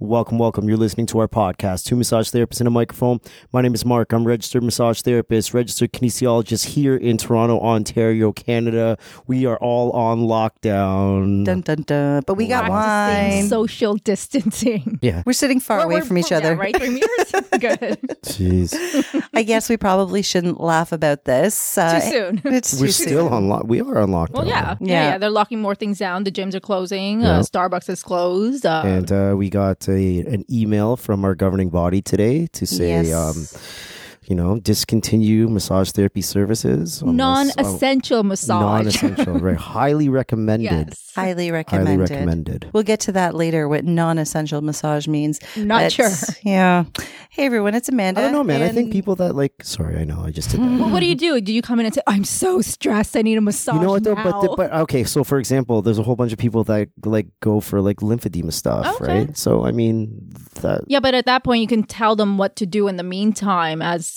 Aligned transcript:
Welcome, 0.00 0.38
welcome. 0.38 0.68
You're 0.68 0.76
listening 0.76 1.06
to 1.06 1.20
our 1.20 1.28
podcast, 1.28 1.84
Two 1.84 1.94
Massage 1.94 2.28
Therapists 2.28 2.60
in 2.60 2.66
a 2.66 2.70
Microphone. 2.70 3.20
My 3.52 3.62
name 3.62 3.74
is 3.74 3.84
Mark. 3.84 4.12
I'm 4.12 4.26
registered 4.26 4.64
massage 4.64 5.00
therapist, 5.02 5.54
registered 5.54 5.92
kinesiologist 5.92 6.66
here 6.66 6.96
in 6.96 7.16
Toronto, 7.16 7.60
Ontario, 7.60 8.32
Canada. 8.32 8.98
We 9.28 9.46
are 9.46 9.56
all 9.58 9.92
on 9.92 10.22
lockdown. 10.26 11.44
Dun 11.44 11.60
dun 11.60 11.82
dun. 11.82 12.22
But 12.26 12.34
we 12.34 12.48
got 12.48 12.64
Practicing 12.66 13.40
wine. 13.42 13.48
Social 13.48 13.94
distancing. 13.96 14.98
Yeah. 15.04 15.22
We're 15.24 15.32
sitting 15.32 15.60
far 15.60 15.78
Well, 15.78 15.86
away 15.86 15.94
we're- 15.96 16.06
from 16.08 16.18
each 16.18 16.30
yeah, 16.32 16.38
other. 16.38 16.56
right? 16.56 16.76
Three 16.76 16.90
meters? 16.90 17.08
Good. 17.60 18.00
Jeez. 18.24 19.22
I 19.32 19.42
guess 19.44 19.68
we 19.68 19.76
probably 19.76 20.22
shouldn't 20.22 20.60
laugh 20.60 20.90
about 20.90 21.24
this. 21.24 21.78
Uh, 21.78 22.00
Too 22.00 22.10
soon. 22.10 22.42
It's 22.52 22.80
We're 22.80 22.86
too 22.86 22.92
still 22.92 23.24
soon. 23.26 23.32
on 23.32 23.48
lock. 23.48 23.64
We 23.66 23.80
are 23.80 23.98
on 23.98 24.10
lockdown. 24.10 24.30
Well, 24.32 24.46
yeah. 24.48 24.76
yeah. 24.80 24.86
Yeah. 24.94 25.02
Yeah, 25.12 25.18
They're 25.18 25.30
locking 25.30 25.60
more 25.62 25.74
things 25.76 25.98
down. 25.98 26.24
The 26.24 26.32
gyms 26.32 26.54
are 26.54 26.60
closing. 26.60 27.20
Yeah. 27.20 27.38
Uh, 27.38 27.42
Starbucks 27.42 27.88
is 27.88 28.02
closed. 28.02 28.66
Uh, 28.66 28.82
And 28.84 29.12
uh, 29.12 29.34
we 29.36 29.48
got 29.50 29.83
a, 29.88 30.20
an 30.20 30.44
email 30.50 30.96
from 30.96 31.24
our 31.24 31.34
governing 31.34 31.70
body 31.70 32.00
today 32.02 32.46
to 32.52 32.66
say, 32.66 32.88
Yes. 33.02 33.12
um, 33.12 33.60
you 34.26 34.34
know, 34.36 34.58
discontinue 34.60 35.48
massage 35.48 35.90
therapy 35.90 36.20
services. 36.22 37.02
unless- 37.02 37.56
uh, 37.56 37.62
non-essential 37.62 38.22
massage. 38.22 38.48
Non-essential, 38.94 39.34
right? 39.38 39.56
Highly 39.74 40.08
recommended. 40.08 40.64
yes. 40.88 41.12
highly 41.14 41.50
recommended. 41.50 41.88
Highly 41.88 41.96
recommended. 42.00 42.20
recommended. 42.52 42.70
We'll 42.72 42.82
get 42.82 43.00
to 43.00 43.12
that 43.12 43.34
later. 43.34 43.68
What 43.68 43.84
non-essential 43.84 44.60
massage 44.62 45.06
means. 45.06 45.40
Not 45.56 45.82
But, 45.82 45.92
sure. 45.92 46.10
Yeah. 46.42 46.84
Hey 47.30 47.46
everyone, 47.46 47.74
it's 47.74 47.88
Amanda. 47.88 48.20
I 48.20 48.24
don't 48.24 48.32
know, 48.32 48.44
man. 48.44 48.62
I 48.62 48.68
think 48.68 48.92
people 48.92 49.16
that 49.16 49.34
like. 49.34 49.54
Sorry, 49.62 49.96
I 49.96 50.04
know. 50.04 50.20
I 50.24 50.30
just 50.30 50.50
did 50.50 50.60
that. 50.60 50.78
Well, 50.80 50.90
what 50.90 51.00
do 51.00 51.06
you 51.06 51.16
do? 51.16 51.40
Do 51.40 51.52
you 51.52 51.62
come 51.62 51.80
in 51.80 51.86
and 51.86 51.92
say, 51.94 52.00
"I'm 52.06 52.22
so 52.22 52.60
stressed. 52.60 53.16
I 53.16 53.22
need 53.22 53.36
a 53.36 53.40
massage"? 53.40 53.74
You 53.74 53.80
know 53.82 53.90
what 53.90 54.04
though? 54.04 54.14
now. 54.14 54.40
But 54.40 54.56
but 54.56 54.72
okay. 54.84 55.02
So 55.02 55.24
for 55.24 55.38
example, 55.40 55.82
there's 55.82 55.98
a 55.98 56.04
whole 56.04 56.14
bunch 56.14 56.32
of 56.32 56.38
people 56.38 56.62
that 56.64 56.90
like 57.04 57.26
go 57.40 57.58
for 57.58 57.80
like 57.80 57.96
lymphedema 57.96 58.52
stuff, 58.52 59.00
Okay. 59.00 59.12
right? 59.24 59.36
So 59.36 59.64
I 59.66 59.72
mean, 59.72 60.30
that 60.60 60.82
yeah, 60.86 61.00
but 61.00 61.14
at 61.14 61.26
that 61.26 61.42
point, 61.42 61.60
you 61.60 61.66
can 61.66 61.82
tell 61.82 62.14
them 62.14 62.38
what 62.38 62.54
to 62.56 62.66
do 62.66 62.86
in 62.86 62.96
the 62.98 63.02
meantime 63.02 63.82
as 63.82 63.94
I, 63.96 64.13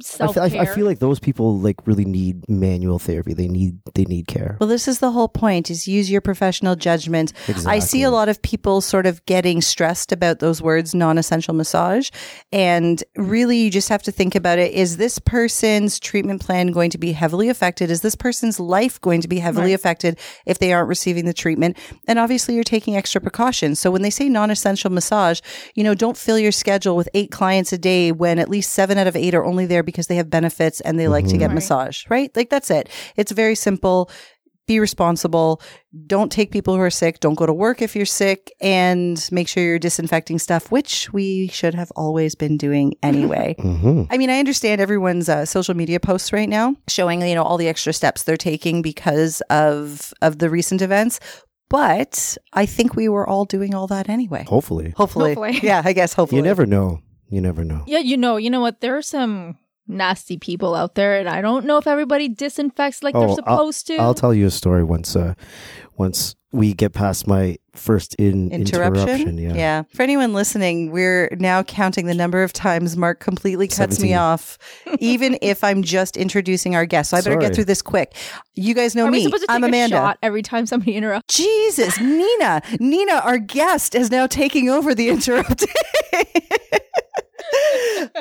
self 0.00 0.34
fe- 0.34 0.50
care. 0.50 0.60
I, 0.60 0.64
I 0.64 0.66
feel 0.74 0.86
like 0.86 0.98
those 0.98 1.18
people 1.18 1.58
like 1.58 1.86
really 1.86 2.04
need 2.04 2.48
manual 2.48 2.98
therapy. 2.98 3.34
They 3.34 3.48
need 3.48 3.78
they 3.94 4.04
need 4.04 4.26
care. 4.26 4.56
Well, 4.60 4.68
this 4.68 4.88
is 4.88 4.98
the 5.00 5.10
whole 5.10 5.28
point: 5.28 5.70
is 5.70 5.86
use 5.88 6.10
your 6.10 6.20
professional 6.20 6.76
judgment. 6.76 7.32
I 7.66 7.78
see 7.78 8.02
a 8.02 8.10
lot 8.10 8.28
of 8.28 8.40
people 8.42 8.80
sort 8.80 9.06
of 9.06 9.24
getting 9.26 9.60
stressed 9.60 10.12
about 10.12 10.38
those 10.40 10.60
words 10.62 10.94
non-essential 10.94 11.54
massage. 11.54 12.10
And 12.52 13.02
really, 13.16 13.58
you 13.58 13.70
just 13.70 13.88
have 13.88 14.02
to 14.04 14.12
think 14.12 14.34
about 14.34 14.58
it. 14.58 14.72
Is 14.72 14.96
this 14.96 15.18
person's 15.18 15.98
treatment 15.98 16.40
plan 16.40 16.68
going 16.68 16.90
to 16.90 16.98
be 16.98 17.12
heavily 17.12 17.48
affected? 17.48 17.90
Is 17.90 18.00
this 18.02 18.14
person's 18.14 18.60
life 18.60 19.00
going 19.00 19.20
to 19.22 19.28
be 19.28 19.38
heavily 19.38 19.66
Right. 19.66 19.74
affected 19.74 20.18
if 20.46 20.58
they 20.58 20.72
aren't 20.72 20.88
receiving 20.88 21.24
the 21.24 21.34
treatment? 21.34 21.76
And 22.06 22.18
obviously, 22.18 22.54
you're 22.54 22.64
taking 22.64 22.96
extra 22.96 23.20
precautions. 23.20 23.78
So 23.78 23.90
when 23.90 24.02
they 24.02 24.10
say 24.10 24.28
non-essential 24.28 24.90
massage, 24.90 25.40
you 25.74 25.82
know, 25.84 25.94
don't 25.94 26.16
fill 26.16 26.38
your 26.38 26.52
schedule 26.52 26.96
with 26.96 27.08
eight 27.14 27.30
clients 27.30 27.72
a 27.72 27.78
day 27.78 28.12
when 28.12 28.38
at 28.38 28.48
least 28.48 28.72
seven 28.72 28.98
out 28.98 29.06
of 29.06 29.16
eight 29.16 29.34
are 29.34 29.44
only 29.44 29.66
there 29.66 29.82
because 29.86 30.08
they 30.08 30.16
have 30.16 30.28
benefits 30.28 30.80
and 30.82 30.98
they 31.00 31.08
like 31.08 31.26
to 31.28 31.38
get 31.38 31.46
Right. 31.46 31.54
massage, 31.54 32.04
right? 32.10 32.30
Like 32.36 32.50
that's 32.50 32.70
it. 32.70 32.90
It's 33.16 33.32
very 33.32 33.54
simple 33.54 34.10
be 34.68 34.80
responsible. 34.80 35.62
Don't 36.08 36.32
take 36.32 36.50
people 36.50 36.74
who 36.74 36.80
are 36.80 36.90
sick. 36.90 37.20
Don't 37.20 37.36
go 37.36 37.46
to 37.46 37.52
work 37.52 37.80
if 37.80 37.94
you're 37.94 38.04
sick 38.04 38.50
and 38.60 39.16
make 39.30 39.46
sure 39.46 39.62
you're 39.62 39.78
disinfecting 39.78 40.40
stuff, 40.40 40.72
which 40.72 41.08
we 41.12 41.46
should 41.52 41.72
have 41.74 41.92
always 41.94 42.34
been 42.34 42.56
doing 42.56 42.92
anyway. 43.02 43.54
hmm 43.60 44.02
I 44.10 44.18
mean, 44.18 44.28
I 44.28 44.40
understand 44.40 44.80
everyone's 44.80 45.28
uh, 45.28 45.44
social 45.46 45.76
media 45.76 46.00
posts 46.00 46.32
right 46.32 46.48
now 46.48 46.74
showing, 46.88 47.22
you 47.22 47.36
know, 47.36 47.44
all 47.44 47.58
the 47.58 47.68
extra 47.68 47.92
steps 47.92 48.24
they're 48.24 48.36
taking 48.36 48.82
because 48.82 49.40
of, 49.50 50.12
of 50.20 50.40
the 50.40 50.50
recent 50.50 50.82
events. 50.82 51.20
But 51.68 52.36
I 52.52 52.66
think 52.66 52.96
we 52.96 53.08
were 53.08 53.28
all 53.28 53.44
doing 53.44 53.72
all 53.72 53.86
that 53.86 54.08
anyway. 54.08 54.46
Hopefully, 54.48 54.94
Hopefully. 54.96 55.34
Hopefully. 55.34 55.60
Yeah, 55.62 55.82
I 55.84 55.92
guess 55.92 56.12
hopefully. 56.12 56.38
you 56.40 56.42
never 56.42 56.66
know. 56.66 57.02
You 57.28 57.40
never 57.40 57.62
know. 57.62 57.84
Yeah, 57.86 57.98
you 58.00 58.16
know, 58.16 58.36
you 58.36 58.50
know 58.50 58.60
what? 58.60 58.80
There 58.80 58.96
are 58.96 59.02
some 59.02 59.58
nasty 59.88 60.36
people 60.38 60.74
out 60.74 60.94
there, 60.94 61.18
and 61.18 61.28
I 61.28 61.40
don't 61.40 61.64
know 61.66 61.78
if 61.78 61.86
everybody 61.86 62.28
disinfects 62.28 63.02
like 63.02 63.14
Oh, 63.14 63.20
they're 63.20 63.28
I'll- 63.28 63.36
supposed 63.36 63.86
to. 63.88 63.96
I'll 63.96 64.14
tell 64.14 64.34
you 64.34 64.46
a 64.46 64.50
story 64.50 64.84
once. 64.84 65.14
Uh, 65.16 65.34
once 65.96 66.34
we 66.52 66.72
get 66.74 66.92
past 66.92 67.26
my 67.26 67.56
first 67.74 68.14
in 68.16 68.50
Interruption? 68.50 69.08
interruption. 69.08 69.38
yeah. 69.38 69.82
For 69.94 70.02
anyone 70.02 70.32
listening, 70.34 70.90
we're 70.90 71.28
now 71.38 71.62
counting 71.62 72.06
the 72.06 72.14
number 72.14 72.42
of 72.42 72.52
times 72.52 72.96
Mark 72.96 73.20
completely 73.20 73.66
cuts 73.68 74.00
me 74.00 74.14
off, 74.14 74.58
even 75.00 75.38
if 75.42 75.62
I'm 75.64 75.82
just 75.82 76.16
introducing 76.16 76.74
our 76.74 76.86
guest. 76.86 77.10
So 77.10 77.16
I 77.16 77.20
better 77.20 77.32
Sorry. 77.32 77.40
get 77.46 77.54
through 77.54 77.64
this 77.64 77.82
quick. 77.82 78.14
You 78.54 78.74
guys 78.74 78.94
know 78.94 79.04
Are 79.06 79.10
we 79.10 79.18
me. 79.18 79.24
supposed 79.24 79.42
to 79.42 79.46
take 79.48 79.54
I'm 79.54 79.64
a 79.64 79.68
Amanda. 79.68 79.96
shot 79.96 80.18
every 80.22 80.42
time 80.42 80.64
somebody 80.66 80.94
interrupts? 80.96 81.34
Jesus, 81.34 81.98
Nina. 82.00 82.62
Nina, 82.80 83.14
our 83.24 83.38
guest, 83.38 83.94
is 83.94 84.10
now 84.10 84.26
taking 84.26 84.68
over 84.70 84.94
the 84.94 85.08
interrupting. 85.10 85.68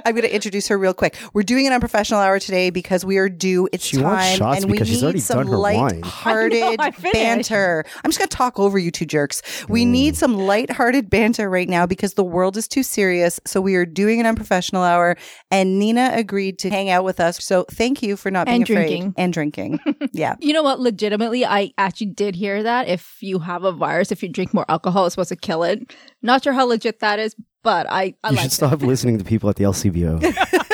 I'm 0.06 0.13
going 0.13 0.22
to 0.23 0.34
introduce 0.34 0.68
her 0.68 0.78
real 0.78 0.94
quick. 0.94 1.16
We're 1.34 1.44
doing 1.44 1.68
an 1.68 1.73
unprofessional 1.73 2.19
hour 2.22 2.40
today 2.40 2.69
because 2.69 3.06
we 3.06 3.18
are 3.18 3.29
due. 3.29 3.68
It's 3.72 3.85
She 3.85 3.97
time, 3.97 4.03
wants 4.06 4.25
shots 4.35 4.62
and 4.63 4.72
we 4.72 4.78
she's 4.79 5.01
need 5.03 5.22
some 5.22 5.38
done 5.40 5.47
her 5.47 5.59
wine. 5.59 6.01
light-hearted 6.01 6.63
I 6.63 6.75
know, 6.75 6.75
I 6.79 6.91
banter. 7.12 7.85
I'm 8.03 8.09
just 8.12 8.18
going 8.19 8.29
to 8.29 8.35
talk 8.35 8.59
over 8.59 8.78
you 8.78 8.91
two 8.91 9.06
jerks. 9.06 9.41
We 9.69 9.84
Mm. 9.85 9.88
need 9.90 10.16
some 10.18 10.38
light-hearted 10.38 11.09
banter 11.09 11.50
right 11.50 11.69
now 11.69 11.85
because 11.85 12.13
the 12.16 12.23
world 12.23 12.57
is 12.57 12.68
too 12.68 12.84
serious. 12.84 13.40
So 13.46 13.62
we 13.62 13.75
are 13.75 13.85
doing 13.85 14.19
an 14.19 14.25
unprofessional 14.25 14.84
hour, 14.84 15.16
and 15.52 15.79
Nina 15.79 16.12
agreed 16.13 16.59
to 16.59 16.69
hang 16.69 16.90
out 16.90 17.03
with 17.03 17.19
us. 17.19 17.44
So 17.44 17.66
thank 17.72 18.02
you 18.02 18.16
for 18.17 18.31
not 18.31 18.47
being 18.47 18.62
And 18.62 18.69
afraid 18.69 18.88
drinking. 18.88 19.13
and 19.17 19.34
drinking. 19.34 19.79
yeah. 20.13 20.35
You 20.40 20.53
know 20.53 20.63
what? 20.63 20.79
Legitimately, 20.79 21.46
I 21.46 21.72
actually 21.78 22.07
did 22.07 22.35
hear 22.35 22.63
that. 22.63 22.88
If 22.88 23.17
you 23.22 23.40
have 23.40 23.63
a 23.63 23.72
virus, 23.72 24.12
if 24.12 24.23
you 24.23 24.29
drink 24.29 24.53
more 24.53 24.66
alcohol, 24.69 25.06
it's 25.06 25.13
supposed 25.16 25.29
to 25.29 25.35
kill 25.35 25.63
it. 25.63 25.94
Not 26.25 26.44
sure 26.44 26.53
how 26.53 26.66
legit 26.66 27.00
that 27.00 27.19
is, 27.19 27.36
but 27.63 27.86
I, 27.90 28.16
I 28.24 28.30
you 28.30 28.36
like 28.36 28.44
should 28.44 28.52
stop 28.52 28.81
listening 28.81 29.19
to 29.19 29.24
people 29.24 29.50
at 29.50 29.56
the 29.56 29.63
LCBO. 29.63 30.22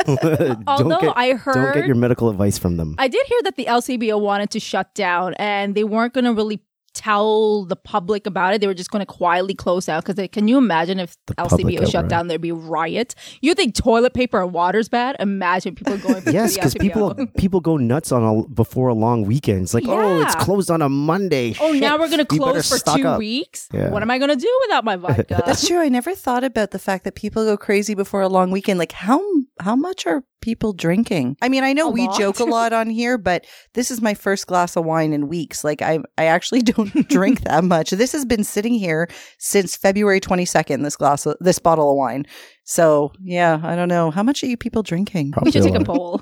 Although 0.66 1.00
get, 1.00 1.12
I 1.16 1.34
heard, 1.34 1.54
don't 1.54 1.74
get 1.74 1.86
your 1.86 1.94
medical 1.94 2.28
advice 2.28 2.58
from 2.58 2.76
them. 2.76 2.96
I 2.98 3.08
did 3.08 3.24
hear 3.26 3.38
that 3.44 3.56
the 3.56 3.66
LCBO 3.66 4.20
wanted 4.20 4.50
to 4.50 4.60
shut 4.60 4.92
down, 4.94 5.34
and 5.34 5.74
they 5.74 5.84
weren't 5.84 6.14
going 6.14 6.24
to 6.24 6.32
really 6.32 6.60
tell 6.94 7.64
the 7.64 7.76
public 7.76 8.26
about 8.26 8.54
it. 8.54 8.60
They 8.60 8.66
were 8.66 8.74
just 8.74 8.90
going 8.90 9.00
to 9.00 9.06
quietly 9.06 9.54
close 9.54 9.88
out 9.88 10.04
because 10.04 10.28
can 10.28 10.48
you 10.48 10.58
imagine 10.58 10.98
if 11.00 11.16
The 11.26 11.34
public 11.34 11.66
LCBO 11.66 11.90
shut 11.90 12.08
down, 12.08 12.28
there'd 12.28 12.40
be 12.40 12.52
riots. 12.52 13.14
You 13.40 13.54
think 13.54 13.74
toilet 13.74 14.14
paper 14.14 14.42
and 14.42 14.52
water's 14.52 14.88
bad? 14.88 15.16
Imagine 15.20 15.74
people 15.74 15.98
going. 15.98 16.22
yes, 16.26 16.54
because 16.54 16.74
people 16.74 17.14
people 17.38 17.60
go 17.60 17.76
nuts 17.76 18.12
on 18.12 18.22
a 18.22 18.48
before 18.48 18.88
a 18.88 18.94
long 18.94 19.24
weekend. 19.24 19.62
It's 19.62 19.74
like, 19.74 19.84
oh, 19.86 20.22
it's 20.22 20.34
closed 20.36 20.70
on 20.70 20.82
a 20.82 20.88
Monday. 20.88 21.54
Oh, 21.60 21.72
Shit, 21.72 21.80
now 21.80 21.98
we're 21.98 22.08
going 22.08 22.18
to 22.18 22.24
close 22.24 22.68
for 22.68 22.96
two 22.96 23.06
up. 23.06 23.18
weeks. 23.18 23.68
Yeah. 23.72 23.90
What 23.90 24.02
am 24.02 24.10
I 24.10 24.18
going 24.18 24.30
to 24.30 24.36
do 24.36 24.58
without 24.66 24.84
my 24.84 24.96
vodka? 24.96 25.42
That's 25.46 25.66
true. 25.66 25.78
I 25.78 25.88
never 25.88 26.14
thought 26.14 26.44
about 26.44 26.70
the 26.70 26.78
fact 26.78 27.04
that 27.04 27.14
people 27.14 27.44
go 27.44 27.56
crazy 27.56 27.94
before 27.94 28.20
a 28.22 28.28
long 28.28 28.50
weekend. 28.50 28.78
Like 28.78 28.92
how 28.92 29.20
how 29.60 29.76
much 29.76 30.06
are 30.06 30.22
people 30.40 30.72
drinking? 30.72 31.36
I 31.42 31.48
mean, 31.48 31.64
I 31.64 31.72
know 31.72 31.88
A 31.88 31.90
we 31.90 32.06
lot. 32.06 32.18
joke 32.18 32.40
a 32.40 32.44
lot 32.58 32.72
on 32.72 32.90
here, 32.90 33.18
but 33.18 33.46
this 33.74 33.90
is 33.90 34.00
my 34.00 34.14
first 34.14 34.46
glass 34.46 34.76
of 34.76 34.84
wine 34.84 35.12
in 35.12 35.28
weeks. 35.28 35.64
Like 35.64 35.82
I 35.82 36.00
I 36.18 36.24
actually 36.26 36.62
don't 36.72 37.08
drink 37.08 37.40
that 37.44 37.64
much. 37.64 37.90
This 37.90 38.12
has 38.12 38.24
been 38.24 38.44
sitting 38.44 38.74
here 38.74 39.08
since 39.38 39.76
February 39.76 40.20
22nd 40.20 40.82
this 40.82 40.96
glass 40.96 41.26
of, 41.26 41.36
this 41.40 41.58
bottle 41.58 41.90
of 41.90 41.96
wine. 41.96 42.26
So, 42.64 43.10
yeah, 43.20 43.60
I 43.64 43.74
don't 43.74 43.88
know. 43.88 44.12
How 44.12 44.22
much 44.22 44.44
are 44.44 44.46
you 44.46 44.56
people 44.56 44.84
drinking? 44.84 45.32
we 45.42 45.50
should 45.50 45.64
take 45.64 45.74
a 45.74 45.82
poll. 45.84 46.20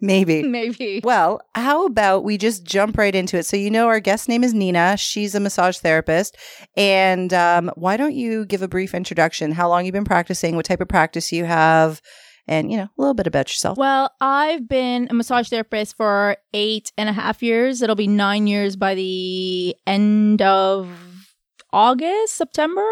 Maybe. 0.00 0.42
Maybe. 0.42 1.00
Well, 1.04 1.40
how 1.54 1.86
about 1.86 2.24
we 2.24 2.36
just 2.36 2.64
jump 2.64 2.98
right 2.98 3.14
into 3.14 3.36
it? 3.36 3.46
So, 3.46 3.56
you 3.56 3.70
know, 3.70 3.86
our 3.86 4.00
guest 4.00 4.28
name 4.28 4.42
is 4.42 4.52
Nina. 4.54 4.96
She's 4.96 5.36
a 5.36 5.40
massage 5.40 5.78
therapist. 5.78 6.36
And 6.76 7.32
um, 7.32 7.70
why 7.76 7.96
don't 7.96 8.14
you 8.14 8.44
give 8.44 8.62
a 8.62 8.66
brief 8.66 8.92
introduction? 8.92 9.52
How 9.52 9.68
long 9.68 9.84
you've 9.84 9.92
been 9.92 10.04
practicing? 10.04 10.56
What 10.56 10.64
type 10.64 10.80
of 10.80 10.88
practice 10.88 11.30
you 11.30 11.44
have? 11.44 12.00
And, 12.48 12.72
you 12.72 12.78
know, 12.78 12.84
a 12.84 12.90
little 12.96 13.14
bit 13.14 13.26
about 13.26 13.48
yourself. 13.48 13.76
Well, 13.76 14.10
I've 14.20 14.66
been 14.66 15.08
a 15.10 15.14
massage 15.14 15.50
therapist 15.50 15.96
for 15.96 16.38
eight 16.54 16.90
and 16.96 17.08
a 17.08 17.12
half 17.12 17.42
years. 17.42 17.82
It'll 17.82 17.94
be 17.94 18.08
nine 18.08 18.46
years 18.46 18.74
by 18.74 18.94
the 18.94 19.76
end 19.86 20.40
of 20.40 20.88
August, 21.72 22.36
September. 22.36 22.86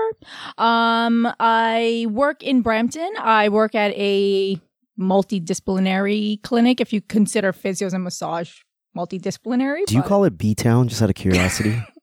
Um, 0.59 1.27
I 1.41 2.07
work 2.11 2.43
in 2.43 2.61
Brampton. 2.61 3.11
I 3.19 3.49
work 3.49 3.75
at 3.75 3.93
a 3.97 4.61
multidisciplinary 5.01 6.43
clinic, 6.43 6.81
if 6.81 6.93
you 6.93 7.01
consider 7.01 7.53
physios 7.53 7.93
and 7.95 8.05
massage 8.05 8.53
multidisciplinary. 8.97 9.85
Do 9.87 9.95
you 9.95 10.03
but 10.03 10.09
call 10.09 10.25
it 10.25 10.39
B 10.39 10.55
Town? 10.55 10.89
Just 10.89 11.03
out 11.03 11.11
of 11.11 11.17
curiosity. 11.17 11.83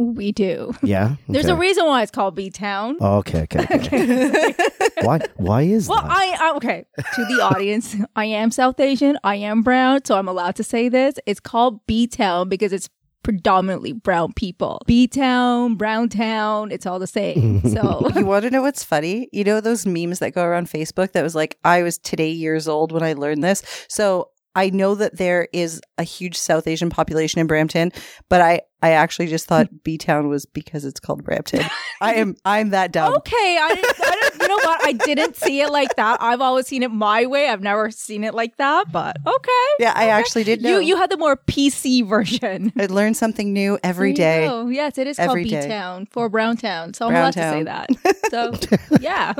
we 0.00 0.32
do. 0.32 0.72
yeah. 0.82 1.16
There's 1.28 1.46
a 1.46 1.54
reason 1.56 1.86
why 1.86 2.02
it's 2.02 2.10
called 2.10 2.34
B 2.34 2.50
Town. 2.50 2.96
Oh, 3.00 3.18
okay. 3.18 3.42
Okay. 3.42 3.66
okay. 3.70 4.54
why? 5.02 5.20
Why 5.36 5.62
is 5.62 5.88
Well, 5.88 6.00
that? 6.00 6.10
I, 6.10 6.36
I 6.40 6.56
okay 6.56 6.86
to 6.96 7.24
the 7.26 7.42
audience. 7.42 7.96
I 8.16 8.24
am 8.26 8.50
South 8.50 8.80
Asian. 8.80 9.18
I 9.24 9.36
am 9.36 9.62
brown, 9.62 10.04
so 10.04 10.16
I'm 10.16 10.28
allowed 10.28 10.56
to 10.56 10.64
say 10.64 10.88
this. 10.88 11.14
It's 11.26 11.40
called 11.40 11.84
B 11.86 12.06
Town 12.06 12.48
because 12.48 12.72
it's 12.72 12.88
predominantly 13.22 13.92
brown 13.92 14.32
people. 14.32 14.80
B 14.86 15.06
Town, 15.06 15.74
Brown 15.74 16.08
Town, 16.08 16.70
it's 16.72 16.86
all 16.86 16.98
the 16.98 17.06
same. 17.06 17.60
So 17.70 18.08
you 18.16 18.24
want 18.24 18.44
to 18.44 18.50
know 18.50 18.62
what's 18.62 18.82
funny? 18.82 19.28
You 19.32 19.44
know 19.44 19.60
those 19.60 19.84
memes 19.86 20.18
that 20.20 20.30
go 20.32 20.42
around 20.42 20.68
Facebook 20.68 21.12
that 21.12 21.22
was 21.22 21.34
like, 21.34 21.58
I 21.62 21.82
was 21.82 21.98
today 21.98 22.30
years 22.30 22.66
old 22.66 22.90
when 22.92 23.02
I 23.02 23.12
learned 23.12 23.44
this. 23.44 23.62
So 23.88 24.30
I 24.54 24.70
know 24.70 24.94
that 24.96 25.16
there 25.16 25.48
is 25.52 25.80
a 25.98 26.02
huge 26.02 26.36
South 26.36 26.66
Asian 26.66 26.90
population 26.90 27.40
in 27.40 27.46
Brampton, 27.46 27.92
but 28.28 28.40
I 28.40 28.62
I 28.82 28.92
actually 28.92 29.26
just 29.26 29.46
thought 29.46 29.68
hmm. 29.68 29.76
B 29.84 29.98
Town 29.98 30.28
was 30.28 30.46
because 30.46 30.84
it's 30.84 31.00
called 31.00 31.22
Brampton. 31.22 31.64
I 32.00 32.14
am 32.14 32.34
I'm 32.44 32.70
that 32.70 32.92
dumb. 32.92 33.14
Okay, 33.16 33.58
I 33.60 33.74
didn't, 33.74 34.00
I 34.00 34.10
didn't. 34.10 34.42
You 34.42 34.48
know 34.48 34.56
what? 34.56 34.86
I 34.86 34.92
didn't 34.92 35.36
see 35.36 35.60
it 35.60 35.70
like 35.70 35.96
that. 35.96 36.22
I've 36.22 36.40
always 36.40 36.66
seen 36.66 36.82
it 36.82 36.90
my 36.90 37.26
way. 37.26 37.48
I've 37.48 37.60
never 37.60 37.90
seen 37.90 38.24
it 38.24 38.34
like 38.34 38.56
that. 38.56 38.90
But 38.90 39.16
okay, 39.26 39.66
Yeah, 39.78 39.92
I 39.94 40.08
actually 40.08 40.44
did 40.44 40.62
know. 40.62 40.78
you 40.78 40.86
you 40.86 40.96
had 40.96 41.10
the 41.10 41.18
more 41.18 41.36
PC 41.36 42.06
version. 42.06 42.72
I 42.78 42.86
learn 42.86 43.14
something 43.14 43.52
new 43.52 43.78
every 43.82 44.12
day. 44.12 44.22
There 44.22 44.42
you 44.42 44.48
day. 44.48 44.48
go. 44.48 44.68
Yes, 44.68 44.98
it 44.98 45.06
is 45.06 45.18
Every 45.18 45.48
called. 45.48 45.62
B 45.62 45.68
Town 45.68 46.06
for 46.06 46.28
Brown 46.28 46.56
Town. 46.56 46.94
So 46.94 47.06
I'm 47.06 47.14
allowed 47.14 47.34
to 47.34 47.40
say 47.40 47.62
that. 47.64 47.90
So 48.30 48.52
yeah, 49.00 49.32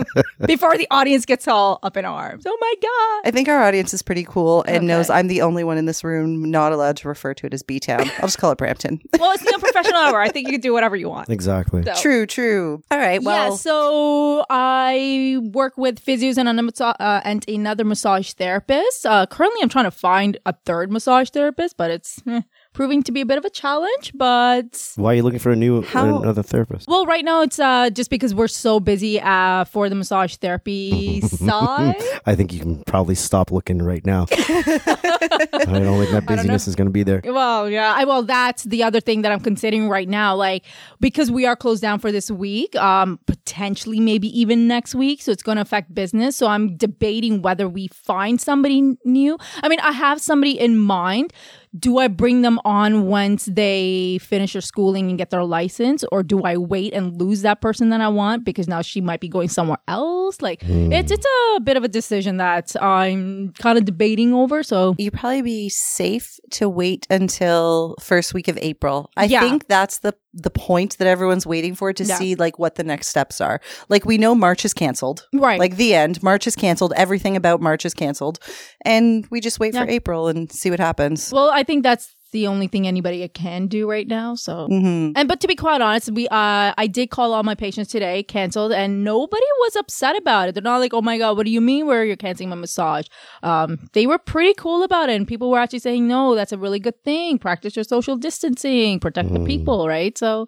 before 0.44 0.76
the 0.76 0.88
audience 0.90 1.24
gets 1.24 1.46
all 1.46 1.78
up 1.84 1.96
in 1.96 2.04
arms. 2.04 2.42
Oh 2.44 2.58
my 2.60 2.74
god. 2.82 3.28
I 3.28 3.30
think 3.30 3.48
our 3.48 3.62
audience 3.62 3.94
is 3.94 4.02
pretty 4.02 4.24
cool 4.24 4.64
and 4.66 4.84
knows 4.84 4.99
Okay. 5.08 5.18
I'm 5.18 5.28
the 5.28 5.40
only 5.40 5.64
one 5.64 5.78
in 5.78 5.86
this 5.86 6.04
room 6.04 6.50
not 6.50 6.72
allowed 6.72 6.96
to 6.98 7.08
refer 7.08 7.32
to 7.34 7.46
it 7.46 7.54
as 7.54 7.62
B 7.62 7.78
Town. 7.80 8.00
I'll 8.18 8.26
just 8.26 8.38
call 8.38 8.50
it 8.50 8.58
Brampton. 8.58 9.00
Well, 9.20 9.32
it's 9.32 9.44
the 9.44 9.52
unprofessional 9.54 10.00
hour. 10.00 10.20
I 10.20 10.28
think 10.30 10.48
you 10.48 10.52
can 10.54 10.60
do 10.60 10.72
whatever 10.72 10.96
you 10.96 11.08
want. 11.08 11.28
Exactly. 11.28 11.82
So- 11.84 11.94
true, 11.94 12.26
true. 12.26 12.82
All 12.90 12.98
right. 12.98 13.22
Well, 13.22 13.50
yeah, 13.50 13.56
so 13.56 14.44
I 14.48 15.38
work 15.52 15.76
with 15.76 16.04
physios 16.04 16.36
and 16.38 16.48
another, 16.48 16.72
uh, 16.98 17.20
and 17.24 17.46
another 17.48 17.84
massage 17.84 18.32
therapist. 18.32 19.04
Uh, 19.06 19.26
currently, 19.26 19.60
I'm 19.62 19.68
trying 19.68 19.84
to 19.84 19.90
find 19.90 20.38
a 20.46 20.54
third 20.64 20.90
massage 20.90 21.28
therapist, 21.30 21.76
but 21.76 21.90
it's 21.90 22.20
eh, 22.26 22.40
proving 22.72 23.02
to 23.02 23.12
be 23.12 23.20
a 23.20 23.26
bit 23.26 23.38
of 23.38 23.44
a 23.44 23.50
challenge. 23.50 24.12
But 24.14 24.92
Why 24.96 25.12
are 25.12 25.16
you 25.16 25.22
looking 25.22 25.38
for 25.38 25.50
a 25.50 25.56
new 25.56 25.82
How- 25.82 26.20
another 26.22 26.42
therapist? 26.42 26.88
well, 26.88 27.06
right 27.06 27.24
now 27.24 27.42
it's 27.42 27.58
uh, 27.58 27.90
just 27.90 28.10
because 28.10 28.34
we're 28.34 28.48
so 28.48 28.80
busy 28.80 29.20
uh, 29.20 29.64
for 29.64 29.88
the 29.88 29.94
massage 29.94 30.36
therapy 30.36 31.20
side. 31.22 31.96
I 32.26 32.34
think 32.34 32.52
you 32.52 32.60
can 32.60 32.82
probably 32.84 33.14
stop 33.14 33.50
looking 33.50 33.82
right 33.82 34.04
now. 34.04 34.26
I 34.30 35.78
don't 35.78 35.98
think 35.98 36.10
that 36.10 36.24
busyness 36.26 36.66
is 36.68 36.74
going 36.74 36.86
to 36.86 36.92
be 36.92 37.02
there. 37.02 37.20
Well, 37.24 37.68
yeah. 37.70 37.94
I, 37.96 38.04
well, 38.04 38.22
that's 38.22 38.64
the 38.64 38.82
other 38.82 39.00
thing 39.00 39.22
that 39.22 39.32
I'm 39.32 39.40
considering 39.40 39.88
right 39.88 40.08
now. 40.08 40.34
Like, 40.34 40.64
because 41.00 41.30
we 41.30 41.46
are 41.46 41.56
closed 41.56 41.82
down 41.82 41.98
for 41.98 42.12
this 42.12 42.30
week, 42.30 42.76
um, 42.76 43.18
potentially 43.26 44.00
maybe 44.00 44.28
even 44.38 44.66
next 44.68 44.94
week. 44.94 45.22
So 45.22 45.32
it's 45.32 45.42
going 45.42 45.56
to 45.56 45.62
affect 45.62 45.94
business. 45.94 46.36
So 46.36 46.46
I'm 46.46 46.76
debating 46.76 47.42
whether 47.42 47.68
we 47.68 47.88
find 47.88 48.40
somebody 48.40 48.96
new. 49.04 49.38
I 49.62 49.68
mean, 49.68 49.80
I 49.80 49.92
have 49.92 50.20
somebody 50.20 50.58
in 50.58 50.78
mind. 50.78 51.32
Do 51.78 51.98
I 51.98 52.08
bring 52.08 52.42
them 52.42 52.58
on 52.64 53.06
once 53.06 53.44
they 53.44 54.18
finish 54.20 54.54
their 54.54 54.62
schooling 54.62 55.08
and 55.08 55.16
get 55.16 55.30
their 55.30 55.44
license, 55.44 56.04
or 56.10 56.24
do 56.24 56.42
I 56.42 56.56
wait 56.56 56.92
and 56.92 57.16
lose 57.20 57.42
that 57.42 57.60
person 57.60 57.90
that 57.90 58.00
I 58.00 58.08
want 58.08 58.44
because 58.44 58.66
now 58.66 58.82
she 58.82 59.00
might 59.00 59.20
be 59.20 59.28
going 59.28 59.48
somewhere 59.48 59.78
else? 59.86 60.42
Like, 60.42 60.62
hmm. 60.62 60.92
it's 60.92 61.12
it's 61.12 61.26
a 61.56 61.60
bit 61.60 61.76
of 61.76 61.84
a 61.84 61.88
decision 61.88 62.38
that 62.38 62.74
I'm 62.82 63.52
kind 63.58 63.78
of 63.78 63.84
debating 63.84 64.34
over. 64.34 64.64
So 64.64 64.96
you 64.98 65.12
probably 65.12 65.42
be 65.42 65.68
safe 65.68 66.40
to 66.52 66.68
wait 66.68 67.06
until 67.08 67.94
first 68.00 68.34
week 68.34 68.48
of 68.48 68.58
April. 68.58 69.10
I 69.16 69.24
Yeah. 69.26 69.40
think 69.40 69.68
that's 69.68 69.98
the 69.98 70.14
the 70.32 70.50
point 70.50 70.96
that 70.98 71.08
everyone's 71.08 71.46
waiting 71.46 71.74
for 71.74 71.92
to 71.92 72.04
Yeah. 72.04 72.14
see 72.16 72.34
like 72.36 72.58
what 72.58 72.76
the 72.76 72.84
next 72.84 73.08
steps 73.08 73.40
are. 73.40 73.60
Like 73.88 74.04
we 74.04 74.16
know 74.16 74.34
March 74.34 74.64
is 74.64 74.72
canceled. 74.72 75.26
right, 75.32 75.58
Like 75.58 75.76
the 75.76 75.94
end. 75.94 76.22
March 76.22 76.46
is 76.46 76.54
canceled. 76.54 76.92
Everything 76.96 77.36
about 77.36 77.60
March 77.60 77.84
is 77.84 77.94
canceled. 77.94 78.38
And 78.84 79.26
we 79.30 79.40
just 79.40 79.58
wait 79.58 79.74
for 79.74 79.88
April 79.88 80.28
and 80.28 80.50
see 80.50 80.70
what 80.70 80.78
happens. 80.80 81.32
Well, 81.32 81.50
I 81.50 81.62
think 81.64 81.82
that's 81.82 82.14
the 82.32 82.46
only 82.46 82.66
thing 82.66 82.86
anybody 82.86 83.26
can 83.28 83.66
do 83.66 83.88
right 83.90 84.06
now. 84.06 84.34
So, 84.34 84.66
hmm 84.66 85.12
and 85.16 85.28
but 85.28 85.40
to 85.40 85.48
be 85.48 85.54
quite 85.56 85.80
honest, 85.80 86.10
we 86.12 86.28
uh, 86.28 86.72
I 86.76 86.86
did 86.86 87.10
call 87.10 87.32
all 87.34 87.42
my 87.42 87.54
patients 87.54 87.88
today, 87.88 88.22
canceled, 88.22 88.72
and 88.72 89.04
nobody 89.04 89.46
was 89.60 89.76
upset 89.76 90.16
about 90.16 90.48
it. 90.48 90.54
They're 90.54 90.62
not 90.62 90.78
like, 90.78 90.94
"Oh 90.94 91.02
my 91.02 91.18
god, 91.18 91.36
what 91.36 91.46
do 91.46 91.52
you 91.52 91.60
mean? 91.60 91.86
Where 91.86 92.04
you're 92.04 92.16
canceling 92.16 92.50
my 92.50 92.56
massage?" 92.56 93.06
Um, 93.42 93.88
they 93.92 94.06
were 94.06 94.18
pretty 94.18 94.54
cool 94.54 94.82
about 94.82 95.08
it, 95.10 95.16
and 95.16 95.26
people 95.26 95.50
were 95.50 95.58
actually 95.58 95.80
saying, 95.80 96.06
"No, 96.06 96.34
that's 96.34 96.52
a 96.52 96.58
really 96.58 96.78
good 96.78 97.02
thing. 97.04 97.38
Practice 97.38 97.76
your 97.76 97.84
social 97.84 98.16
distancing, 98.16 99.00
protect 99.00 99.32
the 99.32 99.44
people." 99.44 99.88
Right? 99.88 100.16
So. 100.16 100.46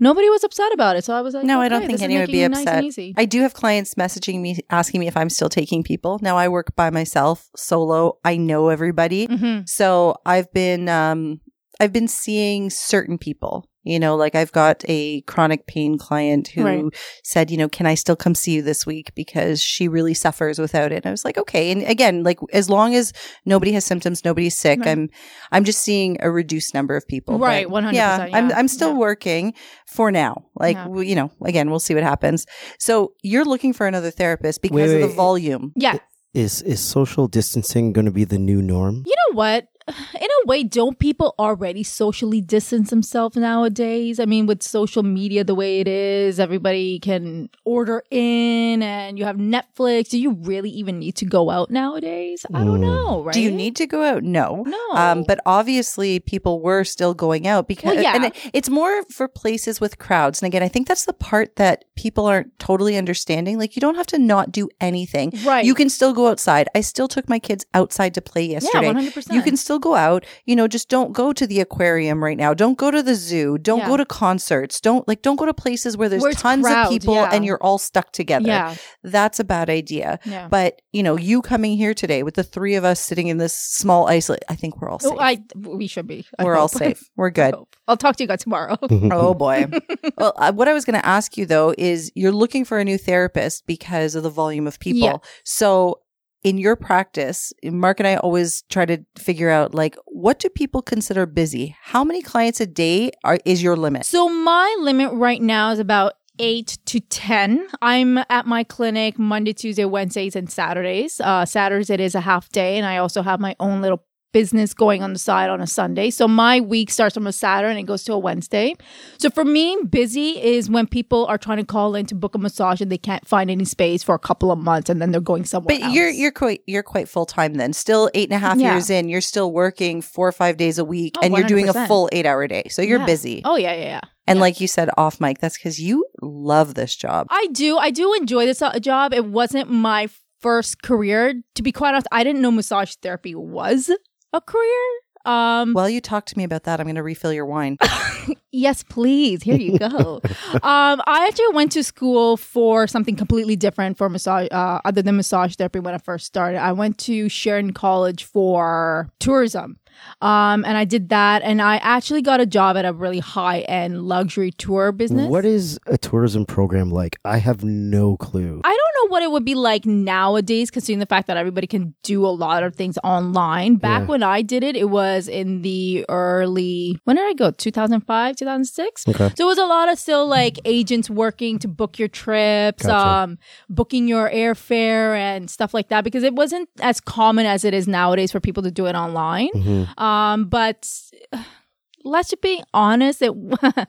Nobody 0.00 0.28
was 0.30 0.44
upset 0.44 0.72
about 0.72 0.96
it, 0.96 1.04
so 1.04 1.14
I 1.14 1.20
was 1.22 1.34
like, 1.34 1.44
No, 1.44 1.60
I 1.60 1.68
don't 1.68 1.84
think 1.86 2.00
anyone 2.00 2.22
would 2.22 2.30
be 2.30 2.46
nice 2.46 2.66
upset. 2.66 2.84
easy. 2.84 3.14
I 3.16 3.24
do 3.24 3.42
have 3.42 3.54
clients 3.54 3.94
messaging 3.94 4.40
me 4.40 4.58
asking 4.70 5.00
me 5.00 5.08
if 5.08 5.16
I'm 5.16 5.30
still 5.30 5.48
taking 5.48 5.82
people. 5.82 6.18
Now 6.22 6.36
I 6.36 6.48
work 6.48 6.74
by 6.76 6.90
myself, 6.90 7.48
solo. 7.56 8.18
I 8.24 8.36
know 8.36 8.68
everybody. 8.68 9.26
hmm 9.26 9.60
So 9.66 10.16
I've 10.24 10.52
been 10.52 10.88
um 10.88 11.40
I've 11.80 11.92
been 11.92 12.08
seeing 12.08 12.70
certain 12.70 13.18
people. 13.18 13.68
You 13.88 13.98
know, 13.98 14.14
like 14.16 14.34
I've 14.34 14.52
got 14.52 14.84
a 14.88 15.22
chronic 15.22 15.66
pain 15.66 15.98
client 15.98 16.48
who 16.48 16.64
Right. 16.64 16.84
said, 17.24 17.50
you 17.50 17.56
know, 17.56 17.68
can 17.68 17.86
I 17.86 17.94
still 17.94 18.16
come 18.16 18.34
see 18.34 18.52
you 18.56 18.62
this 18.62 18.84
week 18.86 19.12
because 19.14 19.62
she 19.62 19.88
really 19.88 20.14
suffers 20.14 20.58
without 20.58 20.92
it. 20.92 20.96
And 20.96 21.06
I 21.06 21.10
was 21.10 21.24
like, 21.24 21.38
okay. 21.38 21.70
And 21.72 21.82
again, 21.82 22.22
like 22.22 22.38
as 22.52 22.68
long 22.68 22.94
as 22.94 23.12
nobody 23.46 23.72
has 23.72 23.84
symptoms, 23.84 24.24
nobody's 24.24 24.54
sick, 24.56 24.80
Right. 24.80 24.88
I'm 24.88 25.08
I'm 25.50 25.64
just 25.64 25.80
seeing 25.82 26.18
a 26.20 26.30
reduced 26.30 26.74
number 26.74 26.94
of 26.96 27.08
people. 27.08 27.38
Right, 27.38 27.66
100%, 27.66 27.92
Yeah, 27.94 28.28
I'm 28.32 28.52
I'm 28.52 28.68
still 28.68 28.92
yeah. 28.92 28.98
working 28.98 29.54
for 29.86 30.10
now. 30.12 30.44
Like 30.54 30.76
Yeah. 30.76 30.88
we- 30.88 31.08
you 31.08 31.14
know, 31.14 31.30
again, 31.44 31.70
we'll 31.70 31.80
see 31.80 31.94
what 31.94 32.04
happens. 32.04 32.46
So 32.78 33.12
you're 33.22 33.44
looking 33.46 33.72
for 33.72 33.86
another 33.86 34.10
therapist 34.10 34.60
because 34.62 34.90
Wait, 34.92 35.02
of 35.02 35.08
the 35.08 35.14
volume. 35.16 35.72
Yeah, 35.76 35.96
Is 36.34 36.60
is 36.62 36.80
social 36.80 37.26
distancing 37.28 37.92
going 37.94 38.04
to 38.04 38.12
be 38.12 38.24
the 38.24 38.38
new 38.38 38.60
norm? 38.60 39.02
You 39.06 39.14
know 39.22 39.36
what? 39.36 39.64
In 39.88 40.28
a 40.44 40.46
way, 40.46 40.62
don't 40.64 40.98
people 40.98 41.34
already 41.38 41.82
socially 41.82 42.40
distance 42.40 42.90
themselves 42.90 43.36
nowadays? 43.36 44.20
I 44.20 44.24
mean, 44.24 44.46
with 44.46 44.62
social 44.62 45.02
media 45.02 45.44
the 45.44 45.54
way 45.54 45.80
it 45.80 45.88
is, 45.88 46.38
everybody 46.40 46.98
can 46.98 47.48
order 47.64 48.02
in 48.10 48.82
and 48.82 49.18
you 49.18 49.24
have 49.24 49.36
Netflix. 49.36 50.10
Do 50.10 50.18
you 50.18 50.32
really 50.32 50.70
even 50.70 50.98
need 50.98 51.16
to 51.16 51.24
go 51.24 51.50
out 51.50 51.70
nowadays? 51.70 52.44
I 52.52 52.64
don't 52.64 52.80
know, 52.80 53.22
right? 53.22 53.32
Do 53.34 53.40
you 53.40 53.50
need 53.50 53.76
to 53.76 53.86
go 53.86 54.02
out? 54.02 54.22
No. 54.22 54.64
No. 54.66 54.78
Um, 54.92 55.24
but 55.26 55.40
obviously, 55.46 56.20
people 56.20 56.60
were 56.60 56.84
still 56.84 57.14
going 57.14 57.46
out 57.46 57.68
because, 57.68 57.94
Well, 57.94 58.02
yeah. 58.02 58.14
and 58.14 58.24
it, 58.26 58.36
it's 58.52 58.68
more 58.68 59.02
for 59.04 59.28
places 59.28 59.80
with 59.80 59.98
crowds. 59.98 60.42
And 60.42 60.46
again, 60.46 60.62
I 60.62 60.68
think 60.68 60.88
that's 60.88 61.04
the 61.04 61.12
part 61.12 61.56
that 61.56 61.84
people 61.96 62.26
aren't 62.26 62.58
totally 62.58 62.96
understanding. 62.96 63.58
Like, 63.58 63.76
you 63.76 63.80
don't 63.80 63.94
have 63.96 64.06
to 64.08 64.18
not 64.18 64.52
do 64.52 64.68
anything. 64.80 65.32
Right. 65.44 65.64
You 65.64 65.74
can 65.74 65.88
still 65.88 66.12
go 66.12 66.28
outside. 66.28 66.68
I 66.74 66.80
still 66.80 67.08
took 67.08 67.28
my 67.28 67.38
kids 67.38 67.64
outside 67.74 68.14
to 68.14 68.20
play 68.22 68.44
yesterday. 68.46 68.86
Yeah, 68.88 68.92
100%. 68.94 69.32
You 69.34 69.42
can 69.42 69.56
still 69.56 69.77
go 69.78 69.94
out. 69.94 70.24
You 70.44 70.56
know, 70.56 70.68
just 70.68 70.88
don't 70.88 71.12
go 71.12 71.32
to 71.32 71.46
the 71.46 71.60
aquarium 71.60 72.22
right 72.22 72.36
now. 72.36 72.54
Don't 72.54 72.78
go 72.78 72.90
to 72.90 73.02
the 73.02 73.14
zoo. 73.14 73.58
Don't 73.58 73.80
Yeah. 73.80 73.86
go 73.88 73.96
to 73.96 74.04
concerts. 74.04 74.80
Don't 74.80 75.06
like 75.08 75.22
don't 75.22 75.36
go 75.36 75.46
to 75.46 75.54
places 75.54 75.96
where 75.96 76.08
there's 76.08 76.22
Where 76.22 76.32
tons 76.32 76.64
crowd, 76.64 76.86
of 76.86 76.90
people 76.90 77.14
yeah. 77.14 77.30
and 77.32 77.44
you're 77.44 77.62
all 77.62 77.78
stuck 77.78 78.12
together. 78.12 78.46
Yeah. 78.46 78.74
That's 79.02 79.40
a 79.40 79.44
bad 79.44 79.70
idea. 79.70 80.18
Yeah. 80.24 80.48
But 80.48 80.82
you 80.92 81.02
know, 81.02 81.16
you 81.16 81.42
coming 81.42 81.76
here 81.76 81.94
today 81.94 82.22
with 82.22 82.34
the 82.34 82.44
three 82.44 82.74
of 82.74 82.84
us 82.84 83.00
sitting 83.00 83.28
in 83.28 83.38
this 83.38 83.54
small 83.54 84.06
isolate, 84.08 84.44
I 84.48 84.54
think 84.56 84.80
we're 84.80 84.88
all 84.88 84.98
safe. 84.98 85.12
Oh, 85.14 85.18
I, 85.20 85.38
we 85.56 85.86
should 85.86 86.06
be. 86.06 86.26
I 86.38 86.44
we're 86.44 86.56
all 86.56 86.68
safe. 86.68 87.02
We're 87.16 87.30
good. 87.30 87.54
I'll 87.86 87.96
talk 87.96 88.16
to 88.16 88.24
you 88.24 88.28
guys 88.28 88.42
tomorrow. 88.42 88.76
oh 88.90 89.34
boy. 89.34 89.66
well, 90.18 90.32
uh, 90.36 90.52
what 90.52 90.68
I 90.68 90.72
was 90.74 90.84
going 90.84 90.98
to 91.00 91.06
ask 91.06 91.36
you 91.36 91.46
though 91.46 91.74
is 91.76 92.12
you're 92.14 92.32
looking 92.32 92.64
for 92.64 92.78
a 92.78 92.84
new 92.84 92.98
therapist 92.98 93.66
because 93.66 94.14
of 94.14 94.22
the 94.22 94.30
volume 94.30 94.66
of 94.66 94.78
people. 94.78 95.00
Yeah. 95.00 95.16
So 95.44 96.00
in 96.42 96.58
your 96.58 96.76
practice, 96.76 97.52
Mark 97.64 98.00
and 98.00 98.06
I 98.06 98.16
always 98.16 98.62
try 98.70 98.86
to 98.86 99.04
figure 99.16 99.50
out 99.50 99.74
like 99.74 99.96
what 100.06 100.38
do 100.38 100.48
people 100.48 100.82
consider 100.82 101.26
busy? 101.26 101.76
How 101.80 102.04
many 102.04 102.22
clients 102.22 102.60
a 102.60 102.66
day 102.66 103.10
are 103.24 103.38
is 103.44 103.62
your 103.62 103.76
limit? 103.76 104.06
So 104.06 104.28
my 104.28 104.76
limit 104.80 105.12
right 105.12 105.42
now 105.42 105.70
is 105.70 105.78
about 105.78 106.14
eight 106.38 106.78
to 106.86 107.00
ten. 107.00 107.66
I'm 107.82 108.18
at 108.18 108.46
my 108.46 108.64
clinic 108.64 109.18
Monday, 109.18 109.52
Tuesday, 109.52 109.84
Wednesdays, 109.84 110.36
and 110.36 110.50
Saturdays. 110.50 111.20
Uh, 111.20 111.44
Saturdays 111.44 111.90
it 111.90 112.00
is 112.00 112.14
a 112.14 112.20
half 112.20 112.48
day, 112.50 112.76
and 112.76 112.86
I 112.86 112.98
also 112.98 113.22
have 113.22 113.40
my 113.40 113.56
own 113.58 113.82
little 113.82 114.04
business 114.32 114.74
going 114.74 115.02
on 115.02 115.12
the 115.12 115.18
side 115.18 115.50
on 115.50 115.60
a 115.60 115.66
Sunday. 115.66 116.10
So 116.10 116.28
my 116.28 116.60
week 116.60 116.90
starts 116.90 117.14
from 117.14 117.26
a 117.26 117.32
Saturday 117.32 117.70
and 117.70 117.78
it 117.80 117.84
goes 117.84 118.04
to 118.04 118.12
a 118.12 118.18
Wednesday. 118.18 118.74
So 119.18 119.30
for 119.30 119.44
me, 119.44 119.76
busy 119.88 120.40
is 120.42 120.68
when 120.68 120.86
people 120.86 121.26
are 121.26 121.38
trying 121.38 121.58
to 121.58 121.64
call 121.64 121.94
in 121.94 122.06
to 122.06 122.14
book 122.14 122.34
a 122.34 122.38
massage 122.38 122.80
and 122.80 122.92
they 122.92 122.98
can't 122.98 123.26
find 123.26 123.50
any 123.50 123.64
space 123.64 124.02
for 124.02 124.14
a 124.14 124.18
couple 124.18 124.50
of 124.52 124.58
months, 124.58 124.90
and 124.90 125.00
then 125.00 125.10
they're 125.12 125.20
going 125.20 125.44
somewhere. 125.44 125.76
But 125.78 125.84
else. 125.84 125.94
you're 125.94 126.10
you're 126.10 126.30
quite 126.32 126.62
you're 126.66 126.82
quite 126.82 127.08
full 127.08 127.26
time 127.26 127.54
then. 127.54 127.72
Still 127.72 128.10
eight 128.14 128.28
and 128.30 128.36
a 128.36 128.38
half 128.38 128.58
Yeah. 128.58 128.72
years 128.72 128.90
in, 128.90 129.08
you're 129.08 129.20
still 129.20 129.50
working 129.52 130.02
four 130.02 130.28
or 130.28 130.32
five 130.32 130.56
days 130.56 130.78
a 130.78 130.84
week, 130.84 131.14
Oh, 131.18 131.20
and 131.22 131.34
you're 131.36 131.46
doing 131.46 131.68
a 131.68 131.86
full 131.86 132.08
eight 132.12 132.26
hour 132.26 132.46
day. 132.46 132.64
So 132.70 132.82
you're 132.82 133.00
Yeah. 133.00 133.06
busy. 133.06 133.42
Oh 133.44 133.56
yeah, 133.56 133.74
yeah, 133.74 133.84
yeah. 133.84 134.00
And 134.26 134.36
Yeah. 134.36 134.42
like 134.42 134.60
you 134.60 134.68
said 134.68 134.90
off 134.98 135.20
mic, 135.20 135.38
that's 135.38 135.56
because 135.56 135.80
you 135.80 136.04
love 136.20 136.74
this 136.74 136.94
job. 136.94 137.28
I 137.30 137.46
do. 137.52 137.78
I 137.78 137.90
do 137.90 138.12
enjoy 138.14 138.44
this 138.46 138.60
uh, 138.60 138.78
job. 138.78 139.14
It 139.14 139.24
wasn't 139.24 139.70
my 139.70 140.08
first 140.40 140.82
career. 140.82 141.34
To 141.54 141.62
be 141.62 141.72
quite 141.72 141.90
honest, 141.90 142.06
I 142.12 142.22
didn't 142.24 142.42
know 142.42 142.50
massage 142.50 142.94
therapy 143.02 143.34
was 143.34 143.90
a 144.32 144.40
career. 144.40 145.00
Um, 145.24 145.74
While 145.74 145.90
you 145.90 146.00
talk 146.00 146.24
to 146.26 146.38
me 146.38 146.44
about 146.44 146.64
that, 146.64 146.80
I'm 146.80 146.86
going 146.86 146.96
to 146.96 147.02
refill 147.02 147.32
your 147.32 147.44
wine. 147.44 147.76
yes, 148.52 148.82
please. 148.82 149.42
Here 149.42 149.56
you 149.56 149.78
go. 149.78 150.20
um, 150.54 151.02
I 151.06 151.26
actually 151.28 151.54
went 151.54 151.72
to 151.72 151.82
school 151.82 152.36
for 152.36 152.86
something 152.86 153.14
completely 153.16 153.56
different 153.56 153.98
for 153.98 154.08
massage, 154.08 154.48
uh, 154.50 154.80
other 154.84 155.02
than 155.02 155.16
massage 155.16 155.54
therapy 155.56 155.80
when 155.80 155.94
I 155.94 155.98
first 155.98 156.24
started. 156.26 156.58
I 156.58 156.72
went 156.72 156.98
to 156.98 157.28
Sheridan 157.28 157.74
College 157.74 158.24
for 158.24 159.10
tourism. 159.20 159.78
Um, 160.22 160.64
and 160.64 160.76
I 160.76 160.84
did 160.84 161.08
that, 161.08 161.42
and 161.42 161.60
I 161.60 161.76
actually 161.78 162.22
got 162.22 162.40
a 162.40 162.46
job 162.46 162.76
at 162.76 162.84
a 162.84 162.92
really 162.92 163.18
high 163.18 163.60
end 163.60 164.02
luxury 164.02 164.52
tour 164.52 164.92
business. 164.92 165.28
What 165.28 165.44
is 165.44 165.78
a 165.86 165.98
tourism 165.98 166.46
program 166.46 166.90
like? 166.90 167.18
I 167.24 167.38
have 167.38 167.64
no 167.64 168.16
clue. 168.16 168.60
I 168.64 168.68
don't 168.68 168.87
what 169.08 169.22
it 169.22 169.30
would 169.30 169.44
be 169.44 169.54
like 169.54 169.84
nowadays, 169.86 170.70
considering 170.70 170.98
the 171.00 171.06
fact 171.06 171.26
that 171.26 171.36
everybody 171.36 171.66
can 171.66 171.94
do 172.02 172.24
a 172.24 172.28
lot 172.28 172.62
of 172.62 172.74
things 172.76 172.98
online. 173.04 173.76
Back 173.76 174.02
Yeah. 174.02 174.06
when 174.06 174.22
I 174.22 174.42
did 174.42 174.62
it, 174.64 174.76
it 174.76 174.90
was 174.90 175.28
in 175.28 175.62
the 175.62 176.04
early, 176.08 176.98
when 177.04 177.16
did 177.16 177.28
I 177.28 177.32
go? 177.34 177.50
2005, 177.50 178.36
2006? 178.36 179.08
Okay. 179.08 179.30
So 179.36 179.44
it 179.44 179.46
was 179.46 179.58
a 179.58 179.64
lot 179.66 179.88
of 179.88 179.98
still 179.98 180.26
like 180.26 180.58
agents 180.64 181.08
working 181.10 181.58
to 181.60 181.68
book 181.68 181.98
your 181.98 182.08
trips, 182.08 182.84
Gotcha. 182.86 183.08
um, 183.08 183.38
booking 183.68 184.08
your 184.08 184.30
airfare 184.30 185.16
and 185.16 185.50
stuff 185.50 185.72
like 185.74 185.88
that, 185.88 186.04
because 186.04 186.22
it 186.22 186.34
wasn't 186.34 186.68
as 186.80 187.00
common 187.00 187.46
as 187.46 187.64
it 187.64 187.74
is 187.74 187.88
nowadays 187.88 188.32
for 188.32 188.40
people 188.40 188.62
to 188.62 188.70
do 188.70 188.86
it 188.86 188.94
online. 188.94 189.50
Mhm. 189.54 190.00
Um, 190.00 190.44
but 190.46 190.88
let's 192.04 192.30
just 192.30 192.42
be 192.42 192.62
honest. 192.72 193.22
It, 193.22 193.32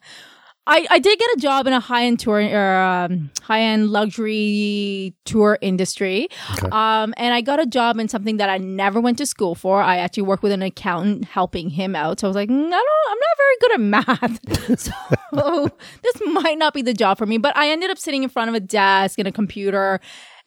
I, 0.70 0.86
I 0.92 1.00
did 1.00 1.18
get 1.18 1.30
a 1.36 1.40
job 1.40 1.66
in 1.66 1.74
a 1.74 1.80
high 1.80 2.06
end 2.06 2.20
tour 2.20 2.40
um, 2.40 3.32
high 3.42 3.62
end 3.62 3.90
luxury 3.90 5.16
tour 5.26 5.58
industry. 5.62 6.28
Okay. 6.58 6.70
Um, 6.72 7.16
and 7.18 7.34
I 7.34 7.42
got 7.42 7.60
a 7.60 7.66
job 7.66 7.98
in 7.98 8.08
something 8.08 8.38
that 8.38 8.50
I 8.50 8.60
never 8.60 9.02
went 9.02 9.18
to 9.18 9.26
school 9.26 9.56
for. 9.56 9.82
I 9.82 9.98
actually 9.98 10.24
worked 10.24 10.44
with 10.44 10.52
an 10.52 10.62
accountant 10.62 11.26
helping 11.26 11.72
him 11.72 11.96
out. 11.96 12.20
So 12.20 12.28
I 12.28 12.30
was 12.30 12.36
like, 12.36 12.50
"Mm, 12.50 12.68
I 12.68 12.70
don't, 12.70 13.10
I'm 13.10 13.18
not 13.18 13.38
very 13.38 13.58
good 13.62 13.72
at 13.74 13.80
math. 13.80 14.80
so 14.80 15.70
this 16.04 16.22
might 16.28 16.60
not 16.60 16.76
be 16.76 16.84
the 16.84 16.94
job 16.94 17.18
for 17.18 17.26
me. 17.26 17.40
But 17.40 17.58
I 17.58 17.70
ended 17.70 17.90
up 17.90 17.98
sitting 17.98 18.22
in 18.22 18.30
front 18.30 18.50
of 18.50 18.56
a 18.56 18.60
desk 18.60 19.18
and 19.18 19.28
a 19.28 19.32
computer. 19.32 20.00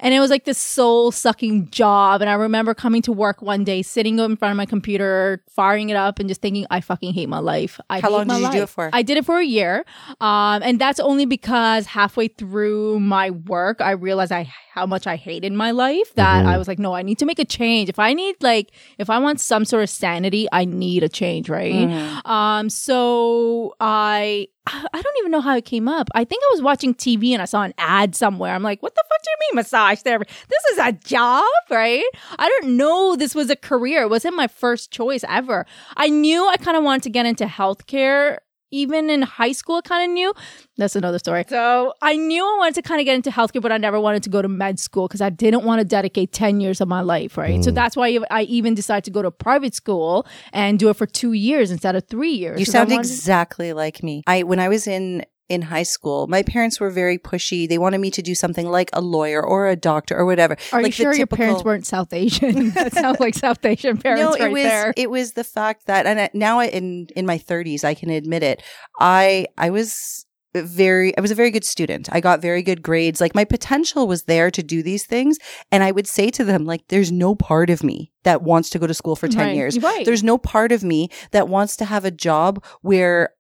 And 0.03 0.13
it 0.13 0.21
was 0.21 0.31
like 0.31 0.45
this 0.45 0.59
soul 0.59 1.13
sucking 1.13 1.71
job. 1.71 2.21
And 2.21 2.29
I 2.29 2.35
remember 2.35 2.75
coming 2.75 3.03
to 3.03 3.13
work 3.13 3.41
one 3.41 3.65
day, 3.65 3.83
sitting 3.83 4.19
in 4.19 4.37
front 4.37 4.51
of 4.51 4.57
my 4.57 4.67
computer, 4.67 5.43
firing 5.49 5.91
it 5.91 5.97
up, 5.97 6.19
and 6.19 6.29
just 6.29 6.43
thinking, 6.43 6.67
I 6.71 6.81
fucking 6.81 7.15
hate 7.15 7.29
my 7.29 7.39
life. 7.39 7.81
I 7.89 8.01
How 8.01 8.11
long 8.11 8.27
did 8.27 8.37
you 8.37 8.43
life. 8.43 8.53
do 8.53 8.63
it 8.65 8.69
for? 8.69 8.91
I 8.93 9.03
did 9.03 9.17
it 9.17 9.25
for 9.25 9.39
a 9.39 9.45
year. 9.45 9.85
Um, 10.21 10.63
and 10.63 10.81
that's 10.81 10.99
only 11.01 11.25
because 11.25 11.87
halfway 11.87 12.29
through 12.29 13.01
my 13.01 13.31
work, 13.31 13.81
I 13.81 13.93
realized 13.93 14.33
I 14.33 14.53
how 14.73 14.87
much 14.87 15.07
I 15.07 15.17
hated 15.17 15.53
my 15.53 15.71
life 15.71 16.15
that 16.15 16.47
I 16.47 16.57
was 16.57 16.67
like, 16.67 16.79
no, 16.79 16.95
I 16.95 17.03
need 17.03 17.19
to 17.19 17.27
make 17.27 17.39
a 17.39 17.45
change. 17.45 17.91
If 17.91 17.99
I 17.99 18.15
need 18.15 18.37
like, 18.43 18.73
if 18.97 19.11
I 19.11 19.19
want 19.19 19.39
some 19.39 19.67
sort 19.67 19.83
of 19.83 19.91
sanity, 19.91 20.49
I 20.51 20.65
need 20.65 21.03
a 21.03 21.11
change, 21.11 21.51
right? 21.51 21.75
Mm-hmm. 21.75 22.27
Um, 22.27 22.71
so 22.71 23.75
I 23.81 24.49
I 24.67 25.03
don't 25.03 25.19
even 25.19 25.31
know 25.31 25.43
how 25.43 25.57
it 25.57 25.67
came 25.67 25.89
up. 25.89 26.09
I 26.15 26.25
think 26.25 26.43
I 26.43 26.49
was 26.53 26.63
watching 26.63 26.95
TV 26.95 27.33
and 27.33 27.43
I 27.43 27.45
saw 27.45 27.63
an 27.65 27.75
ad 27.77 28.15
somewhere. 28.15 28.55
I'm 28.55 28.63
like, 28.63 28.83
what 28.83 28.95
the 28.95 29.05
fuck 29.07 29.23
do 29.23 29.31
you 29.31 29.37
mean 29.41 29.57
massage 29.57 30.01
therapy? 30.01 30.33
This 30.49 30.65
is 30.73 30.79
a 30.79 30.93
job, 30.93 31.45
right? 31.69 32.05
I 32.39 32.49
don't 32.49 32.75
know 32.79 33.15
this 33.15 33.35
was 33.35 33.51
a 33.51 33.57
career. 33.57 34.05
It 34.05 34.09
wasn't 34.09 34.37
my 34.37 34.47
first 34.49 34.91
choice 34.91 35.23
ever. 35.29 35.67
I 35.99 36.09
knew 36.09 36.49
I 36.49 36.57
kind 36.57 36.79
of 36.79 36.83
wanted 36.83 37.03
to 37.03 37.11
get 37.11 37.27
into 37.27 37.45
healthcare. 37.45 38.39
Even 38.73 39.11
in 39.11 39.23
high 39.23 39.53
school, 39.53 39.81
kind 39.83 40.11
of 40.11 40.13
knew. 40.13 40.35
That's 40.77 40.97
another 40.97 41.19
story. 41.19 41.45
So 41.49 41.93
I 42.03 42.17
knew 42.17 42.43
I 42.43 42.59
wanted 42.59 42.75
to 42.77 42.83
kind 42.83 43.01
of 43.01 43.05
get 43.05 43.15
into 43.15 43.31
healthcare, 43.31 43.63
but 43.63 43.71
I 43.71 43.79
never 43.79 44.01
wanted 44.01 44.23
to 44.25 44.31
go 44.31 44.43
to 44.43 44.49
med 44.49 44.81
school 44.81 45.07
because 45.07 45.21
I 45.21 45.31
didn't 45.31 45.65
want 45.65 45.79
to 45.81 45.85
dedicate 45.85 46.33
10 46.33 46.61
years 46.61 46.81
of 46.81 46.89
my 46.89 47.03
life, 47.03 47.39
right? 47.39 47.63
So 47.63 47.71
mm. 47.71 47.75
that's 47.75 47.97
why 47.97 48.19
I 48.31 48.43
even 48.43 48.75
decided 48.75 49.05
to 49.05 49.11
go 49.11 49.23
to 49.23 49.31
private 49.31 49.75
school 49.75 50.27
and 50.53 50.79
do 50.79 50.89
it 50.89 50.97
for 50.97 51.07
two 51.07 51.33
years 51.33 51.71
instead 51.71 51.95
of 51.95 52.09
three 52.09 52.33
years. 52.33 52.59
You 52.59 52.67
sound 52.67 52.91
wanted- 52.91 53.01
exactly 53.01 53.73
like 53.73 54.03
me. 54.03 54.23
I 54.27 54.43
when 54.43 54.59
I 54.59 54.69
was 54.69 54.87
in 54.87 55.25
in 55.53 55.63
high 55.63 55.83
school, 55.83 56.27
my 56.27 56.43
parents 56.43 56.81
were 56.81 56.91
very 56.91 57.19
pushy. 57.19 57.69
They 57.69 57.79
wanted 57.79 57.99
me 57.99 58.11
to 58.13 58.23
do 58.23 58.35
something 58.35 58.67
like 58.67 58.89
a 58.95 59.01
lawyer 59.03 59.45
or 59.45 59.69
a 59.69 59.77
doctor 59.77 60.17
or 60.17 60.25
whatever. 60.25 60.57
Are 60.73 60.83
like 60.83 60.99
you 60.99 61.05
sure 61.05 61.15
your 61.15 61.27
parents 61.27 61.63
weren't 61.63 61.87
South 61.87 62.13
Asian? 62.13 62.71
that 62.79 62.95
sounds 62.95 63.21
like 63.21 63.35
South 63.35 63.65
Asian 63.65 63.99
parents 63.99 64.23
no, 64.23 64.33
it 64.33 64.45
right 64.45 64.53
was 64.53 64.63
there. 64.63 64.95
it 64.97 65.11
was 65.11 65.33
the 65.33 65.45
fact 65.45 65.87
that, 65.87 66.07
and 66.07 66.31
now 66.33 66.61
in 66.63 67.09
in 67.15 67.27
my 67.27 67.37
thirties, 67.39 67.85
I 67.85 67.95
can 67.95 68.09
admit 68.09 68.43
it. 68.43 68.63
I 68.99 69.47
I 69.59 69.69
was 69.71 70.25
very 70.55 71.17
I 71.17 71.21
was 71.21 71.31
a 71.31 71.35
very 71.35 71.51
good 71.51 71.65
student. 71.65 72.09
I 72.13 72.21
got 72.21 72.43
very 72.43 72.63
good 72.63 72.83
grades. 72.83 73.21
Like 73.21 73.35
my 73.35 73.45
potential 73.45 74.07
was 74.07 74.25
there 74.25 74.51
to 74.51 74.63
do 74.63 74.83
these 74.83 75.05
things, 75.05 75.39
and 75.71 75.83
I 75.85 75.91
would 75.93 76.07
say 76.07 76.31
to 76.31 76.45
them 76.45 76.65
like, 76.65 76.89
"There's 76.89 77.13
no 77.13 77.35
part 77.35 77.71
of 77.71 77.83
me 77.85 78.13
that 78.25 78.43
wants 78.43 78.71
to 78.71 78.79
go 78.79 78.87
to 78.87 78.95
school 78.95 79.17
for 79.17 79.29
ten 79.29 79.49
Right. 79.49 79.57
years. 79.57 79.79
Right. 79.79 80.05
There's 80.07 80.23
no 80.25 80.39
part 80.39 80.73
of 80.73 80.83
me 80.83 81.09
that 81.33 81.49
wants 81.49 81.77
to 81.77 81.85
have 81.85 82.05
a 82.07 82.11
job 82.11 82.65
where." 82.81 83.31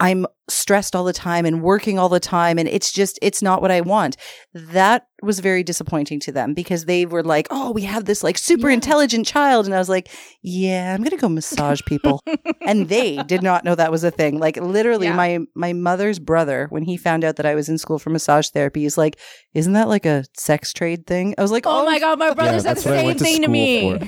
I'm 0.00 0.26
stressed 0.48 0.94
all 0.96 1.04
the 1.04 1.12
time 1.12 1.46
and 1.46 1.62
working 1.62 1.98
all 1.98 2.08
the 2.08 2.20
time 2.20 2.58
and 2.58 2.68
it's 2.68 2.90
just 2.92 3.18
it's 3.22 3.42
not 3.42 3.62
what 3.62 3.70
I 3.70 3.80
want. 3.80 4.16
That 4.52 5.06
was 5.22 5.38
very 5.38 5.62
disappointing 5.62 6.18
to 6.18 6.32
them 6.32 6.52
because 6.52 6.84
they 6.86 7.06
were 7.06 7.22
like, 7.22 7.46
"Oh, 7.50 7.70
we 7.70 7.82
have 7.82 8.06
this 8.06 8.24
like 8.24 8.36
super 8.36 8.68
Yeah. 8.68 8.74
intelligent 8.74 9.24
child." 9.24 9.66
And 9.66 9.74
I 9.74 9.78
was 9.78 9.88
like, 9.88 10.08
"Yeah, 10.42 10.92
I'm 10.92 11.00
going 11.00 11.10
to 11.10 11.16
go 11.16 11.28
massage 11.28 11.80
people." 11.86 12.20
and 12.66 12.88
they 12.88 13.22
did 13.22 13.40
not 13.40 13.64
know 13.64 13.76
that 13.76 13.92
was 13.92 14.02
a 14.02 14.10
thing. 14.10 14.40
Like 14.40 14.56
literally 14.56 15.06
Yeah. 15.06 15.14
my 15.14 15.38
my 15.54 15.72
mother's 15.72 16.18
brother 16.18 16.66
when 16.70 16.82
he 16.82 16.96
found 16.96 17.22
out 17.22 17.36
that 17.36 17.46
I 17.46 17.54
was 17.54 17.68
in 17.68 17.78
school 17.78 18.00
for 18.00 18.10
massage 18.10 18.48
therapy, 18.48 18.82
he's 18.82 18.98
like, 18.98 19.16
"Isn't 19.54 19.74
that 19.74 19.86
like 19.88 20.06
a 20.06 20.24
sex 20.36 20.72
trade 20.72 21.06
thing?" 21.06 21.36
I 21.38 21.42
was 21.42 21.52
like, 21.52 21.66
Oh, 21.68 21.82
oh 21.82 21.84
my 21.84 22.00
god, 22.00 22.18
my 22.18 22.34
brother 22.34 22.54
Yeah, 22.54 22.58
said 22.58 22.76
the 22.78 22.80
same 22.80 23.06
went 23.06 23.18
to 23.20 23.24
thing 23.24 23.42
to 23.42 23.48
me. 23.48 24.00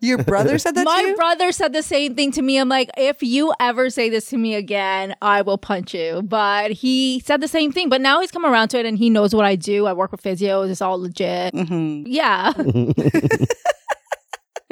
Your 0.00 0.18
brother 0.24 0.58
said 0.58 0.74
that 0.76 0.84
to 0.84 0.90
my 0.90 1.00
you? 1.00 1.14
brother 1.16 1.52
said 1.52 1.74
the 1.74 1.82
same 1.82 2.14
thing 2.14 2.32
to 2.32 2.40
me. 2.42 2.56
I'm 2.56 2.70
like, 2.70 2.90
if 2.96 3.22
you 3.22 3.52
ever 3.60 3.90
say 3.90 4.08
this 4.08 4.30
to 4.30 4.38
me 4.38 4.54
again, 4.54 5.14
I 5.20 5.41
will 5.42 5.58
punch 5.58 5.94
you. 5.94 6.22
But 6.22 6.70
he 6.72 7.20
said 7.20 7.40
the 7.40 7.48
same 7.48 7.72
thing. 7.72 7.88
But 7.88 8.00
now 8.00 8.20
he's 8.20 8.30
come 8.30 8.44
around 8.46 8.68
to 8.68 8.78
it 8.78 8.86
and 8.86 8.96
he 8.98 9.10
knows 9.10 9.34
what 9.34 9.44
I 9.44 9.56
do. 9.56 9.86
I 9.86 9.92
work 9.92 10.12
with 10.12 10.22
physios. 10.22 10.70
It's 10.70 10.80
all 10.82 10.98
legit. 11.00 11.54
Mhm. 11.54 12.04
Yeah. 12.06 12.52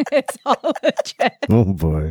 it's 0.12 0.38
all 0.44 0.74
legit. 0.82 1.36
Oh 1.50 1.64
boy. 1.64 2.10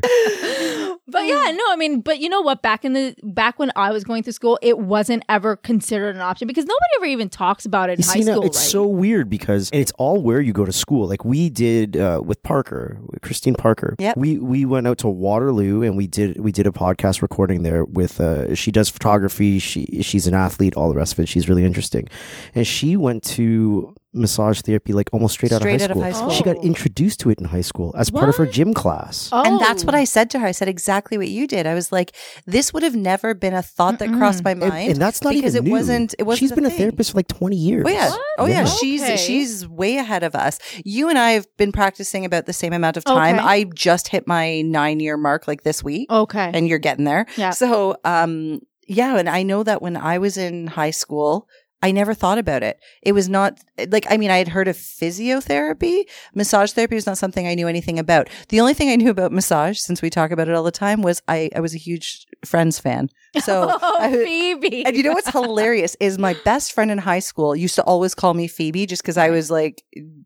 But 1.12 1.26
yeah, 1.26 1.52
no, 1.52 1.64
I 1.70 1.76
mean, 1.76 2.02
but 2.02 2.20
you 2.20 2.30
know 2.30 2.42
what? 2.42 2.62
Back 2.62 2.86
in 2.86 2.94
the 2.94 3.16
back 3.24 3.58
when 3.58 3.72
I 3.76 3.92
was 3.92 4.04
going 4.04 4.22
through 4.22 4.34
school, 4.34 4.60
it 4.62 4.78
wasn't 4.78 5.24
ever 5.28 5.56
considered 5.56 6.16
an 6.16 6.22
option 6.22 6.48
because 6.48 6.66
nobody 6.66 6.86
ever 6.98 7.06
even 7.06 7.30
talks 7.30 7.66
about 7.66 7.90
it 7.90 7.94
in 7.94 8.00
You 8.02 8.06
high 8.06 8.14
see, 8.20 8.24
now, 8.26 8.42
it's 8.42 8.58
right? 8.58 8.68
so 8.70 8.86
weird 8.86 9.30
because 9.30 9.70
it's 9.74 9.92
all 9.98 10.22
where 10.22 10.40
you 10.40 10.54
go 10.54 10.66
to 10.66 10.72
school. 10.72 11.08
Like 11.08 11.26
we 11.26 11.50
did 11.50 11.98
uh, 11.98 12.22
with 12.24 12.44
Parker, 12.44 13.00
with 13.08 13.22
Christine 13.22 13.56
Parker. 13.56 13.96
Yep. 13.98 14.18
We 14.18 14.38
we 14.38 14.66
went 14.66 14.88
out 14.88 15.00
to 15.00 15.08
Waterloo 15.08 15.82
and 15.82 15.98
we 15.98 16.06
did 16.06 16.40
we 16.40 16.52
did 16.52 16.68
a 16.68 16.72
podcast 16.72 17.22
recording 17.22 17.64
there 17.64 17.86
with. 17.86 18.20
Uh, 18.20 18.54
she 18.54 18.72
does 18.72 18.90
photography. 18.90 19.58
She 19.58 20.02
she's 20.04 20.28
an 20.28 20.36
athlete. 20.36 20.76
All 20.76 20.90
the 20.90 20.96
rest 20.96 21.14
of 21.14 21.20
it. 21.20 21.28
She's 21.28 21.50
really 21.50 21.66
interesting, 21.66 22.08
and 22.54 22.68
she 22.68 22.96
went 22.98 23.24
to 23.24 23.96
massage 24.12 24.62
therapy 24.62 24.92
like 24.92 25.08
almost 25.14 25.36
straight, 25.36 25.52
Straight 25.52 25.82
out, 25.82 25.92
out 25.92 25.92
of 25.92 25.98
of 25.98 26.04
high 26.04 26.10
high 26.10 26.14
school. 26.14 26.30
school. 26.32 26.38
She 26.38 26.44
got 26.44 26.58
Oh. 26.58 26.62
introduced 26.62 27.20
to 27.22 27.30
it 27.30 27.40
in 27.40 27.46
high 27.46 27.62
school 27.62 27.94
as 27.98 28.10
part 28.10 28.28
of 28.30 28.36
her 28.38 28.46
gym 28.48 28.74
class. 28.74 29.30
oh. 29.32 29.44
And 29.46 29.60
that's 29.60 29.86
what 29.86 29.94
I 29.94 30.04
said 30.04 30.30
to 30.32 30.40
her. 30.40 30.48
I 30.48 30.52
said 30.52 30.68
exactly 30.68 31.18
what 31.18 31.28
you 31.28 31.46
did. 31.46 31.68
I 31.68 31.74
was 31.76 31.92
like, 31.92 32.16
this 32.48 32.74
would 32.74 32.82
have 32.84 32.96
never 32.96 33.34
been 33.34 33.54
a 33.54 33.62
thought 33.62 34.00
that 34.00 34.10
crossed 34.10 34.44
my 34.44 34.54
mind. 34.56 34.92
and 34.94 35.00
that's 35.02 35.22
not 35.24 35.34
because 35.34 35.56
even 35.56 35.66
it 35.68 35.70
new. 35.70 35.76
wasn't 35.76 36.16
it 36.18 36.24
wasn't 36.24 36.40
She's 36.40 36.52
been 36.52 36.66
a 36.66 36.70
therapist 36.72 37.12
for 37.12 37.18
like 37.18 37.28
twenty 37.28 37.56
years. 37.58 37.86
Oh 37.88 37.90
yeah. 37.92 38.10
What? 38.10 38.22
Oh 38.40 38.46
yeah. 38.48 38.60
Yeah. 38.62 38.66
She's 38.66 39.20
she's 39.22 39.68
way 39.68 39.98
ahead 39.98 40.24
of 40.24 40.34
us. 40.36 40.58
You 40.84 41.10
and 41.10 41.20
I 41.20 41.32
have 41.32 41.46
been 41.58 41.72
practicing 41.72 42.26
about 42.26 42.46
the 42.48 42.54
same 42.54 42.74
amount 42.74 42.98
of 42.98 43.04
time. 43.06 43.36
Okay. 43.36 43.44
I 43.46 43.64
just 43.76 44.08
hit 44.08 44.26
my 44.28 44.62
nine 44.62 45.00
year 45.00 45.18
mark 45.18 45.48
like 45.48 45.64
this 45.64 45.84
week. 45.84 46.10
Okay. 46.12 46.50
And 46.54 46.68
you're 46.68 46.80
getting 46.80 47.06
there. 47.06 47.26
Yeah. 47.38 47.52
So 47.52 47.96
um 48.04 48.60
yeah, 48.88 49.18
and 49.20 49.30
I 49.30 49.44
know 49.44 49.62
that 49.62 49.84
when 49.84 49.96
I 49.96 50.18
was 50.18 50.36
in 50.36 50.66
high 50.66 50.90
school, 50.90 51.48
I 51.82 51.92
never 51.92 52.14
thought 52.14 52.38
about 52.38 52.62
it. 52.64 52.80
It 53.02 53.14
was 53.14 53.30
not 53.30 53.60
like 53.90 54.06
I 54.10 54.18
mean 54.18 54.32
I 54.32 54.38
had 54.38 54.50
heard 54.50 54.68
of 54.68 54.76
physiotherapy. 54.76 56.04
Massage 56.36 56.72
therapy 56.72 56.96
was 56.96 57.06
not 57.06 57.18
something 57.18 57.48
I 57.48 57.56
knew 57.56 57.68
anything 57.68 58.00
about. 58.00 58.30
The 58.50 58.60
only 58.60 58.74
thing 58.74 58.90
I 58.90 58.96
knew 58.96 59.10
about 59.10 59.32
massage, 59.32 59.80
since 59.80 60.02
we 60.02 60.10
talk 60.10 60.32
about 60.32 60.48
it 60.50 60.56
all 60.56 60.64
the 60.64 60.72
time, 60.72 61.02
was 61.02 61.22
I, 61.28 61.50
I 61.56 61.60
was 61.60 61.74
a 61.74 61.78
huge 61.78 62.26
Friends 62.46 62.80
fan. 62.80 63.10
So 63.44 63.68
oh, 63.80 63.98
I, 64.00 64.12
Phoebe. 64.12 64.84
and 64.88 64.98
you 64.98 65.04
know 65.04 65.12
what's 65.12 65.30
hilarious 65.30 65.96
is 66.00 66.18
my 66.18 66.36
best 66.46 66.72
friend 66.74 66.90
in 66.90 66.98
high 66.98 67.20
school 67.20 67.56
used 67.56 67.76
to 67.76 67.84
always 67.84 68.16
call 68.16 68.34
me 68.34 68.48
Phoebe 68.48 68.88
just 68.88 69.04
because 69.04 69.18
I 69.18 69.30
was 69.30 69.52
like 69.52 69.84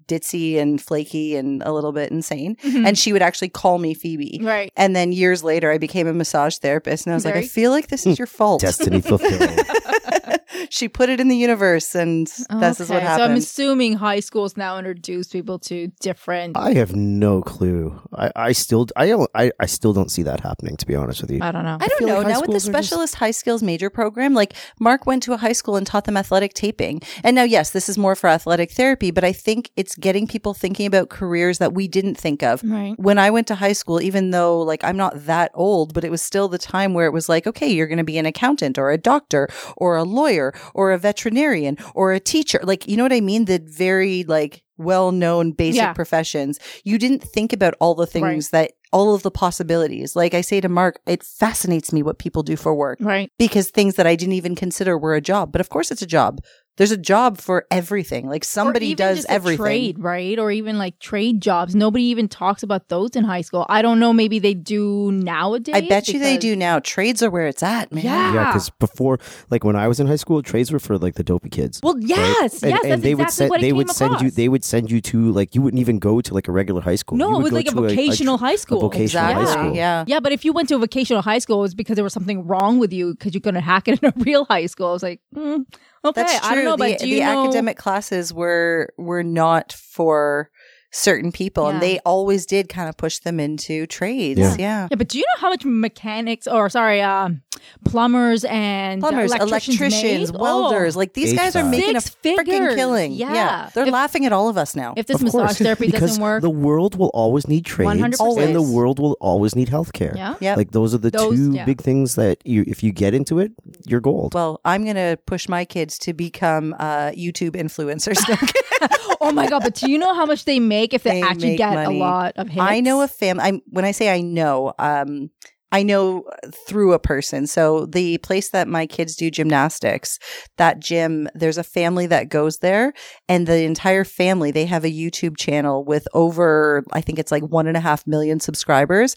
ditzy 0.07 0.57
and 0.57 0.81
flaky 0.81 1.35
and 1.35 1.61
a 1.63 1.73
little 1.73 1.91
bit 1.91 2.11
insane. 2.11 2.55
Mhm. 2.63 2.87
And 2.87 2.97
she 2.97 3.11
would 3.11 3.21
actually 3.21 3.49
call 3.49 3.77
me 3.77 3.93
Phoebe. 3.93 4.39
right. 4.41 4.71
And 4.77 4.95
then 4.95 5.11
years 5.11 5.43
later, 5.43 5.69
I 5.69 5.77
became 5.79 6.07
a 6.07 6.13
massage 6.13 6.57
therapist. 6.59 7.05
And 7.05 7.11
I 7.11 7.15
was 7.15 7.25
like, 7.25 7.35
I 7.35 7.45
feel 7.45 7.71
like 7.71 7.87
this 7.87 8.05
is 8.07 8.17
your 8.21 8.25
fault. 8.27 8.61
Destiny 8.61 9.01
fulfilled. 9.01 9.41
she 10.69 10.87
put 10.87 11.09
it 11.09 11.19
in 11.19 11.27
the 11.27 11.37
universe, 11.37 11.95
and 11.95 12.27
this 12.27 12.79
is 12.79 12.89
what 12.89 13.03
Okay, 13.03 13.15
So 13.15 13.23
I'm 13.23 13.35
assuming 13.35 13.93
high 13.95 14.19
schools 14.19 14.57
now 14.57 14.77
introduce 14.77 15.27
people 15.27 15.59
to 15.59 15.87
different. 15.99 16.57
I 16.57 16.73
have 16.73 16.95
no 16.95 17.41
clue. 17.41 17.99
I, 18.13 18.31
I 18.35 18.51
still 18.51 18.87
I 18.95 19.07
don't 19.07 19.29
I, 19.35 19.51
I 19.59 19.65
still 19.65 19.93
don't 19.93 20.09
see 20.11 20.23
that 20.23 20.39
happening. 20.41 20.77
To 20.77 20.85
be 20.85 20.95
honest 20.95 21.21
with 21.21 21.31
you, 21.31 21.39
I 21.41 21.51
don't 21.51 21.65
know. 21.65 21.77
I 21.79 21.87
don't 21.87 22.05
know. 22.05 22.17
like 22.19 22.27
now 22.27 22.41
with 22.41 22.51
the 22.51 22.59
schools 22.59 22.69
are 22.69 22.71
just- 22.71 22.87
specialist 22.87 23.15
high 23.15 23.31
skills 23.31 23.63
major 23.63 23.89
program, 23.89 24.33
like 24.33 24.53
Mark 24.79 25.05
went 25.05 25.23
to 25.23 25.33
a 25.33 25.37
high 25.37 25.53
school 25.53 25.75
and 25.75 25.85
taught 25.85 26.05
them 26.05 26.17
athletic 26.17 26.53
taping. 26.53 27.01
And 27.23 27.35
now, 27.35 27.43
yes, 27.43 27.71
this 27.71 27.89
is 27.89 27.97
more 27.97 28.15
for 28.15 28.29
athletic 28.29 28.71
therapy, 28.71 29.11
but 29.11 29.23
I 29.23 29.31
think 29.33 29.71
it's 29.75 29.95
getting 29.95 30.27
people 30.27 30.53
thinking 30.53 30.85
about 30.85 31.09
careers 31.09 31.57
that 31.57 31.73
we 31.73 31.87
didn't 31.87 32.15
think 32.15 32.43
of. 32.43 32.63
Right. 32.63 32.97
When 32.97 33.17
I 33.17 33.29
went 33.29 33.47
to 33.47 33.55
high 33.55 33.73
school, 33.73 34.01
even 34.01 34.31
though 34.31 34.61
like 34.61 34.83
I'm 34.83 34.97
not 34.97 35.25
that 35.25 35.51
old, 35.53 35.93
but 35.93 36.03
it 36.03 36.11
was 36.11 36.21
still 36.21 36.47
the 36.47 36.57
time 36.57 36.93
where 36.93 37.05
it 37.05 37.13
was 37.13 37.29
like, 37.29 37.47
okay, 37.47 37.67
you're 37.71 37.87
going 37.87 37.97
to 37.97 38.03
be 38.03 38.17
an 38.17 38.25
accountant 38.25 38.77
or 38.77 38.91
a 38.91 38.97
doctor 38.97 39.47
or 39.77 39.92
a 39.95 40.03
lawyer 40.03 40.53
or 40.73 40.91
a 40.91 40.97
veterinarian 40.97 41.77
or 41.95 42.13
a 42.13 42.19
teacher. 42.19 42.59
Like, 42.63 42.87
you 42.87 42.97
know 42.97 43.03
what 43.03 43.13
I 43.13 43.21
mean? 43.21 43.45
The 43.45 43.59
very 43.63 44.23
like 44.23 44.63
well 44.77 45.11
known 45.11 45.51
basic 45.51 45.77
Yeah. 45.81 45.93
professions. 45.93 46.59
You 46.83 46.97
didn't 46.97 47.23
think 47.23 47.53
about 47.53 47.75
all 47.79 47.93
the 47.95 48.07
things 48.07 48.49
that 48.49 48.71
all 48.91 49.15
of 49.15 49.23
the 49.23 49.31
possibilities. 49.31 50.15
Like 50.15 50.33
I 50.33 50.41
say 50.41 50.61
to 50.61 50.69
Mark, 50.69 50.99
it 51.07 51.23
fascinates 51.23 51.91
me 51.93 52.03
what 52.03 52.19
people 52.19 52.43
do 52.43 52.55
for 52.55 52.73
work 52.75 52.99
Right. 53.01 53.31
because 53.39 53.69
things 53.71 53.95
that 53.95 54.05
I 54.07 54.15
didn't 54.15 54.33
even 54.33 54.55
consider 54.55 54.97
were 54.97 55.15
a 55.15 55.21
job. 55.21 55.51
But 55.51 55.61
of 55.61 55.69
course, 55.69 55.89
it's 55.91 56.01
a 56.03 56.07
job. 56.07 56.41
There's 56.77 56.91
a 56.91 56.97
job 56.97 57.37
for 57.37 57.67
everything. 57.69 58.27
Like 58.27 58.41
Or 58.43 58.45
somebody 58.45 58.87
even 58.87 58.97
does 58.97 59.17
just 59.19 59.29
a 59.29 59.31
everything. 59.33 59.63
trade, 59.63 59.99
right? 59.99 60.39
Or 60.39 60.49
even 60.51 60.79
like 60.79 60.97
trade 60.97 61.39
jobs. 61.39 61.75
Nobody 61.75 62.05
even 62.05 62.27
talks 62.27 62.63
about 62.63 62.89
those 62.89 63.11
in 63.15 63.23
high 63.25 63.41
school. 63.41 63.65
I 63.69 63.83
don't 63.83 63.99
know. 63.99 64.11
Maybe 64.11 64.39
they 64.39 64.55
do 64.55 65.11
nowadays. 65.11 65.75
I 65.75 65.81
bet 65.81 66.07
you 66.07 66.17
they 66.17 66.37
do 66.37 66.55
now. 66.55 66.79
Trades 66.79 67.21
are 67.21 67.29
where 67.29 67.45
it's 67.45 67.61
at, 67.61 67.91
man. 67.91 68.03
Yeah. 68.03 68.33
Yeah, 68.33 68.45
because 68.47 68.71
before, 68.71 69.19
like 69.51 69.63
when 69.63 69.75
I 69.75 69.87
was 69.87 69.99
in 69.99 70.07
high 70.07 70.15
school, 70.15 70.41
trades 70.41 70.71
were 70.71 70.79
for 70.79 70.97
like 70.97 71.13
the 71.13 71.23
dopey 71.23 71.49
kids. 71.49 71.79
Well, 71.83 71.95
yes, 71.99 72.63
and, 72.63 72.71
yes, 72.71 72.81
and 72.83 72.91
that's 72.93 73.01
they 73.03 73.11
exactly 73.11 73.15
would 73.15 73.29
send 73.31 73.49
what 73.51 73.59
it 73.59 73.61
they 73.61 73.67
came 73.67 73.77
would 73.77 73.89
send 73.91 74.21
you 74.21 74.31
they 74.31 74.49
would 74.49 74.63
send 74.63 74.89
you 74.91 75.01
to 75.01 75.31
like 75.31 75.53
you 75.53 75.61
wouldn't 75.61 75.79
even 75.81 75.99
go 75.99 76.21
to 76.21 76.33
like 76.33 76.47
a 76.47 76.51
regular 76.51 76.81
high 76.81 76.95
school. 76.95 77.19
No, 77.19 77.31
You 77.33 77.39
it 77.39 77.43
was 77.43 77.51
like 77.51 77.67
a 77.67 77.71
to 77.71 77.75
vocational 77.75 78.37
high 78.39 78.55
school. 78.55 78.79
vocational 78.81 79.03
Exactly. 79.29 79.45
high 79.45 79.51
school. 79.51 79.75
Yeah. 79.75 80.05
Yeah, 80.07 80.19
but 80.19 80.31
if 80.31 80.43
you 80.43 80.53
went 80.53 80.69
to 80.69 80.75
a 80.75 80.79
vocational 80.79 81.21
high 81.21 81.37
school, 81.39 81.59
it 81.59 81.61
was 81.61 81.75
because 81.75 81.95
there 81.95 82.03
was 82.03 82.13
something 82.13 82.47
wrong 82.47 82.79
with 82.79 82.91
you 82.91 83.13
because 83.13 83.35
you 83.35 83.41
couldn't 83.41 83.61
hack 83.61 83.87
it 83.87 83.99
in 84.01 84.09
a 84.09 84.13
real 84.23 84.45
high 84.45 84.65
school. 84.65 84.87
I 84.87 84.93
was 84.93 85.03
like, 85.03 85.21
mm, 85.35 85.65
okay, 86.05 86.21
That's 86.21 86.39
true. 86.39 86.49
I 86.49 86.55
don't 86.55 86.65
know, 86.65 86.71
the 86.77 86.91
but 86.93 86.99
do 86.99 87.09
the 87.09 87.19
know? 87.19 87.43
academic 87.45 87.77
classes 87.77 88.33
were 88.33 88.89
were 88.97 89.23
not 89.23 89.71
for 89.73 90.49
certain 90.91 91.31
people, 91.31 91.63
Yeah. 91.65 91.69
and 91.71 91.81
they 91.81 91.99
always 92.05 92.45
did 92.45 92.69
kind 92.69 92.87
of 92.87 92.97
push 92.97 93.17
them 93.19 93.39
into 93.39 93.87
trades. 93.87 94.39
Yeah. 94.39 94.55
Yeah. 94.59 94.87
Yeah, 94.91 94.95
but 94.97 95.07
do 95.09 95.17
you 95.17 95.23
know 95.35 95.41
how 95.41 95.49
much 95.49 95.65
mechanics 95.65 96.47
or 96.47 96.69
sorry, 96.69 97.01
um, 97.01 97.41
plumbers 97.85 98.43
and 98.45 99.01
Plumbers, 99.01 99.31
electricians, 99.33 99.79
electricians, 99.81 100.31
welders, 100.31 100.95
Oh, 100.95 100.99
like 100.99 101.13
these 101.13 101.33
guys 101.33 101.55
are 101.55 101.63
making 101.63 101.99
Six 101.99 102.15
a 102.23 102.27
freaking 102.37 102.75
killing. 102.75 103.11
Yeah. 103.13 103.33
yeah. 103.33 103.69
They're 103.73 103.85
If- 103.87 103.93
laughing 103.93 104.25
at 104.25 104.31
all 104.33 104.49
of 104.49 104.57
us 104.57 104.75
now. 104.75 104.93
if 104.97 105.05
this 105.07 105.15
Of 105.17 105.23
massage 105.23 105.45
course, 105.47 105.57
therapy 105.59 105.87
doesn't 105.87 106.21
work, 106.21 106.41
the 106.41 106.49
world 106.49 106.95
will 106.95 107.11
always 107.13 107.47
need 107.47 107.65
trades, 107.65 107.89
100%. 108.01 108.37
and 108.45 108.55
the 108.55 108.61
world 108.61 108.99
will 108.99 109.17
always 109.19 109.55
need 109.55 109.69
healthcare. 109.69 110.15
yeah, 110.15 110.35
Yep. 110.39 110.57
Like 110.57 110.71
those 110.71 110.93
are 110.93 110.97
the 110.99 111.11
Those- 111.11 111.35
two 111.37 111.51
yeah. 111.53 111.65
big 111.65 111.81
things 111.81 112.15
that 112.15 112.37
you, 112.45 112.63
if 112.67 112.83
you 112.83 112.91
get 112.91 113.13
into 113.13 113.39
it, 113.39 113.51
you're 113.85 114.01
gold. 114.01 114.33
well, 114.33 114.61
I'm 114.65 114.83
going 114.83 114.95
to 114.95 115.17
push 115.25 115.47
my 115.49 115.65
kids 115.65 115.97
to 115.99 116.13
become 116.13 116.75
uh, 116.79 117.11
YouTube 117.11 117.51
influencers. 117.55 118.17
oh 119.21 119.31
my 119.31 119.47
god! 119.47 119.63
But 119.63 119.75
do 119.75 119.89
you 119.89 119.97
know 119.97 120.13
how 120.13 120.25
much 120.25 120.45
they 120.45 120.59
make 120.59 120.93
if 120.93 121.03
they, 121.03 121.21
They 121.21 121.21
actually 121.21 121.55
get 121.55 121.73
money. 121.73 121.95
a 121.97 121.99
lot 121.99 122.33
of 122.35 122.47
hits? 122.49 122.61
I 122.61 122.79
know 122.81 123.01
a 123.01 123.07
family. 123.07 123.43
I'm 123.43 123.61
when 123.69 123.85
I 123.85 123.91
say 123.91 124.09
I 124.13 124.21
know, 124.21 124.73
um, 124.79 125.29
I 125.73 125.81
know 125.81 126.23
through 126.67 126.93
a 126.93 126.99
person. 126.99 127.47
So 127.47 127.87
the 127.87 128.19
place 128.19 128.51
that 128.51 128.67
my 128.67 128.85
kids 128.85 129.15
do 129.15 129.31
gymnastics, 129.31 130.19
that 130.57 130.79
gym, 130.79 131.27
there's 131.33 131.57
a 131.57 131.63
family 131.63 132.05
that 132.07 132.29
goes 132.29 132.59
there, 132.59 132.93
and 133.27 133.47
the 133.47 133.63
entire 133.63 134.05
family 134.05 134.51
they 134.51 134.67
have 134.67 134.85
a 134.85 134.91
YouTube 134.91 135.35
channel 135.35 135.83
with 135.83 136.07
over, 136.13 136.83
I 136.93 137.01
think 137.01 137.17
it's 137.17 137.31
like 137.31 137.43
one 137.43 137.65
and 137.65 137.75
a 137.75 137.81
half 137.81 138.05
million 138.05 138.39
subscribers. 138.39 139.15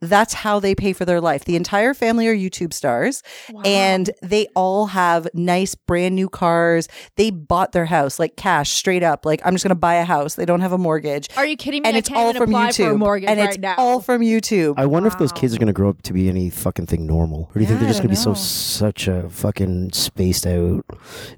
That's 0.00 0.34
how 0.34 0.60
they 0.60 0.74
pay 0.74 0.92
for 0.92 1.04
their 1.06 1.20
life. 1.20 1.44
The 1.46 1.56
entire 1.56 1.94
family 1.94 2.28
are 2.28 2.34
YouTube 2.34 2.72
stars 2.74 3.22
Wow. 3.50 3.62
and 3.64 4.10
they 4.22 4.46
all 4.54 4.86
have 4.86 5.26
nice 5.32 5.74
brand 5.74 6.14
new 6.14 6.28
cars. 6.28 6.86
They 7.16 7.30
bought 7.30 7.72
their 7.72 7.86
house 7.86 8.18
like 8.18 8.36
cash 8.36 8.70
straight 8.72 9.02
up. 9.02 9.24
Like, 9.24 9.40
I'm 9.44 9.54
just 9.54 9.64
going 9.64 9.70
to 9.70 9.74
buy 9.74 9.94
a 9.94 10.04
house. 10.04 10.34
They 10.34 10.44
don't 10.44 10.60
have 10.60 10.72
a 10.72 10.78
mortgage 10.78 11.28
Are 11.36 11.46
you 11.46 11.56
kidding 11.56 11.82
me? 11.82 11.88
and 11.88 11.96
I 11.96 12.00
it's 12.00 12.08
can't 12.08 12.18
all 12.20 12.28
even 12.30 12.42
from 12.42 12.50
YouTube. 12.52 12.76
for 12.88 12.90
a 12.90 12.98
mortgage 12.98 13.28
and 13.30 13.40
right 13.40 13.48
it's 13.48 13.58
now. 13.58 13.74
all 13.78 14.00
from 14.00 14.20
YouTube. 14.20 14.74
I 14.76 14.84
wonder 14.86 15.06
if 15.08 15.16
those 15.18 15.32
kids 15.32 15.54
are 15.54 15.58
going 15.58 15.66
to 15.68 15.72
grow 15.72 15.88
up 15.88 16.02
to 16.02 16.12
be 16.12 16.28
any 16.28 16.50
fucking 16.50 16.86
thing 16.86 17.06
normal, 17.06 17.50
or 17.50 17.54
do 17.54 17.60
you 17.60 17.66
think 17.66 17.80
they're 17.80 17.88
just 17.88 18.00
going 18.00 18.08
to 18.08 18.12
be 18.12 18.16
so 18.16 18.34
such 18.34 19.08
a 19.08 19.30
fucking 19.30 19.92
spaced 19.92 20.46
out, 20.46 20.84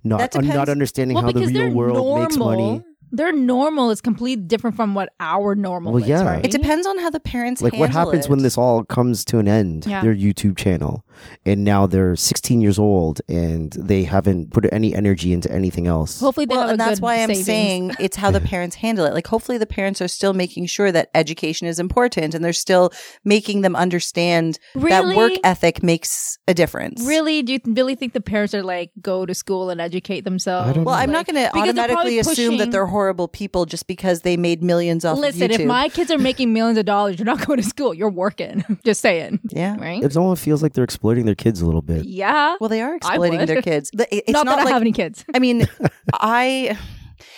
not 0.03 0.19
That 0.19 0.33
depends- 0.33 0.55
not 0.55 0.69
understanding 0.69 1.15
well, 1.15 1.25
how 1.27 1.33
the 1.33 1.47
real 1.47 1.71
world 1.71 1.95
normal. 1.97 2.19
makes 2.23 2.37
money? 2.37 2.83
Their 3.13 3.33
normal 3.33 3.91
is 3.91 4.01
completely 4.01 4.45
different 4.45 4.77
from 4.77 4.95
what 4.95 5.11
our 5.21 5.55
normal 5.55 5.93
Well, 5.95 6.03
is. 6.03 6.09
yeah. 6.09 6.23
right? 6.25 6.45
it 6.45 6.51
depends 6.51 6.87
on 6.87 6.99
how 6.99 7.11
the 7.11 7.21
parents 7.21 7.63
Like 7.63 7.73
what 7.75 7.91
handle 7.91 8.07
happens 8.13 8.27
it. 8.27 8.31
when 8.31 8.41
this 8.43 8.59
all 8.59 8.85
comes 8.85 9.25
to 9.27 9.39
an 9.39 9.49
end? 9.49 9.87
Yeah. 9.87 10.03
Their 10.03 10.15
YouTube 10.15 10.57
channel, 10.57 11.05
and 11.47 11.65
now 11.65 11.87
they're 11.87 12.17
16 12.17 12.61
years 12.61 12.79
old, 12.79 13.21
and 13.29 13.73
they 13.73 14.05
haven't 14.05 14.53
put 14.53 14.67
any 14.73 14.95
energy 14.95 15.33
into 15.33 15.51
anything 15.51 15.87
else. 15.87 16.21
Hopefully, 16.21 16.47
they 16.47 16.55
well, 16.55 16.63
have 16.63 16.69
a 16.71 16.73
and 16.73 16.81
that's 16.81 17.01
good 17.01 17.03
why 17.03 17.15
I'm 17.23 17.29
savings. 17.29 17.47
saying 17.47 17.93
it's 17.99 18.17
how 18.17 18.31
the 18.31 18.41
parents 18.53 18.77
handle 18.77 19.05
it. 19.07 19.15
Like, 19.15 19.27
hopefully, 19.27 19.59
the 19.59 19.67
parents 19.67 20.01
are 20.03 20.09
still 20.09 20.35
making 20.35 20.67
sure 20.67 20.93
that 20.93 21.09
education 21.15 21.67
is 21.67 21.79
important, 21.81 22.35
and 22.35 22.45
they're 22.45 22.53
still 22.53 22.91
making 23.25 23.63
them 23.63 23.75
understand 23.75 24.59
that 24.75 25.05
work 25.05 25.15
Really? 25.31 25.45
ethic 25.45 25.83
makes 25.83 26.39
a 26.47 26.55
difference. 26.55 27.03
Really, 27.05 27.43
do 27.43 27.53
you 27.53 27.59
th- 27.59 27.77
really 27.77 27.95
think 27.95 28.13
the 28.13 28.21
parents 28.21 28.55
are 28.55 28.63
like 28.63 28.91
go 29.01 29.25
to 29.27 29.35
school 29.35 29.71
and 29.71 29.81
educate 29.81 30.23
themselves? 30.23 30.69
I 30.71 30.73
don't 30.75 30.85
Well, 30.85 30.95
I'm 30.95 31.11
not 31.11 31.27
going 31.27 31.37
to 31.37 31.51
because 31.53 31.75
they're 31.75 31.85
automatically 31.85 31.95
probably 31.95 32.19
assume 32.19 32.53
that 32.53 32.59
pushing- 32.59 32.71
they're 32.71 32.87
horrible 32.99 33.29
people 33.29 33.65
just 33.65 33.87
because 33.87 34.23
they 34.23 34.37
made 34.37 34.61
millions 34.61 35.05
off 35.05 35.19
Listen, 35.19 35.45
of 35.45 35.51
YouTube. 35.53 35.61
if 35.61 35.67
my 35.67 35.89
kids 35.89 36.11
are 36.11 36.19
making 36.19 36.53
millions 36.53 36.77
of 36.79 36.85
dollars, 36.85 37.17
you're 37.17 37.27
not 37.27 37.47
going 37.47 37.59
to 37.59 37.63
school. 37.63 37.95
You're 37.95 38.11
working. 38.11 38.65
Just 38.85 39.01
saying, 39.01 39.39
yeah. 39.51 39.77
right? 39.79 40.03
It 40.03 40.17
almost 40.17 40.43
feels 40.43 40.65
like 40.65 40.73
they're 40.73 40.83
exploiting 40.83 41.25
their 41.25 41.37
kids 41.37 41.61
a 41.61 41.67
little 41.67 41.81
bit. 41.81 42.07
yeah. 42.07 42.57
Well, 42.61 42.69
they 42.69 42.83
are 42.83 42.97
exploiting 42.97 43.47
their 43.47 43.63
kids. 43.63 43.93
It's 44.11 44.33
not, 44.33 44.47
not, 44.47 44.57
that 44.57 44.63
I 44.63 44.65
like 44.65 44.73
have 44.73 44.83
any 44.83 44.91
kids. 44.91 45.25
I 45.33 45.39
mean, 45.39 45.69
I 46.13 46.77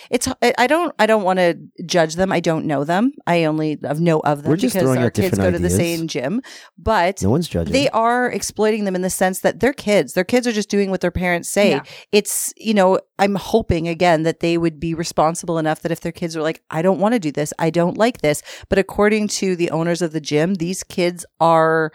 it's 0.09 0.27
I 0.41 0.53
I 0.57 0.67
don't 0.67 0.93
I 0.99 1.05
don't 1.05 1.23
want 1.23 1.39
to 1.39 1.57
judge 1.85 2.15
them. 2.15 2.31
I 2.31 2.39
don't 2.39 2.65
know 2.65 2.83
them. 2.83 3.11
I 3.27 3.43
only 3.45 3.77
know 3.81 4.19
of 4.21 4.43
them 4.43 4.49
We're 4.49 4.57
just 4.57 4.73
because 4.73 4.85
throwing 4.85 4.99
our 4.99 5.05
out 5.05 5.13
kids 5.13 5.29
go 5.29 5.35
different 5.37 5.55
to 5.57 5.61
the 5.61 5.65
ideas. 5.73 5.75
same 5.99 6.07
gym. 6.07 6.41
But 6.77 7.21
No 7.21 7.29
one's 7.29 7.47
judging. 7.47 7.73
they 7.73 7.89
are 7.89 8.29
exploiting 8.31 8.85
them 8.85 8.95
in 8.95 9.01
the 9.01 9.09
sense 9.09 9.39
that 9.41 9.59
they're 9.59 9.73
kids. 9.73 10.13
Their 10.13 10.23
kids 10.23 10.47
are 10.47 10.51
just 10.51 10.69
doing 10.69 10.89
what 10.89 11.01
their 11.01 11.11
parents 11.11 11.49
say. 11.49 11.71
Yeah. 11.71 11.83
It's, 12.11 12.53
you 12.57 12.73
know, 12.73 12.99
I'm 13.19 13.35
hoping 13.35 13.87
again 13.87 14.23
that 14.23 14.39
they 14.39 14.57
would 14.57 14.79
be 14.79 14.93
responsible 14.93 15.57
enough 15.59 15.81
that 15.81 15.91
if 15.91 16.01
their 16.01 16.11
kids 16.11 16.35
are 16.35 16.41
like, 16.41 16.61
I 16.71 16.81
don't 16.81 16.99
want 16.99 17.13
to 17.13 17.19
do 17.19 17.31
this, 17.31 17.53
I 17.59 17.69
don't 17.69 17.97
like 17.97 18.21
this. 18.21 18.41
But 18.69 18.79
according 18.79 19.27
to 19.29 19.55
the 19.55 19.69
owners 19.71 20.01
of 20.01 20.11
the 20.11 20.21
gym, 20.21 20.55
these 20.55 20.83
kids 20.83 21.25
are 21.39 21.91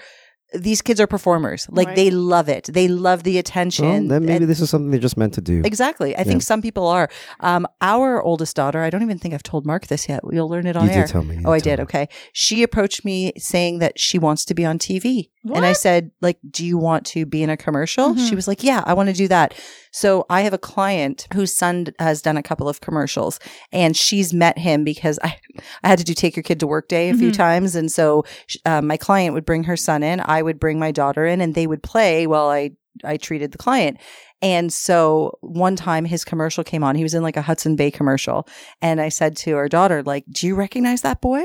these 0.59 0.83
kids 0.83 1.01
are 1.01 1.07
performers. 1.07 1.67
Like 1.71 1.89
Right. 1.89 1.97
they 1.97 2.11
love 2.11 2.49
it. 2.49 2.69
They 2.73 2.89
love 2.89 3.23
the 3.23 3.39
attention. 3.39 3.85
well, 3.87 4.09
then 4.09 4.27
maybe 4.27 4.45
And- 4.45 4.49
this 4.49 4.61
is 4.61 4.71
something 4.71 4.91
they're 4.91 5.01
just 5.01 5.17
meant 5.17 5.35
to 5.35 5.41
do. 5.41 5.63
Exactly. 5.65 6.17
I 6.17 6.25
think 6.25 6.43
some 6.43 6.63
people 6.63 6.87
are. 6.87 7.09
Um, 7.41 7.67
our 7.81 8.23
oldest 8.23 8.57
daughter, 8.57 8.83
I 8.83 8.91
don't 8.91 9.03
even 9.03 9.19
think 9.19 9.35
I've 9.35 9.43
told 9.43 9.67
Mark 9.67 9.87
this 9.89 10.09
yet. 10.09 10.21
You'll 10.31 10.49
learn 10.49 10.67
it 10.67 10.77
on 10.77 10.87
You 10.87 10.91
air. 10.93 11.03
did 11.05 11.13
tell 11.13 11.23
me. 11.25 11.37
You 11.37 11.43
Oh, 11.45 11.53
I 11.53 11.59
did. 11.61 11.79
me. 11.79 11.83
Okay. 11.85 12.09
She 12.33 12.63
approached 12.63 13.05
me 13.05 13.33
saying 13.39 13.79
that 13.81 13.99
she 13.99 14.19
wants 14.19 14.45
to 14.47 14.55
be 14.55 14.65
on 14.65 14.79
TV. 14.79 15.31
And 15.55 15.65
I 15.65 15.73
said, 15.73 16.11
like, 16.21 16.39
do 16.51 16.65
you 16.67 16.77
want 16.79 17.07
to 17.07 17.25
be 17.27 17.43
in 17.43 17.51
a 17.51 17.57
commercial? 17.57 18.15
Mhm. 18.15 18.29
She 18.29 18.35
was 18.35 18.49
like, 18.49 18.63
yeah, 18.65 18.83
I 18.87 18.95
want 18.95 19.09
to 19.09 19.13
do 19.15 19.29
that. 19.29 19.55
So 19.93 20.27
I 20.29 20.41
have 20.43 20.53
a 20.53 20.59
client 20.59 21.27
whose 21.33 21.55
son 21.57 21.87
has 21.99 22.21
done 22.23 22.37
a 22.37 22.43
couple 22.43 22.69
of 22.69 22.81
commercials 22.81 23.39
and 23.73 23.97
she's 23.97 24.35
met 24.35 24.59
him 24.59 24.83
because 24.85 25.19
I, 25.25 25.37
I 25.85 25.89
had 25.89 25.99
to 25.99 26.05
do 26.05 26.15
take 26.15 26.37
your 26.37 26.43
kid 26.43 26.59
to 26.61 26.67
work 26.67 26.89
day 26.89 27.11
a 27.11 27.15
few 27.15 27.31
Mhm. 27.31 27.35
times. 27.37 27.75
And 27.77 27.91
so 27.93 28.25
uh, 28.65 28.83
my 28.83 28.97
client 28.97 29.35
would 29.35 29.45
bring 29.45 29.65
her 29.65 29.77
son 29.77 30.03
in. 30.03 30.21
I 30.25 30.43
would 30.43 30.59
bring 30.59 30.79
my 30.79 30.91
daughter 30.93 31.25
in 31.27 31.41
and 31.41 31.55
they 31.55 31.67
would 31.67 31.83
play 31.83 32.27
while 32.27 32.49
I, 32.49 32.73
I 33.05 33.17
treated 33.17 33.53
the 33.53 33.59
client. 33.59 33.99
And 34.43 34.71
so 34.73 35.39
one 35.41 35.77
time 35.77 36.05
his 36.05 36.25
commercial 36.25 36.63
came 36.65 36.85
on. 36.85 36.95
He 36.97 37.03
was 37.03 37.15
in 37.15 37.23
like 37.23 37.37
a 37.39 37.43
Hudson 37.43 37.75
Bay 37.77 37.91
commercial. 37.91 38.47
And 38.83 39.01
I 39.01 39.09
said 39.09 39.37
to 39.39 39.53
our 39.53 39.69
daughter, 39.69 40.03
like, 40.03 40.25
do 40.31 40.47
you 40.47 40.55
recognize 40.55 41.01
that 41.03 41.21
boy? 41.23 41.43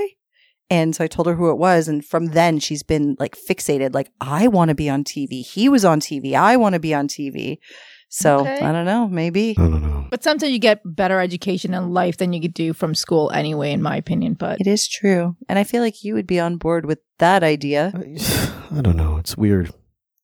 And 0.72 0.96
so 0.96 1.04
I 1.04 1.08
told 1.08 1.28
her 1.28 1.36
who 1.36 1.52
it 1.52 1.58
was. 1.58 1.88
And 1.90 2.04
from 2.04 2.28
then 2.28 2.58
she's 2.60 2.82
been 2.82 3.18
like 3.20 3.36
fixated, 3.36 3.94
like, 3.94 4.10
I 4.22 4.48
want 4.48 4.70
to 4.70 4.76
be 4.76 4.90
on 4.90 5.04
TV. 5.04 5.46
He 5.46 5.68
was 5.68 5.84
on 5.84 6.00
TV. 6.00 6.34
I 6.34 6.56
want 6.56 6.74
to 6.74 6.80
be 6.80 6.94
on 6.94 7.10
TV. 7.10 7.60
So 8.08 8.40
Okay. 8.40 8.60
I 8.60 8.72
don't 8.72 8.86
know, 8.86 9.08
maybe. 9.08 9.56
I 9.58 9.64
don't 9.64 9.82
know. 9.82 10.08
But 10.10 10.24
sometimes 10.24 10.52
you 10.52 10.60
get 10.60 10.82
better 10.84 11.20
education 11.20 11.74
in 11.74 11.94
life 11.94 12.18
than 12.18 12.32
you 12.34 12.42
could 12.42 12.54
do 12.54 12.72
from 12.74 12.96
school 12.96 13.32
anyway, 13.32 13.72
in 13.72 13.82
my 13.82 13.98
opinion. 13.98 14.34
But 14.36 14.60
It 14.62 14.68
is 14.68 14.88
true. 14.88 15.36
And 15.50 15.60
I 15.60 15.66
feel 15.66 15.82
like 15.82 16.04
you 16.04 16.14
would 16.14 16.28
be 16.28 16.40
on 16.40 16.56
board 16.58 16.86
with 16.86 17.00
that 17.20 17.44
idea. 17.44 17.92
I, 17.94 18.78
I 18.78 18.82
don't 18.82 18.98
know. 18.98 19.18
It's 19.18 19.38
weird. 19.38 19.74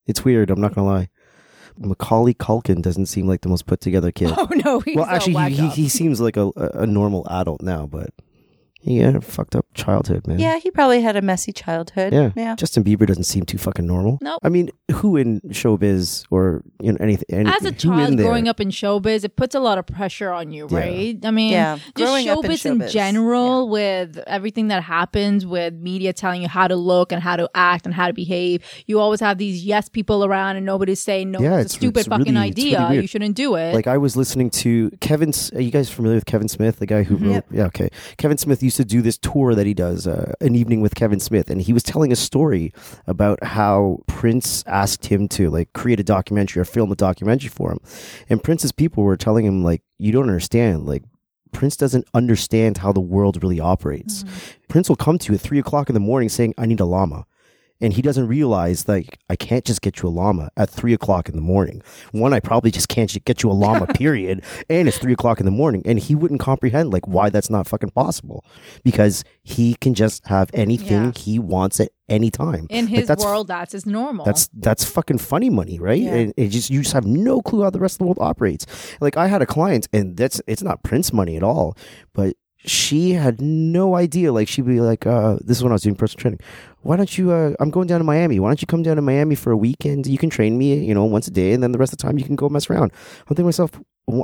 It's 0.05 0.23
weird. 0.23 0.49
I'm 0.49 0.61
not 0.61 0.73
gonna 0.73 0.87
lie. 0.87 1.09
Macaulay 1.77 2.33
Culkin 2.33 2.81
doesn't 2.81 3.05
seem 3.05 3.27
like 3.27 3.41
the 3.41 3.49
most 3.49 3.65
put 3.67 3.81
together 3.81 4.11
kid. 4.11 4.31
oh 4.37 4.47
no, 4.65 4.79
he's 4.79 4.95
well, 4.95 5.05
actually, 5.05 5.35
he, 5.53 5.67
he 5.67 5.83
he 5.83 5.89
seems 5.89 6.19
like 6.19 6.37
a, 6.37 6.51
a 6.55 6.69
a 6.83 6.87
normal 6.87 7.27
adult 7.29 7.61
now, 7.61 7.85
but 7.85 8.09
he 8.81 8.99
had 8.99 9.15
a 9.15 9.21
fucked 9.21 9.55
up 9.55 9.65
childhood, 9.73 10.27
man. 10.27 10.39
Yeah, 10.39 10.57
he 10.59 10.71
probably 10.71 11.01
had 11.01 11.15
a 11.15 11.21
messy 11.21 11.51
childhood. 11.51 12.13
Yeah. 12.13 12.31
Yeah. 12.35 12.55
Justin 12.55 12.83
Bieber 12.83 13.05
doesn't 13.05 13.23
seem 13.25 13.43
too 13.43 13.57
fucking 13.57 13.85
normal. 13.85 14.17
Nope. 14.21 14.39
I 14.43 14.49
mean, 14.49 14.69
who 14.91 15.17
in 15.17 15.41
showbiz 15.49 16.25
or 16.29 16.61
you 16.81 16.91
know 16.91 16.97
anything? 17.01 17.25
Any, 17.29 17.49
As 17.49 17.61
a 17.63 17.65
who 17.65 17.67
in 17.69 17.75
child 17.75 18.19
there? 18.19 18.25
growing 18.25 18.47
up 18.47 18.59
in 18.59 18.69
showbiz, 18.69 19.23
it 19.23 19.35
puts 19.35 19.55
a 19.55 19.59
lot 19.59 19.77
of 19.77 19.85
pressure 19.87 20.31
on 20.31 20.51
you, 20.51 20.67
Yeah. 20.69 20.77
right? 20.79 21.17
I 21.25 21.31
mean, 21.31 21.51
Yeah. 21.51 21.75
just 21.77 21.95
Growing 21.95 22.29
up 22.29 22.45
in 22.45 22.51
showbiz 22.51 22.65
in, 22.65 22.79
showbiz. 22.79 22.91
general, 22.91 23.69
with 23.69 24.17
everything 24.27 24.67
that 24.69 24.83
happens, 24.83 25.45
with 25.45 25.73
media 25.73 26.13
telling 26.13 26.41
you 26.41 26.47
how 26.47 26.67
to 26.67 26.75
look 26.75 27.11
and 27.11 27.21
how 27.21 27.35
to 27.35 27.49
act 27.55 27.85
and 27.85 27.93
how 27.93 28.07
to 28.07 28.13
behave, 28.13 28.63
you 28.85 28.99
always 28.99 29.19
have 29.19 29.37
these 29.37 29.63
yes 29.65 29.89
people 29.89 30.23
around, 30.23 30.55
and 30.55 30.65
nobody's 30.65 30.99
saying 31.01 31.31
no. 31.31 31.39
Yeah, 31.39 31.57
it's 31.59 31.73
it's- 31.73 31.75
a 31.75 31.77
stupid 31.79 31.99
it's 32.01 32.07
fucking 32.07 32.33
really- 32.35 32.49
it's 32.49 32.57
really 32.63 32.75
idea. 32.75 33.01
you 33.01 33.07
shouldn't 33.07 33.35
do 33.35 33.55
it. 33.55 33.73
Like 33.73 33.87
I 33.87 33.97
was 33.97 34.15
listening 34.15 34.49
to 34.51 34.91
Kevin. 35.01 35.29
S- 35.29 35.51
Are 35.53 35.61
you 35.61 35.71
guys 35.71 35.89
familiar 35.89 36.15
with 36.15 36.25
Kevin 36.25 36.47
Smith, 36.47 36.79
the 36.79 36.85
guy 36.85 37.03
who 37.03 37.15
mm-hmm. 37.15 37.25
wrote? 37.25 37.33
Yep. 37.33 37.45
Yeah, 37.51 37.65
okay. 37.65 37.89
Kevin 38.17 38.37
Smith 38.37 38.63
used 38.67 38.77
to 38.77 38.85
do 38.85 39.01
this 39.01 39.17
tour 39.17 39.55
that 39.55 39.65
he 39.65 39.73
does, 39.73 40.07
uh, 40.07 40.33
an 40.41 40.55
evening 40.55 40.81
with 40.81 40.95
Kevin 40.95 41.19
Smith, 41.19 41.49
and 41.49 41.61
he 41.61 41.73
was 41.73 41.83
telling 41.83 42.11
a 42.11 42.15
story 42.15 42.73
about 43.05 43.43
how 43.43 43.99
Prince 44.07 44.63
asked 44.67 45.07
him 45.07 45.27
to 45.29 45.49
like 45.49 45.73
create 45.73 45.99
a 45.99 46.03
documentary 46.03 46.61
or 46.61 46.65
film 46.65 46.91
a 46.91 46.95
documentary 46.95 47.49
for 47.49 47.71
him, 47.71 47.79
and 48.29 48.43
Prince's 48.43 48.71
people 48.71 49.03
were 49.03 49.17
telling 49.17 49.45
him 49.45 49.63
like, 49.63 49.81
"You 49.97 50.11
don't 50.11 50.29
understand, 50.29 50.85
like." 50.85 51.03
Prince 51.53 51.77
doesn't 51.77 52.05
understand 52.13 52.79
how 52.79 52.91
the 52.91 52.99
world 52.99 53.41
really 53.41 53.59
operates. 53.59 54.25
Prince 54.67 54.89
will 54.89 54.97
come 54.97 55.17
to 55.17 55.31
you 55.31 55.35
at 55.35 55.41
three 55.41 55.57
o'clock 55.57 55.89
in 55.89 55.93
the 55.93 55.99
morning 55.99 56.27
saying, 56.27 56.53
I 56.57 56.65
need 56.65 56.81
a 56.81 56.85
llama. 56.85 57.25
And 57.79 57.93
he 57.93 58.01
doesn't 58.01 58.27
realize 58.27 58.87
like 58.87 59.19
I 59.29 59.35
can't 59.35 59.63
just 59.63 59.81
get 59.81 60.01
you 60.01 60.09
a 60.09 60.11
llama 60.11 60.49
at 60.57 60.69
three 60.69 60.93
o'clock 60.93 61.29
in 61.29 61.35
the 61.35 61.41
morning. 61.41 61.81
One, 62.11 62.33
I 62.33 62.39
probably 62.39 62.71
just 62.71 62.89
can't 62.89 63.15
get 63.25 63.43
you 63.43 63.51
a 63.51 63.53
llama, 63.53 63.85
period. 63.93 64.43
And 64.69 64.87
it's 64.87 64.97
three 64.97 65.13
o'clock 65.13 65.39
in 65.39 65.45
the 65.45 65.51
morning, 65.51 65.83
and 65.85 65.99
he 65.99 66.15
wouldn't 66.15 66.39
comprehend 66.39 66.91
like 66.91 67.07
why 67.07 67.29
that's 67.29 67.49
not 67.49 67.67
fucking 67.67 67.91
possible 67.91 68.43
because 68.83 69.23
he 69.43 69.75
can 69.75 69.93
just 69.93 70.25
have 70.27 70.49
anything 70.53 71.05
Yeah. 71.05 71.11
he 71.15 71.37
wants 71.39 71.79
at 71.79 71.89
any 72.09 72.31
time. 72.31 72.67
In 72.69 72.85
Like, 72.85 72.95
his 72.95 73.07
that's 73.07 73.23
world, 73.23 73.47
that's 73.47 73.73
his 73.73 73.85
normal. 73.85 74.25
that's 74.25 74.49
that's 74.53 74.83
fucking 74.83 75.17
funny 75.19 75.49
money, 75.49 75.77
right? 75.79 76.01
Yeah. 76.01 76.13
And 76.15 76.33
it 76.37 76.47
just 76.49 76.69
you 76.69 76.81
just 76.81 76.93
have 76.93 77.05
no 77.05 77.41
clue 77.41 77.63
how 77.63 77.69
the 77.69 77.79
rest 77.79 77.95
of 77.95 77.99
the 77.99 78.05
world 78.05 78.17
operates. 78.19 78.65
Like 79.01 79.17
I 79.17 79.27
had 79.27 79.41
a 79.41 79.45
client, 79.45 79.87
and 79.93 80.17
that's 80.17 80.41
it's 80.47 80.63
not 80.63 80.83
Prince 80.83 81.13
money 81.13 81.35
at 81.37 81.43
all, 81.43 81.77
but 82.13 82.35
she 82.65 83.11
had 83.11 83.41
no 83.41 83.95
idea. 83.95 84.31
Like 84.31 84.47
she'd 84.47 84.65
be 84.65 84.79
like, 84.81 85.05
uh, 85.05 85.37
"This 85.41 85.57
is 85.57 85.63
when 85.63 85.71
I 85.71 85.75
was 85.75 85.83
doing 85.83 85.95
personal 85.95 86.21
training. 86.21 86.39
Why 86.81 86.95
don't 86.95 87.17
you? 87.17 87.31
Uh, 87.31 87.53
I'm 87.59 87.69
going 87.69 87.87
down 87.87 87.99
to 87.99 88.03
Miami. 88.03 88.39
Why 88.39 88.49
don't 88.49 88.61
you 88.61 88.67
come 88.67 88.83
down 88.83 88.95
to 88.95 89.01
Miami 89.01 89.35
for 89.35 89.51
a 89.51 89.57
weekend? 89.57 90.07
You 90.07 90.17
can 90.17 90.29
train 90.29 90.57
me, 90.57 90.73
you 90.85 90.93
know, 90.93 91.05
once 91.05 91.27
a 91.27 91.31
day, 91.31 91.53
and 91.53 91.61
then 91.61 91.71
the 91.71 91.77
rest 91.77 91.93
of 91.93 91.99
the 91.99 92.03
time 92.03 92.17
you 92.17 92.25
can 92.25 92.35
go 92.35 92.49
mess 92.49 92.69
around." 92.69 92.91
I'm 93.21 93.35
thinking 93.35 93.45
myself, 93.45 93.71
"Wh- 93.73 93.81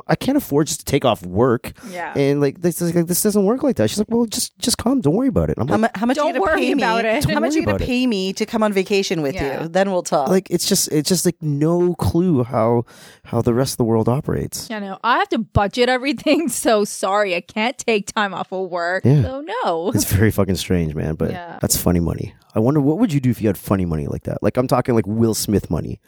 I 0.08 0.16
can't 0.16 0.38
afford 0.38 0.68
just 0.68 0.80
to 0.80 0.86
take 0.86 1.04
off 1.04 1.26
work, 1.26 1.74
yeah. 1.90 2.18
and 2.18 2.40
like 2.40 2.62
this 2.62 2.80
like 2.80 3.06
this 3.06 3.22
doesn't 3.22 3.44
work 3.44 3.64
like 3.64 3.76
that. 3.76 3.90
She's 3.90 3.98
like, 4.00 4.10
"Well, 4.10 4.26
just 4.26 4.58
just 4.58 4.78
come. 4.78 5.02
Don't 5.02 5.14
worry 5.14 5.28
about 5.28 5.50
it." 5.50 5.58
I'm 5.58 5.68
How, 5.68 5.74
like, 5.78 5.82
mu- 5.94 6.00
how 6.00 6.06
much 6.06 6.16
Don't 6.16 6.26
are 6.26 6.28
you 6.30 6.34
gonna 6.36 6.52
worry 6.52 6.62
pay 6.62 6.74
me? 6.76 6.82
about 6.84 7.04
it. 7.04 7.24
How 7.26 7.32
Don't 7.32 7.42
much 7.42 7.54
you 7.54 7.66
gonna 7.66 7.76
about 7.76 7.82
it. 7.82 7.86
pay 7.88 8.08
me 8.08 8.32
to 8.32 8.46
come 8.46 8.64
on 8.64 8.72
vacation 8.72 9.22
with 9.22 9.36
Yeah. 9.36 9.64
you? 9.64 9.68
Then 9.68 9.92
we'll 9.92 10.02
talk. 10.04 10.30
like 10.30 10.50
it's 10.50 10.70
just 10.70 10.90
it's 10.94 11.10
just 11.10 11.26
like 11.26 11.36
no 11.42 11.96
clue 11.96 12.44
how 12.46 12.86
how 13.26 13.42
the 13.42 13.54
rest 13.54 13.74
of 13.74 13.78
the 13.78 13.84
world 13.84 14.08
operates. 14.08 14.72
I 14.72 14.80
know. 14.80 15.00
I 15.04 15.18
have 15.18 15.28
to 15.30 15.40
budget 15.40 15.90
everything, 15.90 16.48
so 16.64 16.86
sorry. 16.86 17.36
I 17.36 17.42
can't 17.42 17.78
take 17.78 18.08
time 18.14 18.34
off 18.34 18.54
of 18.54 18.70
work. 18.70 19.04
Yeah. 19.04 19.22
So 19.24 19.42
no. 19.64 19.92
It's 19.94 20.06
very 20.06 20.32
fucking 20.32 20.56
strange, 20.56 20.96
man. 20.96 21.16
But 21.16 21.32
Yeah. 21.32 21.58
that's 21.60 21.76
funny 21.76 22.00
money. 22.00 22.34
I 22.56 22.60
wonder 22.60 22.80
what 22.80 23.00
would 23.00 23.12
you 23.12 23.20
do 23.20 23.32
if 23.32 23.42
you 23.42 23.48
had 23.50 23.58
funny 23.58 23.84
money 23.84 24.08
like 24.08 24.24
that? 24.24 24.42
Like 24.42 24.56
I'm 24.56 24.68
talking 24.68 24.96
like 24.96 25.08
Will 25.08 25.34
Smith 25.34 25.70
money. 25.70 26.00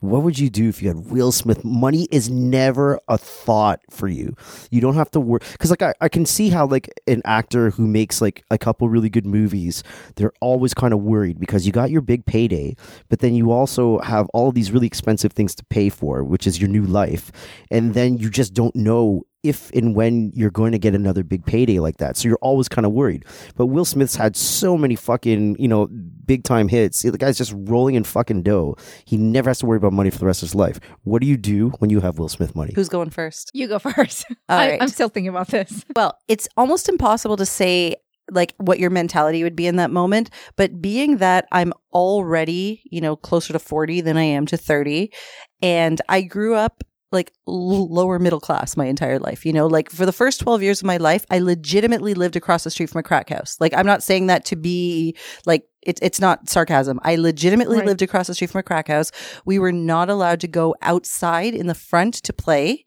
What 0.00 0.22
would 0.22 0.38
you 0.38 0.50
do 0.50 0.68
if 0.68 0.82
you 0.82 0.88
had 0.88 1.10
Will 1.10 1.32
Smith? 1.32 1.64
Money 1.64 2.08
is 2.10 2.28
never 2.30 3.00
a 3.08 3.18
thought 3.18 3.80
for 3.90 4.08
you. 4.08 4.34
You 4.70 4.80
don't 4.80 4.94
have 4.94 5.10
to 5.12 5.20
work 5.20 5.42
because, 5.52 5.70
like, 5.70 5.82
I, 5.82 5.94
I 6.00 6.08
can 6.08 6.26
see 6.26 6.50
how 6.50 6.66
like 6.66 6.88
an 7.06 7.22
actor 7.24 7.70
who 7.70 7.86
makes 7.86 8.20
like 8.20 8.44
a 8.50 8.58
couple 8.58 8.88
really 8.88 9.10
good 9.10 9.26
movies, 9.26 9.82
they're 10.16 10.32
always 10.40 10.74
kind 10.74 10.92
of 10.92 11.02
worried 11.02 11.38
because 11.38 11.66
you 11.66 11.72
got 11.72 11.90
your 11.90 12.00
big 12.00 12.26
payday, 12.26 12.76
but 13.08 13.20
then 13.20 13.34
you 13.34 13.50
also 13.50 13.98
have 14.00 14.28
all 14.32 14.52
these 14.52 14.72
really 14.72 14.86
expensive 14.86 15.32
things 15.32 15.54
to 15.54 15.64
pay 15.66 15.88
for, 15.88 16.22
which 16.24 16.46
is 16.46 16.60
your 16.60 16.68
new 16.68 16.84
life, 16.84 17.32
and 17.70 17.94
then 17.94 18.18
you 18.18 18.30
just 18.30 18.54
don't 18.54 18.74
know 18.76 19.22
if 19.48 19.70
and 19.70 19.94
when 19.94 20.32
you're 20.34 20.50
going 20.50 20.72
to 20.72 20.78
get 20.78 20.94
another 20.94 21.22
big 21.24 21.44
payday 21.44 21.78
like 21.78 21.98
that. 21.98 22.16
So 22.16 22.28
you're 22.28 22.38
always 22.40 22.68
kind 22.68 22.86
of 22.86 22.92
worried. 22.92 23.24
But 23.56 23.66
Will 23.66 23.84
Smith's 23.84 24.16
had 24.16 24.36
so 24.36 24.76
many 24.76 24.94
fucking, 24.96 25.56
you 25.58 25.68
know, 25.68 25.88
big 26.24 26.44
time 26.44 26.68
hits. 26.68 27.02
The 27.02 27.18
guy's 27.18 27.38
just 27.38 27.52
rolling 27.56 27.94
in 27.94 28.04
fucking 28.04 28.42
dough. 28.42 28.76
He 29.04 29.16
never 29.16 29.50
has 29.50 29.58
to 29.60 29.66
worry 29.66 29.78
about 29.78 29.92
money 29.92 30.10
for 30.10 30.18
the 30.18 30.26
rest 30.26 30.42
of 30.42 30.48
his 30.48 30.54
life. 30.54 30.80
What 31.04 31.20
do 31.20 31.28
you 31.28 31.36
do 31.36 31.70
when 31.78 31.90
you 31.90 32.00
have 32.00 32.18
Will 32.18 32.28
Smith 32.28 32.54
money? 32.54 32.72
Who's 32.74 32.88
going 32.88 33.10
first? 33.10 33.50
you 33.54 33.68
go 33.68 33.78
first. 33.78 34.26
All 34.48 34.58
I, 34.58 34.70
right. 34.70 34.82
I'm 34.82 34.88
still 34.88 35.08
thinking 35.08 35.28
about 35.28 35.48
this. 35.48 35.84
Well, 35.96 36.18
it's 36.28 36.46
almost 36.58 36.90
impossible 36.90 37.38
to 37.38 37.46
say 37.46 37.96
like 38.30 38.54
what 38.58 38.78
your 38.78 38.90
mentality 38.90 39.42
would 39.42 39.56
be 39.56 39.66
in 39.66 39.76
that 39.76 39.90
moment, 39.90 40.30
but 40.56 40.82
being 40.82 41.18
that 41.18 41.46
I'm 41.52 41.72
already, 41.92 42.82
you 42.90 43.00
know, 43.00 43.16
closer 43.16 43.52
to 43.52 43.58
40 43.58 44.02
than 44.02 44.16
I 44.16 44.24
am 44.24 44.46
to 44.46 44.56
30 44.56 45.10
and 45.62 46.00
I 46.08 46.22
grew 46.22 46.54
up 46.54 46.82
like 47.12 47.32
l- 47.46 47.88
lower 47.88 48.18
middle 48.18 48.40
class 48.40 48.76
my 48.76 48.86
entire 48.86 49.18
life, 49.18 49.46
you 49.46 49.52
know, 49.52 49.66
like 49.66 49.90
for 49.90 50.04
the 50.06 50.12
first 50.12 50.40
12 50.40 50.62
years 50.62 50.80
of 50.80 50.86
my 50.86 50.96
life, 50.96 51.24
I 51.30 51.38
legitimately 51.38 52.14
lived 52.14 52.36
across 52.36 52.64
the 52.64 52.70
street 52.70 52.90
from 52.90 52.98
a 53.00 53.02
crack 53.04 53.30
house. 53.30 53.56
Like 53.60 53.72
I'm 53.74 53.86
not 53.86 54.02
saying 54.02 54.26
that 54.26 54.44
to 54.46 54.56
be 54.56 55.16
like 55.46 55.64
it's 55.82 56.00
it's 56.02 56.20
not 56.20 56.48
sarcasm. 56.48 56.98
I 57.04 57.14
legitimately 57.16 57.78
Right. 57.78 57.86
lived 57.86 58.02
across 58.02 58.26
the 58.26 58.34
street 58.34 58.50
from 58.50 58.58
a 58.60 58.64
crack 58.64 58.88
house. 58.88 59.12
We 59.44 59.58
were 59.58 59.72
not 59.72 60.10
allowed 60.10 60.40
to 60.40 60.48
go 60.48 60.74
outside 60.82 61.54
in 61.54 61.68
the 61.68 61.74
front 61.74 62.14
to 62.24 62.32
play. 62.32 62.84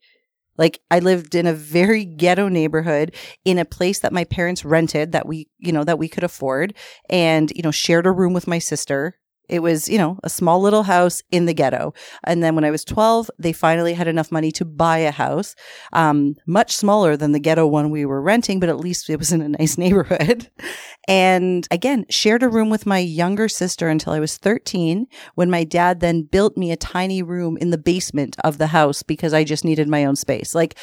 Like 0.57 0.81
I 0.91 0.99
lived 0.99 1.35
in 1.35 1.47
a 1.47 1.53
very 1.53 2.03
ghetto 2.03 2.49
neighborhood 2.49 3.15
in 3.45 3.57
a 3.57 3.63
place 3.63 3.99
that 3.99 4.11
my 4.11 4.25
parents 4.25 4.65
rented 4.65 5.13
that 5.13 5.25
we, 5.25 5.47
you 5.57 5.71
know, 5.71 5.85
that 5.85 5.97
we 5.97 6.09
could 6.09 6.25
afford 6.25 6.73
and, 7.09 7.49
you 7.55 7.61
know, 7.61 7.71
shared 7.71 8.05
a 8.05 8.11
room 8.11 8.33
with 8.33 8.45
my 8.47 8.59
sister. 8.59 9.15
It 9.49 9.59
was, 9.59 9.89
you 9.89 9.97
know, 9.97 10.19
a 10.23 10.29
small 10.29 10.61
little 10.61 10.83
house 10.83 11.21
in 11.31 11.45
the 11.45 11.53
ghetto. 11.53 11.93
And 12.23 12.43
then 12.43 12.55
when 12.55 12.63
I 12.63 12.71
was 12.71 12.85
12, 12.85 13.29
they 13.39 13.53
finally 13.53 13.93
had 13.93 14.07
enough 14.07 14.31
money 14.31 14.51
to 14.53 14.65
buy 14.65 14.99
a 14.99 15.11
house, 15.11 15.55
um, 15.93 16.35
much 16.45 16.75
smaller 16.75 17.17
than 17.17 17.31
the 17.31 17.39
ghetto 17.39 17.65
one 17.65 17.89
we 17.89 18.05
were 18.05 18.21
renting, 18.21 18.59
but 18.59 18.69
at 18.69 18.79
least 18.79 19.09
it 19.09 19.17
was 19.17 19.31
in 19.31 19.41
a 19.41 19.49
nice 19.59 19.77
neighborhood. 19.77 20.49
And 21.07 21.67
again, 21.71 22.05
shared 22.09 22.43
a 22.43 22.49
room 22.49 22.69
with 22.69 22.85
my 22.85 22.99
younger 22.99 23.47
sister 23.49 23.89
until 23.89 24.13
I 24.13 24.19
was 24.19 24.37
13 24.37 25.07
when 25.35 25.49
my 25.49 25.63
dad 25.63 25.99
then 25.99 26.23
built 26.23 26.55
me 26.55 26.71
a 26.71 26.77
tiny 26.77 27.23
room 27.23 27.57
in 27.57 27.71
the 27.71 27.77
basement 27.77 28.35
of 28.43 28.57
the 28.57 28.67
house 28.67 29.01
because 29.01 29.33
I 29.33 29.43
just 29.43 29.65
needed 29.65 29.87
my 29.87 30.05
own 30.05 30.15
space. 30.15 30.53
Like 30.53 30.77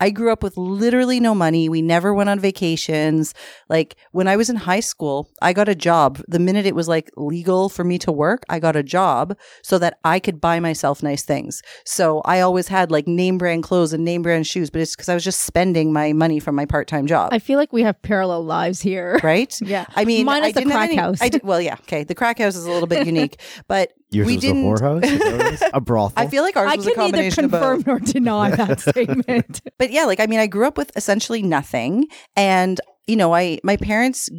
I 0.00 0.10
grew 0.10 0.32
up 0.32 0.42
with 0.42 0.56
literally 0.56 1.20
no 1.20 1.34
money. 1.34 1.68
We 1.68 1.80
never 1.82 2.12
went 2.12 2.28
on 2.28 2.40
vacations. 2.40 3.32
Like 3.68 3.96
when 4.12 4.26
I 4.28 4.36
was 4.36 4.50
in 4.50 4.56
high 4.56 4.80
school, 4.80 5.30
I 5.40 5.52
got 5.52 5.68
a 5.68 5.74
job. 5.74 6.20
The 6.28 6.38
minute 6.38 6.66
it 6.66 6.74
was 6.74 6.88
like 6.88 7.10
legal 7.16 7.68
for 7.68 7.84
me 7.84 7.98
to 8.00 8.10
work, 8.12 8.42
I 8.48 8.58
got 8.58 8.76
a 8.76 8.82
job 8.82 9.36
so 9.62 9.78
that 9.78 9.98
I 10.04 10.18
could 10.18 10.40
buy 10.40 10.60
myself 10.60 11.02
nice 11.02 11.22
things. 11.22 11.62
So 11.86 12.20
I 12.24 12.40
always 12.40 12.68
had 12.68 12.90
like 12.90 13.06
name 13.06 13.38
brand 13.38 13.62
clothes 13.62 13.92
and 13.92 14.04
name 14.04 14.22
brand 14.22 14.46
shoes, 14.46 14.68
but 14.70 14.80
it's 14.82 14.96
because 14.96 15.08
I 15.08 15.14
was 15.14 15.24
just 15.24 15.40
spending 15.42 15.92
my 15.92 16.12
money 16.12 16.40
from 16.40 16.54
my 16.56 16.66
part 16.66 16.88
time 16.88 17.06
job. 17.06 17.30
I 17.32 17.38
feel 17.38 17.58
like 17.58 17.72
we 17.72 17.82
have 17.82 18.00
parallel 18.02 18.44
lives 18.44 18.80
here. 18.80 19.20
right? 19.22 19.56
Yeah. 19.64 19.86
I 19.96 20.04
mean, 20.04 20.26
Minus 20.26 20.48
I 20.56 20.60
the 20.60 20.66
crack 20.70 20.88
any- 20.90 20.96
house. 20.96 21.18
I 21.22 21.28
did, 21.30 21.42
well, 21.42 21.60
yeah, 21.60 21.74
okay. 21.82 22.04
The 22.04 22.14
crack 22.14 22.38
house 22.38 22.54
is 22.54 22.66
a 22.66 22.70
little 22.70 22.86
bit 22.86 23.06
unique, 23.12 23.40
but 23.66 23.92
Yours 24.10 24.26
we 24.26 24.34
was 24.36 24.42
didn't. 24.42 24.64
a 24.64 24.66
whorehouse? 24.66 25.04
Is 25.04 25.18
that 25.18 25.32
what 25.32 25.46
it 25.46 25.52
is? 25.54 25.64
a 25.74 25.80
brothel? 25.80 26.12
I 26.16 26.26
feel 26.28 26.42
like 26.42 26.56
ours 26.56 26.70
I 26.72 26.76
was 26.76 26.86
a 26.86 26.90
can 26.92 26.98
neither 26.98 27.12
combination 27.12 27.44
of 27.46 27.50
both. 27.50 27.60
confirm 27.60 27.82
nor 27.86 27.98
deny 28.00 28.50
that 28.50 28.80
statement. 28.90 29.60
but 29.78 29.90
yeah, 29.90 30.04
like 30.04 30.20
I 30.20 30.26
mean, 30.26 30.40
I 30.40 30.46
grew 30.46 30.66
up 30.66 30.76
with 30.76 30.92
essentially 30.96 31.42
nothing, 31.42 32.06
and 32.36 32.80
you 33.06 33.16
know, 33.16 33.34
I 33.34 33.58
my 33.64 33.76
parents 33.76 34.30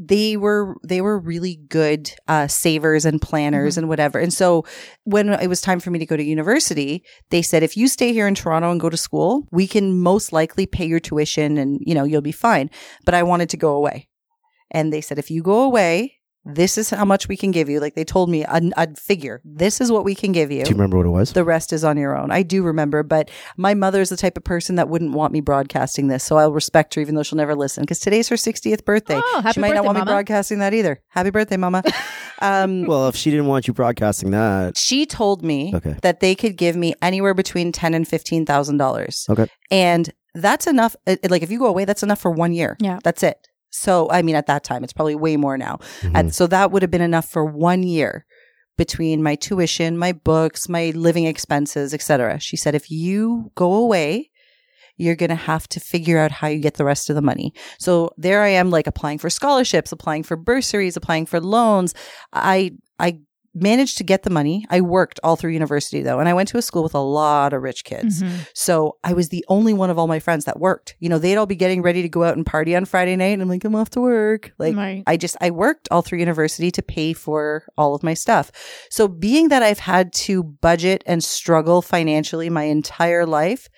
they 0.00 0.36
were 0.36 0.76
they 0.84 1.00
were 1.00 1.18
really 1.18 1.56
good 1.68 2.10
uh, 2.28 2.46
savers 2.46 3.04
and 3.04 3.20
planners 3.20 3.76
and 3.76 3.88
whatever. 3.88 4.20
And 4.20 4.32
so 4.32 4.64
when 5.02 5.28
it 5.30 5.48
was 5.48 5.60
time 5.60 5.80
for 5.80 5.90
me 5.90 5.98
to 5.98 6.06
go 6.06 6.16
to 6.16 6.22
university, 6.22 7.02
they 7.30 7.42
said 7.42 7.64
if 7.64 7.76
you 7.76 7.88
stay 7.88 8.12
here 8.12 8.28
in 8.28 8.36
Toronto 8.36 8.70
and 8.70 8.80
go 8.80 8.88
to 8.88 8.96
school, 8.96 9.48
we 9.50 9.66
can 9.66 9.98
most 10.00 10.32
likely 10.32 10.66
pay 10.66 10.86
your 10.86 11.00
tuition 11.00 11.58
and 11.58 11.80
you 11.84 11.94
know 11.94 12.04
you'll 12.04 12.20
be 12.20 12.32
fine. 12.32 12.70
But 13.04 13.14
I 13.14 13.24
wanted 13.24 13.50
to 13.50 13.56
go 13.56 13.74
away, 13.74 14.08
and 14.70 14.92
they 14.92 15.00
said 15.00 15.18
if 15.18 15.30
you 15.30 15.42
go 15.42 15.62
away. 15.62 16.14
This 16.44 16.78
is 16.78 16.88
how 16.90 17.04
much 17.04 17.28
we 17.28 17.36
can 17.36 17.50
give 17.50 17.68
you. 17.68 17.78
Like 17.78 17.94
they 17.94 18.04
told 18.04 18.30
me 18.30 18.42
a, 18.44 18.60
a 18.76 18.94
figure. 18.96 19.42
This 19.44 19.80
is 19.82 19.92
what 19.92 20.04
we 20.04 20.14
can 20.14 20.32
give 20.32 20.50
you. 20.50 20.62
Do 20.64 20.70
you 20.70 20.76
remember 20.76 20.96
what 20.96 21.04
it 21.06 21.10
was? 21.10 21.32
The 21.34 21.44
rest 21.44 21.72
is 21.74 21.84
on 21.84 21.98
your 21.98 22.16
own. 22.16 22.30
I 22.30 22.42
do 22.42 22.62
remember, 22.62 23.02
but 23.02 23.30
my 23.58 23.74
mother 23.74 24.00
is 24.00 24.08
the 24.08 24.16
type 24.16 24.36
of 24.38 24.44
person 24.44 24.76
that 24.76 24.88
wouldn't 24.88 25.12
want 25.12 25.32
me 25.32 25.40
broadcasting 25.42 26.08
this. 26.08 26.24
So 26.24 26.38
I'll 26.38 26.52
respect 26.52 26.94
her 26.94 27.00
even 27.02 27.16
though 27.16 27.22
she'll 27.22 27.36
never 27.36 27.54
listen 27.54 27.82
because 27.82 27.98
today's 28.00 28.28
her 28.28 28.36
60th 28.36 28.84
birthday. 28.86 29.20
Oh, 29.22 29.40
happy 29.42 29.54
she 29.54 29.60
might 29.60 29.68
birthday, 29.68 29.74
not 29.76 29.84
want 29.84 29.98
Mama. 29.98 30.10
me 30.10 30.14
broadcasting 30.14 30.58
that 30.60 30.72
either. 30.72 31.02
Happy 31.08 31.30
birthday, 31.30 31.58
mama. 31.58 31.82
um, 32.40 32.84
well, 32.86 33.08
if 33.08 33.16
she 33.16 33.30
didn't 33.30 33.46
want 33.46 33.66
you 33.68 33.74
broadcasting 33.74 34.30
that, 34.30 34.78
she 34.78 35.04
told 35.06 35.42
me 35.44 35.72
Okay. 35.74 35.96
that 36.02 36.20
they 36.20 36.34
could 36.34 36.56
give 36.56 36.76
me 36.76 36.94
anywhere 37.02 37.34
between 37.34 37.72
ten 37.72 37.92
and 37.94 38.08
fifteen 38.08 38.46
thousand 38.46 38.78
dollars. 38.78 39.26
Okay. 39.28 39.48
and 39.70 40.12
that's 40.34 40.66
enough. 40.68 40.94
Like 41.28 41.42
if 41.42 41.50
you 41.50 41.58
go 41.58 41.66
away, 41.66 41.84
that's 41.84 42.02
enough 42.04 42.20
for 42.20 42.30
one 42.30 42.52
year. 42.52 42.76
Yeah. 42.80 43.00
that's 43.02 43.22
it. 43.24 43.47
So 43.70 44.08
I 44.10 44.22
mean, 44.22 44.36
at 44.36 44.46
that 44.46 44.64
time, 44.64 44.84
it's 44.84 44.92
probably 44.92 45.14
way 45.14 45.36
more 45.36 45.58
now. 45.58 45.78
And 46.02 46.14
mm-hmm. 46.14 46.28
so 46.30 46.46
that 46.46 46.70
would 46.70 46.82
have 46.82 46.90
been 46.90 47.00
enough 47.00 47.28
for 47.28 47.44
one 47.44 47.82
year 47.82 48.24
between 48.76 49.22
my 49.22 49.34
tuition, 49.34 49.98
my 49.98 50.12
books, 50.12 50.68
my 50.68 50.90
living 50.94 51.24
expenses, 51.24 51.92
etc. 51.92 52.38
She 52.38 52.56
said, 52.56 52.74
if 52.74 52.90
you 52.90 53.50
go 53.54 53.74
away, 53.74 54.30
you're 54.96 55.16
going 55.16 55.30
to 55.30 55.36
have 55.36 55.68
to 55.68 55.80
figure 55.80 56.18
out 56.18 56.30
how 56.30 56.48
you 56.48 56.60
get 56.60 56.74
the 56.74 56.84
rest 56.84 57.10
of 57.10 57.16
the 57.16 57.22
money. 57.22 57.52
So 57.78 58.10
there 58.16 58.42
I 58.42 58.48
am, 58.48 58.70
like 58.70 58.86
applying 58.86 59.18
for 59.18 59.30
scholarships, 59.30 59.92
applying 59.92 60.22
for 60.22 60.36
bursaries, 60.36 60.96
applying 60.96 61.26
for 61.26 61.40
loans. 61.40 61.94
I, 62.32 62.72
I 62.98 63.20
managed 63.54 63.96
to 63.98 64.04
get 64.04 64.22
the 64.22 64.30
money. 64.30 64.64
I 64.70 64.80
worked 64.80 65.18
all 65.24 65.34
through 65.36 65.52
university 65.52 66.02
though, 66.02 66.20
and 66.20 66.28
I 66.28 66.34
went 66.34 66.48
to 66.50 66.58
a 66.58 66.62
school 66.62 66.82
with 66.82 66.94
a 66.94 67.00
lot 67.00 67.52
of 67.52 67.62
rich 67.62 67.82
kids. 67.84 68.22
Mhm. 68.22 68.46
So 68.54 68.96
I 69.02 69.14
was 69.14 69.30
the 69.30 69.44
only 69.48 69.72
one 69.72 69.90
of 69.90 69.98
all 69.98 70.06
my 70.06 70.18
friends 70.20 70.44
that 70.44 70.60
worked. 70.60 70.94
You 71.00 71.08
know, 71.08 71.18
they'd 71.18 71.36
all 71.36 71.46
be 71.46 71.56
getting 71.56 71.82
ready 71.82 72.02
to 72.02 72.08
go 72.08 72.24
out 72.24 72.36
and 72.36 72.44
party 72.46 72.76
on 72.76 72.84
Friday 72.84 73.16
night. 73.16 73.32
And 73.32 73.42
I'm 73.42 73.48
like, 73.48 73.64
I'm 73.64 73.74
off 73.74 73.90
to 73.90 74.00
work. 74.00 74.52
Like, 74.58 74.76
Right. 74.76 75.02
I 75.06 75.16
just, 75.16 75.36
I 75.40 75.50
worked 75.50 75.88
all 75.90 76.02
through 76.02 76.18
university 76.20 76.70
to 76.70 76.82
pay 76.82 77.12
for 77.14 77.64
all 77.76 77.94
of 77.94 78.02
my 78.02 78.14
stuff. 78.14 78.52
So 78.90 79.08
being 79.08 79.48
that 79.48 79.62
I've 79.62 79.80
had 79.80 80.12
to 80.14 80.42
budget 80.42 81.02
and 81.06 81.24
struggle 81.24 81.82
financially 81.82 82.50
my 82.50 82.64
entire 82.64 83.26
life, 83.26 83.68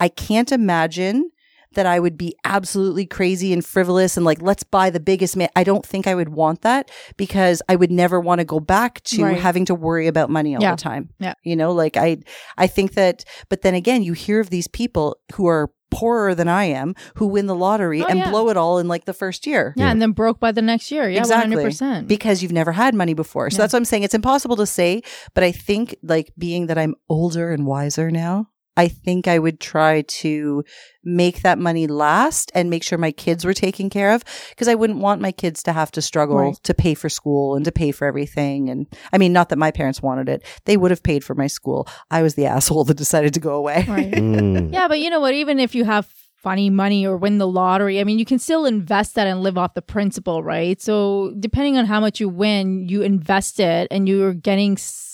I 0.00 0.08
can't 0.08 0.50
imagine 0.52 1.30
that 1.78 1.86
I 1.86 2.00
would 2.00 2.18
be 2.18 2.34
absolutely 2.44 3.06
crazy 3.06 3.52
and 3.52 3.64
frivolous 3.64 4.16
and 4.16 4.26
like, 4.26 4.42
let's 4.42 4.64
buy 4.64 4.90
the 4.90 4.98
biggest 5.00 5.36
man. 5.36 5.48
I 5.54 5.62
don't 5.62 5.86
think 5.86 6.08
I 6.08 6.14
would 6.16 6.30
want 6.30 6.62
that 6.62 6.90
because 7.16 7.62
I 7.68 7.76
would 7.76 7.92
never 7.92 8.18
want 8.20 8.40
to 8.40 8.44
go 8.44 8.58
back 8.58 9.00
to 9.04 9.22
Right. 9.22 9.38
having 9.40 9.64
to 9.66 9.74
worry 9.76 10.08
about 10.08 10.28
money 10.28 10.56
all 10.56 10.62
Yeah. 10.62 10.72
the 10.72 10.82
time. 10.82 11.10
Yeah. 11.20 11.34
You 11.44 11.54
know, 11.54 11.70
like 11.72 11.96
I, 11.96 12.18
I 12.56 12.66
think 12.66 12.94
that, 12.94 13.24
but 13.48 13.62
then 13.62 13.74
again, 13.74 14.02
you 14.02 14.12
hear 14.12 14.40
of 14.40 14.50
these 14.50 14.66
people 14.66 15.16
who 15.34 15.46
are 15.46 15.70
poorer 15.90 16.34
than 16.34 16.48
I 16.48 16.64
am 16.64 16.94
who 17.14 17.26
win 17.28 17.46
the 17.46 17.54
lottery 17.54 18.02
Oh, 18.02 18.06
and 18.06 18.18
yeah. 18.18 18.30
blow 18.30 18.50
it 18.50 18.56
all 18.58 18.78
in 18.78 18.88
like 18.88 19.04
the 19.06 19.14
first 19.14 19.46
year. 19.46 19.72
Yeah, 19.76 19.90
and 19.90 20.02
then 20.02 20.10
broke 20.12 20.38
by 20.40 20.52
the 20.52 20.60
next 20.60 20.90
year. 20.90 21.08
Yeah, 21.08 21.20
Exactly. 21.20 21.56
100%. 21.56 22.06
Because 22.08 22.42
you've 22.42 22.52
never 22.52 22.72
had 22.72 22.94
money 22.94 23.14
before. 23.14 23.48
So 23.50 23.54
Yeah. 23.54 23.58
that's 23.62 23.72
what 23.72 23.78
I'm 23.78 23.84
saying. 23.86 24.02
It's 24.02 24.14
impossible 24.14 24.56
to 24.56 24.66
say, 24.66 25.00
but 25.34 25.44
I 25.44 25.52
think 25.52 25.96
like 26.02 26.32
being 26.36 26.66
that 26.66 26.76
I'm 26.76 26.94
older 27.08 27.50
and 27.52 27.64
wiser 27.66 28.10
now, 28.10 28.48
I 28.78 28.88
think 28.88 29.26
I 29.28 29.38
would 29.38 29.58
try 29.60 30.02
to 30.22 30.64
make 31.04 31.42
that 31.42 31.58
money 31.58 31.86
last 31.86 32.50
and 32.54 32.70
make 32.70 32.82
sure 32.82 32.96
my 32.98 33.10
kids 33.12 33.44
were 33.44 33.54
taken 33.54 33.90
care 33.90 34.12
of 34.14 34.22
because 34.50 34.68
I 34.68 34.74
wouldn't 34.74 35.00
want 35.00 35.20
my 35.20 35.32
kids 35.32 35.62
to 35.64 35.72
have 35.72 35.90
to 35.92 36.02
struggle 36.02 36.36
Right. 36.38 36.58
to 36.62 36.74
pay 36.74 36.94
for 36.94 37.08
school 37.08 37.56
and 37.56 37.64
to 37.64 37.72
pay 37.72 37.90
for 37.92 38.06
everything. 38.06 38.70
And 38.70 38.86
I 39.12 39.18
mean, 39.18 39.32
not 39.32 39.48
that 39.50 39.58
my 39.58 39.70
parents 39.70 40.00
wanted 40.02 40.28
it. 40.28 40.42
They 40.64 40.76
would 40.76 40.90
have 40.90 41.02
paid 41.02 41.24
for 41.24 41.34
my 41.34 41.46
school. 41.48 41.86
I 42.10 42.22
was 42.22 42.34
the 42.34 42.46
asshole 42.46 42.84
that 42.84 42.96
decided 42.96 43.34
to 43.34 43.40
go 43.40 43.54
away. 43.56 43.84
right. 43.88 44.12
Mm. 44.28 44.72
Yeah, 44.72 44.86
but 44.88 45.00
you 45.00 45.10
know 45.10 45.20
what? 45.20 45.34
Even 45.34 45.58
if 45.58 45.74
you 45.74 45.84
have 45.84 46.06
funny 46.36 46.70
money 46.70 47.04
or 47.06 47.16
win 47.16 47.38
the 47.38 47.46
lottery, 47.48 47.98
I 48.00 48.04
mean, 48.04 48.18
you 48.18 48.24
can 48.24 48.38
still 48.38 48.64
invest 48.64 49.14
that 49.16 49.26
and 49.26 49.42
live 49.42 49.58
off 49.58 49.74
the 49.74 49.82
principal, 49.82 50.42
right? 50.42 50.80
So 50.80 51.34
depending 51.40 51.76
on 51.78 51.86
how 51.86 51.98
much 52.00 52.20
you 52.20 52.28
win, 52.28 52.88
you 52.88 53.02
invest 53.02 53.58
it 53.58 53.88
and 53.90 54.08
you're 54.08 54.34
getting 54.34 54.72
s- 54.74 55.07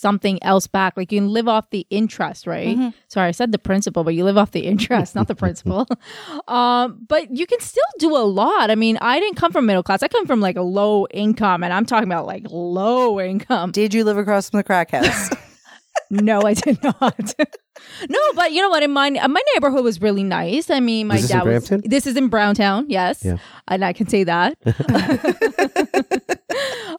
something 0.00 0.42
else 0.42 0.66
back. 0.66 0.96
Like 0.96 1.12
you 1.12 1.20
can 1.20 1.28
live 1.28 1.46
off 1.48 1.70
the 1.70 1.86
interest, 1.90 2.46
right? 2.46 2.76
Mhm. 2.76 2.94
Sorry, 3.08 3.28
I 3.28 3.30
said 3.32 3.52
the 3.52 3.58
principal, 3.58 4.02
but 4.04 4.14
you 4.14 4.24
live 4.24 4.38
off 4.38 4.50
the 4.52 4.60
interest, 4.66 5.14
not 5.14 5.28
the 5.28 5.34
principal. 5.44 5.86
um, 6.48 7.04
but 7.08 7.30
you 7.36 7.46
can 7.46 7.60
still 7.60 7.82
do 7.98 8.16
a 8.16 8.24
lot. 8.24 8.70
I 8.70 8.74
mean, 8.74 8.98
I 9.00 9.20
didn't 9.20 9.36
come 9.36 9.52
from 9.52 9.66
middle 9.66 9.82
class. 9.82 10.02
I 10.02 10.08
come 10.08 10.26
from 10.26 10.40
like 10.40 10.56
a 10.56 10.62
low 10.62 11.06
income, 11.12 11.62
and 11.62 11.72
I'm 11.72 11.84
talking 11.86 12.08
about 12.08 12.26
like 12.26 12.44
low 12.50 13.20
income. 13.20 13.70
Did 13.72 13.94
you 13.94 14.04
live 14.04 14.16
across 14.18 14.50
from 14.50 14.58
the 14.58 14.64
crack 14.64 14.90
house? 14.92 15.30
No, 16.12 16.42
I 16.42 16.54
did 16.54 16.82
not. 16.82 17.34
no, 18.08 18.18
but 18.34 18.50
you 18.52 18.60
know 18.62 18.68
what? 18.70 18.82
In 18.82 18.90
my 18.90 19.10
my 19.10 19.40
neighborhood 19.54 19.84
was 19.84 20.00
really 20.00 20.24
nice. 20.24 20.68
I 20.68 20.80
mean, 20.80 21.06
my 21.06 21.16
Is 21.16 21.30
in 21.30 21.38
dad 21.38 21.46
was. 21.46 21.68
This 21.84 22.04
is 22.06 22.16
in 22.16 22.26
Browntown, 22.28 22.86
yes, 22.88 23.24
Yeah. 23.24 23.36
and 23.68 23.84
I 23.84 23.92
can 23.92 24.08
say 24.08 24.24
that. 24.24 24.56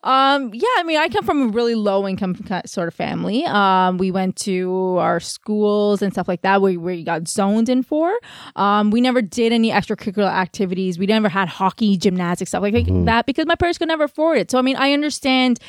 Um, 0.03 0.51
yeah, 0.53 0.67
I 0.77 0.83
mean, 0.83 0.97
I 0.97 1.09
come 1.09 1.23
from 1.23 1.49
a 1.49 1.51
really 1.51 1.75
low 1.75 2.07
income 2.07 2.35
sort 2.65 2.87
of 2.87 2.93
family. 2.95 3.45
Um, 3.45 3.97
we 3.97 4.09
went 4.11 4.35
to 4.37 4.97
our 4.97 5.19
schools 5.19 6.01
and 6.01 6.11
stuff 6.11 6.27
like 6.27 6.41
that. 6.41 6.61
We 6.61 6.75
we 6.77 7.03
got 7.03 7.27
zoned 7.27 7.69
in 7.69 7.83
for. 7.83 8.11
Um, 8.55 8.89
we 8.89 8.99
never 9.01 9.21
did 9.21 9.53
any 9.53 9.69
extracurricular 9.69 10.31
activities. 10.31 10.97
We 10.97 11.05
never 11.05 11.29
had 11.29 11.49
hockey, 11.49 11.97
gymnastics, 11.97 12.49
stuff 12.51 12.63
like 12.63 12.73
Mhm. 12.73 13.05
that 13.05 13.25
because 13.27 13.45
my 13.45 13.55
parents 13.55 13.77
could 13.77 13.89
never 13.89 14.05
afford 14.05 14.39
it. 14.39 14.49
So 14.49 14.57
I 14.57 14.61
mean, 14.63 14.75
I 14.75 14.93
understand 14.93 15.59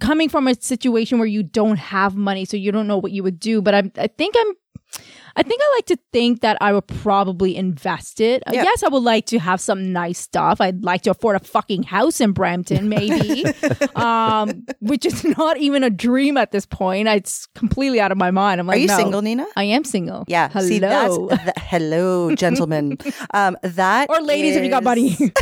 coming 0.00 0.28
from 0.28 0.48
a 0.48 0.54
situation 0.60 1.18
where 1.18 1.28
you 1.28 1.42
don't 1.44 1.76
have 1.78 2.16
money, 2.16 2.44
so 2.44 2.56
you 2.56 2.72
don't 2.72 2.88
know 2.88 2.98
what 2.98 3.12
you 3.12 3.22
would 3.22 3.38
do. 3.38 3.62
But 3.62 3.74
I, 3.74 3.90
I 3.96 4.08
think 4.08 4.34
I'm, 4.36 4.52
I 5.36 5.42
think 5.42 5.60
I 5.62 5.72
like 5.76 5.86
to 5.86 5.98
think 6.12 6.40
that 6.42 6.56
I 6.60 6.72
would 6.72 6.86
probably 6.86 7.56
invest 7.56 8.20
it. 8.20 8.42
Yeah. 8.52 8.62
Yes, 8.62 8.82
I 8.82 8.88
would 8.88 9.02
like 9.02 9.26
to 9.26 9.38
have 9.38 9.60
some 9.60 9.92
nice 9.92 10.18
stuff. 10.18 10.60
I'd 10.60 10.84
like 10.84 11.02
to 11.02 11.10
afford 11.10 11.36
a 11.36 11.40
fucking 11.40 11.82
house 11.82 12.20
in 12.20 12.32
Brampton, 12.32 12.88
maybe, 12.88 13.44
um, 13.96 14.64
which 14.80 15.04
is 15.04 15.24
not 15.36 15.56
even 15.58 15.82
a 15.82 15.90
dream 15.90 16.36
at 16.36 16.52
this 16.52 16.66
point. 16.66 17.08
It's 17.08 17.46
completely 17.54 18.00
out 18.00 18.12
of 18.12 18.18
my 18.18 18.30
mind. 18.30 18.60
I'm 18.60 18.66
like, 18.66 18.76
Are 18.76 18.80
you 18.80 18.86
no. 18.86 18.96
single, 18.96 19.22
Nina? 19.22 19.46
I 19.56 19.64
am 19.64 19.84
single. 19.84 20.24
Yeah. 20.28 20.48
Hello. 20.50 20.66
See, 20.66 20.78
that's 20.78 21.16
th- 21.16 21.54
hello, 21.58 22.34
gentlemen. 22.34 22.98
um, 23.34 23.56
that 23.62 24.10
or 24.10 24.20
ladies, 24.20 24.56
if 24.56 24.62
you 24.64 24.70
got 24.70 24.82
is- 24.82 24.84
money. 24.84 25.16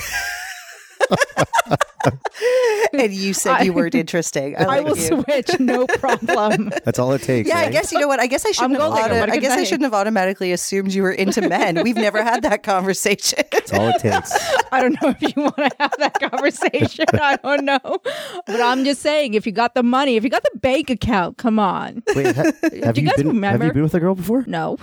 and 2.92 3.12
you 3.12 3.32
said 3.34 3.64
you 3.64 3.72
weren't 3.72 3.94
interesting. 3.94 4.56
I, 4.56 4.62
I 4.62 4.64
like 4.66 4.86
will 4.86 4.96
you. 4.96 5.22
switch, 5.22 5.60
no 5.60 5.86
problem. 5.98 6.72
That's 6.84 6.98
all 6.98 7.12
it 7.12 7.22
takes. 7.22 7.48
Yeah, 7.48 7.58
I 7.58 7.70
guess 7.70 7.92
you 7.92 8.00
know 8.00 8.08
what. 8.08 8.20
I 8.20 8.26
guess 8.26 8.44
I 8.44 8.50
shouldn't. 8.52 8.80
Have 8.80 8.92
auto- 8.92 9.32
I 9.32 9.38
guess 9.38 9.52
I 9.52 9.60
I 9.60 9.64
shouldn't 9.64 9.84
have 9.84 9.94
automatically 9.94 10.52
assumed 10.52 10.92
you 10.92 11.02
were 11.02 11.12
into 11.12 11.46
men. 11.48 11.82
We've 11.82 11.96
never 11.96 12.22
had 12.22 12.42
that 12.42 12.62
conversation. 12.62 13.40
That's 13.52 13.72
all 13.72 13.88
it 13.88 14.00
takes. 14.00 14.32
I 14.72 14.80
don't 14.80 15.00
know 15.02 15.10
if 15.10 15.22
you 15.22 15.42
want 15.42 15.56
to 15.56 15.70
have 15.78 15.94
that 15.98 16.18
conversation. 16.20 17.06
I 17.12 17.36
don't 17.36 17.64
know. 17.64 17.80
But 18.46 18.60
I'm 18.60 18.84
just 18.84 19.00
saying, 19.02 19.34
if 19.34 19.46
you 19.46 19.52
got 19.52 19.74
the 19.74 19.82
money, 19.82 20.16
if 20.16 20.24
you 20.24 20.30
got 20.30 20.42
the 20.42 20.58
bank 20.58 20.90
account, 20.90 21.38
come 21.38 21.58
on. 21.58 22.02
Wait, 22.14 22.34
ha- 22.34 22.52
have 22.82 22.96
you 22.98 23.04
you, 23.04 23.08
guys 23.08 23.16
been? 23.22 23.42
Have 23.42 23.62
you 23.62 23.72
been 23.72 23.82
with 23.82 23.94
a 23.94 24.00
girl 24.00 24.14
before? 24.14 24.44
No. 24.46 24.78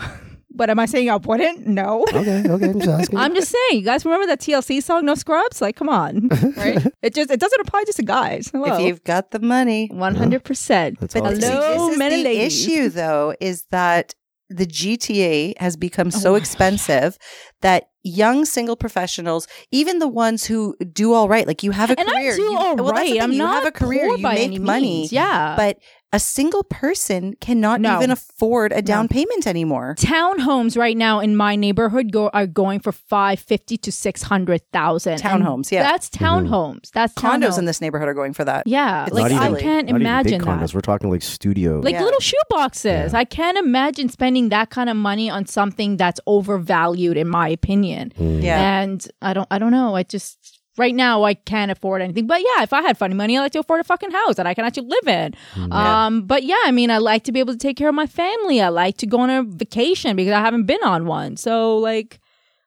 But 0.60 0.70
am 0.70 0.78
I 0.78 0.86
saying 0.86 1.10
I 1.10 1.16
wouldn't? 1.16 1.66
No. 1.66 2.04
Okay, 2.14 2.44
okay. 2.48 2.66
I'm 2.70 2.80
just 2.80 2.88
asking. 3.00 3.18
I'm 3.18 3.34
just 3.34 3.50
saying, 3.52 3.80
you 3.80 3.86
guys 3.86 4.04
remember 4.06 4.28
that 4.28 4.42
TLC 4.42 4.84
song, 4.84 5.06
No 5.06 5.16
Scrubs? 5.16 5.62
Like, 5.62 5.76
come 5.78 5.90
on. 5.90 6.30
Right? 6.58 6.86
It 7.02 7.16
just 7.16 7.32
it 7.32 7.40
doesn't 7.40 7.62
apply 7.62 7.84
just 7.86 7.98
to 7.98 8.04
guys. 8.04 8.50
Hello. 8.52 8.76
if 8.76 8.82
you've 8.86 9.04
got 9.06 9.32
the 9.32 9.40
money. 9.40 9.88
One 9.92 10.16
hundred 10.16 10.44
percent. 10.44 11.00
That's 11.00 11.14
But 11.14 11.24
all 11.24 11.30
it 11.32 11.36
see, 11.36 11.42
takes. 11.42 11.54
Hello, 11.54 11.86
this 11.86 11.94
is 11.94 11.98
men 11.98 12.12
the 12.12 12.24
ladies. 12.24 12.68
issue, 12.68 12.90
though, 12.90 13.34
is 13.40 13.66
that 13.72 14.14
the 14.50 14.66
GTA 14.66 15.54
has 15.60 15.78
become 15.78 16.12
so 16.12 16.34
Oh, 16.34 16.36
expensive 16.36 17.18
that 17.62 17.90
young 18.04 18.46
single 18.46 18.76
professionals, 18.76 19.48
even 19.72 20.00
the 20.00 20.08
ones 20.08 20.46
who 20.46 20.76
do 20.92 21.14
all 21.14 21.30
right, 21.30 21.46
like 21.46 21.62
you 21.64 21.72
have 21.72 21.92
a 21.92 22.00
And 22.00 22.10
career, 22.10 22.34
I 22.34 22.36
do 22.36 22.42
you, 22.42 22.58
all 22.58 22.76
well, 22.76 22.92
right. 22.92 23.22
I'm 23.22 23.32
you 23.32 23.38
not 23.38 23.64
have 23.64 23.68
a 23.68 23.72
career, 23.72 24.08
poor 24.08 24.18
you 24.18 24.24
by 24.24 24.34
make 24.36 24.44
any 24.46 24.60
money, 24.60 24.82
means. 25.02 25.12
Yeah. 25.14 25.56
but 25.56 25.78
a 26.12 26.20
single 26.20 26.64
person 26.64 27.36
cannot 27.40 27.82
No. 27.82 27.98
even 27.98 28.10
afford 28.10 28.72
a 28.72 28.82
down 28.82 29.04
No. 29.06 29.10
payment 29.10 29.46
anymore. 29.46 29.96
Townhomes 30.00 30.76
right 30.76 30.98
now 30.98 31.20
in 31.20 31.36
my 31.36 31.56
neighborhood 31.56 32.12
go 32.12 32.30
are 32.30 32.48
going 32.48 32.80
for 32.80 32.92
five 32.92 33.40
fifty 33.40 33.78
to 33.78 33.92
six 33.92 34.24
hundred 34.24 34.62
thousand. 34.74 35.20
Townhomes, 35.22 35.72
yeah. 35.72 35.84
That's 35.84 36.10
townhomes. 36.10 36.90
That's 36.92 37.14
Condos 37.14 37.50
townhomes. 37.50 37.60
in 37.60 37.66
this 37.66 37.80
neighborhood 37.80 38.08
are 38.08 38.16
going 38.16 38.34
for 38.34 38.44
that. 38.44 38.66
Yeah, 38.66 39.06
It's 39.06 39.14
like 39.14 39.32
not 39.32 39.42
I 39.54 39.62
can't 39.62 39.86
not 39.86 39.90
even 39.90 40.02
imagine 40.02 40.32
big 40.40 40.42
that. 40.48 40.60
condos. 40.60 40.74
We're 40.74 40.82
talking 40.82 41.12
like 41.12 41.22
studio. 41.22 41.80
like 41.80 41.94
Yeah. 41.94 42.04
little 42.04 42.20
shoe 42.20 42.38
boxes. 42.50 43.14
Yeah. 43.14 43.20
I 43.20 43.24
can't 43.26 43.58
imagine 43.60 44.10
spending 44.10 44.50
that 44.50 44.72
kind 44.72 44.90
of 44.90 44.98
money 44.98 45.30
on 45.30 45.46
something 45.46 45.98
that's 45.98 46.20
overvalued, 46.26 47.18
in 47.18 47.28
my 47.30 47.50
opinion. 47.50 48.14
Mm. 48.20 48.42
Yeah. 48.42 48.82
And 48.82 49.08
I 49.22 49.34
don't, 49.34 49.48
I 49.52 49.60
don't 49.60 49.72
know. 49.72 49.96
I 49.96 50.02
just 50.04 50.39
right 50.80 50.96
now 50.96 51.24
I 51.24 51.36
can't 51.36 51.70
afford 51.70 52.02
anything. 52.02 52.26
But 52.26 52.42
yeah, 52.42 52.64
if 52.64 52.74
I 52.74 52.82
had 52.82 52.98
funny 52.98 53.14
money, 53.14 53.38
I 53.38 53.42
like 53.42 53.52
to 53.52 53.60
afford 53.60 53.82
a 53.82 53.84
fucking 53.84 54.12
house 54.12 54.36
that 54.38 54.48
I 54.48 54.54
can 54.54 54.66
actually 54.66 54.88
live 54.88 55.08
in. 55.08 55.36
Mm. 55.54 55.74
Um, 55.74 56.22
but 56.24 56.44
yeah, 56.44 56.64
I 56.66 56.72
mean, 56.72 56.90
I 56.90 56.98
like 56.98 57.24
to 57.26 57.32
be 57.32 57.40
able 57.40 57.54
to 57.54 57.60
take 57.60 57.78
care 57.78 57.90
of 57.90 57.96
my 57.96 58.08
family. 58.08 58.62
I 58.62 58.70
like 58.70 58.98
to 58.98 59.06
go 59.06 59.20
on 59.20 59.30
a 59.30 59.44
vacation 59.44 60.16
because 60.16 60.34
I 60.34 60.40
haven't 60.40 60.66
been 60.66 60.84
on 60.84 61.06
one. 61.06 61.38
So 61.38 61.78
like. 61.78 62.20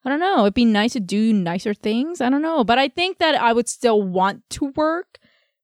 I 0.05 0.11
don't 0.11 0.19
know. 0.19 0.41
It'd 0.41 0.55
be 0.55 0.65
nice 0.65 0.95
to 0.95 1.01
do 1.01 1.33
nicer 1.33 1.75
things. 1.75 2.21
I 2.21 2.29
don't 2.29 2.43
know. 2.43 2.65
But 2.65 2.77
I 2.77 2.89
think 2.89 3.19
that 3.19 3.37
I 3.37 3.53
would 3.53 3.69
still 3.69 4.03
want 4.03 4.43
to 4.51 4.73
work 4.75 5.21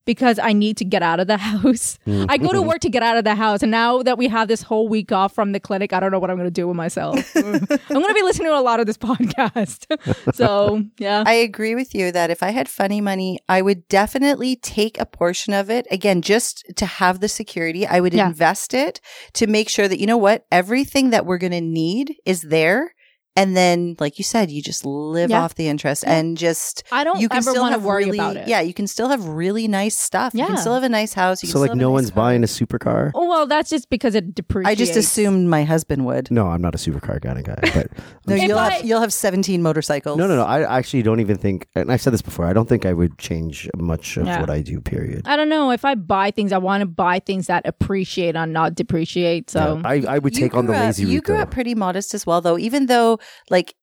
because 0.08 0.38
I 0.38 0.54
need 0.54 0.78
to 0.78 0.86
get 0.86 1.02
out 1.02 1.20
of 1.20 1.26
the 1.26 1.36
house. 1.52 1.98
I 2.06 2.38
go 2.38 2.50
to 2.50 2.62
work 2.62 2.80
to 2.80 2.88
get 2.88 3.02
out 3.02 3.18
of 3.18 3.24
the 3.24 3.34
house. 3.34 3.62
And 3.62 3.70
now 3.70 4.02
that 4.02 4.16
we 4.16 4.26
have 4.28 4.48
this 4.48 4.62
whole 4.62 4.88
week 4.88 5.12
off 5.12 5.34
from 5.34 5.52
the 5.52 5.60
clinic, 5.60 5.92
I 5.92 6.00
don't 6.00 6.10
know 6.10 6.18
what 6.18 6.30
I'm 6.30 6.38
going 6.38 6.46
to 6.46 6.50
do 6.50 6.66
with 6.66 6.78
myself. 6.78 7.18
I'm 7.36 7.42
going 7.52 7.68
to 8.08 8.14
be 8.14 8.22
listening 8.22 8.48
to 8.48 8.58
a 8.58 8.62
lot 8.62 8.80
of 8.80 8.86
this 8.86 8.96
podcast. 8.96 9.84
so, 10.34 10.82
yeah. 10.96 11.24
I 11.26 11.34
agree 11.34 11.74
with 11.74 11.94
you 11.94 12.10
that 12.12 12.30
if 12.30 12.42
I 12.42 12.52
had 12.52 12.70
funny 12.70 13.02
money, 13.02 13.38
I 13.50 13.60
would 13.60 13.86
definitely 13.88 14.56
take 14.56 14.98
a 14.98 15.04
portion 15.04 15.52
of 15.52 15.68
it. 15.68 15.86
Again, 15.90 16.22
just 16.22 16.64
to 16.76 16.86
have 16.86 17.20
the 17.20 17.28
security, 17.28 17.86
I 17.86 18.00
would 18.00 18.14
Yeah. 18.14 18.28
invest 18.28 18.72
it 18.72 19.02
to 19.34 19.46
make 19.46 19.68
sure 19.68 19.88
that, 19.88 20.00
you 20.00 20.06
know 20.06 20.16
what, 20.16 20.46
everything 20.50 21.10
that 21.10 21.26
we're 21.26 21.36
going 21.36 21.52
to 21.52 21.60
need 21.60 22.16
is 22.24 22.40
there. 22.40 22.94
And 23.36 23.56
then, 23.56 23.94
like 24.00 24.18
you 24.18 24.24
said, 24.24 24.50
you 24.50 24.60
just 24.60 24.84
live 24.84 25.30
Yeah. 25.30 25.42
off 25.44 25.54
the 25.54 25.68
interest 25.68 26.02
Yeah. 26.04 26.16
and 26.18 26.36
just. 26.36 26.82
I 26.90 27.04
don't 27.04 27.20
You 27.20 27.28
can 27.28 27.38
ever 27.38 27.50
still 27.50 27.62
want 27.62 27.72
to 27.72 27.78
have 27.78 27.84
worry 27.84 28.06
really, 28.06 28.18
about 28.18 28.36
it. 28.36 28.48
Yeah, 28.48 28.62
you 28.62 28.74
can 28.74 28.88
still 28.88 29.08
have 29.10 29.28
really 29.28 29.68
nice 29.68 29.96
stuff. 29.96 30.34
yeah. 30.34 30.42
You 30.42 30.48
can 30.48 30.56
still 30.58 30.74
have 30.74 30.82
a 30.82 30.88
nice 30.88 31.12
house. 31.12 31.40
You 31.44 31.48
So 31.48 31.52
can 31.52 31.60
like 31.60 31.68
still 31.68 31.76
no 31.76 31.88
a 31.90 31.92
nice 31.92 31.94
one's 32.06 32.10
buying 32.10 32.42
a 32.42 32.46
supercar. 32.48 33.12
Oh, 33.14 33.28
well, 33.28 33.46
that's 33.46 33.70
just 33.70 33.90
because 33.90 34.16
it 34.16 34.34
depreciates. 34.34 34.68
I 34.72 34.74
just 34.74 34.96
assumed 34.96 35.48
my 35.48 35.62
husband 35.62 36.04
would. 36.06 36.32
No, 36.32 36.48
I'm 36.48 36.60
not 36.60 36.74
a 36.74 36.78
supercar 36.78 37.22
kind 37.22 37.38
of 37.38 37.44
guy. 37.44 37.60
But 37.74 37.86
No, 38.26 38.34
you'll 38.34 38.58
I- 38.58 38.70
have 38.72 38.84
you'll 38.84 39.00
have 39.00 39.12
seventeen 39.12 39.62
motorcycles. 39.62 40.18
no, 40.18 40.26
no, 40.26 40.34
no. 40.34 40.42
I 40.44 40.76
actually 40.76 41.02
don't 41.02 41.20
even 41.20 41.36
think. 41.38 41.68
And 41.76 41.92
I've 41.92 42.00
said 42.02 42.12
this 42.12 42.22
before. 42.22 42.44
I 42.46 42.52
don't 42.52 42.68
think 42.68 42.86
I 42.86 42.92
would 42.92 43.18
change 43.18 43.70
much 43.76 44.16
of 44.16 44.26
Yeah. 44.26 44.40
what 44.40 44.50
I 44.50 44.62
do. 44.62 44.80
Period. 44.80 45.22
I 45.26 45.36
don't 45.36 45.48
know. 45.48 45.70
If 45.70 45.84
I 45.84 45.94
buy 45.94 46.32
things, 46.32 46.52
I 46.52 46.58
want 46.58 46.80
to 46.80 46.86
buy 46.86 47.20
things 47.20 47.46
that 47.46 47.64
appreciate 47.68 48.34
and 48.34 48.52
not 48.52 48.74
depreciate. 48.74 49.48
So, 49.48 49.80
Yeah, 49.80 49.88
I, 49.88 50.02
I 50.08 50.18
would 50.18 50.34
You 50.36 50.42
take 50.42 50.54
on 50.54 50.66
the 50.66 50.72
grew 50.72 50.76
up- 50.80 50.86
lazy 50.86 51.04
You 51.04 51.14
route. 51.18 51.24
grew 51.24 51.36
though. 51.36 51.42
up 51.42 51.50
pretty 51.52 51.76
modest 51.76 52.14
as 52.14 52.26
well, 52.26 52.40
though. 52.40 52.58
Even 52.58 52.86
though, 52.86 53.18
like, 53.50 53.74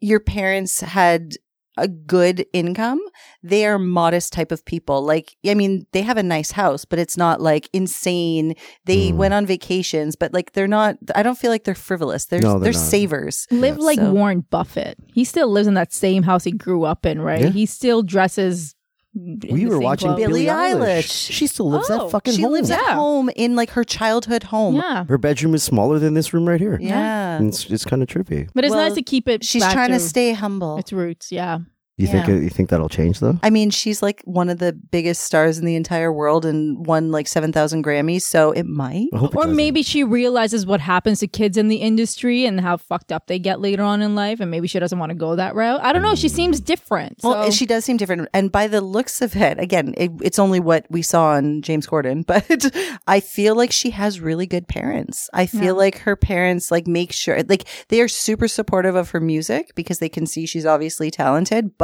your 0.00 0.20
parents 0.20 0.80
had 0.80 1.32
a 1.76 1.88
good 1.88 2.46
income, 2.52 3.00
they 3.42 3.66
are 3.66 3.80
modest 3.80 4.32
type 4.32 4.52
of 4.52 4.64
people. 4.64 5.02
Like, 5.02 5.34
I 5.44 5.54
mean, 5.54 5.86
they 5.92 6.02
have 6.02 6.16
a 6.16 6.22
nice 6.22 6.52
house, 6.52 6.84
but 6.84 7.00
it's 7.00 7.16
not 7.16 7.40
like 7.40 7.68
insane. 7.72 8.54
They 8.84 9.10
Mm. 9.10 9.16
went 9.16 9.34
on 9.34 9.44
vacations, 9.44 10.14
but 10.14 10.32
like, 10.32 10.52
they're 10.52 10.68
not. 10.68 10.96
I 11.16 11.24
don't 11.24 11.36
feel 11.36 11.50
like 11.50 11.64
they're 11.64 11.74
frivolous. 11.74 12.26
They're 12.26 12.38
No, 12.40 12.52
they're, 12.60 12.72
they're 12.72 12.72
savers. 12.72 13.48
live 13.50 13.78
like 13.78 13.98
So- 13.98 14.12
Warren 14.12 14.44
Buffett. 14.50 14.98
He 15.14 15.24
still 15.24 15.48
lives 15.48 15.66
in 15.66 15.74
that 15.74 15.92
same 15.92 16.22
house 16.22 16.44
he 16.44 16.52
grew 16.52 16.84
up 16.84 17.04
in, 17.06 17.20
right? 17.20 17.40
Yeah. 17.40 17.50
He 17.50 17.66
still 17.66 18.02
dresses. 18.04 18.73
We 19.16 19.66
were 19.66 19.78
watching 19.78 20.08
clothes. 20.08 20.18
Billie 20.26 20.44
Billie 20.46 20.46
Eilish. 20.46 20.98
Eilish. 21.04 21.30
She 21.30 21.46
still 21.46 21.70
lives 21.70 21.88
Oh, 21.88 21.98
that 22.04 22.10
fucking 22.10 22.34
She 22.34 22.42
home. 22.42 22.52
lives 22.52 22.70
at 22.70 22.80
home 22.80 23.30
in 23.36 23.54
like 23.54 23.70
her 23.70 23.84
childhood 23.84 24.42
home. 24.44 24.74
Yeah. 24.76 25.04
Her 25.04 25.18
bedroom 25.18 25.54
is 25.54 25.62
smaller 25.62 25.98
than 26.00 26.14
this 26.14 26.34
room 26.34 26.48
right 26.48 26.60
here. 26.60 26.78
Yeah. 26.80 27.36
And 27.36 27.48
it's 27.48 27.66
it's 27.70 27.84
kind 27.84 28.02
of 28.02 28.08
trippy. 28.08 28.48
But 28.54 28.64
it's 28.64 28.72
Well, 28.74 28.82
nice 28.84 28.94
to 28.94 29.02
keep 29.02 29.28
it. 29.28 29.44
She's 29.44 29.62
back 29.62 29.72
trying 29.72 29.88
to 29.90 29.94
to 29.94 30.00
stay 30.00 30.32
humble. 30.32 30.78
its 30.78 30.92
roots. 30.92 31.30
Yeah. 31.30 31.58
You 31.96 32.08
think 32.08 32.26
you 32.26 32.48
think 32.50 32.70
that'll 32.70 32.88
change 32.88 33.20
though? 33.20 33.38
I 33.44 33.50
mean, 33.50 33.70
she's 33.70 34.02
like 34.02 34.20
one 34.24 34.48
of 34.48 34.58
the 34.58 34.72
biggest 34.72 35.20
stars 35.22 35.58
in 35.58 35.64
the 35.64 35.76
entire 35.76 36.12
world 36.12 36.44
and 36.44 36.84
won 36.84 37.12
like 37.12 37.28
7,000 37.28 37.84
Grammys, 37.84 38.22
so 38.22 38.50
it 38.50 38.66
might. 38.66 39.06
It 39.12 39.22
Or 39.22 39.28
doesn't. 39.28 39.54
maybe 39.54 39.84
she 39.84 40.02
realizes 40.02 40.66
what 40.66 40.80
happens 40.80 41.20
to 41.20 41.28
kids 41.28 41.56
in 41.56 41.68
the 41.68 41.76
industry 41.76 42.46
and 42.46 42.60
how 42.60 42.78
fucked 42.78 43.12
up 43.12 43.28
they 43.28 43.38
get 43.38 43.60
later 43.60 43.84
on 43.84 44.02
in 44.02 44.16
life, 44.16 44.40
and 44.40 44.50
maybe 44.50 44.66
she 44.66 44.80
doesn't 44.80 44.98
want 44.98 45.10
to 45.10 45.14
go 45.14 45.36
that 45.36 45.54
route. 45.54 45.80
I 45.84 45.92
don't 45.92 46.02
know. 46.02 46.16
She 46.16 46.26
mm. 46.26 46.34
seems 46.34 46.60
different. 46.60 47.20
Well, 47.22 47.52
she 47.52 47.64
does 47.64 47.84
seem 47.84 47.96
different. 47.96 48.28
And 48.34 48.50
by 48.50 48.66
the 48.66 48.80
looks 48.80 49.22
of 49.22 49.36
it, 49.36 49.60
again, 49.60 49.94
it, 49.96 50.10
it's 50.20 50.40
only 50.40 50.58
what 50.58 50.86
we 50.90 51.02
saw 51.02 51.34
on 51.34 51.62
James 51.62 51.86
Corden, 51.86 52.26
but 52.26 52.74
I 53.06 53.20
feel 53.20 53.54
like 53.54 53.70
she 53.70 53.90
has 53.90 54.18
really 54.18 54.48
good 54.48 54.66
parents. 54.66 55.30
I 55.32 55.46
feel 55.46 55.62
Yeah. 55.62 55.72
like 55.72 55.98
her 55.98 56.16
parents 56.16 56.72
like 56.72 56.88
make 56.88 57.12
sure, 57.12 57.40
like 57.44 57.68
they 57.88 58.00
are 58.00 58.08
super 58.08 58.48
supportive 58.48 58.96
of 58.96 59.10
her 59.10 59.20
music 59.20 59.72
because 59.76 60.00
they 60.00 60.08
can 60.08 60.26
see 60.26 60.44
she's 60.44 60.66
obviously 60.66 61.12
talented, 61.12 61.78
but 61.78 61.83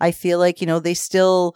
I 0.00 0.10
feel 0.12 0.38
like, 0.38 0.60
you 0.60 0.66
know, 0.66 0.78
they 0.80 0.94
still 0.94 1.54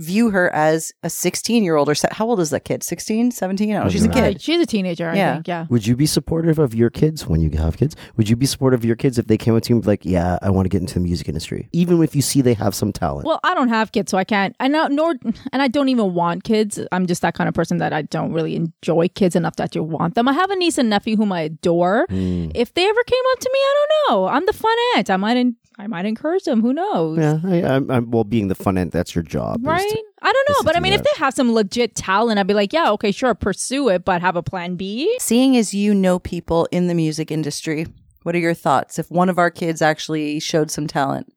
view 0.00 0.30
her 0.30 0.48
as 0.54 0.92
a 1.02 1.10
16 1.10 1.64
year 1.64 1.74
old 1.74 1.88
or 1.88 1.94
se- 1.96 2.06
how 2.12 2.24
old 2.24 2.38
is 2.38 2.50
that 2.50 2.64
kid? 2.64 2.84
16, 2.84 3.32
17? 3.32 3.74
Oh, 3.74 3.88
she's 3.88 4.04
a 4.04 4.08
Uh, 4.08 4.10
Uh, 4.12 4.14
kid. 4.14 4.40
she's 4.40 4.60
a 4.60 4.64
teenager. 4.66 5.10
I 5.10 5.16
Yeah. 5.16 5.34
think. 5.34 5.48
Yeah. 5.48 5.66
Would 5.70 5.88
you 5.88 5.96
be 5.96 6.06
supportive 6.06 6.60
of 6.60 6.72
your 6.72 6.88
kids 6.88 7.26
when 7.26 7.40
you 7.40 7.50
have 7.58 7.76
kids? 7.76 7.96
Would 8.16 8.28
you 8.28 8.36
be 8.36 8.46
supportive 8.46 8.78
of 8.78 8.84
your 8.84 8.94
kids 8.94 9.18
if 9.18 9.26
they 9.26 9.36
came 9.36 9.56
up 9.56 9.64
to 9.64 9.70
you 9.70 9.74
and 9.74 9.82
be 9.82 9.88
like, 9.88 10.04
"Yeah, 10.04 10.38
I 10.40 10.50
want 10.50 10.66
to 10.66 10.68
get 10.68 10.82
into 10.82 10.94
the 10.94 11.00
music 11.00 11.26
industry," 11.28 11.68
even 11.72 12.00
if 12.00 12.14
you 12.14 12.22
see 12.22 12.42
they 12.42 12.54
have 12.54 12.76
some 12.76 12.92
talent? 12.92 13.26
Well, 13.26 13.40
I 13.42 13.54
don't 13.56 13.70
have 13.70 13.90
kids, 13.90 14.12
so 14.12 14.18
I 14.18 14.22
can't. 14.22 14.54
I 14.60 14.68
know, 14.68 14.86
nor, 14.86 15.16
and 15.52 15.60
I 15.62 15.66
don't 15.66 15.88
even 15.88 16.14
want 16.14 16.44
kids. 16.44 16.78
I'm 16.92 17.06
just 17.08 17.22
that 17.22 17.34
kind 17.34 17.48
of 17.48 17.54
person 17.54 17.78
that 17.78 17.92
I 17.92 18.02
don't 18.02 18.32
really 18.32 18.54
enjoy 18.54 19.08
kids 19.08 19.34
enough 19.34 19.56
that 19.56 19.74
you 19.74 19.82
want 19.82 20.14
them. 20.14 20.28
I 20.28 20.32
have 20.32 20.52
a 20.52 20.54
niece 20.54 20.78
and 20.78 20.88
nephew 20.88 21.16
whom 21.16 21.32
I 21.32 21.40
adore. 21.40 22.06
Hmm. 22.08 22.50
If 22.54 22.72
they 22.74 22.84
ever 22.88 23.02
came 23.04 23.24
up 23.32 23.40
to 23.40 23.50
me, 23.52 23.58
I 23.58 23.74
don't 23.78 23.90
know. 24.20 24.28
I'm 24.28 24.46
the 24.46 24.52
fun 24.52 24.76
aunt. 24.94 25.10
I 25.10 25.16
might, 25.16 25.36
en- 25.36 25.56
I 25.78 25.86
might 25.86 26.04
encourage 26.06 26.42
them. 26.44 26.60
Who 26.60 26.72
knows? 26.72 27.18
yeah, 27.18 27.38
I, 27.44 27.62
I'm, 27.62 27.90
I'm, 27.90 28.10
well, 28.10 28.24
being 28.24 28.48
the 28.48 28.54
fun 28.56 28.76
end, 28.76 28.90
that's 28.90 29.14
your 29.14 29.22
job, 29.22 29.58
is 29.58 29.62
to- 29.62 29.68
Right? 29.68 29.96
I 30.20 30.32
don't 30.32 30.48
know, 30.48 30.54
to 30.58 30.64
but 30.64 30.74
I 30.74 30.80
do 30.80 30.82
mean, 30.82 30.92
if 30.92 31.02
that. 31.04 31.10
they 31.14 31.20
have 31.24 31.34
some 31.34 31.52
legit 31.52 31.94
talent, 31.94 32.40
I'd 32.40 32.48
be 32.48 32.54
like, 32.54 32.72
yeah, 32.72 32.90
okay, 32.90 33.12
sure, 33.12 33.32
pursue 33.34 33.88
it, 33.88 34.04
but 34.04 34.20
have 34.20 34.34
a 34.34 34.42
plan 34.42 34.74
B. 34.74 35.16
Seeing 35.20 35.56
as 35.56 35.72
you 35.74 35.94
know 35.94 36.18
people 36.18 36.66
in 36.72 36.88
the 36.88 36.94
music 36.94 37.30
industry, 37.30 37.86
what 38.24 38.34
are 38.34 38.38
your 38.38 38.54
thoughts 38.54 38.98
if 38.98 39.08
one 39.10 39.28
of 39.28 39.38
our 39.38 39.50
kids 39.50 39.80
actually 39.80 40.40
showed 40.40 40.70
some 40.72 40.88
talent? 40.88 41.32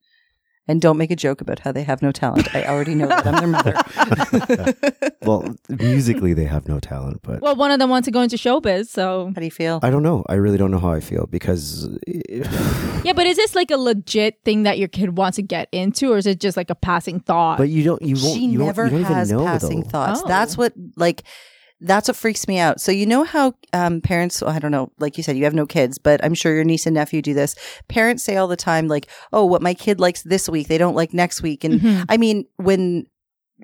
And 0.67 0.80
don't 0.80 0.97
make 0.97 1.10
a 1.12 1.15
joke 1.15 1.41
about 1.41 1.60
how 1.60 1.71
they 1.71 1.84
have 1.84 2.02
no 2.04 2.12
talent. 2.12 2.54
I 2.56 2.63
already 2.65 2.93
know 2.95 3.08
that 3.08 3.26
I'm 3.26 3.36
their 3.36 3.47
mother. 3.47 5.13
well, 5.24 5.56
musically 5.69 6.34
they 6.34 6.45
have 6.45 6.67
no 6.67 6.80
talent, 6.80 7.21
but 7.24 7.41
Well, 7.41 7.56
one 7.56 7.71
of 7.71 7.80
them 7.80 7.89
wants 7.89 8.06
to 8.06 8.12
go 8.12 8.21
into 8.21 8.36
showbiz, 8.38 8.88
so 8.88 9.32
How 9.34 9.39
do 9.39 9.43
you 9.45 9.52
feel? 9.52 9.80
I 9.82 9.89
don't 9.89 10.04
know. 10.04 10.24
I 10.30 10.36
really 10.36 10.58
don't 10.58 10.69
know 10.71 10.80
how 10.80 10.91
I 10.91 11.00
feel 11.00 11.26
because 11.28 11.89
yeah. 12.08 13.13
But 13.13 13.26
is 13.26 13.38
this 13.38 13.56
like 13.56 13.71
a 13.71 13.78
legit 13.78 14.39
thing 14.45 14.63
that 14.63 14.78
your 14.78 14.88
kid 14.88 15.17
wants 15.17 15.38
to 15.38 15.41
get 15.41 15.67
into, 15.71 16.13
or 16.13 16.17
is 16.17 16.28
it 16.28 16.39
just 16.39 16.56
like 16.58 16.69
a 16.69 16.76
passing 16.76 17.19
thought? 17.19 17.58
But 17.58 17.69
you 17.69 17.84
don't. 17.84 18.02
You 18.02 18.15
won't. 18.21 18.38
she 18.38 18.45
you 18.45 18.58
don't- 18.60 18.67
never 18.67 18.86
you 18.86 18.91
don't 18.91 19.04
has 19.04 19.32
even 19.32 19.43
know, 19.43 19.50
passing 19.52 19.82
though. 19.82 19.89
thoughts. 19.89 20.21
Oh. 20.24 20.28
That's 20.28 20.58
what 20.58 20.74
like 20.95 21.24
that's 21.82 22.08
what 22.08 22.15
freaks 22.15 22.48
me 22.48 22.60
out. 22.60 22.80
So 22.80 22.91
you 22.91 23.06
know 23.06 23.24
how 23.24 23.54
um, 23.74 24.02
parents, 24.02 24.41
I 24.44 24.60
don't 24.60 24.72
know, 24.72 24.91
like 25.00 25.17
you 25.17 25.24
said, 25.24 25.36
you 25.36 25.44
have 25.46 25.54
no 25.54 25.65
kids, 25.65 25.98
but 25.98 26.24
I'm 26.24 26.36
sure 26.36 26.54
your 26.54 26.63
niece 26.63 26.86
and 26.86 26.94
nephew 26.94 27.22
do 27.22 27.34
this. 27.34 27.56
Parents 27.88 28.24
say 28.24 28.38
all 28.38 28.48
the 28.48 28.56
time, 28.56 28.88
like, 28.88 29.08
"Oh, 29.34 29.46
what 29.46 29.62
my 29.62 29.74
kid 29.74 30.00
likes 30.00 30.22
this 30.22 30.48
week, 30.48 30.67
they 30.67 30.78
don't 30.78 30.96
like 30.96 31.13
next 31.13 31.41
week." 31.41 31.63
And 31.63 31.82
Mhm. 31.82 32.06
I 32.08 32.17
mean, 32.17 32.46
when 32.58 33.08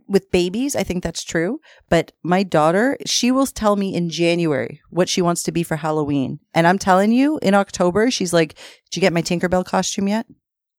with 0.08 0.30
babies, 0.32 0.76
I 0.76 0.84
think 0.84 1.04
that's 1.04 1.24
true. 1.24 1.60
But 1.90 2.12
my 2.24 2.44
daughter, 2.44 2.98
she 3.06 3.32
will 3.32 3.48
tell 3.48 3.76
me 3.76 3.96
in 3.96 4.10
January 4.10 4.80
what 4.90 5.10
she 5.10 5.22
wants 5.22 5.42
to 5.44 5.52
be 5.52 5.64
for 5.64 5.76
Halloween, 5.78 6.40
and 6.54 6.68
I'm 6.68 6.78
telling 6.80 7.12
you, 7.12 7.40
in 7.42 7.54
October, 7.54 8.12
she's 8.12 8.34
like, 8.34 8.56
"Did 8.90 8.96
you 8.98 9.02
get 9.02 9.14
my 9.14 9.22
Tinkerbell 9.22 9.66
costume 9.66 10.08
yet?" 10.08 10.26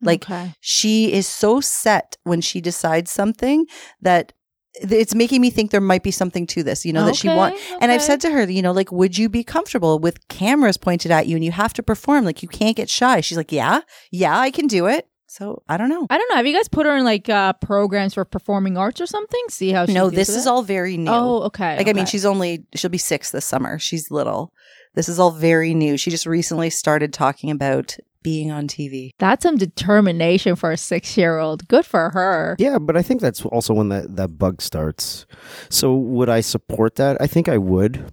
Like 0.00 0.24
Okay. 0.30 0.54
she 0.60 1.12
is 1.12 1.26
so 1.26 1.60
set 1.60 2.16
when 2.22 2.40
she 2.40 2.60
decides 2.60 3.10
something 3.10 3.66
that 4.00 4.32
it's 4.80 5.14
making 5.14 5.40
me 5.40 5.50
think 5.50 5.70
there 5.70 5.80
might 5.80 6.02
be 6.02 6.10
something 6.10 6.46
to 6.48 6.62
this, 6.62 6.84
you 6.84 6.92
know, 6.92 7.04
that 7.04 7.16
she 7.16 7.28
Okay, 7.28 7.36
want. 7.36 7.56
And 7.80 7.90
I've 7.90 8.02
said 8.02 8.20
to 8.22 8.30
her, 8.30 8.50
you 8.50 8.62
know, 8.62 8.72
like, 8.72 8.92
would 8.92 9.18
you 9.18 9.28
be 9.28 9.44
comfortable 9.44 9.98
with 9.98 10.26
cameras 10.28 10.76
pointed 10.76 11.10
at 11.10 11.26
you 11.26 11.36
and 11.36 11.44
you 11.44 11.52
have 11.52 11.72
to 11.74 11.82
perform? 11.82 12.24
Like, 12.24 12.42
you 12.42 12.48
can't 12.48 12.76
get 12.76 12.88
shy. 12.88 13.20
She's 13.20 13.36
like, 13.36 13.52
yeah, 13.52 13.80
yeah, 14.10 14.38
I 14.38 14.50
can 14.50 14.66
do 14.66 14.86
it. 14.86 15.08
So 15.30 15.62
I 15.68 15.76
don't 15.76 15.90
know. 15.90 16.06
I 16.08 16.16
don't 16.16 16.28
know. 16.30 16.36
Have 16.36 16.46
you 16.46 16.56
guys 16.56 16.68
put 16.68 16.86
her 16.86 16.96
in 16.96 17.04
like 17.04 17.28
uh, 17.28 17.52
programs 17.52 18.14
for 18.14 18.24
performing 18.24 18.78
arts 18.78 18.98
or 18.98 19.06
something? 19.06 19.42
See 19.50 19.72
how 19.72 19.84
she 19.84 19.92
No, 19.92 20.08
this 20.08 20.30
is 20.30 20.46
all 20.46 20.62
very 20.62 20.96
new. 20.96 21.10
Oh, 21.10 21.42
okay. 21.42 21.76
Like, 21.76 21.88
I 21.88 21.92
mean, 21.92 22.06
she's 22.06 22.24
only, 22.24 22.64
she'll 22.74 22.90
be 22.90 22.96
six 22.96 23.30
this 23.30 23.44
summer. 23.44 23.78
She's 23.78 24.10
little. 24.10 24.54
This 24.94 25.06
is 25.06 25.18
all 25.18 25.30
very 25.30 25.74
new. 25.74 25.98
She 25.98 26.10
just 26.10 26.24
recently 26.24 26.70
started 26.70 27.12
talking 27.12 27.50
about 27.50 27.98
being 28.22 28.50
on 28.50 28.68
TV. 28.68 29.10
That's 29.18 29.42
some 29.42 29.56
determination 29.56 30.56
for 30.56 30.72
a 30.72 30.76
six-year-old. 30.76 31.68
Good 31.68 31.86
for 31.86 32.10
her. 32.10 32.56
Yeah, 32.58 32.78
but 32.78 32.96
I 32.96 33.02
think 33.02 33.20
that's 33.20 33.44
also 33.44 33.74
when 33.74 33.88
that, 33.90 34.16
that 34.16 34.38
bug 34.38 34.60
starts. 34.62 35.26
So 35.68 35.94
would 35.94 36.28
I 36.28 36.40
support 36.40 36.96
that? 36.96 37.20
I 37.20 37.26
think 37.26 37.48
I 37.48 37.58
would. 37.58 38.12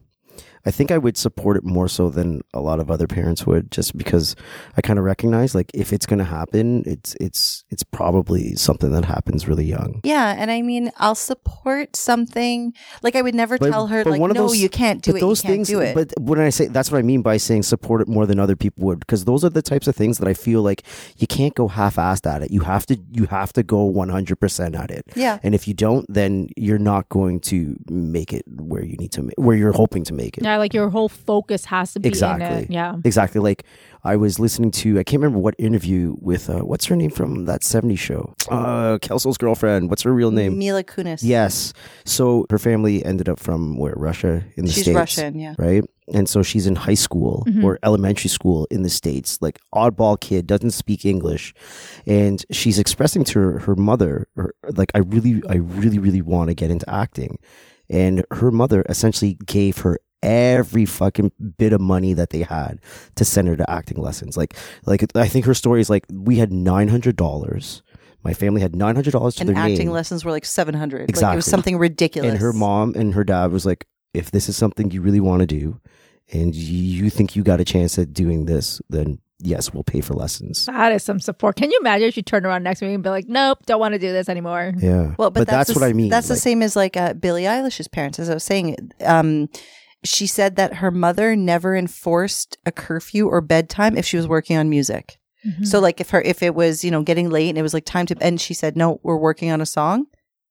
I 0.65 0.71
think 0.71 0.91
I 0.91 0.97
would 0.97 1.17
support 1.17 1.58
it 1.58 1.63
more 1.63 1.88
so 1.88 2.10
than 2.10 2.41
a 2.54 2.60
lot 2.62 2.80
of 2.80 2.89
other 2.89 3.08
parents 3.08 3.45
would, 3.45 3.71
just 3.71 3.95
because 3.97 4.36
I 4.78 4.82
kind 4.82 4.97
of 4.99 5.06
recognize 5.06 5.54
like 5.56 5.69
if 5.73 5.93
it's 5.93 6.06
going 6.06 6.19
to 6.19 6.25
happen, 6.25 6.84
it's 6.86 7.15
it's 7.19 7.63
it's 7.69 7.84
probably 7.84 8.56
something 8.56 8.91
that 8.91 9.06
happens 9.06 9.47
really 9.47 9.65
young. 9.65 10.01
Yeah. 10.04 10.36
And 10.38 10.49
I 10.51 10.62
mean, 10.62 10.91
I'll 10.97 11.15
support 11.15 11.95
something. 11.95 12.73
Like, 13.04 13.15
I 13.15 13.21
would 13.21 13.36
never 13.36 13.58
But- 13.58 13.71
tell 13.71 13.88
her, 13.88 14.04
like, 14.04 14.19
one 14.19 14.32
of 14.32 14.36
no, 14.36 14.47
those- 14.47 14.58
you 14.58 14.69
can't 14.69 15.01
do 15.01 15.12
but 15.12 15.17
it. 15.17 15.21
those 15.21 15.43
you 15.43 15.47
can't 15.47 15.56
things, 15.58 15.67
do 15.69 15.80
it. 15.82 15.93
but 15.95 16.13
when 16.19 16.39
I 16.39 16.49
say 16.49 16.67
that's 16.67 16.91
what 16.91 16.97
I 16.99 17.01
mean 17.01 17.21
by 17.21 17.38
saying 17.38 17.63
support 17.63 18.01
it 18.01 18.08
more 18.08 18.25
than 18.25 18.39
other 18.39 18.56
people 18.56 18.86
would, 18.86 18.99
because 18.99 19.25
those 19.25 19.43
are 19.43 19.49
the 19.49 19.62
types 19.62 19.88
of 19.88 19.95
things 19.95 20.17
that 20.19 20.28
I 20.28 20.34
feel 20.34 20.62
like 20.62 20.84
you 21.17 21.28
can't 21.28 21.54
go 21.56 21.67
half-assed 21.67 22.25
at 22.25 22.41
it. 22.43 22.51
You 22.51 22.62
have 22.62 22.86
to 22.88 22.97
you 23.12 23.25
have 23.28 23.54
to 23.54 23.63
go 23.63 23.84
one 23.84 24.10
hundred 24.10 24.38
percent 24.39 24.75
at 24.75 24.89
it. 24.91 25.06
yeah. 25.15 25.39
And 25.43 25.54
if 25.54 25.67
you 25.67 25.73
don't, 25.73 26.06
then 26.12 26.49
you're 26.58 26.80
not 26.80 27.10
going 27.10 27.39
to 27.41 27.75
make 27.89 28.34
it 28.34 28.43
where 28.47 28.84
you 28.84 28.97
need 28.97 29.12
to 29.13 29.30
where 29.38 29.56
you're 29.56 29.71
hoping 29.73 30.04
to 30.06 30.13
make 30.13 30.38
it. 30.38 30.43
Yeah, 30.43 30.55
like 30.58 30.74
your 30.74 30.89
whole 30.89 31.10
focus 31.10 31.65
has 31.65 31.94
to 31.94 32.00
be 32.00 32.08
in 32.08 32.12
Exactly. 32.13 32.63
it. 32.63 32.72
Yeah. 32.72 32.96
Exactly. 33.04 33.41
Like 33.41 33.63
I 34.04 34.15
was 34.15 34.39
listening 34.39 34.70
to, 34.72 35.00
I 35.00 35.04
can't 35.04 35.22
remember 35.22 35.39
what 35.39 35.56
interview 35.58 36.15
with, 36.20 36.50
uh, 36.50 36.60
what's 36.60 36.86
her 36.86 36.96
name 36.96 37.10
from 37.10 37.46
that 37.46 37.62
70s 37.62 37.98
show? 37.98 38.36
Uh, 38.52 38.98
Kelso's 39.02 39.38
girlfriend. 39.38 39.89
What's 39.89 40.04
her 40.04 40.13
real 40.13 40.30
name? 40.32 40.58
Mila 40.60 40.84
Kunis. 40.84 41.22
Yes. 41.24 41.74
So 42.06 42.46
her 42.52 42.60
family 42.60 43.04
ended 43.04 43.28
up 43.30 43.39
from 43.39 43.78
where? 43.78 43.94
Russia 43.98 44.44
in 44.58 44.65
the 44.65 44.72
She's 44.72 44.84
States. 44.84 44.96
Russian, 44.96 45.39
yeah. 45.39 45.56
Right. 45.58 45.84
And 46.13 46.30
so 46.30 46.44
she's 46.44 46.68
in 46.68 46.76
high 46.76 46.94
school 46.94 47.44
Mhm. 47.48 47.63
or 47.63 47.80
elementary 47.82 48.30
school 48.30 48.68
in 48.70 48.84
the 48.84 48.89
States, 48.91 49.39
like 49.41 49.60
oddball 49.74 50.20
kid, 50.20 50.46
doesn't 50.46 50.72
speak 50.72 51.04
English. 51.04 51.56
And 52.06 52.46
she's 52.52 52.78
expressing 52.78 53.24
to 53.24 53.39
her, 53.39 53.60
her 53.60 53.76
mother, 53.76 54.28
her, 54.36 54.54
like, 54.76 54.91
I 54.94 55.00
really, 55.00 55.41
I 55.50 55.56
really, 55.56 55.98
really 55.98 56.22
want 56.22 56.50
to 56.50 56.54
get 56.54 56.70
into 56.70 56.88
acting. 56.88 57.39
And 57.89 58.24
her 58.32 58.52
mother 58.52 58.84
essentially 58.88 59.38
gave 59.48 59.80
her 59.80 59.98
every 60.26 60.86
fucking 60.86 61.32
bit 61.58 61.72
of 61.72 61.80
money 61.80 62.14
that 62.14 62.32
they 62.32 62.42
had 62.42 62.80
to 63.16 63.24
send 63.24 63.48
her 63.48 63.56
to 63.56 63.70
acting 63.70 63.98
lessons. 63.98 64.36
Like, 64.36 64.56
like 64.86 65.06
I 65.16 65.28
think 65.28 65.46
her 65.46 65.54
story 65.54 65.82
is 65.82 65.90
like, 65.90 66.06
we 66.12 66.38
had 66.38 66.52
$900. 66.52 67.82
My 68.24 68.34
family 68.34 68.62
had 68.62 68.74
$900 68.74 69.36
to 69.36 69.42
And 69.42 69.50
their 69.50 69.56
acting 69.56 69.78
name. 69.78 69.90
lessons 69.92 70.26
were 70.26 70.32
like 70.32 70.46
700. 70.46 71.16
Like 71.16 71.34
it 71.34 71.36
was 71.36 71.46
something 71.46 71.78
ridiculous. 71.78 72.32
And 72.32 72.40
her 72.40 72.54
mom 72.54 72.94
and 72.96 73.14
her 73.14 73.24
dad 73.24 73.52
was 73.52 73.66
like, 73.66 73.88
if 74.14 74.32
this 74.32 74.50
is 74.50 74.58
something 74.58 74.92
you 74.92 75.02
really 75.02 75.20
want 75.20 75.42
to 75.42 75.46
do 75.46 75.80
and 76.34 76.56
you 76.56 77.10
think 77.10 77.36
you 77.36 77.44
got 77.44 77.60
a 77.60 77.66
chance 77.66 78.00
at 78.00 78.14
doing 78.14 78.46
this, 78.46 78.82
then 78.90 79.20
yes, 79.40 79.74
we'll 79.74 79.84
pay 79.84 80.02
for 80.02 80.14
lessons. 80.14 80.66
That 80.66 80.92
is 80.92 81.04
some 81.04 81.20
support. 81.20 81.56
Can 81.56 81.70
you 81.70 81.78
imagine 81.80 82.08
if 82.08 82.14
she 82.16 82.24
turned 82.24 82.46
around 82.46 82.64
next 82.64 82.82
week 82.82 82.92
and 82.92 83.04
be 83.04 83.10
like, 83.10 83.28
nope, 83.28 83.60
don't 83.66 83.80
want 83.80 83.94
to 83.94 84.00
do 84.00 84.12
this 84.12 84.30
anymore? 84.30 84.74
Yeah. 84.78 85.14
Well, 85.18 85.30
but, 85.30 85.48
that's, 85.48 85.74
the 85.74 85.80
what 85.80 85.88
I 85.88 85.94
mean. 85.94 86.10
That's 86.10 86.28
the 86.28 86.36
same 86.36 86.62
as 86.62 86.76
like 86.76 86.98
uh, 86.98 87.14
Billie 87.14 87.44
Eilish's 87.44 87.88
parents. 87.88 88.20
As 88.20 88.30
I 88.30 88.34
was 88.34 88.44
saying, 88.44 88.92
um, 89.02 89.50
she 90.08 90.28
said 90.28 90.56
that 90.56 90.76
her 90.76 90.91
mother 90.91 91.36
never 91.36 91.76
enforced 91.76 92.58
a 92.65 92.72
curfew 92.72 93.28
or 93.28 93.41
bedtime 93.41 93.98
if 93.98 94.06
she 94.06 94.18
was 94.18 94.28
working 94.28 94.58
on 94.58 94.70
music. 94.70 95.18
Mhm. 95.46 95.65
So 95.68 95.80
like 95.80 96.00
if 96.02 96.10
her 96.12 96.22
if 96.22 96.41
it 96.41 96.56
was 96.56 96.84
you 96.84 96.91
know 96.91 97.04
getting 97.04 97.30
late 97.30 97.50
and 97.50 97.58
it 97.58 97.62
was 97.62 97.74
like 97.74 97.86
time 97.86 98.06
to 98.08 98.15
and 98.22 98.39
she 98.39 98.54
said 98.54 98.76
no, 98.76 99.00
we're 99.04 99.18
working 99.18 99.52
on 99.52 99.62
a 99.62 99.65
song. 99.65 100.08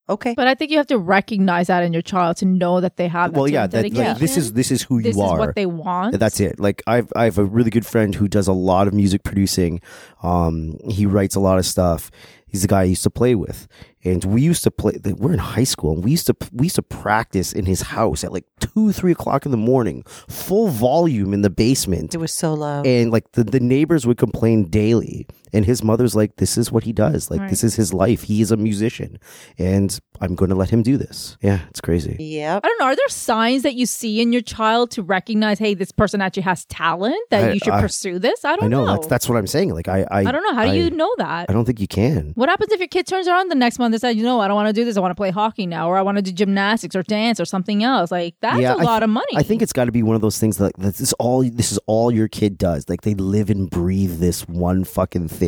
Okay. 0.06 0.34
But 0.36 0.46
I 0.46 0.54
think 0.54 0.70
you 0.70 0.76
have 0.76 0.86
to 0.88 0.98
recognize 0.98 1.68
that 1.68 1.82
in 1.82 1.94
your 1.94 2.02
child 2.02 2.36
to 2.38 2.44
know 2.44 2.80
that 2.82 2.98
they 2.98 3.08
have. 3.08 3.32
That 3.32 3.38
Well, 3.38 3.48
yeah, 3.48 3.66
that, 3.66 3.90
like, 3.94 4.18
this 4.18 4.36
is 4.36 4.52
this 4.52 4.70
is 4.70 4.82
who 4.82 5.00
this 5.00 5.16
you 5.16 5.22
is 5.22 5.30
are. 5.30 5.38
what 5.38 5.54
they 5.54 5.64
want. 5.64 6.18
That's 6.18 6.40
it. 6.40 6.60
Like 6.60 6.82
I've 6.86 7.10
I 7.16 7.24
have 7.24 7.38
a 7.38 7.44
really 7.44 7.70
good 7.70 7.86
friend 7.86 8.14
who 8.14 8.28
does 8.28 8.46
a 8.46 8.52
lot 8.52 8.86
of 8.86 8.92
music 8.92 9.22
producing. 9.22 9.80
Um, 10.22 10.76
he 10.88 11.06
writes 11.06 11.34
a 11.36 11.40
lot 11.40 11.58
of 11.58 11.64
stuff. 11.64 12.10
He's 12.46 12.62
the 12.62 12.68
guy 12.68 12.82
I 12.82 12.84
used 12.84 13.02
to 13.04 13.10
play 13.10 13.34
with, 13.34 13.66
and 14.04 14.24
we 14.24 14.42
used 14.42 14.62
to 14.64 14.70
play. 14.70 14.98
We're 15.04 15.32
in 15.32 15.38
high 15.38 15.64
school, 15.64 15.94
and 15.94 16.04
we 16.04 16.10
used 16.12 16.26
to 16.26 16.36
we 16.52 16.66
used 16.66 16.76
to 16.76 16.82
practice 16.82 17.52
in 17.52 17.66
his 17.66 17.82
house 17.82 18.24
at 18.24 18.32
like 18.32 18.44
two, 18.60 18.92
three 18.92 19.12
o'clock 19.12 19.44
in 19.44 19.50
the 19.50 19.56
morning, 19.56 20.04
full 20.28 20.68
volume 20.68 21.32
in 21.32 21.42
the 21.42 21.50
basement. 21.50 22.14
It 22.14 22.18
was 22.18 22.32
so 22.32 22.54
loud. 22.54 22.86
and 22.86 23.10
like 23.10 23.32
the, 23.32 23.44
the 23.44 23.60
neighbors 23.60 24.06
would 24.06 24.18
complain 24.18 24.64
daily 24.64 25.26
And 25.54 25.64
his 25.64 25.82
mother's 25.82 26.14
like, 26.14 26.36
this 26.36 26.58
is 26.58 26.70
what 26.72 26.84
he 26.84 26.92
does. 26.92 27.30
Like, 27.30 27.40
Right. 27.40 27.50
this 27.50 27.64
is 27.64 27.76
his 27.76 27.94
life. 27.94 28.24
He 28.24 28.42
is 28.42 28.50
a 28.50 28.56
musician. 28.58 29.18
And 29.58 29.98
I'm 30.20 30.34
going 30.34 30.50
to 30.50 30.54
let 30.54 30.70
him 30.70 30.82
do 30.82 30.96
this. 30.96 31.36
Yeah, 31.40 31.60
it's 31.70 31.80
crazy. 31.80 32.16
yeah 32.18 32.58
I 32.62 32.66
don't 32.68 32.78
know. 32.80 32.86
Are 32.86 32.96
there 32.96 33.08
signs 33.08 33.62
that 33.62 33.74
you 33.74 33.86
see 33.86 34.20
in 34.20 34.32
your 34.32 34.42
child 34.42 34.90
to 34.92 35.02
recognize, 35.02 35.58
hey, 35.58 35.74
this 35.74 35.92
person 35.92 36.20
actually 36.20 36.42
has 36.42 36.64
talent 36.66 37.16
that 37.30 37.44
I- 37.50 37.52
you 37.52 37.60
should 37.60 37.72
I- 37.72 37.80
pursue 37.80 38.18
this? 38.18 38.44
I 38.44 38.56
don't 38.56 38.64
I 38.64 38.68
know, 38.68 38.84
know. 38.84 38.92
that's 38.94 39.06
that's 39.06 39.28
what 39.28 39.38
I'm 39.38 39.46
saying. 39.46 39.72
Like 39.72 39.88
I 39.88 40.02
I, 40.10 40.20
I 40.28 40.32
don't 40.32 40.42
know. 40.42 40.54
How 40.54 40.64
do 40.66 40.76
you 40.76 40.90
know 40.90 41.12
that? 41.18 41.48
I 41.48 41.52
don't 41.52 41.64
think 41.64 41.80
you 41.80 41.88
can. 41.88 42.32
What 42.34 42.48
happens 42.48 42.72
if 42.72 42.80
your 42.80 42.88
kid 42.88 43.06
turns 43.06 43.28
around 43.28 43.48
the 43.50 43.54
next 43.54 43.78
month 43.78 43.94
and 43.94 44.00
says, 44.00 44.16
you 44.16 44.22
know, 44.24 44.40
I 44.40 44.48
don't 44.48 44.56
want 44.56 44.68
to 44.68 44.72
do 44.72 44.84
this. 44.84 44.96
I 44.96 45.00
want 45.00 45.12
to 45.12 45.14
play 45.16 45.30
hockey 45.30 45.66
now, 45.66 45.88
or 45.88 45.96
I 45.96 46.02
want 46.02 46.16
to 46.18 46.22
do 46.22 46.32
gymnastics 46.32 46.96
or 46.96 47.02
dance 47.04 47.38
or 47.40 47.44
something 47.44 47.82
else? 47.84 48.10
Like 48.10 48.34
that's 48.40 48.60
Yeah, 48.60 48.74
a 48.74 48.78
I 48.78 48.82
lot 48.82 48.98
th- 49.00 49.04
of 49.04 49.10
money. 49.10 49.36
I 49.36 49.42
think 49.42 49.62
it's 49.62 49.72
got 49.72 49.84
to 49.86 49.92
be 49.92 50.02
one 50.02 50.16
of 50.16 50.22
those 50.22 50.38
things 50.38 50.56
that 50.58 50.64
like, 50.64 50.76
this 50.78 51.00
is 51.00 51.12
all 51.14 51.42
this 51.42 51.70
is 51.72 51.78
all 51.86 52.10
your 52.12 52.28
kid 52.28 52.58
does. 52.58 52.88
Like 52.88 53.02
they 53.02 53.14
live 53.14 53.50
and 53.50 53.68
breathe 53.70 54.18
this 54.18 54.48
one 54.48 54.84
fucking 54.84 55.28
thing. 55.28 55.43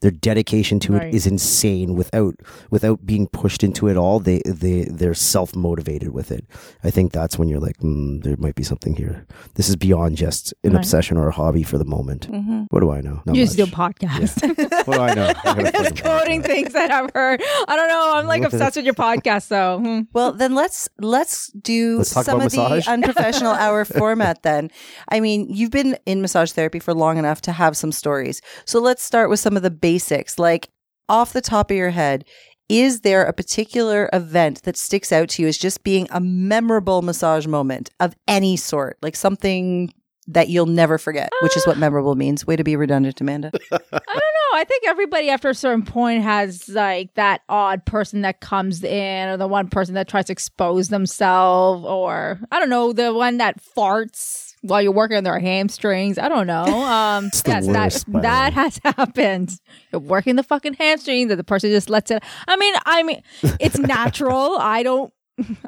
Their 0.00 0.10
dedication 0.10 0.78
to 0.80 0.92
Right. 0.94 1.08
it 1.08 1.14
is 1.14 1.26
insane. 1.26 1.94
Without 1.94 2.34
without 2.70 3.04
being 3.06 3.26
pushed 3.26 3.62
into 3.64 3.88
it 3.88 3.96
all, 3.96 4.20
they 4.20 4.40
they 4.46 4.84
they're 4.84 5.14
self 5.14 5.54
motivated 5.56 6.10
with 6.12 6.30
it. 6.30 6.44
I 6.82 6.90
think 6.90 7.12
that's 7.12 7.38
when 7.38 7.48
you're 7.48 7.60
like, 7.60 7.78
mm, 7.78 8.22
there 8.22 8.36
might 8.38 8.54
be 8.54 8.62
something 8.62 8.94
here. 8.96 9.26
This 9.54 9.68
is 9.68 9.76
beyond 9.76 10.16
just 10.16 10.54
an 10.64 10.72
Right. 10.72 10.78
obsession 10.78 11.16
or 11.16 11.28
a 11.28 11.32
hobby 11.32 11.62
for 11.62 11.78
the 11.78 11.84
moment. 11.84 12.30
Mhm. 12.30 12.66
What 12.70 12.80
do 12.80 12.90
I 12.90 13.00
know? 13.00 13.20
Not 13.26 13.36
you 13.36 13.44
just 13.44 13.56
do 13.56 13.64
a 13.64 13.66
much. 13.66 13.74
podcast. 13.98 14.34
What 14.86 14.96
do 14.96 15.00
I 15.02 15.14
know? 15.14 15.32
I 15.44 15.50
I'm 15.50 15.72
just 15.72 16.02
quoting 16.02 16.42
podcast. 16.42 16.46
things 16.46 16.72
that 16.74 16.90
I've 16.90 17.10
heard. 17.14 17.40
I 17.68 17.76
don't 17.76 17.88
know. 17.88 18.12
I'm 18.16 18.26
like 18.26 18.42
obsessed 18.42 18.76
with 18.76 18.84
your 18.84 18.94
podcast, 18.94 19.48
though. 19.48 19.78
Hmm. 19.78 20.00
Well, 20.12 20.32
then 20.32 20.54
let's 20.54 20.88
let's 21.00 21.50
do 21.52 21.98
Let's 21.98 22.10
some 22.10 22.38
of 22.40 22.44
massage. 22.44 22.84
the 22.86 22.90
unprofessional 22.96 23.52
hour 23.52 23.84
format. 23.84 24.42
Then, 24.42 24.70
I 25.08 25.20
mean, 25.20 25.46
you've 25.48 25.70
been 25.70 25.96
in 26.06 26.20
massage 26.22 26.52
therapy 26.52 26.78
for 26.78 26.92
long 26.94 27.16
enough 27.18 27.40
to 27.42 27.52
have 27.52 27.76
some 27.76 27.92
stories. 27.92 28.40
So 28.66 28.78
let's 28.80 29.02
start 29.02 29.23
with 29.30 29.40
some 29.40 29.56
of 29.56 29.62
the 29.62 29.70
basics. 29.70 30.38
Like 30.38 30.68
off 31.08 31.32
the 31.32 31.40
top 31.40 31.70
of 31.70 31.76
your 31.76 31.90
head, 31.90 32.24
is 32.68 33.00
there 33.00 33.24
a 33.24 33.32
particular 33.32 34.08
event 34.12 34.62
that 34.62 34.76
sticks 34.76 35.12
out 35.12 35.28
to 35.30 35.42
you 35.42 35.48
as 35.48 35.58
just 35.58 35.84
being 35.84 36.08
a 36.10 36.20
memorable 36.20 37.02
massage 37.02 37.46
moment 37.46 37.90
of 38.00 38.14
any 38.26 38.56
sort, 38.56 38.96
like 39.02 39.16
something 39.16 39.92
that 40.28 40.48
you'll 40.48 40.66
never 40.66 40.96
forget? 40.96 41.30
Which 41.42 41.56
is 41.56 41.66
what 41.66 41.76
uh. 41.76 41.80
memorable 41.80 42.14
means. 42.14 42.46
Way 42.46 42.56
to 42.56 42.64
be 42.64 42.76
redundant, 42.76 43.20
Amanda. 43.20 43.50
I 43.72 43.78
don't 43.78 43.92
know. 43.92 44.54
I 44.54 44.64
think 44.66 44.84
everybody 44.86 45.28
after 45.28 45.50
a 45.50 45.54
certain 45.54 45.84
point 45.84 46.22
has 46.22 46.68
like 46.68 47.12
that 47.14 47.42
odd 47.48 47.84
person 47.84 48.22
that 48.22 48.40
comes 48.40 48.82
in, 48.82 49.28
or 49.28 49.36
the 49.36 49.48
one 49.48 49.68
person 49.68 49.94
that 49.94 50.08
tries 50.08 50.26
to 50.26 50.32
expose 50.32 50.88
themselves, 50.88 51.84
or 51.84 52.40
I 52.50 52.58
don't 52.58 52.70
know, 52.70 52.92
the 52.94 53.12
one 53.12 53.38
that 53.38 53.60
farts 53.76 54.53
while 54.64 54.80
you're 54.80 54.92
working 54.92 55.16
on 55.16 55.24
their 55.24 55.38
hamstrings. 55.38 56.18
I 56.18 56.28
don't 56.28 56.46
know. 56.46 56.64
Um, 56.94 57.30
yes, 57.46 57.66
worst, 57.66 58.12
that 58.12 58.22
that 58.22 58.52
has 58.52 58.80
happened. 58.84 59.58
You're 59.90 60.00
working 60.00 60.36
the 60.36 60.42
fucking 60.42 60.74
hamstrings, 60.74 61.28
that 61.28 61.36
the 61.36 61.44
person 61.44 61.70
just 61.70 61.90
lets 61.90 62.10
it. 62.10 62.22
I 62.46 62.56
mean, 62.56 62.74
I 62.84 63.02
mean, 63.02 63.22
it's 63.58 63.78
natural. 63.96 64.56
I 64.58 64.82
don't. 64.82 65.12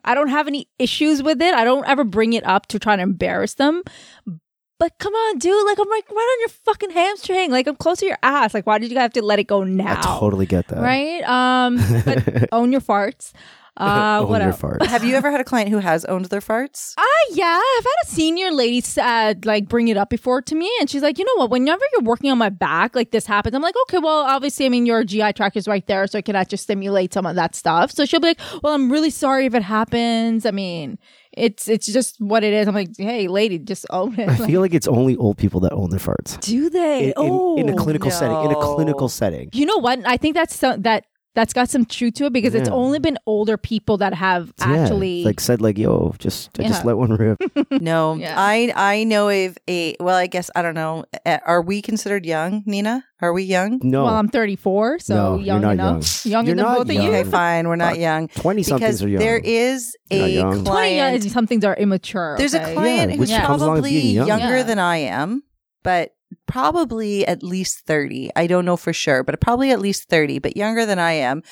I 0.05 0.15
don't 0.15 0.29
have 0.29 0.47
any 0.47 0.69
issues 0.79 1.23
with 1.23 1.43
it. 1.43 1.53
I 1.53 1.65
don't 1.65 1.87
ever 1.89 2.05
bring 2.05 2.33
it 2.35 2.47
up 2.47 2.67
to 2.67 2.79
try 2.79 2.95
to 2.95 3.03
embarrass 3.03 3.55
them. 3.55 3.83
But 4.79 4.99
come 4.99 5.13
on, 5.15 5.39
dude. 5.39 5.67
Like, 5.67 5.79
I'm 5.81 5.89
like, 5.89 6.09
right 6.09 6.37
on 6.37 6.41
your 6.41 6.49
fucking 6.51 6.91
hamstring. 6.91 7.51
Like, 7.51 7.67
I'm 7.67 7.75
close 7.77 7.99
to 7.99 8.07
your 8.07 8.19
ass. 8.23 8.55
Like, 8.55 8.67
why 8.67 8.79
did 8.79 8.93
you 8.93 8.99
have 8.99 9.13
to 9.15 9.23
let 9.23 9.39
it 9.41 9.45
go 9.45 9.65
now? 9.65 9.99
I 9.99 10.19
totally 10.19 10.47
get 10.47 10.69
that. 10.69 10.81
Right? 10.81 11.23
Um, 11.25 11.79
but 12.05 12.49
own 12.53 12.71
your 12.71 12.81
farts. 12.81 13.33
Uh, 13.77 14.21
Own 14.23 14.29
what 14.29 14.41
your 14.41 14.51
else? 14.51 14.61
farts. 14.61 14.87
have 14.87 15.05
you 15.05 15.15
ever 15.17 15.31
had 15.31 15.41
a 15.41 15.45
client 15.45 15.69
who 15.71 15.79
has 15.79 16.05
owned 16.07 16.27
their 16.27 16.41
farts? 16.41 16.95
Ah, 16.99 17.05
yeah. 17.33 17.61
I've 17.79 17.85
had 17.85 17.95
a 18.05 18.07
senior 18.07 18.51
lady 18.51 18.81
said, 18.81 19.45
like, 19.47 19.69
bring 19.69 19.89
it 19.89 19.97
up 19.97 20.11
before 20.11 20.41
to 20.43 20.55
me. 20.55 20.71
And 20.81 20.89
she's 20.89 21.03
like, 21.03 21.19
you 21.19 21.25
know 21.25 21.35
what? 21.37 21.51
Whenever 21.51 21.83
you're 21.93 22.03
working 22.03 22.31
on 22.31 22.39
my 22.39 22.49
back, 22.49 22.95
like, 22.97 23.11
this 23.11 23.27
happens. 23.27 23.55
I'm 23.55 23.63
like, 23.63 23.75
okay, 23.89 23.99
well, 23.99 24.21
obviously, 24.25 24.67
I 24.67 24.69
mean, 24.71 24.87
your 24.87 25.05
GI 25.05 25.33
tract 25.35 25.57
is 25.57 25.69
right 25.69 25.87
there. 25.87 26.07
So 26.07 26.19
I 26.19 26.23
can 26.23 26.37
actually 26.37 26.59
stimulate 26.59 27.13
some 27.13 27.27
of 27.27 27.37
that 27.37 27.55
stuff. 27.55 27.91
So 27.93 28.05
she'll 28.05 28.21
be 28.21 28.29
like, 28.29 28.41
well, 28.63 28.75
I'm 28.75 28.91
really 28.91 29.11
sorry 29.11 29.47
if 29.47 29.55
it 29.55 29.63
happens. 29.63 30.47
I 30.47 30.51
mean, 30.53 30.99
it's 31.33 31.69
it's 31.69 31.87
just 31.87 32.17
what 32.19 32.43
it 32.45 32.55
is. 32.55 32.67
I'm 32.67 32.75
like, 32.75 32.97
hey, 32.97 33.29
lady, 33.29 33.59
just 33.59 33.85
own 33.91 34.19
it. 34.19 34.27
I 34.29 34.37
Like, 34.39 34.47
feel 34.49 34.63
like 34.63 34.73
it's 34.73 34.89
only 34.89 35.17
old 35.17 35.37
people 35.37 35.61
that 35.61 35.73
own 35.75 35.91
their 35.91 36.01
farts. 36.01 36.41
do 36.41 36.71
they? 36.71 37.01
In, 37.01 37.09
in- 37.09 37.13
oh, 37.19 37.57
in 37.59 37.69
a 37.69 37.77
clinical 37.77 38.11
setting. 38.11 38.37
In 38.45 38.51
a 38.53 38.55
clinical 38.63 39.09
setting. 39.11 39.51
You 39.53 39.67
know 39.67 39.77
what? 39.79 40.01
I 40.07 40.17
think 40.17 40.35
that's 40.35 40.57
so, 40.57 40.77
that 40.79 41.05
that's 41.37 41.53
got 41.53 41.69
some 41.71 41.85
truth 41.85 42.15
to 42.15 42.25
it 42.27 42.33
because 42.33 42.55
it's 42.57 42.69
only 42.71 42.99
been 42.99 43.19
older 43.27 43.57
people 43.57 43.99
that 43.99 44.15
have 44.15 44.53
Yeah, 44.59 44.73
actually 44.83 45.23
like 45.23 45.39
said 45.39 45.61
like 45.61 45.79
yo 45.79 46.15
just 46.19 46.59
I 46.59 46.65
just 46.65 46.85
let 46.85 46.97
one 46.97 47.13
rip 47.13 47.39
No, 47.71 48.15
Yeah. 48.17 48.35
I 48.37 48.73
I 48.75 49.05
know 49.05 49.29
of 49.29 49.57
a 49.69 49.95
well. 50.01 50.17
I 50.17 50.27
guess 50.27 50.51
I 50.57 50.63
don't 50.63 50.75
know. 50.75 51.05
Are 51.25 51.63
we 51.63 51.83
considered 51.83 52.27
young, 52.27 52.63
Nina? 52.67 53.05
Are 53.21 53.33
we 53.33 53.45
young? 53.45 53.81
no 53.83 54.05
Well, 54.05 54.15
I'm 54.15 54.29
34, 54.29 54.99
so 54.99 55.15
No, 55.15 55.35
you're 55.37 55.45
young 55.47 55.61
not 55.63 55.73
enough. 55.73 56.25
young. 56.27 56.33
Younger 56.33 56.49
You're 56.49 56.57
than 56.57 56.65
not 56.65 56.79
both 56.79 56.89
young. 56.93 57.07
of 57.07 57.13
you. 57.13 57.19
Okay, 57.21 57.31
fine. 57.31 57.69
We're 57.69 57.77
not 57.77 57.99
young 57.99 58.29
20 58.29 58.63
somethings 58.63 59.03
are 59.03 59.09
young 59.09 59.21
there 59.21 59.39
is 59.39 59.95
a 60.11 60.17
young. 60.17 60.65
20 60.65 60.65
young 60.65 60.65
client. 60.65 61.25
is 61.25 61.33
some 61.33 61.47
things 61.47 61.65
are 61.65 61.77
immature. 61.77 62.37
There's 62.39 62.55
a 62.55 62.61
client 62.75 63.11
Yeah, 63.13 63.17
who's 63.19 63.31
which 63.31 63.39
comes 63.41 63.61
along 63.63 63.75
with 63.75 63.83
probably 63.85 64.01
young. 64.01 64.27
younger 64.29 64.57
Yeah. 64.57 64.63
than 64.65 64.79
I 64.79 64.97
am, 65.13 65.43
but 65.85 66.13
probably 66.47 67.27
at 67.27 67.43
least 67.43 67.81
30. 67.87 68.31
I 68.37 68.47
don't 68.47 68.65
know 68.65 68.77
for 68.77 68.93
sure, 68.93 69.23
but 69.23 69.41
probably 69.41 69.71
at 69.71 69.81
least 69.81 70.09
30, 70.09 70.39
but 70.39 70.57
younger 70.57 70.87
than 70.87 70.99
I 70.99 71.13
am. 71.13 71.43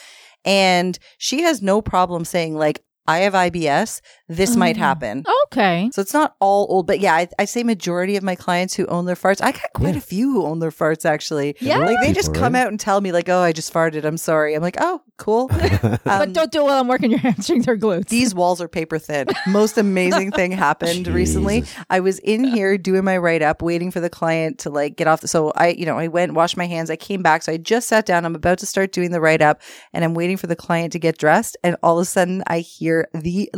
And 0.45 0.99
she 1.19 1.43
has 1.43 1.63
no 1.63 1.81
problem 1.81 2.25
saying, 2.25 2.55
like, 2.55 2.85
I 3.07 3.19
have 3.19 3.35
IBS. 3.35 4.01
This 4.29 4.57
might 4.57 4.77
Oh. 4.77 4.81
happen. 4.81 5.25
Okay. 5.47 5.91
So 5.93 6.01
it's 6.01 6.15
not 6.15 6.35
all 6.41 6.67
old, 6.71 6.87
but 6.87 6.99
yeah, 7.01 7.15
I, 7.15 7.29
I 7.39 7.45
say 7.45 7.63
majority 7.63 8.17
of 8.17 8.23
my 8.23 8.35
clients 8.35 8.75
who 8.75 8.87
own 8.87 9.05
their 9.05 9.17
farts. 9.17 9.43
I 9.43 9.53
got 9.53 9.73
quite 9.75 9.93
Yeah. 9.95 9.99
a 9.99 10.01
few 10.01 10.33
who 10.33 10.47
own 10.47 10.61
their 10.61 10.71
farts 10.71 11.05
actually. 11.05 11.57
Yeah. 11.61 11.79
Like 11.79 11.99
they 12.01 12.13
just 12.13 12.33
come 12.35 12.55
out 12.55 12.69
and 12.69 12.81
tell 12.81 13.01
me 13.01 13.13
like, 13.13 13.29
"Oh, 13.29 13.41
I 13.41 13.53
just 13.53 13.73
farted. 13.73 14.05
I'm 14.05 14.17
sorry." 14.17 14.55
I'm 14.55 14.63
like, 14.63 14.77
"Oh, 14.81 15.03
cool." 15.19 15.49
but 15.49 16.01
Um, 16.07 16.33
don't 16.33 16.51
do 16.51 16.61
it 16.61 16.65
while 16.65 16.81
I'm 16.81 16.89
working 16.89 17.11
your 17.11 17.21
hamstrings 17.29 17.69
or 17.69 17.77
glutes. 17.77 18.09
these 18.09 18.35
walls 18.35 18.61
are 18.63 18.69
paper 18.69 18.99
thin. 18.99 19.27
Most 19.47 19.77
amazing 19.79 20.31
thing 20.33 20.53
happened 20.67 21.07
recently. 21.09 21.65
I 21.91 22.01
was 22.01 22.19
in 22.21 22.45
here 22.45 22.79
doing 22.79 23.05
my 23.05 23.19
write 23.19 23.43
up, 23.43 23.61
waiting 23.63 23.91
for 23.91 24.01
the 24.01 24.11
client 24.11 24.59
to 24.61 24.71
like 24.71 24.97
get 24.97 25.07
off. 25.07 25.21
The, 25.21 25.29
so 25.29 25.53
I, 25.55 25.69
you 25.69 25.85
know, 25.85 25.99
I 25.99 26.09
went, 26.09 26.33
washed 26.33 26.57
my 26.57 26.67
hands. 26.67 26.89
I 26.91 26.97
came 26.97 27.23
back. 27.23 27.43
So 27.43 27.53
I 27.53 27.59
just 27.59 27.89
sat 27.89 28.07
down. 28.07 28.25
I'm 28.25 28.35
about 28.35 28.59
to 28.61 28.67
start 28.67 28.93
doing 28.93 29.11
the 29.11 29.21
write 29.21 29.43
up 29.43 29.61
and 29.93 30.03
I'm 30.05 30.15
waiting 30.15 30.37
for 30.39 30.47
the 30.47 30.57
client 30.57 30.93
to 30.93 30.99
get 30.99 31.19
dressed. 31.19 31.57
And 31.63 31.77
all 31.83 31.99
of 31.99 32.03
a 32.03 32.07
sudden 32.07 32.43
I 32.47 32.61
hear 32.61 33.09
the 33.13 33.51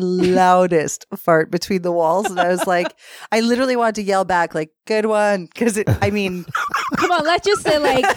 loudest 0.57 1.07
fart 1.17 1.51
between 1.51 1.83
the 1.83 1.93
walls. 1.93 2.31
And 2.31 2.41
I 2.41 2.49
was 2.49 2.67
like, 2.67 2.87
I 3.33 3.41
literally 3.41 3.77
wanted 3.77 3.97
to 3.97 4.03
yell 4.03 4.25
back, 4.25 4.55
like, 4.55 4.71
good 4.87 5.07
one. 5.07 5.49
Cause 5.49 5.77
it, 5.77 5.89
I 6.03 6.11
mean, 6.11 6.47
Come 6.97 7.11
on, 7.11 7.25
let's 7.25 7.47
just 7.47 7.63
say 7.63 7.79
like 7.79 8.05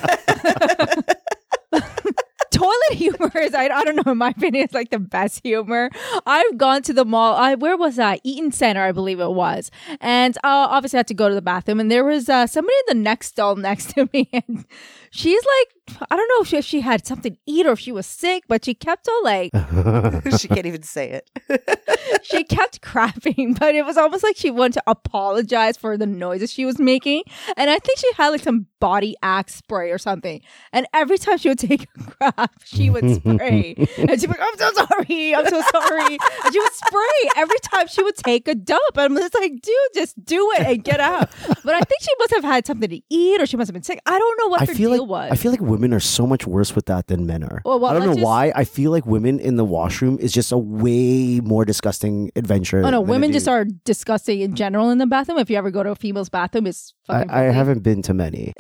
toilet 2.52 2.94
humor 2.94 3.32
is 3.38 3.54
I, 3.54 3.66
I 3.66 3.84
don't 3.84 3.96
know 3.96 4.12
in 4.12 4.18
my 4.18 4.30
opinion 4.30 4.64
it's 4.64 4.74
like 4.74 4.90
the 4.90 5.00
best 5.00 5.42
humor 5.44 5.90
i've 6.26 6.58
gone 6.58 6.82
to 6.84 6.94
the 6.94 7.06
mall 7.06 7.36
i 7.36 7.56
where 7.56 7.78
was 7.78 7.98
that 7.98 8.20
eaton 8.24 8.52
center 8.52 8.82
i 8.82 8.92
believe 8.92 9.20
it 9.20 9.32
was 9.32 9.70
and 10.02 10.36
uh, 10.38 10.68
obviously 10.70 10.98
i 10.98 11.00
had 11.00 11.08
to 11.08 11.14
go 11.14 11.30
to 11.30 11.36
the 11.36 11.44
bathroom 11.44 11.80
and 11.80 11.92
there 11.92 12.04
was 12.04 12.28
uh, 12.28 12.48
somebody 12.48 12.74
in 12.88 12.98
the 12.98 13.04
next 13.04 13.28
stall 13.28 13.56
next 13.56 13.92
to 13.92 14.10
me 14.14 14.30
and 14.34 14.66
she's 15.12 15.44
like 15.58 16.00
i 16.12 16.16
don't 16.16 16.28
know 16.30 16.42
if 16.42 16.48
she, 16.48 16.58
if 16.58 16.66
she 16.66 16.82
had 16.82 17.06
something 17.06 17.34
to 17.34 17.40
eat 17.46 17.66
or 17.66 17.72
if 17.72 17.80
she 17.80 17.92
was 17.92 18.06
sick 18.06 18.44
but 18.48 18.64
she 18.64 18.74
kept 18.74 19.08
all 19.08 19.24
like 19.24 19.52
she 20.40 20.48
can't 20.48 20.66
even 20.66 20.84
say 20.84 21.10
it. 21.12 21.30
she 22.24 22.44
kept 22.44 22.82
crapping, 22.82 23.58
but 23.60 23.76
it 23.76 23.86
was 23.86 23.98
almost 23.98 24.24
like 24.24 24.36
she 24.38 24.52
wanted 24.52 24.74
to 24.74 24.84
apologize 24.88 25.78
for 25.78 25.98
the 25.98 26.06
noises 26.06 26.52
she 26.52 26.66
was 26.66 26.80
making. 26.80 27.24
And 27.58 27.70
I 27.70 27.80
think 27.80 28.00
she 28.00 28.08
had 28.16 28.30
like 28.30 28.42
some 28.42 28.68
body 28.80 29.16
axe 29.22 29.56
spray 29.56 29.92
or 29.92 29.98
something. 29.98 30.42
And 30.72 30.86
every 30.94 31.18
time 31.18 31.38
she 31.38 31.50
would 31.50 31.60
take 31.60 31.84
a 31.84 32.04
crap, 32.04 32.52
she 32.64 32.90
would 32.90 33.16
spray. 33.16 33.76
and 33.98 34.20
she'd 34.20 34.22
be 34.22 34.28
like, 34.28 34.40
I'm 34.42 34.58
so 34.58 34.72
sorry. 34.74 35.36
I'm 35.36 35.48
so 35.48 35.62
sorry. 35.62 36.18
And 36.46 36.54
she 36.54 36.60
would 36.60 36.74
spray 36.74 37.30
every 37.36 37.60
time 37.60 37.88
she 37.88 38.04
would 38.04 38.16
take 38.18 38.48
a 38.48 38.56
dump. 38.56 38.98
And 38.98 39.14
I'm 39.14 39.18
just 39.18 39.34
like, 39.36 39.52
dude, 39.62 39.76
just 39.94 40.24
do 40.24 40.52
it 40.58 40.62
and 40.62 40.84
get 40.84 41.00
out. 41.00 41.30
But 41.64 41.76
I 41.76 41.82
think 41.82 42.02
she 42.02 42.12
must 42.20 42.34
have 42.34 42.44
had 42.44 42.66
something 42.66 42.90
to 42.90 43.02
eat 43.10 43.42
or 43.42 43.46
she 43.46 43.58
must 43.58 43.68
have 43.70 43.74
been 43.74 43.84
sick. 43.84 44.00
I 44.06 44.18
don't 44.18 44.40
know 44.40 44.48
what 44.48 44.62
I 44.62 44.66
her 44.66 44.74
feel 44.74 44.92
deal 44.92 44.99
like 45.04 45.10
was. 45.10 45.32
I 45.32 45.36
feel 45.36 45.52
like 45.52 45.62
women 45.62 45.94
are 45.94 46.00
so 46.00 46.26
much 46.28 46.48
worse 46.48 46.76
with 46.76 46.86
that 46.88 47.08
than 47.08 47.26
men 47.26 47.44
are. 47.44 47.62
Well, 47.66 47.80
well, 47.80 47.92
I 47.92 47.94
don't 47.94 48.06
know 48.06 48.14
just- 48.14 48.24
why. 48.26 48.52
I 48.56 48.64
feel 48.64 48.92
like 48.92 49.06
women 49.06 49.40
in 49.40 49.56
the 49.56 49.66
washroom 49.66 50.18
is 50.20 50.32
just 50.32 50.52
a 50.52 50.58
way 50.58 51.40
more 51.40 51.66
disgusting 51.66 52.32
adventure. 52.36 52.80
Oh 52.84 52.90
no, 52.90 53.02
than 53.02 53.10
women 53.10 53.32
just 53.32 53.48
are 53.48 53.66
disgusting 53.66 54.42
in 54.42 54.56
general 54.56 54.90
in 54.90 54.98
the 54.98 55.08
bathroom. 55.08 55.40
If 55.40 55.50
you 55.50 55.58
ever 55.58 55.72
go 55.72 55.84
to 55.84 55.92
a 55.92 55.96
female's 55.96 56.30
bathroom, 56.30 56.68
it's 56.68 56.94
I, 57.08 57.14
fucking. 57.14 57.30
I 57.32 57.44
filthy. 57.44 57.56
haven't 57.56 57.84
been 57.84 58.02
to 58.04 58.14
many. 58.14 58.54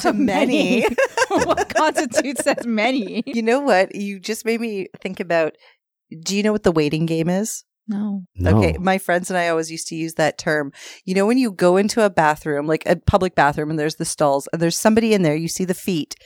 to 0.00 0.12
many. 0.14 0.82
what 1.28 1.74
constitutes 1.74 2.46
as 2.46 2.66
many? 2.66 3.22
you 3.26 3.42
know 3.42 3.60
what? 3.60 3.94
You 3.94 4.20
just 4.20 4.44
made 4.44 4.60
me 4.60 4.88
think 5.00 5.20
about 5.20 5.54
do 6.20 6.36
you 6.36 6.42
know 6.42 6.52
what 6.52 6.62
the 6.62 6.72
waiting 6.72 7.06
game 7.06 7.28
is? 7.30 7.64
No. 7.92 8.24
No. 8.36 8.58
Okay, 8.58 8.76
my 8.78 8.98
friends 8.98 9.30
and 9.30 9.38
I 9.38 9.48
always 9.48 9.70
used 9.70 9.88
to 9.88 9.94
use 9.94 10.14
that 10.14 10.38
term. 10.38 10.72
You 11.04 11.14
know, 11.14 11.26
when 11.26 11.38
you 11.38 11.52
go 11.52 11.76
into 11.76 12.04
a 12.04 12.10
bathroom, 12.10 12.66
like 12.66 12.84
a 12.86 12.96
public 12.96 13.34
bathroom, 13.34 13.70
and 13.70 13.78
there's 13.78 13.96
the 13.96 14.04
stalls, 14.04 14.48
and 14.52 14.60
there's 14.62 14.78
somebody 14.78 15.14
in 15.14 15.22
there, 15.22 15.36
you 15.36 15.48
see 15.48 15.64
the 15.64 15.74
feet, 15.74 16.16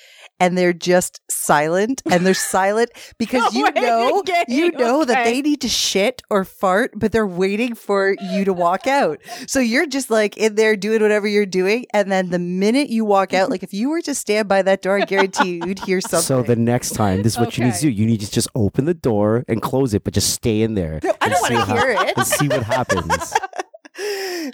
and 0.41 0.57
they're 0.57 0.73
just 0.73 1.21
silent 1.31 2.03
and 2.11 2.27
they're 2.27 2.35
silent 2.57 2.91
because 3.19 3.55
you 3.55 3.71
know 3.73 4.23
game. 4.23 4.45
you 4.49 4.71
know 4.73 5.05
that 5.05 5.25
they 5.25 5.43
need 5.43 5.61
to 5.61 5.69
shit 5.69 6.23
or 6.31 6.45
fart 6.45 6.93
but 6.97 7.13
they're 7.13 7.27
waiting 7.27 7.75
for 7.75 8.17
you 8.33 8.45
to 8.45 8.53
walk 8.53 8.87
out 8.87 9.21
so 9.47 9.61
you're 9.61 9.87
just 9.87 10.11
like 10.11 10.37
in 10.37 10.55
there 10.55 10.77
doing 10.77 11.03
whatever 11.03 11.27
you're 11.27 11.47
doing 11.47 11.87
and 11.93 12.11
then 12.11 12.31
the 12.31 12.39
minute 12.39 12.89
you 12.89 13.05
walk 13.05 13.35
out 13.35 13.51
like 13.51 13.63
if 13.63 13.75
you 13.75 13.91
were 13.91 14.01
to 14.01 14.15
stand 14.15 14.49
by 14.49 14.63
that 14.63 14.83
door 14.83 15.01
i 15.01 15.05
guarantee 15.05 15.61
you 15.63 15.67
you'd 15.67 15.79
hear 15.81 16.01
something 16.01 16.21
So 16.21 16.43
the 16.43 16.57
next 16.57 16.91
time, 16.91 17.23
this 17.23 17.35
is 17.35 17.39
what 17.39 17.59
you 17.59 17.65
need 17.65 17.75
to 17.75 17.81
do. 17.81 17.91
You 17.91 18.07
need 18.07 18.21
to 18.21 18.31
just 18.31 18.49
open 18.55 18.85
the 18.85 18.95
door 18.95 19.45
and 19.49 19.61
close 19.61 19.95
it, 19.95 20.05
but 20.05 20.15
just 20.15 20.31
stay 20.33 20.63
in 20.63 20.75
there. 20.75 21.01
I 21.03 21.09
and 21.21 21.33
don't 21.33 21.41
want 21.43 21.69
to 21.69 21.75
hear 21.75 21.91
it. 21.91 22.13
And 22.17 22.27
see 22.27 22.49
what 22.49 22.63
happens. 22.63 23.35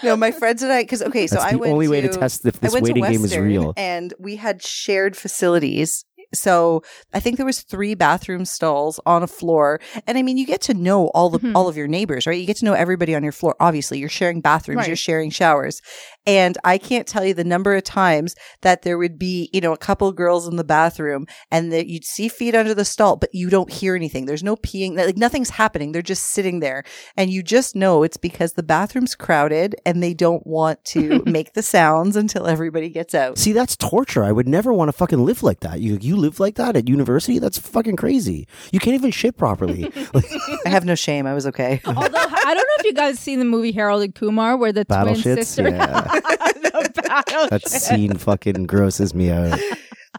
no, 0.03 0.17
my 0.17 0.31
friends 0.31 0.63
and 0.63 0.73
I, 0.73 0.83
because 0.83 1.03
okay, 1.03 1.27
so 1.27 1.37
That's 1.37 1.47
I 1.47 1.53
the 1.53 1.59
went 1.59 1.73
only 1.73 1.89
way 1.89 2.01
to 2.01 2.09
to- 2.09 2.19
test 2.19 2.47
if 2.47 2.57
I 2.57 2.59
this 2.61 2.73
went 2.73 2.87
to 2.87 2.93
waiting 2.93 3.03
game 3.05 3.15
is 3.17 3.23
Western, 3.23 3.45
real. 3.49 3.75
and 3.77 4.15
we 4.19 4.37
had 4.37 4.63
shared 4.63 5.17
facilities. 5.17 6.05
So 6.35 6.83
I 7.13 7.21
think 7.21 7.37
there 7.37 7.47
was 7.47 7.61
three 7.61 7.95
bathroom 7.95 8.45
stalls 8.45 8.99
on 9.07 9.23
a 9.23 9.27
floor, 9.27 9.81
and 10.07 10.17
I 10.19 10.23
mean, 10.23 10.37
you 10.39 10.47
get 10.47 10.61
to 10.63 10.75
know 10.75 11.09
all 11.09 11.29
the 11.31 11.39
Mhm. 11.39 11.53
all 11.55 11.69
of 11.69 11.77
your 11.77 11.89
neighbors, 11.89 12.27
right? 12.27 12.39
You 12.39 12.47
get 12.47 12.57
to 12.59 12.65
know 12.65 12.73
everybody 12.75 13.15
on 13.15 13.23
your 13.23 13.33
floor. 13.33 13.55
Obviously, 13.61 13.99
you're 13.99 14.09
sharing 14.09 14.41
bathrooms, 14.41 14.79
Right. 14.79 14.87
you're 14.89 14.97
sharing 14.97 15.31
showers, 15.31 15.81
and 16.27 16.57
I 16.65 16.79
can't 16.79 17.07
tell 17.07 17.25
you 17.25 17.35
the 17.35 17.45
number 17.45 17.75
of 17.75 17.83
times 17.85 18.35
that 18.63 18.83
there 18.83 18.99
would 18.99 19.19
be, 19.19 19.51
you 19.53 19.61
know, 19.61 19.73
a 19.73 19.77
couple 19.79 20.11
girls 20.13 20.47
in 20.49 20.57
the 20.57 20.65
bathroom, 20.65 21.27
and 21.51 21.73
that 21.73 21.87
you'd 21.87 22.05
see 22.05 22.29
feet 22.29 22.55
under 22.55 22.75
the 22.75 22.85
stall, 22.85 23.17
but 23.17 23.31
you 23.35 23.51
don't 23.51 23.71
hear 23.73 23.95
anything. 23.97 24.27
There's 24.27 24.43
no 24.43 24.57
peeing, 24.57 24.97
like 24.97 25.17
nothing's 25.17 25.51
happening. 25.51 25.93
They're 25.93 26.03
just 26.03 26.25
sitting 26.31 26.61
there, 26.61 26.85
and 27.17 27.31
you 27.31 27.43
just 27.43 27.75
know 27.77 28.03
it's 28.03 28.17
because 28.17 28.53
the 28.55 28.63
bathroom's 28.63 29.15
crowded, 29.15 29.75
and 29.85 30.03
they 30.03 30.15
don't 30.15 30.47
want 30.47 30.85
to 30.87 31.23
make 31.27 31.53
the 31.55 31.63
sounds 31.63 32.17
until 32.17 32.47
everybody 32.47 32.89
gets 32.89 33.15
out. 33.15 33.39
See, 33.39 33.53
that's 33.53 33.77
torture. 33.77 34.25
I 34.25 34.33
would 34.33 34.49
never 34.49 34.73
want 34.73 34.89
to 34.89 34.93
fucking 34.93 35.25
live 35.25 35.43
like 35.43 35.61
that. 35.61 35.81
You 35.81 35.99
you 36.01 36.17
live 36.23 36.41
like 36.41 36.55
that 36.55 36.77
at 36.77 36.89
university? 36.89 37.39
That's 37.39 37.59
fucking 37.59 37.97
crazy. 37.97 38.47
You 38.73 38.79
can't 38.81 38.95
even 38.95 39.11
shit 39.11 39.37
properly. 39.37 39.91
I 40.67 40.69
have 40.71 40.85
no 40.87 40.95
shame. 40.95 41.27
I 41.27 41.35
was 41.35 41.47
okay. 41.49 41.81
Although 41.87 42.01
I 42.01 42.55
don't 42.55 42.57
know 42.57 42.77
if 42.79 42.85
you 42.87 42.95
guys 42.95 43.19
seen 43.19 43.39
the 43.39 43.45
movie 43.45 43.73
Harold 43.73 44.03
and 44.03 44.15
Kumar 44.15 44.57
where 44.57 44.73
the 44.73 44.85
battle 44.87 45.15
twin 45.15 45.37
shits. 45.37 45.45
sister 45.47 45.69
Yeah. 45.69 46.01
the 46.03 47.03
battle 47.07 47.49
That 47.51 47.63
shit. 47.63 47.83
scene 47.83 48.17
fucking 48.17 48.65
grosses 48.67 49.15
me 49.15 49.31
out. 49.31 49.59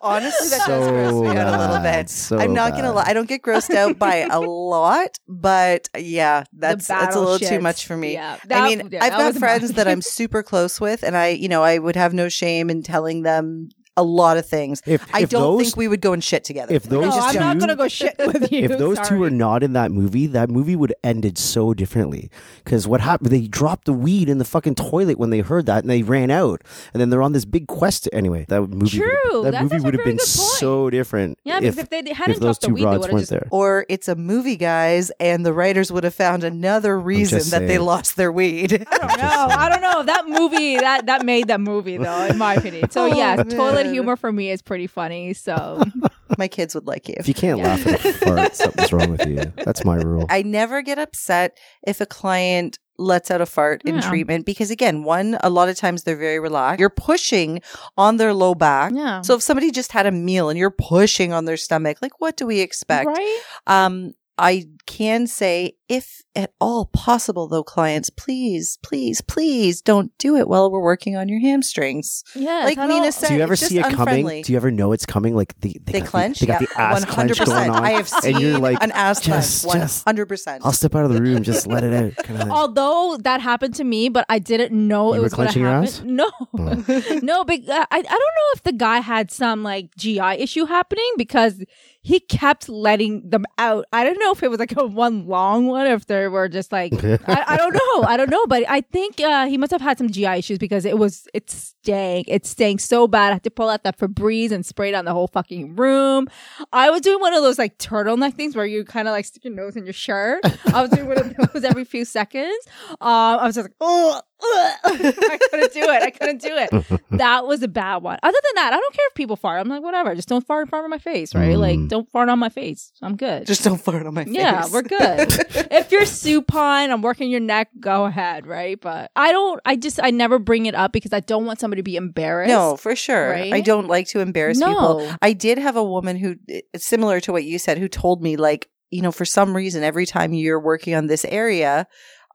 Honestly, 0.02 0.50
that 0.50 0.68
does 0.68 0.88
gross 0.90 1.22
me 1.34 1.38
out 1.40 1.48
a 1.54 1.58
little 1.58 1.80
bit. 1.80 2.10
so 2.10 2.38
I'm 2.38 2.54
not 2.54 2.72
gonna 2.74 2.92
lie. 2.92 3.06
I 3.08 3.14
don't 3.14 3.28
get 3.30 3.42
grossed 3.42 3.74
out 3.74 3.98
by 3.98 4.28
a 4.30 4.40
lot, 4.42 5.18
but 5.30 5.88
yeah, 5.98 6.44
that's 6.52 6.88
that's 6.88 7.16
a 7.16 7.20
battle 7.20 7.24
little 7.32 7.48
too 7.48 7.60
much 7.62 7.86
for 7.86 7.96
me. 7.96 8.14
Yeah, 8.14 8.38
I 8.52 8.68
mean, 8.76 8.90
yeah, 8.92 9.04
I've 9.04 9.12
got 9.14 9.36
friends 9.36 9.72
that 9.74 9.88
I'm 9.88 10.02
super 10.02 10.44
close 10.44 10.82
with, 10.82 11.04
and 11.04 11.16
I, 11.16 11.28
you 11.30 11.48
know, 11.48 11.64
I 11.64 11.78
would 11.78 11.96
have 11.96 12.14
no 12.14 12.28
shame 12.28 12.70
in 12.70 12.82
telling 12.84 13.22
them 13.22 13.70
a 13.96 14.04
lot 14.04 14.38
of 14.38 14.46
things. 14.46 14.82
If, 14.86 15.06
I 15.14 15.22
if 15.22 15.30
don't 15.30 15.42
those, 15.58 15.62
think 15.68 15.78
we 15.78 15.88
would 15.88 16.02
go 16.02 16.14
and 16.14 16.24
shit 16.24 16.44
together. 16.44 16.74
if 16.74 16.84
those 16.84 17.06
No, 17.06 17.12
I'm 17.20 17.34
two, 17.34 17.40
not 17.40 17.60
gonna 17.60 17.76
go 17.76 17.88
shit 17.88 18.16
with 18.20 18.52
you. 18.52 18.64
if 18.66 18.78
those 18.78 19.00
two 19.08 19.20
were 19.20 19.30
not 19.30 19.62
in 19.64 19.74
that 19.74 19.92
movie, 19.92 20.28
that 20.28 20.50
movie 20.50 20.76
would 20.76 20.90
have 20.90 21.00
ended 21.04 21.38
so 21.38 21.74
differently. 21.74 22.30
Because 22.64 22.88
what 22.88 23.02
happened? 23.02 23.30
They 23.32 23.48
dropped 23.48 23.86
the 23.86 23.94
weed 23.94 24.30
in 24.30 24.38
the 24.40 24.46
fucking 24.46 24.76
toilet 24.76 25.18
when 25.20 25.30
they 25.30 25.40
heard 25.42 25.66
that, 25.68 25.84
and 25.84 25.90
they 25.90 26.02
ran 26.04 26.32
out. 26.32 26.62
And 26.94 27.00
then 27.02 27.10
they're 27.10 27.22
on 27.22 27.34
this 27.34 27.46
big 27.46 27.68
quest. 27.68 28.10
Anyway, 28.12 28.46
that 28.50 28.62
movie, 28.70 28.98
True. 28.98 29.10
Would, 29.34 29.46
that 29.46 29.52
That's 29.52 29.64
movie 29.72 29.84
would 29.86 29.94
have 29.94 30.04
very 30.04 30.16
been 30.16 30.20
so 30.26 30.90
different. 30.90 31.38
yeah, 31.44 31.60
because 31.60 31.78
if, 31.78 31.90
they 31.90 31.98
hadn't 32.14 32.36
if 32.36 32.40
those 32.40 32.58
dropped 32.58 32.62
the 32.62 32.68
two 32.68 32.74
weed, 32.74 32.82
they 32.82 32.86
broads 32.86 33.06
have 33.06 33.14
weren't 33.14 33.22
just 33.22 33.32
there. 33.32 33.48
or 33.52 33.86
it's 33.90 34.08
a 34.08 34.16
movie, 34.16 34.56
guys, 34.58 35.12
and 35.20 35.46
the 35.46 35.54
writers 35.54 35.92
would 35.92 36.04
have 36.04 36.16
found 36.16 36.44
another 36.44 37.00
reason 37.00 37.40
just 37.40 37.52
that 37.52 37.68
they 37.68 37.78
lost 37.78 38.16
their 38.16 38.32
weed. 38.32 38.74
I 38.92 38.98
don't 38.98 39.18
know. 39.20 39.48
I 39.56 39.70
don't 39.70 39.82
know. 39.82 40.04
That 40.04 40.28
movie 40.28 40.78
that 40.78 41.06
that 41.06 41.26
made 41.26 41.48
that 41.50 41.62
movie 41.62 41.98
though, 41.98 42.26
in 42.26 42.38
my 42.38 42.56
opinion. 42.56 42.90
So 42.90 43.04
Oh, 43.04 43.06
yeah, 43.06 43.36
toilet 43.84 43.86
man. 43.86 43.94
humor 43.94 44.16
for 44.16 44.32
me 44.32 44.50
is 44.52 44.62
pretty 44.62 44.88
funny. 44.88 45.34
So 45.34 45.84
My 46.38 46.48
kids 46.48 46.74
would 46.74 46.88
like 46.88 47.08
you. 47.08 47.16
If 47.18 47.28
you 47.28 47.34
can't 47.34 47.60
laugh 47.60 47.86
at 47.86 48.04
a 48.04 48.14
fart, 48.26 48.56
something's 48.56 48.92
wrong 48.92 49.12
with 49.12 49.26
you. 49.28 49.52
That's 49.64 49.86
my 49.86 49.98
rule. 49.98 50.26
I 50.30 50.42
never 50.42 50.82
get 50.82 50.98
upset 50.98 51.58
if 51.86 52.02
a 52.02 52.06
client 52.06 52.80
lets 53.00 53.30
out 53.32 53.42
a 53.42 53.46
fart 53.46 53.82
in 53.86 54.00
treatment 54.02 54.46
because 54.46 54.70
again, 54.72 55.04
one, 55.04 55.38
a 55.42 55.50
lot 55.50 55.68
of 55.68 55.76
times 55.76 56.04
they're 56.04 56.16
very 56.16 56.40
relaxed. 56.40 56.80
You're 56.80 56.90
pushing 56.92 57.60
on 57.98 58.18
their 58.18 58.34
low 58.34 58.54
back. 58.56 58.92
yeah, 58.96 59.22
So 59.22 59.36
if 59.36 59.42
somebody 59.42 59.72
just 59.72 59.92
had 59.92 60.06
a 60.06 60.12
meal 60.12 60.50
and 60.50 60.58
you're 60.60 60.70
pushing 60.72 61.34
on 61.34 61.46
their 61.46 61.58
stomach, 61.58 61.98
like 62.02 62.20
what 62.22 62.38
do 62.38 62.46
we 62.46 62.60
expect? 62.62 63.08
right. 63.08 63.42
Um, 63.68 64.14
I 64.38 64.68
can 64.86 65.28
say, 65.28 65.74
if 65.88 66.22
at 66.36 66.52
all 66.60 66.86
possible, 66.88 67.48
though, 67.48 67.64
clients, 67.64 68.10
please, 68.10 68.80
please, 68.82 69.22
please 69.22 69.82
don't 69.82 70.12
do 70.18 70.36
it 70.36 70.48
while 70.48 70.72
we're 70.72 70.82
working 70.82 71.16
on 71.16 71.30
your 71.30 71.40
hamstrings. 71.40 72.24
Yeah, 72.36 72.62
Like 72.64 72.78
I 72.80 72.88
Nina 72.88 73.04
don't- 73.04 73.12
said, 73.12 73.28
Do 73.30 73.36
you 73.36 73.42
ever 73.42 73.54
it's 73.54 73.68
see 73.68 73.78
it 73.78 73.84
just 73.84 73.96
coming? 73.96 74.42
Do 74.42 74.52
you 74.52 74.58
ever 74.58 74.72
know 74.72 74.92
it's 74.92 75.06
coming? 75.06 75.36
Like 75.36 75.54
the, 75.60 75.78
They 75.84 76.00
got 76.00 76.08
clench. 76.10 76.40
The, 76.40 76.46
they 76.48 76.52
got 76.54 76.62
yeah, 76.62 76.68
the 76.68 76.82
ass 76.82 77.06
clench 77.06 77.32
100%. 77.34 77.46
going 77.46 77.70
on, 77.70 77.84
I 77.86 77.92
have 77.92 78.10
seen 78.10 78.34
and 78.36 78.44
you're 78.44 78.58
like, 78.60 78.82
an 78.82 78.92
ass 78.92 79.22
just- 79.22 79.66
clench. 79.66 79.90
100%. 79.92 80.60
"I'll 80.64 80.72
step 80.72 80.96
out 80.96 81.06
of 81.06 81.14
the 81.14 81.22
room, 81.22 81.44
just 81.44 81.68
let 81.68 81.84
it 81.84 81.94
out." 81.94 82.16
Kind 82.26 82.42
of. 82.42 82.50
Although 82.52 83.18
that 83.24 83.42
happened 83.42 83.76
to 83.76 83.84
me, 83.84 84.10
but 84.10 84.26
I 84.30 84.40
didn't 84.40 84.72
know 84.76 85.10
You 85.10 85.14
it 85.14 85.18
were 85.20 85.24
was 85.24 85.34
going 85.36 85.50
to 85.50 85.54
clenching 85.60 85.62
your 85.62 85.72
happen. 85.72 85.88
ass? 85.88 86.02
No, 86.04 86.32
Oh. 86.58 87.20
no, 87.24 87.44
but 87.44 87.60
uh, 87.70 87.86
I 87.92 87.98
I 87.98 88.02
don't 88.02 88.10
know 88.10 88.50
if 88.56 88.64
the 88.64 88.74
guy 88.74 89.00
had 89.00 89.30
some 89.32 89.62
like 89.64 89.96
GI 89.98 90.20
issue 90.40 90.66
happening 90.66 91.10
because 91.18 91.64
he 92.02 92.20
kept 92.20 92.68
letting 92.70 93.30
them 93.30 93.46
out. 93.58 93.86
I 93.94 94.04
don't 94.04 94.20
know 94.20 94.32
if 94.32 94.44
it 94.44 94.50
was 94.50 94.60
like 94.60 94.73
a 94.78 94.86
one 94.86 95.28
long 95.28 95.68
one, 95.68 95.88
if 95.88 96.06
there 96.08 96.30
were 96.32 96.50
just 96.50 96.72
like 96.72 96.94
I, 97.04 97.44
I 97.48 97.58
don't 97.58 97.74
know, 97.74 98.04
I 98.08 98.18
don't 98.18 98.30
know, 98.30 98.46
but 98.48 98.64
I 98.70 98.82
think 98.82 99.20
uh, 99.20 99.46
he 99.48 99.58
must 99.58 99.72
have 99.72 99.82
had 99.82 99.98
some 99.98 100.10
GI 100.10 100.26
issues 100.26 100.58
because 100.58 100.86
it 100.86 100.98
was 100.98 101.28
it 101.34 101.50
stank, 101.50 102.28
it 102.30 102.46
stank 102.46 102.80
so 102.80 103.08
bad. 103.08 103.30
I 103.30 103.34
had 103.34 103.44
to 103.44 103.52
pull 103.52 103.70
out 103.70 103.84
that 103.84 103.98
Febreze 103.98 104.52
and 104.52 104.66
spray 104.66 104.90
it 104.90 104.96
on 104.96 105.06
the 105.06 105.14
whole 105.14 105.28
fucking 105.28 105.76
room. 105.76 106.28
I 106.72 106.90
was 106.90 107.02
doing 107.02 107.20
one 107.20 107.34
of 107.34 107.44
those 107.44 107.58
like 107.58 107.78
turtleneck 107.78 108.34
things 108.34 108.56
where 108.56 108.66
you 108.66 108.84
kind 108.86 109.08
of 109.08 109.12
like 109.12 109.26
stick 109.26 109.44
your 109.44 109.54
nose 109.54 109.76
in 109.76 109.86
your 109.86 109.94
shirt. 109.94 110.42
I 110.74 110.82
was 110.82 110.92
doing 110.92 111.08
one 111.08 111.18
of 111.18 111.36
those 111.54 111.64
every 111.64 111.86
few 111.86 112.06
seconds. 112.06 112.66
Um, 112.90 113.40
I 113.40 113.46
was 113.46 113.56
just 113.56 113.66
like, 113.66 113.76
oh, 113.82 114.22
I 114.84 115.40
couldn't 115.50 115.74
do 115.74 115.82
it. 115.84 116.04
I 116.04 116.10
couldn't 116.10 116.42
do 116.42 116.56
it. 116.56 117.02
That 117.14 117.46
was 117.46 117.62
a 117.62 117.68
bad 117.68 117.98
one. 117.98 118.18
Other 118.24 118.38
than 118.44 118.56
that, 118.56 118.74
I 118.74 118.78
don't 118.80 118.94
care 118.96 119.06
if 119.08 119.14
people 119.14 119.36
fart. 119.36 119.62
I'm 119.62 119.70
like, 119.70 119.84
whatever. 119.84 120.16
Just 120.16 120.28
don't 120.28 120.46
fart 120.48 120.64
in 120.64 120.68
front 120.68 120.84
of 120.86 120.90
my 120.90 120.98
face, 120.98 121.36
right? 121.36 121.56
Like, 121.56 121.78
Mm. 121.78 121.88
don't 121.88 122.10
fart 122.12 122.28
on 122.28 122.40
my 122.40 122.50
face. 122.50 122.92
I'm 123.04 123.16
good. 123.16 123.46
Just 123.46 123.64
don't 123.64 123.80
fart 123.80 124.04
on 124.06 124.16
my 124.16 124.24
face. 124.26 124.34
yeah, 124.34 124.66
we're 124.72 124.82
good. 124.82 125.28
if 125.72 125.92
you're 125.92 126.06
supine, 126.08 126.90
I'm 126.92 127.04
working 127.04 127.30
your 127.30 127.40
neck, 127.40 127.70
go 127.80 128.06
ahead, 128.06 128.48
right? 128.48 128.82
But 128.82 129.12
I 129.16 129.32
don't, 129.32 129.62
I 129.64 129.76
just, 129.76 130.00
I 130.02 130.10
never 130.10 130.40
bring 130.40 130.66
it 130.66 130.74
up 130.74 130.92
because 130.92 131.14
I 131.14 131.20
don't 131.20 131.46
want 131.46 131.60
somebody 131.60 131.82
to 131.82 131.84
be 131.84 131.98
embarrassed. 131.98 132.50
No, 132.50 132.78
for 132.78 132.96
sure. 132.96 133.30
Right? 133.30 133.54
I 133.54 133.62
don't 133.62 133.88
like 133.88 134.08
to 134.08 134.20
embarrass 134.20 134.58
No. 134.58 134.70
people. 134.70 135.12
I 135.22 135.34
did 135.34 135.60
have 135.60 135.76
a 135.76 135.84
woman 135.84 136.18
who, 136.18 136.36
similar 136.76 137.20
to 137.22 137.32
what 137.32 137.44
you 137.44 137.60
said, 137.60 137.78
who 137.78 137.88
told 137.88 138.24
me, 138.24 138.38
like, 138.38 138.70
you 138.90 139.04
know, 139.04 139.12
for 139.12 139.26
some 139.26 139.56
reason, 139.56 139.84
every 139.84 140.08
time 140.08 140.34
you're 140.34 140.60
working 140.60 140.96
on 140.96 141.06
this 141.08 141.26
area, 141.26 141.86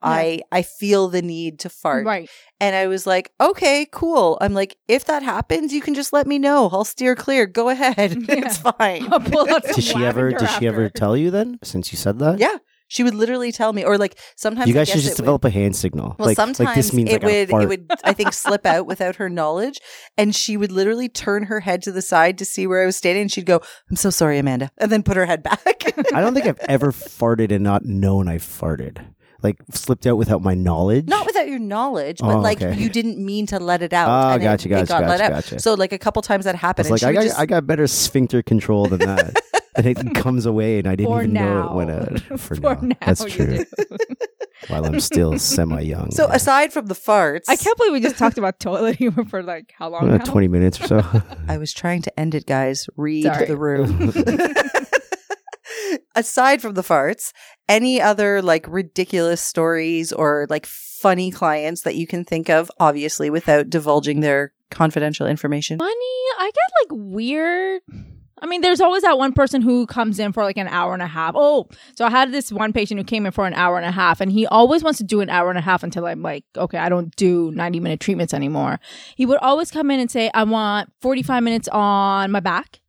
I 0.01 0.41
I 0.51 0.61
feel 0.61 1.07
the 1.09 1.21
need 1.21 1.59
to 1.59 1.69
fart. 1.69 2.05
Right. 2.05 2.29
And 2.61 2.75
I 2.75 2.87
was 2.87 3.07
like, 3.07 3.31
okay, 3.39 3.87
cool. 3.91 4.37
I'm 4.41 4.53
like, 4.53 4.77
if 4.87 5.05
that 5.05 5.23
happens, 5.23 5.73
you 5.73 5.81
can 5.81 5.93
just 5.93 6.11
let 6.13 6.27
me 6.27 6.39
know. 6.39 6.69
I'll 6.71 6.83
steer 6.85 7.15
clear. 7.15 7.45
Go 7.45 7.69
ahead. 7.69 7.95
it's 8.29 8.57
fine. 8.57 9.07
I'll 9.13 9.19
pull 9.19 9.49
out 9.49 9.63
Did 9.63 9.83
she 9.83 9.95
ever? 10.03 10.29
lavender 10.31 10.37
Did 10.39 10.49
she 10.59 10.67
ever 10.67 10.89
tell 10.89 11.15
you 11.17 11.31
then? 11.31 11.59
Since 11.63 11.91
you 11.91 11.97
said 11.97 12.19
that, 12.19 12.39
Yeah. 12.39 12.57
She 12.91 13.03
would 13.03 13.13
literally 13.13 13.51
tell 13.51 13.71
me, 13.71 13.83
or 13.83 13.99
like 13.99 14.17
sometimes 14.35 14.67
you 14.67 14.73
I 14.73 14.77
guys 14.79 14.87
should 14.87 14.95
just 15.01 15.09
it 15.09 15.11
would- 15.11 15.17
develop 15.17 15.45
a 15.45 15.51
hand 15.51 15.75
signal. 15.75 16.15
Well, 16.17 16.29
like, 16.29 16.35
sometimes 16.35 16.59
like 16.65 16.75
this 16.75 16.91
means 16.91 17.11
it 17.11 17.21
gotta 17.21 17.31
would 17.31 17.49
fart. 17.49 17.63
it 17.63 17.67
would 17.69 17.91
I 18.03 18.13
think 18.13 18.33
slip 18.33 18.65
out 18.65 18.87
without 18.87 19.17
her 19.17 19.29
knowledge, 19.29 19.79
and 20.17 20.35
she 20.35 20.57
would 20.57 20.71
literally 20.71 21.07
turn 21.07 21.43
her 21.43 21.59
head 21.59 21.83
to 21.83 21.91
the 21.91 22.01
side 22.01 22.39
to 22.39 22.45
see 22.45 22.65
where 22.65 22.81
I 22.81 22.87
was 22.87 22.95
standing, 22.95 23.21
and 23.21 23.31
she'd 23.31 23.45
go, 23.45 23.61
"I'm 23.91 23.95
so 23.95 24.09
sorry, 24.09 24.39
Amanda," 24.39 24.71
and 24.79 24.91
then 24.91 25.03
put 25.03 25.17
her 25.17 25.27
head 25.27 25.43
back. 25.43 25.61
I 26.15 26.19
don't 26.19 26.33
think 26.33 26.47
I've 26.47 26.57
ever 26.61 26.91
farted 26.91 27.51
and 27.51 27.63
not 27.63 27.85
known 27.85 28.27
I 28.27 28.37
farted. 28.39 29.05
Like 29.41 29.57
slipped 29.71 30.05
out 30.05 30.17
without 30.17 30.41
my 30.41 30.53
knowledge. 30.53 31.07
Not 31.07 31.25
without 31.25 31.47
your 31.47 31.59
knowledge, 31.59 32.17
but 32.19 32.35
Oh, 32.35 32.39
like 32.41 32.61
okay. 32.61 32.77
you 32.77 32.89
didn't 32.89 33.23
mean 33.23 33.45
to 33.47 33.59
let 33.59 33.81
it 33.81 33.93
out. 33.93 34.09
Ah, 34.09 34.33
and 34.33 34.41
it- 34.41 34.45
gotcha, 34.45 34.67
it, 34.67 34.71
gotcha, 34.71 34.85
got 34.87 35.01
let 35.03 35.19
gotcha, 35.19 35.23
out. 35.23 35.31
gotcha. 35.43 35.59
So 35.59 35.73
like 35.75 35.93
a 35.93 35.97
couple 35.97 36.21
times 36.21 36.43
that 36.45 36.55
I 36.55 36.57
happened, 36.57 36.89
was 36.89 37.01
and 37.01 37.07
like, 37.07 37.13
she 37.13 37.17
I 37.17 37.21
would 37.21 37.27
got, 37.27 37.29
just 37.29 37.39
I 37.39 37.45
got 37.45 37.65
better 37.67 37.87
sphincter 37.87 38.41
control 38.43 38.87
than 38.87 38.99
that. 38.99 39.35
and 39.75 39.85
it 39.85 40.13
comes 40.15 40.45
away, 40.45 40.79
and 40.79 40.87
I 40.87 40.95
didn't 40.95 41.09
For 41.11 41.19
even 41.21 41.33
know 41.33 41.61
now. 41.61 41.69
it 41.69 41.75
went 41.75 41.91
out. 41.91 42.19
For, 42.39 42.55
For 42.55 42.75
now. 42.75 42.79
now, 42.81 42.95
that's 42.99 43.23
you 43.23 43.29
true. 43.29 43.57
do. 43.65 43.97
While 44.67 44.85
I'm 44.85 44.99
still 44.99 45.39
semi 45.39 45.79
young. 45.83 46.11
So 46.11 46.27
aside 46.27 46.73
from 46.73 46.87
the 46.87 46.93
farts, 46.93 47.45
I 47.47 47.55
can't 47.55 47.77
believe 47.77 47.93
we 47.93 48.01
just 48.01 48.17
talked 48.17 48.37
about 48.37 48.59
toilet 48.59 48.97
humor 48.97 49.23
for 49.23 49.41
like 49.41 49.73
how 49.77 49.87
long 49.87 50.09
Uh, 50.11 50.17
now? 50.17 50.23
twenty 50.25 50.49
minutes 50.49 50.81
or 50.81 50.87
so. 50.87 51.21
I 51.47 51.57
was 51.57 51.71
trying 51.71 52.01
to 52.01 52.19
end 52.19 52.35
it, 52.35 52.45
guys. 52.45 52.89
Read 52.97 53.23
Sorry. 53.23 53.45
the 53.45 53.55
room. 53.55 54.11
Aside 56.15 56.61
from 56.61 56.73
the 56.73 56.81
farts, 56.81 57.31
any 57.67 58.01
other 58.01 58.41
like 58.41 58.65
ridiculous 58.67 59.41
stories 59.41 60.11
or 60.11 60.47
like 60.49 60.65
funny 60.65 61.31
clients 61.31 61.81
that 61.81 61.95
you 61.95 62.07
can 62.07 62.23
think 62.25 62.49
of, 62.49 62.71
obviously 62.79 63.29
without 63.29 63.69
divulging 63.69 64.21
their 64.21 64.53
confidential 64.71 65.27
information? 65.27 65.79
Funny. 65.79 65.91
I 66.39 66.51
get 66.53 66.91
like 66.91 66.99
weird. 67.13 67.81
I 68.41 68.45
mean, 68.45 68.61
there's 68.61 68.79
always 68.79 69.03
that 69.03 69.17
one 69.17 69.33
person 69.33 69.61
who 69.61 69.85
comes 69.85 70.17
in 70.17 70.31
for 70.31 70.43
like 70.43 70.55
an 70.55 70.69
hour 70.69 70.93
and 70.93 71.01
a 71.01 71.07
half. 71.07 71.33
Oh, 71.35 71.67
so 71.95 72.05
I 72.05 72.09
had 72.09 72.31
this 72.31 72.53
one 72.53 72.71
patient 72.71 72.97
who 72.97 73.03
came 73.03 73.25
in 73.25 73.33
for 73.33 73.45
an 73.45 73.53
hour 73.53 73.75
and 73.75 73.85
a 73.85 73.91
half, 73.91 74.21
and 74.21 74.31
he 74.31 74.47
always 74.47 74.81
wants 74.81 74.97
to 74.99 75.03
do 75.03 75.19
an 75.19 75.29
hour 75.29 75.49
and 75.49 75.57
a 75.57 75.61
half 75.61 75.83
until 75.83 76.05
I'm 76.05 76.21
like, 76.21 76.45
okay, 76.55 76.77
I 76.77 76.87
don't 76.87 77.13
do 77.17 77.51
90 77.51 77.81
minute 77.81 77.99
treatments 77.99 78.33
anymore. 78.33 78.79
He 79.17 79.25
would 79.25 79.39
always 79.39 79.71
come 79.71 79.91
in 79.91 79.99
and 79.99 80.09
say, 80.09 80.31
I 80.33 80.43
want 80.43 80.89
45 81.01 81.43
minutes 81.43 81.67
on 81.67 82.31
my 82.31 82.39
back 82.39 82.79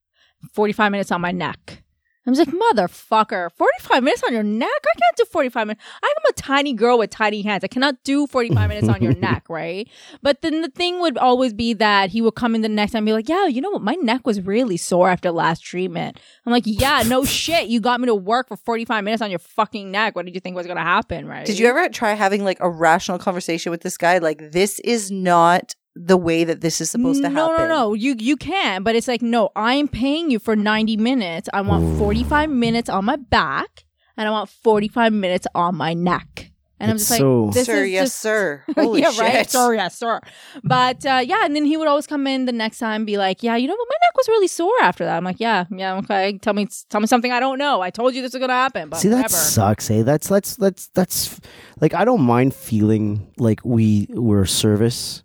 45 0.53 0.93
minutes 0.93 1.13
on 1.13 1.21
my 1.21 1.33
neck. 1.33 1.83
I 2.27 2.31
was 2.31 2.39
like, 2.39 2.49
motherfucker, 2.49 3.51
45 3.53 4.03
minutes 4.03 4.23
on 4.23 4.35
your 4.35 4.43
neck? 4.43 4.69
I 4.69 4.99
can't 5.01 5.17
do 5.17 5.25
45 5.25 5.67
minutes. 5.67 5.83
I'm 6.03 6.11
a 6.29 6.33
tiny 6.35 6.75
girl 6.75 6.99
with 6.99 7.09
tiny 7.09 7.41
hands. 7.41 7.65
I 7.65 7.67
cannot 7.69 7.97
do 8.05 8.27
45 8.27 8.69
minutes 8.69 8.89
on 8.89 9.03
your 9.03 9.15
neck, 9.17 9.45
right? 9.49 9.89
But 10.21 10.43
then 10.43 10.61
the 10.61 10.69
thing 10.69 11.01
would 11.01 11.17
always 11.17 11.55
be 11.55 11.73
that 11.75 12.11
he 12.11 12.21
would 12.21 12.35
come 12.35 12.55
in 12.55 12.61
the 12.61 12.69
next 12.69 12.93
time 12.93 13.01
and 13.01 13.07
be 13.07 13.13
like, 13.15 13.29
yeah, 13.29 13.47
you 13.47 13.63
know 13.63 13.71
what? 13.71 13.81
My 13.81 13.95
neck 13.95 14.27
was 14.27 14.43
really 14.43 14.77
sore 14.77 15.09
after 15.09 15.31
last 15.31 15.61
treatment. 15.61 16.21
I'm 16.45 16.53
like, 16.53 16.65
yeah, 16.67 17.03
no 17.07 17.25
shit. 17.25 17.69
You 17.69 17.81
got 17.81 18.01
me 18.01 18.07
to 18.07 18.15
work 18.15 18.49
for 18.49 18.57
45 18.57 19.03
minutes 19.03 19.23
on 19.23 19.31
your 19.31 19.39
fucking 19.39 19.91
neck. 19.91 20.15
What 20.15 20.27
did 20.27 20.35
you 20.35 20.41
think 20.41 20.57
was 20.57 20.67
going 20.67 20.77
to 20.77 20.83
happen, 20.83 21.27
right? 21.27 21.47
Did 21.47 21.59
you 21.59 21.69
ever 21.69 21.89
try 21.89 22.13
having 22.13 22.45
like 22.45 22.59
a 22.61 22.69
rational 22.69 23.19
conversation 23.19 23.71
with 23.71 23.81
this 23.81 23.97
guy? 23.97 24.19
Like, 24.19 24.53
this 24.53 24.79
is 24.81 25.11
not 25.11 25.75
the 26.07 26.17
way 26.17 26.45
that 26.45 26.61
this 26.61 26.81
is 26.81 26.91
supposed 26.91 27.23
to 27.23 27.29
happen. 27.31 27.57
No, 27.57 27.57
no, 27.57 27.67
no. 27.69 27.95
You 27.95 28.15
you 28.19 28.37
can, 28.37 28.83
but 28.83 28.95
it's 28.97 29.09
like 29.09 29.23
no. 29.23 29.51
I'm 29.57 29.89
paying 29.89 30.31
you 30.31 30.39
for 30.39 30.57
90 30.57 30.97
minutes. 30.97 31.49
I 31.53 31.61
want 31.61 31.99
45 31.99 32.49
minutes 32.51 32.89
on 32.89 33.05
my 33.05 33.17
back, 33.17 33.85
and 34.17 34.27
I 34.27 34.31
want 34.31 34.49
45 34.49 35.13
minutes 35.13 35.47
on 35.55 35.77
my 35.77 35.95
neck. 35.95 36.47
And 36.83 36.91
I'm 36.91 36.97
It's 36.97 37.09
just 37.09 37.11
like, 37.11 37.19
so- 37.21 37.51
this 37.53 37.67
sir, 37.67 37.85
is 37.85 37.91
yes, 37.91 38.05
just- 38.07 38.19
sir. 38.21 38.65
Holy 38.75 39.03
yeah, 39.03 39.11
shit. 39.11 39.21
right. 39.21 39.51
Sir, 39.51 39.75
yes, 39.75 39.99
sir. 39.99 40.19
But 40.65 41.05
uh, 41.05 41.21
yeah, 41.23 41.45
and 41.45 41.55
then 41.55 41.67
he 41.67 41.77
would 41.77 41.87
always 41.87 42.07
come 42.07 42.27
in 42.27 42.47
the 42.47 42.53
next 42.53 42.79
time, 42.79 43.03
and 43.03 43.07
be 43.07 43.19
like, 43.19 43.43
"Yeah, 43.43 43.57
you 43.57 43.69
know 43.69 43.75
what? 43.77 43.87
My 43.91 43.97
neck 44.07 44.17
was 44.17 44.29
really 44.29 44.49
sore 44.49 44.73
after 44.81 45.05
that." 45.05 45.15
I'm 45.19 45.25
like, 45.25 45.41
"Yeah, 45.41 45.67
yeah, 45.71 45.97
okay. 45.99 46.39
Tell 46.39 46.55
me, 46.55 46.67
tell 46.89 47.03
me 47.03 47.07
something 47.07 47.33
I 47.33 47.39
don't 47.41 47.59
know. 47.59 47.83
I 47.83 47.91
told 47.91 48.15
you 48.15 48.23
this 48.23 48.33
was 48.33 48.41
gonna 48.41 48.55
happen, 48.55 48.89
but 48.89 48.99
See, 49.01 49.09
that 49.11 49.17
whatever." 49.17 49.35
sucks, 49.37 49.91
eh? 49.91 50.03
That's 50.05 50.29
that's 50.29 50.57
that's 50.57 50.87
that's 50.95 51.39
like 51.83 51.93
I 51.93 52.07
don't 52.07 52.23
mind 52.23 52.55
feeling 52.55 53.31
like 53.37 53.61
we 53.63 54.07
were 54.15 54.47
service. 54.47 55.23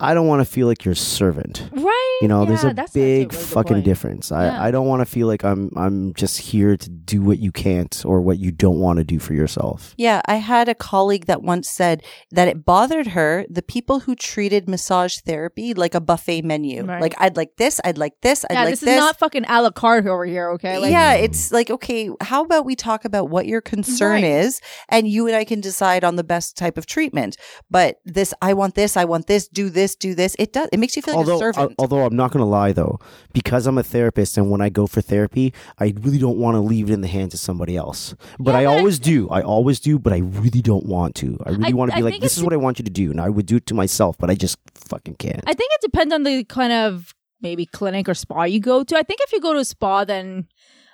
I 0.00 0.14
don't 0.14 0.26
want 0.26 0.40
to 0.40 0.44
feel 0.44 0.66
like 0.66 0.84
you're 0.84 0.94
servant. 0.94 1.68
Right? 1.72 2.18
You 2.22 2.28
know, 2.28 2.44
there's 2.44 2.64
a 2.64 2.74
that's 2.74 2.90
actually 2.90 3.00
big 3.24 3.32
really 3.32 3.44
fucking 3.44 3.76
point. 3.76 3.84
difference. 3.84 4.32
I, 4.32 4.46
Yeah. 4.46 4.62
I 4.62 4.70
don't 4.70 4.86
want 4.86 5.00
to 5.00 5.06
feel 5.06 5.26
like 5.26 5.44
I'm 5.44 5.70
I'm 5.76 6.12
just 6.14 6.38
here 6.38 6.76
to 6.76 6.90
do 6.90 7.22
what 7.22 7.38
you 7.38 7.50
can't 7.52 8.02
or 8.04 8.20
what 8.20 8.38
you 8.38 8.50
don't 8.50 8.78
want 8.80 8.98
to 8.98 9.04
do 9.04 9.18
for 9.18 9.34
yourself. 9.34 9.94
Yeah, 9.96 10.20
I 10.26 10.36
had 10.36 10.68
a 10.68 10.74
colleague 10.74 11.26
that 11.26 11.42
once 11.42 11.68
said 11.68 12.02
that 12.30 12.48
it 12.48 12.64
bothered 12.64 13.08
her 13.08 13.44
the 13.48 13.62
people 13.62 14.00
who 14.00 14.14
treated 14.14 14.68
massage 14.68 15.18
therapy 15.18 15.72
like 15.74 15.94
a 15.94 16.00
buffet 16.00 16.42
menu. 16.42 16.84
Right. 16.84 17.00
Like 17.00 17.14
I'd 17.18 17.36
like 17.36 17.56
this, 17.56 17.80
I'd 17.84 17.98
like 17.98 18.14
this, 18.22 18.44
I'd 18.50 18.54
Yeah, 18.54 18.64
like 18.64 18.70
this 18.70 18.82
is 18.82 18.96
not 18.96 19.18
fucking 19.18 19.44
a 19.48 19.62
la 19.62 19.70
carte 19.70 20.06
over 20.06 20.24
here. 20.26 20.50
Okay? 20.50 20.78
Like, 20.78 20.90
yeah, 20.90 21.14
it's 21.14 21.52
like 21.52 21.70
okay, 21.70 22.10
how 22.20 22.44
about 22.44 22.64
we 22.64 22.76
talk 22.76 23.04
about 23.04 23.30
what 23.30 23.46
your 23.46 23.60
concern 23.60 24.22
Right. 24.22 24.24
is 24.24 24.60
and 24.88 25.06
you 25.08 25.26
and 25.26 25.36
I 25.36 25.44
can 25.44 25.60
decide 25.60 26.04
on 26.04 26.16
the 26.16 26.24
best 26.24 26.56
type 26.56 26.76
of 26.76 26.86
treatment. 26.86 27.36
But 27.70 27.96
this 28.04 28.34
I 28.42 28.52
want 28.54 28.74
this, 28.74 28.96
I 28.96 29.04
want 29.04 29.26
this, 29.26 29.48
do 29.48 29.70
this, 29.70 29.89
do 29.94 30.14
this. 30.14 30.36
It 30.38 30.52
does 30.52 30.68
it 30.72 30.78
makes 30.78 30.96
you 30.96 31.02
feel 31.02 31.14
like 31.14 31.18
although, 31.26 31.36
a 31.36 31.38
servant. 31.38 31.70
al- 31.70 31.74
although 31.78 32.04
I'm 32.06 32.16
not 32.16 32.30
going 32.32 32.40
to 32.42 32.46
lie 32.48 32.72
though, 32.72 32.98
because 33.32 33.66
I'm 33.66 33.78
a 33.78 33.82
therapist 33.82 34.36
and 34.38 34.50
when 34.50 34.60
I 34.60 34.68
go 34.68 34.86
for 34.86 35.00
therapy, 35.00 35.52
I 35.78 35.94
really 36.00 36.18
don't 36.18 36.38
want 36.38 36.54
to 36.56 36.60
leave 36.60 36.90
it 36.90 36.92
in 36.92 37.00
the 37.00 37.08
hands 37.08 37.34
of 37.34 37.40
somebody 37.40 37.76
else. 37.76 38.14
But 38.38 38.52
Yeah, 38.52 38.58
I 38.58 38.64
but 38.64 38.70
I- 38.72 38.76
always 38.78 38.98
do. 38.98 39.28
I 39.30 39.42
always 39.42 39.80
do, 39.80 39.98
but 39.98 40.12
I 40.12 40.18
really 40.18 40.62
don't 40.62 40.86
want 40.86 41.14
to. 41.16 41.38
I 41.46 41.50
really 41.50 41.74
want 41.74 41.90
to 41.92 41.96
be 41.96 42.02
like, 42.02 42.20
this 42.20 42.36
is 42.36 42.42
what 42.44 42.52
I 42.52 42.56
want 42.56 42.78
you 42.78 42.84
to 42.84 42.90
do, 42.90 43.10
and 43.10 43.20
I 43.20 43.28
would 43.28 43.46
do 43.46 43.56
it 43.56 43.66
to 43.66 43.74
myself, 43.74 44.16
but 44.18 44.30
I 44.30 44.34
just 44.34 44.58
fucking 44.74 45.14
can't. 45.16 45.42
I 45.46 45.54
think 45.54 45.70
it 45.74 45.80
depends 45.82 46.12
on 46.14 46.22
the 46.24 46.44
kind 46.44 46.72
of 46.72 47.14
maybe 47.42 47.64
clinic 47.64 48.08
or 48.08 48.14
spa 48.14 48.44
you 48.44 48.60
go 48.60 48.84
to. 48.84 48.96
I 48.96 49.02
think 49.02 49.20
if 49.22 49.32
you 49.32 49.40
go 49.40 49.52
to 49.54 49.60
a 49.60 49.64
spa, 49.64 50.04
then 50.04 50.46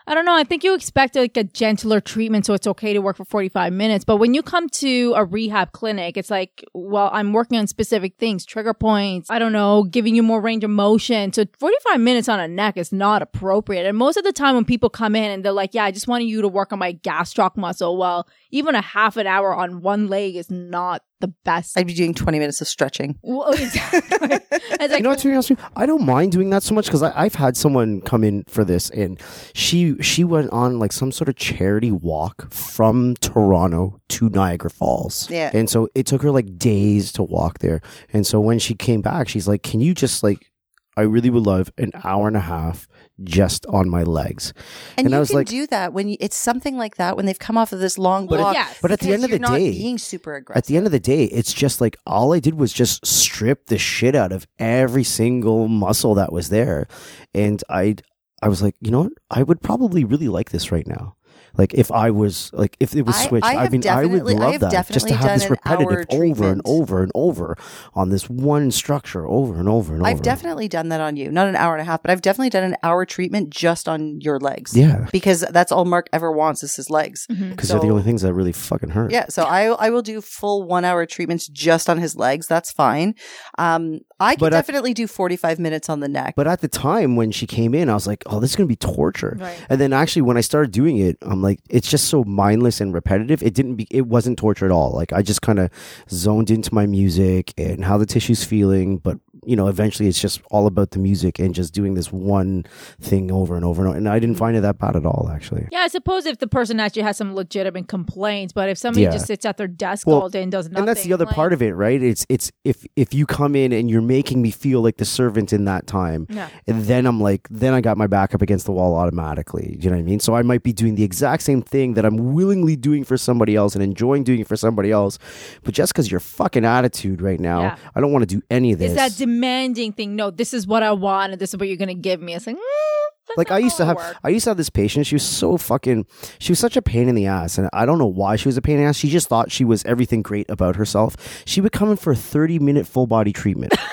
I 0.08 0.14
don't 0.14 0.24
know. 0.24 0.36
I 0.36 0.44
think 0.44 0.62
you 0.62 0.74
expect 0.74 1.16
like 1.16 1.36
a 1.36 1.42
gentler 1.42 2.00
treatment, 2.00 2.46
so 2.46 2.54
it's 2.54 2.68
okay 2.68 2.92
to 2.92 3.00
work 3.00 3.16
for 3.16 3.24
45 3.24 3.72
minutes. 3.72 4.04
But 4.04 4.18
when 4.18 4.34
you 4.34 4.42
come 4.42 4.68
to 4.68 5.14
a 5.16 5.24
rehab 5.24 5.72
clinic, 5.72 6.16
it's 6.16 6.30
like, 6.30 6.64
well, 6.74 7.10
I'm 7.12 7.32
working 7.32 7.58
on 7.58 7.66
specific 7.66 8.16
things, 8.16 8.46
trigger 8.46 8.72
points, 8.72 9.30
I 9.30 9.40
don't 9.40 9.52
know, 9.52 9.82
giving 9.82 10.14
you 10.14 10.22
more 10.22 10.40
range 10.40 10.62
of 10.62 10.70
motion. 10.70 11.32
So 11.32 11.44
45 11.58 12.00
minutes 12.00 12.28
on 12.28 12.38
a 12.38 12.46
neck 12.46 12.76
is 12.76 12.92
not 12.92 13.20
appropriate. 13.20 13.84
And 13.84 13.98
most 13.98 14.16
of 14.16 14.22
the 14.22 14.32
time 14.32 14.54
when 14.54 14.64
people 14.64 14.90
come 14.90 15.16
in 15.16 15.28
and 15.28 15.44
they're 15.44 15.50
like, 15.50 15.74
yeah, 15.74 15.84
I 15.84 15.90
just 15.90 16.06
wanted 16.06 16.26
you 16.26 16.40
to 16.40 16.48
work 16.48 16.72
on 16.72 16.78
my 16.78 16.92
gastroc 16.92 17.56
muscle. 17.56 17.96
Well, 17.96 18.28
even 18.52 18.76
a 18.76 18.82
half 18.82 19.16
an 19.16 19.26
hour 19.26 19.56
on 19.56 19.82
one 19.82 20.06
leg 20.06 20.36
is 20.36 20.52
not 20.52 21.02
the 21.20 21.28
best. 21.44 21.78
I'd 21.78 21.86
be 21.86 21.94
doing 21.94 22.14
20 22.14 22.38
minutes 22.38 22.60
of 22.60 22.68
stretching. 22.68 23.18
well, 23.22 23.44
oh, 23.48 23.52
exactly. 23.52 24.38
Like, 24.78 24.98
you 24.98 25.02
know 25.02 25.10
what? 25.10 25.18
To 25.20 25.28
be 25.28 25.32
honest 25.32 25.50
with 25.50 25.58
you, 25.58 25.64
I 25.74 25.86
don't 25.86 26.04
mind 26.04 26.32
doing 26.32 26.50
that 26.50 26.62
so 26.62 26.74
much 26.74 26.86
because 26.86 27.02
I've 27.02 27.34
had 27.34 27.56
someone 27.56 28.02
come 28.02 28.22
in 28.22 28.44
for 28.44 28.62
this, 28.64 28.90
and 28.90 29.20
she 29.54 30.00
she 30.02 30.22
went 30.22 30.50
on 30.50 30.78
like 30.78 30.92
some 30.92 31.10
sort 31.10 31.28
of 31.28 31.36
charity 31.36 31.90
walk 31.90 32.52
from 32.52 33.14
Toronto 33.20 34.00
to 34.10 34.28
Niagara 34.28 34.70
Falls. 34.70 35.28
Yeah. 35.30 35.50
and 35.54 35.68
so 35.70 35.88
it 35.94 36.06
took 36.06 36.22
her 36.22 36.30
like 36.30 36.58
days 36.58 37.10
to 37.12 37.22
walk 37.22 37.60
there. 37.60 37.80
And 38.12 38.26
so 38.26 38.38
when 38.38 38.58
she 38.58 38.74
came 38.74 39.00
back, 39.00 39.28
she's 39.28 39.48
like, 39.48 39.62
"Can 39.62 39.80
you 39.80 39.94
just 39.94 40.22
like, 40.22 40.52
I 40.96 41.02
really 41.02 41.30
would 41.30 41.46
love 41.46 41.72
an 41.78 41.92
hour 42.04 42.28
and 42.28 42.36
a 42.36 42.40
half 42.40 42.86
just 43.24 43.64
on 43.66 43.88
my 43.88 44.02
legs." 44.02 44.52
And, 44.96 45.06
And 45.06 45.14
I 45.14 45.18
you 45.18 45.20
was 45.20 45.28
can 45.30 45.36
like- 45.38 45.46
do 45.48 45.66
that 45.68 45.92
when 45.92 46.08
you, 46.08 46.16
it's 46.20 46.36
something 46.36 46.76
like 46.76 46.96
that 46.96 47.16
when 47.16 47.26
they've 47.26 47.38
come 47.38 47.56
off 47.58 47.72
of 47.72 47.80
this 47.80 47.98
long 47.98 48.26
Well, 48.26 48.40
walk. 48.40 48.54
yes. 48.54 48.78
But 48.82 48.90
at 48.92 49.00
the 49.00 49.12
end 49.12 49.24
of 49.24 49.30
the 49.30 49.36
you're 49.36 49.48
not 49.48 49.56
day, 49.58 49.70
being 49.70 49.98
super 49.98 50.34
aggressive. 50.34 50.58
at 50.58 50.66
the 50.66 50.76
end 50.76 50.86
of 50.86 50.92
the 50.92 51.00
day, 51.00 51.24
it's 51.24 51.52
just 51.52 51.80
like 51.80 51.96
all 52.06 52.32
I 52.32 52.40
did 52.40 52.54
was 52.54 52.72
just 52.72 53.04
strip 53.06 53.66
the 53.66 53.78
shit 53.78 54.14
out 54.14 54.32
of 54.32 54.46
every 54.58 55.04
single 55.04 55.68
muscle 55.68 56.14
that 56.14 56.32
was 56.32 56.48
there, 56.50 56.86
and 57.34 57.62
I, 57.70 57.96
I 58.42 58.48
was 58.48 58.62
like, 58.62 58.74
you 58.80 58.90
know 58.90 59.02
what, 59.02 59.12
I 59.30 59.42
would 59.42 59.62
probably 59.62 60.04
really 60.04 60.28
like 60.28 60.50
this 60.50 60.70
right 60.70 60.86
now. 60.86 61.14
Like 61.58 61.74
if 61.74 61.90
I 61.90 62.10
was 62.10 62.50
like 62.52 62.76
if 62.80 62.94
it 62.94 63.02
was 63.02 63.16
switched, 63.16 63.44
I 63.46 63.56
I, 63.56 63.62
have 63.62 63.72
mean, 63.72 63.86
I 63.88 64.04
would 64.04 64.08
definitely- 64.10 64.34
I 64.34 64.38
love 64.38 64.52
have 64.52 64.60
that 64.62 64.70
just 64.72 64.88
to 65.08 65.14
definitely 65.14 65.16
have 65.16 65.40
this 65.40 65.48
done 65.48 65.52
an 65.52 65.58
hour 65.64 65.78
repetitive 65.88 66.20
over 66.20 66.48
and 66.50 66.62
over 66.64 67.02
and 67.02 67.12
over 67.14 67.56
on 67.94 68.10
this 68.10 68.28
one 68.28 68.70
structure 68.70 69.26
over 69.26 69.58
and 69.58 69.68
over 69.68 69.94
and 69.94 70.02
over. 70.02 70.10
I've 70.10 70.22
definitely 70.22 70.68
done 70.68 70.88
that 70.90 71.00
on 71.00 71.16
you. 71.16 71.30
Not 71.30 71.48
an 71.48 71.56
hour 71.56 71.72
and 71.74 71.80
a 71.80 71.84
half, 71.84 72.02
but 72.02 72.10
I've 72.10 72.22
definitely 72.22 72.50
done 72.50 72.64
an 72.64 72.76
hour 72.82 73.04
treatment 73.06 73.50
just 73.50 73.88
on 73.88 74.20
your 74.20 74.38
legs. 74.38 74.76
yeah, 74.76 75.06
Because 75.12 75.40
that's 75.50 75.72
all 75.72 75.84
Mark 75.84 76.08
ever 76.12 76.30
wants 76.30 76.62
is 76.62 76.76
his 76.76 76.90
legs. 76.90 77.26
Because 77.28 77.68
they're 77.70 77.80
the 77.80 77.88
only 77.88 78.02
things 78.02 78.22
that 78.22 78.34
really 78.34 78.52
fucking 78.52 78.90
hurt. 78.90 79.10
Yeah, 79.10 79.26
so 79.28 79.44
I 79.44 79.66
I 79.66 79.90
will 79.90 80.02
do 80.02 80.20
full 80.20 80.62
one 80.64 80.84
hour 80.84 81.06
treatments 81.06 81.48
just 81.48 81.88
on 81.88 81.98
his 81.98 82.16
legs. 82.16 82.46
That's 82.46 82.70
fine. 82.72 83.14
Um, 83.58 84.00
I 84.18 84.32
could 84.34 84.40
But 84.40 84.54
I- 84.54 84.58
definitely 84.58 84.94
do 84.94 85.06
forty 85.06 85.36
five 85.36 85.58
minutes 85.58 85.88
on 85.90 86.00
the 86.00 86.08
neck. 86.08 86.34
But 86.36 86.46
at 86.46 86.60
the 86.62 86.68
time 86.68 87.16
when 87.16 87.30
she 87.30 87.46
came 87.46 87.74
in, 87.74 87.90
I 87.90 87.94
was 87.94 88.06
like, 88.06 88.22
"Oh, 88.26 88.40
this 88.40 88.50
is 88.50 88.56
gonna 88.56 88.66
be 88.66 88.76
torture." 88.76 89.36
Right. 89.38 89.56
And 89.68 89.78
then 89.80 89.92
actually, 89.92 90.22
when 90.22 90.36
I 90.36 90.40
started 90.40 90.72
doing 90.72 90.96
it, 90.96 91.18
I'm 91.22 91.42
like, 91.42 91.60
it's 91.68 91.90
just 91.90 92.08
so 92.08 92.24
mindless 92.24 92.80
and 92.80 92.94
repetitive. 92.94 93.42
It 93.42 93.52
didn't 93.54 93.74
be, 93.76 93.86
it 93.90 94.06
wasn't 94.06 94.38
torture 94.38 94.64
at 94.64 94.70
all. 94.72 94.92
Like 94.92 95.12
I 95.12 95.20
just 95.22 95.42
kind 95.42 95.58
of 95.58 95.70
zoned 96.10 96.50
into 96.50 96.74
my 96.74 96.86
music 96.86 97.52
and 97.58 97.84
how 97.84 97.98
the 97.98 98.06
tissue's 98.06 98.42
feeling. 98.44 98.98
But 98.98 99.18
you 99.46 99.56
know, 99.56 99.68
eventually, 99.68 100.08
it's 100.08 100.20
just 100.20 100.40
all 100.50 100.66
about 100.66 100.90
the 100.90 100.98
music 100.98 101.38
and 101.38 101.54
just 101.54 101.72
doing 101.72 101.94
this 101.94 102.12
one 102.12 102.64
thing 103.00 103.30
over 103.30 103.54
and 103.56 103.64
over 103.64 103.80
and 103.82 103.88
over. 103.88 103.96
And 103.96 104.08
I 104.08 104.18
didn't 104.18 104.36
find 104.36 104.56
it 104.56 104.60
that 104.60 104.78
bad 104.78 104.96
at 104.96 105.06
all, 105.06 105.30
actually. 105.32 105.68
Yeah, 105.72 105.80
I 105.80 105.88
suppose 105.88 106.26
if 106.26 106.38
the 106.38 106.46
person 106.48 106.80
actually 106.80 107.02
has 107.02 107.16
some 107.16 107.34
legitimate 107.34 107.88
complaints, 107.88 108.52
but 108.52 108.68
if 108.68 108.76
somebody 108.76 109.02
Yeah. 109.04 109.12
just 109.12 109.26
sits 109.26 109.44
at 109.46 109.56
their 109.56 109.68
desk 109.68 110.06
Well, 110.06 110.20
all 110.22 110.28
day 110.28 110.42
and 110.42 110.50
does 110.52 110.66
nothing, 110.68 110.78
and 110.80 110.88
that's 110.88 111.04
the 111.04 111.12
other 111.12 111.26
part 111.26 111.52
of 111.52 111.62
it, 111.62 111.72
right? 111.74 112.02
It's 112.02 112.26
it's 112.28 112.50
if 112.64 112.84
if 112.96 113.14
you 113.14 113.24
come 113.26 113.54
in 113.54 113.72
and 113.72 113.88
you're 113.88 114.02
making 114.02 114.42
me 114.42 114.50
feel 114.50 114.80
like 114.82 114.96
the 114.96 115.04
servant 115.04 115.52
in 115.52 115.64
that 115.66 115.86
time, 115.86 116.26
Yeah. 116.28 116.48
and 116.66 116.84
then 116.84 117.06
I'm 117.06 117.20
like, 117.20 117.46
then 117.50 117.72
I 117.72 117.80
got 117.80 117.96
my 117.96 118.06
back 118.08 118.34
up 118.34 118.42
against 118.42 118.66
the 118.66 118.72
wall 118.72 118.94
automatically. 118.96 119.78
You 119.80 119.90
know 119.90 119.96
what 119.96 120.00
I 120.00 120.04
mean? 120.04 120.20
So 120.20 120.34
I 120.34 120.42
might 120.42 120.62
be 120.62 120.72
doing 120.72 120.96
the 120.96 121.04
exact 121.04 121.42
same 121.42 121.62
thing 121.62 121.94
that 121.94 122.04
I'm 122.04 122.34
willingly 122.34 122.76
doing 122.76 123.04
for 123.04 123.16
somebody 123.16 123.54
else 123.56 123.74
and 123.74 123.82
enjoying 123.82 124.24
doing 124.24 124.40
it 124.40 124.48
for 124.48 124.56
somebody 124.56 124.90
else, 124.90 125.18
but 125.62 125.72
just 125.74 125.92
because 125.92 126.10
your 126.10 126.20
fucking 126.20 126.64
attitude 126.64 127.22
right 127.22 127.40
now, 127.40 127.60
Yeah. 127.60 127.76
I 127.94 128.00
don't 128.00 128.12
want 128.12 128.28
to 128.28 128.34
do 128.36 128.42
any 128.50 128.72
of 128.72 128.78
this. 128.78 128.92
It's 128.92 128.96
that 128.96 129.16
demanding 129.36 129.92
thing. 129.92 130.16
No, 130.16 130.30
this 130.30 130.54
is 130.54 130.66
what 130.66 130.82
I 130.82 130.92
want, 130.92 131.32
and 131.32 131.40
this 131.40 131.50
is 131.52 131.58
what 131.58 131.68
you're 131.68 131.76
gonna 131.76 131.94
give 131.94 132.20
me. 132.20 132.34
It's 132.34 132.46
like, 132.46 132.56
mm, 132.56 133.36
like 133.36 133.50
I 133.50 133.58
used 133.58 133.76
to 133.76 133.84
have, 133.84 133.96
it 133.96 134.00
works. 134.00 134.18
I 134.24 134.28
used 134.30 134.44
to 134.44 134.50
have 134.50 134.56
this 134.56 134.70
patient. 134.70 135.06
She 135.06 135.14
was 135.14 135.22
so 135.22 135.56
fucking, 135.56 136.06
she 136.38 136.52
was 136.52 136.58
such 136.58 136.76
a 136.76 136.82
pain 136.82 137.08
in 137.08 137.14
the 137.14 137.26
ass, 137.26 137.58
and 137.58 137.68
I 137.72 137.86
don't 137.86 137.98
know 137.98 138.06
why 138.06 138.36
she 138.36 138.48
was 138.48 138.56
a 138.56 138.62
pain 138.62 138.76
in 138.76 138.82
the 138.82 138.88
ass. 138.88 138.96
She 138.96 139.08
just 139.08 139.28
thought 139.28 139.50
she 139.50 139.64
was 139.64 139.84
everything 139.84 140.22
great 140.22 140.48
about 140.50 140.76
herself. 140.76 141.16
She 141.44 141.60
would 141.60 141.72
come 141.72 141.90
in 141.90 141.96
for 141.96 142.12
a 142.12 142.16
thirty 142.16 142.58
minute 142.58 142.86
full 142.86 143.06
body 143.06 143.32
treatment. 143.32 143.74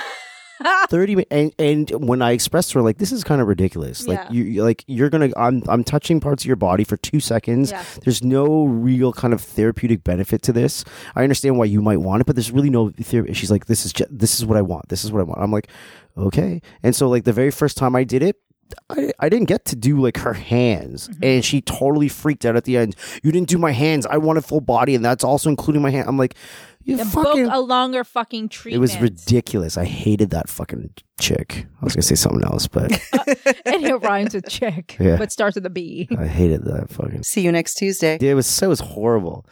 30 0.90 1.16
mi- 1.18 1.26
and 1.32 1.54
and 1.60 1.90
when 2.08 2.22
i 2.22 2.32
expressed 2.32 2.72
to 2.72 2.80
her 2.80 2.84
like 2.84 2.98
this 2.98 3.12
is 3.12 3.24
kind 3.24 3.42
of 3.42 3.48
ridiculous. 3.48 4.08
Like 4.08 4.20
Yeah. 4.30 4.32
you 4.32 4.64
like 4.64 4.84
you're 4.88 5.10
gonna 5.10 5.30
i'm 5.38 5.64
i'm 5.68 5.84
touching 5.84 6.20
parts 6.20 6.44
of 6.44 6.48
your 6.48 6.56
body 6.56 6.84
for 6.84 6.98
two 6.98 7.20
seconds. 7.20 7.72
Yeah. 7.72 7.84
there's 8.04 8.24
no 8.24 8.66
real 8.66 9.14
kind 9.14 9.34
of 9.34 9.42
therapeutic 9.42 10.04
benefit 10.04 10.42
to 10.44 10.54
this. 10.54 10.84
I 11.16 11.24
understand 11.24 11.58
why 11.58 11.66
you 11.66 11.82
might 11.82 11.98
want 12.02 12.22
it 12.22 12.26
but 12.28 12.36
there's 12.36 12.52
really 12.52 12.70
no 12.70 12.90
therapy 12.92 13.34
she's 13.34 13.52
like 13.52 13.66
this 13.68 13.86
is 13.86 13.94
just, 13.94 14.18
this 14.18 14.40
is 14.40 14.46
what 14.46 14.58
i 14.58 14.62
want 14.62 14.90
this 14.90 15.04
is 15.04 15.12
what 15.12 15.20
i 15.20 15.24
want. 15.24 15.42
I'm 15.42 15.52
like 15.52 15.68
okay. 16.18 16.62
And 16.84 16.96
so 16.96 17.10
like 17.10 17.24
the 17.24 17.34
very 17.34 17.52
first 17.52 17.76
time 17.78 17.96
i 17.96 18.04
did 18.04 18.22
it 18.24 18.38
I, 18.90 19.12
I 19.20 19.30
didn't 19.30 19.48
get 19.50 19.66
to 19.66 19.76
do 19.76 20.02
like 20.02 20.18
her 20.18 20.34
hands. 20.34 21.08
Mm-hmm. 21.08 21.24
and 21.24 21.46
she 21.46 21.62
totally 21.62 22.08
freaked 22.08 22.44
out 22.44 22.56
at 22.56 22.64
the 22.64 22.78
end. 22.78 22.96
You 23.22 23.32
didn't 23.32 23.50
do 23.50 23.60
my 23.60 23.72
hands. 23.72 24.08
I 24.08 24.18
wanted 24.18 24.46
full 24.46 24.62
body 24.62 24.96
and 24.96 25.06
that's 25.06 25.24
also 25.24 25.50
including 25.50 25.82
my 25.84 25.92
hand. 25.92 26.08
I'm 26.10 26.18
like 26.18 26.34
you 26.86 26.98
Yeah, 26.98 27.04
fucking 27.06 27.46
book 27.46 27.54
a 27.54 27.60
longer 27.62 28.04
fucking 28.04 28.50
treatment. 28.50 28.76
it 28.78 28.82
was 28.82 29.00
ridiculous. 29.00 29.78
I 29.78 29.86
hated 29.86 30.32
that 30.32 30.50
fucking 30.50 30.90
chick. 31.20 31.66
I 31.82 31.84
was 31.86 31.94
gonna 31.94 32.02
say 32.04 32.16
something 32.16 32.44
else, 32.44 32.68
but 32.68 32.92
uh, 33.14 33.24
and 33.66 33.84
it 33.86 33.96
rhymes 34.02 34.34
with 34.34 34.48
chick, 34.50 34.98
Yeah. 35.00 35.18
but 35.18 35.32
starts 35.32 35.56
with 35.56 35.66
a 35.66 35.70
B. 35.70 36.08
I 36.18 36.28
hated 36.28 36.66
that 36.66 36.90
fucking. 36.90 37.24
See 37.24 37.42
you 37.42 37.52
next 37.52 37.76
Tuesday. 37.76 38.18
It 38.20 38.34
was 38.34 38.46
so 38.48 38.66
it 38.66 38.70
was 38.70 38.80
horrible. 38.82 39.46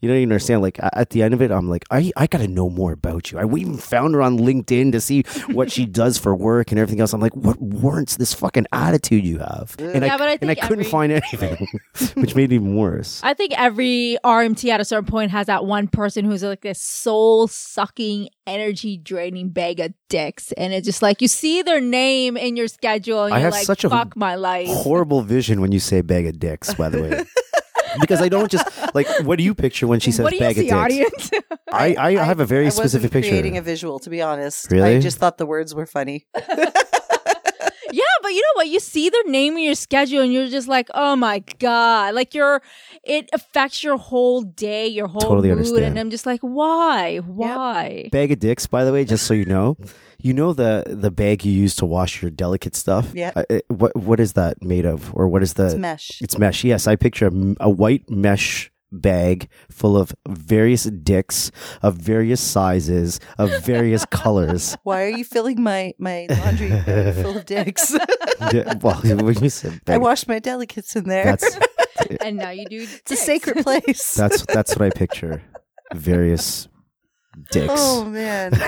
You 0.00 0.08
don't 0.08 0.18
even 0.18 0.30
understand. 0.30 0.62
Like 0.62 0.78
at 0.80 1.10
the 1.10 1.22
end 1.22 1.34
of 1.34 1.42
it, 1.42 1.50
I'm 1.50 1.68
like, 1.68 1.84
I 1.90 2.12
I 2.16 2.26
gotta 2.26 2.46
know 2.48 2.70
more 2.70 2.92
about 2.92 3.32
you. 3.32 3.38
I 3.38 3.44
we 3.44 3.62
even 3.62 3.76
found 3.76 4.14
her 4.14 4.22
on 4.22 4.38
LinkedIn 4.38 4.92
to 4.92 5.00
see 5.00 5.22
what 5.52 5.72
she 5.72 5.86
does 6.00 6.18
for 6.18 6.34
work 6.36 6.70
and 6.70 6.78
everything 6.78 7.00
else. 7.00 7.12
I'm 7.12 7.20
like, 7.20 7.34
what 7.34 7.60
warrants 7.60 8.16
this 8.16 8.32
fucking 8.32 8.66
attitude 8.72 9.24
you 9.24 9.38
have? 9.38 9.74
And 9.78 10.04
Yeah, 10.04 10.14
I 10.14 10.18
but 10.18 10.28
I 10.28 10.38
and 10.40 10.50
I 10.50 10.54
couldn't 10.54 10.80
every- 10.80 10.84
find 10.84 11.12
anything, 11.12 11.66
which 12.14 12.34
made 12.36 12.52
it 12.52 12.54
even 12.56 12.76
worse. 12.76 13.20
I 13.24 13.34
think 13.34 13.58
every 13.58 14.18
RMT 14.24 14.68
at 14.70 14.80
a 14.80 14.84
certain 14.84 15.06
point 15.10 15.30
has 15.32 15.46
that 15.48 15.64
one 15.64 15.88
person 15.88 16.24
who's 16.24 16.42
like 16.42 16.60
this 16.60 16.80
soul 16.80 17.48
sucking, 17.48 18.28
energy 18.46 18.96
draining 18.96 19.48
bag 19.50 19.80
of 19.80 19.92
dicks. 20.08 20.52
And 20.52 20.72
it's 20.72 20.86
just 20.86 21.02
like 21.02 21.20
you 21.20 21.28
see 21.28 21.62
their 21.62 21.80
name 21.80 22.36
in 22.36 22.56
your 22.56 22.68
schedule 22.68 23.24
and 23.24 23.34
I 23.34 23.38
you're 23.38 23.44
have 23.46 23.52
like, 23.52 23.66
such 23.66 23.84
a 23.84 23.90
fuck 23.90 24.16
my 24.16 24.36
life. 24.36 24.68
Horrible 24.68 25.22
vision 25.22 25.60
when 25.60 25.72
you 25.72 25.80
say 25.80 26.00
bag 26.02 26.26
of 26.26 26.38
dicks. 26.38 26.72
By 26.74 26.88
the 26.88 27.02
way. 27.02 27.24
Because 28.00 28.20
I 28.20 28.28
don't 28.28 28.50
just 28.50 28.66
like. 28.94 29.06
What 29.22 29.38
do 29.38 29.44
you 29.44 29.54
picture 29.54 29.86
when 29.86 30.00
she 30.00 30.12
says 30.12 30.24
what 30.24 30.30
do 30.30 30.36
you 30.36 30.40
bag 30.40 30.56
see, 30.56 30.70
of 30.70 30.88
dicks? 30.88 31.02
audience? 31.12 31.30
I, 31.72 31.96
I, 31.98 32.12
have 32.24 32.40
a 32.40 32.46
very 32.46 32.66
I 32.66 32.70
specific 32.70 33.10
wasn't 33.10 33.12
picture. 33.12 33.30
creating 33.30 33.56
a 33.58 33.62
visual, 33.62 33.98
to 34.00 34.10
be 34.10 34.22
honest. 34.22 34.70
Really? 34.70 34.96
I 34.96 35.00
just 35.00 35.18
thought 35.18 35.38
the 35.38 35.46
words 35.46 35.74
were 35.74 35.86
funny. 35.86 36.26
yeah, 37.92 38.02
but 38.22 38.28
you 38.32 38.40
know 38.40 38.54
what? 38.54 38.68
You 38.68 38.80
see 38.80 39.08
their 39.08 39.24
name 39.24 39.56
in 39.56 39.64
your 39.64 39.74
schedule 39.74 40.22
and 40.22 40.32
you're 40.32 40.48
just 40.48 40.68
like, 40.68 40.88
oh 40.94 41.16
my 41.16 41.42
God. 41.58 42.14
Like 42.14 42.34
you're, 42.34 42.62
it 43.02 43.28
affects 43.32 43.82
your 43.82 43.96
whole 43.96 44.42
day, 44.42 44.86
your 44.86 45.08
whole 45.08 45.20
Totally 45.20 45.48
mood. 45.48 45.58
understand. 45.58 45.84
And 45.84 45.98
I'm 45.98 46.10
just 46.10 46.26
like, 46.26 46.40
why? 46.40 47.18
Why? 47.18 48.08
bag 48.12 48.32
of 48.32 48.38
dicks, 48.38 48.66
by 48.66 48.84
the 48.84 48.92
way, 48.92 49.04
just 49.04 49.26
so 49.26 49.34
you 49.34 49.44
know. 49.44 49.76
You 50.20 50.34
know 50.34 50.52
the 50.52 50.82
the 50.86 51.10
bag 51.10 51.44
you 51.44 51.52
use 51.52 51.76
to 51.76 51.86
wash 51.86 52.22
your 52.22 52.30
delicate 52.30 52.74
stuff. 52.74 53.12
Yeah. 53.14 53.32
Uh, 53.36 53.44
it- 53.50 53.64
what 53.68 53.94
what 53.96 54.18
is 54.20 54.32
that 54.32 54.62
made 54.62 54.84
of, 54.86 55.14
or 55.14 55.28
what 55.28 55.42
is 55.42 55.54
the? 55.54 55.66
It's 55.66 55.74
mesh. 55.76 56.10
It's 56.20 56.38
mesh. 56.38 56.64
Yes, 56.64 56.86
I 56.88 56.96
picture 56.96 57.30
a 57.60 57.70
white 57.70 58.08
mesh 58.10 58.70
bag 58.90 59.48
full 59.70 59.98
of 59.98 60.14
various 60.26 60.84
dicks 60.84 61.52
of 61.82 61.94
various 61.96 62.40
sizes 62.40 63.20
of 63.36 63.50
various 63.64 64.04
colors. 64.10 64.76
Why 64.82 65.02
are 65.04 65.10
you 65.10 65.24
filling 65.24 65.62
my, 65.62 65.92
my 65.98 66.26
laundry 66.30 66.70
full 67.22 67.36
of 67.36 67.44
dicks? 67.46 67.94
Yeah, 68.52 68.74
well, 68.80 68.94
when 69.04 69.42
you 69.42 69.50
said 69.50 69.80
I 69.88 69.98
wash 69.98 70.26
my 70.28 70.38
delicates 70.38 70.94
in 70.96 71.04
there. 71.08 71.24
that's 71.24 71.58
And 72.22 72.36
now 72.38 72.50
you 72.50 72.64
do. 72.66 72.86
it's 72.88 73.10
a 73.10 73.16
sacred 73.16 73.62
place. 73.64 74.14
that's 74.14 74.46
that's 74.46 74.74
what 74.76 74.82
I 74.82 74.90
picture. 74.90 75.42
Various 75.92 76.68
dicks. 77.50 77.72
Oh 77.76 78.04
man! 78.04 78.52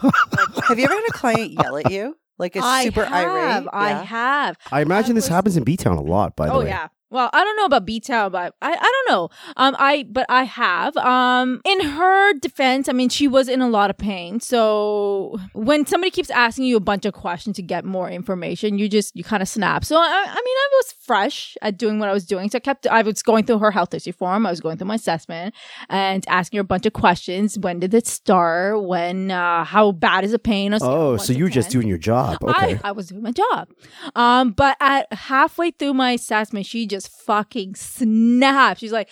Uh, 0.00 0.60
have 0.68 0.78
you 0.78 0.84
ever 0.84 0.94
had 0.94 1.04
a 1.08 1.12
client 1.12 1.50
yell 1.52 1.76
at 1.76 1.90
you 1.90 2.16
like 2.38 2.54
a 2.54 2.60
I 2.62 2.84
super 2.84 3.04
have, 3.04 3.66
irate? 3.66 3.68
I 3.72 3.88
Yeah. 3.90 4.02
have. 4.04 4.56
I 4.70 4.82
imagine 4.82 5.12
I 5.12 5.14
this 5.14 5.24
was- 5.24 5.28
happens 5.28 5.56
in 5.56 5.64
B 5.64 5.76
Town 5.76 5.96
a 5.96 6.02
lot. 6.02 6.36
By 6.36 6.46
the 6.46 6.52
oh 6.52 6.58
way, 6.60 6.64
Oh 6.66 6.68
yeah. 6.68 6.88
Well, 7.10 7.30
I 7.32 7.42
don't 7.42 7.56
know 7.56 7.64
about 7.64 7.86
B 7.86 8.00
Town, 8.00 8.32
but 8.32 8.54
I, 8.60 8.72
I 8.72 9.04
don't 9.06 9.08
know. 9.08 9.28
Um, 9.56 9.76
I 9.78 10.04
but 10.10 10.26
I 10.28 10.44
have. 10.44 10.96
Um, 10.96 11.60
in 11.64 11.80
her 11.80 12.34
defense, 12.34 12.88
I 12.88 12.92
mean, 12.92 13.08
she 13.08 13.26
was 13.26 13.48
in 13.48 13.60
a 13.60 13.68
lot 13.68 13.90
of 13.90 13.96
pain. 13.96 14.40
So 14.40 15.38
when 15.52 15.86
somebody 15.86 16.10
keeps 16.10 16.30
asking 16.30 16.64
you 16.64 16.76
a 16.76 16.80
bunch 16.80 17.06
of 17.06 17.14
questions 17.14 17.56
to 17.56 17.62
get 17.62 17.84
more 17.84 18.10
information, 18.10 18.78
you 18.78 18.88
just 18.88 19.16
you 19.16 19.24
kind 19.24 19.42
of 19.42 19.48
snap. 19.48 19.84
So 19.84 19.96
I, 19.96 20.02
I 20.06 20.26
mean, 20.26 20.56
I 20.56 20.68
was 20.72 20.94
fresh 21.00 21.56
at 21.62 21.78
doing 21.78 21.98
what 21.98 22.08
I 22.08 22.12
was 22.12 22.26
doing. 22.26 22.50
So 22.50 22.56
I 22.56 22.60
kept. 22.60 22.86
I 22.86 23.02
was 23.02 23.22
going 23.22 23.44
through 23.44 23.58
her 23.58 23.70
health 23.70 23.92
history 23.92 24.12
form. 24.12 24.46
I 24.46 24.50
was 24.50 24.60
going 24.60 24.76
through 24.76 24.88
my 24.88 24.96
assessment 24.96 25.54
and 25.88 26.24
asking 26.28 26.58
her 26.58 26.62
a 26.62 26.64
bunch 26.64 26.84
of 26.86 26.92
questions. 26.92 27.58
When 27.58 27.80
did 27.80 27.94
it 27.94 28.06
start? 28.06 28.82
When? 28.82 29.30
Uh, 29.30 29.64
how 29.64 29.92
bad 29.92 30.24
is 30.24 30.32
the 30.32 30.38
pain? 30.38 30.72
On 30.72 30.76
a 30.76 30.80
scale 30.80 30.90
of 30.90 30.98
Oh, 30.98 31.16
so 31.16 31.32
you 31.32 31.44
were 31.44 31.50
just 31.50 31.70
doing 31.70 31.86
your 31.88 31.98
job. 31.98 32.42
Okay. 32.42 32.78
I, 32.82 32.88
I 32.88 32.92
was 32.92 33.08
doing 33.08 33.22
my 33.22 33.32
job. 33.32 33.68
Um, 34.14 34.50
but 34.50 34.76
at 34.80 35.12
halfway 35.12 35.70
through 35.70 35.94
my 35.94 36.12
assessment, 36.12 36.66
she 36.66 36.86
just 36.86 36.97
fucking 37.06 37.74
snapped. 37.74 38.80
She's 38.80 38.92
like, 38.92 39.08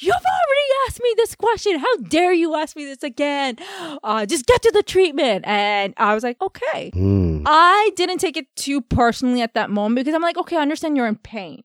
You've 0.00 0.14
already 0.14 0.68
asked 0.86 1.00
me 1.02 1.14
this 1.16 1.34
question. 1.34 1.78
How 1.78 1.96
dare 2.08 2.32
you 2.32 2.54
ask 2.54 2.76
me 2.76 2.84
this 2.84 3.02
again? 3.02 3.56
Uh, 4.02 4.26
just 4.26 4.46
get 4.46 4.62
to 4.62 4.70
the 4.72 4.82
treatment. 4.82 5.44
And 5.46 5.94
I 5.96 6.14
was 6.14 6.22
like, 6.22 6.40
Okay. 6.42 6.90
Hmm. 6.90 7.42
I 7.46 7.90
didn't 7.96 8.18
take 8.18 8.36
it 8.36 8.54
too 8.56 8.80
personally 8.80 9.42
at 9.42 9.54
that 9.54 9.70
moment 9.70 10.04
because 10.04 10.14
I'm 10.14 10.22
like, 10.22 10.36
okay, 10.36 10.56
I 10.56 10.62
understand 10.62 10.96
you're 10.96 11.06
in 11.06 11.16
pain. 11.16 11.62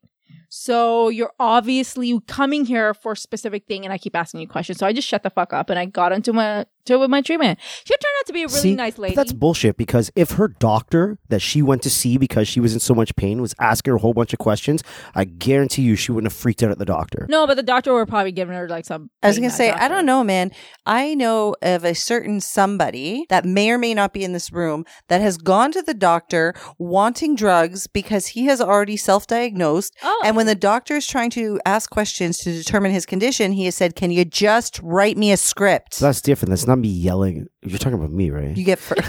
So 0.48 1.08
you're 1.08 1.32
obviously 1.38 2.18
coming 2.26 2.64
here 2.64 2.94
for 2.94 3.12
a 3.12 3.16
specific 3.16 3.66
thing, 3.66 3.84
and 3.84 3.92
I 3.92 3.98
keep 3.98 4.16
asking 4.16 4.40
you 4.40 4.48
questions. 4.48 4.78
So 4.78 4.86
I 4.86 4.92
just 4.92 5.06
shut 5.06 5.22
the 5.22 5.30
fuck 5.30 5.52
up 5.52 5.70
and 5.70 5.78
I 5.78 5.84
got 5.84 6.12
into 6.12 6.32
my 6.32 6.64
to 6.86 6.98
with 6.98 7.10
my 7.10 7.20
treatment. 7.22 7.58
She 7.84 7.94
turned 7.94 8.14
out 8.20 8.26
to 8.26 8.32
be 8.32 8.42
a 8.42 8.46
really 8.46 8.60
See, 8.60 8.74
nice 8.74 8.98
lady. 8.98 9.14
That's 9.14 9.32
bullshit 9.32 9.76
because 9.76 10.10
if 10.16 10.32
her 10.32 10.48
doctor 10.48 11.18
that 11.28 11.40
she 11.40 11.62
went 11.62 11.82
to 11.82 11.90
see 11.90 12.18
because 12.18 12.48
she 12.48 12.60
was 12.60 12.74
in 12.74 12.80
so 12.80 12.94
much 12.94 13.14
pain 13.16 13.40
was 13.40 13.54
asking 13.58 13.92
her 13.92 13.96
a 13.96 14.00
whole 14.00 14.14
bunch 14.14 14.32
of 14.32 14.38
questions, 14.38 14.82
I 15.14 15.24
guarantee 15.24 15.82
you 15.82 15.96
she 15.96 16.12
wouldn't 16.12 16.32
have 16.32 16.38
freaked 16.38 16.62
out 16.62 16.70
at 16.70 16.78
the 16.78 16.84
doctor. 16.84 17.26
no, 17.28 17.46
but 17.46 17.56
the 17.56 17.62
doctor 17.62 17.92
were 17.92 18.06
probably 18.06 18.32
giving 18.32 18.54
her 18.54 18.68
like 18.68 18.84
some. 18.84 19.10
I 19.22 19.28
was 19.28 19.38
going 19.38 19.50
to 19.50 19.56
say, 19.56 19.70
meds 19.70 19.80
I 19.80 19.88
don't 19.88 20.06
know, 20.06 20.24
man. 20.24 20.50
I 20.84 21.14
know 21.14 21.54
of 21.62 21.84
a 21.84 21.94
certain 21.94 22.40
somebody 22.40 23.26
that 23.28 23.44
may 23.44 23.70
or 23.70 23.78
may 23.78 23.94
not 23.94 24.12
be 24.12 24.24
in 24.24 24.32
this 24.32 24.52
room 24.52 24.84
that 25.08 25.20
has 25.20 25.38
gone 25.38 25.72
to 25.72 25.82
the 25.82 25.94
doctor 25.94 26.54
wanting 26.78 27.34
drugs 27.36 27.86
because 27.86 28.28
he 28.28 28.46
has 28.46 28.60
already 28.60 28.96
self 28.96 29.26
diagnosed. 29.26 29.94
Oh. 30.02 30.22
And 30.24 30.36
when 30.36 30.46
the 30.46 30.54
doctor 30.54 30.96
is 30.96 31.06
trying 31.06 31.30
to 31.30 31.60
ask 31.66 31.90
questions 31.90 32.38
to 32.38 32.52
determine 32.52 32.92
his 32.92 33.06
condition, 33.06 33.52
he 33.52 33.64
has 33.66 33.74
said, 33.74 33.94
Can 33.94 34.10
you 34.10 34.24
just 34.24 34.80
write 34.82 35.16
me 35.16 35.32
a 35.32 35.36
script? 35.36 35.98
That's 35.98 36.20
different. 36.20 36.50
That's 36.50 36.66
not 36.66 36.75
me 36.76 36.88
yelling. 36.88 37.48
You're 37.66 37.78
talking 37.78 37.98
about 37.98 38.12
me, 38.12 38.30
right? 38.30 38.56
you 38.56 38.64
get 38.64 38.78
fir- 38.78 38.94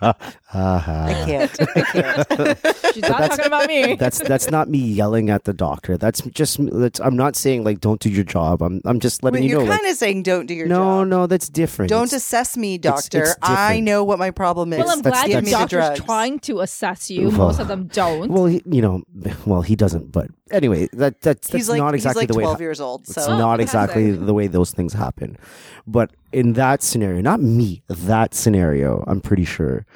Uh-huh. 0.00 1.04
I 1.08 1.24
can't. 1.26 1.60
I 1.60 1.82
can't. 1.82 2.76
She's 2.94 3.02
not 3.02 3.30
talking 3.30 3.44
about 3.46 3.66
me. 3.66 3.96
That's 3.96 4.18
that's 4.20 4.50
not 4.50 4.68
me 4.68 4.78
yelling 4.78 5.30
at 5.30 5.44
the 5.44 5.52
doctor. 5.52 5.96
That's 5.98 6.22
just 6.22 6.58
that's, 6.72 7.00
I'm 7.00 7.16
not 7.16 7.36
saying 7.36 7.64
like 7.64 7.80
don't 7.80 8.00
do 8.00 8.08
your 8.10 8.24
job. 8.24 8.62
I'm 8.62 8.80
I'm 8.84 8.98
just 9.00 9.22
letting 9.22 9.42
you 9.42 9.50
know. 9.50 9.58
You're 9.60 9.66
know 9.66 9.72
kind 9.72 9.82
like 9.84 9.92
of 9.92 9.98
saying 9.98 10.22
don't 10.22 10.46
do 10.46 10.54
your 10.54 10.66
no 10.66 10.76
job. 10.76 10.84
no 10.84 11.04
no, 11.04 11.26
that's 11.26 11.48
different. 11.48 11.90
Don't 11.90 12.04
It's- 12.06 12.22
assess 12.22 12.56
me, 12.56 12.78
doctor. 12.78 13.22
it's 13.22 13.36
I 13.42 13.80
know 13.80 14.04
what 14.04 14.18
my 14.18 14.30
problem 14.30 14.72
is. 14.72 14.78
well, 14.78 14.90
I'm 14.90 15.02
glad 15.02 15.26
Give 15.28 15.44
the 15.44 15.50
doctor's 15.50 16.00
trying 16.00 16.38
to 16.40 16.60
assess 16.60 17.10
you. 17.10 17.28
Well, 17.28 17.38
Most 17.38 17.60
of 17.60 17.68
them 17.68 17.86
don't. 17.88 18.30
well, 18.30 18.46
he, 18.46 18.62
you 18.66 18.80
know, 18.82 19.02
well 19.46 19.62
he 19.62 19.76
doesn't. 19.76 20.12
But 20.12 20.28
anyway, 20.50 20.88
that 20.94 21.20
that's, 21.20 21.48
that's 21.48 21.52
He's 21.52 21.68
like 21.68 21.78
not 21.78 21.94
exactly 21.94 22.22
he's 22.22 22.28
like 22.30 22.34
the 22.34 22.38
way. 22.38 22.44
it 22.44 22.46
12 22.46 22.60
years 22.60 22.80
old. 22.80 23.02
It's 23.02 23.18
Oh, 23.18 23.38
not 23.38 23.60
exactly 23.60 24.10
the 24.12 24.34
way 24.34 24.46
those 24.46 24.70
things 24.72 24.92
happen. 24.92 25.36
But 25.86 26.10
in 26.32 26.52
that 26.54 26.82
scenario, 26.82 27.20
not 27.20 27.40
me, 27.40 27.82
that 27.88 28.34
scenario, 28.34 29.04
I'm 29.06 29.20
pretty 29.20 29.44
sure. 29.44 29.86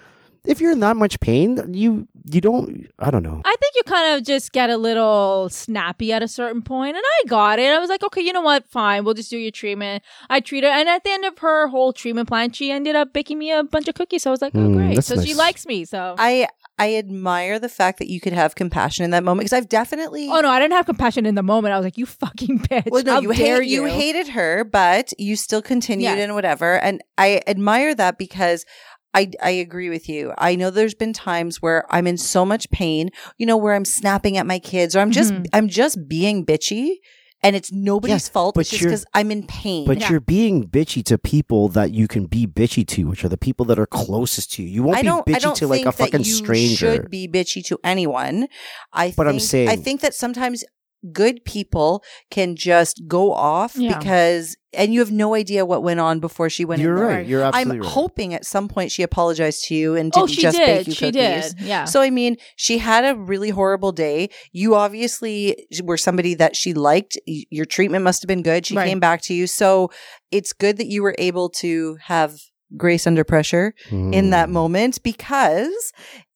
If 0.45 0.61
you're 0.61 0.73
in 0.73 0.81
that 0.81 0.97
much 0.97 1.21
pain, 1.21 1.73
you 1.73 2.09
you 2.33 2.41
don't 2.41 2.89
I 2.99 3.13
don't 3.13 3.23
know. 3.23 3.43
I 3.45 3.55
think 3.61 3.75
you 3.77 3.83
kind 3.85 4.17
of 4.19 4.27
just 4.27 4.51
get 4.51 4.71
a 4.71 4.77
little 4.77 5.49
snappy 5.51 6.13
at 6.13 6.21
a 6.21 6.27
certain 6.27 6.63
point, 6.63 6.97
and 6.97 7.05
I 7.07 7.29
got 7.29 7.61
it. 7.61 7.71
I 7.71 7.79
was 7.79 7.89
like, 7.89 8.03
okay, 8.03 8.23
you 8.23 8.33
know 8.33 8.41
what? 8.41 8.67
Fine, 8.69 9.05
we'll 9.05 9.15
just 9.15 9.31
do 9.31 9.39
your 9.39 9.53
treatment. 9.53 10.03
I 10.29 10.41
treat 10.41 10.65
her, 10.65 10.71
and 10.71 10.89
at 10.89 11.05
the 11.05 11.11
end 11.13 11.25
of 11.25 11.39
her 11.39 11.69
whole 11.69 11.93
treatment 11.93 12.27
plan, 12.27 12.51
she 12.51 12.73
ended 12.73 12.97
up 12.97 13.13
baking 13.13 13.39
me 13.39 13.53
a 13.53 13.63
bunch 13.63 13.87
of 13.87 13.95
cookies. 13.95 14.25
So 14.25 14.31
I 14.31 14.33
was 14.33 14.43
like, 14.43 14.53
oh, 14.57 14.59
Mm, 14.59 14.75
great. 14.75 14.95
that's 14.97 15.07
So 15.07 15.23
she 15.23 15.35
likes 15.35 15.65
me. 15.65 15.85
So. 15.85 16.17
I 16.19 16.49
I 16.79 16.97
admire 16.97 17.59
the 17.59 17.69
fact 17.69 17.99
that 17.99 18.09
you 18.09 18.21
could 18.21 18.33
have 18.33 18.55
compassion 18.55 19.05
in 19.05 19.11
that 19.13 19.23
moment 19.23 19.45
because 19.45 19.57
I've 19.57 19.69
definitely 19.69 20.29
Oh 20.31 20.41
no, 20.41 20.49
I 20.49 20.59
didn't 20.59 20.73
have 20.73 20.87
compassion 20.87 21.27
in 21.27 21.35
the 21.35 21.43
moment. 21.43 21.75
I 21.75 21.79
was 21.79 21.85
like, 21.85 21.99
"You 21.99 22.07
fucking 22.07 22.59
bitch! 22.71 22.91
Well, 22.91 23.03
no, 23.05 23.13
How 23.15 23.21
you 23.21 23.31
hate, 23.31 23.65
you?" 23.67 23.83
you 23.83 23.91
hated 23.91 24.29
her, 24.29 24.65
but 24.65 25.13
you 25.19 25.37
still 25.37 25.63
continued 25.63 26.03
Yes. 26.05 26.19
and 26.21 26.35
whatever. 26.35 26.79
And 26.79 27.03
I 27.19 27.43
admire 27.47 27.95
that 27.95 28.19
because 28.19 28.65
I 29.15 29.31
I 29.43 29.51
agree 29.51 29.91
with 29.91 30.09
you. 30.09 30.33
I 30.39 30.55
know 30.57 30.71
there's 30.71 30.95
been 30.95 31.13
times 31.13 31.61
where 31.61 31.85
I'm 31.95 32.07
in 32.07 32.17
so 32.17 32.45
much 32.47 32.71
pain, 32.71 33.11
you 33.39 33.45
know, 33.47 33.57
where 33.59 33.75
I'm 33.75 33.85
snapping 33.85 34.39
at 34.39 34.47
my 34.47 34.59
kids 34.59 34.97
or 34.97 35.01
I'm 35.01 35.11
just 35.11 35.33
Mhm. 35.35 35.47
I'm 35.53 35.69
just 35.69 36.09
being 36.09 36.45
bitchy. 36.47 36.95
And 37.45 37.57
it's 37.57 37.73
nobody's 37.73 38.27
Yeah, 38.29 38.33
fault. 38.33 38.55
but 38.55 38.67
just 38.67 38.83
because 38.85 39.05
I'm 39.15 39.31
in 39.33 39.43
pain. 39.47 39.85
But 39.87 39.99
Yeah. 39.99 40.11
you're 40.11 40.21
being 40.21 40.69
bitchy 40.69 41.05
to 41.07 41.19
people 41.19 41.69
that 41.71 41.93
you 41.93 42.07
can 42.07 42.27
be 42.27 42.47
bitchy 42.47 42.87
to, 42.89 43.09
which 43.09 43.25
are 43.25 43.29
the 43.29 43.37
people 43.37 43.67
that 43.67 43.79
are 43.81 43.87
closest 43.87 44.53
to 44.53 44.63
you. 44.63 44.69
You 44.69 44.83
won't 44.85 44.99
I 44.99 45.03
don't. 45.03 45.27
be 45.27 45.35
bitchy 45.35 45.55
to 45.57 45.67
like 45.67 45.85
a 45.85 45.91
fucking 45.93 46.23
stranger. 46.25 46.77
should 46.95 47.11
be 47.11 47.27
bitchy 47.27 47.65
to 47.67 47.79
anyone. 47.83 48.47
I. 48.93 49.13
But 49.17 49.27
I'm 49.27 49.41
saying- 49.41 49.69
I 49.71 49.77
think 49.77 50.03
that 50.03 50.15
sometimes 50.15 50.63
good 51.11 51.45
people 51.45 52.03
can 52.31 52.55
just 52.55 53.03
go 53.09 53.33
off 53.33 53.75
Yeah. 53.75 53.99
because, 53.99 54.57
and 54.73 54.95
you 54.95 55.01
have 55.01 55.11
no 55.11 55.35
idea 55.35 55.67
what 55.67 55.83
went 55.83 55.99
on 56.01 56.21
before 56.21 56.49
she 56.49 56.65
went. 56.65 56.81
You're 56.81 56.93
in 56.97 56.99
there. 57.01 57.09
right. 57.19 57.27
You're 57.27 57.43
absolutely 57.43 57.73
I'm 57.79 57.83
right. 57.83 57.91
hoping 57.91 58.35
at 58.35 58.45
some 58.45 58.69
point 58.69 58.93
she 58.93 59.03
apologized 59.03 59.65
to 59.65 59.75
you 59.75 59.97
and 59.97 60.13
didn't 60.13 60.23
oh, 60.25 60.27
she 60.29 60.43
just 60.43 60.57
bake 60.57 60.67
did. 60.79 60.87
you 60.89 60.95
She 60.95 61.07
cookies. 61.13 61.55
did. 61.55 61.61
Yeah. 61.67 61.85
So 61.87 62.01
I 62.01 62.11
mean, 62.11 62.37
she 62.57 62.79
had 62.79 63.05
a 63.05 63.19
really 63.19 63.51
horrible 63.51 63.91
day. 63.93 64.31
You 64.53 64.75
obviously 64.77 65.67
were 65.83 65.97
somebody 65.97 66.35
that 66.35 66.55
she 66.55 66.73
liked. 66.75 67.19
Your 67.27 67.65
treatment 67.67 68.05
must 68.05 68.23
have 68.23 68.29
been 68.29 68.43
good. 68.43 68.65
She 68.67 68.77
Right. 68.77 68.87
came 68.89 69.01
back 69.01 69.23
to 69.23 69.35
you. 69.35 69.47
So 69.47 69.91
it's 70.31 70.53
good 70.53 70.77
that 70.79 70.87
you 70.87 71.03
were 71.03 71.17
able 71.19 71.49
to 71.51 71.97
have 72.03 72.35
grace 72.77 73.07
under 73.07 73.23
pressure 73.25 73.75
in 73.91 74.31
that 74.31 74.49
Mm. 74.49 74.53
moment 74.53 75.03
because 75.03 75.93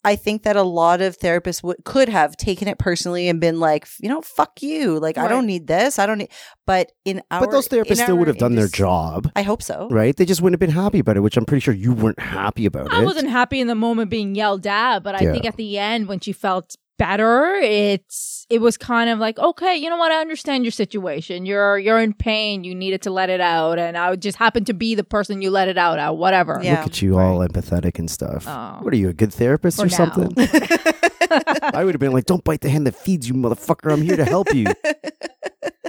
I 0.07 0.17
think 0.17 0.45
that 0.45 0.57
a 0.57 0.63
lot 0.63 1.03
of 1.03 1.19
therapists 1.19 1.63
would 1.63 1.85
could 1.85 2.09
have 2.09 2.37
taken 2.37 2.69
it 2.69 2.79
personally 2.79 3.29
and 3.29 3.41
been 3.41 3.59
like, 3.61 3.87
you 4.01 4.09
know, 4.09 4.23
fuck 4.23 4.63
you. 4.63 4.99
Like 5.01 5.19
I 5.19 5.27
don't 5.29 5.47
need 5.47 5.67
this. 5.67 5.99
I 5.99 6.07
don't 6.07 6.19
need. 6.19 6.31
But 6.65 6.93
in 7.05 7.23
our, 7.31 7.41
But 7.41 7.51
those 7.51 7.69
therapists 7.69 8.03
still 8.03 8.17
would 8.17 8.29
have 8.29 8.39
done 8.39 8.55
their 8.55 8.69
job, 8.69 9.31
I 9.37 9.43
hope 9.43 9.63
so. 9.63 9.89
right? 9.91 10.17
They 10.17 10.25
just 10.25 10.41
wouldn't 10.41 10.55
have 10.61 10.67
been 10.69 10.75
happy 10.83 11.01
about 11.01 11.17
it, 11.17 11.21
which 11.21 11.37
I'm 11.37 11.45
pretty 11.45 11.61
sure 11.61 11.75
you 11.75 11.93
weren't 11.93 12.21
happy 12.21 12.67
about 12.67 12.93
I 12.93 13.03
it. 13.03 13.05
wasn't 13.05 13.29
happy 13.31 13.61
in 13.61 13.67
the 13.67 13.75
moment 13.75 14.09
being 14.11 14.35
yelled 14.35 14.67
at, 14.67 15.01
but 15.01 15.15
I 15.15 15.23
Yeah. 15.25 15.33
think 15.33 15.45
at 15.45 15.57
the 15.57 15.77
end 15.79 16.07
when 16.09 16.21
she 16.21 16.33
felt 16.33 16.77
better. 16.99 17.55
It's 17.63 18.47
it 18.49 18.61
was 18.61 18.77
kind 18.77 19.11
of 19.11 19.19
like, 19.19 19.39
okay, 19.39 19.77
you 19.77 19.91
know 19.91 19.97
what? 19.97 20.13
I 20.13 20.21
understand 20.21 20.65
your 20.65 20.73
situation. 20.73 21.47
You're 21.47 21.79
you're 21.79 21.99
in 21.99 22.13
pain. 22.13 22.65
You 22.65 22.75
needed 22.75 23.03
to 23.03 23.11
let 23.11 23.31
it 23.31 23.41
out, 23.41 23.79
and 23.79 23.97
I 23.97 24.15
just 24.17 24.39
happened 24.39 24.67
to 24.67 24.75
be 24.75 24.95
the 24.95 25.05
person 25.05 25.43
you 25.43 25.51
let 25.51 25.69
it 25.69 25.79
out 25.79 25.99
at. 25.99 26.17
Whatever. 26.17 26.61
Yeah. 26.63 26.79
Look 26.79 26.87
at 26.87 27.03
you, 27.03 27.19
all 27.19 27.39
empathetic 27.39 27.99
and 27.99 28.11
stuff. 28.11 28.45
Oh. 28.47 28.79
What 28.81 28.93
are 28.93 28.97
you, 28.97 29.09
a 29.09 29.13
good 29.13 29.33
therapist 29.33 29.79
For 29.79 29.85
or 29.85 29.87
now. 29.87 29.97
something? 29.97 30.37
I 31.31 31.85
would 31.85 31.95
have 31.95 32.01
been 32.01 32.13
like, 32.13 32.25
"Don't 32.27 32.45
bite 32.45 32.61
the 32.61 32.71
hand 32.71 32.87
that 32.87 32.95
feeds 32.95 33.29
you, 33.29 33.35
motherfucker. 33.35 33.93
I'm 33.93 34.03
here 34.03 34.17
to 34.17 34.25
help 34.25 34.55
you." 34.55 34.67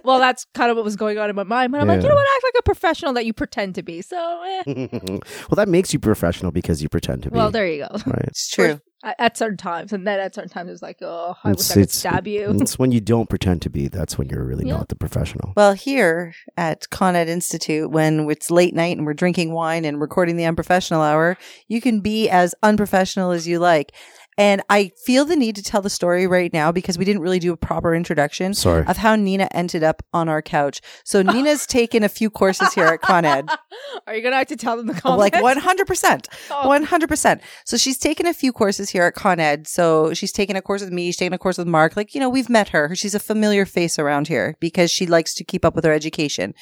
Well, 0.04 0.20
that's 0.20 0.46
kind 0.54 0.72
of 0.72 0.78
what 0.78 0.86
was 0.86 0.96
going 0.96 1.18
on 1.18 1.30
in 1.30 1.36
my 1.36 1.44
mind. 1.44 1.74
But 1.74 1.82
I'm 1.82 1.88
like, 1.90 1.98
Yeah. 1.98 2.04
you 2.04 2.10
know 2.10 2.16
what? 2.16 2.22
Act 2.36 2.44
like 2.46 2.54
a 2.60 2.64
professional 2.64 3.12
that 3.14 3.26
you 3.26 3.34
pretend 3.34 3.76
to 3.76 3.84
be. 3.84 4.02
So, 4.02 4.42
eh. 4.66 4.88
well, 5.02 5.56
that 5.58 5.68
makes 5.68 5.92
you 5.92 6.00
professional 6.00 6.52
because 6.54 6.82
you 6.82 6.88
pretend 6.88 7.24
to 7.24 7.32
be. 7.32 7.36
well, 7.36 7.52
there 7.52 7.68
you 7.68 7.80
go. 7.80 7.90
right. 8.06 8.24
It's 8.26 8.48
true. 8.50 8.80
At 9.04 9.16
at 9.20 9.38
certain 9.38 9.58
times, 9.58 9.92
and 9.92 10.08
then 10.08 10.22
at 10.22 10.34
certain 10.34 10.50
times, 10.50 10.72
it's 10.72 10.82
like, 10.82 10.98
oh, 11.02 11.36
I 11.44 11.52
It's- 11.52 11.68
wish 11.70 11.78
I 11.78 11.82
could 11.82 11.92
stab 11.92 12.26
you. 12.26 12.52
It's 12.62 12.80
when 12.80 12.94
you 12.94 13.02
don't 13.02 13.28
pretend 13.28 13.64
to 13.64 13.70
be. 13.70 13.90
That's 13.90 14.18
when 14.18 14.30
you're 14.30 14.46
really 14.46 14.66
Yeah. 14.66 14.78
not 14.78 14.88
the 14.88 14.96
professional. 14.96 15.52
Well, 15.58 15.74
here 15.74 16.34
at 16.56 16.90
Con 16.90 17.18
Ed 17.18 17.28
Institute, 17.28 17.92
when 17.92 18.30
it's 18.30 18.50
late 18.50 18.74
night 18.76 18.96
and 18.96 19.06
we're 19.06 19.14
drinking 19.14 19.52
wine 19.52 19.84
and 19.84 20.00
recording 20.00 20.38
the 20.38 20.46
unprofessional 20.46 21.02
hour, 21.02 21.38
you 21.68 21.82
can 21.82 22.00
be 22.00 22.30
as 22.30 22.56
unprofessional 22.64 23.32
as 23.32 23.46
you 23.46 23.60
like. 23.60 23.92
And 24.38 24.62
I 24.70 24.92
feel 25.04 25.26
the 25.26 25.36
need 25.36 25.56
to 25.56 25.64
tell 25.64 25.82
the 25.82 25.90
story 25.90 26.28
right 26.28 26.54
now 26.54 26.72
because 26.72 26.98
we 26.98 27.06
didn't 27.06 27.22
really 27.22 27.40
do 27.40 27.54
a 27.54 27.58
proper 27.58 27.96
introduction 27.96 28.54
Sorry. 28.54 28.86
of 28.86 28.98
how 28.98 29.16
Nina 29.16 29.48
ended 29.52 29.84
up 29.84 30.04
on 30.14 30.30
our 30.30 30.42
couch. 30.42 30.80
So 31.04 31.22
Nina's 31.22 31.66
taken 31.68 32.04
a 32.04 32.10
few 32.10 32.30
courses 32.30 32.74
here 32.74 32.86
at 32.86 33.02
Con 33.02 33.26
Ed. 33.26 33.50
Are 34.08 34.16
you 34.16 34.22
gonna 34.22 34.36
have 34.38 34.48
to 34.48 34.56
tell 34.56 34.78
them 34.78 34.86
the 34.88 34.94
Oh, 35.04 35.18
comments? 35.18 35.34
like 35.42 35.58
100%. 35.88 36.28
Oh. 36.50 36.70
100%. 36.70 37.42
So 37.66 37.78
she's 37.78 37.98
taken 37.98 38.26
a 38.26 38.34
few 38.34 38.54
courses 38.54 38.90
here 38.90 39.04
at 39.04 39.14
Con 39.16 39.40
Ed. 39.40 39.68
So 39.68 40.14
she's 40.14 40.32
taken 40.32 40.56
a 40.56 40.62
course 40.62 40.82
with 40.82 40.92
me. 40.92 41.08
She's 41.08 41.18
taken 41.18 41.34
a 41.34 41.38
course 41.38 41.58
with 41.58 41.68
Mark. 41.68 41.96
Like, 41.98 42.14
you 42.14 42.20
know, 42.22 42.30
we've 42.30 42.50
met 42.50 42.70
her. 42.70 42.96
She's 42.96 43.16
a 43.16 43.20
familiar 43.20 43.66
face 43.66 44.00
around 44.00 44.28
here 44.28 44.56
because 44.60 44.92
she 44.92 45.06
likes 45.08 45.34
to 45.36 45.44
keep 45.44 45.66
up 45.66 45.76
with 45.76 45.84
her 45.84 45.92
education. 45.94 46.54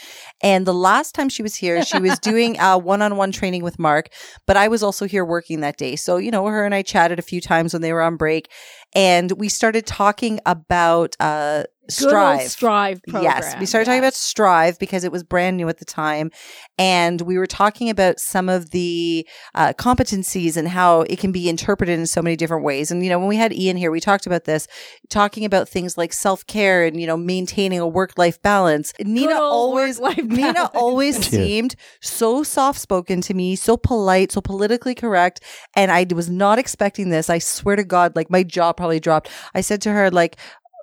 And 0.42 0.66
the 0.66 0.74
last 0.74 1.14
time 1.14 1.30
she 1.30 1.44
was 1.44 1.56
here, 1.56 1.84
she 1.84 2.00
was 2.00 2.18
doing 2.20 2.58
a 2.60 2.78
one 2.78 3.02
on 3.02 3.16
one 3.18 3.32
training 3.32 3.64
with 3.64 3.78
Mark, 3.80 4.10
but 4.48 4.58
I 4.58 4.68
was 4.68 4.82
also 4.82 5.06
here 5.06 5.26
working 5.26 5.60
that 5.62 5.78
day. 5.78 5.96
So, 5.96 6.18
you 6.18 6.32
know, 6.32 6.46
her 6.48 6.66
and 6.66 6.74
I 6.74 6.82
chatted 6.82 7.20
a 7.20 7.24
few 7.24 7.42
times 7.42 7.65
when 7.74 7.82
they 7.82 7.94
were 7.94 8.02
on 8.02 8.18
break. 8.18 8.52
And 8.94 9.32
we 9.34 9.50
started 9.50 9.86
talking 9.86 10.40
about, 10.46 11.16
uh, 11.20 11.64
Strive. 11.90 12.50
Strive 12.50 13.02
program. 13.04 13.24
Yes, 13.24 13.56
we 13.60 13.66
started 13.66 13.86
talking 13.86 14.00
about. 14.00 14.14
Strive 14.14 14.80
because 14.80 15.04
it 15.04 15.12
was 15.12 15.24
brand 15.24 15.58
new 15.58 15.70
at 15.70 15.78
the 15.78 15.86
time, 15.86 16.32
and 16.78 17.22
we 17.22 17.38
were 17.38 17.48
talking 17.48 17.90
about 17.90 18.20
some 18.20 18.50
of 18.50 18.72
the 18.72 19.28
uh, 19.54 19.74
competencies 19.74 20.58
and 20.58 20.68
how 20.68 21.02
it 21.02 21.20
can 21.20 21.32
be 21.32 21.50
interpreted 21.50 21.98
in 21.98 22.08
so 22.08 22.22
many 22.22 22.36
different 22.36 22.64
ways. 22.64 22.92
And 22.92 23.04
you 23.04 23.10
know, 23.10 23.20
when 23.20 23.28
we 23.28 23.38
had 23.38 23.54
Ian 23.54 23.78
here, 23.78 23.92
we 23.92 24.00
talked 24.00 24.26
about 24.26 24.46
this, 24.46 24.68
talking 25.10 25.46
about 25.46 25.70
things 25.70 25.98
like 25.98 26.14
self 26.14 26.46
care 26.48 26.86
and 26.86 27.00
you 27.00 27.08
know 27.08 27.18
maintaining 27.18 27.80
a 27.80 27.88
work 27.88 28.18
life 28.18 28.42
balance. 28.42 28.94
Nina 29.00 29.36
always, 29.36 30.00
Nina 30.00 30.54
balance. 30.54 30.70
always 30.74 31.26
seemed 31.26 31.76
so 32.02 32.44
soft 32.44 32.80
spoken 32.80 33.22
to 33.22 33.34
me, 33.34 33.56
so 33.56 33.78
polite, 33.78 34.32
so 34.32 34.42
politically 34.42 34.96
correct, 34.96 35.42
and 35.76 35.92
I 35.92 36.06
was 36.14 36.30
not 36.30 36.60
expecting 36.60 37.10
this. 37.10 37.30
I 37.30 37.40
swear 37.40 37.76
to 37.76 37.84
God, 37.84 38.16
like 38.16 38.30
my 38.30 38.44
jaw 38.44 38.74
probably 38.74 39.00
dropped. 39.00 39.30
I 39.54 39.62
said 39.62 39.82
to 39.84 39.92
her, 39.92 40.10
like 40.10 40.38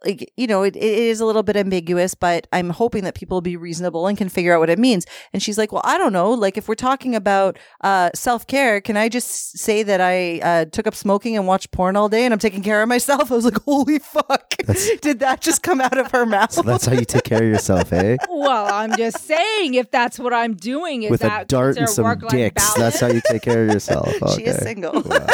like 0.05 0.33
you 0.37 0.47
know 0.47 0.63
it, 0.63 0.77
it 0.77 0.83
is 0.83 1.21
a 1.21 1.25
little 1.27 1.43
bit 1.43 1.57
ambiguous 1.57 2.15
but 2.15 2.47
i'm 2.53 2.71
hoping 2.71 3.05
that 3.05 3.15
people 3.15 3.37
will 3.37 3.43
be 3.43 3.57
reasonable 3.57 4.07
and 4.07 4.19
can 4.19 4.29
figure 4.29 4.55
out 4.55 4.61
what 4.61 4.71
it 4.71 4.79
means 4.79 5.07
and 5.33 5.43
she's 5.43 5.59
like 5.59 5.73
well 5.73 5.83
i 5.85 5.97
don't 5.99 6.13
know 6.13 6.31
like 6.31 6.57
if 6.57 6.69
we're 6.69 6.75
talking 6.75 7.15
about 7.15 7.59
uh, 7.83 8.11
self-care 8.15 8.81
can 8.81 8.97
i 8.97 9.09
just 9.09 9.59
say 9.59 9.83
that 9.83 10.01
i 10.01 10.39
uh, 10.41 10.65
took 10.67 10.87
up 10.87 10.95
smoking 10.95 11.37
and 11.37 11.47
watched 11.47 11.71
porn 11.71 11.97
all 11.97 12.09
day 12.09 12.25
and 12.25 12.33
i'm 12.33 12.39
taking 12.39 12.63
care 12.63 12.83
of 12.83 12.89
myself 12.89 13.31
i 13.31 13.35
was 13.35 13.45
like 13.45 13.61
holy 13.65 13.99
fuck 13.99 14.55
did 15.01 15.19
that 15.21 15.41
just 15.41 15.63
come 15.63 15.81
out 15.81 15.99
of 15.99 16.11
her 16.11 16.25
mouth 16.27 16.53
So 16.53 16.63
that's 16.63 16.87
how 16.87 16.93
you 16.95 17.05
take 17.05 17.25
care 17.25 17.43
of 17.43 17.49
yourself, 17.49 17.93
eh? 17.93 18.17
Well, 18.29 18.67
I'm 18.73 18.97
just 18.97 19.19
saying, 19.25 19.75
if 19.75 19.91
that's 19.91 20.19
what 20.19 20.33
I'm 20.33 20.55
doing, 20.55 21.05
is 21.05 21.11
With 21.11 21.25
a 21.25 21.45
dart 21.47 21.77
and 21.79 21.89
some 21.89 22.19
dicks. 22.29 22.55
balance? 22.63 22.75
That's 22.75 23.01
how 23.01 23.07
you 23.09 23.21
take 23.31 23.43
care 23.43 23.65
of 23.65 23.73
yourself. 23.73 24.09
she 24.37 24.45
is 24.45 24.59
single 24.59 25.01
Wow. 25.03 25.27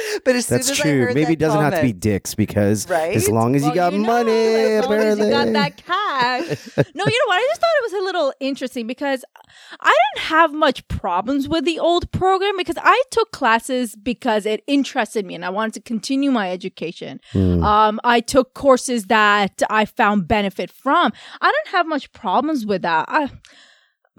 but 0.24 0.36
as 0.36 0.46
That's 0.46 0.66
soon 0.66 0.72
as 0.74 0.80
I 0.80 0.82
true. 0.82 1.04
heard 1.06 1.14
Maybe 1.14 1.32
it 1.34 1.38
doesn't 1.38 1.60
have 1.60 1.74
to 1.74 1.82
be 1.82 1.92
dicks 1.92 2.34
because 2.34 2.88
Right? 2.88 3.14
as 3.16 3.28
long 3.28 3.54
as 3.56 3.62
Well, 3.62 3.70
you 3.70 3.74
got 3.74 3.92
know, 3.92 3.98
money, 4.00 4.30
as 4.30 4.84
long 4.86 4.94
as 4.94 5.18
you 5.18 5.30
got 5.30 5.52
that 5.52 5.76
cash. 5.76 6.68
no, 6.94 7.04
you 7.06 7.18
know 7.18 7.26
what? 7.26 7.36
I 7.36 7.46
just 7.50 7.60
thought 7.60 7.70
it 7.80 7.92
was 7.92 8.02
a 8.02 8.04
little 8.04 8.32
interesting 8.40 8.86
because 8.86 9.24
I 9.80 9.94
didn't 10.14 10.26
have 10.26 10.52
much 10.52 10.86
problems 10.88 11.48
with 11.48 11.64
the 11.64 11.78
old 11.78 12.10
program 12.12 12.56
because 12.56 12.76
I 12.80 13.02
took 13.10 13.32
classes 13.32 13.96
because 13.96 14.46
it 14.46 14.62
interested 14.66 15.24
me 15.26 15.34
and 15.34 15.44
I 15.44 15.50
wanted 15.50 15.74
to 15.74 15.80
continue 15.80 16.30
my 16.30 16.50
education. 16.50 17.20
Hmm. 17.32 17.62
Um, 17.64 18.00
I 18.04 18.20
took 18.20 18.54
courses 18.54 19.06
that 19.06 19.62
I 19.70 19.84
found 19.84 20.26
benefit 20.28 20.70
from. 20.70 21.12
I 21.40 21.52
didn't 21.52 21.76
have 21.76 21.86
much 21.86 22.12
problems 22.12 22.66
with 22.66 22.82
that. 22.82 23.04
I, 23.08 23.30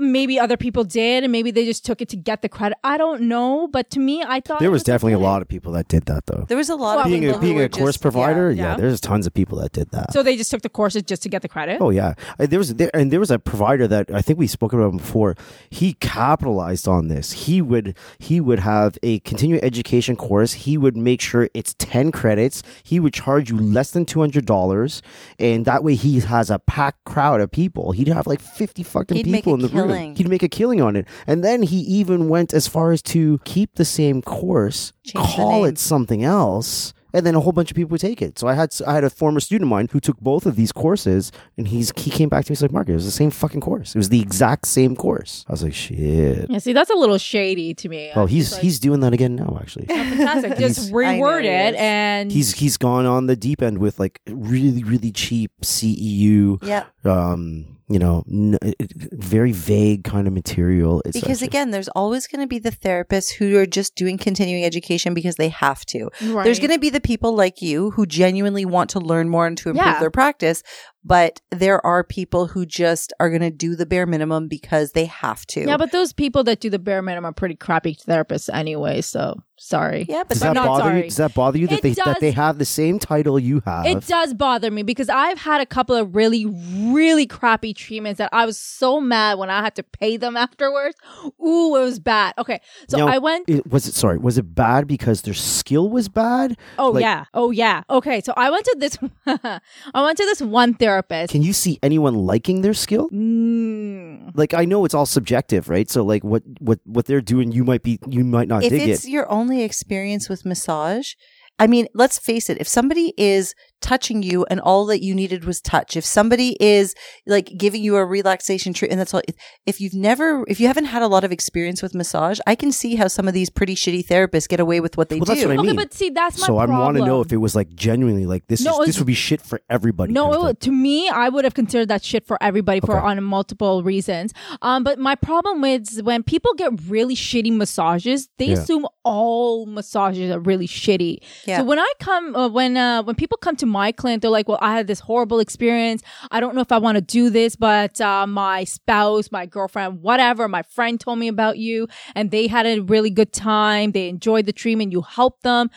maybe 0.02 0.40
other 0.40 0.58
people 0.58 0.84
did, 0.84 1.24
and 1.24 1.32
maybe 1.32 1.52
they 1.52 1.64
just 1.66 1.86
took 1.86 2.02
it 2.02 2.10
to 2.10 2.18
get 2.18 2.42
the 2.42 2.50
credit. 2.50 2.78
I 2.84 2.98
don't 2.98 3.22
know, 3.24 3.68
but 3.68 3.90
to 3.92 4.00
me, 4.00 4.24
I 4.28 4.40
thought 4.42 4.60
There 4.60 4.70
it 4.70 4.72
was 4.72 4.84
definitely 4.84 5.14
a 5.14 5.18
okay. 5.18 5.24
lot 5.26 5.42
of 5.42 5.48
people 5.48 5.72
that 5.74 5.88
did 5.88 6.06
that, 6.06 6.26
though. 6.26 6.46
there 6.48 6.58
was 6.58 6.70
a 6.70 6.76
lot 6.76 6.98
Well, 6.98 7.06
of 7.06 7.12
Being 7.12 7.22
people 7.22 7.38
a 7.38 7.42
being 7.42 7.62
a 7.62 7.70
course 7.70 7.90
just- 7.96 8.02
provider, 8.02 8.52
yeah. 8.52 8.64
yeah, 8.64 8.72
Yeah. 8.72 8.78
there's 8.78 9.00
tons 9.02 9.28
of 9.28 9.34
people 9.34 9.60
that 9.60 9.72
did 9.72 9.92
that. 9.92 10.12
So 10.14 10.24
they 10.24 10.36
just 10.36 10.52
took 10.52 10.62
the 10.64 10.70
courses 10.70 11.04
just 11.04 11.22
to 11.24 11.30
get 11.30 11.42
the 11.42 11.48
credit. 11.50 11.78
Oh 11.82 11.90
yeah, 11.92 12.14
Uh, 12.40 12.46
there 12.48 12.60
was 12.60 12.74
there, 12.76 12.90
and 12.94 13.12
there 13.12 13.20
was 13.20 13.32
a 13.32 13.40
provider 13.40 13.88
that 13.88 14.10
I 14.12 14.22
think 14.22 14.40
we 14.40 14.48
spoke 14.48 14.74
about 14.74 14.90
him 14.92 14.98
before. 14.98 15.36
He 15.70 15.94
capitalized 15.94 16.88
on 16.88 17.08
this. 17.08 17.32
He 17.32 17.62
would 17.62 17.96
he 18.20 18.40
would 18.40 18.60
have 18.60 18.98
a 19.04 19.20
continuing 19.20 19.64
education 19.64 20.16
course. 20.16 20.54
He 20.54 20.78
would 20.78 20.96
make 20.96 21.22
sure 21.22 21.50
it's 21.54 21.74
ten 21.78 22.12
credits. 22.12 22.64
He 22.84 23.00
would 23.00 23.14
charge 23.14 23.50
you 23.50 23.58
less 23.58 23.92
than 23.92 24.06
two 24.06 24.20
hundred 24.20 24.46
dollars, 24.46 25.02
and 25.40 25.66
that 25.66 25.84
way 25.84 25.96
he 25.96 26.20
has 26.20 26.50
a 26.50 26.60
packed 26.60 27.04
crowd 27.06 27.42
of 27.42 27.52
people. 27.52 27.92
He'd 27.92 28.08
have 28.08 28.28
like 28.28 28.42
fifty 28.42 28.84
fucking 28.84 29.18
He'd 29.18 29.28
make 29.28 29.44
people 29.44 29.54
a 29.54 29.56
in 29.56 29.62
the 29.62 29.70
killing. 29.92 30.08
room. 30.10 30.16
He'd 30.16 30.30
make 30.30 30.44
a 30.44 30.50
killing 30.50 30.82
on 30.82 30.96
it, 30.96 31.06
and 31.28 31.44
then 31.44 31.64
he 31.64 31.78
even 31.78 32.30
went 32.30 32.54
as 32.54 32.68
far 32.68 32.92
as 32.92 33.02
to 33.04 33.40
keep 33.46 33.76
the 33.76 33.86
same 33.86 34.22
course, 34.22 34.94
Change 35.06 35.26
call 35.26 35.66
it 35.66 35.78
something 35.78 36.24
else. 36.24 36.94
And 37.14 37.26
then 37.26 37.36
a 37.36 37.42
whole 37.42 37.52
bunch 37.52 37.70
of 37.72 37.76
people 37.76 37.90
would 37.90 38.00
take 38.00 38.22
it. 38.22 38.40
So 38.40 38.48
I 38.48 38.54
had 38.54 38.70
I 38.88 38.94
had 38.94 39.04
a 39.04 39.10
former 39.10 39.42
student 39.42 39.64
of 39.68 39.70
mine 39.70 39.90
who 39.92 40.00
took 40.00 40.18
both 40.22 40.46
of 40.46 40.56
these 40.56 40.72
courses, 40.72 41.30
and 41.58 41.68
he's 41.68 41.92
he 41.98 42.10
came 42.10 42.30
back 42.30 42.46
to 42.46 42.52
me. 42.52 42.54
He's 42.54 42.62
like, 42.62 42.72
"Mark, 42.72 42.88
it 42.88 42.94
was 42.94 43.04
the 43.04 43.12
same 43.12 43.32
fucking 43.32 43.60
course. 43.60 43.94
It 43.94 43.98
was 43.98 44.08
the 44.08 44.22
exact 44.22 44.66
same 44.66 44.96
course." 44.96 45.44
I 45.50 45.52
was 45.52 45.62
like, 45.62 45.74
"Shit." 45.74 46.46
Yeah, 46.50 46.60
see, 46.60 46.72
that's 46.72 46.90
a 46.90 46.96
little 46.96 47.18
shady 47.18 47.74
to 47.74 47.90
me. 47.90 48.12
Oh, 48.16 48.22
I'm 48.22 48.28
he's 48.30 48.54
like, 48.54 48.62
he's 48.62 48.80
doing 48.80 49.02
that 49.02 49.12
again 49.12 49.36
now. 49.36 49.58
Actually, 49.60 49.88
fantastic. 49.88 50.58
Just 50.58 50.80
he's- 50.80 50.88
I 50.88 51.18
know 51.18 51.24
reword 51.26 51.42
he 51.42 51.50
it 51.50 51.74
is. 51.74 51.80
and 51.82 52.32
he's 52.32 52.54
he's 52.54 52.78
gone 52.78 53.06
on 53.06 53.26
the 53.28 53.36
deep 53.36 53.62
end 53.62 53.80
with 53.80 54.00
like 54.00 54.22
really 54.30 54.86
really 54.86 55.12
cheap 55.12 55.52
CEU, 55.64 56.64
yeah 56.66 56.86
um, 57.04 57.71
you 57.94 58.00
know, 58.00 58.24
n- 58.32 58.58
uh, 58.62 58.72
very 59.12 59.52
vague 59.52 60.04
kind 60.04 60.28
of 60.28 60.34
material. 60.34 61.02
It's 61.06 61.20
because 61.20 61.42
again 61.42 61.72
there's 61.72 61.90
always 61.90 62.28
going 62.28 62.42
to 62.42 62.48
be 62.48 62.60
the 62.60 62.72
therapists 62.72 63.32
who 63.32 63.58
are 63.58 63.66
just 63.66 63.96
doing 63.96 64.18
continuing 64.18 64.64
education 64.64 65.14
because 65.14 65.36
they 65.36 65.50
have 65.50 65.86
to 65.88 66.10
Right. 66.24 66.44
there's 66.44 66.60
going 66.60 66.72
to 66.72 66.80
be 66.80 66.90
the 66.90 67.02
people 67.02 67.34
like 67.36 67.62
you 67.62 67.92
who 67.92 68.06
genuinely 68.06 68.66
want 68.66 68.90
to 68.92 69.00
learn 69.00 69.30
more 69.30 69.46
and 69.48 69.58
to 69.60 69.70
improve 69.70 69.86
Yeah. 69.86 70.00
their 70.00 70.12
practice 70.12 70.64
but 71.04 71.42
there 71.50 71.84
are 71.86 72.04
people 72.04 72.48
who 72.48 72.66
just 72.66 73.12
are 73.20 73.30
going 73.30 73.42
to 73.42 73.50
do 73.50 73.76
the 73.76 73.86
bare 73.86 74.06
minimum 74.06 74.48
because 74.48 74.92
they 74.92 75.06
have 75.06 75.46
to 75.48 75.62
yeah, 75.62 75.78
but 75.78 75.92
those 75.92 76.14
people 76.14 76.44
that 76.44 76.60
do 76.60 76.70
the 76.70 76.80
bare 76.80 77.02
minimum 77.02 77.30
are 77.30 77.34
pretty 77.34 77.56
crappy 77.56 77.96
therapists 77.96 78.50
anyway. 78.54 79.02
So 79.02 79.42
sorry. 79.58 80.06
yeah 80.10 80.24
but 80.24 80.30
does 80.30 80.40
that 80.40 80.54
not 80.54 80.66
bother 80.66 80.84
sorry. 80.84 80.98
you? 80.98 81.04
Does 81.04 81.18
that 81.18 81.34
bother 81.34 81.58
you 81.58 81.68
that 81.68 81.80
It 81.80 81.82
they 81.82 81.94
that 81.94 82.20
they 82.20 82.32
have 82.32 82.58
the 82.58 82.66
same 82.66 83.00
title 83.00 83.40
you 83.40 83.62
have? 83.66 83.86
It 83.86 84.06
does 84.08 84.34
bother 84.34 84.70
me 84.70 84.84
because 84.84 85.10
I've 85.10 85.40
had 85.40 85.62
a 85.62 85.66
couple 85.66 85.96
of 85.96 86.16
really, 86.16 86.46
really 86.46 87.26
crappy 87.26 87.74
treatments 87.74 88.18
that 88.20 88.30
I 88.32 88.46
was 88.46 88.60
so 88.60 89.00
mad 89.00 89.38
when 89.38 89.50
I 89.50 89.62
had 89.62 89.76
to 89.76 89.84
pay 89.84 90.18
them 90.18 90.38
afterwards. 90.46 90.98
Ooh, 91.44 91.76
it 91.76 91.82
was 91.82 92.00
bad. 92.00 92.34
Okay, 92.38 92.60
so 92.88 92.98
Now, 92.98 93.08
I 93.08 93.18
went. 93.18 93.50
It, 93.50 93.72
was 93.72 93.88
it 93.88 93.96
sorry? 93.96 94.18
Was 94.18 94.38
it 94.38 94.54
bad 94.54 94.88
because 94.88 95.24
their 95.24 95.34
skill 95.34 95.90
was 95.90 96.10
bad? 96.10 96.58
Oh 96.78 96.92
like- 96.92 97.02
yeah. 97.02 97.26
Oh 97.34 97.52
yeah. 97.52 97.84
Okay, 97.90 98.22
so 98.22 98.34
I 98.38 98.50
went 98.52 98.66
to 98.66 98.76
this. 98.80 98.98
I 99.26 100.02
went 100.02 100.18
to 100.18 100.26
this 100.26 100.42
one 100.42 100.74
therapist. 100.74 100.91
Can 101.30 101.42
you 101.42 101.54
see 101.54 101.80
anyone 101.82 102.16
liking 102.16 102.62
their 102.62 102.74
skill? 102.74 103.10
Mm. 103.10 104.32
Like 104.36 104.54
I 104.54 104.66
know 104.66 104.86
it's 104.86 104.94
all 104.94 105.06
subjective, 105.06 105.70
right? 105.70 105.90
So 105.90 106.04
like 106.04 106.24
what 106.24 106.44
what 106.60 106.80
what 106.86 107.06
they're 107.06 107.22
doing, 107.22 107.52
you 107.52 107.64
might 107.64 107.84
be 107.84 108.00
you 108.08 108.24
might 108.24 108.48
not 108.48 108.64
if 108.64 108.72
dig 108.72 108.90
it's 108.90 109.08
your 109.08 109.30
only 109.32 109.64
experience 109.64 110.30
with 110.30 110.46
massage 110.46 111.14
I 111.62 111.68
mean, 111.68 111.88
let's 111.94 112.18
face 112.18 112.50
it, 112.50 112.60
if 112.60 112.68
somebody 112.68 113.14
is 113.18 113.54
touching 113.82 114.24
you 114.24 114.46
and 114.50 114.60
all 114.60 114.86
that 114.88 115.02
you 115.04 115.14
needed 115.16 115.44
was 115.46 115.60
touch. 115.62 115.98
If 115.98 116.06
somebody 116.06 116.56
is 116.60 116.94
like 117.26 117.52
giving 117.58 117.84
you 117.84 117.96
a 117.98 118.06
relaxation 118.06 118.74
treatment, 118.74 119.00
that's 119.00 119.14
all. 119.14 119.22
If 119.66 119.82
you've 119.82 119.94
never, 119.94 120.44
if 120.48 120.60
you 120.60 120.68
haven't 120.68 120.86
had 120.86 121.02
a 121.02 121.08
lot 121.08 121.24
of 121.24 121.32
experience 121.32 121.82
with 121.82 121.94
massage, 121.96 122.40
I 122.48 122.56
can 122.56 122.72
see 122.72 122.96
how 122.96 123.08
some 123.08 123.28
of 123.28 123.34
these 123.34 123.50
pretty 123.50 123.76
shitty 123.76 124.06
therapists 124.06 124.48
get 124.48 124.60
away 124.60 124.80
with 124.80 124.98
what 124.98 125.10
they 125.10 125.18
Well, 125.18 125.26
do. 125.26 125.36
that's 125.36 125.46
what 125.46 125.58
I 125.58 125.62
Okay, 125.62 125.74
but 125.74 125.94
see, 125.94 126.10
that's 126.10 126.40
my 126.40 126.48
so 126.48 126.58
I 126.58 126.66
want 126.66 126.98
to 126.98 127.06
know 127.06 127.22
if 127.22 127.32
it 127.34 127.38
was 127.38 127.56
like 127.56 127.70
genuinely 127.74 128.26
like 128.26 128.48
this. 128.48 128.62
No, 128.64 128.74
is, 128.74 128.80
it 128.80 128.86
this 128.88 128.98
would 129.00 129.08
be 129.08 129.14
shit 129.14 129.42
for 129.42 129.62
everybody. 129.70 130.14
No, 130.14 130.32
kind 130.32 130.44
of 130.44 130.50
it, 130.52 130.60
to 130.62 130.72
me, 130.72 131.10
I 131.10 131.30
would 131.30 131.44
have 131.44 131.54
considered 131.54 131.88
that 131.90 132.04
shit 132.04 132.26
for 132.26 132.38
everybody 132.42 132.80
for 132.80 133.00
on 133.00 133.24
multiple 133.24 133.84
reasons. 133.84 134.34
Um, 134.62 134.84
but 134.84 135.00
my 135.00 135.16
problem 135.16 135.64
is 135.66 136.02
when 136.04 136.24
people 136.24 136.54
get 136.56 136.72
really 136.88 137.16
shitty 137.16 137.52
massages, 137.56 138.30
they 138.38 138.46
Yeah. 138.48 138.58
assume 138.60 138.86
all 139.04 139.66
massages 139.66 140.32
are 140.32 140.40
really 140.40 140.68
shitty. 140.68 141.18
Yeah. 141.46 141.58
So 141.60 141.64
when 141.64 141.80
I 141.80 141.92
come, 142.00 142.36
uh, 142.36 142.48
when 142.50 142.78
uh, 142.78 143.04
when 143.04 143.16
people 143.16 143.38
come 143.38 143.56
to 143.58 143.66
my 143.72 143.92
client, 143.92 144.22
they're 144.22 144.32
like, 144.32 144.48
"Well, 144.48 144.60
I 144.62 144.76
had 144.76 144.88
this 144.88 145.00
horrible 145.00 145.40
experience. 145.40 146.04
I 146.30 146.40
don't 146.40 146.56
know 146.56 146.62
if 146.62 146.72
I 146.72 146.78
want 146.78 146.96
to 146.96 147.02
do 147.02 147.30
this, 147.30 147.56
but 147.56 148.00
uh, 148.02 148.28
my 148.28 148.64
spouse, 148.64 149.32
my 149.32 149.46
girlfriend, 149.46 150.02
whatever, 150.02 150.48
my 150.48 150.64
friend 150.64 151.00
told 151.00 151.20
me 151.20 151.28
about 151.28 151.58
you, 151.58 151.88
and 152.16 152.32
they 152.32 152.48
had 152.48 152.66
a 152.66 152.80
really 152.80 153.10
good 153.10 153.34
time. 153.34 153.92
They 153.92 154.10
enjoyed 154.10 154.46
the 154.46 154.54
treatment. 154.54 154.92
You 154.92 155.02
helped 155.02 155.44
them. 155.44 155.70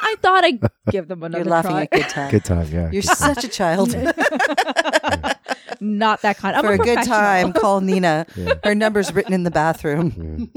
I 0.00 0.16
thought 0.20 0.44
I'd 0.44 0.60
give 0.90 1.08
them 1.08 1.22
another 1.22 1.44
You're 1.44 1.50
laughing 1.50 1.70
try. 1.70 1.82
at 1.82 1.90
good 1.90 2.08
time. 2.08 2.30
Good 2.30 2.44
time, 2.44 2.68
yeah. 2.72 2.90
You're 2.90 3.02
such 3.02 3.44
a 3.44 3.48
child. 3.48 3.94
Not 5.80 6.22
that 6.22 6.36
kind. 6.38 6.56
I'm 6.56 6.64
For 6.64 6.72
a 6.72 6.78
good 6.78 7.02
time, 7.04 7.52
call 7.52 7.80
Nina. 7.80 8.26
Yeah. 8.36 8.54
Her 8.64 8.74
number's 8.74 9.12
written 9.12 9.32
in 9.32 9.42
the 9.44 9.50
bathroom, 9.50 10.50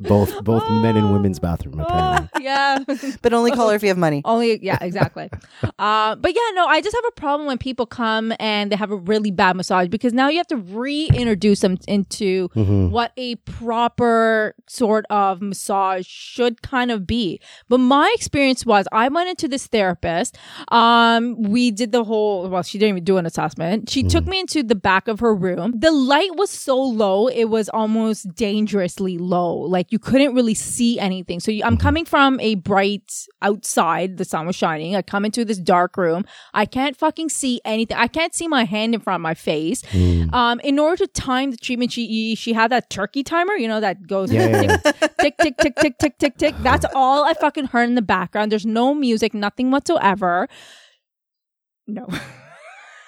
both 0.00 0.42
both 0.44 0.68
men 0.70 0.96
and 0.96 1.12
women's 1.12 1.38
bathroom 1.38 1.80
apparently. 1.80 2.28
Oh, 2.34 2.40
yeah. 2.40 2.78
but 3.22 3.32
only 3.32 3.50
call 3.52 3.68
her 3.70 3.76
if 3.76 3.82
you 3.82 3.88
have 3.88 3.98
money. 3.98 4.22
Only, 4.24 4.62
yeah, 4.64 4.78
exactly. 4.80 5.30
uh, 5.78 6.16
but 6.16 6.34
yeah, 6.34 6.40
no, 6.54 6.66
I 6.66 6.80
just 6.80 6.94
have 6.96 7.04
a 7.08 7.12
problem 7.20 7.46
when 7.46 7.58
people 7.58 7.86
come 7.86 8.32
and 8.40 8.70
they 8.72 8.76
have 8.76 8.90
a 8.90 8.96
really 8.96 9.30
bad 9.30 9.56
massage 9.56 9.88
because 9.88 10.12
now 10.12 10.28
you 10.28 10.38
have 10.38 10.46
to 10.48 10.56
reintroduce 10.56 11.60
them 11.60 11.78
into 11.88 12.48
Mm-hmm. 12.52 12.90
what 12.90 13.12
a 13.16 13.36
proper 13.36 14.54
sort 14.68 15.04
of 15.10 15.40
massage 15.42 16.06
should 16.06 16.62
kind 16.62 16.90
of 16.90 17.06
be. 17.06 17.40
But 17.68 17.78
my 17.78 18.12
experience 18.14 18.64
was 18.66 18.86
I 18.92 19.08
went 19.08 19.28
into 19.30 19.48
this 19.48 19.66
therapist. 19.66 20.36
Um, 20.68 21.40
we 21.42 21.70
did 21.70 21.92
the 21.92 22.04
whole, 22.04 22.48
well, 22.48 22.62
she 22.62 22.78
didn't 22.78 22.90
even 22.96 23.04
do 23.04 23.16
an 23.16 23.26
assessment. 23.26 23.88
She 23.90 24.02
took 24.02 24.26
me 24.32 24.40
into 24.40 24.62
the 24.62 24.74
back 24.74 25.06
of 25.06 25.20
her 25.20 25.34
room. 25.34 25.74
The 25.76 25.92
light 25.92 26.34
was 26.36 26.50
so 26.50 26.80
low, 26.80 27.28
it 27.28 27.44
was 27.44 27.68
almost 27.68 28.34
dangerously 28.34 29.18
low. 29.18 29.54
Like 29.54 29.92
you 29.92 29.98
couldn't 29.98 30.34
really 30.34 30.54
see 30.54 30.98
anything. 30.98 31.38
So 31.38 31.52
you, 31.52 31.62
I'm 31.62 31.74
mm-hmm. 31.74 31.82
coming 31.82 32.04
from 32.04 32.40
a 32.40 32.56
bright 32.56 33.26
outside, 33.42 34.16
the 34.16 34.24
sun 34.24 34.46
was 34.46 34.56
shining. 34.56 34.96
I 34.96 35.02
come 35.02 35.24
into 35.24 35.44
this 35.44 35.58
dark 35.58 35.96
room. 35.96 36.24
I 36.54 36.66
can't 36.66 36.96
fucking 36.96 37.28
see 37.28 37.60
anything. 37.64 37.96
I 37.96 38.08
can't 38.08 38.34
see 38.34 38.48
my 38.48 38.64
hand 38.64 38.94
in 38.94 39.00
front 39.00 39.20
of 39.20 39.22
my 39.22 39.34
face. 39.34 39.82
Mm. 39.92 40.32
Um, 40.32 40.60
in 40.60 40.78
order 40.78 41.04
to 41.04 41.12
time 41.12 41.50
the 41.50 41.56
treatment, 41.56 41.92
she 41.92 42.34
she 42.34 42.52
had 42.52 42.70
that 42.72 42.90
turkey 42.90 43.22
timer, 43.22 43.54
you 43.54 43.68
know, 43.68 43.80
that 43.80 44.06
goes 44.06 44.32
yeah, 44.32 44.46
tick, 44.60 44.70
yeah. 44.84 45.06
tick, 45.20 45.36
tick, 45.38 45.56
tick, 45.58 45.76
tick, 45.76 45.98
tick, 45.98 46.18
tick, 46.18 46.36
tick. 46.38 46.54
That's 46.60 46.86
all 46.94 47.24
I 47.24 47.34
fucking 47.34 47.66
heard 47.66 47.88
in 47.88 47.94
the 47.94 48.02
background. 48.02 48.50
There's 48.50 48.66
no 48.66 48.94
music, 48.94 49.34
nothing 49.34 49.70
whatsoever. 49.70 50.48
No. 51.86 52.08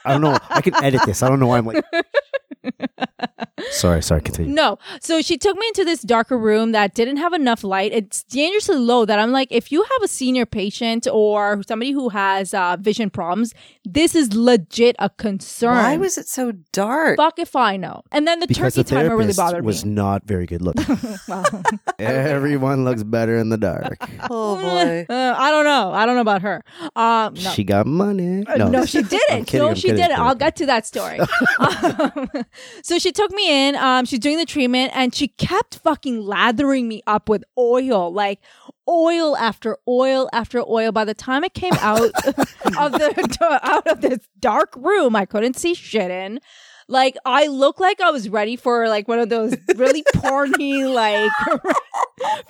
I 0.05 0.13
don't 0.13 0.21
know. 0.21 0.37
I 0.51 0.61
can 0.61 0.75
edit 0.83 1.03
this. 1.07 1.23
I 1.23 1.29
don't 1.29 1.41
know 1.41 1.47
why 1.49 1.59
I'm 1.59 1.67
like. 1.67 1.85
sorry, 3.71 4.03
sorry. 4.03 4.21
Continue. 4.21 4.53
No. 4.55 4.79
So 5.01 5.21
she 5.23 5.37
took 5.39 5.57
me 5.57 5.67
into 5.69 5.85
this 5.85 6.03
darker 6.03 6.39
room 6.39 6.73
that 6.73 6.95
didn't 6.95 7.17
have 7.19 7.33
enough 7.33 7.65
light. 7.65 7.93
It's 7.93 8.23
dangerously 8.25 8.77
low 8.77 9.05
that 9.05 9.19
I'm 9.19 9.33
like, 9.33 9.49
if 9.51 9.71
you 9.73 9.83
have 9.83 10.03
a 10.03 10.09
senior 10.09 10.47
patient 10.47 11.07
or 11.11 11.63
somebody 11.67 11.93
who 11.93 12.09
has 12.11 12.55
uh, 12.55 12.77
vision 12.81 13.11
problems, 13.11 13.55
this 13.85 14.15
is 14.15 14.33
legit 14.35 14.97
a 14.99 15.11
concern. 15.11 15.77
Why 15.77 15.97
was 15.97 16.19
it 16.19 16.29
so 16.29 16.53
dark? 16.73 17.17
Fuck 17.17 17.39
if 17.39 17.55
I 17.57 17.77
know. 17.77 18.03
And 18.13 18.27
then 18.27 18.41
the 18.41 18.47
Because 18.47 18.75
turkey 18.75 18.89
the 18.89 18.95
timer 18.97 19.03
really 19.17 19.33
therapist 19.33 19.37
bothered 19.39 19.65
was 19.65 19.85
me. 19.85 19.93
not 19.93 20.25
very 20.27 20.47
good 20.47 20.63
looking. 20.63 20.85
Wow. 21.29 21.45
Everyone 21.99 22.85
looks 22.85 23.03
better 23.03 23.37
in 23.37 23.49
the 23.49 23.57
dark. 23.57 23.97
Oh 24.29 24.57
boy. 24.61 25.07
Uh, 25.09 25.35
I 25.37 25.51
don't 25.51 25.65
know. 25.65 25.91
I 25.93 26.05
don't 26.07 26.15
know 26.17 26.21
about 26.21 26.43
her. 26.43 26.63
Um, 26.97 27.35
no. 27.35 27.51
She 27.51 27.65
got 27.65 27.87
money. 27.87 28.45
Uh, 28.47 28.57
No, 28.69 28.85
she 28.85 28.99
I'm 28.99 29.05
didn't. 29.07 29.45
kidding, 29.47 29.61
no, 29.61 29.69
I'm 29.71 29.75
she 29.75 29.83
kidding, 29.89 29.97
didn't. 30.03 30.19
I'm 30.19 30.27
I'll 30.27 30.35
kidding. 30.35 30.39
get 30.47 30.57
to 30.57 30.67
that 30.67 30.87
story. 30.87 31.21
um, 31.59 32.29
so 32.83 32.99
she 32.99 33.13
took 33.13 33.31
me 33.33 33.69
in. 33.69 33.77
Um, 33.77 34.05
she's 34.05 34.19
doing 34.19 34.39
the 34.39 34.47
treatment, 34.47 34.93
and 34.95 35.15
she 35.15 35.29
kept 35.29 35.77
fucking 35.79 36.23
lathering 36.23 36.89
me 36.89 37.03
up 37.07 37.29
with 37.29 37.45
oil, 37.59 38.13
like 38.13 38.41
oil 38.89 39.37
after 39.37 39.79
oil 39.89 40.29
after 40.33 40.63
oil. 40.69 40.93
By 40.93 41.05
the 41.05 41.15
time 41.15 41.45
I 41.45 41.49
came 41.49 41.75
out 41.75 42.01
of 42.05 42.93
the 42.93 43.61
out 43.63 43.87
of 43.87 44.01
this 44.01 44.21
dark 44.39 44.75
room, 44.77 45.17
I 45.17 45.25
couldn't 45.25 45.57
see 45.57 45.75
shit 45.75 46.11
in. 46.11 46.41
Like 46.87 47.17
I 47.25 47.47
looked 47.47 47.81
like 47.81 48.01
I 48.03 48.11
was 48.11 48.29
ready 48.29 48.57
for 48.57 48.89
like 48.89 49.09
one 49.09 49.19
of 49.19 49.31
those 49.31 49.57
really 49.75 50.03
porny 50.17 50.93
like 50.93 51.31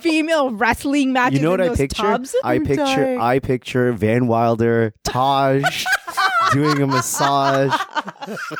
female 0.01 0.51
wrestling 0.51 1.13
matches. 1.13 1.39
You 1.39 1.45
know 1.45 1.53
what 1.53 1.61
in 1.61 1.71
I 1.71 1.77
picture? 1.77 2.03
Tubs. 2.03 2.35
I 2.43 2.59
picture 2.59 2.75
dying. 2.77 3.21
I 3.21 3.39
picture 3.39 3.93
Van 3.93 4.27
Wilder, 4.27 4.93
Taj 5.05 5.85
doing 6.53 6.83
a 6.83 6.87
massage. 6.87 7.75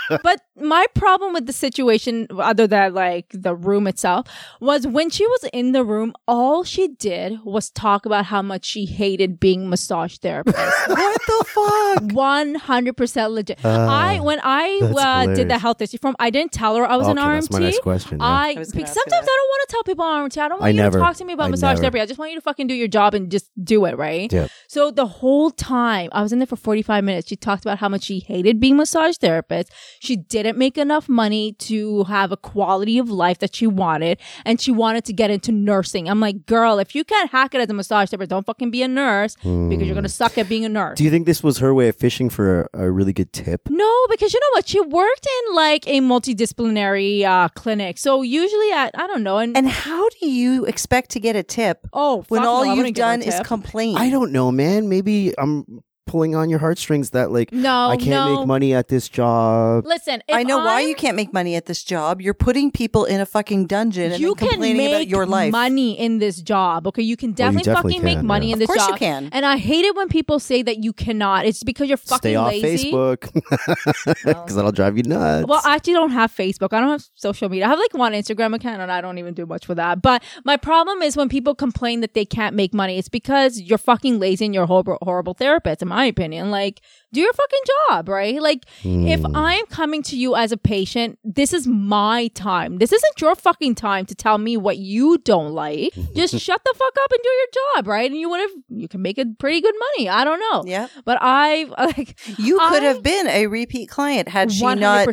but 0.23 0.41
my 0.57 0.87
problem 0.95 1.33
with 1.33 1.47
the 1.47 1.53
situation, 1.53 2.27
other 2.39 2.67
than 2.67 2.95
like 2.95 3.27
the 3.31 3.55
room 3.55 3.87
itself, 3.87 4.27
was 4.61 4.87
when 4.87 5.11
she 5.11 5.27
was 5.27 5.45
in 5.53 5.73
the 5.73 5.85
room, 5.85 6.13
all 6.27 6.65
she 6.65 6.89
did 6.89 7.39
was 7.45 7.71
talk 7.71 8.07
about 8.07 8.27
how 8.27 8.43
much 8.43 8.65
she 8.65 8.85
hated 8.85 9.41
being 9.41 9.69
massage 9.69 10.17
therapist. 10.19 10.57
what 10.87 11.21
the 11.27 11.45
fuck? 11.49 12.13
One 12.13 12.55
hundred 12.55 12.97
percent 12.97 13.33
legit. 13.33 13.65
I 13.65 14.21
when 14.21 14.41
I 14.43 14.81
uh, 14.83 15.35
did 15.35 15.49
the 15.49 15.59
health 15.59 15.79
history 15.79 15.99
form, 15.99 16.17
I 16.19 16.31
didn't 16.31 16.53
tell 16.53 16.77
her 16.77 16.87
I 16.87 16.97
was 16.97 17.09
an 17.09 17.17
RMT. 17.17 17.35
that's 17.35 17.51
my 17.51 17.59
next 17.61 17.83
question. 17.83 18.19
yeah. 18.21 18.27
I, 18.27 18.49
I 18.49 18.55
because 18.55 18.73
sometimes 18.73 18.95
that. 18.95 19.23
I 19.23 19.37
don't 19.37 19.49
want 19.49 19.69
to 19.69 19.73
tell 19.73 19.85
people 19.85 20.05
I'm 20.05 20.29
RMT. 20.29 20.39
I 20.39 20.49
don't 20.49 20.61
want 20.61 20.65
I 20.65 20.69
you 20.71 20.77
never. 20.77 20.99
to 20.99 21.05
talk 21.05 21.17
to 21.17 21.25
me 21.25 21.33
about 21.33 21.47
I 21.47 21.51
massage 21.51 21.77
never. 21.77 21.81
therapy. 21.83 22.01
I 22.01 22.07
just 22.07 22.19
want 22.19 22.33
you 22.33 22.39
to 22.39 22.43
fucking 22.43 22.67
do 22.67 22.75
your 22.75 22.89
job 22.89 23.15
and 23.15 23.31
just 23.31 23.51
do 23.63 23.85
it, 23.85 23.97
right? 23.97 24.33
Yep. 24.33 24.51
So 24.69 24.91
the 24.91 25.07
whole 25.07 25.51
time 25.51 26.11
I 26.13 26.23
was 26.23 26.33
in 26.33 26.39
there 26.39 26.47
for 26.47 26.57
45 26.57 27.05
minutes, 27.05 27.29
she 27.29 27.37
talked 27.37 27.65
about 27.65 27.74
how 27.79 27.89
much 27.89 28.05
she 28.05 28.21
hated 28.21 28.61
being 28.61 28.77
massage 28.77 29.17
therapist. 29.17 29.73
She 30.01 30.17
didn't 30.17 30.59
make 30.59 30.79
enough 30.79 31.09
money 31.09 31.53
to 31.61 32.05
have 32.05 32.33
a 32.33 32.37
quality 32.37 32.99
of 32.99 33.11
life 33.11 33.39
that 33.39 33.55
she 33.55 33.67
wanted, 33.67 34.21
and 34.45 34.61
she 34.61 34.71
wanted 34.71 35.05
to 35.07 35.13
get 35.13 35.31
into 35.31 35.53
nursing. 35.53 36.09
I'm 36.09 36.21
like, 36.21 36.47
girl, 36.47 36.79
if 36.79 36.95
you 36.95 37.05
can't 37.05 37.31
hack 37.31 37.55
it 37.55 37.61
as 37.61 37.71
a 37.71 37.75
massage 37.75 38.11
therapist, 38.11 38.31
don't 38.31 38.47
fucking 38.47 38.71
be 38.71 38.83
a 38.83 38.89
nurse 38.89 39.37
because 39.37 39.83
you're 39.83 39.95
gonna 39.95 40.09
suck 40.09 40.39
at 40.39 40.49
being 40.49 40.65
a 40.65 40.69
nurse. 40.69 40.99
Do 40.99 41.05
you 41.05 41.11
think 41.11 41.27
this 41.27 41.43
was 41.43 41.59
her 41.59 41.75
way 41.75 41.89
of 41.89 41.97
fishing 41.97 42.31
for 42.31 42.69
a, 42.75 42.85
a 42.85 42.91
really 42.91 43.13
good 43.13 43.33
tip? 43.33 43.69
No, 43.71 44.07
because 44.11 44.33
you 44.33 44.41
know 44.41 44.51
what? 44.53 44.69
She 44.69 44.81
worked 44.81 45.27
in 45.27 45.55
like 45.55 45.87
a 45.87 46.01
multidisciplinary 46.01 47.25
uh, 47.25 47.49
clinic. 47.51 47.99
So 47.99 48.23
usually 48.23 48.73
at, 48.73 48.91
I 48.95 49.07
don't 49.07 49.23
know. 49.23 49.39
And, 49.39 49.57
And 49.57 49.69
how 49.69 50.09
do 50.21 50.29
you 50.29 50.65
expect 50.65 51.11
to 51.11 51.21
get 51.21 51.37
a 51.37 51.43
tip 51.43 51.87
oh, 51.93 52.25
when 52.29 52.45
all 52.45 52.65
no, 52.65 52.71
you've 52.71 52.77
wouldn't 52.79 52.97
give 52.97 53.05
her 53.05 53.13
a 53.13 53.19
done 53.19 53.23
is 53.23 53.41
complain? 53.47 53.97
I 53.97 54.11
don't 54.11 54.33
know, 54.33 54.51
man. 54.53 54.89
Maybe 54.89 55.35
I'm 55.39 55.83
pulling 56.07 56.35
on 56.35 56.51
your 56.51 56.59
heartstrings 56.59 57.11
that 57.11 57.31
like 57.31 57.53
No, 57.53 57.89
I 57.89 57.97
can't 57.97 58.11
no. 58.11 58.39
make 58.39 58.47
money 58.47 58.75
at 58.75 58.89
this 58.89 59.09
job. 59.09 59.87
Listen, 59.87 60.23
if 60.29 60.35
I 60.37 60.43
know 60.43 60.59
why 60.59 60.81
I'm- 60.81 60.89
you 60.89 60.95
can't 60.95 61.17
make 61.17 61.33
money 61.33 61.55
at 61.57 61.67
this 61.67 61.83
job. 61.83 62.21
You're 62.21 62.35
putting 62.35 62.71
people 62.71 63.05
in 63.05 63.21
a 63.21 63.27
fucking 63.27 63.67
dungeon 63.67 64.13
and 64.13 64.21
you 64.21 64.29
then 64.29 64.35
can 64.37 64.49
complaining 64.51 64.77
make 64.77 64.93
about 64.93 65.09
your 65.09 65.27
life. 65.27 65.53
money 65.53 65.99
in 65.99 66.19
this 66.19 66.41
job. 66.43 66.87
Okay, 66.87 67.03
you 67.03 67.17
can 67.17 67.31
oh, 67.31 67.35
definitely, 67.35 67.63
definitely 67.65 67.93
fucking 67.95 68.05
make 68.05 68.19
can, 68.19 68.27
money 68.27 68.47
yeah. 68.49 68.53
in 68.53 68.57
Of 68.57 68.59
this 68.61 68.67
course 68.69 68.81
job. 68.81 68.91
you 68.91 68.97
can. 68.99 69.29
And 69.33 69.47
I 69.47 69.57
hate 69.57 69.85
it 69.85 69.97
when 69.97 70.09
people 70.09 70.39
say 70.39 70.63
that 70.63 70.83
you 70.85 70.93
cannot. 70.93 71.47
It's 71.47 71.63
because 71.63 71.89
you're 71.89 71.97
fucking 71.97 72.19
Stay 72.19 72.35
off 72.37 72.53
lazy. 72.53 72.93
Facebook 72.93 73.33
because 74.25 74.55
that'll 74.55 74.73
drive 74.73 74.97
you 74.97 75.03
nuts. 75.05 75.47
Well, 75.49 75.61
I 75.65 75.75
actually 75.77 75.95
don't 75.95 76.11
have 76.11 76.33
Facebook. 76.35 76.73
I 76.73 76.81
don't 76.81 76.91
have 76.91 77.05
social 77.15 77.49
media. 77.49 77.67
I 77.67 77.69
have 77.69 77.79
like 77.79 77.95
one 77.95 78.13
Instagram 78.13 78.55
account 78.55 78.81
and 78.81 78.91
I 78.93 79.01
don't 79.01 79.19
even 79.19 79.35
do 79.35 79.47
much 79.47 79.69
with 79.69 79.77
that. 79.77 80.03
But 80.03 80.23
my 80.45 80.57
problem 80.57 81.03
is 81.03 81.17
when 81.17 81.29
people 81.29 81.55
complain 81.55 82.01
that 82.01 82.15
they 82.15 82.25
can't 82.25 82.55
make 82.55 82.75
money, 82.75 82.99
it's 82.99 83.09
because 83.09 83.61
you're 83.61 83.79
fucking 83.79 84.19
lazy 84.19 84.45
and 84.45 84.55
you're 84.55 84.65
a 84.65 84.67
horrible, 84.67 84.99
horrible 85.03 85.35
therapist, 85.35 85.83
in 85.83 85.89
my 85.95 86.05
opinion. 86.07 86.51
Like, 86.51 86.81
do 87.13 87.21
your 87.21 87.33
fucking 87.33 87.61
job, 87.89 88.09
right? 88.09 88.41
Like, 88.43 88.65
if 88.83 89.21
Hmm. 89.21 89.37
I'm 89.37 89.67
coming 89.67 90.03
to 90.05 90.17
you 90.17 90.35
as 90.37 90.51
a 90.53 90.57
patient, 90.57 91.19
this 91.23 91.53
is 91.53 91.67
my 91.67 92.29
time. 92.35 92.79
This 92.79 92.93
isn't 92.93 93.21
your 93.21 93.35
fucking 93.37 93.75
time 93.77 94.05
to 94.07 94.15
tell 94.15 94.39
me 94.39 94.57
what 94.57 94.79
you 94.79 95.19
don't 95.19 95.53
like. 95.53 95.93
Just 96.17 96.39
shut 96.41 96.61
the 96.65 96.75
fuck 96.77 96.95
up 97.05 97.13
and 97.13 97.21
do 97.23 97.29
your 97.41 97.47
job, 97.77 97.87
right? 97.89 98.11
And 98.11 98.19
you 98.19 98.29
would 98.31 98.41
have, 98.41 98.51
you 98.71 98.89
can 98.89 99.01
make 99.03 99.19
a 99.19 99.27
pretty 99.39 99.61
good 99.61 99.75
money. 99.87 100.09
I 100.09 100.25
don't 100.25 100.41
know. 100.41 100.65
Yeah. 100.67 100.89
But 101.05 101.19
I 101.21 101.65
like 101.79 102.17
You 102.39 102.59
could 102.59 102.83
I- 102.83 102.87
have 102.87 103.03
been 103.03 103.29
a 103.29 103.47
repeat 103.47 103.89
client 103.89 104.29
had 104.29 104.51
she 104.53 104.63
one 104.63 104.79
hundred 104.79 104.81
not 104.83 105.05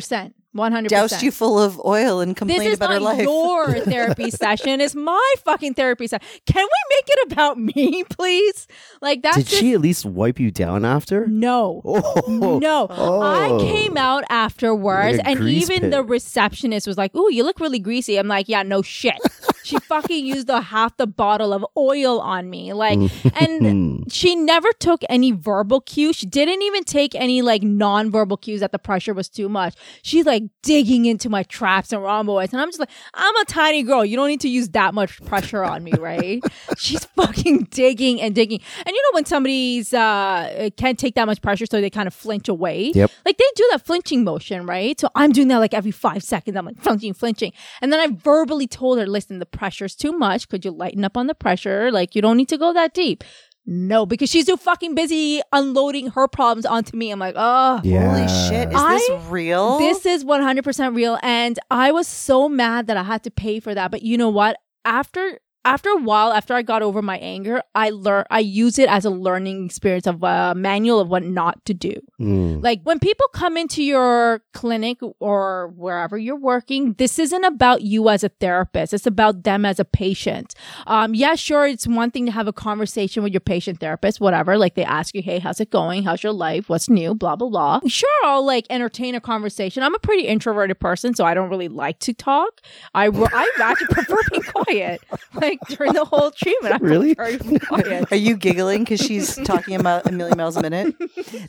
percent, 0.52 0.58
one 0.60 0.72
hundred 0.72 0.88
doused 0.90 1.14
percent. 1.14 1.22
you 1.24 1.30
full 1.30 1.58
of 1.58 1.80
oil 1.84 2.20
and 2.20 2.32
This 2.32 2.38
complained 2.38 2.64
is 2.72 2.76
about 2.76 2.90
her 2.90 3.00
not 3.00 3.02
life. 3.16 3.22
your 3.22 3.80
therapy 3.84 4.30
session. 4.30 4.80
It's 4.80 4.94
my 4.94 5.34
fucking 5.44 5.74
therapy 5.74 6.06
session. 6.06 6.26
Can 6.46 6.64
we 6.64 6.96
make 6.96 7.04
it 7.08 7.32
about 7.32 7.58
me, 7.58 8.04
please? 8.10 8.66
Like 9.00 9.22
that. 9.22 9.34
Did 9.36 9.46
just 9.46 9.60
she 9.60 9.72
at 9.74 9.80
least 9.80 10.04
wipe 10.04 10.38
you 10.38 10.50
down 10.50 10.84
after? 10.84 11.26
no. 11.26 11.80
Oh, 11.84 12.58
No, 12.60 12.86
I 12.90 13.48
Oh. 13.50 13.58
came 13.60 13.96
out 13.96 14.24
afterwards, 14.30 15.18
Like 15.18 15.26
and 15.26 15.48
even 15.48 15.80
pit. 15.80 15.90
the 15.90 16.02
receptionist 16.02 16.86
was 16.86 16.96
like, 16.98 17.14
"Ooh, 17.16 17.32
you 17.32 17.44
look 17.44 17.58
really 17.60 17.78
greasy." 17.78 18.16
I'm 18.18 18.28
like, 18.28 18.48
"Yeah, 18.48 18.62
no 18.62 18.82
shit." 18.82 19.16
She 19.64 19.78
fucking 19.78 20.24
used 20.26 20.46
the 20.46 20.60
half 20.60 20.96
the 20.96 21.06
bottle 21.06 21.52
of 21.52 21.64
oil 21.76 22.20
on 22.20 22.48
me. 22.50 22.72
Like, 22.72 22.98
Mm. 22.98 23.32
and 23.40 24.12
she 24.12 24.34
never 24.36 24.70
took 24.78 25.02
any 25.08 25.32
verbal 25.32 25.80
cues. 25.80 26.16
She 26.16 26.26
didn't 26.26 26.62
even 26.62 26.84
take 26.84 27.14
any 27.14 27.42
like 27.42 27.62
non-verbal 27.62 28.36
cues 28.38 28.60
that 28.60 28.72
the 28.72 28.78
pressure 28.78 29.14
was 29.14 29.28
too 29.28 29.48
much. 29.48 29.74
She's 30.02 30.26
like 30.26 30.44
digging 30.62 31.06
into 31.06 31.28
my 31.28 31.42
traps 31.44 31.92
and 31.92 32.02
rhomboids. 32.02 32.52
And 32.52 32.60
I'm 32.60 32.68
just 32.68 32.80
like, 32.80 32.90
I'm 33.14 33.36
a 33.36 33.44
tiny 33.44 33.82
girl. 33.82 34.04
You 34.04 34.16
don't 34.16 34.28
need 34.28 34.40
to 34.40 34.48
use 34.48 34.68
that 34.70 34.94
much 34.94 35.22
pressure 35.24 35.64
on 35.64 35.82
me, 35.84 35.92
right? 35.98 36.42
She's 36.78 37.04
fucking 37.04 37.68
digging 37.70 38.20
and 38.20 38.34
digging. 38.34 38.60
And 38.78 38.88
you 38.94 39.02
know, 39.02 39.14
when 39.14 39.24
somebody's, 39.24 39.92
uh, 39.94 40.70
can't 40.76 40.98
take 40.98 41.14
that 41.14 41.26
much 41.26 41.40
pressure, 41.42 41.66
so 41.66 41.80
they 41.80 41.90
kind 41.90 42.06
of 42.06 42.14
flinch 42.14 42.48
away. 42.48 42.92
Yep. 42.94 43.10
Like 43.24 43.38
they 43.38 43.44
do 43.56 43.68
that 43.72 43.84
flinching 43.86 44.24
motion, 44.24 44.66
right? 44.66 44.98
So 45.00 45.08
I'm 45.14 45.32
doing 45.32 45.48
that 45.48 45.58
like 45.58 45.74
every 45.74 45.90
five 45.90 46.22
seconds. 46.22 46.56
I'm 46.56 46.66
like 46.66 46.80
flinching, 46.80 47.14
flinching. 47.14 47.52
And 47.80 47.92
then 47.92 48.00
I 48.00 48.08
verbally 48.14 48.66
told 48.66 48.98
her, 48.98 49.06
listen, 49.06 49.38
the 49.38 49.46
pressure's 49.52 49.94
too 49.94 50.12
much. 50.12 50.48
Could 50.48 50.64
you 50.64 50.70
lighten 50.72 51.04
up 51.04 51.16
on 51.16 51.26
the 51.28 51.34
pressure? 51.34 51.90
Like 51.92 52.14
you 52.14 52.22
don't 52.22 52.36
need 52.36 52.48
to 52.48 52.58
go 52.58 52.72
that 52.72 52.94
deep. 52.94 53.22
No, 53.64 54.04
because 54.06 54.28
she's 54.28 54.46
too 54.46 54.56
fucking 54.56 54.96
busy 54.96 55.40
unloading 55.52 56.08
her 56.08 56.26
problems 56.26 56.66
onto 56.66 56.96
me. 56.96 57.12
I'm 57.12 57.20
like, 57.20 57.36
oh, 57.38 57.80
Yeah. 57.84 58.10
Holy 58.10 58.26
shit. 58.48 58.68
Is 58.70 58.74
I- 58.76 58.96
this 58.96 59.22
real? 59.30 59.78
this 59.78 60.04
is 60.04 60.24
100% 60.24 60.96
real. 60.96 61.16
And 61.22 61.60
I 61.70 61.92
was 61.92 62.08
so 62.08 62.48
mad 62.48 62.88
that 62.88 62.96
I 62.96 63.04
had 63.04 63.22
to 63.22 63.30
pay 63.30 63.60
for 63.60 63.72
that. 63.72 63.92
But 63.92 64.02
you 64.02 64.18
know 64.18 64.30
what? 64.30 64.56
After 64.84 65.38
after 65.64 65.90
a 65.90 65.96
while, 65.96 66.32
after 66.32 66.54
I 66.54 66.62
got 66.62 66.82
over 66.82 67.02
my 67.02 67.18
anger, 67.18 67.62
I 67.74 67.90
learned 67.90 68.26
I 68.30 68.40
use 68.40 68.78
it 68.78 68.88
as 68.88 69.04
a 69.04 69.10
learning 69.10 69.66
experience 69.66 70.06
of 70.06 70.22
a 70.22 70.54
manual 70.56 70.98
of 70.98 71.08
what 71.08 71.22
not 71.22 71.64
to 71.66 71.74
do. 71.74 71.94
Mm. 72.20 72.62
Like 72.62 72.80
when 72.82 72.98
people 72.98 73.26
come 73.32 73.56
into 73.56 73.82
your 73.82 74.42
clinic 74.52 74.98
or 75.20 75.72
wherever 75.76 76.18
you're 76.18 76.36
working, 76.36 76.94
this 76.94 77.18
isn't 77.18 77.44
about 77.44 77.82
you 77.82 78.08
as 78.08 78.24
a 78.24 78.28
therapist. 78.28 78.92
It's 78.92 79.06
about 79.06 79.44
them 79.44 79.64
as 79.64 79.78
a 79.78 79.84
patient. 79.84 80.54
Um, 80.88 81.14
yeah, 81.14 81.36
sure, 81.36 81.66
it's 81.66 81.86
one 81.86 82.10
thing 82.10 82.26
to 82.26 82.32
have 82.32 82.48
a 82.48 82.52
conversation 82.52 83.22
with 83.22 83.32
your 83.32 83.40
patient 83.40 83.78
therapist, 83.78 84.20
whatever. 84.20 84.58
Like 84.58 84.74
they 84.74 84.84
ask 84.84 85.14
you, 85.14 85.22
hey, 85.22 85.38
how's 85.38 85.60
it 85.60 85.70
going? 85.70 86.02
How's 86.02 86.24
your 86.24 86.32
life? 86.32 86.68
What's 86.68 86.90
new? 86.90 87.14
Blah, 87.14 87.36
blah, 87.36 87.48
blah. 87.48 87.80
Sure, 87.86 88.08
I'll 88.24 88.44
like 88.44 88.66
entertain 88.68 89.14
a 89.14 89.20
conversation. 89.20 89.84
I'm 89.84 89.94
a 89.94 90.00
pretty 90.00 90.26
introverted 90.26 90.80
person, 90.80 91.14
so 91.14 91.24
I 91.24 91.34
don't 91.34 91.50
really 91.50 91.68
like 91.68 92.00
to 92.00 92.12
talk. 92.12 92.60
I, 92.94 93.06
I 93.06 93.50
actually 93.60 93.86
prefer 93.90 94.16
being 94.30 94.42
quiet. 94.42 95.00
Like 95.34 95.51
during 95.68 95.92
the 95.92 96.04
whole 96.04 96.30
treatment, 96.30 96.74
I 96.74 96.78
Really? 96.78 97.14
prefer 97.14 97.38
to 97.38 97.44
be 97.50 97.58
quiet. 97.58 98.12
Are 98.12 98.16
you 98.16 98.36
giggling 98.36 98.84
because 98.84 99.00
she's 99.00 99.36
talking 99.44 99.74
about 99.74 100.06
a 100.06 100.12
million 100.12 100.36
miles 100.36 100.56
a 100.56 100.62
minute? 100.62 100.94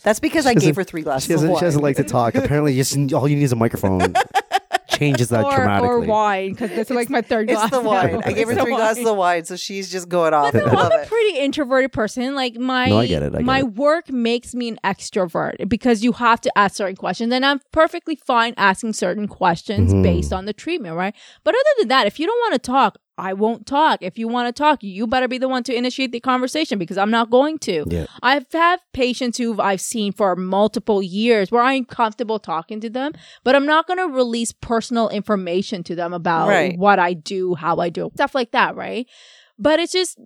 That's 0.04 0.20
because 0.20 0.46
I 0.46 0.54
gave 0.54 0.76
her 0.76 0.84
three 0.84 1.02
glasses 1.02 1.28
She 1.28 1.34
doesn't, 1.34 1.50
of 1.52 1.58
she 1.60 1.66
doesn't 1.66 1.82
wine. 1.82 1.90
like 1.90 1.98
to 1.98 2.04
talk. 2.04 2.36
Apparently, 2.36 2.76
just 2.76 2.96
all 3.14 3.28
you 3.28 3.36
need 3.36 3.44
is 3.44 3.52
a 3.52 3.56
microphone. 3.56 4.14
Changes 4.90 5.30
that 5.30 5.44
or, 5.44 5.56
dramatically. 5.56 5.90
or 5.90 6.00
wine 6.02 6.52
because 6.52 6.70
this 6.70 6.92
is 6.92 6.96
like 6.96 7.10
my 7.10 7.22
third 7.24 7.48
glass. 7.48 7.64
It's 7.64 7.72
the 7.72 7.82
wine. 7.82 8.12
now. 8.14 8.22
I 8.26 8.32
gave 8.32 8.46
her 8.46 8.52
It's 8.52 8.60
the 8.60 8.66
three 8.66 8.76
glasses 8.76 9.08
of 9.08 9.18
wine, 9.18 9.44
so 9.44 9.56
she's 9.56 9.92
just 9.92 10.08
going 10.08 10.36
off. 10.36 10.54
But 10.54 10.68
I 10.68 10.72
no, 10.72 10.78
love 10.80 10.92
I'm 10.94 11.00
a 11.02 11.06
pretty 11.08 11.40
introverted 11.40 11.92
person. 11.92 12.36
Like 12.36 12.58
my 12.58 12.90
No, 12.90 13.00
I 13.00 13.08
get 13.08 13.24
it, 13.24 13.34
I 13.34 13.38
get 13.40 13.46
my 13.46 13.60
it. 13.60 13.74
work 13.74 14.10
makes 14.12 14.54
me 14.54 14.68
an 14.68 14.78
extrovert 14.84 15.68
because 15.68 16.04
you 16.04 16.12
have 16.12 16.42
to 16.42 16.56
ask 16.56 16.76
certain 16.76 16.96
questions, 16.96 17.34
and 17.34 17.44
I'm 17.44 17.60
perfectly 17.72 18.16
fine 18.16 18.54
asking 18.56 18.94
certain 18.94 19.28
questions 19.28 19.94
Mhm. 19.94 20.04
based 20.04 20.32
on 20.32 20.46
the 20.46 20.54
treatment, 20.54 20.96
right? 20.96 21.16
But 21.44 21.56
other 21.56 21.70
than 21.80 21.88
that, 21.88 22.06
if 22.06 22.20
you 22.20 22.28
don't 22.28 22.38
want 22.42 22.54
to 22.54 22.60
talk, 22.60 22.98
I 23.18 23.34
won't 23.34 23.68
talk. 23.68 24.02
If 24.02 24.18
you 24.18 24.28
want 24.28 24.54
to 24.54 24.60
talk, 24.60 24.82
you 24.82 25.06
better 25.06 25.28
be 25.28 25.38
the 25.38 25.48
one 25.48 25.64
to 25.64 25.76
initiate 25.76 26.12
the 26.12 26.20
conversation 26.20 26.80
because 26.80 26.98
I'm 26.98 27.12
not 27.12 27.30
going 27.30 27.60
to. 27.60 27.86
Yeah. 27.88 28.06
I've 28.24 28.52
had 28.52 28.80
patients 28.92 29.38
who 29.38 29.62
I've 29.62 29.82
seen 29.82 30.14
for 30.14 30.36
multiple 30.36 31.04
years 31.04 31.52
where 31.52 31.62
I'm 31.62 31.86
comfortable 31.86 32.40
talking 32.40 32.80
to 32.82 32.90
them, 32.90 33.14
but 33.44 33.56
I'm 33.56 33.66
not 33.68 33.86
going 33.88 34.00
to 34.00 34.08
release 34.08 34.52
personal 34.52 35.10
information 35.10 35.84
to 35.84 35.96
them 35.96 36.14
about 36.14 36.48
Right. 36.50 36.78
what 36.78 36.98
I 36.98 37.14
do, 37.14 37.54
how 37.56 37.78
I 37.78 37.90
do, 37.90 38.10
stuff 38.16 38.34
like 38.34 38.52
that, 38.52 38.76
right? 38.76 39.08
But 39.60 39.80
it's 39.80 39.94
just 39.94 40.18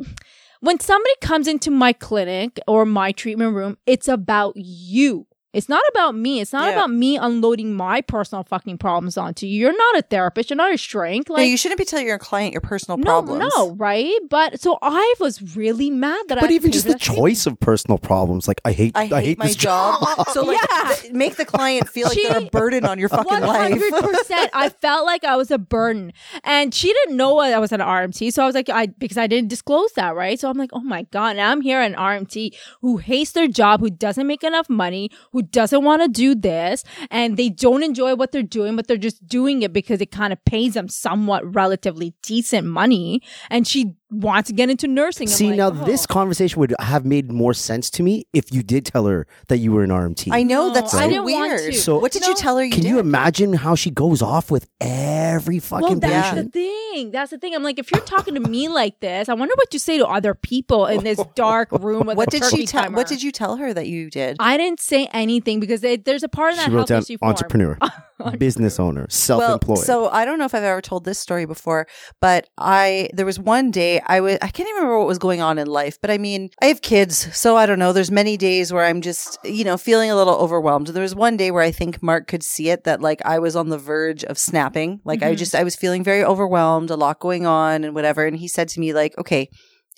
when 0.61 0.79
somebody 0.79 1.13
comes 1.21 1.47
into 1.47 1.69
my 1.69 1.93
clinic 1.93 2.59
or 2.67 2.85
my 2.85 3.11
treatment 3.11 3.53
room, 3.53 3.77
it's 3.85 4.07
about 4.07 4.53
you. 4.55 5.26
It's 5.53 5.69
not 5.69 5.81
about 5.89 6.13
me. 6.13 6.41
It's 6.41 6.51
not 6.53 6.65
Yeah. 6.67 6.73
about 6.73 6.91
me 6.91 7.15
unloading 7.17 7.73
my 7.73 8.01
personal 8.01 8.43
fucking 8.43 8.77
problems 8.79 9.17
onto 9.17 9.47
you. 9.47 9.59
You're 9.61 9.77
not 9.77 9.97
a 9.97 10.01
therapist. 10.01 10.49
You're 10.49 10.57
not 10.57 10.73
a 10.73 10.77
shrink. 10.77 11.29
no, 11.29 11.37
you 11.37 11.55
shouldn't 11.57 11.79
be 11.79 11.85
telling 11.85 12.05
your 12.05 12.19
client 12.19 12.51
your 12.53 12.61
personal 12.61 12.97
no, 12.97 13.03
problems. 13.03 13.51
no, 13.55 13.71
right? 13.75 14.13
But 14.29 14.59
so 14.59 14.77
I 14.81 15.15
was 15.19 15.55
really 15.55 15.89
mad 15.89 16.21
that 16.27 16.37
I. 16.37 16.41
But 16.41 16.49
had 16.49 16.55
even 16.55 16.71
just 16.73 16.85
the 16.85 16.93
that 16.93 17.01
treatment. 17.01 17.17
choice 17.27 17.45
of 17.47 17.59
personal 17.61 17.97
problems, 17.97 18.47
like 18.47 18.59
I 18.65 18.71
hate, 18.73 18.91
I 18.95 19.05
hate, 19.07 19.37
my 19.39 19.47
this 19.47 19.55
job. 19.55 20.03
so 20.33 20.43
like, 20.43 20.59
Yeah. 20.69 20.93
th- 20.93 21.13
make 21.13 21.37
the 21.37 21.45
client 21.45 21.87
feel 21.89 22.07
like 22.09 22.17
they're 22.21 22.37
a 22.39 22.49
burden 22.49 22.85
on 22.85 22.99
your 22.99 23.09
fucking 23.09 23.25
One 23.31 23.41
life. 23.41 23.71
hundred 23.81 23.93
percent. 24.13 24.51
I 24.53 24.67
felt 24.69 25.05
like 25.05 25.23
I 25.23 25.37
was 25.37 25.49
a 25.49 25.57
burden, 25.57 26.11
and 26.43 26.73
she 26.73 26.89
didn't 26.91 27.15
know 27.15 27.39
I 27.39 27.57
was 27.57 27.71
an 27.71 27.79
RMT. 27.79 28.31
So 28.33 28.43
I 28.43 28.45
was 28.45 28.53
like, 28.53 28.69
I 28.69 28.87
because 28.87 29.17
I 29.17 29.27
didn't 29.27 29.47
disclose 29.49 29.93
that, 29.93 30.13
right? 30.13 30.37
So 30.39 30.49
I'm 30.49 30.57
like, 30.57 30.71
oh 30.73 30.81
my 30.81 31.03
god, 31.03 31.37
now 31.37 31.51
I'm 31.51 31.61
here 31.61 31.79
an 31.81 31.93
RMT 31.95 32.53
who 32.81 32.97
hates 32.97 33.31
their 33.31 33.47
job, 33.47 33.79
who 33.79 33.89
doesn't 33.89 34.27
make 34.27 34.43
enough 34.43 34.69
money, 34.69 35.09
who 35.37 35.43
doesn't 35.43 35.83
want 35.83 36.01
to 36.01 36.07
do 36.07 36.33
this, 36.33 36.83
and 37.11 37.37
they 37.37 37.47
don't 37.47 37.83
enjoy 37.83 38.15
what 38.15 38.31
they're 38.31 38.41
doing, 38.41 38.75
but 38.75 38.87
they're 38.87 38.97
just 38.97 39.27
doing 39.27 39.61
it 39.61 39.71
because 39.71 40.01
it 40.01 40.09
kind 40.09 40.33
of 40.33 40.43
pays 40.45 40.73
them 40.73 40.89
somewhat 40.89 41.53
relatively 41.53 42.15
decent 42.23 42.65
money, 42.65 43.21
and 43.51 43.67
she 43.67 43.93
wants 44.09 44.47
to 44.47 44.53
get 44.55 44.69
into 44.69 44.87
nursing. 44.87 45.27
I'm 45.27 45.33
See, 45.33 45.47
like, 45.49 45.57
now 45.57 45.67
oh. 45.67 45.85
this 45.85 46.05
conversation 46.05 46.59
would 46.61 46.73
have 46.79 47.05
made 47.05 47.31
more 47.31 47.53
sense 47.53 47.89
to 47.91 48.03
me 48.03 48.25
if 48.33 48.53
you 48.53 48.63
did 48.63 48.85
tell 48.85 49.05
her 49.05 49.27
that 49.49 49.57
you 49.57 49.71
were 49.73 49.83
an 49.83 49.89
RMT. 49.89 50.29
I 50.31 50.43
know 50.43 50.67
No, 50.69 50.73
that's 50.73 50.93
oh, 50.93 50.97
so 50.97 51.03
I 51.03 51.07
didn't 51.09 51.25
want 51.25 51.51
weird. 51.51 51.73
to. 51.73 51.79
So- 51.79 51.99
what 51.99 52.11
did 52.13 52.21
No. 52.21 52.29
you 52.29 52.35
tell 52.35 52.57
her 52.57 52.63
you 52.63 52.71
Can 52.71 52.83
did? 52.83 52.89
you 52.89 52.99
imagine 52.99 53.53
how 53.53 53.75
she 53.75 53.89
goes 53.91 54.21
off 54.21 54.49
with 54.49 54.67
every 54.79 55.59
fucking 55.59 55.81
Well, 55.87 55.99
that's 55.99 56.29
patient? 56.29 56.53
the 56.53 56.59
thing. 56.93 57.11
That's 57.11 57.31
the 57.31 57.37
thing. 57.37 57.53
I'm 57.53 57.63
like, 57.63 57.79
if 57.79 57.91
you're 57.91 58.01
talking 58.01 58.33
to 58.35 58.39
me 58.39 58.69
like 58.69 58.99
this, 59.01 59.29
I 59.29 59.33
wonder 59.33 59.53
what 59.55 59.73
you 59.73 59.79
say 59.79 59.97
to 59.97 60.07
other 60.07 60.33
people 60.33 60.85
in 60.85 61.03
this 61.03 61.19
dark 61.35 61.71
room 61.71 62.07
with 62.07 62.17
what 62.17 62.29
a 62.29 62.31
did 62.31 62.43
turkey 62.43 62.57
she 62.57 62.65
tell? 62.65 62.83
timer. 62.83 62.95
What 62.95 63.07
did 63.07 63.21
you 63.21 63.31
tell 63.31 63.57
her 63.57 63.73
that 63.73 63.87
you 63.87 64.09
did? 64.09 64.37
I 64.39 64.57
didn't 64.57 64.79
say 64.79 65.07
anything 65.13 65.59
because 65.59 65.83
it, 65.83 66.05
there's 66.05 66.23
a 66.23 66.29
part 66.29 66.51
of 66.51 66.57
that 66.59 66.65
She 66.69 66.71
wrote 66.71 66.87
down 66.87 67.03
health 67.03 67.17
entrepreneur, 67.21 67.77
business 68.37 68.79
owner, 68.79 69.05
self-employed. 69.09 69.77
Well, 69.77 69.85
so 69.85 70.09
I 70.09 70.25
don't 70.25 70.39
know 70.39 70.45
if 70.45 70.55
I've 70.55 70.63
ever 70.63 70.81
told 70.81 71.05
this 71.05 71.19
story 71.19 71.45
before, 71.45 71.87
but 72.21 72.49
I 72.57 73.09
there 73.13 73.25
was 73.25 73.39
one 73.39 73.69
day 73.71 73.96
I 74.05 74.19
was 74.21 74.37
I 74.41 74.47
can't 74.49 74.67
even 74.69 74.75
remember 74.83 74.99
what 74.99 75.07
was 75.07 75.17
going 75.19 75.41
on 75.41 75.57
in 75.57 75.67
life, 75.67 75.97
but 76.01 76.11
I 76.11 76.17
mean 76.17 76.49
I 76.61 76.65
have 76.67 76.81
kids, 76.81 77.35
so 77.37 77.55
I 77.57 77.65
don't 77.65 77.79
know. 77.79 77.93
There's 77.93 78.11
many 78.11 78.37
days 78.37 78.71
where 78.73 78.85
I'm 78.85 79.01
just 79.01 79.37
you 79.43 79.63
know 79.63 79.77
feeling 79.77 80.11
a 80.11 80.15
little 80.15 80.35
overwhelmed. 80.35 80.87
There 80.87 81.01
was 81.03 81.15
one 81.15 81.37
day 81.37 81.51
where 81.51 81.63
I 81.63 81.71
think 81.71 82.01
Mark 82.03 82.27
could 82.27 82.43
see 82.43 82.69
it 82.69 82.83
that 82.85 83.01
like 83.01 83.21
I 83.25 83.39
was 83.39 83.55
on 83.55 83.69
the 83.69 83.77
verge 83.77 84.23
of 84.23 84.37
snapping, 84.37 85.01
like 85.05 85.23
I 85.23 85.33
Mhm. 85.33 85.37
just 85.37 85.55
I 85.55 85.63
was 85.63 85.75
feeling 85.75 86.03
very 86.03 86.23
overwhelmed, 86.23 86.89
a 86.89 86.95
lot 86.95 87.19
going 87.19 87.45
on 87.45 87.83
and 87.83 87.93
whatever. 87.95 88.25
And 88.25 88.37
he 88.37 88.47
said 88.47 88.67
to 88.69 88.79
me 88.79 88.93
like, 88.93 89.17
okay. 89.17 89.49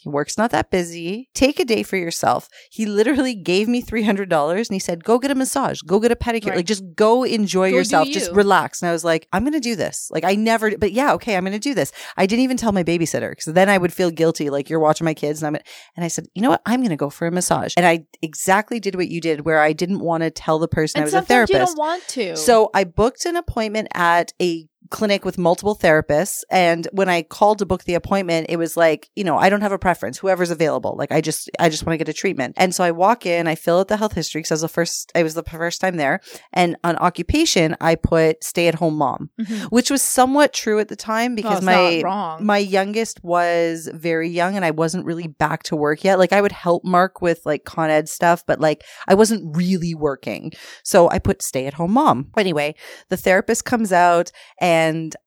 Work's 0.05 0.37
not 0.37 0.51
that 0.51 0.71
busy. 0.71 1.29
Take 1.33 1.59
a 1.59 1.65
day 1.65 1.83
for 1.83 1.97
yourself. 1.97 2.47
He 2.71 2.85
literally 2.85 3.35
gave 3.35 3.67
me 3.67 3.81
three 3.81 4.03
hundred 4.03 4.29
dollars 4.29 4.69
and 4.69 4.75
he 4.75 4.79
said, 4.79 5.03
"Go 5.03 5.19
get 5.19 5.31
a 5.31 5.35
massage. 5.35 5.81
Go 5.81 5.99
get 5.99 6.11
a 6.11 6.15
pedicure. 6.15 6.47
Right. 6.49 6.57
Like 6.57 6.65
just 6.65 6.83
go 6.95 7.23
enjoy 7.23 7.71
Go 7.71 7.77
yourself. 7.77 8.07
Just 8.09 8.31
relax." 8.31 8.81
And 8.81 8.89
I 8.89 8.91
was 8.91 9.03
like, 9.03 9.27
"I'm 9.33 9.43
going 9.43 9.53
to 9.53 9.59
do 9.59 9.75
this." 9.75 10.09
Like 10.11 10.23
I 10.23 10.35
never, 10.35 10.77
but 10.77 10.91
yeah, 10.91 11.13
okay, 11.13 11.35
I'm 11.35 11.43
going 11.43 11.53
to 11.53 11.59
do 11.59 11.73
this. 11.73 11.91
I 12.17 12.25
didn't 12.25 12.43
even 12.43 12.57
tell 12.57 12.71
my 12.71 12.83
babysitter 12.83 13.31
because 13.31 13.53
then 13.53 13.69
I 13.69 13.77
would 13.77 13.93
feel 13.93 14.11
guilty. 14.11 14.49
Like 14.49 14.69
you're 14.69 14.79
watching 14.79 15.05
my 15.05 15.13
kids, 15.13 15.43
and 15.43 15.55
I'm. 15.55 15.61
And 15.95 16.05
I 16.05 16.07
said, 16.07 16.27
"You 16.33 16.41
know 16.41 16.49
what? 16.49 16.61
I'm 16.65 16.79
going 16.79 16.89
to 16.89 16.95
go 16.95 17.09
for 17.09 17.27
a 17.27 17.31
massage." 17.31 17.73
And 17.75 17.85
I 17.85 18.05
exactly 18.21 18.79
did 18.79 18.95
what 18.95 19.09
you 19.09 19.19
did, 19.19 19.45
where 19.45 19.59
I 19.59 19.73
didn't 19.73 19.99
want 19.99 20.23
to 20.23 20.31
tell 20.31 20.59
the 20.59 20.67
person 20.67 21.01
and 21.01 21.03
I 21.03 21.05
was 21.05 21.13
a 21.13 21.21
therapist. 21.21 21.53
you 21.53 21.65
don't 21.65 21.77
want 21.77 22.07
to. 22.09 22.35
So 22.37 22.69
I 22.73 22.83
booked 22.83 23.25
an 23.25 23.35
appointment 23.35 23.89
at 23.93 24.33
a 24.41 24.68
clinic 24.89 25.23
with 25.25 25.37
multiple 25.37 25.75
therapists. 25.75 26.41
And 26.49 26.87
when 26.91 27.09
I 27.09 27.21
called 27.21 27.59
to 27.59 27.65
book 27.65 27.83
the 27.83 27.93
appointment, 27.93 28.47
it 28.49 28.57
was 28.57 28.75
like, 28.75 29.09
you 29.15 29.23
know, 29.23 29.37
I 29.37 29.49
don't 29.49 29.61
have 29.61 29.71
a 29.71 29.79
preference, 29.79 30.17
whoever's 30.17 30.49
available. 30.51 30.95
Like 30.97 31.11
I 31.11 31.21
just, 31.21 31.49
I 31.59 31.69
just 31.69 31.85
want 31.85 31.93
to 31.93 31.97
get 31.97 32.09
a 32.09 32.13
treatment. 32.13 32.55
And 32.57 32.73
so 32.73 32.83
I 32.83 32.91
walk 32.91 33.25
in, 33.25 33.47
I 33.47 33.55
fill 33.55 33.79
out 33.79 33.87
the 33.87 33.97
health 33.97 34.13
history 34.13 34.39
because 34.39 34.51
I 34.51 34.55
was 34.55 34.61
the 34.61 34.67
first, 34.69 35.11
I 35.15 35.23
was 35.23 35.33
the 35.35 35.43
first 35.43 35.81
time 35.81 35.97
there. 35.97 36.21
And 36.53 36.75
on 36.83 36.95
occupation, 36.97 37.75
I 37.81 37.95
put 37.95 38.43
stay 38.43 38.67
at 38.67 38.75
home 38.75 38.95
mom, 38.97 39.29
Mhm. 39.39 39.71
which 39.71 39.91
was 39.91 40.01
somewhat 40.01 40.53
true 40.53 40.79
at 40.79 40.87
the 40.87 40.95
time 40.95 41.35
because 41.35 41.57
it's 41.57 41.65
my, 41.65 42.01
wrong. 42.03 42.45
my 42.45 42.57
youngest 42.57 43.23
was 43.23 43.89
very 43.93 44.29
young 44.29 44.55
and 44.55 44.65
I 44.65 44.71
wasn't 44.71 45.05
really 45.05 45.27
back 45.27 45.63
to 45.63 45.75
work 45.75 46.03
yet. 46.03 46.17
Like 46.19 46.33
I 46.33 46.41
would 46.41 46.51
help 46.51 46.83
Mark 46.83 47.21
with 47.21 47.45
like 47.45 47.63
Con 47.63 47.89
Ed 47.89 48.09
stuff, 48.09 48.43
but 48.45 48.59
like 48.59 48.83
I 49.07 49.13
wasn't 49.13 49.55
really 49.55 49.93
working. 49.93 50.51
So 50.83 51.09
I 51.09 51.19
put 51.19 51.41
stay 51.41 51.67
at 51.67 51.75
home 51.75 51.91
mom. 51.93 52.31
Anyway, 52.37 52.75
the 53.09 53.17
therapist 53.17 53.65
comes 53.65 53.91
out 53.93 54.31
and 54.59 54.78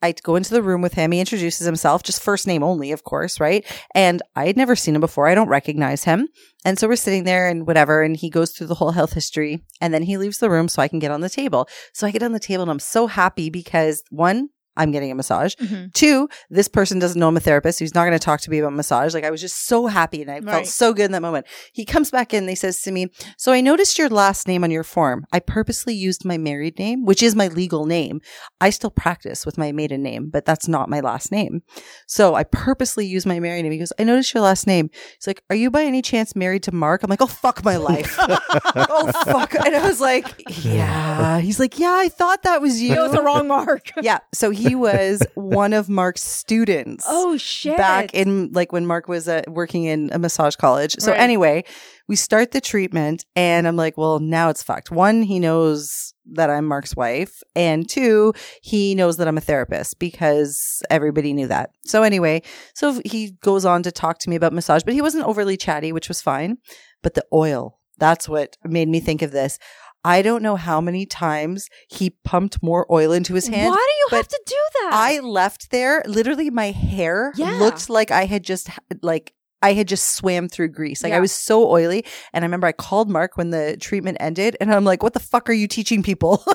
I 0.02 0.12
go 0.22 0.36
into 0.36 0.54
the 0.54 0.62
room 0.62 0.82
with 0.82 0.94
him. 0.94 1.12
He 1.12 1.20
introduces 1.20 1.66
himself, 1.66 2.02
just 2.02 2.22
first 2.22 2.46
name 2.46 2.62
only, 2.62 2.92
of 2.92 3.04
course, 3.04 3.40
right? 3.40 3.64
And 3.94 4.22
I 4.36 4.46
had 4.46 4.56
never 4.56 4.76
seen 4.76 4.94
him 4.94 5.00
before. 5.00 5.28
I 5.28 5.34
don't 5.34 5.48
recognize 5.48 6.04
him. 6.04 6.28
And 6.64 6.78
so 6.78 6.88
we're 6.88 6.96
sitting 6.96 7.24
there 7.24 7.48
and 7.48 7.66
whatever. 7.66 8.02
And 8.02 8.16
he 8.16 8.30
goes 8.30 8.52
through 8.52 8.68
the 8.68 8.74
whole 8.74 8.92
health 8.92 9.12
history 9.12 9.64
and 9.80 9.92
then 9.92 10.02
he 10.02 10.16
leaves 10.16 10.38
the 10.38 10.50
room 10.50 10.68
so 10.68 10.82
I 10.82 10.88
can 10.88 10.98
get 10.98 11.10
on 11.10 11.20
the 11.20 11.30
table. 11.30 11.68
So 11.92 12.06
I 12.06 12.10
get 12.10 12.22
on 12.22 12.32
the 12.32 12.40
table 12.40 12.62
and 12.62 12.70
I'm 12.70 12.78
so 12.78 13.06
happy 13.06 13.50
because 13.50 14.02
one, 14.10 14.50
I'm 14.76 14.90
getting 14.90 15.10
a 15.10 15.14
massage. 15.14 15.54
Mhm. 15.56 15.92
Two, 15.92 16.28
this 16.50 16.68
person 16.68 16.98
doesn't 16.98 17.18
know 17.18 17.28
I'm 17.28 17.36
a 17.36 17.40
therapist. 17.40 17.78
He's 17.78 17.94
not 17.94 18.04
going 18.06 18.18
to 18.18 18.24
talk 18.24 18.40
to 18.42 18.50
me 18.50 18.58
about 18.58 18.72
massage. 18.72 19.12
Like 19.14 19.24
I 19.24 19.30
was 19.30 19.40
just 19.40 19.66
so 19.66 19.86
happy 19.86 20.22
and 20.22 20.30
I 20.30 20.34
Right. 20.34 20.44
felt 20.44 20.66
so 20.66 20.92
good 20.92 21.06
in 21.06 21.12
that 21.12 21.22
moment. 21.22 21.46
He 21.72 21.84
comes 21.84 22.10
back 22.10 22.32
in 22.32 22.44
and 22.44 22.48
he 22.50 22.56
says 22.56 22.80
to 22.82 22.90
me, 22.92 23.08
So 23.36 23.52
I 23.52 23.60
noticed 23.60 23.98
your 23.98 24.08
last 24.08 24.48
name 24.48 24.64
on 24.64 24.70
your 24.70 24.84
form. 24.84 25.24
I 25.32 25.40
purposely 25.40 25.94
used 25.94 26.24
my 26.24 26.38
married 26.38 26.78
name, 26.78 27.04
which 27.04 27.22
is 27.22 27.34
my 27.34 27.48
legal 27.48 27.86
name. 27.86 28.20
I 28.60 28.70
still 28.70 28.90
practice 28.90 29.44
with 29.44 29.58
my 29.58 29.72
maiden 29.72 30.02
name, 30.02 30.30
but 30.30 30.44
that's 30.44 30.68
not 30.68 30.88
my 30.88 31.00
last 31.00 31.30
name. 31.30 31.62
So 32.06 32.34
I 32.34 32.44
purposely 32.44 33.06
used 33.06 33.26
my 33.26 33.40
married 33.40 33.62
name. 33.62 33.72
He 33.72 33.78
goes, 33.78 33.92
I 33.98 34.04
noticed 34.04 34.32
your 34.34 34.42
last 34.42 34.66
name. 34.66 34.90
He's 35.18 35.26
like, 35.26 35.42
Are 35.50 35.56
you 35.56 35.70
by 35.70 35.84
any 35.84 36.02
chance 36.02 36.34
married 36.34 36.62
to 36.64 36.72
Mark? 36.72 37.02
I'm 37.02 37.10
like, 37.10 37.20
Oh, 37.22 37.26
fuck 37.26 37.64
my 37.64 37.76
life. 37.76 38.16
oh, 38.20 39.10
fuck. 39.24 39.54
And 39.54 39.74
I 39.76 39.86
was 39.86 40.00
like, 40.00 40.26
Yeah. 40.64 41.40
He's 41.40 41.60
like, 41.60 41.78
Yeah, 41.78 41.94
I 41.98 42.08
thought 42.08 42.42
that 42.44 42.60
was 42.60 42.80
you. 42.80 42.94
It 42.94 43.00
was 43.02 43.12
the 43.12 43.22
wrong 43.22 43.48
mark. 43.48 43.90
Yeah. 44.00 44.18
So 44.32 44.50
he 44.50 44.61
was 44.74 45.22
one 45.34 45.72
of 45.72 45.88
Mark's 45.88 46.22
students. 46.22 47.04
Oh 47.08 47.36
shit! 47.36 47.76
Back 47.76 48.14
in 48.14 48.52
like 48.52 48.72
when 48.72 48.86
Mark 48.86 49.08
was 49.08 49.28
uh, 49.28 49.42
working 49.48 49.84
in 49.84 50.10
a 50.12 50.18
massage 50.18 50.56
college. 50.56 50.96
So 50.98 51.12
Right. 51.12 51.20
anyway, 51.20 51.64
we 52.08 52.16
start 52.16 52.50
the 52.52 52.60
treatment 52.60 53.24
and 53.36 53.66
I'm 53.68 53.76
like, 53.76 53.96
well, 53.96 54.18
now 54.18 54.48
it's 54.50 54.62
fucked. 54.62 54.90
One, 54.90 55.22
he 55.22 55.38
knows 55.38 56.14
that 56.32 56.50
I'm 56.50 56.66
Mark's 56.66 56.94
wife. 56.94 57.42
And 57.56 57.88
two, 57.88 58.32
he 58.62 58.94
knows 58.94 59.16
that 59.16 59.26
I'm 59.28 59.38
a 59.38 59.40
therapist 59.40 59.98
because 59.98 60.82
everybody 60.90 61.32
knew 61.32 61.48
that. 61.48 61.70
So 61.84 62.02
anyway, 62.02 62.42
so 62.74 63.00
he 63.04 63.32
goes 63.42 63.64
on 63.64 63.82
to 63.82 63.92
talk 63.92 64.18
to 64.20 64.30
me 64.30 64.36
about 64.36 64.52
massage, 64.52 64.82
but 64.84 64.94
he 64.94 65.02
wasn't 65.02 65.24
overly 65.26 65.56
chatty, 65.56 65.92
which 65.92 66.08
was 66.08 66.22
fine. 66.22 66.58
But 67.02 67.14
the 67.14 67.24
oil, 67.32 67.78
that's 67.98 68.28
what 68.28 68.56
made 68.64 68.88
me 68.88 69.00
think 69.00 69.22
of 69.22 69.32
this. 69.32 69.58
I 70.04 70.22
don't 70.22 70.42
know 70.42 70.56
how 70.56 70.80
many 70.80 71.06
times 71.06 71.68
he 71.88 72.10
pumped 72.24 72.62
more 72.62 72.86
oil 72.90 73.12
into 73.12 73.34
his 73.34 73.46
hand. 73.46 73.68
Why 73.68 73.76
do 73.76 74.16
you 74.16 74.16
have 74.18 74.28
to 74.28 74.42
do 74.46 74.56
that? 74.80 74.90
I 74.92 75.20
left 75.20 75.70
there. 75.70 76.02
Literally, 76.06 76.50
my 76.50 76.70
hair 76.72 77.32
Yeah. 77.36 77.58
looked 77.58 77.88
like 77.88 78.10
I 78.10 78.24
had 78.24 78.42
just 78.42 78.68
like 79.02 79.32
I 79.64 79.74
had 79.74 79.86
just 79.86 80.16
swam 80.16 80.48
through 80.48 80.70
grease. 80.70 81.04
Like 81.04 81.10
Yeah. 81.10 81.18
I 81.18 81.20
was 81.20 81.30
so 81.30 81.68
oily. 81.70 82.04
And 82.32 82.44
I 82.44 82.46
remember 82.46 82.66
I 82.66 82.72
called 82.72 83.08
Mark 83.08 83.36
when 83.36 83.50
the 83.50 83.76
treatment 83.76 84.16
ended, 84.18 84.56
and 84.60 84.74
I'm 84.74 84.84
like, 84.84 85.04
"What 85.04 85.12
the 85.12 85.20
fuck 85.20 85.48
are 85.48 85.52
you 85.52 85.68
teaching 85.68 86.02
people?" 86.02 86.44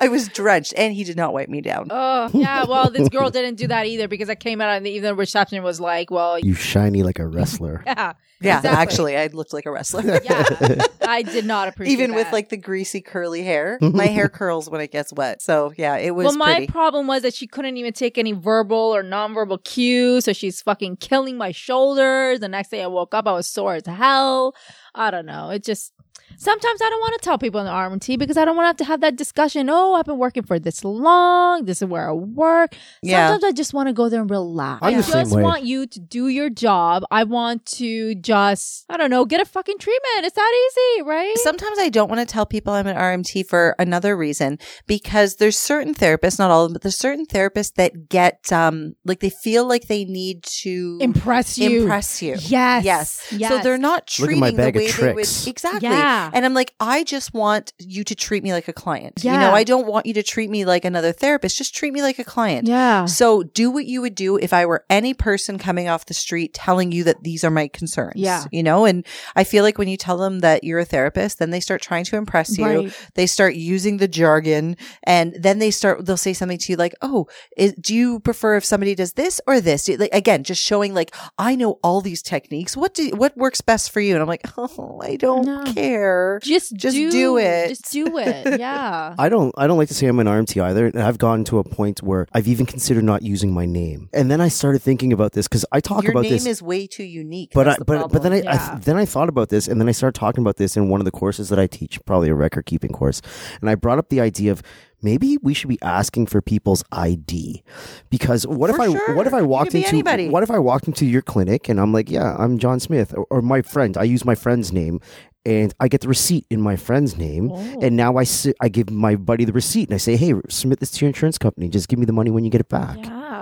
I 0.00 0.08
was 0.08 0.28
drenched, 0.28 0.74
and 0.76 0.92
he 0.94 1.04
did 1.04 1.16
not 1.16 1.32
wipe 1.32 1.48
me 1.48 1.60
down. 1.60 1.88
Oh 1.90 2.28
yeah, 2.32 2.64
well, 2.64 2.90
this 2.90 3.08
girl 3.08 3.30
didn't 3.30 3.54
do 3.56 3.66
that 3.68 3.86
either 3.86 4.08
because 4.08 4.28
I 4.28 4.34
came 4.34 4.60
out 4.60 4.70
and 4.76 4.84
the 4.84 4.90
even 4.90 5.04
the 5.04 5.14
reception 5.14 5.62
was 5.62 5.80
like, 5.80 6.10
"Well, 6.10 6.38
You 6.38 6.54
shiny 6.54 7.02
like 7.02 7.18
a 7.18 7.26
wrestler. 7.26 7.82
yeah, 7.86 8.14
Yeah, 8.40 8.56
Exactly. 8.58 8.68
actually, 8.70 9.16
I 9.16 9.26
looked 9.28 9.52
like 9.52 9.66
a 9.66 9.70
wrestler. 9.70 10.20
yeah." 10.24 10.44
I 11.02 11.22
did 11.22 11.44
not 11.44 11.68
appreciate 11.68 11.92
Even 11.92 12.14
with 12.14 12.32
like 12.32 12.48
the 12.48 12.56
greasy 12.56 13.00
curly 13.00 13.42
hair, 13.42 13.78
my 13.82 14.06
hair 14.06 14.28
curls 14.28 14.68
when 14.70 14.80
it 14.80 14.90
gets 14.92 15.12
wet. 15.12 15.42
So 15.42 15.72
yeah, 15.76 15.96
it 15.96 16.14
was 16.14 16.24
well, 16.26 16.36
my 16.36 16.54
pretty. 16.54 16.66
problem 16.68 17.06
was 17.06 17.22
that 17.22 17.34
she 17.34 17.46
couldn't 17.46 17.76
even 17.76 17.92
take 17.92 18.16
any 18.18 18.32
verbal 18.32 18.76
or 18.76 19.02
nonverbal 19.02 19.62
cues, 19.64 20.24
so 20.24 20.32
she's 20.32 20.62
fucking 20.62 20.96
killing 20.96 21.36
my 21.36 21.52
shoulders. 21.52 22.40
The 22.40 22.48
next 22.48 22.70
day 22.70 22.82
I 22.82 22.86
woke 22.86 23.14
up, 23.14 23.26
I 23.28 23.32
was 23.32 23.48
sore 23.48 23.74
as 23.76 23.86
hell. 23.86 24.54
I 24.94 25.10
don't 25.10 25.26
know. 25.26 25.50
It 25.50 25.64
just 25.64 25.92
sometimes 26.40 26.80
I 26.82 26.88
don't 26.88 27.00
want 27.00 27.20
to 27.20 27.24
tell 27.24 27.36
people 27.38 27.60
in 27.60 27.66
the 27.66 27.72
RMT 27.72 28.18
because 28.18 28.36
I 28.38 28.44
don't 28.46 28.56
want 28.56 28.64
to 28.64 28.68
have 28.68 28.76
to 28.78 28.84
have 28.86 29.00
that 29.02 29.16
discussion. 29.16 29.68
Oh, 29.70 29.92
I've 29.94 30.06
been 30.06 30.18
working 30.18 30.42
for 30.42 30.58
this 30.58 30.82
long. 30.84 31.66
This 31.66 31.82
is 31.82 31.88
where 31.88 32.08
I 32.08 32.12
work. 32.12 32.74
Yeah. 33.02 33.28
Sometimes 33.28 33.44
I 33.44 33.52
just 33.52 33.74
want 33.74 33.88
to 33.88 33.92
go 33.92 34.08
there 34.08 34.22
and 34.22 34.30
relax. 34.30 34.80
I'm 34.82 34.94
I 34.94 34.96
the 34.96 35.02
same 35.02 35.22
just 35.24 35.36
way. 35.36 35.42
want 35.42 35.64
you 35.64 35.86
to 35.86 36.00
do 36.00 36.28
your 36.28 36.48
job. 36.48 37.04
I 37.10 37.24
want 37.24 37.66
to 37.80 38.14
just 38.14 38.86
I 38.88 38.96
don't 38.96 39.10
know 39.10 39.24
get 39.26 39.40
a 39.40 39.44
fucking 39.44 39.78
treatment. 39.78 40.24
It's 40.24 40.34
that 40.36 40.68
easy, 40.96 41.02
right? 41.02 41.36
Sometimes 41.38 41.78
I 41.78 41.88
don't 41.90 42.08
want 42.08 42.20
to 42.26 42.32
tell 42.32 42.46
people 42.46 42.72
I'm 42.72 42.86
an 42.86 42.96
RMT 42.96 43.46
for 43.46 43.76
another 43.78 44.16
reason 44.16 44.58
because 44.86 45.36
there's 45.36 45.58
certain 45.58 45.94
therapists, 45.94 46.38
not 46.38 46.50
all 46.50 46.64
of 46.64 46.68
them, 46.70 46.72
but 46.74 46.82
there's 46.82 46.96
certain 46.96 47.26
therapists 47.26 47.74
that 47.74 48.08
get 48.08 48.50
um 48.50 48.94
like 49.04 49.20
they 49.20 49.30
feel 49.30 49.66
like 49.66 49.88
they 49.88 50.04
need 50.06 50.42
to 50.44 50.98
impress 51.02 51.58
you. 51.58 51.82
impress 51.82 52.22
you. 52.22 52.36
Yes. 52.40 52.84
Yes. 52.84 53.26
Yes. 53.30 53.50
So 53.50 53.58
they're 53.62 53.76
not 53.78 53.90
Look 53.90 54.02
at 54.02 54.06
treating 54.06 54.40
my 54.40 54.50
the 54.52 54.56
bag 54.56 54.76
of 54.76 54.80
way 54.80 54.90
they 54.90 55.12
would 55.14 55.24
tricks. 55.24 55.46
exactly. 55.46 55.88
Yeah. 55.88 56.29
And 56.32 56.44
I'm 56.44 56.54
like, 56.54 56.74
I 56.80 57.04
just 57.04 57.32
want 57.34 57.72
you 57.78 58.04
to 58.04 58.14
treat 58.14 58.42
me 58.42 58.52
like 58.52 58.68
a 58.68 58.72
client. 58.72 59.22
You 59.24 59.30
know, 59.30 59.52
I 59.52 59.64
don't 59.64 59.86
want 59.86 60.06
you 60.06 60.14
to 60.14 60.22
treat 60.22 60.50
me 60.50 60.64
like 60.64 60.84
another 60.84 61.12
therapist. 61.12 61.56
Just 61.58 61.74
treat 61.74 61.92
me 61.92 62.02
like 62.02 62.18
a 62.18 62.24
client. 62.24 62.68
Yeah. 62.68 63.04
So 63.06 63.42
do 63.42 63.70
what 63.70 63.86
you 63.86 64.00
would 64.00 64.14
do 64.14 64.36
if 64.36 64.52
I 64.52 64.66
were 64.66 64.84
any 64.90 65.14
person 65.14 65.58
coming 65.58 65.88
off 65.88 66.06
the 66.06 66.14
street 66.14 66.54
telling 66.54 66.92
you 66.92 67.04
that 67.04 67.22
these 67.22 67.44
are 67.44 67.50
my 67.50 67.68
concerns. 67.68 68.16
Yeah. 68.16 68.44
You 68.52 68.62
know, 68.62 68.84
and 68.84 69.06
I 69.36 69.44
feel 69.44 69.64
like 69.64 69.78
when 69.78 69.88
you 69.88 69.96
tell 69.96 70.16
them 70.18 70.40
that 70.40 70.64
you're 70.64 70.78
a 70.80 70.84
therapist, 70.84 71.38
then 71.38 71.50
they 71.50 71.60
start 71.60 71.82
trying 71.82 72.04
to 72.04 72.16
impress 72.16 72.56
you. 72.58 72.64
Right. 72.64 73.08
They 73.14 73.26
start 73.26 73.54
using 73.54 73.96
the 73.98 74.08
jargon 74.08 74.76
and 75.04 75.34
then 75.38 75.58
they 75.58 75.70
start, 75.70 76.04
they'll 76.06 76.16
say 76.16 76.32
something 76.32 76.58
to 76.58 76.72
you 76.72 76.76
like, 76.76 76.94
Oh, 77.02 77.26
is, 77.56 77.72
do 77.74 77.94
you 77.94 78.20
prefer 78.20 78.56
if 78.56 78.64
somebody 78.64 78.94
does 78.94 79.14
this 79.14 79.40
or 79.46 79.60
this? 79.60 79.84
Do 79.84 79.96
Like, 79.96 80.14
again, 80.14 80.44
just 80.44 80.62
showing 80.62 80.94
like, 80.94 81.14
I 81.38 81.56
know 81.56 81.78
all 81.82 82.00
these 82.00 82.22
techniques. 82.22 82.76
What 82.76 82.94
do, 82.94 83.10
what 83.10 83.36
works 83.36 83.60
best 83.60 83.90
for 83.90 84.00
you? 84.00 84.14
And 84.14 84.22
I'm 84.22 84.28
like, 84.28 84.42
Oh, 84.56 85.00
I 85.02 85.16
don't 85.16 85.44
No. 85.46 85.62
care. 85.72 86.19
Just 86.42 86.74
Just 86.74 86.96
do, 86.96 87.10
do 87.10 87.38
it. 87.38 87.68
Just 87.68 87.90
do 87.92 88.18
it. 88.18 88.60
Yeah. 88.60 89.14
I 89.18 89.28
don't 89.28 89.54
I 89.56 89.66
don't 89.66 89.78
like 89.78 89.88
to 89.88 89.94
say 89.94 90.06
I'm 90.06 90.18
an 90.18 90.26
RMT 90.26 90.62
either. 90.62 90.86
And 90.86 91.00
I've 91.00 91.18
gotten 91.18 91.44
to 91.44 91.58
a 91.58 91.64
point 91.64 92.02
where 92.02 92.26
I've 92.32 92.46
even 92.48 92.66
considered 92.66 93.04
not 93.04 93.22
using 93.22 93.52
my 93.52 93.64
name. 93.64 94.08
And 94.12 94.30
then 94.30 94.40
I 94.40 94.48
started 94.48 94.80
thinking 94.82 95.12
about 95.12 95.32
this 95.32 95.48
because 95.48 95.64
I 95.72 95.80
talk 95.80 96.00
about 96.04 96.14
Your 96.14 96.22
name 96.22 96.32
this. 96.32 96.46
is 96.46 96.62
way 96.62 96.86
too 96.86 97.04
unique. 97.04 97.52
but 97.54 97.66
I, 97.66 97.70
That's 97.70 97.78
the 97.78 97.84
but 97.86 98.12
but 98.12 98.22
then 98.22 98.32
I. 98.32 98.42
Yeah. 98.42 98.74
I 98.74 98.78
then 98.78 98.96
I 98.96 99.04
thought 99.06 99.28
about 99.28 99.48
this 99.48 99.66
and 99.68 99.80
then 99.80 99.88
I 99.88 99.92
started 99.92 100.18
talking 100.18 100.42
about 100.42 100.56
this 100.56 100.76
in 100.76 100.88
one 100.88 101.00
of 101.00 101.04
the 101.04 101.10
courses 101.10 101.48
that 101.48 101.58
I 101.58 101.66
teach, 101.66 102.04
probably 102.04 102.28
a 102.28 102.34
record 102.34 102.66
keeping 102.66 102.90
course, 102.92 103.22
and 103.60 103.70
I 103.70 103.74
brought 103.74 103.98
up 103.98 104.08
the 104.10 104.20
idea 104.20 104.52
of 104.52 104.62
maybe 105.02 105.38
we 105.42 105.54
should 105.54 105.68
be 105.68 105.78
asking 105.80 106.26
for 106.26 106.42
people's 106.42 106.84
ID 106.92 107.62
because 108.10 108.46
what 108.46 108.68
For 108.70 108.76
if 108.76 108.80
I 108.80 108.92
sure. 108.92 109.14
what 109.16 109.26
if 109.26 109.32
I 109.32 109.40
walked 109.42 109.74
into 109.74 109.88
anybody. 109.88 110.28
what 110.28 110.42
if 110.42 110.50
I 110.50 110.58
walked 110.58 110.86
into 110.88 111.06
your 111.06 111.22
clinic 111.22 111.68
and 111.70 111.80
I'm 111.80 111.92
like 111.92 112.10
yeah 112.10 112.36
I'm 112.38 112.58
John 112.58 112.80
Smith 112.80 113.14
or, 113.16 113.26
or 113.30 113.40
my 113.40 113.62
friend 113.62 113.96
I 113.96 114.02
use 114.04 114.24
my 114.26 114.34
friend's 114.34 114.72
name 114.72 115.00
and 115.44 115.72
I 115.80 115.88
get 115.88 116.02
the 116.02 116.08
receipt 116.08 116.44
in 116.50 116.60
my 116.60 116.76
friend's 116.76 117.16
name 117.16 117.50
Oh. 117.52 117.78
and 117.80 117.96
now 117.96 118.16
I 118.16 118.24
sit, 118.24 118.56
I 118.60 118.68
give 118.68 118.90
my 118.90 119.16
buddy 119.16 119.44
the 119.44 119.52
receipt 119.52 119.88
and 119.88 119.94
I 119.94 119.98
say 119.98 120.16
hey 120.16 120.34
submit 120.48 120.80
this 120.80 120.90
to 120.92 121.04
your 121.04 121.08
insurance 121.08 121.38
company 121.38 121.68
just 121.68 121.88
give 121.88 121.98
me 121.98 122.04
the 122.06 122.12
money 122.12 122.30
when 122.30 122.44
you 122.44 122.50
get 122.50 122.60
it 122.60 122.68
back 122.68 122.98
Yeah. 122.98 123.39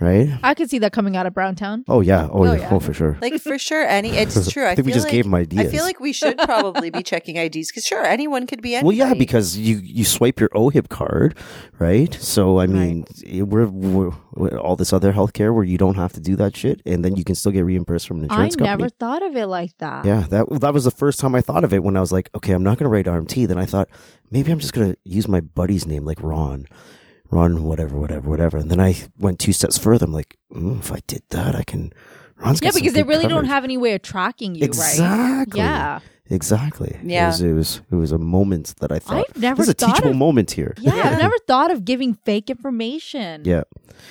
Right 0.00 0.38
I 0.42 0.54
could 0.54 0.70
see 0.70 0.78
that 0.78 0.92
coming 0.92 1.16
out 1.16 1.26
of 1.26 1.34
Browntown. 1.34 1.84
oh 1.88 2.00
yeah 2.00 2.28
oh, 2.30 2.40
Oh, 2.40 2.44
yeah. 2.44 2.54
yeah. 2.60 2.68
oh 2.72 2.80
for 2.80 2.94
sure 2.94 3.18
like 3.20 3.40
for 3.40 3.58
sure 3.58 3.84
any 3.84 4.10
it's 4.16 4.50
true 4.52 4.64
i, 4.64 4.70
I 4.70 4.74
think 4.74 4.86
we 4.86 4.92
feel 4.92 4.96
just 4.96 5.06
like, 5.06 5.12
gave 5.12 5.26
'em 5.26 5.34
i 5.34 5.40
ideas. 5.40 5.72
feel 5.72 5.82
like 5.84 6.00
we 6.00 6.12
should 6.12 6.38
probably 6.38 6.90
be 6.90 7.02
checking 7.02 7.36
ids 7.36 7.68
because 7.68 7.84
sure 7.84 8.04
anyone 8.04 8.46
could 8.46 8.62
be 8.62 8.72
Well, 8.72 8.80
anybody. 8.90 8.96
yeah, 8.98 9.14
because 9.14 9.56
you 9.56 9.76
you 9.82 10.04
swipe 10.04 10.38
your 10.40 10.50
OHIP 10.50 10.88
card, 10.88 11.36
right? 11.78 12.12
So 12.14 12.60
I 12.60 12.66
mean, 12.66 13.04
it- 13.24 13.42
we're, 13.48 13.66
we're, 13.66 14.10
we're- 14.34 14.56
all 14.58 14.76
this 14.76 14.92
other 14.92 15.12
healthcare 15.12 15.52
where 15.54 15.64
you 15.64 15.78
don't 15.78 15.96
have 15.96 16.12
to 16.12 16.20
do 16.20 16.36
that 16.36 16.56
shit, 16.56 16.80
and 16.86 17.04
then 17.04 17.16
you 17.16 17.24
can 17.24 17.34
still 17.34 17.50
get 17.52 17.64
reimbursed 17.64 18.06
from 18.06 18.18
an 18.22 18.30
I 18.30 18.44
insurance 18.46 18.56
never 18.58 18.88
thought 18.88 19.22
of 19.22 19.34
it 19.36 19.46
like 19.46 19.76
that. 19.78 20.04
Yeah, 20.04 20.26
that 20.30 20.46
that 20.60 20.72
was 20.74 20.84
the 20.84 20.90
first 20.92 21.18
time 21.20 21.34
I 21.34 21.40
thought 21.40 21.64
of 21.64 21.72
it 21.72 21.82
when 21.82 21.96
I 21.96 22.00
was 22.00 22.12
like, 22.12 22.30
okay, 22.36 22.52
I'm 22.52 22.62
not 22.62 22.78
going 22.78 22.84
to 22.84 22.90
write 22.90 23.06
RMT. 23.06 23.48
Then 23.48 23.58
I 23.58 23.66
thought 23.66 23.88
maybe 24.30 24.52
I'm 24.52 24.58
just 24.60 24.72
going 24.74 24.92
to 24.92 24.98
use 25.04 25.26
my 25.28 25.40
buddy's 25.40 25.86
name, 25.86 26.04
like 26.04 26.22
Ron, 26.22 26.66
Ron, 27.30 27.64
whatever, 27.64 27.96
whatever, 27.98 28.28
whatever. 28.28 28.56
And 28.56 28.70
then 28.70 28.80
I 28.80 28.96
went 29.18 29.38
two 29.38 29.52
steps 29.52 29.76
further. 29.76 30.06
I'm 30.06 30.12
like, 30.12 30.36
mm, 30.52 30.78
if 30.78 30.92
I 30.92 31.00
did 31.06 31.22
that, 31.30 31.54
I 31.54 31.62
can. 31.62 31.92
Ron's 32.36 32.60
Yeah, 32.62 32.70
because 32.72 32.92
they 32.92 33.02
really 33.02 33.26
don't 33.26 33.46
have 33.46 33.64
any 33.64 33.76
way 33.76 33.94
of 33.94 34.02
tracking 34.02 34.54
you, 34.54 34.60
right? 34.60 34.68
exactly. 34.68 35.60
Yeah. 35.60 36.00
Exactly. 36.30 36.96
Yeah. 37.02 37.24
It 37.24 37.26
was, 37.28 37.40
it 37.42 37.52
was 37.52 37.80
it 37.90 37.94
was 37.96 38.12
a 38.12 38.18
moment 38.18 38.74
that 38.80 38.92
I 38.92 38.98
thought 38.98 39.26
I've 39.28 39.36
never 39.40 39.56
this 39.62 39.68
is 39.68 39.72
a 39.72 39.74
teachable 39.86 40.10
of- 40.10 40.16
moment 40.16 40.50
here. 40.52 40.74
Yeah, 40.78 40.94
Yeah. 40.96 41.10
I've 41.10 41.18
never 41.26 41.38
thought 41.46 41.70
of 41.70 41.84
giving 41.84 42.14
fake 42.14 42.50
information. 42.50 43.42
Yeah. 43.44 43.62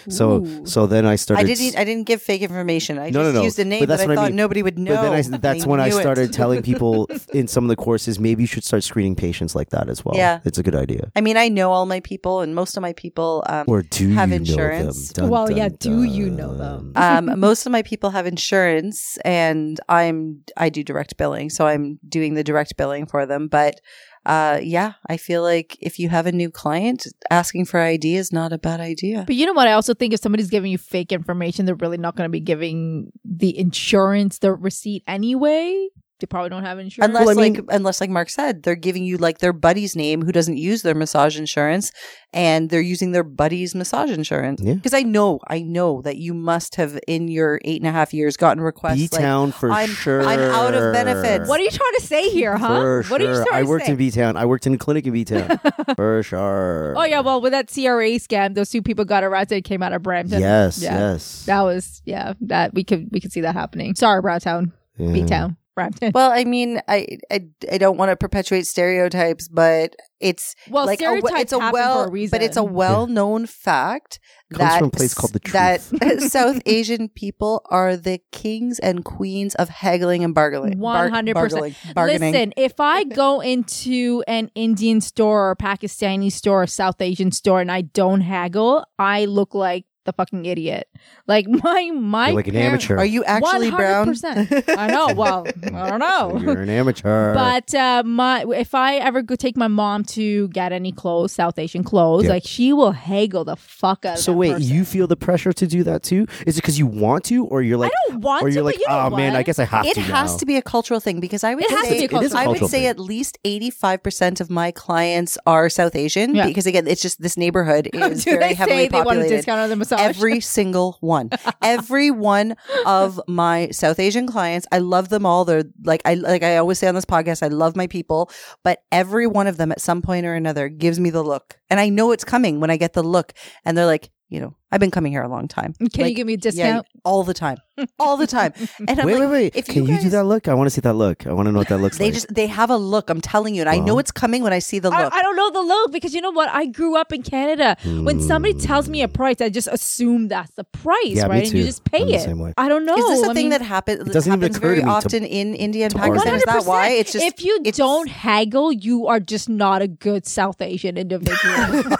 So 0.10 0.44
Ooh. 0.44 0.65
so 0.65 0.85
then 0.88 1.06
I 1.06 1.15
started. 1.15 1.44
I 1.44 1.45
didn't. 1.53 1.77
I 1.77 1.84
didn't 1.85 2.06
give 2.06 2.22
fake 2.22 2.41
information. 2.41 2.98
I 2.99 3.10
No, 3.10 3.22
just 3.23 3.34
no, 3.34 3.39
no. 3.39 3.41
used 3.44 3.60
a 3.60 3.65
name 3.65 3.80
But 3.81 3.88
that 3.89 3.98
that's 3.98 4.03
I 4.03 4.07
what 4.07 4.11
I 4.14 4.15
thought 4.22 4.27
mean. 4.31 4.35
nobody 4.35 4.61
would 4.64 4.77
know. 4.77 4.95
but 4.95 5.02
then 5.03 5.14
I, 5.14 5.38
that's 5.38 5.65
when 5.65 5.80
I 5.80 5.89
started 5.89 6.34
telling 6.34 6.61
people 6.72 7.07
in 7.34 7.48
some 7.48 7.64
of 7.64 7.69
the 7.69 7.76
courses 7.77 8.19
maybe 8.19 8.44
you 8.44 8.48
should 8.48 8.64
start 8.65 8.84
screening 8.84 9.15
patients 9.15 9.56
like 9.56 9.69
that 9.69 9.88
as 9.89 10.03
well. 10.03 10.15
Yeah. 10.18 10.39
it's 10.44 10.57
a 10.57 10.64
good 10.64 10.76
idea. 10.76 11.11
I 11.15 11.22
mean, 11.22 11.38
I 11.38 11.48
know 11.48 11.72
all 11.72 11.85
my 11.85 11.99
people, 12.02 12.41
and 12.41 12.53
most 12.56 12.76
of 12.77 12.81
my 12.81 12.94
people. 12.94 13.44
Um, 13.48 13.64
Or 13.68 13.81
do 13.84 14.10
Have 14.14 14.30
you 14.30 14.35
insurance. 14.38 15.15
know 15.15 15.23
them? 15.23 15.30
Well, 15.31 15.52
yeah, 15.52 15.69
do 15.69 16.03
you 16.03 16.30
know 16.30 16.53
them? 16.56 16.91
um, 16.95 17.39
most 17.39 17.65
of 17.65 17.72
my 17.72 17.81
people 17.84 18.10
have 18.10 18.26
insurance, 18.27 19.18
and 19.23 19.80
I'm 19.88 20.41
I 20.57 20.69
do 20.69 20.84
direct 20.84 21.15
billing, 21.18 21.49
so 21.49 21.65
I'm 21.68 21.99
doing 22.10 22.34
the 22.34 22.44
direct 22.44 22.78
billing 22.78 23.06
for 23.06 23.26
them. 23.26 23.48
But 23.48 23.80
uh, 24.26 24.60
yeah, 24.62 24.94
I 25.08 25.16
feel 25.16 25.42
like 25.42 25.78
if 25.80 26.00
you 26.00 26.10
have 26.10 26.26
a 26.26 26.32
new 26.34 26.50
client, 26.50 27.08
asking 27.32 27.66
for 27.66 27.80
ID 27.80 28.18
is 28.18 28.34
not 28.34 28.52
a 28.52 28.58
bad 28.58 28.82
idea. 28.82 29.24
But 29.26 29.36
you 29.36 29.46
know 29.46 29.54
what? 29.54 29.70
I 29.70 29.72
also 29.72 29.94
think 29.94 30.14
if 30.14 30.20
somebody's 30.20 30.50
giving 30.50 30.72
you 30.72 30.78
fake 30.78 31.14
information, 31.14 31.66
they're 31.66 31.76
really 31.76 31.98
not 31.98 32.18
going 32.18 32.28
to 32.28 32.32
be 32.32 32.42
giving 32.42 33.12
the 33.24 33.58
insurance 33.58 34.40
the 34.40 34.54
receipt 34.54 35.04
anyway. 35.08 35.88
They 36.19 36.27
probably 36.27 36.49
don't 36.49 36.64
have 36.64 36.80
insurance. 36.80 37.07
Unless, 37.10 37.26
Well, 37.27 37.39
I 37.39 37.41
mean- 37.44 37.53
like, 37.56 37.64
unless, 37.69 38.02
like 38.02 38.10
Mark 38.10 38.30
said, 38.30 38.64
they're 38.64 38.76
giving 38.76 39.03
you 39.03 39.18
like 39.18 39.38
their 39.39 39.53
buddy's 39.53 39.95
name 39.95 40.23
who 40.23 40.31
doesn't 40.31 40.57
use 40.57 40.81
their 40.81 40.95
massage 40.95 41.38
insurance, 41.38 41.91
and 42.34 42.69
they're 42.69 42.81
using 42.81 43.11
their 43.11 43.23
buddy's 43.23 43.76
massage 43.76 44.10
insurance. 44.11 44.61
Yeah. 44.64 44.73
Because 44.73 44.94
I 44.94 45.03
know, 45.03 45.39
I 45.48 45.61
know 45.61 46.02
that 46.02 46.18
you 46.18 46.34
must 46.34 46.76
have 46.76 46.99
in 47.07 47.27
your 47.27 47.60
eight 47.65 47.81
and 47.81 47.88
a 47.88 47.91
half 47.91 48.14
years 48.14 48.35
gotten 48.38 48.61
requests. 48.64 48.95
B 48.95 49.10
like, 49.11 49.22
Town 49.22 49.52
for 49.52 49.72
I'm- 49.72 49.89
sure. 49.89 50.23
I'm 50.26 50.39
out 50.39 50.73
of 50.73 50.94
benefits. 50.94 51.48
what 51.48 51.60
are 51.60 51.64
you 51.64 51.72
trying 51.72 51.94
to 51.98 52.02
say 52.02 52.30
here, 52.30 52.57
huh? 52.57 52.80
For 52.80 53.03
What 53.03 53.22
are 53.22 53.26
you 53.26 53.34
sure. 53.35 53.45
trying 53.45 53.60
I 53.60 53.61
to 53.64 53.69
worked 53.69 53.85
say? 53.85 53.91
in 53.91 53.98
B 53.98 54.11
Town. 54.11 54.38
I 54.38 54.45
worked 54.45 54.65
in 54.68 54.73
a 54.73 54.77
clinic 54.77 55.06
in 55.06 55.14
B 55.14 55.23
Town. 55.23 55.60
for 55.95 56.23
sure. 56.23 56.94
Oh 56.98 57.03
yeah, 57.03 57.19
well 57.19 57.41
with 57.41 57.52
that 57.52 57.68
CRA 57.68 58.18
scam, 58.19 58.56
those 58.56 58.69
two 58.69 58.81
people 58.81 59.06
got 59.06 59.23
arrested. 59.23 59.64
Came 59.64 59.84
out 59.84 59.94
of 59.94 60.02
Brampton. 60.03 60.41
Yes, 60.41 60.81
Yeah. 60.81 60.98
yes. 61.11 61.45
That 61.45 61.61
was 61.61 62.02
yeah. 62.06 62.34
That 62.41 62.73
we 62.73 62.84
could 62.84 63.10
we 63.11 63.19
could 63.19 63.31
see 63.31 63.41
that 63.41 63.53
happening. 63.53 63.95
Sorry, 63.95 64.22
Browntown, 64.22 64.73
Yeah. 64.98 65.11
B 65.11 65.23
Town, 65.26 65.57
Brampton. 65.78 66.12
Well, 66.14 66.32
I 66.32 66.44
mean, 66.44 66.82
I, 66.88 67.20
I, 67.32 67.45
I 67.72 67.78
don't 67.78 67.98
want 67.98 68.10
to 68.10 68.16
perpetuate 68.16 68.66
stereotypes, 68.66 69.48
but 69.48 69.95
it's 70.20 70.56
Well, 70.70 70.88
like 70.88 70.99
a, 70.99 71.04
stereotypes 71.04 71.41
it's 71.41 71.54
a 71.54 71.60
happen 71.60 71.74
well, 71.74 72.04
for 72.04 72.10
a 72.10 72.12
reason. 72.12 72.36
but 72.36 72.44
it's 72.44 72.58
a 72.58 72.64
well-known 72.64 73.45
fact 73.45 74.20
Comes 74.52 74.60
that 74.60 74.80
from 74.80 74.88
a 74.88 74.91
place 74.91 75.14
called 75.14 75.34
The 75.34 75.40
that 75.52 75.82
South 76.32 76.62
Asian 76.66 77.10
people 77.10 77.62
are 77.70 77.95
the 77.95 78.20
kings 78.32 78.80
and 78.80 79.06
queens 79.06 79.54
of 79.56 79.70
haggling 79.70 80.24
and 80.24 80.34
bargaining. 80.34 80.80
100%. 80.80 81.34
bargaining- 81.34 81.76
bargaining. 81.94 82.32
Listen, 82.34 82.54
if 82.58 82.80
I 82.80 83.04
go 83.04 83.41
into 83.41 84.24
an 84.28 84.49
Indian 84.56 85.02
store 85.02 85.49
or 85.52 85.56
Pakistani 85.56 86.32
store 86.32 86.64
or 86.64 86.68
South 86.68 86.99
Asian 87.02 87.32
store 87.32 87.62
and 87.62 87.72
I 87.72 87.82
don't 87.82 88.22
haggle, 88.22 88.86
I 88.98 89.26
look 89.26 89.54
like 89.54 89.86
the 90.08 90.14
fucking 90.14 90.46
idiot. 90.48 90.88
Like 91.28 91.46
my 91.64 91.92
my 91.94 92.28
You're 92.30 92.36
like 92.38 92.48
an 92.48 92.54
parent- 92.56 92.70
amateur. 92.70 92.98
Are 92.98 93.06
you 93.06 93.24
actually 93.26 93.70
brown? 93.70 94.08
100%. 94.08 94.76
I 94.78 94.88
know. 94.88 95.08
Well, 95.18 95.46
I 95.64 95.90
don't 95.90 96.00
know. 96.00 96.38
You're 96.42 96.62
an 96.62 96.70
amateur. 96.70 97.34
But 97.34 97.74
uh, 97.76 98.04
my 98.06 98.44
if 98.56 98.74
I 98.76 98.96
ever 98.98 99.22
go 99.22 99.36
take 99.36 99.56
my 99.58 99.68
mom 99.68 100.04
to 100.16 100.48
get 100.50 100.72
any 100.72 100.92
clothes, 100.92 101.32
South 101.32 101.60
Asian 101.60 101.84
clothes, 101.84 102.24
Yeah. 102.26 102.32
like 102.32 102.44
she 102.46 102.74
will 102.74 102.92
haggle 102.94 103.44
the 103.46 103.56
fuck 103.56 104.06
out. 104.06 104.16
of 104.18 104.20
so 104.20 104.32
that 104.32 104.38
wait, 104.38 104.54
person. 104.54 104.76
you 104.76 104.86
feel 104.86 105.08
the 105.08 105.16
pressure 105.16 105.54
to 105.54 105.68
do 105.68 105.84
that 105.84 106.04
too? 106.04 106.26
Is 106.46 106.58
it 106.58 106.62
because 106.62 106.78
you 106.80 106.88
want 106.88 107.24
to, 107.26 107.46
or 107.46 107.62
you're 107.62 107.78
like, 107.78 107.92
I 107.92 108.12
don't 108.12 108.22
want 108.22 108.44
or 108.44 108.50
to, 108.50 108.54
you're 108.56 108.64
but 108.64 108.74
like, 108.76 108.80
you 108.80 108.88
know 108.88 109.10
oh 109.12 109.16
man, 109.16 109.34
what? 109.34 109.40
I 109.40 109.44
guess 109.44 109.60
I 109.60 109.66
have 109.66 109.84
to. 109.84 109.90
It 109.90 109.96
to. 109.96 110.02
has 110.02 110.32
now." 110.34 110.38
to 110.38 110.46
be 110.46 110.56
a 110.58 110.62
cultural 110.62 111.00
thing 111.00 111.20
because 111.20 111.44
I 111.44 111.56
would 111.56 111.64
It 111.64 111.70
has 111.72 111.80
to 111.82 111.86
say 111.88 112.08
be 112.08 112.16
a 112.16 112.20
It 112.20 112.24
is 112.24 112.32
a 112.32 112.36
cultural 112.36 112.38
I 112.38 112.48
would 112.48 112.54
cultural 112.60 112.70
say 112.70 112.80
thing. 112.82 112.88
at 112.88 113.00
least 113.00 113.38
eighty 113.44 113.70
five 113.70 114.04
percent 114.04 114.40
of 114.40 114.50
my 114.50 114.72
clients 114.72 115.38
are 115.46 115.70
South 115.70 115.96
Asian 115.96 116.36
Yeah. 116.36 116.46
because 116.48 116.66
again, 116.66 116.88
it's 116.88 117.02
just 117.02 117.22
this 117.22 117.38
neighborhood 117.38 117.90
is 117.94 118.24
Do 118.24 118.32
very 118.32 118.50
they 118.50 118.54
heavily 118.54 118.78
say 118.78 118.88
they 118.90 118.98
want 118.98 119.08
a 119.08 119.22
populated. 119.22 119.36
discount 119.38 119.60
on 119.62 119.70
the 119.70 119.76
Every 119.98 120.40
single 120.40 120.98
one, 120.99 121.30
every 121.61 122.11
one 122.11 122.56
of 122.86 123.19
my 123.28 123.69
South 123.69 123.99
Asian 123.99 124.28
clients, 124.28 124.68
I 124.72 124.80
love 124.80 125.10
them 125.10 125.26
all. 125.26 125.45
They're 125.45 125.64
like 125.84 126.02
I 126.06 126.15
like 126.15 126.44
I 126.44 126.57
always 126.57 126.80
say 126.80 126.88
on 126.88 126.95
this 126.95 127.06
podcast, 127.06 127.44
I 127.44 127.48
love 127.48 127.76
my 127.76 127.88
people, 127.88 128.30
but 128.64 128.84
every 128.91 129.28
one 129.28 129.48
of 129.48 129.57
them 129.57 129.72
at 129.72 129.82
some 129.82 130.02
point 130.02 130.26
or 130.26 130.36
another 130.36 130.69
gives 130.69 130.99
me 130.99 131.10
the 131.10 131.24
look, 131.24 131.57
and 131.69 131.80
I 131.80 131.90
know 131.90 132.11
it's 132.11 132.26
coming 132.26 132.60
when 132.60 132.69
I 132.69 132.78
get 132.78 132.94
the 132.94 133.03
look, 133.03 133.34
and 133.64 133.78
they're 133.78 133.86
like, 133.86 134.10
you 134.30 134.41
know, 134.41 134.57
I've 134.72 134.81
been 134.81 134.91
coming 134.91 135.14
here 135.14 135.22
a 135.22 135.30
long 135.30 135.48
time. 135.48 135.73
Can 135.94 136.07
you 136.10 136.14
give 136.14 136.27
me 136.27 136.34
a 136.34 136.35
Yeah, 136.35 136.41
discount? 136.41 136.88
all 137.06 137.23
the 137.23 137.34
time, 137.34 137.57
all 137.99 138.18
the 138.18 138.27
time. 138.27 138.52
And 138.88 138.99
I'm 138.99 139.06
wait, 139.06 139.14
like, 139.14 139.22
wait, 139.22 139.31
wait. 139.31 139.56
if 139.56 139.65
Can 139.65 139.84
you, 139.85 139.94
guys- 139.94 140.03
do 140.03 140.10
that 140.10 140.26
look? 140.26 140.48
I 140.49 140.53
want 140.53 140.68
to 140.68 140.72
see 140.72 140.81
that 140.81 140.94
look. 140.94 141.26
I 141.26 141.31
want 141.31 141.48
to 141.48 141.52
know 141.53 141.60
what 141.60 141.69
that 141.69 141.77
looks 141.80 141.98
They 141.99 142.06
like. 142.06 142.14
They 142.14 142.15
just 142.15 142.34
they 142.35 142.48
have 142.48 142.69
a 142.69 142.76
look. 142.76 143.10
I'm 143.10 143.22
telling 143.22 143.56
you, 143.56 143.61
and 143.61 143.69
I 143.69 143.80
know 143.80 143.98
it's 143.98 144.11
coming 144.11 144.44
when 144.44 144.52
I 144.52 144.60
see 144.60 144.80
the 144.80 144.89
look. 144.89 145.14
I 145.14 145.22
don't 145.22 145.35
know 145.38 145.49
the 145.52 145.61
look 145.61 145.91
because 145.94 146.14
you 146.14 146.19
know 146.19 146.31
what? 146.31 146.49
I 146.49 146.65
grew 146.65 146.98
up 146.98 147.14
in 147.14 147.23
Canada. 147.23 147.77
When 147.85 148.22
somebody 148.22 148.53
tells 148.56 148.89
me 148.89 149.02
a 149.03 149.07
price, 149.07 149.39
I 149.39 149.48
just 149.49 149.69
assume 149.72 150.27
that's 150.27 150.52
the 150.52 150.65
price, 150.65 150.98
Yeah, 151.15 151.23
me 151.23 151.30
right? 151.30 151.44
And 151.45 151.53
you 151.53 151.64
just 151.64 151.85
pay 151.85 152.02
I'm 152.02 152.07
the 152.07 152.15
it. 152.15 152.22
same 152.22 152.39
way. 152.39 152.53
I 152.57 152.68
don't 152.68 152.85
know. 152.85 152.98
Is 152.98 153.06
this 153.07 153.27
a 153.27 153.31
I 153.31 153.34
thing 153.34 153.44
mean, 153.45 153.49
that 153.52 153.61
happen, 153.61 153.99
doesn't 154.06 154.31
even 154.34 154.41
happens 154.41 154.57
occur 154.57 154.68
very 154.68 154.77
me 154.80 154.84
to- 154.84 154.89
often 154.89 155.23
in 155.23 155.56
India 155.56 155.85
and 155.85 155.94
to 155.94 155.99
Pakistan? 155.99 156.34
argue. 156.34 156.35
Is 156.57 156.65
that 156.65 156.69
why? 156.69 156.89
It's 156.89 157.14
just 157.14 157.26
if 157.26 157.41
you 157.44 157.56
it's- 157.61 157.77
don't 157.77 158.10
haggle, 158.10 158.73
you 158.73 159.07
are 159.07 159.19
just 159.22 159.48
not 159.48 159.81
a 159.81 159.88
good 159.88 160.26
South 160.27 160.61
Asian 160.61 160.98
individual. 160.98 161.84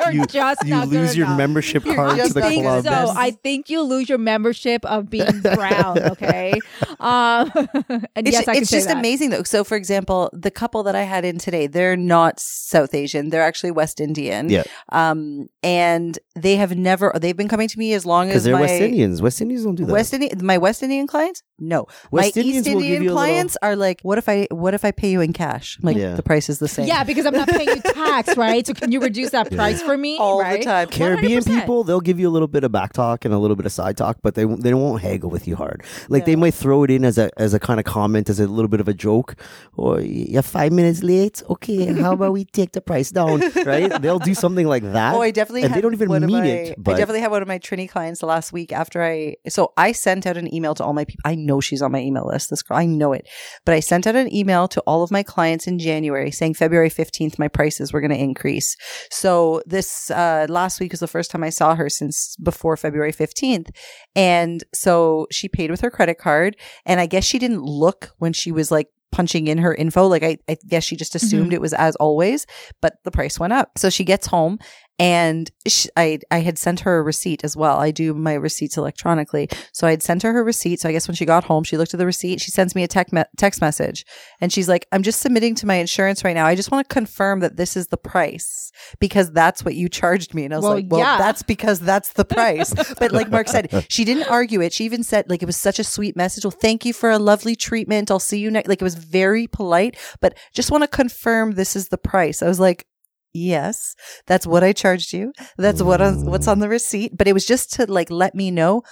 You're 0.00 0.12
you 0.12 0.26
just 0.26 0.64
you 0.64 0.70
not 0.70 0.88
good 0.88 1.00
lose 1.00 1.16
your 1.20 1.36
membership 1.36 1.84
card 1.84 2.18
to 2.18 2.32
the 2.32 2.40
not 2.40 2.48
think 2.48 2.62
club. 2.64 2.84
so. 2.84 3.12
I 3.16 3.30
think 3.30 3.70
you 3.70 3.82
lose 3.82 4.08
your 4.08 4.18
membership 4.18 4.84
of 4.84 5.08
being 5.08 5.40
brown. 5.40 5.98
Okay, 6.10 6.52
um, 6.98 7.50
and 7.54 8.26
It's, 8.26 8.32
yes, 8.32 8.48
I 8.48 8.54
can 8.54 8.62
it's 8.62 8.70
just 8.70 8.88
that. 8.88 8.96
amazing 8.98 9.30
though. 9.30 9.42
So, 9.44 9.64
for 9.64 9.76
example, 9.76 10.30
the 10.32 10.50
couple 10.50 10.82
that 10.84 10.94
I 10.94 11.02
had 11.02 11.24
in 11.24 11.38
today, 11.38 11.66
they're 11.66 11.96
not 11.96 12.40
South 12.40 12.94
Asian; 12.94 13.30
they're 13.30 13.42
actually 13.42 13.70
West 13.70 14.00
Indian. 14.00 14.48
Yeah. 14.48 14.64
Um, 14.90 15.48
and 15.62 16.18
they 16.34 16.56
have 16.56 16.76
never. 16.76 17.12
They've 17.20 17.36
been 17.36 17.48
coming 17.48 17.68
to 17.68 17.78
me 17.78 17.92
as 17.94 18.04
long 18.06 18.30
as 18.30 18.44
they're 18.44 18.54
my 18.54 18.62
West 18.62 18.74
Indians. 18.80 19.22
West 19.22 19.40
Indians 19.40 19.64
don't 19.64 19.74
do 19.76 19.86
that. 19.86 19.92
West 19.92 20.12
Indian, 20.14 20.44
my 20.44 20.58
West 20.58 20.82
Indian 20.82 21.06
clients, 21.06 21.42
no. 21.60 21.86
West 22.10 22.36
my 22.36 22.40
Indians 22.42 22.66
East 22.66 22.74
will 22.74 22.80
give 22.82 22.86
Indian 22.92 23.02
you 23.02 23.08
a 23.10 23.12
little- 23.12 23.16
clients 23.16 23.56
are 23.62 23.76
like, 23.76 24.00
what 24.02 24.18
if 24.18 24.28
I, 24.28 24.46
what 24.50 24.74
if 24.74 24.84
I 24.84 24.90
pay 24.90 25.10
you 25.10 25.20
in 25.20 25.32
cash? 25.32 25.78
I'm 25.80 25.86
like, 25.86 25.96
Yeah. 25.96 26.14
the 26.14 26.22
price 26.22 26.48
is 26.48 26.58
the 26.58 26.68
same. 26.68 26.86
Yeah, 26.86 27.04
because 27.04 27.26
I'm 27.26 27.34
not 27.34 27.48
paying 27.48 27.68
you 27.68 27.80
tax, 27.94 28.36
right? 28.36 28.66
So 28.66 28.74
can 28.74 28.90
you 28.92 29.00
reduce 29.00 29.30
that 29.30 29.50
price 29.52 29.80
for 29.82 29.96
me? 29.96 30.18
all 30.18 30.40
right? 30.40 30.60
the 30.60 30.64
time. 30.64 30.88
Caribbean 30.88 31.42
100%. 31.42 31.60
people, 31.60 31.84
they'll 31.84 32.00
give 32.00 32.18
you 32.18 32.28
a 32.28 32.30
little 32.32 32.48
bit 32.48 32.64
of 32.64 32.72
back 32.72 32.92
talk 32.92 33.24
and 33.24 33.32
a 33.34 33.38
little 33.38 33.56
bit 33.56 33.66
of 33.66 33.72
side 33.72 33.96
talk, 33.96 34.18
but 34.22 34.34
they 34.34 34.44
they 34.44 34.74
won't 34.74 35.02
haggle 35.02 35.30
with 35.30 35.46
you 35.46 35.56
hard. 35.56 35.82
Like 36.08 36.24
they 36.24 36.36
might 36.36 36.54
throw 36.54 36.82
it 36.84 36.90
in 36.90 37.04
as 37.04 37.18
a 37.18 37.30
as 37.38 37.54
a 37.54 37.60
kind 37.60 37.78
of 37.78 37.84
comment, 37.86 38.28
as 38.28 38.40
a 38.40 38.46
little 38.46 38.68
bit 38.68 38.80
of 38.80 38.88
a 38.88 38.94
joke. 38.94 39.36
Or 39.76 40.00
you're 40.00 40.42
five 40.42 40.72
minutes 40.72 41.02
late. 41.02 41.42
Okay, 41.50 41.92
how 42.00 42.12
about 42.12 42.32
we 42.32 42.44
take 42.44 42.72
the 42.72 42.80
price 42.80 43.10
down? 43.10 43.42
Right? 43.64 44.00
They'll 44.00 44.18
do 44.18 44.34
something 44.34 44.66
like 44.66 44.82
that. 44.92 45.14
Oh, 45.14 45.20
I 45.22 45.30
definitely 45.30 45.62
and 45.62 45.70
had 45.72 45.78
they 45.78 45.82
don't 45.82 45.92
even 45.92 46.08
one 46.08 46.22
of 46.24 46.28
mean 46.28 46.40
my- 46.40 46.46
it. 46.46 46.74
But 46.82 46.94
I 46.94 46.98
definitely 46.98 47.20
had 47.20 47.30
one 47.30 47.42
of 47.42 47.48
my 47.48 47.58
Trini 47.58 47.88
clients 47.88 48.22
last 48.22 48.52
week 48.52 48.72
after 48.72 49.02
I. 49.02 49.36
So 49.48 49.72
I 49.76 49.92
sent 49.92 50.26
out 50.26 50.36
an 50.36 50.52
email 50.54 50.74
to 50.76 50.84
all 50.84 50.92
my 50.92 51.04
people. 51.04 51.22
I 51.24 51.34
know 51.50 51.60
she's 51.60 51.82
on 51.82 51.92
my 51.92 52.02
email 52.08 52.26
list. 52.32 52.50
This 52.50 52.62
girl, 52.62 52.78
I 52.78 52.86
know 52.86 53.12
it. 53.12 53.28
But 53.64 53.74
I 53.74 53.80
sent 53.80 54.06
out 54.06 54.16
an 54.16 54.32
email 54.40 54.68
to 54.68 54.80
all 54.86 55.02
of 55.02 55.10
my 55.10 55.22
clients 55.22 55.66
in 55.66 55.78
January 55.78 56.30
saying 56.30 56.54
February 56.54 56.90
fifteenth 56.90 57.38
my 57.38 57.48
prices 57.48 57.92
were 57.92 58.00
going 58.00 58.16
to 58.18 58.26
increase. 58.30 58.76
So 59.10 59.30
this 59.66 60.10
uh, 60.10 60.46
last 60.48 60.80
week 60.80 60.92
was 60.92 61.00
the 61.00 61.14
first 61.16 61.30
time 61.30 61.44
I 61.44 61.50
saw 61.50 61.74
her 61.74 61.88
since 61.88 62.36
before 62.36 62.76
February 62.76 63.12
fifteenth, 63.12 63.70
and 64.14 64.62
so 64.72 65.26
she 65.30 65.48
paid 65.48 65.70
with 65.70 65.80
her 65.80 65.90
credit 65.90 66.18
card. 66.18 66.56
And 66.86 67.00
I 67.00 67.06
guess 67.06 67.24
she 67.24 67.38
didn't 67.38 67.62
look 67.62 68.12
when 68.18 68.32
she 68.32 68.52
was 68.52 68.70
like 68.70 68.88
punching 69.12 69.48
in 69.48 69.58
her 69.58 69.74
info. 69.74 70.06
Like 70.06 70.22
I, 70.22 70.38
I 70.48 70.56
guess 70.68 70.84
she 70.84 70.96
just 70.96 71.16
assumed 71.16 71.52
it 71.52 71.60
was 71.60 71.74
as 71.74 71.96
always, 71.96 72.46
but 72.80 72.94
the 73.04 73.10
price 73.10 73.40
went 73.40 73.52
up. 73.52 73.76
So 73.76 73.90
she 73.90 74.04
gets 74.04 74.28
home 74.28 74.58
and 75.00 75.50
sh 75.66 75.86
I, 75.96 76.18
I 76.30 76.40
had 76.40 76.58
sent 76.58 76.80
her 76.80 76.98
a 76.98 77.02
receipt 77.02 77.42
as 77.42 77.56
well. 77.56 77.78
I 77.78 77.90
do 77.90 78.12
my 78.12 78.34
receipts 78.34 78.76
electronically. 78.76 79.48
So 79.72 79.86
I 79.86 79.90
had 79.92 80.02
sent 80.02 80.22
her 80.24 80.32
her 80.34 80.44
receipt. 80.44 80.78
So 80.80 80.90
I 80.90 80.92
guess 80.92 81.08
when 81.08 81.14
she 81.14 81.24
got 81.24 81.44
home, 81.44 81.64
she 81.64 81.78
looked 81.78 81.94
at 81.94 81.98
the 81.98 82.04
receipt. 82.04 82.40
She 82.42 82.50
sends 82.50 82.74
me 82.74 82.82
a 82.82 82.86
tech 82.88 83.10
me- 83.10 83.24
text 83.38 83.62
message 83.62 84.04
and 84.42 84.52
she's 84.52 84.68
like, 84.68 84.86
I'm 84.92 85.02
just 85.02 85.20
submitting 85.20 85.54
to 85.56 85.66
my 85.66 85.76
insurance 85.76 86.22
right 86.22 86.34
now. 86.34 86.44
I 86.44 86.54
just 86.54 86.70
want 86.70 86.86
to 86.86 86.92
confirm 86.92 87.40
that 87.40 87.56
this 87.56 87.78
is 87.78 87.86
the 87.86 87.96
price 87.96 88.70
because 88.98 89.30
that's 89.32 89.64
what 89.64 89.74
you 89.74 89.88
charged 89.88 90.34
me. 90.34 90.44
And 90.44 90.52
I 90.52 90.58
was 90.58 90.64
Well, 90.64 90.74
like, 90.74 90.86
well, 90.88 91.00
yeah. 91.00 91.16
that's 91.16 91.42
because 91.42 91.80
that's 91.80 92.12
the 92.12 92.26
price. 92.26 92.74
but 92.98 93.10
like 93.10 93.30
Mark 93.30 93.48
said, 93.48 93.86
she 93.88 94.04
didn't 94.04 94.28
argue 94.30 94.60
it. 94.60 94.74
She 94.74 94.84
even 94.84 95.02
said 95.02 95.30
like 95.30 95.42
it 95.42 95.46
was 95.46 95.56
such 95.56 95.78
a 95.78 95.84
sweet 95.84 96.14
message. 96.14 96.44
Well, 96.44 96.50
thank 96.52 96.84
you 96.84 96.92
for 96.92 97.10
a 97.10 97.18
lovely 97.18 97.56
treatment. 97.56 98.10
I'll 98.10 98.18
see 98.20 98.38
you 98.38 98.50
next. 98.50 98.68
Like 98.68 98.82
it 98.82 98.84
was 98.84 98.96
very 98.96 99.46
polite, 99.46 99.96
but 100.20 100.36
just 100.52 100.70
want 100.70 100.82
to 100.84 100.88
confirm 100.88 101.52
this 101.52 101.74
is 101.74 101.88
the 101.88 101.96
price. 101.98 102.42
I 102.42 102.48
was 102.48 102.60
like, 102.60 102.86
yes, 103.32 103.94
that's 104.26 104.46
what 104.46 104.64
I 104.64 104.72
charged 104.72 105.12
you. 105.12 105.32
That's 105.58 105.82
what 105.82 106.00
on, 106.00 106.26
what's 106.26 106.48
on 106.48 106.58
the 106.58 106.68
receipt. 106.68 107.16
But 107.16 107.28
it 107.28 107.32
was 107.32 107.46
just 107.46 107.72
to 107.74 107.90
like 107.90 108.10
let 108.10 108.34
me 108.34 108.50
know. 108.50 108.82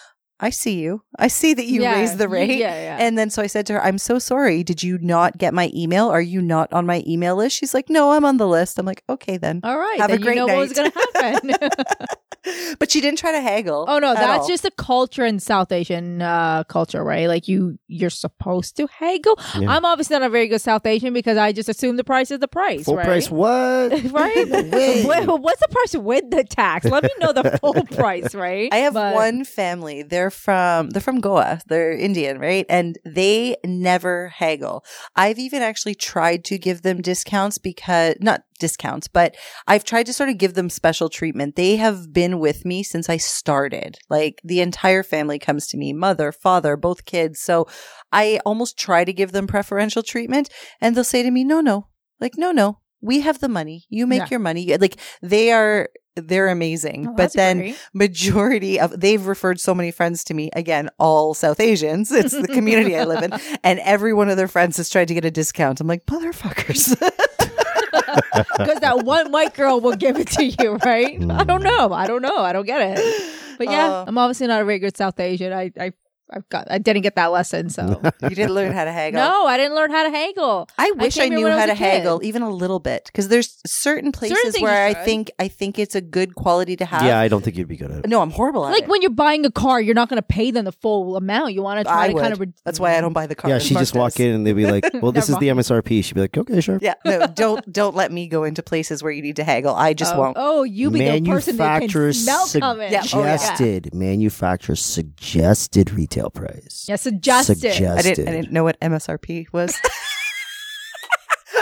I 0.40 0.50
see 0.50 0.78
you. 0.80 1.02
I 1.18 1.26
see 1.28 1.52
that 1.54 1.66
you 1.66 1.82
Yeah, 1.82 1.94
raised 1.98 2.18
the 2.18 2.28
rate. 2.28 2.58
yeah, 2.58 2.74
yeah. 2.74 2.96
And 3.00 3.18
then 3.18 3.28
so 3.30 3.42
I 3.42 3.48
said 3.48 3.66
to 3.66 3.72
her, 3.74 3.82
I'm 3.82 3.98
so 3.98 4.18
sorry. 4.20 4.62
Did 4.62 4.82
you 4.84 4.98
not 4.98 5.36
get 5.36 5.52
my 5.52 5.70
email? 5.74 6.08
Are 6.08 6.20
you 6.20 6.40
not 6.40 6.72
on 6.72 6.86
my 6.86 7.02
email 7.06 7.34
list? 7.36 7.56
She's 7.56 7.74
like, 7.74 7.90
No, 7.90 8.12
I'm 8.12 8.24
on 8.24 8.36
the 8.36 8.46
list. 8.46 8.78
I'm 8.78 8.86
like, 8.86 9.02
Okay 9.08 9.36
then. 9.36 9.60
All 9.64 9.78
right, 9.78 9.98
Have 10.00 10.10
a 10.10 10.18
great 10.18 10.36
you 10.36 10.46
know 10.46 10.54
what 10.54 10.58
was 10.58 10.72
going 10.72 10.90
to 10.92 11.08
happen. 11.14 11.50
but 12.78 12.90
she 12.90 13.00
didn't 13.00 13.18
try 13.18 13.32
to 13.32 13.40
haggle. 13.40 13.84
oh 13.88 13.98
no, 13.98 14.14
that's 14.14 14.42
all. 14.42 14.48
just 14.48 14.64
a 14.64 14.70
culture 14.70 15.24
in 15.26 15.40
South 15.40 15.72
Asian 15.72 16.22
uh, 16.22 16.62
culture, 16.64 17.02
right? 17.02 17.26
Like 17.26 17.48
you, 17.48 17.78
you're 17.88 18.08
supposed 18.10 18.76
to 18.76 18.86
haggle. 18.86 19.34
Yeah. 19.58 19.70
I'm 19.72 19.84
obviously 19.84 20.14
not 20.14 20.22
a 20.24 20.30
very 20.30 20.46
good 20.46 20.60
South 20.60 20.86
Asian 20.86 21.12
because 21.12 21.36
I 21.36 21.52
just 21.52 21.68
assume 21.68 21.96
the 21.96 22.04
price 22.04 22.30
is 22.30 22.38
the 22.38 22.48
price, 22.48 22.84
full 22.84 22.96
right? 22.96 23.06
price 23.06 23.28
what? 23.30 23.90
right? 24.12 24.46
Wait, 24.50 25.26
what's 25.26 25.60
the 25.60 25.68
price 25.68 25.94
with 25.96 26.30
the 26.30 26.44
tax? 26.44 26.84
Let 26.86 27.02
me 27.02 27.10
know 27.20 27.32
the 27.32 27.58
full 27.60 27.74
price, 27.96 28.34
right? 28.36 28.72
I 28.72 28.76
have 28.78 28.94
But- 28.94 29.14
one 29.14 29.44
family. 29.44 30.02
They're 30.02 30.27
from 30.30 30.90
they're 30.90 31.00
from 31.02 31.20
Goa. 31.20 31.60
They're 31.66 31.92
Indian, 31.92 32.38
right? 32.38 32.66
And 32.68 32.98
they 33.04 33.56
never 33.64 34.28
haggle. 34.28 34.84
I've 35.16 35.38
even 35.38 35.62
actually 35.62 35.94
tried 35.94 36.44
to 36.46 36.58
give 36.58 36.82
them 36.82 37.00
discounts 37.02 37.58
because 37.58 38.16
not 38.20 38.42
discounts, 38.58 39.08
but 39.08 39.36
I've 39.66 39.84
tried 39.84 40.06
to 40.06 40.12
sort 40.12 40.28
of 40.28 40.38
give 40.38 40.54
them 40.54 40.70
special 40.70 41.08
treatment. 41.08 41.56
They 41.56 41.76
have 41.76 42.12
been 42.12 42.38
with 42.38 42.64
me 42.64 42.82
since 42.82 43.08
I 43.08 43.16
started. 43.16 43.98
Like 44.10 44.40
the 44.44 44.60
entire 44.60 45.02
family 45.02 45.38
comes 45.38 45.66
to 45.68 45.76
me, 45.76 45.92
mother, 45.92 46.32
father, 46.32 46.76
both 46.76 47.04
kids. 47.04 47.40
So 47.40 47.66
I 48.12 48.40
almost 48.44 48.78
try 48.78 49.04
to 49.04 49.12
give 49.12 49.32
them 49.32 49.46
preferential 49.46 50.02
treatment 50.02 50.48
and 50.80 50.96
they'll 50.96 51.04
say 51.04 51.22
to 51.22 51.30
me, 51.30 51.44
"No, 51.44 51.60
no." 51.60 51.88
Like, 52.20 52.36
"No, 52.36 52.50
no. 52.52 52.78
We 53.00 53.20
have 53.20 53.38
the 53.38 53.48
money. 53.48 53.86
You 53.88 54.06
make 54.06 54.20
Yeah. 54.22 54.28
your 54.30 54.40
money." 54.40 54.76
Like 54.76 54.96
they 55.22 55.52
are 55.52 55.88
they're 56.26 56.48
amazing. 56.48 57.08
Oh, 57.08 57.14
but 57.14 57.32
then 57.32 57.58
great. 57.58 57.88
majority 57.94 58.80
of 58.80 58.98
they've 58.98 59.24
referred 59.26 59.60
so 59.60 59.74
many 59.74 59.90
friends 59.90 60.24
to 60.24 60.34
me. 60.34 60.50
Again, 60.54 60.88
all 60.98 61.34
South 61.34 61.60
Asians. 61.60 62.10
It's 62.12 62.34
the 62.34 62.48
community 62.48 62.96
I 62.96 63.04
live 63.04 63.22
in, 63.22 63.32
and 63.64 63.78
every 63.80 64.12
one 64.12 64.28
of 64.28 64.36
their 64.36 64.48
friends 64.48 64.76
has 64.78 64.88
tried 64.90 65.08
to 65.08 65.14
get 65.14 65.24
a 65.24 65.30
discount. 65.30 65.80
I'm 65.80 65.86
like, 65.86 66.04
motherfuckers. 66.06 66.98
because 68.58 68.80
that 68.80 69.04
one 69.04 69.30
white 69.32 69.54
girl 69.54 69.80
will 69.80 69.96
give 69.96 70.16
it 70.18 70.28
to 70.28 70.44
you, 70.44 70.74
right? 70.84 71.18
I 71.30 71.44
don't 71.44 71.62
know. 71.62 71.92
I 71.92 72.06
don't 72.06 72.22
know. 72.22 72.38
I 72.38 72.52
don't 72.52 72.66
get 72.66 72.98
it. 72.98 73.34
But 73.58 73.68
yeah, 73.70 73.86
Uh, 73.88 74.04
I'm 74.06 74.18
obviously 74.18 74.46
not 74.46 74.62
a 74.62 74.64
very 74.64 74.78
good 74.78 74.96
South 74.96 75.18
Asian. 75.20 75.52
I, 75.52 75.72
I, 75.78 75.92
I've 76.30 76.48
got. 76.48 76.70
I 76.70 76.78
didn't 76.78 77.02
get 77.02 77.16
that 77.16 77.26
lesson, 77.26 77.70
so 77.70 78.00
you 78.22 78.30
didn't 78.30 78.52
learn 78.52 78.72
how 78.72 78.84
to 78.84 78.92
haggle. 78.92 79.20
no, 79.20 79.46
I 79.46 79.56
didn't 79.56 79.74
learn 79.74 79.90
how 79.90 80.04
to 80.04 80.10
haggle. 80.10 80.68
I 80.76 80.90
wish 80.92 81.16
I, 81.16 81.22
came 81.22 81.32
here 81.32 81.38
knew 81.38 81.44
when 81.44 81.54
I 81.54 81.60
how 81.60 81.66
to 81.66 81.74
haggle 81.74 82.22
even 82.22 82.42
a 82.42 82.50
little 82.50 82.80
bit 82.80 83.04
because 83.06 83.28
there's 83.28 83.58
certain 83.66 84.12
places 84.12 84.38
things 84.52 84.62
where 84.62 84.86
I 84.86 84.94
think 84.94 85.30
I 85.38 85.48
think 85.48 85.78
it's 85.78 85.94
a 85.94 86.00
good 86.00 86.34
quality 86.34 86.76
to 86.76 86.84
have. 86.84 87.02
Yeah, 87.02 87.18
I 87.18 87.28
don't 87.28 87.42
think 87.42 87.56
you'd 87.56 87.68
be 87.68 87.76
good 87.76 87.90
at 87.90 88.04
it. 88.04 88.08
no, 88.08 88.20
I'm 88.20 88.30
horrible 88.30 88.66
at 88.66 88.72
Like 88.72 88.84
it. 88.84 88.88
when 88.88 89.02
you're 89.02 89.10
buying 89.10 89.44
a 89.46 89.50
car, 89.50 89.80
you're 89.80 89.94
not 89.94 90.08
going 90.08 90.18
to 90.18 90.26
pay 90.26 90.50
them 90.50 90.64
the 90.64 90.72
full 90.72 91.16
amount. 91.16 91.54
You 91.54 91.62
want 91.62 91.80
to 91.80 91.84
try 91.84 92.04
I 92.04 92.08
to 92.08 92.14
would. 92.14 92.20
kind 92.20 92.32
of. 92.32 92.40
Re- 92.40 92.52
That's 92.64 92.80
why 92.80 92.96
I 92.96 93.00
don't 93.00 93.12
buy 93.12 93.26
the 93.26 93.34
car. 93.34 93.50
Yeah, 93.50 93.58
she 93.58 93.74
just 93.74 93.94
walk 93.94 94.20
in 94.20 94.34
and 94.34 94.46
they'd 94.46 94.52
be 94.52 94.66
like, 94.70 94.84
"Well, 94.94 95.12
this 95.18 95.28
is 95.28 95.38
the 95.38 95.48
MSRP." 95.48 96.04
She'd 96.04 96.14
be 96.14 96.20
like, 96.20 96.36
"Okay, 96.36 96.60
sure." 96.60 96.78
Yeah, 96.82 96.94
no, 97.04 97.26
don't 97.34 97.72
don't 97.72 97.94
let 97.94 98.12
me 98.12 98.28
go 98.28 98.44
into 98.44 98.62
places 98.62 99.02
where 99.02 99.12
you 99.12 99.22
need 99.22 99.36
to 99.36 99.44
haggle. 99.44 99.74
I 99.74 99.94
just 99.94 100.14
oh, 100.14 100.18
won't. 100.18 100.36
oh, 100.38 100.62
you 100.64 100.90
be 100.90 100.98
the 100.98 101.20
person 101.22 101.56
that 101.56 101.80
can 101.80 101.92
Manufacturer 101.92 102.12
smell 102.12 102.46
coming. 102.60 102.92
Yeah, 102.92 103.04
oh, 103.12 103.24
yeah. 103.24 103.36
suggested. 103.36 103.94
Manufacturer 103.94 104.76
suggested 104.76 105.90
retail 105.92 106.17
price. 106.30 106.86
Yeah, 106.88 106.96
suggested. 106.96 107.58
Suggested. 107.58 107.98
I 107.98 108.02
didn't 108.02 108.28
I 108.28 108.32
didn't 108.32 108.52
know 108.52 108.64
what 108.64 108.78
MSRP 108.80 109.52
was. 109.52 109.74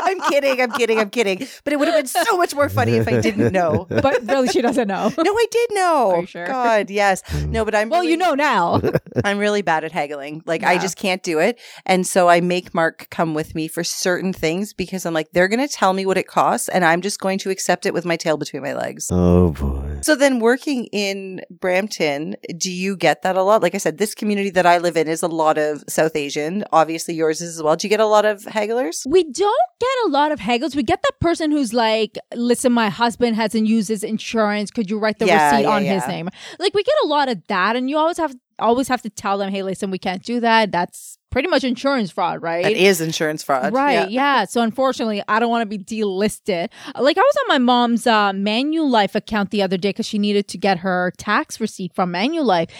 I'm 0.03 0.21
kidding. 0.23 0.61
I'm 0.61 0.71
kidding. 0.73 0.99
I'm 0.99 1.11
kidding. 1.11 1.47
But 1.65 1.73
it 1.73 1.79
would 1.79 1.89
have 1.89 1.97
been 1.97 2.07
so 2.07 2.37
much 2.37 2.55
more 2.55 2.69
funny 2.69 2.93
if 2.93 3.09
I 3.09 3.21
didn't 3.21 3.53
know. 3.53 3.87
but 3.89 4.23
really, 4.27 4.49
she 4.49 4.63
doesn't 4.63 4.89
know. 4.89 5.13
No, 5.19 5.33
I 5.33 5.47
did 5.51 5.71
know. 5.73 6.13
Are 6.13 6.21
you 6.21 6.27
sure? 6.27 6.47
God, 6.47 6.91
yes. 6.91 7.23
Hmm. 7.27 7.51
No, 7.53 7.65
but 7.65 7.75
I'm 7.75 7.89
Well, 7.89 8.01
really- 8.01 8.13
you 8.13 8.17
know 8.19 8.35
now. 8.35 8.81
I'm 9.25 9.39
really 9.39 9.63
bad 9.63 9.85
at 9.85 9.93
haggling. 9.93 10.43
Like 10.47 10.63
I 10.63 10.79
just 10.79 10.97
can't 10.97 11.23
do 11.23 11.39
it. 11.39 11.59
And 11.85 12.07
so 12.07 12.29
I 12.29 12.41
make 12.41 12.75
Mark 12.75 13.09
come 13.11 13.35
with 13.35 13.55
me 13.55 13.69
for 13.69 13.83
certain 13.85 14.33
things 14.33 14.73
because 14.73 15.07
I'm 15.07 15.15
like, 15.15 15.31
they're 15.33 15.49
going 15.49 15.67
to 15.67 15.73
tell 15.73 15.93
me 15.93 16.07
what 16.07 16.19
it 16.19 16.27
costs 16.27 16.69
and 16.69 16.85
I'm 16.85 17.01
just 17.01 17.19
going 17.21 17.39
to 17.41 17.51
accept 17.51 17.87
it 17.87 17.95
with 17.95 18.05
my 18.05 18.17
tail 18.17 18.37
between 18.37 18.63
my 18.63 18.75
legs. 18.75 19.09
Oh 19.11 19.53
boy. 19.53 19.99
So 20.03 20.15
then 20.15 20.39
working 20.41 20.85
in 20.93 21.41
Brampton, 21.51 22.37
do 22.57 22.71
you 22.71 22.97
get 22.97 23.23
that 23.23 23.37
a 23.37 23.43
lot? 23.43 23.63
Like 23.63 23.75
I 23.75 23.79
said, 23.79 23.99
this 23.99 24.15
community 24.15 24.51
that 24.51 24.67
I 24.67 24.79
live 24.79 24.97
in 24.97 25.09
is 25.09 25.23
a 25.23 25.29
lot 25.29 25.59
of 25.59 25.83
South 25.89 26.15
Asian. 26.15 26.65
Obviously 26.73 27.15
yours 27.15 27.41
is 27.41 27.57
as 27.57 27.63
well. 27.63 27.77
Do 27.77 27.87
you 27.87 27.91
get 27.91 28.01
a 28.01 28.07
lot 28.07 28.25
of 28.25 28.43
hagglers? 28.45 29.03
We 29.09 29.25
don't 29.25 29.71
get 29.81 29.86
a 30.07 30.09
lot 30.09 30.33
of 30.33 30.41
haggles. 30.41 30.75
We 30.77 30.83
get 30.83 31.03
that 31.03 31.21
person 31.21 31.51
who's 31.51 31.73
like, 31.73 32.19
listen, 32.35 32.73
my 32.73 32.89
husband 32.89 33.37
hasn't 33.37 33.67
used 33.67 33.89
his 33.89 34.03
insurance. 34.05 34.71
Could 34.71 34.91
you 34.91 34.99
write 34.99 35.19
the 35.19 35.27
Yeah, 35.27 35.51
receipt 35.51 35.63
yeah, 35.65 35.71
on 35.71 35.85
his 35.85 36.07
name? 36.09 36.29
Like 36.59 36.75
we 36.75 36.83
get 36.83 36.95
a 37.05 37.07
lot 37.07 37.29
of 37.29 37.43
that. 37.49 37.77
And 37.77 37.89
you 37.91 37.97
always 37.99 38.19
have 38.19 38.35
always 38.59 38.89
have 38.89 39.03
to 39.03 39.11
tell 39.11 39.37
them, 39.39 39.51
hey, 39.51 39.63
listen, 39.63 39.91
we 39.91 39.99
can't 39.99 40.23
do 40.23 40.41
that. 40.41 40.73
That's 40.73 41.19
pretty 41.31 41.49
much 41.49 41.63
insurance 41.63 42.11
fraud, 42.11 42.41
right? 42.41 42.65
It 42.65 42.79
is 42.79 43.03
insurance 43.03 43.43
fraud. 43.43 43.75
Right, 43.75 44.09
Yeah. 44.11 44.39
yeah. 44.41 44.45
So 44.47 44.63
unfortunately, 44.63 45.23
I 45.29 45.39
don't 45.39 45.51
want 45.51 45.69
to 45.71 45.79
be 45.79 45.85
delisted. 45.85 46.71
Like 46.99 47.19
I 47.19 47.21
was 47.21 47.37
on 47.43 47.49
my 47.49 47.59
mom's 47.59 48.07
uh, 48.07 48.33
Manulife 48.33 49.15
account 49.15 49.51
the 49.51 49.61
other 49.63 49.77
day 49.77 49.91
because 49.91 50.07
she 50.07 50.19
needed 50.19 50.49
to 50.49 50.57
get 50.59 50.79
her 50.79 51.13
tax 51.19 51.61
receipt 51.61 51.95
from 51.95 52.13
Manulife. 52.15 52.71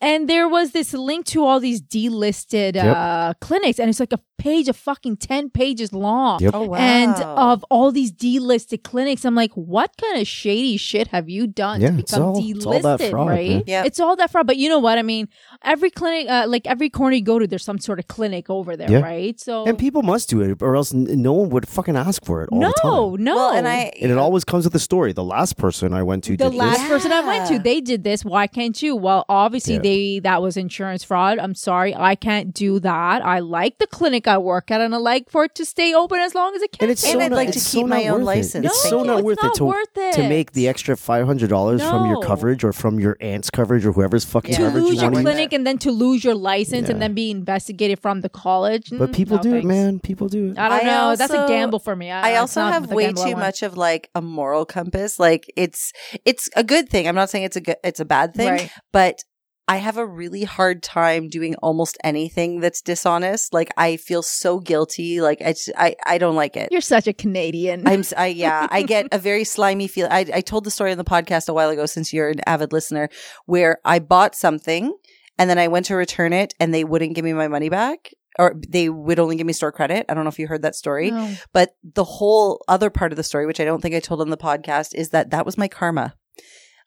And 0.00 0.28
there 0.28 0.48
was 0.48 0.72
this 0.72 0.92
link 0.92 1.24
to 1.26 1.44
all 1.44 1.60
these 1.60 1.80
delisted 1.80 2.74
Yep. 2.74 2.96
uh, 2.96 3.34
clinics, 3.40 3.78
and 3.78 3.88
it's 3.88 4.00
like 4.00 4.12
a 4.12 4.18
page 4.36 4.68
of 4.68 4.76
fucking 4.76 5.16
10 5.16 5.48
pages 5.50 5.92
long. 5.94 6.38
Yep. 6.42 6.50
Oh, 6.54 6.62
wow. 6.64 6.76
And 6.76 7.14
of 7.14 7.64
all 7.70 7.90
these 7.92 8.12
delisted 8.12 8.82
clinics, 8.82 9.24
I'm 9.24 9.34
like, 9.34 9.52
what 9.54 9.92
kind 9.98 10.20
of 10.20 10.26
shady 10.26 10.76
shit 10.76 11.08
have 11.08 11.30
you 11.30 11.46
done 11.46 11.80
Yeah, 11.80 11.90
to 11.92 11.98
it's 12.00 12.12
become 12.12 12.28
all- 12.28 12.36
delisted, 12.42 12.56
it's 12.56 12.66
all 12.66 12.80
that 12.80 13.00
fraud, 13.10 13.28
right? 13.28 13.62
Yeah. 13.66 13.84
It's 13.86 14.00
all 14.00 14.16
that 14.16 14.30
fraud. 14.30 14.46
But 14.46 14.56
you 14.58 14.68
know 14.68 14.80
what? 14.80 14.98
I 14.98 15.02
mean, 15.02 15.28
every 15.62 15.90
clinic, 15.90 16.28
uh, 16.28 16.44
like 16.48 16.66
every 16.66 16.90
corner 16.90 17.14
you 17.16 17.22
go 17.22 17.38
to, 17.38 17.46
there's 17.46 17.64
some 17.64 17.78
sort 17.78 17.98
of 18.00 18.08
clinic 18.08 18.50
over 18.50 18.76
there, 18.76 18.90
Yeah. 18.90 19.00
right? 19.00 19.38
So 19.40 19.64
And 19.64 19.78
people 19.78 20.02
must 20.02 20.28
do 20.28 20.42
it, 20.42 20.60
or 20.60 20.76
else 20.76 20.92
n- 20.92 21.06
no 21.22 21.32
one 21.32 21.48
would 21.50 21.66
fucking 21.68 21.96
ask 21.96 22.22
for 22.24 22.42
it 22.42 22.50
all 22.52 22.58
no, 22.58 22.68
the 22.68 22.80
time. 22.82 23.24
no. 23.24 23.36
Well, 23.36 23.50
and 23.54 23.66
I 23.68 23.92
And 24.02 24.10
it 24.10 24.18
always 24.18 24.44
comes 24.44 24.64
with 24.64 24.74
a 24.74 24.78
story. 24.80 25.12
The 25.14 25.24
last 25.24 25.56
person 25.56 25.94
I 25.94 26.02
went 26.02 26.24
to 26.24 26.36
the 26.36 26.50
did 26.50 26.54
last 26.54 26.80
this. 26.80 26.88
person 26.88 27.12
I 27.12 27.20
went 27.20 27.46
to, 27.48 27.58
they 27.60 27.80
did 27.80 28.02
this. 28.04 28.24
Why 28.24 28.46
can't 28.48 28.82
you? 28.82 28.94
Well, 28.96 29.24
obviously 29.28 29.74
Yeah. 29.74 29.80
They 29.84 30.18
that 30.20 30.40
was 30.42 30.56
insurance 30.56 31.02
fraud. 31.04 31.38
I'm 31.38 31.54
sorry, 31.54 31.94
I 31.94 32.14
can't 32.28 32.48
do 32.54 32.80
that. 32.80 33.24
I 33.24 33.38
like 33.40 33.78
the 33.78 33.86
clinic 33.86 34.26
I 34.26 34.38
work 34.38 34.70
at, 34.74 34.80
and 34.80 34.94
I 34.94 34.98
like 34.98 35.30
for 35.30 35.44
it 35.44 35.54
to 35.56 35.64
stay 35.64 35.94
open 36.02 36.18
as 36.18 36.34
long 36.34 36.54
as 36.56 36.62
it 36.62 36.72
can. 36.72 36.84
And 36.86 36.90
it's 36.94 37.04
And 37.04 37.12
so 37.12 37.20
I'd 37.20 37.30
not, 37.30 37.36
like 37.36 37.52
to 37.52 37.58
it's 37.58 37.72
keep 37.72 37.82
so 37.82 37.86
my 37.86 38.04
own 38.08 38.12
worth 38.12 38.22
it. 38.22 38.24
license. 38.34 38.66
It's 38.66 38.82
Thank 38.82 38.90
so 38.90 39.02
not 39.04 39.18
it's 39.18 39.24
worth 39.28 39.42
not 39.42 39.52
it 39.54 39.58
to 39.58 39.64
worth 39.64 39.92
to 40.18 40.22
make 40.28 40.52
the 40.52 40.66
extra 40.72 40.96
five 40.96 41.26
hundred 41.26 41.50
dollars 41.50 41.82
from 41.82 42.06
your 42.10 42.20
coverage 42.22 42.64
or 42.64 42.72
from 42.72 42.98
your 42.98 43.16
aunt's 43.20 43.50
coverage 43.50 43.84
or 43.86 43.92
whoever's 43.92 44.24
fucking 44.24 44.52
Yeah. 44.52 44.58
to 44.58 44.64
coverage 44.66 44.84
lose 44.84 45.02
you 45.02 45.10
your 45.10 45.22
clinic 45.22 45.52
and 45.52 45.66
then 45.66 45.78
to 45.78 45.90
lose 45.90 46.24
your 46.24 46.34
license 46.34 46.88
and 46.88 47.00
then 47.02 47.12
be 47.14 47.30
investigated 47.30 47.98
from 48.00 48.22
the 48.22 48.28
college. 48.28 48.86
But 48.90 49.10
Mm, 49.10 49.14
people 49.14 49.36
no 49.38 49.42
do 49.42 49.54
it, 49.54 49.64
man. 49.64 50.00
People 50.00 50.28
do 50.28 50.42
it. 50.50 50.58
I 50.58 50.68
don't 50.68 50.80
I 50.80 50.82
know. 50.90 51.16
That's 51.16 51.32
a 51.32 51.46
gamble 51.46 51.78
for 51.78 51.94
me. 51.94 52.10
I, 52.10 52.32
I 52.32 52.36
also 52.36 52.62
have 52.62 52.90
way 52.90 53.12
too 53.12 53.36
much 53.36 53.62
of 53.62 53.76
like 53.76 54.08
a 54.14 54.22
moral 54.22 54.64
compass. 54.64 55.18
Like 55.18 55.44
it's 55.56 55.92
it's 56.24 56.48
a 56.56 56.64
good 56.64 56.88
thing. 56.88 57.06
I'm 57.08 57.14
not 57.14 57.28
saying 57.30 57.44
it's 57.44 57.56
a 57.56 57.60
good 57.60 57.76
it's 57.84 58.00
a 58.00 58.04
bad 58.04 58.34
thing, 58.34 58.48
Right. 58.50 58.70
but 58.92 59.22
I 59.66 59.78
have 59.78 59.96
a 59.96 60.06
really 60.06 60.44
hard 60.44 60.82
time 60.82 61.28
doing 61.28 61.54
almost 61.56 61.96
anything 62.04 62.60
that's 62.60 62.82
dishonest. 62.82 63.54
Like 63.54 63.70
I 63.76 63.96
feel 63.96 64.22
so 64.22 64.58
guilty. 64.60 65.20
Like 65.20 65.40
it's 65.40 65.70
I 65.76 65.96
I 66.04 66.18
don't 66.18 66.36
like 66.36 66.56
it. 66.56 66.68
You're 66.70 66.80
such 66.80 67.06
a 67.06 67.12
Canadian. 67.12 67.86
I'm 67.88 68.04
I 68.16 68.26
yeah, 68.26 68.68
I 68.70 68.82
get 68.94 69.08
a 69.12 69.18
very 69.18 69.44
slimy 69.44 69.88
feel. 69.88 70.08
I 70.10 70.26
I 70.34 70.40
told 70.42 70.64
the 70.64 70.70
story 70.70 70.92
on 70.92 70.98
the 70.98 71.04
podcast 71.04 71.48
a 71.48 71.54
while 71.54 71.70
ago 71.70 71.86
since 71.86 72.12
you're 72.12 72.28
an 72.28 72.40
avid 72.46 72.72
listener 72.72 73.08
where 73.46 73.78
I 73.84 74.00
bought 74.00 74.34
something 74.34 74.94
and 75.38 75.48
then 75.48 75.58
I 75.58 75.68
went 75.68 75.86
to 75.86 75.96
return 75.96 76.32
it 76.32 76.54
and 76.60 76.74
they 76.74 76.84
wouldn't 76.84 77.14
give 77.14 77.24
me 77.24 77.32
my 77.32 77.48
money 77.48 77.70
back 77.70 78.12
or 78.38 78.54
they 78.68 78.88
would 78.88 79.18
only 79.18 79.36
give 79.36 79.46
me 79.46 79.52
store 79.52 79.72
credit. 79.72 80.06
I 80.08 80.14
don't 80.14 80.24
know 80.24 80.30
if 80.30 80.38
you 80.38 80.48
heard 80.48 80.62
that 80.62 80.74
story. 80.74 81.10
No. 81.10 81.34
But 81.52 81.76
the 81.82 82.04
whole 82.04 82.62
other 82.68 82.90
part 82.90 83.12
of 83.12 83.16
the 83.16 83.22
story, 83.22 83.46
which 83.46 83.60
I 83.60 83.64
don't 83.64 83.80
think 83.80 83.94
I 83.94 84.00
told 84.00 84.20
on 84.20 84.30
the 84.30 84.36
podcast, 84.36 84.94
is 84.94 85.10
that 85.10 85.30
that 85.30 85.46
was 85.46 85.56
my 85.56 85.68
karma. 85.68 86.14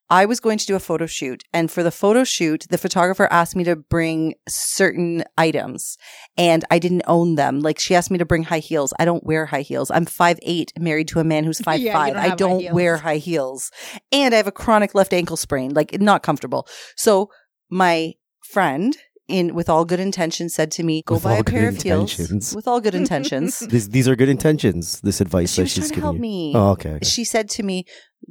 I 0.09 0.25
was 0.25 0.39
going 0.39 0.57
to 0.57 0.65
do 0.65 0.75
a 0.75 0.79
photo 0.79 1.05
shoot, 1.05 1.43
and 1.51 1.69
for 1.69 1.83
the 1.83 1.91
photo 1.91 2.23
shoot, 2.23 2.65
the 2.69 2.77
photographer 2.77 3.27
asked 3.31 3.55
me 3.55 3.63
to 3.65 3.75
bring 3.75 4.35
certain 4.47 5.23
items, 5.37 5.97
and 6.37 6.63
I 6.71 6.79
didn't 6.79 7.03
own 7.07 7.35
them. 7.35 7.59
Like 7.59 7.77
she 7.77 7.93
asked 7.93 8.09
me 8.09 8.17
to 8.17 8.25
bring 8.25 8.43
high 8.43 8.59
heels. 8.59 8.93
I 8.99 9.05
don't 9.05 9.25
wear 9.25 9.45
high 9.47 9.61
heels. 9.61 9.91
I'm 9.91 10.05
five 10.05 10.39
eight, 10.43 10.71
married 10.79 11.09
to 11.09 11.19
a 11.19 11.23
man 11.25 11.43
who's 11.43 11.59
five 11.59 11.79
Yeah, 11.81 11.91
you 11.91 11.97
five. 11.97 12.13
don't 12.13 12.23
I 12.23 12.29
high 12.29 12.35
don't 12.35 12.59
heels. 12.61 12.73
wear 12.73 12.97
high 12.97 13.17
heels, 13.17 13.71
and 14.11 14.33
I 14.33 14.37
have 14.37 14.47
a 14.47 14.51
chronic 14.51 14.95
left 14.95 15.11
ankle 15.13 15.37
sprain. 15.37 15.73
Like 15.73 15.99
not 15.99 16.23
comfortable. 16.23 16.67
So 16.95 17.29
my 17.69 18.13
friend. 18.43 18.95
In 19.27 19.53
with 19.53 19.67
all 19.69 19.83
good 19.83 19.99
intentions, 19.99 20.53
said 20.55 20.71
to 20.71 20.83
me, 20.83 21.01
"Go 21.05 21.15
With 21.15 21.23
buy 21.23 21.35
a 21.37 21.43
pair 21.43 21.69
good 21.69 21.77
of 21.79 21.83
heels." 21.83 22.55
With 22.55 22.65
all 22.65 22.79
good 22.79 22.95
intentions, 23.03 23.59
These, 23.59 23.89
these 23.89 24.07
are 24.07 24.15
good 24.15 24.29
intentions. 24.29 25.01
This 25.01 25.19
advice 25.19 25.51
she 25.51 25.57
that 25.61 25.63
was 25.63 25.71
she's 25.73 25.79
trying 25.79 25.89
to 25.89 25.95
giving 25.95 26.03
help 26.03 26.15
you. 26.15 26.21
me. 26.21 26.51
Oh, 26.55 26.69
okay. 26.71 26.89
okay. 26.91 27.05
She 27.05 27.25
said 27.25 27.49
to 27.49 27.63
me, 27.63 27.83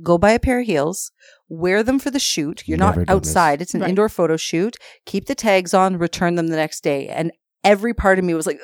"Go 0.02 0.16
buy 0.16 0.30
a 0.32 0.38
pair 0.40 0.60
of 0.60 0.66
heels, 0.66 1.12
wear 1.50 1.82
them 1.82 1.98
for 1.98 2.10
the 2.10 2.18
shoot. 2.18 2.62
You're 2.66 2.78
Never 2.78 3.00
not 3.00 3.06
done 3.08 3.18
this. 3.18 3.28
outside; 3.28 3.60
it's 3.60 3.74
an 3.74 3.80
Right. 3.82 3.90
indoor 3.90 4.08
photo 4.08 4.38
shoot. 4.38 4.76
Keep 5.04 5.26
the 5.26 5.34
tags 5.34 5.74
on, 5.74 5.98
return 5.98 6.34
them 6.36 6.46
the 6.46 6.56
next 6.56 6.82
day." 6.82 7.08
And 7.08 7.30
every 7.62 7.92
part 7.92 8.18
of 8.18 8.24
me 8.24 8.32
was 8.32 8.46
like, 8.46 8.58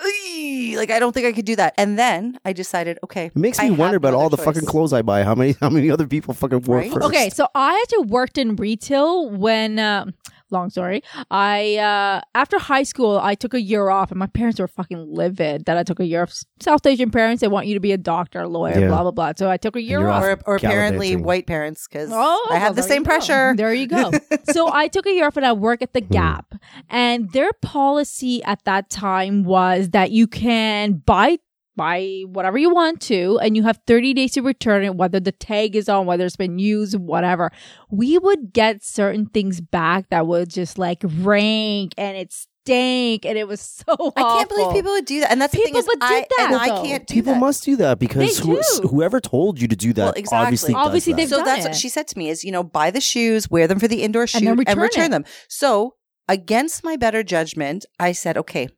"Like 0.76 0.90
I 0.90 0.98
don't 1.00 1.12
think 1.12 1.26
I 1.26 1.32
could 1.32 1.44
do 1.44 1.56
that." 1.56 1.74
And 1.76 1.98
then 1.98 2.38
I 2.46 2.54
decided, 2.54 2.98
okay, 3.04 3.26
It 3.26 3.36
makes 3.36 3.58
me 3.58 3.66
have 3.68 3.78
wonder 3.78 3.98
about 3.98 4.14
all 4.14 4.26
other 4.26 4.36
the 4.36 4.42
fucking 4.42 4.64
clothes 4.64 4.94
I 4.94 5.02
buy. 5.02 5.22
How 5.22 5.34
many 5.34 5.54
how 5.60 5.68
many 5.68 5.90
other 5.90 6.06
people 6.06 6.32
fucking 6.32 6.62
wore 6.62 6.78
Right? 6.78 6.90
first? 6.92 7.04
Okay, 7.08 7.28
so 7.28 7.46
I 7.54 7.78
actually 7.82 8.06
worked 8.06 8.38
in 8.38 8.56
retail 8.56 9.28
when. 9.28 9.78
Uh, 9.78 10.06
long 10.52 10.70
story. 10.70 11.02
I 11.30 11.76
uh 11.76 12.20
after 12.34 12.58
high 12.58 12.82
school, 12.84 13.18
I 13.22 13.34
took 13.34 13.54
a 13.54 13.60
year 13.60 13.88
off, 13.88 14.10
and 14.10 14.18
my 14.18 14.26
parents 14.26 14.60
were 14.60 14.68
fucking 14.68 15.12
livid 15.12 15.64
that 15.64 15.76
I 15.76 15.82
took 15.82 15.98
a 16.00 16.04
year 16.06 16.22
off. 16.22 16.34
South 16.60 16.84
Asian 16.86 17.10
parents, 17.10 17.40
they 17.40 17.48
want 17.48 17.66
you 17.66 17.74
to 17.74 17.80
be 17.80 17.92
a 17.92 17.98
doctor, 17.98 18.46
lawyer, 18.46 18.78
Yeah. 18.80 18.88
blah 18.88 19.02
blah 19.02 19.10
blah. 19.10 19.32
So 19.36 19.50
I 19.50 19.56
took 19.56 19.76
a 19.76 19.82
year 19.82 20.06
off. 20.08 20.22
off. 20.22 20.38
or, 20.46 20.52
or 20.52 20.56
apparently 20.56 21.16
white 21.16 21.46
parents 21.46 21.88
because 21.88 22.10
Oh, 22.12 22.48
I 22.50 22.58
have 22.58 22.70
well, 22.70 22.74
the 22.74 22.82
same 22.82 23.00
you 23.02 23.04
go. 23.04 23.10
pressure. 23.10 23.54
There 23.56 23.72
you 23.74 23.86
go. 23.86 24.10
so 24.52 24.70
I 24.72 24.88
took 24.88 25.06
a 25.06 25.10
year 25.12 25.26
off 25.26 25.36
and 25.36 25.46
I 25.46 25.52
work 25.52 25.82
at 25.82 25.92
the 25.94 26.00
Hmm. 26.00 26.12
Gap. 26.12 26.54
And 26.90 27.30
their 27.32 27.52
policy 27.62 28.42
at 28.44 28.64
that 28.64 28.90
time 28.90 29.44
was 29.44 29.90
that 29.90 30.10
you 30.10 30.26
can 30.26 30.94
buy 30.94 31.38
buy 31.76 32.22
whatever 32.26 32.58
you 32.58 32.72
want 32.72 33.00
to 33.00 33.38
and 33.42 33.56
you 33.56 33.62
have 33.62 33.78
30 33.86 34.14
days 34.14 34.32
to 34.32 34.42
return 34.42 34.84
it 34.84 34.94
whether 34.96 35.18
the 35.20 35.32
tag 35.32 35.74
is 35.76 35.88
on 35.88 36.06
whether 36.06 36.24
it's 36.26 36.36
been 36.36 36.58
used 36.58 36.98
whatever 36.98 37.50
we 37.90 38.18
would 38.18 38.52
get 38.52 38.82
certain 38.84 39.26
things 39.26 39.60
back 39.60 40.08
that 40.10 40.26
would 40.26 40.50
just 40.50 40.76
like 40.78 41.02
rank 41.20 41.92
and 41.96 42.16
it 42.16 42.32
stank 42.32 43.24
and 43.26 43.36
it 43.38 43.48
was 43.48 43.60
so 43.88 44.12
I 44.16 44.22
can't 44.22 44.48
believe 44.48 44.72
people 44.72 44.92
would 44.92 45.04
do 45.04 45.20
that. 45.20 45.32
And 45.32 45.40
that's 45.40 45.52
the 45.52 45.58
People 45.58 45.72
thing 45.72 45.78
is, 45.80 45.86
but 45.98 46.06
did 46.08 46.24
I, 46.38 46.44
and 46.44 46.54
that, 46.54 46.60
I 46.60 46.68
though. 46.68 46.82
can't 46.84 47.06
do 47.06 47.14
People 47.14 47.32
that. 47.34 47.40
must 47.40 47.64
do 47.64 47.76
that 47.76 47.98
because 47.98 48.38
who, 48.38 48.54
do. 48.82 48.88
whoever 48.88 49.20
told 49.20 49.60
you 49.60 49.66
to 49.68 49.74
do 49.74 49.92
that 49.94 50.02
Well, 50.02 50.12
exactly. 50.12 50.44
obviously 50.44 50.74
Obviously 50.74 51.12
that. 51.12 51.16
they've 51.16 51.28
so 51.28 51.36
done 51.38 51.44
that's 51.46 51.64
it. 51.64 51.68
what 51.70 51.76
she 51.76 51.88
said 51.88 52.06
to 52.08 52.18
me 52.18 52.28
is 52.28 52.44
you 52.44 52.52
know 52.52 52.62
buy 52.62 52.90
the 52.90 53.00
shoes 53.00 53.50
wear 53.50 53.66
them 53.66 53.80
for 53.80 53.88
the 53.88 54.02
indoor 54.02 54.26
shoot 54.28 54.46
And 54.46 54.46
then 54.60 54.78
return 54.78 55.06
it. 55.06 55.10
them 55.10 55.24
so 55.48 55.94
against 56.28 56.84
my 56.84 56.96
better 56.96 57.22
judgment 57.24 57.84
i 57.98 58.12
said 58.12 58.36
okay 58.36 58.68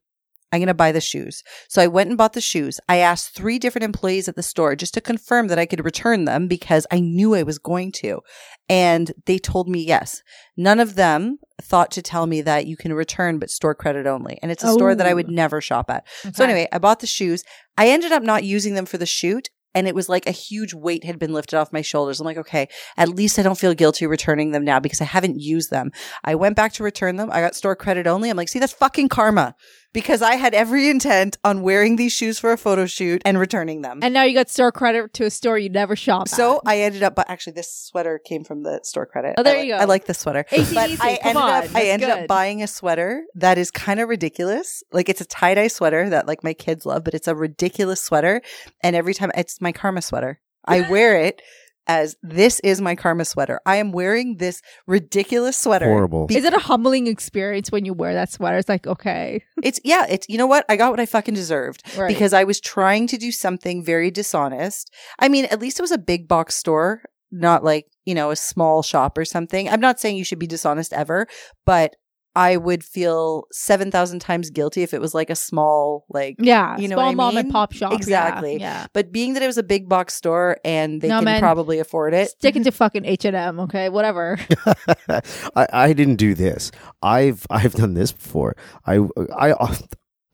I'm 0.55 0.61
going 0.61 0.69
to 0.69 0.75
buy 0.75 0.93
the 0.93 1.01
shoes. 1.01 1.43
So 1.69 1.83
I 1.83 1.87
went 1.87 2.09
and 2.09 2.17
bought 2.19 2.33
the 2.33 2.41
shoes. 2.41 2.81
I 2.89 2.99
asked 2.99 3.35
three 3.35 3.59
different 3.59 3.85
employees 3.85 4.29
at 4.29 4.37
the 4.37 4.43
store 4.43 4.77
just 4.77 4.95
to 4.95 5.01
confirm 5.01 5.49
that 5.49 5.59
I 5.59 5.67
could 5.67 5.85
return 5.85 6.25
them 6.25 6.47
because 6.49 6.87
I 6.91 7.01
knew 7.01 7.35
I 7.35 7.43
was 7.43 7.59
going 7.59 7.93
to. 7.93 8.21
And 8.69 9.13
they 9.27 9.39
told 9.39 9.69
me 9.69 9.81
yes. 9.85 10.23
None 10.57 10.81
of 10.81 10.95
them 10.95 11.39
thought 11.61 11.91
to 11.93 12.03
tell 12.03 12.27
me 12.27 12.41
that 12.43 12.67
you 12.67 12.77
can 12.77 12.93
return, 12.95 13.39
but 13.39 13.51
store 13.51 13.75
credit 13.75 14.07
only. 14.07 14.39
And 14.43 14.51
it's 14.51 14.65
a 14.65 14.73
store 14.73 14.95
that 14.95 15.07
I 15.07 15.15
would 15.15 15.29
Oh. 15.29 15.33
never 15.33 15.61
shop 15.61 15.91
at. 15.91 16.07
So 16.35 16.45
anyway, 16.45 16.69
I 16.73 16.79
bought 16.79 17.01
the 17.01 17.07
shoes. 17.07 17.43
I 17.77 17.89
ended 17.89 18.13
up 18.13 18.23
not 18.23 18.45
using 18.45 18.75
them 18.75 18.87
for 18.87 18.97
the 18.99 19.07
shoot. 19.07 19.51
And 19.77 19.89
it 19.89 19.95
was 19.97 20.09
like 20.09 20.25
a 20.29 20.31
huge 20.31 20.73
weight 20.73 21.03
had 21.03 21.19
been 21.19 21.33
lifted 21.33 21.57
off 21.59 21.73
my 21.73 21.83
shoulders. 21.83 22.21
I'm 22.21 22.25
like, 22.27 22.37
okay, 22.37 22.69
at 22.97 23.09
least 23.09 23.41
I 23.41 23.43
don't 23.43 23.59
feel 23.59 23.75
guilty 23.75 24.07
returning 24.07 24.53
them 24.53 24.65
now 24.65 24.79
because 24.79 25.01
I 25.01 25.05
haven't 25.05 25.41
used 25.41 25.71
them. 25.71 25.91
I 26.23 26.37
went 26.37 26.55
back 26.55 26.73
to 26.75 26.85
return 26.85 27.17
them. 27.17 27.29
I 27.33 27.41
got 27.41 27.57
store 27.57 27.75
credit 27.75 28.07
only. 28.07 28.31
I'm 28.31 28.37
like, 28.37 28.49
see, 28.49 28.61
that's 28.61 28.73
fucking 28.73 29.09
karma 29.09 29.57
because 29.95 30.21
I 30.21 30.35
had 30.35 30.53
every 30.53 30.91
intent 30.91 31.39
on 31.43 31.63
wearing 31.63 31.97
these 31.97 32.13
shoes 32.13 32.39
for 32.39 32.53
a 32.53 32.59
photo 32.59 32.85
shoot 32.85 33.23
and 33.25 33.39
returning 33.39 33.81
them. 33.81 34.01
And 34.03 34.13
now 34.13 34.25
you 34.25 34.35
got 34.35 34.51
store 34.51 34.73
credit 34.73 35.15
to 35.15 35.25
a 35.25 35.31
store 35.31 35.57
you 35.57 35.71
never 35.71 35.97
shop 35.97 36.29
so 36.29 36.57
at. 36.57 36.63
I 36.67 36.81
ended 36.81 37.03
up, 37.03 37.15
but 37.15 37.31
actually, 37.31 37.55
this 37.55 37.73
sweater 37.73 38.21
came 38.23 38.45
from 38.45 38.63
the 38.65 38.81
store 38.83 39.07
credit. 39.07 39.37
Oh, 39.39 39.43
there 39.43 39.57
I 39.57 39.63
you 39.63 39.73
go. 39.73 39.79
I 39.79 39.85
like 39.85 40.05
this 40.05 40.19
sweater, 40.19 40.45
AC/DC, 40.51 40.75
but 40.75 41.01
I 41.01 41.19
come 41.23 41.29
ended 41.29 41.37
on, 41.43 41.51
up, 41.51 41.65
I 41.65 41.67
that's 41.67 41.77
ended 41.87 42.09
good. 42.11 42.19
up 42.19 42.27
buying 42.27 42.63
a 42.63 42.67
sweater 42.67 43.25
that 43.37 43.57
is 43.57 43.71
kind 43.71 44.01
of 44.01 44.11
ridiculous. 44.11 44.83
Like 44.93 45.09
it's 45.09 45.23
a 45.23 45.25
tie 45.25 45.55
dye 45.55 45.69
sweater 45.69 46.11
that 46.11 46.27
like 46.27 46.45
my 46.45 46.53
kids 46.53 46.85
love, 46.85 47.05
but 47.05 47.15
it's 47.15 47.29
a 47.29 47.35
ridiculous 47.35 48.03
sweater. 48.03 48.43
And 48.83 48.95
every 48.95 49.15
time 49.15 49.31
it's 49.37 49.61
my 49.61 49.73
karma 49.73 50.03
sweater, 50.03 50.41
I 50.65 50.91
wear 50.91 51.19
it. 51.21 51.41
As 51.87 52.17
this 52.23 52.61
is 52.61 52.81
my 52.81 52.95
karma 52.95 53.25
sweater. 53.27 53.61
I 53.67 53.77
am 53.77 53.93
wearing 53.93 54.39
this 54.39 54.63
ridiculous 54.87 55.57
sweater. 55.59 55.87
Horrible. 55.87 56.27
be- 56.27 56.37
Is 56.37 56.45
it 56.45 56.55
a 56.55 56.59
humbling 56.59 57.07
experience 57.07 57.71
when 57.71 57.85
you 57.85 57.93
wear 57.93 58.15
that 58.15 58.31
sweater? 58.33 58.57
It's 58.57 58.69
like, 58.69 58.87
okay. 58.87 59.43
It's 59.63 59.81
yeah, 59.85 60.07
it's 60.09 60.27
you 60.29 60.39
know 60.39 60.47
what? 60.47 60.65
I 60.69 60.77
got 60.77 60.91
what 60.91 61.01
I 61.01 61.07
fucking 61.07 61.35
deserved. 61.35 61.83
Right. 61.99 62.09
because 62.09 62.33
I 62.33 62.45
was 62.45 62.61
trying 62.61 63.07
to 63.09 63.19
do 63.19 63.31
something 63.33 63.85
very 63.85 64.11
dishonest. 64.11 64.91
I 65.19 65.29
mean, 65.29 65.45
at 65.47 65.61
least 65.61 65.79
it 65.79 65.83
was 65.83 65.93
a 65.93 65.99
big 65.99 66.27
box 66.29 66.57
store, 66.57 67.03
not 67.31 67.65
like, 67.65 67.87
you 68.05 68.15
know, 68.15 68.31
a 68.31 68.37
small 68.37 68.83
shop 68.83 69.17
or 69.19 69.25
something. 69.25 69.69
I'm 69.69 69.81
not 69.81 70.01
saying 70.01 70.17
you 70.17 70.25
should 70.25 70.39
be 70.39 70.47
dishonest 70.47 70.93
ever, 70.93 71.27
but 71.65 71.97
I 72.37 72.57
would 72.57 72.83
feel 72.83 73.45
7,000 73.53 74.19
times 74.19 74.51
guilty 74.51 74.83
if 74.83 74.93
it 74.93 75.01
was 75.01 75.15
like 75.15 75.31
a 75.31 75.37
small, 75.37 76.05
like, 76.09 76.35
Yeah. 76.39 76.77
You 76.77 76.89
know 76.89 76.97
small 76.97 77.05
what 77.07 77.13
I 77.13 77.15
mom 77.15 77.37
and 77.37 77.51
pop 77.53 77.73
shop. 77.73 77.93
Exactly. 77.93 78.59
Yeah. 78.59 78.87
but 78.93 79.13
being 79.13 79.35
that 79.35 79.43
it 79.43 79.47
was 79.47 79.59
a 79.59 79.63
big 79.63 79.89
box 79.89 80.15
store 80.15 80.59
and 80.65 81.01
they 81.01 81.09
No, 81.09 81.19
can 81.19 81.25
man. 81.27 81.41
probably 81.41 81.79
afford 81.79 82.13
it. 82.15 82.31
Stick 82.31 82.57
it 82.57 82.65
to 82.65 82.73
fucking 82.83 83.05
H 83.05 83.25
and 83.25 83.37
M, 83.37 83.61
okay? 83.61 83.89
Whatever. 83.89 84.39
I, 85.09 85.67
I 85.73 85.93
didn't 85.93 86.17
do 86.17 86.35
this. 86.35 86.73
I've 87.03 87.47
I've 87.51 87.73
done 87.75 87.95
this 87.95 88.11
before. 88.13 88.57
I 88.87 88.99
I 89.39 89.55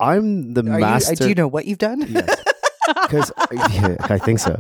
I'm 0.01 0.55
the 0.55 0.63
Are 0.63 0.65
you, 0.75 0.81
master. 0.81 1.15
do 1.15 1.29
you 1.29 1.35
know 1.35 1.49
what 1.49 1.67
you've 1.67 1.79
done? 1.79 2.01
Yes. 2.09 2.43
Because 3.03 3.31
yeah, 3.53 3.97
I 4.01 4.19
think 4.19 4.39
so. 4.39 4.59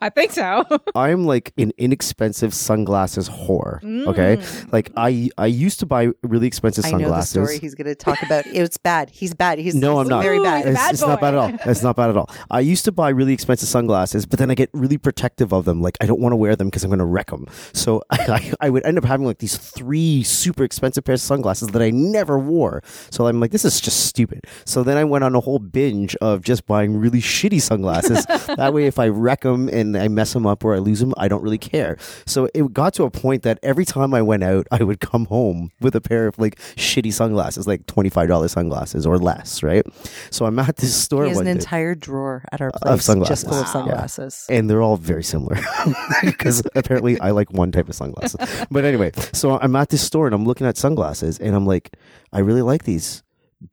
I 0.00 0.08
think 0.08 0.32
so. 0.32 0.64
I'm 0.94 1.24
like 1.26 1.52
an 1.58 1.72
inexpensive 1.78 2.54
sunglasses 2.54 3.28
whore. 3.28 3.82
Okay, 4.06 4.36
Mm. 4.36 4.72
like 4.72 4.90
I 4.96 5.30
I 5.38 5.46
used 5.46 5.80
to 5.80 5.86
buy 5.86 6.10
really 6.22 6.46
expensive 6.46 6.84
I 6.84 6.90
know 6.92 6.98
the 6.98 7.04
sunglasses. 7.04 7.30
story 7.30 7.58
he's 7.58 7.74
going 7.74 7.86
to 7.86 7.94
talk 7.94 8.22
about. 8.22 8.44
It's 8.56 8.78
bad. 8.78 9.10
He's 9.10 9.34
bad. 9.34 9.58
He's 9.58 9.74
No, 9.74 9.98
I'm 9.98 10.08
not. 10.08 10.22
very 10.22 10.38
Ooh, 10.38 10.42
bad. 10.44 10.64
he's 10.64 10.74
It's, 10.74 10.78
bad 10.80 10.92
it's 10.94 11.02
not 11.02 11.20
bad 11.20 11.34
at 11.34 11.38
all. 11.38 11.70
It's 11.70 11.82
not 11.82 11.96
bad 11.96 12.10
at 12.10 12.16
all. 12.16 12.30
I 12.50 12.60
used 12.60 12.84
to 12.86 12.92
buy 12.92 13.10
really 13.10 13.32
expensive 13.32 13.68
sunglasses, 13.68 14.26
but 14.26 14.38
then 14.38 14.50
I 14.50 14.54
get 14.54 14.70
really 14.72 14.98
protective 14.98 15.52
of 15.52 15.64
them. 15.64 15.82
Like 15.82 15.96
I 16.00 16.06
don't 16.06 16.20
want 16.20 16.32
to 16.32 16.36
wear 16.36 16.56
them 16.56 16.68
because 16.68 16.84
I'm 16.84 16.90
going 16.90 16.98
to 17.00 17.04
wreck 17.04 17.30
them. 17.30 17.46
So 17.72 18.02
I, 18.10 18.52
I 18.60 18.70
would 18.70 18.84
end 18.86 18.98
up 18.98 19.04
having 19.04 19.26
like 19.26 19.38
these 19.38 19.56
three 19.56 20.22
super 20.22 20.64
expensive 20.64 21.04
pairs 21.04 21.22
of 21.22 21.26
sunglasses 21.26 21.68
that 21.68 21.82
I 21.82 21.90
never 21.90 22.38
wore. 22.38 22.82
So 23.10 23.26
I'm 23.26 23.40
like, 23.40 23.50
this 23.50 23.64
is 23.64 23.80
just 23.80 24.06
stupid. 24.06 24.44
So 24.64 24.82
then 24.82 24.96
I 24.96 25.04
went 25.04 25.24
on 25.24 25.34
a 25.34 25.40
whole 25.40 25.58
binge 25.58 26.16
of 26.16 26.42
just 26.42 26.66
buying 26.66 26.96
really 26.96 27.20
shitty 27.20 27.60
sunglasses. 27.66 28.24
that 28.56 28.72
way, 28.72 28.86
if 28.86 28.98
I 28.98 29.08
wreck 29.08 29.42
them 29.42 29.68
and 29.68 29.96
I 29.96 30.08
mess 30.08 30.32
them 30.32 30.46
up 30.46 30.64
or 30.64 30.74
I 30.74 30.78
lose 30.78 31.00
them, 31.00 31.12
I 31.16 31.28
don't 31.28 31.42
really 31.42 31.58
care. 31.58 31.96
So 32.26 32.48
it 32.54 32.72
got 32.72 32.94
to 32.94 33.04
a 33.04 33.10
point 33.10 33.42
that 33.42 33.58
every 33.62 33.84
time 33.84 34.14
I 34.14 34.22
went 34.22 34.42
out, 34.44 34.66
I 34.70 34.82
would 34.82 35.00
come 35.00 35.26
home 35.26 35.70
with 35.80 35.94
a 35.94 36.00
pair 36.00 36.26
of 36.26 36.38
like 36.38 36.56
shitty 36.76 37.12
sunglasses, 37.12 37.66
like 37.66 37.86
twenty 37.86 38.08
five 38.08 38.28
dollars 38.28 38.52
sunglasses 38.52 39.04
or 39.06 39.18
less, 39.18 39.62
right? 39.62 39.84
So 40.30 40.46
I'm 40.46 40.58
at 40.58 40.76
this 40.76 40.94
store 40.94 41.24
He 41.24 41.30
has 41.30 41.38
an 41.38 41.44
day, 41.46 41.50
entire 41.52 41.94
drawer 41.94 42.44
at 42.52 42.60
our 42.60 42.70
place 42.70 42.92
Of 42.94 43.02
sunglasses. 43.02 43.42
just 43.42 43.48
full 43.52 43.60
of 43.60 43.68
sunglasses. 43.68 44.46
and 44.48 44.70
they're 44.70 44.82
all 44.82 44.96
very 44.96 45.22
similar 45.24 45.56
because 46.22 46.62
apparently 46.74 47.18
I 47.20 47.30
like 47.32 47.52
one 47.52 47.72
type 47.72 47.88
of 47.88 47.94
sunglasses. 47.94 48.36
But 48.70 48.84
anyway, 48.84 49.12
so 49.32 49.58
I'm 49.58 49.74
at 49.76 49.88
this 49.90 50.02
store 50.02 50.26
and 50.26 50.34
I'm 50.34 50.44
looking 50.44 50.66
at 50.66 50.76
sunglasses 50.76 51.38
and 51.38 51.54
I'm 51.54 51.66
like, 51.66 51.96
I 52.32 52.40
really 52.40 52.62
like 52.62 52.84
these. 52.84 53.22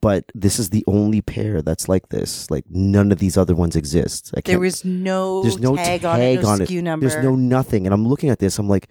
But 0.02 0.32
this 0.34 0.60
is 0.60 0.70
the 0.70 0.84
only 0.88 1.22
pair 1.22 1.62
that's 1.62 1.88
like 1.88 2.10
this. 2.10 2.50
Like 2.50 2.66
none 2.70 3.12
of 3.12 3.20
these 3.20 3.38
other 3.38 3.56
ones 3.56 3.76
exist. 3.76 4.32
I 4.36 4.42
There 4.42 4.60
was 4.60 4.86
no, 4.86 5.44
there's 5.44 5.60
no 5.60 5.76
tag, 5.76 6.06
on 6.06 6.22
it, 6.22 6.42
no 6.42 6.50
on 6.50 6.62
it. 6.62 6.70
Number. 6.70 7.08
There's 7.08 7.24
no 7.24 7.36
nothing. 7.36 7.86
And 7.86 7.94
I'm 7.94 8.08
looking 8.08 8.30
at 8.30 8.40
this. 8.40 8.60
I'm 8.60 8.70
like, 8.70 8.90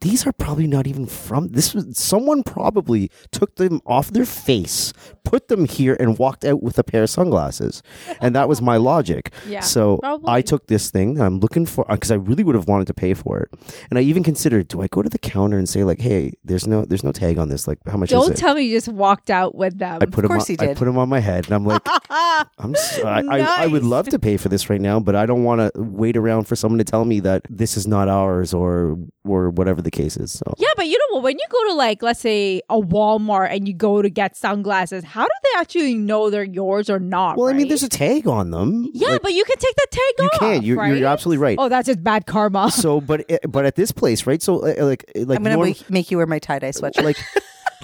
these 0.00 0.26
are 0.26 0.32
probably 0.32 0.66
not 0.66 0.86
even 0.86 1.06
from 1.06 1.48
this. 1.48 1.74
Was 1.74 1.98
someone 1.98 2.42
probably 2.42 3.10
took 3.32 3.56
them 3.56 3.80
off 3.86 4.10
their 4.10 4.24
face, 4.24 4.92
put 5.24 5.48
them 5.48 5.66
here, 5.66 5.96
and 6.00 6.18
walked 6.18 6.44
out 6.44 6.62
with 6.62 6.78
a 6.78 6.84
pair 6.84 7.02
of 7.02 7.10
sunglasses. 7.10 7.82
And 8.20 8.34
that 8.34 8.48
was 8.48 8.62
my 8.62 8.76
logic. 8.92 9.32
Yeah, 9.46 9.60
So 9.60 9.98
probably. 9.98 10.30
I 10.32 10.40
took 10.42 10.66
this 10.68 10.90
thing. 10.90 11.20
I'm 11.20 11.38
looking 11.40 11.66
for 11.66 11.84
uh, 11.90 11.94
because 11.94 12.10
I 12.10 12.14
really 12.16 12.44
would 12.44 12.54
have 12.54 12.66
wanted 12.68 12.86
to 12.86 12.94
pay 12.94 13.12
for 13.14 13.40
it. 13.40 13.48
And 13.90 13.98
I 13.98 14.02
even 14.02 14.22
considered, 14.22 14.68
do 14.68 14.80
I 14.80 14.86
go 14.88 15.02
to 15.02 15.08
the 15.10 15.18
counter 15.18 15.58
and 15.58 15.68
say 15.68 15.84
like, 15.84 16.00
hey, 16.00 16.32
there's 16.44 16.66
no 16.66 16.84
there's 16.84 17.04
no 17.04 17.12
tag 17.12 17.38
on 17.38 17.48
this. 17.48 17.68
Like, 17.68 17.78
how 17.86 17.96
much 17.98 18.10
Don't 18.10 18.24
is 18.32 18.38
it? 18.38 18.40
tell 18.40 18.54
me 18.54 18.62
you 18.62 18.76
just 18.76 18.88
walked 18.88 19.30
out 19.30 19.54
with 19.54 19.78
them. 19.78 19.98
I 20.00 20.06
put 20.06 20.22
them. 20.22 20.28
course 20.28 20.48
on, 20.48 20.56
he 20.58 20.70
I 20.70 20.74
put 20.74 20.84
them 20.86 20.96
on 20.98 21.08
my 21.08 21.20
head, 21.20 21.44
and 21.46 21.54
I'm 21.54 21.66
like, 21.66 21.82
I'm. 22.58 22.74
s- 22.74 22.98
I, 23.04 23.20
I, 23.28 23.64
I 23.64 23.66
would 23.66 23.82
Nice. 23.82 23.90
love 23.90 24.08
to 24.10 24.18
pay 24.18 24.36
for 24.36 24.48
this 24.48 24.70
right 24.70 24.80
now, 24.80 24.98
but 25.00 25.14
I 25.14 25.26
don't 25.26 25.44
want 25.44 25.60
to 25.60 25.80
wait 25.80 26.16
around 26.16 26.44
for 26.44 26.56
someone 26.56 26.78
to 26.78 26.84
tell 26.84 27.04
me 27.04 27.20
that 27.20 27.42
this 27.50 27.76
is 27.76 27.86
not 27.86 28.08
ours 28.08 28.54
or 28.54 28.96
or 29.24 29.50
whatever 29.50 29.82
the 29.82 29.89
case 29.90 30.16
is. 30.16 30.32
So 30.32 30.54
Yeah, 30.58 30.68
but 30.76 30.86
you 30.86 30.98
know 30.98 31.16
what? 31.16 31.22
When 31.24 31.36
you 31.38 31.44
go 31.50 31.68
to 31.68 31.74
like, 31.74 32.02
let's 32.02 32.20
say 32.20 32.62
a 32.70 32.78
Walmart 32.80 33.48
and 33.54 33.66
you 33.68 33.74
go 33.74 34.02
to 34.02 34.10
get 34.10 34.36
sunglasses, 34.36 35.04
how 35.04 35.24
do 35.24 35.30
they 35.44 35.60
actually 35.60 35.94
know 35.94 36.30
they're 36.30 36.42
yours 36.44 36.88
or 36.90 36.98
not? 36.98 37.36
well, 37.36 37.48
I 37.48 37.52
mean, 37.52 37.68
there's 37.68 37.82
a 37.82 37.88
tag 37.88 38.26
on 38.26 38.50
them. 38.50 38.88
yeah, 38.92 39.08
Like, 39.10 39.22
but 39.22 39.32
you 39.32 39.44
can 39.44 39.56
take 39.58 39.76
that 39.76 39.90
tag 39.90 40.00
you 40.18 40.24
off. 40.32 40.38
can. 40.40 40.62
You're, 40.62 40.76
right? 40.78 40.96
you're 40.96 41.08
absolutely 41.08 41.42
right. 41.42 41.56
Oh, 41.58 41.68
that's 41.68 41.86
just 41.86 42.02
bad 42.02 42.26
karma. 42.26 42.70
So, 42.70 43.00
but 43.00 43.24
eh, 43.28 43.38
but 43.48 43.64
at 43.66 43.76
this 43.76 43.92
place, 43.92 44.26
right? 44.26 44.42
So, 44.42 44.60
uh, 44.60 44.74
like 44.84 45.04
like 45.14 45.36
I'm 45.38 45.42
going 45.44 45.44
to 45.44 45.50
norm- 45.50 45.68
make, 45.68 45.90
make 45.90 46.10
you 46.10 46.16
wear 46.16 46.26
my 46.26 46.38
tie 46.38 46.58
dye 46.58 46.70
sweatshirt. 46.70 47.02
like 47.04 47.18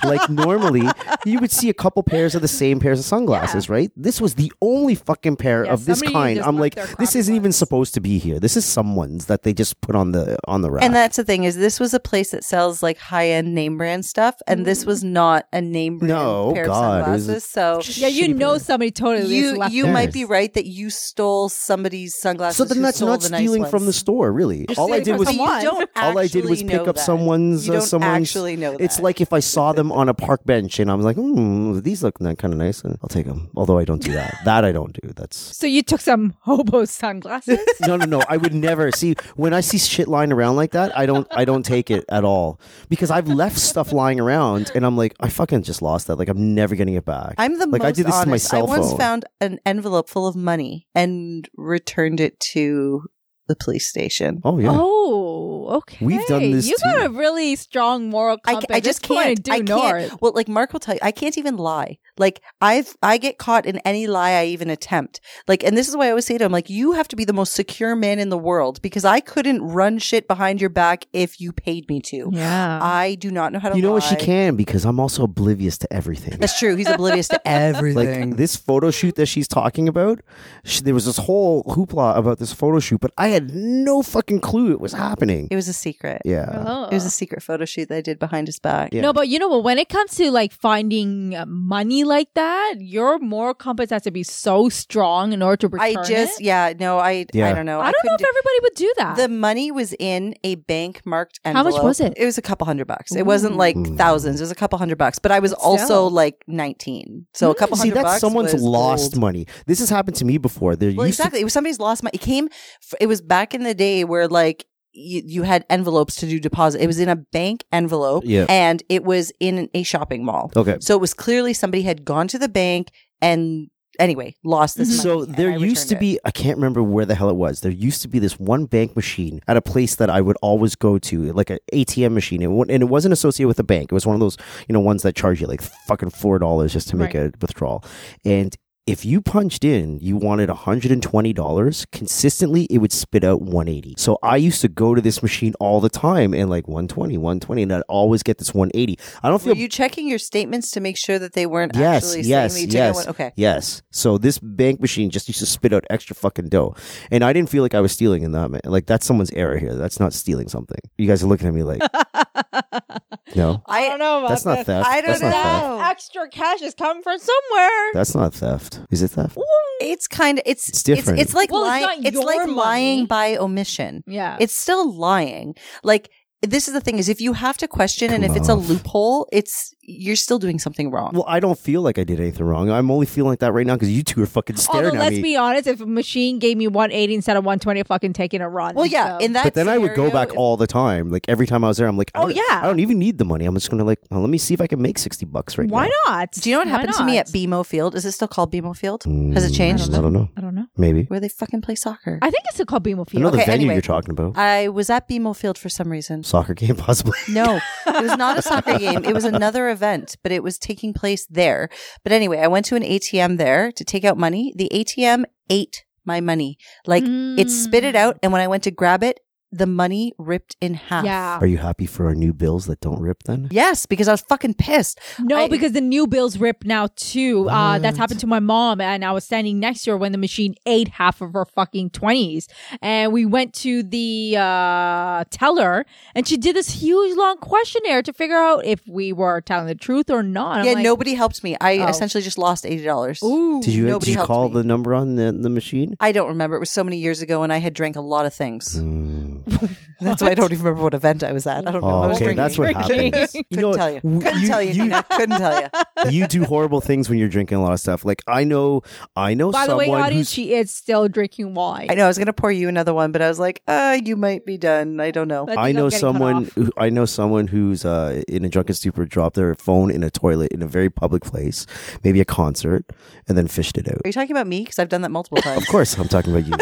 like 0.04 0.28
normally 0.28 0.82
you 1.26 1.38
would 1.38 1.50
see 1.50 1.68
a 1.70 1.74
couple 1.74 2.02
pairs 2.02 2.34
of 2.34 2.42
the 2.42 2.48
same 2.48 2.80
pairs 2.80 2.98
of 2.98 3.04
sunglasses, 3.04 3.68
right? 3.68 3.90
This 3.96 4.20
was 4.20 4.34
the 4.34 4.52
only 4.60 4.94
fucking 4.94 5.36
pair 5.36 5.64
Yeah, 5.64 5.72
of 5.72 5.84
this 5.84 6.02
kind. 6.02 6.38
I'm 6.40 6.58
like, 6.58 6.74
this 6.98 7.14
isn't 7.16 7.34
even 7.34 7.52
supposed 7.52 7.94
to 7.94 8.00
be 8.00 8.18
here. 8.18 8.38
This 8.40 8.56
is 8.56 8.64
someone's 8.64 9.26
that 9.26 9.42
they 9.42 9.52
just 9.52 9.80
put 9.80 9.94
on 9.94 10.12
the 10.12 10.38
on 10.46 10.62
the 10.62 10.70
rack. 10.70 10.84
and 10.84 10.94
that's 10.94 11.16
the 11.16 11.24
thing 11.24 11.44
is 11.44 11.56
this 11.56 11.80
was 11.80 11.94
a 11.94 12.00
place 12.00 12.30
that 12.30 12.44
sells 12.44 12.82
like 12.82 12.98
high 12.98 13.28
end 13.30 13.54
name 13.54 13.76
brand 13.78 14.04
stuff, 14.04 14.36
and 14.46 14.64
this 14.66 14.84
was 14.84 15.02
not 15.04 15.46
a 15.52 15.60
name 15.60 15.98
brand 15.98 16.08
No, 16.14 16.52
pair 16.54 16.66
God, 16.66 17.00
of 17.00 17.20
sunglasses. 17.22 17.44
So 17.44 17.80
yeah, 18.00 18.08
you 18.08 18.26
shitty 18.26 18.36
know 18.36 18.58
somebody 18.58 18.90
totally 18.90 19.34
you 19.34 19.56
left 19.56 19.72
you 19.72 19.84
there. 19.84 19.92
might 19.92 20.12
be 20.12 20.24
right 20.24 20.52
that 20.54 20.66
you 20.66 20.90
stole 20.90 21.48
somebody's 21.48 22.14
sunglasses. 22.16 22.56
So 22.56 22.64
then 22.64 22.82
that's 22.82 23.00
not 23.00 23.20
the 23.20 23.30
nice 23.30 23.40
stealing 23.40 23.64
from 23.66 23.86
the 23.86 23.92
store, 23.92 24.32
really. 24.32 24.66
You're 24.68 24.78
all 24.78 24.92
I 24.92 25.00
did 25.00 25.18
was. 25.18 25.32
You 25.32 25.38
don't 25.62 25.88
all 25.96 26.18
I 26.18 26.26
did 26.26 26.44
was 26.44 26.62
pick 26.62 26.80
up 26.86 26.96
that. 26.96 26.98
someone's 26.98 27.66
You 27.66 27.74
uh, 27.74 27.76
don't 27.78 27.86
someone's. 27.86 28.28
actually 28.30 28.56
know 28.56 28.76
It's 28.78 29.00
like 29.00 29.20
if 29.20 29.32
I 29.32 29.40
saw 29.40 29.72
them 29.78 29.85
on 29.92 30.08
a 30.08 30.14
park 30.14 30.44
bench 30.44 30.78
and 30.78 30.90
I 30.90 30.94
was 30.94 31.04
like, 31.04 31.16
hmm, 31.16 31.78
these 31.80 32.02
look 32.02 32.18
kind 32.18 32.44
of 32.44 32.56
nice. 32.56 32.82
and 32.82 32.98
I'll 33.02 33.08
take 33.08 33.26
them. 33.26 33.50
Although 33.56 33.78
I 33.78 33.84
don't 33.84 34.02
do 34.02 34.12
that. 34.12 34.34
that 34.44 34.64
I 34.64 34.72
don't 34.72 34.92
do. 34.92 35.12
That's 35.14 35.36
So 35.36 35.66
you 35.66 35.82
took 35.82 36.00
some 36.00 36.34
hobo 36.40 36.84
sunglasses? 36.84 37.58
no, 37.80 37.96
no, 37.96 38.04
no. 38.04 38.22
I 38.28 38.36
would 38.36 38.54
never 38.54 38.90
see 38.92 39.14
when 39.36 39.54
I 39.54 39.60
see 39.60 39.78
shit 39.78 40.08
lying 40.08 40.32
around 40.32 40.56
like 40.56 40.72
that. 40.72 40.96
I 40.96 41.06
don't, 41.06 41.26
I 41.30 41.44
don't 41.44 41.64
take 41.64 41.90
it 41.90 42.04
at 42.08 42.24
all 42.24 42.60
because 42.88 43.10
I've 43.10 43.28
left 43.28 43.58
stuff 43.58 43.92
lying 43.92 44.20
around 44.20 44.70
and 44.74 44.84
I'm 44.84 44.96
like, 44.96 45.14
I 45.20 45.28
fucking 45.28 45.62
just 45.62 45.82
lost 45.82 46.06
that. 46.08 46.16
Like 46.16 46.28
I'm 46.28 46.54
never 46.54 46.74
getting 46.74 46.94
it 46.94 47.04
back. 47.04 47.34
I'm 47.38 47.58
the 47.58 47.66
like 47.66 47.82
most 47.82 47.88
I 47.88 47.92
did 47.92 48.06
this 48.06 48.14
honest. 48.14 48.24
to 48.24 48.30
my 48.30 48.36
cell 48.36 48.70
I 48.70 48.78
once 48.78 48.92
found 48.94 49.24
an 49.40 49.58
envelope 49.66 50.08
full 50.08 50.26
of 50.26 50.36
money 50.36 50.86
and 50.94 51.48
returned 51.56 52.20
it 52.20 52.38
to 52.40 53.04
the 53.48 53.56
police 53.56 53.86
station. 53.88 54.40
oh 54.44 54.58
yeah. 54.58 54.70
Oh, 54.72 55.45
okay. 55.74 56.04
We've 56.04 56.26
done 56.26 56.50
this 56.50 56.68
You 56.68 56.76
too. 56.76 56.82
got 56.84 57.06
a 57.06 57.10
really 57.10 57.56
strong 57.56 58.08
moral 58.10 58.38
compass. 58.38 58.66
I 58.70 58.80
just 58.80 59.00
It's 59.00 59.08
going 59.08 59.26
can't. 59.36 59.42
due 59.42 59.52
I 59.52 59.58
north. 59.58 60.08
can't. 60.10 60.22
Well, 60.22 60.32
like 60.34 60.48
Mark 60.48 60.72
will 60.72 60.80
tell 60.80 60.94
you, 60.94 61.00
I 61.02 61.12
can't 61.12 61.36
even 61.38 61.56
lie. 61.56 61.98
Like 62.18 62.40
I've, 62.60 62.96
I 63.02 63.18
get 63.18 63.38
caught 63.38 63.66
in 63.66 63.78
any 63.78 64.06
lie 64.06 64.30
I 64.32 64.46
even 64.46 64.70
attempt. 64.70 65.20
Like, 65.46 65.62
and 65.62 65.76
this 65.76 65.88
is 65.88 65.96
why 65.96 66.06
I 66.06 66.10
always 66.10 66.24
say 66.26 66.38
to 66.38 66.44
him, 66.44 66.52
like, 66.52 66.70
you 66.70 66.92
have 66.92 67.08
to 67.08 67.16
be 67.16 67.24
the 67.24 67.32
most 67.34 67.52
secure 67.54 67.94
man 67.94 68.18
in 68.18 68.30
the 68.30 68.38
world 68.38 68.80
because 68.82 69.04
I 69.04 69.20
couldn't 69.20 69.60
run 69.62 69.98
shit 69.98 70.26
behind 70.26 70.60
your 70.60 70.70
back 70.70 71.06
if 71.12 71.40
you 71.40 71.52
paid 71.52 71.88
me 71.88 72.00
to. 72.02 72.30
Yeah. 72.32 72.78
I 72.82 73.16
do 73.16 73.30
not 73.30 73.52
know 73.52 73.58
how 73.58 73.68
to. 73.70 73.76
You 73.76 73.82
know 73.82 73.92
what? 73.92 74.02
She 74.02 74.16
can 74.16 74.56
because 74.56 74.84
I'm 74.84 74.98
also 75.00 75.24
oblivious 75.24 75.76
to 75.78 75.92
everything. 75.92 76.38
That's 76.38 76.58
true. 76.58 76.76
He's 76.76 76.88
oblivious 76.88 77.28
to 77.28 77.48
everything. 77.48 78.30
Like 78.30 78.36
this 78.38 78.56
photo 78.56 78.90
shoot 78.90 79.16
that 79.16 79.26
she's 79.26 79.48
talking 79.48 79.88
about, 79.88 80.20
she, 80.64 80.80
there 80.82 80.94
was 80.94 81.04
this 81.06 81.16
whole 81.18 81.64
hoopla 81.64 82.16
about 82.16 82.38
this 82.38 82.52
photo 82.52 82.80
shoot, 82.80 83.00
but 83.00 83.12
I 83.18 83.28
had 83.28 83.54
no 83.54 84.02
fucking 84.02 84.40
clue 84.40 84.72
it 84.72 84.80
was 84.80 84.92
happening. 84.92 85.48
it 85.50 85.55
It 85.56 85.64
was 85.64 85.68
a 85.68 85.72
secret. 85.72 86.20
Yeah. 86.26 86.64
Oh. 86.66 86.84
It 86.84 86.92
was 86.92 87.06
a 87.06 87.10
secret 87.10 87.42
photo 87.42 87.64
shoot 87.64 87.88
that 87.88 87.96
I 87.96 88.00
did 88.02 88.18
behind 88.18 88.46
his 88.48 88.58
back. 88.58 88.92
Yeah. 88.92 89.00
No, 89.00 89.12
but 89.14 89.28
you 89.28 89.38
know 89.38 89.48
what? 89.48 89.64
When 89.64 89.78
it 89.78 89.88
comes 89.88 90.14
to 90.16 90.30
like 90.30 90.52
finding 90.52 91.34
uh, 91.34 91.46
money 91.46 92.04
like 92.04 92.28
that, 92.34 92.74
your 92.80 93.18
moral 93.18 93.54
compass 93.54 93.88
has 93.90 94.02
to 94.02 94.10
be 94.10 94.22
so 94.22 94.68
strong 94.68 95.32
in 95.32 95.40
order 95.40 95.56
to 95.64 95.68
return 95.68 95.96
I 95.96 96.04
just, 96.06 96.40
it. 96.40 96.44
yeah, 96.44 96.74
no, 96.78 96.98
I, 96.98 97.24
Yeah. 97.32 97.48
I 97.48 97.52
don't 97.54 97.64
know. 97.64 97.80
I 97.80 97.90
don't 97.90 98.04
know 98.04 98.12
if 98.14 98.18
do- 98.20 98.26
everybody 98.28 98.58
would 98.64 98.74
do 98.74 98.92
that. 98.98 99.16
The 99.16 99.28
money 99.28 99.70
was 99.70 99.94
in 99.98 100.34
a 100.44 100.56
bank 100.56 101.00
marked 101.06 101.40
How 101.44 101.62
much 101.62 101.80
was 101.82 102.00
it? 102.00 102.12
It 102.18 102.26
was 102.26 102.36
a 102.36 102.42
couple 102.42 102.66
hundred 102.66 102.86
bucks. 102.86 103.16
It 103.16 103.24
wasn't 103.24 103.56
like 103.56 103.76
Ooh. 103.76 103.96
thousands. 103.96 104.40
It 104.40 104.42
was 104.44 104.50
a 104.50 104.54
couple 104.54 104.78
hundred 104.78 104.98
bucks. 104.98 105.18
But 105.18 105.32
I 105.32 105.38
was 105.38 105.52
But 105.52 105.60
also 105.60 105.84
still. 105.84 106.10
like 106.10 106.44
19. 106.46 107.26
So 107.32 107.50
a 107.50 107.54
Mm. 107.54 107.58
couple 107.58 107.76
See, 107.76 107.88
hundred 107.88 107.94
that's 107.96 108.04
bucks 108.04 108.20
someone's 108.20 108.52
was 108.52 108.62
lost 108.62 109.12
gold. 109.12 109.20
money. 109.22 109.46
This 109.66 109.78
has 109.78 109.88
happened 109.88 110.16
to 110.16 110.24
me 110.26 110.36
before. 110.38 110.76
There 110.76 110.92
Well, 110.94 111.06
used 111.06 111.18
exactly. 111.18 111.40
It 111.40 111.44
was 111.44 111.52
somebody's 111.54 111.80
lost 111.80 112.02
money. 112.02 112.12
It 112.14 112.20
came, 112.20 112.48
f- 112.82 112.94
it 113.00 113.06
was 113.06 113.22
back 113.22 113.54
in 113.54 113.62
the 113.62 113.74
day 113.74 114.04
where 114.04 114.28
like 114.28 114.66
you, 114.96 115.22
you 115.24 115.42
had 115.42 115.64
envelopes 115.70 116.16
to 116.16 116.26
do 116.26 116.40
deposit. 116.40 116.82
It 116.82 116.86
was 116.86 116.98
in 116.98 117.08
a 117.08 117.16
bank 117.16 117.64
envelope 117.72 118.24
Yeah. 118.26 118.46
and 118.48 118.82
it 118.88 119.04
was 119.04 119.32
in 119.40 119.68
a 119.74 119.82
shopping 119.82 120.24
mall. 120.24 120.50
Okay. 120.56 120.78
So 120.80 120.94
it 120.94 121.00
was 121.00 121.14
clearly 121.14 121.52
somebody 121.52 121.82
had 121.82 122.04
gone 122.04 122.28
to 122.28 122.38
the 122.38 122.48
bank 122.48 122.90
and 123.20 123.70
anyway, 123.98 124.34
lost 124.44 124.76
this 124.76 125.00
mm-hmm. 125.00 125.08
money. 125.08 125.26
So 125.26 125.32
there 125.32 125.56
used 125.56 125.88
to 125.88 125.94
returned 125.94 126.00
be, 126.00 126.20
I 126.24 126.30
can't 126.30 126.56
remember 126.56 126.82
where 126.82 127.04
the 127.04 127.14
hell 127.14 127.30
it 127.30 127.36
was. 127.36 127.60
There 127.60 127.72
used 127.72 128.02
to 128.02 128.08
be 128.08 128.18
this 128.18 128.38
one 128.38 128.66
bank 128.66 128.96
machine 128.96 129.40
at 129.48 129.56
a 129.56 129.62
place 129.62 129.96
that 129.96 130.10
I 130.10 130.20
would 130.20 130.36
always 130.42 130.74
go 130.74 130.98
to, 130.98 131.32
like 131.32 131.50
an 131.50 131.58
ATM 131.72 132.12
machine. 132.12 132.42
And, 132.42 132.70
and 132.70 132.82
it 132.82 132.86
wasn't 132.86 133.12
associated 133.12 133.48
with 133.48 133.58
a 133.58 133.64
bank. 133.64 133.92
It 133.92 133.94
was 133.94 134.06
one 134.06 134.14
of 134.14 134.20
those, 134.20 134.36
you 134.68 134.72
know, 134.72 134.80
ones 134.80 135.02
that 135.02 135.14
charge 135.14 135.40
you 135.40 135.46
like 135.46 135.62
fucking 135.62 136.10
$4 136.10 136.70
just 136.70 136.88
to 136.88 136.96
make 136.96 137.14
Right. 137.14 137.26
a 137.26 137.32
withdrawal. 137.40 137.84
And 138.24 138.56
if 138.86 139.04
you 139.04 139.20
punched 139.20 139.64
in, 139.64 139.98
you 139.98 140.16
wanted 140.16 140.48
$120, 140.48 141.90
consistently 141.90 142.64
it 142.70 142.78
would 142.78 142.92
spit 142.92 143.24
out 143.24 143.42
180. 143.42 143.94
So 143.98 144.16
I 144.22 144.36
used 144.36 144.60
to 144.60 144.68
go 144.68 144.94
to 144.94 145.00
this 145.00 145.22
machine 145.24 145.54
all 145.58 145.80
the 145.80 145.88
time 145.88 146.32
and 146.32 146.48
like 146.48 146.68
120, 146.68 147.18
120, 147.18 147.62
and 147.64 147.72
I'd 147.72 147.82
always 147.88 148.22
get 148.22 148.38
this 148.38 148.54
180. 148.54 148.96
I 149.24 149.28
don't 149.28 149.42
feel 149.42 149.54
Were 149.54 149.58
you 149.58 149.68
checking 149.68 150.06
your 150.06 150.20
statements 150.20 150.70
to 150.72 150.80
make 150.80 150.96
sure 150.96 151.18
that 151.18 151.32
they 151.32 151.46
weren't 151.46 151.74
Yes, 151.74 152.04
actually 152.04 152.28
yes, 152.28 152.64
yes, 152.64 152.94
one? 152.94 153.08
Okay. 153.08 153.32
yes. 153.34 153.82
So 153.90 154.18
this 154.18 154.38
bank 154.38 154.80
machine 154.80 155.10
just 155.10 155.26
used 155.26 155.40
to 155.40 155.46
spit 155.46 155.72
out 155.72 155.84
extra 155.90 156.14
fucking 156.14 156.48
dough, 156.48 156.76
and 157.10 157.24
I 157.24 157.32
didn't 157.32 157.50
feel 157.50 157.64
like 157.64 157.74
I 157.74 157.80
was 157.80 157.90
stealing 157.90 158.22
in 158.22 158.30
that. 158.32 158.50
Man. 158.52 158.60
Like 158.64 158.86
that's 158.86 159.04
someone's 159.04 159.32
error 159.32 159.58
here. 159.58 159.74
That's 159.74 159.98
not 159.98 160.12
stealing 160.12 160.48
something. 160.48 160.78
You 160.96 161.08
guys 161.08 161.24
are 161.24 161.26
looking 161.26 161.48
at 161.48 161.54
me 161.54 161.64
like, 161.64 161.82
no, 163.34 163.62
I 163.66 163.88
don't 163.88 163.98
know 163.98 164.18
about 164.18 164.28
that's 164.30 164.44
not 164.44 164.58
this. 164.58 164.66
theft. 164.66 164.86
I 164.88 165.00
don't 165.00 165.10
that's 165.10 165.22
not 165.22 165.32
theft. 165.32 165.64
know. 165.64 165.80
Extra 165.90 166.28
cash 166.28 166.62
is 166.62 166.74
coming 166.74 167.02
from 167.02 167.18
somewhere. 167.18 167.92
That's 167.94 168.14
not 168.14 168.34
theft. 168.34 168.80
Is 168.90 169.02
it 169.02 169.08
theft? 169.08 169.36
It's 169.80 170.06
kind 170.06 170.38
of 170.38 170.42
it's 170.46 170.68
It's 170.68 170.82
different. 170.82 171.20
It's, 171.20 171.34
like 171.34 171.50
Well, 171.50 171.62
lying. 171.62 172.02
not 172.02 172.06
It's, 172.06 172.16
like 172.16 172.38
money. 172.40 172.52
lying 172.52 173.06
by 173.06 173.36
omission. 173.36 174.04
yeah. 174.06 174.36
It's 174.40 174.54
still 174.54 174.92
lying. 174.92 175.54
Like 175.82 176.10
this 176.42 176.68
is 176.68 176.74
the 176.74 176.80
thing: 176.80 176.98
is 176.98 177.08
if 177.08 177.20
you 177.20 177.32
have 177.32 177.56
to 177.58 177.66
question, 177.68 178.12
and 178.12 178.22
Come 178.22 178.30
if 178.30 178.36
it's 178.40 178.48
a 178.48 178.54
loophole, 178.54 179.26
it's 179.32 179.74
you're 179.88 180.16
still 180.16 180.38
doing 180.38 180.58
something 180.58 180.90
wrong. 180.90 181.12
Well, 181.14 181.24
I 181.28 181.40
don't 181.40 181.58
feel 181.58 181.80
like 181.82 181.98
I 181.98 182.04
did 182.04 182.20
anything 182.20 182.44
wrong. 182.44 182.70
I'm 182.70 182.90
only 182.90 183.06
feeling 183.06 183.30
like 183.30 183.38
that 183.40 183.52
right 183.52 183.66
now 183.66 183.74
because 183.74 183.90
you 183.90 184.02
two 184.02 184.22
are 184.22 184.26
fucking 184.26 184.56
staring 184.56 184.86
Although, 184.86 184.96
at 184.98 185.00
let's 185.04 185.16
me. 185.16 185.22
be 185.22 185.36
honest, 185.36 185.66
if 185.66 185.80
a 185.80 185.86
machine 185.86 186.38
gave 186.38 186.56
me 186.56 186.66
180 186.68 187.14
instead 187.14 187.36
of 187.36 187.44
120, 187.44 187.80
I'd 187.80 187.86
fucking 187.86 188.12
taking 188.12 188.40
a 188.40 188.48
run. 188.48 188.74
Well, 188.74 188.86
yeah, 188.86 189.18
So- 189.18 189.24
in 189.24 189.32
that. 189.34 189.44
but 189.44 189.54
then 189.54 189.68
I 189.68 189.78
would 189.78 189.90
go 189.90 190.06
scenario, 190.08 190.12
back 190.12 190.28
if- 190.30 190.36
all 190.36 190.56
the 190.56 190.66
time. 190.66 191.10
Like 191.10 191.28
every 191.28 191.46
time 191.46 191.62
I 191.64 191.68
was 191.68 191.76
there, 191.76 191.86
I'm 191.86 191.96
like, 191.96 192.10
I 192.14 192.18
Oh, 192.18 192.22
don't- 192.28 192.36
yeah. 192.36 192.60
I 192.62 192.66
don't 192.66 192.80
even 192.80 192.98
need 192.98 193.18
the 193.18 193.24
money. 193.24 193.44
I'm 193.46 193.54
just 193.54 193.70
gonna 193.70 193.84
like, 193.84 194.00
well, 194.10 194.20
let 194.20 194.30
me 194.30 194.38
see 194.38 194.54
if 194.54 194.60
I 194.60 194.66
can 194.66 194.82
make 194.82 194.98
sixty 194.98 195.24
bucks 195.26 195.56
right 195.58 195.68
now. 195.68 195.74
Why 195.74 195.86
now. 196.06 196.12
not? 196.12 196.32
Do 196.32 196.50
you 196.50 196.56
know 196.56 196.60
what 196.60 196.66
Why 196.68 196.72
happened 196.72 196.94
to 196.94 197.04
me 197.04 197.12
not? 197.16 197.28
at 197.28 197.32
BMO 197.32 197.64
Field? 197.64 197.94
Is 197.94 198.04
it 198.04 198.12
still 198.12 198.28
called 198.28 198.52
BMO 198.52 198.76
Field? 198.76 199.04
Has 199.04 199.44
it 199.44 199.52
Mm, 199.52 199.56
changed? 199.56 199.94
I 199.94 200.00
don't 200.00 200.12
know. 200.12 200.28
I 200.36 200.40
don't 200.40 200.54
know. 200.54 200.66
Maybe. 200.76 201.04
Where 201.04 201.20
they 201.20 201.28
fucking 201.28 201.60
play 201.62 201.74
soccer? 201.76 202.18
I 202.22 202.30
think 202.30 202.44
it's 202.46 202.54
still 202.54 202.66
called 202.66 202.82
BMO 202.84 203.02
I 203.02 203.10
Field. 203.10 203.22
know 203.22 203.30
the 203.30 203.36
Okay, 203.38 203.46
venue 203.46 203.66
anyway. 203.66 203.74
you're 203.74 203.82
talking 203.82 204.10
about. 204.10 204.36
I 204.36 204.68
was 204.68 204.90
at 204.90 205.08
BMO 205.08 205.34
Field 205.36 205.58
for 205.58 205.68
some 205.68 205.90
reason. 205.90 206.24
Soccer 206.24 206.54
game, 206.54 206.76
possibly. 206.88 207.18
No, 207.28 207.60
it 207.86 208.02
was 208.02 208.16
not 208.16 208.38
a 208.38 208.42
soccer 208.42 208.78
game. 208.78 209.04
It 209.04 209.14
was 209.14 209.24
another 209.24 209.68
event, 209.76 210.16
but 210.22 210.32
it 210.32 210.42
was 210.42 210.58
taking 210.58 210.92
place 210.92 211.26
there. 211.26 211.68
But 212.02 212.12
anyway, 212.12 212.38
I 212.38 212.48
went 212.48 212.66
to 212.66 212.76
an 212.76 212.82
ATM 212.82 213.36
there 213.38 213.72
to 213.72 213.84
take 213.84 214.04
out 214.04 214.16
money. 214.26 214.52
The 214.56 214.70
ATM 214.72 215.24
ate 215.50 215.84
my 216.04 216.20
money. 216.20 216.56
Like 216.86 217.04
it 217.06 217.50
spit 217.50 217.84
it 217.84 217.94
mm. 217.94 217.98
out. 217.98 218.18
And 218.22 218.32
when 218.32 218.40
I 218.40 218.48
went 218.48 218.62
to 218.64 218.70
grab 218.70 219.02
it, 219.02 219.20
the 219.52 219.66
money 219.66 220.12
ripped 220.18 220.56
in 220.60 220.74
half. 220.74 221.04
Yeah. 221.04 221.38
Are 221.40 221.46
you 221.46 221.58
happy 221.58 221.86
for 221.86 222.06
our 222.06 222.14
new 222.14 222.32
bills 222.32 222.66
that 222.66 222.80
don't 222.80 223.00
rip 223.00 223.22
then? 223.22 223.48
Yes, 223.50 223.86
because 223.86 224.08
I 224.08 224.12
was 224.12 224.20
fucking 224.22 224.54
pissed. 224.54 224.98
No, 225.20 225.36
I- 225.44 225.48
because 225.48 225.72
the 225.72 225.80
new 225.80 226.06
bills 226.06 226.36
rip 226.38 226.64
now 226.64 226.88
too. 226.96 227.48
Uh, 227.48 227.78
that's 227.78 227.96
happened 227.96 228.20
to 228.20 228.26
my 228.26 228.40
mom, 228.40 228.80
and 228.80 229.04
I 229.04 229.12
was 229.12 229.24
standing 229.24 229.60
next 229.60 229.82
to 229.84 229.92
her 229.92 229.96
when 229.96 230.12
the 230.12 230.18
machine 230.18 230.54
ate 230.66 230.88
half 230.88 231.20
of 231.20 231.32
her 231.32 231.44
fucking 231.44 231.90
twenties. 231.90 232.48
And 232.82 233.12
we 233.12 233.24
went 233.24 233.54
to 233.54 233.82
the 233.82 234.36
uh, 234.38 235.24
teller, 235.30 235.86
and 236.14 236.26
she 236.26 236.36
did 236.36 236.56
this 236.56 236.70
huge 236.82 237.16
long 237.16 237.38
questionnaire 237.38 238.02
to 238.02 238.12
figure 238.12 238.36
out 238.36 238.64
if 238.64 238.80
we 238.86 239.12
were 239.12 239.40
telling 239.40 239.66
the 239.66 239.74
truth 239.74 240.10
or 240.10 240.22
not. 240.22 240.58
I'm 240.60 240.64
yeah, 240.66 240.72
like, 240.72 240.82
nobody 240.84 241.14
helped 241.14 241.42
me. 241.44 241.56
I 241.60 241.78
Oh. 241.78 241.86
essentially 241.88 242.22
just 242.22 242.38
lost 242.38 242.66
eighty 242.66 242.84
dollars. 242.84 243.22
Ooh, 243.22 243.62
Did 243.62 243.74
you 243.74 243.86
did 244.00 244.08
you 244.08 244.16
call 244.22 244.48
me. 244.48 244.54
the 244.54 244.64
number 244.64 244.92
on 244.94 245.16
the, 245.16 245.30
the 245.32 245.50
machine? 245.50 245.96
I 246.00 246.12
don't 246.12 246.28
remember. 246.28 246.56
It 246.56 246.60
was 246.60 246.70
so 246.70 246.82
many 246.82 246.96
years 246.98 247.22
ago, 247.22 247.42
and 247.42 247.52
I 247.52 247.58
had 247.58 247.74
drank 247.74 247.96
a 247.96 248.00
lot 248.00 248.26
of 248.26 248.34
things. 248.34 248.78
Mm. 248.80 249.35
That's 250.00 250.20
why 250.22 250.28
I 250.30 250.34
don't 250.34 250.52
even 250.52 250.64
remember 250.64 250.82
what 250.84 250.94
event 250.94 251.22
I 251.24 251.32
was 251.32 251.46
at. 251.46 251.66
I 251.66 251.70
don't 251.70 251.80
know. 251.82 251.88
I 251.88 252.06
was 252.08 252.16
okay, 252.16 252.26
drinking. 252.26 252.36
that's 252.36 252.58
what 252.58 252.64
Drinking. 252.86 253.12
happens. 253.14 253.34
You 253.34 253.44
Couldn't 253.44 253.62
know, 253.62 253.72
tell 253.74 253.90
you. 253.90 254.00
w- 254.00 254.20
Couldn't 254.20 254.46
tell 254.46 254.62
you. 254.62 254.82
Nina. 254.82 255.02
Couldn't 255.10 255.38
tell 255.38 255.60
you. 255.62 256.10
you 256.10 256.26
do 256.26 256.44
horrible 256.44 256.80
things 256.82 257.08
when 257.08 257.18
you're 257.18 257.28
drinking 257.30 257.56
a 257.56 257.62
lot 257.62 257.72
of 257.72 257.80
stuff. 257.80 258.04
Like 258.04 258.22
I 258.26 258.44
know, 258.44 258.82
I 259.16 259.32
know 259.34 259.50
By 259.52 259.62
the 259.62 259.66
someone 259.70 259.88
way, 259.88 259.94
audience, 260.02 260.28
who's 260.28 260.32
she 260.32 260.52
is 260.54 260.70
still 260.70 261.08
drinking 261.08 261.54
wine. 261.54 261.86
I 261.90 261.94
know 261.94 262.04
I 262.04 262.08
was 262.08 262.18
gonna 262.18 262.34
pour 262.34 262.52
you 262.52 262.68
another 262.68 262.92
one, 262.92 263.10
but 263.10 263.22
I 263.22 263.28
was 263.28 263.38
like, 263.38 263.62
uh, 263.66 263.98
you 264.04 264.16
might 264.16 264.44
be 264.44 264.58
done. 264.58 265.00
I 265.00 265.10
don't 265.10 265.28
know. 265.28 265.44
I 265.44 265.46
think 265.46 265.58
I'm 265.60 265.74
know 265.76 265.88
getting 265.88 265.90
cut 265.92 266.00
someone. 266.00 266.36
off. 266.46 266.52
Who, 266.52 266.70
I 266.76 266.90
know 266.90 267.06
someone 267.06 267.46
who's 267.46 267.84
uh, 267.86 268.22
in 268.28 268.44
a 268.44 268.48
drunken 268.50 268.74
stupor, 268.74 269.06
dropped 269.06 269.36
their 269.36 269.54
phone 269.54 269.90
in 269.90 270.02
a 270.02 270.10
toilet 270.10 270.52
in 270.52 270.60
a 270.62 270.66
very 270.66 270.90
public 270.90 271.22
place, 271.24 271.66
maybe 272.04 272.20
a 272.20 272.24
concert, 272.26 272.84
and 273.28 273.38
then 273.38 273.48
fished 273.48 273.78
it 273.78 273.88
out. 273.88 274.02
Are 274.04 274.08
you 274.08 274.12
talking 274.12 274.32
about 274.36 274.46
me? 274.46 274.60
Because 274.60 274.78
I've 274.78 274.90
done 274.90 275.00
that 275.02 275.10
multiple 275.10 275.38
times. 275.40 275.62
Of 275.62 275.68
course, 275.68 275.96
I'm 275.96 276.08
talking 276.08 276.32
about 276.36 276.46
you. 276.46 276.54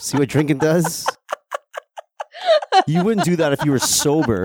See 0.00 0.16
what 0.16 0.28
drinking 0.28 0.58
does? 0.58 1.06
You 2.86 3.02
wouldn't 3.04 3.24
do 3.26 3.36
that 3.36 3.52
if 3.52 3.64
you 3.64 3.70
were 3.72 3.78
sober 3.78 4.44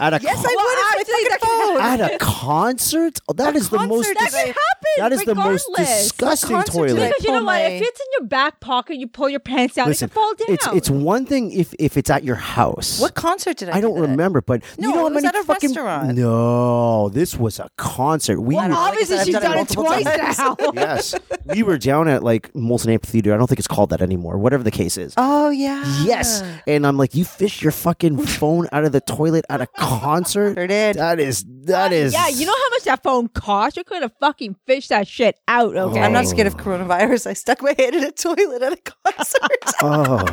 at 0.00 0.14
a 0.14 0.18
Yes, 0.22 0.34
con- 0.36 0.46
I 0.46 0.54
Well, 0.56 0.66
would. 0.66 1.00
actually, 1.00 1.28
that 1.28 1.38
my 1.78 2.04
at 2.06 2.12
a 2.14 2.18
concert. 2.18 3.20
Oh, 3.28 3.32
that 3.34 3.54
A 3.54 3.58
is 3.58 3.68
the 3.68 3.78
most. 3.78 3.88
concert 4.06 4.18
that 4.18 4.28
is 4.28 4.34
can 4.34 4.40
I- 4.40 4.46
happen. 4.46 4.56
that 4.98 5.12
is 5.12 5.24
the 5.24 5.34
most 5.34 5.68
regardless. 5.68 6.02
disgusting 6.08 6.62
toilet. 6.62 6.88
today- 6.88 7.08
Because 7.08 7.24
you 7.24 7.30
know 7.32 7.38
pull 7.38 7.46
what? 7.46 7.60
If 7.60 7.82
it's 7.82 8.00
in 8.00 8.06
your 8.18 8.26
back 8.28 8.60
pocket, 8.60 8.96
you 8.96 9.06
pull 9.08 9.28
your 9.28 9.40
pants 9.40 9.74
down, 9.74 9.88
Listen, 9.88 10.06
it 10.06 10.08
can 10.12 10.14
fall 10.14 10.34
down. 10.34 10.54
It's 10.54 10.66
it's 10.68 10.90
one 10.90 11.26
thing 11.26 11.50
if 11.52 11.74
if 11.78 11.96
it's 11.96 12.08
at 12.10 12.24
your 12.24 12.36
house. 12.36 13.00
What 13.00 13.14
concert 13.14 13.56
did 13.58 13.68
I? 13.68 13.78
I 13.78 13.80
don't 13.80 13.94
do 13.96 14.02
remember, 14.02 14.40
but 14.40 14.62
No, 14.78 14.88
you 14.88 14.94
know 14.94 14.94
it 14.94 14.96
how 14.98 15.04
was 15.04 15.14
many 15.14 15.26
at 15.26 15.34
a 15.36 15.44
fucking 15.44 15.70
restaurant. 15.70 16.16
no, 16.16 17.08
this 17.10 17.36
was 17.36 17.58
a 17.58 17.68
concert. 17.76 18.40
We 18.40 18.54
well, 18.56 18.68
were, 18.68 18.74
obviously 18.74 19.18
I've 19.18 19.24
she's 19.26 19.34
done 19.34 19.42
it 19.42 19.48
done 19.48 19.58
it 19.58 19.68
twice 19.68 20.04
times. 20.04 20.38
now. 20.38 20.56
yes, 20.74 21.14
we 21.46 21.62
were 21.62 21.78
down 21.78 22.08
at 22.08 22.22
like 22.22 22.52
Molson 22.54 22.92
Amphitheater. 22.92 23.34
I 23.34 23.36
don't 23.36 23.46
think 23.48 23.58
it's 23.58 23.68
called 23.68 23.90
that 23.90 24.00
anymore. 24.02 24.38
Whatever 24.38 24.62
the 24.62 24.70
case 24.70 24.96
is. 24.96 25.14
Oh 25.16 25.50
yeah. 25.50 25.84
Yes, 26.04 26.42
and 26.66 26.86
I'm 26.86 26.96
like, 26.96 27.14
you 27.14 27.24
fished 27.36 27.62
your 27.62 27.72
fucking 27.72 28.18
phone 28.26 28.68
out 28.72 28.84
of 28.84 28.92
the 28.92 29.00
toilet 29.00 29.44
at 29.48 29.60
a 29.60 29.66
concert. 29.66 30.54
Sure 30.56 30.66
did. 30.66 30.96
That 30.96 31.20
is 31.20 31.44
that 31.64 31.92
uh, 31.92 31.94
is. 31.94 32.12
Yeah, 32.12 32.28
you 32.28 32.46
know 32.46 32.54
how 32.54 32.70
much 32.70 32.84
that 32.84 33.02
phone 33.02 33.28
cost? 33.28 33.76
You're 33.76 33.84
gonna 33.84 34.10
fucking 34.20 34.56
fish 34.66 34.88
that 34.88 35.06
shit 35.08 35.38
out, 35.48 35.76
okay? 35.76 36.00
I'm 36.00 36.12
not 36.12 36.24
Oh. 36.24 36.28
scared 36.28 36.46
of 36.46 36.54
oh. 36.54 36.58
coronavirus. 36.58 37.26
I 37.26 37.32
stuck 37.34 37.62
my 37.62 37.74
head 37.76 37.94
in 37.94 38.04
a 38.04 38.12
toilet 38.12 38.62
at 38.62 38.72
a 38.72 38.76
concert. 38.76 39.74
Oh, 39.82 40.24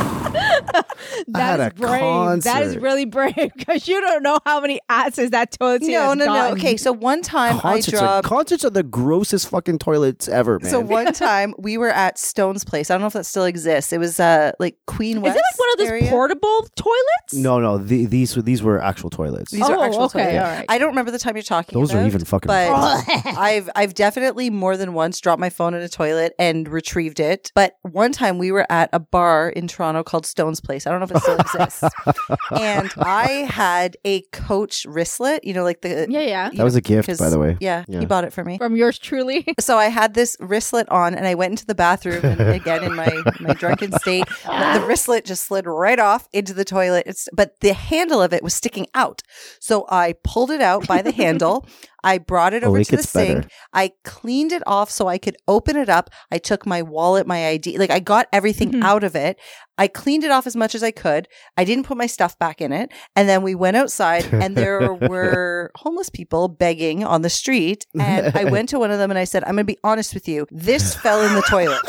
That 1.29 1.61
at 1.61 1.73
is 1.75 1.79
a 1.79 1.87
brave. 1.87 2.43
That 2.43 2.63
is 2.63 2.77
really 2.77 3.05
brave 3.05 3.35
because 3.57 3.87
you 3.89 4.01
don't 4.01 4.23
know 4.23 4.39
how 4.45 4.61
many 4.61 4.81
asses 4.89 5.31
that 5.31 5.53
toilet 5.53 5.83
seat 5.83 5.93
no, 5.93 6.09
has 6.09 6.17
no, 6.19 6.25
no. 6.27 6.51
Okay, 6.53 6.77
so 6.77 6.93
one 6.93 7.23
time 7.23 7.59
concerts 7.59 7.95
I 7.95 7.99
are 7.99 8.01
dropped. 8.23 8.29
concerts 8.29 8.65
are 8.65 8.71
the 8.71 8.83
grossest 8.83 9.49
fucking 9.49 9.79
toilets 9.79 10.29
ever, 10.29 10.59
man. 10.61 10.71
So 10.71 10.81
one 10.81 11.13
time 11.13 11.55
we 11.59 11.79
were 11.79 11.91
at 11.91 12.19
Stone's 12.19 12.65
place. 12.65 12.91
I 12.91 12.95
don't 12.95 13.01
know 13.01 13.07
if 13.07 13.13
that 13.15 13.27
still 13.27 13.45
exists. 13.45 13.93
It 13.93 13.99
was 13.99 14.19
uh 14.21 14.53
like 14.59 14.77
Queen 14.87 15.19
Is 15.19 15.23
it 15.23 15.27
like 15.27 15.59
one 15.59 15.69
of 15.73 15.79
those 15.79 15.89
area. 15.89 16.11
portable 16.11 16.69
toilets? 16.77 17.35
no, 17.35 17.59
no, 17.61 17.79
the, 17.79 18.07
these 18.07 18.37
were 18.37 18.43
these 18.43 18.63
were 18.63 18.83
actual 18.83 19.11
toilets. 19.11 19.51
These 19.51 19.63
Oh, 19.63 19.73
are 19.81 19.85
actual 19.87 20.03
okay, 20.05 20.25
toilets. 20.25 20.45
all 20.45 20.57
right. 20.59 20.67
I 20.69 20.79
don't 20.79 20.89
remember 20.91 21.11
the 21.11 21.19
time 21.19 21.37
you're 21.37 21.43
talking 21.43 21.79
Those 21.79 21.95
are 21.95 22.05
even 22.05 22.25
fucking 22.25 22.47
But. 22.49 22.71
I've 23.39 23.71
I've 23.77 23.95
definitely 23.95 24.51
more 24.51 24.77
than 24.77 24.95
once 24.95 25.21
dropped 25.21 25.41
my 25.41 25.51
phone 25.51 25.75
in 25.75 25.83
a 25.83 25.89
toilet 25.89 26.35
and 26.39 26.69
retrieved 26.69 27.21
it. 27.21 27.51
But 27.55 27.77
one 27.83 28.13
time 28.13 28.39
we 28.39 28.53
were 28.53 28.67
at 28.71 28.91
a 28.93 29.01
bar 29.01 29.49
in 29.49 29.69
Toronto 29.69 30.03
called 30.03 30.24
Stone's 30.25 30.61
Place. 30.61 30.87
I 30.87 30.91
don't 30.91 31.01
know 31.01 31.05
if 31.05 31.11
it 31.13 31.19
still 31.23 31.37
exists. 31.37 31.85
and 32.51 32.91
I 32.99 33.47
had 33.51 33.97
a 34.05 34.23
Coach 34.33 34.85
wristlet. 34.89 35.45
You 35.45 35.55
know, 35.55 35.63
like 35.65 35.81
the 35.83 36.07
Yeah, 36.09 36.21
yeah. 36.21 36.51
That 36.55 36.65
was 36.65 36.75
a 36.77 36.81
gift, 36.81 37.19
by 37.19 37.31
the 37.31 37.39
way. 37.39 37.57
Yeah, 37.61 37.85
Yeah. 37.89 38.01
he 38.01 38.07
bought 38.07 38.25
it 38.25 38.33
for 38.33 38.45
me. 38.45 38.59
From 38.59 38.77
yours 38.77 38.99
truly. 38.99 39.45
So 39.61 39.79
I 39.79 39.87
had 39.87 40.15
this 40.15 40.37
wristlet 40.41 40.89
on, 40.91 41.15
and 41.15 41.27
I 41.27 41.35
went 41.35 41.53
into 41.53 41.65
the 41.67 41.75
bathroom, 41.75 42.21
and 42.25 42.41
again 42.61 42.83
in 42.85 42.95
my 42.95 43.11
my 43.41 43.55
drunken 43.55 43.93
state, 44.01 44.27
the 44.45 44.85
wristlet 44.87 45.25
just 45.25 45.45
slid 45.45 45.67
right 45.67 45.99
off 45.99 46.29
into 46.33 46.53
the 46.53 46.65
toilet. 46.65 47.05
It's 47.07 47.29
but 47.33 47.61
the 47.61 47.73
handle 47.73 48.21
of 48.21 48.33
it 48.33 48.43
was 48.43 48.53
sticking 48.55 48.87
out, 48.95 49.23
so 49.61 49.87
I 49.89 50.15
pulled 50.25 50.51
it 50.51 50.61
out 50.61 50.87
by 50.87 51.03
the 51.03 51.13
handle. 51.13 51.67
I 52.05 52.19
brought 52.19 52.55
it 52.55 52.63
Oh, 52.63 52.69
over 52.69 52.85
to 52.85 52.97
the 52.97 53.03
sink. 53.03 53.35
better. 53.43 53.49
I 53.73 53.93
cleaned 54.05 54.53
it 54.53 54.63
off 54.67 54.91
so 54.91 55.09
I 55.09 55.19
could 55.19 55.37
open 55.49 55.77
it 55.77 55.89
up. 55.89 56.11
I 56.31 56.39
took 56.39 56.67
my 56.67 56.83
wallet, 56.83 57.27
my 57.27 57.49
ID, 57.49 57.79
like 57.79 57.91
I 57.91 57.99
got 57.99 58.29
everything 58.33 58.73
Mhm. 58.73 58.85
out 58.85 59.03
of 59.03 59.17
it. 59.17 59.39
I 59.77 59.89
cleaned 59.89 60.23
it 60.23 60.31
off 60.31 60.47
as 60.47 60.55
much 60.55 60.77
as 60.77 60.85
I 60.85 60.93
could. 60.93 61.27
I 61.57 61.65
didn't 61.65 61.87
put 61.87 61.97
my 61.97 62.07
stuff 62.07 62.39
back 62.39 62.61
in 62.61 62.73
it. 62.73 62.93
And 63.17 63.29
then 63.29 63.43
we 63.43 63.57
went 63.57 63.77
outside 63.77 64.25
and 64.33 64.55
there 64.57 64.93
were 64.95 65.73
homeless 65.75 66.11
people 66.11 66.47
begging 66.47 67.03
on 67.03 67.23
the 67.23 67.31
street. 67.31 67.85
And 67.99 68.37
I 68.37 68.45
went 68.45 68.69
to 68.69 68.79
one 68.79 68.93
of 68.93 68.99
them 68.99 69.11
and 69.11 69.19
I 69.19 69.25
said, 69.25 69.43
I'm 69.43 69.55
going 69.57 69.67
to 69.67 69.73
be 69.73 69.79
honest 69.83 70.15
with 70.15 70.29
you. 70.29 70.47
This 70.53 70.95
fell 70.95 71.23
in 71.23 71.35
the 71.35 71.43
toilet. 71.43 71.81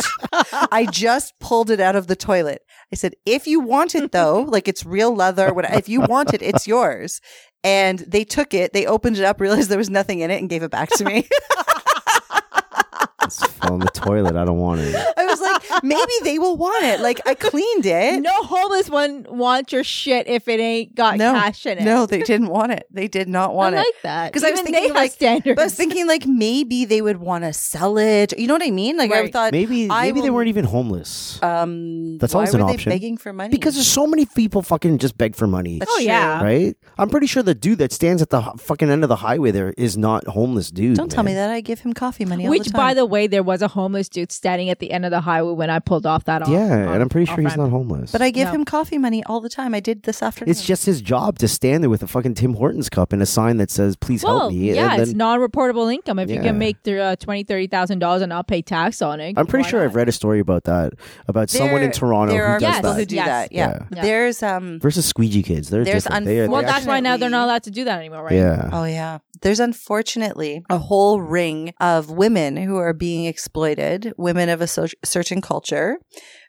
I 0.72 0.88
just 0.90 1.34
pulled 1.40 1.70
it 1.70 1.80
out 1.80 1.96
of 1.96 2.08
the 2.08 2.16
toilet. 2.16 2.62
I 2.92 2.96
said, 2.96 3.14
if 3.26 3.46
you 3.46 3.60
want 3.60 3.94
it 3.94 4.12
though, 4.12 4.42
like 4.42 4.68
it's 4.68 4.84
real 4.86 5.14
leather, 5.14 5.54
whatever, 5.54 5.76
if 5.78 5.88
you 5.88 6.02
want 6.02 6.34
it, 6.34 6.42
it's 6.42 6.66
yours. 6.68 7.22
And 7.66 8.00
they 8.00 8.24
took 8.24 8.54
it, 8.54 8.74
they 8.74 8.86
opened 8.86 9.18
it 9.18 9.24
up, 9.26 9.42
realized 9.42 9.70
there 9.70 9.78
was 9.78 9.90
nothing 9.90 10.20
in 10.20 10.30
it, 10.30 10.38
and 10.38 10.48
gave 10.48 10.62
it 10.64 10.72
back 10.72 10.90
to 10.92 11.04
me. 11.04 11.28
It's 13.24 13.42
in 13.68 13.80
the 13.80 13.90
toilet. 13.92 14.36
I 14.36 14.46
don't 14.46 14.60
want 14.60 14.82
it. 14.82 14.96
I 15.18 15.25
maybe 15.84 16.12
they 16.24 16.40
will 16.40 16.58
want 16.58 16.84
it. 16.84 17.00
Like 17.02 17.22
I 17.26 17.34
cleaned 17.36 17.86
it. 17.86 18.22
no 18.22 18.32
homeless 18.44 18.90
one 18.90 19.26
wants 19.30 19.72
your 19.74 19.84
shit 19.84 20.28
if 20.28 20.48
it 20.48 20.60
ain't 20.60 20.96
got 20.96 21.18
No. 21.18 21.34
cash 21.34 21.66
in 21.66 21.78
it. 21.80 21.84
No, 21.84 22.06
they 22.06 22.22
didn't 22.22 22.48
want 22.48 22.72
it. 22.72 22.86
They 22.92 23.08
did 23.08 23.28
not 23.28 23.54
want 23.56 23.76
I 23.76 23.80
it. 23.80 23.82
like 23.82 24.02
that 24.04 24.34
'Cause 24.34 24.44
I 24.44 24.52
was 24.52 24.62
thinking, 24.62 24.84
they 24.84 24.92
like- 24.92 25.12
standards. 25.12 25.56
But 25.56 25.62
I 25.62 25.66
was 25.66 25.76
thinking 25.82 26.08
like 26.08 26.26
maybe 26.26 26.86
they 26.86 27.02
would 27.02 27.18
want 27.18 27.44
to 27.44 27.54
sell 27.54 27.98
it. 27.98 28.38
You 28.38 28.48
know 28.48 28.54
what 28.56 28.64
I 28.64 28.72
mean? 28.72 28.98
Like 28.98 29.12
I 29.12 29.28
thought 29.30 29.52
Maybe 29.52 29.88
I 29.90 30.04
maybe 30.08 30.22
they 30.22 30.30
weren't 30.30 30.50
even 30.50 30.66
homeless. 30.66 31.42
um 31.44 32.18
That's 32.18 32.34
why 32.34 32.40
always 32.42 32.54
were 32.54 32.62
an 32.62 32.68
they 32.68 32.74
option. 32.74 32.90
begging 32.92 33.18
for 33.18 33.34
money? 33.34 33.50
Because 33.50 33.76
there's 33.76 33.88
so 33.88 34.08
many 34.08 34.26
people 34.26 34.62
fucking 34.62 34.98
just 35.00 35.18
beg 35.18 35.36
for 35.36 35.48
money. 35.48 35.80
That's 35.80 35.92
Oh, 35.92 35.98
true. 35.98 36.06
yeah. 36.06 36.42
right? 36.44 36.76
I'm 36.98 37.10
pretty 37.10 37.28
sure 37.28 37.44
the 37.44 37.56
dude 37.56 37.80
that 37.80 37.92
stands 37.92 38.22
at 38.22 38.30
the 38.30 38.42
fucking 38.58 38.90
end 38.90 39.04
of 39.04 39.10
the 39.10 39.16
highway 39.18 39.52
there 39.52 39.74
is 39.78 39.98
not 39.98 40.26
homeless 40.28 40.70
dude. 40.72 40.98
Don't 40.98 41.12
tell 41.12 41.24
me 41.24 41.34
that 41.34 41.50
I 41.50 41.62
give 41.62 41.80
him 41.82 41.94
coffee 41.94 42.26
money 42.26 42.46
all 42.46 42.50
Which, 42.52 42.66
the 42.66 42.72
time. 42.72 42.80
by 42.82 42.94
the 42.94 43.06
way, 43.06 43.28
there 43.28 43.44
was 43.44 43.62
a 43.62 43.68
homeless 43.68 44.10
dude 44.10 44.32
standing 44.32 44.70
at 44.70 44.80
the 44.80 44.92
end 44.92 45.06
of 45.06 45.12
the 45.12 45.22
highway 45.22 45.54
when 45.66 45.76
I 45.76 45.80
pulled 45.80 46.06
off 46.06 46.26
that. 46.26 46.44
Off, 46.44 46.50
Yeah, 46.50 46.94
and 46.94 47.02
I'm 47.02 47.10
pretty 47.10 47.26
sure 47.26 47.38
he's 47.38 47.46
ramp. 47.46 47.58
not 47.58 47.70
homeless. 47.72 48.12
but 48.12 48.22
I 48.22 48.30
give 48.30 48.48
No. 48.50 48.54
him 48.54 48.66
coffee 48.66 48.98
money 49.00 49.24
all 49.26 49.42
the 49.42 49.50
time. 49.50 49.74
I 49.74 49.80
did 49.80 50.04
this 50.04 50.22
afternoon. 50.22 50.52
it's 50.52 50.64
just 50.66 50.86
his 50.86 51.02
job 51.02 51.40
to 51.40 51.48
stand 51.48 51.82
there 51.84 51.90
with 51.90 52.04
a 52.04 52.08
fucking 52.08 52.36
Tim 52.36 52.54
Hortons 52.54 52.88
cup 52.90 53.12
and 53.14 53.22
a 53.22 53.26
sign 53.26 53.58
that 53.58 53.72
says 53.72 53.96
"Please 53.96 54.24
Well, 54.24 54.40
help 54.42 54.54
me." 54.54 54.74
yeah, 54.74 54.94
and 54.94 55.02
it's 55.02 55.14
non-reportable 55.14 55.92
income. 55.94 56.20
If 56.20 56.30
you 56.30 56.40
can 56.40 56.58
make 56.60 56.84
the 56.84 57.00
uh, 57.02 57.16
twenty, 57.16 57.44
thirty 57.44 57.68
thousand 57.68 58.00
dollars 58.00 58.22
and 58.22 58.30
not 58.30 58.48
pay 58.48 58.62
tax 58.62 59.02
on 59.02 59.20
it, 59.20 59.34
I'm 59.38 59.48
pretty 59.48 59.68
sure 59.68 59.80
not? 59.80 59.86
I've 59.86 59.96
read 59.96 60.08
a 60.08 60.12
story 60.12 60.40
about 60.40 60.66
that 60.66 60.94
about 61.28 61.50
someone 61.50 61.82
in 61.82 61.92
Toronto 61.92 62.32
there 62.34 62.46
who 62.48 62.54
are 62.54 62.60
does 62.60 62.62
Yes. 62.66 62.76
people 62.78 62.92
that. 62.92 63.00
who 63.00 63.06
do 63.06 63.16
Yes. 63.16 63.26
that. 63.28 63.52
Yeah. 63.52 63.68
Yeah. 63.70 63.80
Yeah. 63.96 64.02
There's 64.04 64.44
um 64.44 64.80
Versus 64.80 65.06
squeegee 65.06 65.42
kids, 65.44 65.70
they're 65.70 65.84
There's 65.84 66.04
different. 66.04 66.26
They 66.26 66.40
are- 66.42 66.48
Well, 66.50 66.62
they 66.62 66.66
that's 66.68 66.78
actually- 66.78 66.90
why 66.90 67.00
now 67.00 67.18
they're 67.18 67.30
not 67.30 67.46
allowed 67.46 67.64
to 67.64 67.72
do 67.72 67.84
that 67.86 67.98
anymore, 68.00 68.24
right? 68.24 68.34
Yeah. 68.34 68.70
Oh 68.72 68.84
yeah. 68.86 69.20
There's 69.42 69.60
unfortunately 69.60 70.64
a 70.70 70.78
whole 70.78 71.22
ring 71.22 71.74
of 71.80 72.10
women 72.10 72.58
who 72.58 72.78
are 72.78 72.94
being 72.94 73.26
exploited, 73.26 74.14
women 74.18 74.50
of 74.50 74.62
a 74.62 74.68
so- 74.68 74.88
certain 75.04 75.42
culture 75.42 75.98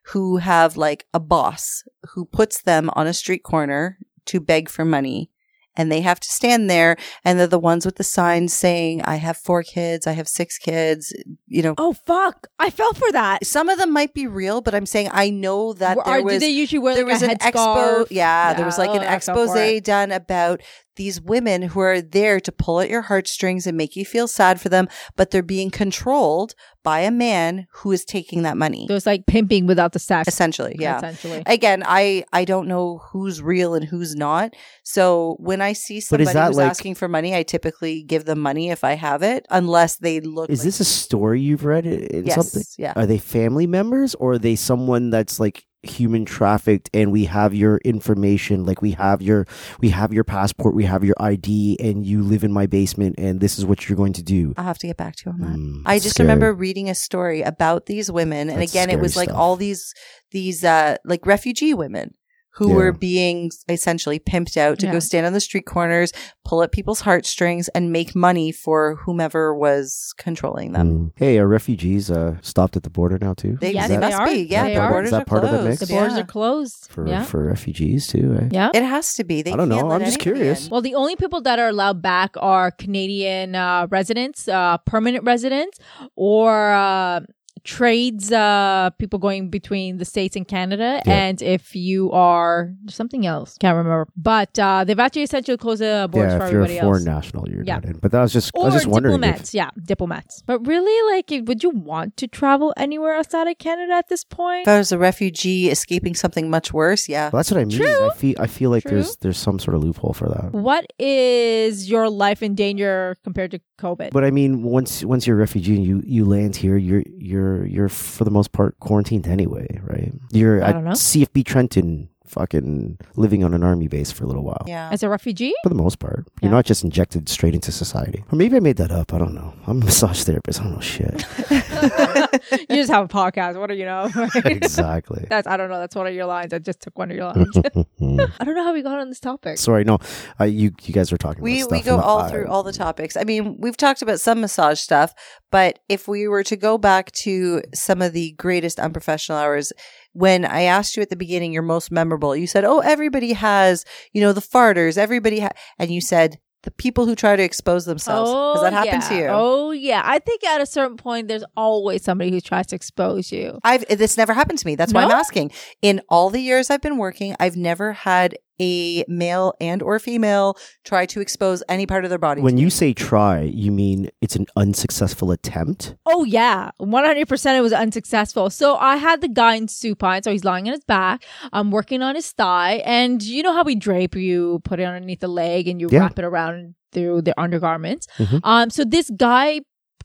who 0.07 0.39
have 0.39 0.77
like 0.77 1.07
a 1.13 1.21
boss 1.21 1.83
who 2.15 2.25
puts 2.25 2.63
them 2.63 2.91
on 2.95 3.07
a 3.07 3.15
street 3.15 3.43
corner 3.43 3.99
to 4.27 4.41
beg 4.41 4.69
for 4.69 4.85
money. 4.85 5.31
And 5.79 5.93
they 5.93 6.01
have 6.01 6.19
to 6.21 6.29
stand 6.33 6.71
there 6.71 6.97
and 7.23 7.39
they're 7.39 7.47
the 7.47 7.59
ones 7.59 7.85
with 7.85 7.97
the 7.97 8.05
signs 8.05 8.55
saying, 8.55 9.03
I 9.03 9.17
have 9.17 9.37
four 9.37 9.63
kids, 9.63 10.07
I 10.07 10.13
have 10.13 10.27
six 10.27 10.57
kids, 10.57 11.13
you 11.47 11.63
know. 11.63 11.75
Oh 11.77 11.93
fuck! 11.93 12.47
I 12.59 12.71
fell 12.71 12.95
for 12.95 13.13
that. 13.13 13.45
Some 13.45 13.69
of 13.69 13.77
them 13.77 13.93
might 13.93 14.15
be 14.15 14.27
real, 14.27 14.63
but 14.63 14.75
I'm 14.75 14.87
saying 14.87 15.11
I 15.13 15.29
know 15.29 15.75
that 15.75 15.99
there 16.07 16.23
was 16.23 16.41
they 16.41 16.49
usually 16.49 16.79
wear 16.79 16.95
there 16.95 17.05
like 17.05 17.13
was 17.13 17.23
an 17.23 17.37
expo. 17.37 18.07
Yeah, 18.11 18.55
there 18.55 18.65
was 18.65 18.79
like 18.79 18.89
oh, 18.89 18.95
an 18.95 19.03
I 19.03 19.17
expose 19.17 19.83
done 19.83 20.13
about 20.13 20.63
these 20.97 21.21
women 21.21 21.63
who 21.63 21.81
are 21.81 22.01
there 22.01 22.41
to 22.41 22.53
pull 22.53 22.81
at 22.81 22.91
your 22.91 23.03
heartstrings 23.03 23.67
and 23.67 23.77
make 23.77 23.97
you 23.97 24.05
feel 24.05 24.29
sad 24.29 24.61
for 24.61 24.69
them, 24.69 24.89
but 25.15 25.31
they're 25.31 25.43
being 25.43 25.71
controlled 25.71 26.55
by 26.83 27.01
a 27.01 27.11
man 27.11 27.67
who 27.73 27.93
is 27.93 28.05
taking 28.05 28.43
that 28.43 28.57
money. 28.57 28.87
So 28.89 28.95
it's 28.95 29.07
like 29.07 29.27
pimping 29.27 29.67
without 29.67 29.93
the 29.93 29.99
sex. 29.99 30.29
Essentially, 30.29 30.77
yeah. 30.79 30.99
Essentially. 30.99 31.43
Again, 31.47 31.83
I 31.85 32.25
I 32.33 32.45
don't 32.45 32.69
know 32.69 32.99
who's 33.11 33.43
real 33.43 33.75
and 33.75 33.85
who's 33.85 34.15
not. 34.15 34.55
So 34.85 35.37
when 35.41 35.61
I 35.61 35.73
see 35.73 36.01
somebody 36.01 36.27
who's 36.27 36.57
like- 36.57 36.71
asking 36.71 36.95
for 36.95 37.09
money, 37.09 37.35
I 37.35 37.43
typically 37.43 38.03
give 38.03 38.25
them 38.25 38.41
money 38.41 38.71
if 38.71 38.85
I 38.85 38.93
have 38.93 39.23
it, 39.23 39.47
unless 39.51 39.97
they 39.97 40.21
look. 40.21 40.49
Is 40.51 40.61
like- 40.61 40.65
this 40.67 40.81
a 40.81 40.85
story 40.85 41.41
you've 41.41 41.65
read 41.65 41.87
in 41.87 42.27
yes? 42.27 42.37
something? 42.37 42.63
Yeah. 42.79 42.93
Are 42.97 43.07
they 43.07 43.19
family 43.19 43.67
members 43.67 44.15
or 44.15 44.33
are 44.33 44.39
they 44.39 44.57
someone 44.57 45.11
that's 45.11 45.41
like 45.41 45.67
human 45.91 46.25
trafficked 46.25 46.91
and 46.95 47.13
we 47.13 47.25
have 47.27 47.55
your 47.55 47.79
information 47.85 48.65
like 48.65 48.83
we 48.83 48.93
have 48.93 49.21
your 49.23 49.47
we 49.81 49.91
have 49.91 50.13
your 50.13 50.25
passport 50.25 50.75
we 50.75 50.85
have 50.85 51.05
your 51.05 51.15
ID 51.19 51.77
and 51.81 52.07
you 52.07 52.23
live 52.23 52.45
in 52.45 52.53
my 52.53 52.67
basement 52.67 53.15
and 53.19 53.41
this 53.41 53.59
is 53.59 53.65
what 53.65 53.89
you're 53.89 53.97
going 53.97 54.13
to 54.13 54.23
do 54.23 54.53
I'll 54.57 54.65
have 54.65 54.79
to 54.79 54.87
get 54.87 54.97
back 54.97 55.17
to 55.17 55.23
you 55.27 55.33
on 55.33 55.41
that. 55.41 55.57
Mm, 55.59 55.83
I 55.87 55.99
just 55.99 56.15
scary. 56.17 56.27
remember 56.27 56.53
reading 56.53 56.89
a 56.91 56.95
story 56.95 57.43
about 57.43 57.87
these 57.87 58.11
women, 58.11 58.49
and 58.51 58.61
That's 58.61 58.73
again, 58.73 58.91
it 58.91 59.01
was 59.01 59.17
like 59.17 59.29
stuff. 59.29 59.39
all 59.39 59.57
these 59.57 59.95
these 60.31 60.65
uh 60.65 60.97
like 61.05 61.25
refugee 61.27 61.75
women 61.75 62.15
who 62.57 62.69
Yeah. 62.71 62.75
were 62.75 62.93
being 62.93 63.51
essentially 63.69 64.19
pimped 64.19 64.57
out 64.57 64.79
to 64.79 64.87
Yeah. 64.87 64.93
go 64.93 64.99
stand 64.99 65.27
on 65.27 65.33
the 65.35 65.41
street 65.41 65.67
corners, 65.67 66.13
pull 66.45 66.63
at 66.63 66.73
people's 66.73 67.01
heartstrings, 67.03 67.69
and 67.75 67.93
make 67.93 68.15
money 68.15 68.51
for 68.53 68.97
whomever 69.05 69.55
was 69.55 70.15
controlling 70.17 70.73
them. 70.73 70.89
Mm. 70.89 71.13
Hey, 71.17 71.39
are 71.39 71.47
refugees 71.47 72.11
uh, 72.11 72.37
stopped 72.41 72.77
at 72.77 72.83
the 72.83 72.91
border 72.91 73.19
now 73.21 73.35
too? 73.35 73.59
They, 73.61 73.73
Yes, 73.73 73.89
they 73.89 73.95
Is 73.97 74.01
they 74.01 74.07
must 74.07 74.21
are. 74.21 74.27
be. 74.27 74.47
Yeah, 74.51 74.65
They 74.65 74.75
the 74.75 74.81
are. 74.81 74.91
borders 74.91 75.09
Is 75.09 75.11
that 75.13 75.23
are 75.23 75.25
part 75.27 75.45
of 75.45 75.51
the 75.51 75.57
closed. 75.59 75.69
mix? 75.69 75.81
the 75.81 75.87
borders 75.95 76.13
Yeah. 76.15 76.21
are 76.21 76.27
closed. 76.27 76.87
for 76.91 77.07
yeah. 77.07 77.23
for 77.25 77.45
refugees 77.45 78.07
too. 78.07 78.39
eh? 78.41 78.49
yeah. 78.51 78.71
It 78.75 78.83
has 78.85 79.13
to 79.15 79.25
be. 79.25 79.43
They 79.43 79.53
I 79.53 79.57
don't 79.57 79.69
know. 79.69 79.91
I'm 79.91 80.05
just 80.05 80.19
curious. 80.19 80.67
in. 80.67 80.71
Well, 80.71 80.81
the 80.83 80.95
only 80.95 81.17
people 81.17 81.41
that 81.43 81.59
are 81.59 81.69
allowed 81.69 82.01
back 82.01 82.35
are 82.41 82.71
Canadian 82.71 83.55
uh, 83.55 83.87
residents, 83.91 84.49
uh, 84.49 84.79
permanent 84.87 85.25
residents, 85.25 85.79
or 86.17 86.73
uh, 86.73 87.21
trades 87.65 88.31
uh, 88.33 88.91
people 88.99 89.19
going 89.19 89.51
between 89.51 89.99
the 89.99 90.05
states 90.05 90.37
and 90.37 90.47
Canada. 90.47 91.03
Yeah. 91.05 91.13
And 91.13 91.43
if 91.43 91.75
you 91.75 92.13
are 92.13 92.73
something 92.89 93.27
else, 93.27 93.57
can't 93.59 93.77
remember, 93.77 94.07
but 94.17 94.59
uh, 94.59 94.85
they've 94.85 94.99
actually 94.99 95.23
essentially 95.23 95.57
closed 95.57 95.81
the 95.81 96.09
borders 96.11 96.33
Yeah, 96.33 96.39
for 96.39 96.45
if 96.47 96.53
you're 96.53 96.63
a 96.63 96.81
foreign 96.81 97.09
else. 97.09 97.25
national, 97.25 97.49
you're 97.49 97.65
Yeah. 97.65 97.75
not 97.77 97.85
in. 97.87 97.99
But 97.99 98.13
that 98.13 98.23
was 98.23 98.33
just 98.33 98.53
I 98.57 98.61
was 98.61 98.75
just 98.75 98.87
wondering. 98.87 99.21
diplomats, 99.21 99.51
If, 99.51 99.55
yeah, 99.55 99.71
diplomats. 99.85 100.43
But 100.47 100.67
really, 100.67 101.15
like, 101.17 101.47
would 101.49 101.63
you 101.63 101.71
want 101.71 102.17
to 102.19 102.27
travel 102.29 102.73
anywhere 102.77 103.15
outside 103.17 103.49
of 103.49 103.59
Canada 103.59 103.95
at 103.95 104.09
this 104.09 104.25
point? 104.25 104.63
If 104.63 104.69
I 104.69 104.79
was 104.79 104.93
a 104.93 104.99
refugee 104.99 105.71
escaping 105.71 106.15
something 106.15 106.49
much 106.51 106.73
worse, 106.73 107.09
yeah. 107.09 107.31
well, 107.33 107.39
that's 107.41 107.51
what 107.51 107.61
I 107.61 107.65
mean. 107.65 107.77
True. 107.79 108.09
I 108.11 108.15
feel 108.15 108.35
I 108.39 108.47
feel 108.47 108.71
like 108.71 108.83
True. 108.83 108.93
there's 108.93 109.17
there's 109.17 109.39
some 109.39 109.59
sort 109.59 109.75
of 109.75 109.83
loophole 109.83 110.13
for 110.13 110.29
that. 110.29 110.53
What 110.53 110.87
is 110.99 111.89
your 111.91 112.09
life 112.09 112.43
in 112.43 112.55
danger 112.55 113.17
compared 113.25 113.51
to 113.53 113.61
COVID? 113.81 114.11
But 114.13 114.25
I 114.25 114.31
mean, 114.31 114.63
once 114.63 115.05
once 115.05 115.27
you're 115.27 115.37
a 115.37 115.41
refugee 115.41 115.77
and 115.77 115.85
you 115.85 116.03
you 116.07 116.25
land 116.25 116.57
here, 116.57 116.77
you're 116.77 117.03
you're 117.19 117.56
you're 117.65 117.89
for 117.89 118.25
the 118.25 118.31
most 118.31 118.53
part 118.53 118.79
quarantined 118.81 119.27
anyway, 119.27 119.81
right? 119.83 120.13
You're 120.33 120.63
I 120.63 120.69
at 120.69 120.73
don't 120.73 120.85
know. 120.85 120.91
CFB 120.91 121.45
Trenton, 121.47 122.09
fucking 122.29 122.99
living 123.17 123.43
on 123.45 123.55
an 123.55 123.63
army 123.63 123.89
base 123.89 124.11
for 124.13 124.25
a 124.25 124.27
little 124.27 124.43
while. 124.45 124.65
Yeah. 124.67 124.89
As 124.93 125.03
a 125.03 125.09
refugee? 125.09 125.53
For 125.63 125.69
the 125.69 125.75
most 125.75 125.99
part, 125.99 126.27
you're 126.43 126.51
Yeah. 126.51 126.57
not 126.57 126.65
just 126.67 126.85
injected 126.85 127.29
straight 127.29 127.55
into 127.55 127.73
society. 127.73 128.25
Or 128.33 128.37
maybe 128.37 128.57
I 128.57 128.61
made 128.61 128.77
that 128.77 128.91
up. 128.91 129.13
I 129.15 129.19
don't 129.19 129.35
know. 129.35 129.55
I'm 129.67 129.83
a 129.83 129.85
massage 129.85 130.23
therapist. 130.25 130.61
I 130.61 130.65
don't 130.65 130.75
know 130.75 130.81
shit. 130.81 131.25
you 132.69 132.77
just 132.77 132.91
have 132.91 133.05
a 133.05 133.09
podcast. 133.09 133.59
What 133.59 133.69
do 133.69 133.75
you 133.77 133.85
know? 133.85 134.09
right? 134.15 134.31
exactly. 134.47 135.27
That's 135.29 135.47
I 135.47 135.57
don't 135.57 135.69
know. 135.71 135.79
That's 135.79 135.95
one 135.97 136.07
of 136.07 136.15
your 136.15 136.27
lines. 136.27 136.53
I 136.53 136.59
just 136.59 136.81
took 136.81 136.99
one 136.99 137.11
of 137.11 137.17
your 137.17 137.27
lines. 137.27 137.57
I 137.57 138.45
don't 138.45 138.55
know 138.55 138.65
how 138.65 138.73
we 138.73 138.83
got 138.83 138.99
on 138.99 139.09
this 139.09 139.21
topic. 139.21 139.59
Sorry, 139.59 139.85
no. 139.85 139.99
Uh, 140.41 140.45
you 140.45 140.73
you 140.83 140.93
guys 140.95 141.11
were 141.13 141.19
talking. 141.19 141.43
we 141.43 141.61
about 141.61 141.71
we 141.73 141.83
go 141.83 141.95
and 141.95 142.03
all 142.03 142.19
I- 142.21 142.31
through 142.31 142.47
all 142.49 142.63
the 142.63 142.73
topics. 142.73 143.17
I 143.17 143.25
mean, 143.25 143.57
we've 143.61 143.77
talked 143.77 144.03
about 144.03 144.21
some 144.21 144.41
massage 144.41 144.81
stuff, 144.81 145.15
but 145.51 145.79
if 145.89 146.09
we 146.09 146.29
were 146.29 146.43
to 146.45 146.57
go 146.57 146.79
back 146.79 147.13
to 147.13 147.63
some 147.75 148.03
of 148.03 148.13
the 148.13 148.33
greatest 148.33 148.79
unprofessional 148.79 149.39
hours, 149.39 149.73
when 150.17 150.47
I 150.47 150.63
asked 150.63 150.97
you 150.97 151.03
at 151.03 151.11
the 151.11 151.17
beginning 151.17 151.53
your 151.53 151.63
most 151.63 151.91
memorable, 151.91 152.35
you 152.35 152.47
said, 152.47 152.65
"Oh, 152.65 152.79
everybody 152.81 153.35
has, 153.35 153.85
you 154.13 154.23
know, 154.23 154.33
the 154.33 154.41
farters. 154.41 154.97
Everybody 154.97 155.41
ha-, 155.41 155.51
and 155.79 155.91
you 155.91 156.01
said 156.01 156.39
the 156.63 156.71
people 156.73 157.07
who 157.07 157.15
try 157.15 157.37
to 157.37 157.43
expose 157.43 157.85
themselves. 157.85 158.31
Has 158.31 158.63
that 158.63 158.73
oh, 158.73 158.77
happened 158.77 159.03
yeah. 159.05 159.09
to 159.09 159.17
you? 159.17 159.27
Oh 159.29 159.71
yeah. 159.71 160.03
I 160.05 160.19
think 160.19 160.43
at 160.45 160.61
a 160.61 160.67
certain 160.67 160.97
point, 160.97 161.29
there's 161.29 161.45
always 161.57 162.03
somebody 162.03 162.31
who 162.31 162.41
tries 162.41 162.67
to 162.69 162.77
expose 162.77 163.31
you. 163.31 163.59
I've 163.63 163.87
this 163.87 164.17
never 164.17 164.33
happened 164.33 164.59
to 164.59 164.67
me. 164.67 164.75
That's 164.75 164.93
why 164.93 165.05
I'm 165.05 165.11
asking. 165.11 165.53
In 165.81 166.01
all 166.09 166.31
the 166.31 166.41
years 166.41 166.71
I've 166.71 166.83
been 166.83 166.97
working, 166.97 167.37
I've 167.39 167.57
never 167.57 167.93
had 167.93 168.37
a 168.61 169.05
male 169.09 169.55
and 169.61 169.83
or 169.83 169.99
female 169.99 170.57
try 170.85 171.07
to 171.07 171.21
expose 171.21 171.63
any 171.69 171.87
part 171.87 172.05
of 172.05 172.11
their 172.11 172.19
body. 172.19 172.41
When 172.41 172.55
to 172.57 172.61
you 172.61 172.67
me. 172.67 172.71
say 172.71 172.93
try, 172.95 173.41
you 173.43 173.71
mean 173.73 174.11
it's 174.21 174.37
an 174.37 174.47
unsuccessful 174.57 175.31
attempt? 175.31 175.95
Oh 176.07 176.25
yeah, 176.25 176.71
one 176.79 177.05
hundred 177.05 177.29
percent. 177.29 177.59
It 177.59 177.63
was 177.63 177.73
unsuccessful. 177.73 178.51
So 178.51 178.77
I 178.77 178.97
had 178.97 179.21
the 179.21 179.29
guy 179.29 179.55
in 179.57 179.69
supine, 179.69 180.23
so 180.23 180.31
he's 180.33 180.45
lying 180.45 180.67
on 180.69 180.73
his 180.75 180.85
back. 180.85 181.25
I'm 181.53 181.71
working 181.71 182.03
on 182.03 182.15
his 182.15 182.31
thigh, 182.33 182.83
and 182.85 183.23
you 183.23 183.43
know 183.43 183.53
how 183.53 183.63
we 183.65 183.75
drape 183.75 184.15
you, 184.17 184.61
put 184.65 184.81
it 184.81 184.85
underneath 184.85 185.21
the 185.21 185.29
leg, 185.29 185.69
and 185.69 185.81
you 185.81 185.89
Yeah. 185.91 186.01
wrap 186.01 186.19
it 186.19 186.25
around 186.25 186.75
through 186.93 187.23
the 187.23 187.39
undergarments. 187.41 188.07
Mhm. 188.19 188.41
Um, 188.43 188.71
so 188.71 188.85
this 188.85 189.11
guy 189.17 189.61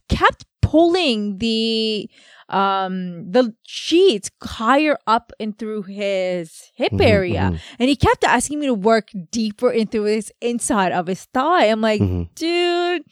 kept 0.08 0.44
pulling 0.60 1.38
the 1.38 2.08
um 2.48 3.30
the 3.30 3.54
sheets 3.66 4.30
higher 4.42 4.98
up 5.06 5.32
and 5.40 5.58
through 5.58 5.82
his 5.82 6.70
hip 6.74 6.92
Mhm, 6.92 7.04
area, 7.04 7.40
mhm, 7.52 7.60
and 7.78 7.88
he 7.88 7.96
kept 7.96 8.24
asking 8.24 8.60
me 8.60 8.66
to 8.66 8.74
work 8.74 9.10
deeper 9.30 9.70
into 9.70 10.02
his 10.04 10.32
inside 10.40 10.92
of 10.92 11.06
his 11.06 11.24
thigh. 11.26 11.66
I'm 11.66 11.80
like, 11.80 12.00
mhm. 12.00 12.28
dude, 12.34 13.02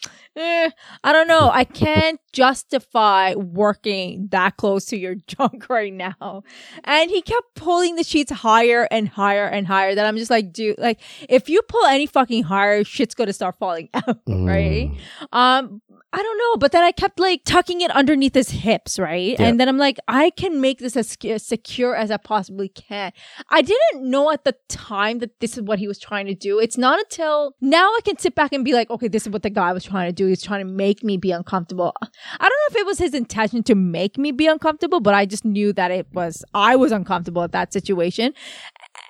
eh, 0.40 0.70
I 1.04 1.12
don't 1.12 1.28
know. 1.28 1.50
I 1.52 1.64
can't 1.64 2.20
justify 2.32 3.34
working 3.34 4.28
that 4.30 4.56
close 4.56 4.86
to 4.86 4.96
your 4.96 5.14
junk 5.26 5.68
right 5.68 5.92
now. 5.92 6.42
And 6.84 7.10
he 7.10 7.22
kept 7.22 7.54
pulling 7.54 7.96
the 7.96 8.04
sheets 8.04 8.32
higher 8.32 8.88
and 8.90 9.08
higher 9.08 9.46
and 9.46 9.66
higher. 9.66 9.94
That 9.94 10.06
I'm 10.06 10.16
just 10.16 10.30
like, 10.30 10.52
dude, 10.52 10.78
like 10.78 11.00
if 11.28 11.48
you 11.48 11.62
pull 11.62 11.84
any 11.86 12.06
fucking 12.06 12.44
higher, 12.44 12.84
shit's 12.84 13.14
gonna 13.14 13.32
start 13.32 13.56
falling 13.58 13.88
out, 13.94 14.20
right? 14.26 14.90
Mm. 14.90 14.98
Um, 15.32 15.82
I 16.12 16.22
don't 16.22 16.38
know, 16.38 16.56
but 16.56 16.72
then 16.72 16.82
I 16.82 16.90
kept 16.90 17.20
like 17.20 17.44
tucking 17.44 17.82
it 17.82 17.90
underneath 17.92 18.34
his 18.34 18.50
hips, 18.50 18.98
right? 18.98 19.36
Yeah. 19.38 19.46
And 19.46 19.60
then 19.60 19.68
I'm 19.68 19.78
like, 19.78 19.98
I 20.08 20.30
can 20.30 20.60
make 20.60 20.80
this 20.80 20.96
as 20.96 21.16
as 21.24 21.46
secure 21.46 21.94
as 21.94 22.10
I 22.10 22.16
possibly 22.16 22.68
can. 22.68 23.12
I 23.48 23.62
didn't 23.62 24.10
know 24.10 24.32
at 24.32 24.44
the 24.44 24.56
time 24.68 25.20
that 25.20 25.38
this 25.38 25.56
is 25.56 25.62
what 25.62 25.78
he 25.78 25.86
was 25.86 26.00
trying 26.00 26.26
to 26.26 26.34
do. 26.34 26.58
It's 26.58 26.76
not 26.76 26.98
until 26.98 27.54
now 27.60 27.86
I 27.86 28.00
can 28.04 28.18
sit 28.18 28.34
back 28.34 28.52
and 28.52 28.64
be 28.64 28.72
like, 28.72 28.90
okay, 28.90 29.06
this 29.06 29.22
is 29.22 29.30
what 29.30 29.44
the 29.44 29.50
guy 29.50 29.72
was 29.72 29.84
trying 29.84 30.08
to 30.08 30.12
do. 30.12 30.26
He's 30.30 30.42
trying 30.42 30.66
to 30.66 30.72
make 30.72 31.04
me 31.04 31.16
be 31.16 31.30
uncomfortable. 31.30 31.92
I 32.02 32.48
don't 32.48 32.50
know 32.50 32.70
if 32.70 32.76
it 32.76 32.86
was 32.86 32.98
his 32.98 33.14
intention 33.14 33.62
to 33.64 33.74
make 33.74 34.18
me 34.18 34.32
be 34.32 34.46
uncomfortable, 34.46 35.00
but 35.00 35.14
I 35.14 35.26
just 35.26 35.44
knew 35.44 35.72
that 35.74 35.90
it 35.90 36.06
was, 36.12 36.44
I 36.54 36.76
was 36.76 36.92
uncomfortable 36.92 37.42
at 37.42 37.52
that 37.52 37.72
situation. 37.72 38.32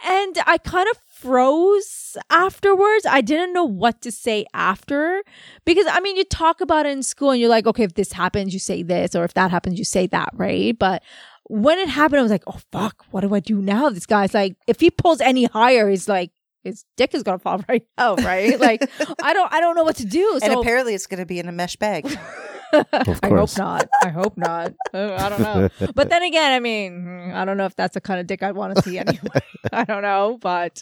And 0.05 0.37
I 0.47 0.59
kind 0.59 0.89
of 0.91 0.97
froze 1.21 2.17
afterwards. 2.31 3.07
I 3.07 3.21
didn't 3.21 3.53
know 3.53 3.65
what 3.65 4.01
to 4.03 4.11
say 4.11 4.47
after 4.55 5.23
because 5.65 5.87
I 5.89 6.01
mean, 6.01 6.17
you 6.17 6.25
talk 6.25 6.61
about 6.61 6.87
it 6.87 6.91
in 6.91 7.03
school 7.03 7.31
and 7.31 7.41
you're 7.41 7.51
like, 7.51 7.67
okay, 7.67 7.85
if 7.85 7.95
this 7.95 8.13
happens, 8.13 8.53
you 8.53 8.59
say 8.59 8.83
this, 8.83 9.15
or 9.15 9.25
if 9.25 9.35
that 9.35 9.51
happens, 9.51 9.79
you 9.79 9.85
say 9.85 10.07
that, 10.09 10.31
right? 10.35 10.79
But 10.79 11.03
when 11.45 11.79
it 11.79 11.89
happened, 11.89 12.21
I 12.21 12.23
was 12.23 12.31
like, 12.33 12.45
oh 12.47 12.61
fuck, 12.73 13.05
what 13.11 13.21
do 13.21 13.35
I 13.35 13.41
do 13.41 13.61
now? 13.61 13.91
This 13.91 14.07
guy's 14.07 14.33
like, 14.33 14.57
if 14.67 14.81
he 14.81 14.91
pulls 14.91 15.21
any 15.21 15.45
higher, 15.45 15.89
he's 15.91 16.09
like, 16.09 16.31
his 16.65 16.85
dick 16.97 17.15
is 17.15 17.23
gonna 17.23 17.39
fall 17.39 17.63
right 17.69 17.85
out, 17.99 18.23
right? 18.25 18.59
like, 18.61 18.89
I 19.23 19.33
don't, 19.33 19.53
I 19.53 19.61
don't 19.61 19.75
know 19.77 19.85
what 19.85 19.97
to 19.97 20.05
do. 20.07 20.39
and 20.43 20.53
So 20.53 20.61
apparently 20.61 20.95
it's 20.95 21.07
going 21.07 21.21
to 21.21 21.27
be 21.27 21.39
in 21.39 21.49
a 21.49 21.53
mesh 21.53 21.77
bag. 21.77 22.07
Of 22.73 23.19
I 23.25 23.29
hope 23.31 23.59
not. 23.59 23.89
I 24.01 24.11
hope 24.11 24.37
not. 24.37 24.73
Uh, 24.95 25.17
I 25.19 25.29
don't 25.29 25.41
know. 25.41 25.69
But 25.93 26.09
then 26.09 26.23
again, 26.23 26.53
I 26.53 26.61
mean, 26.61 27.33
I 27.35 27.45
don't 27.45 27.57
know 27.57 27.65
if 27.65 27.75
that's 27.75 27.95
the 27.95 28.01
kind 28.01 28.21
of 28.21 28.29
dick 28.29 28.45
I'd 28.45 28.55
want 28.55 28.77
to 28.77 28.83
see 28.83 28.97
anyway. 28.97 29.41
I 29.73 29.83
don't 29.83 30.03
know, 30.03 30.39
but 30.41 30.81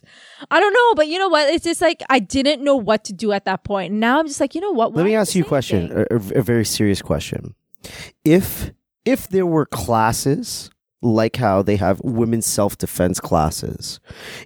I 0.50 0.60
don't 0.60 0.74
know. 0.74 0.94
But 0.96 1.08
you 1.08 1.18
know 1.18 1.30
what? 1.30 1.48
It's 1.48 1.64
just 1.64 1.80
like 1.80 2.02
I 2.10 2.18
didn't 2.18 2.62
know 2.62 2.76
what 2.76 3.04
to 3.04 3.14
do 3.14 3.32
at 3.32 3.46
that 3.46 3.64
point. 3.64 3.94
Now 3.94 4.18
I'm 4.20 4.26
just 4.26 4.38
like, 4.38 4.54
you 4.54 4.60
know 4.60 4.70
what? 4.70 4.92
Let 4.92 5.06
me 5.06 5.14
ask 5.14 5.34
you 5.34 5.44
a 5.44 5.46
question, 5.48 5.88
thing? 5.88 6.06
a, 6.10 6.16
a- 6.16 6.40
a 6.40 6.42
very 6.42 6.66
serious 6.66 7.00
question. 7.00 7.54
If 8.22 8.70
if 9.06 9.30
there 9.30 9.46
were 9.46 9.64
classes 9.64 10.68
like 11.02 11.36
how 11.36 11.62
they 11.62 11.76
have 11.76 12.00
women's 12.02 12.46
self 12.46 12.78
defense 12.78 13.20
classes, 13.20 14.00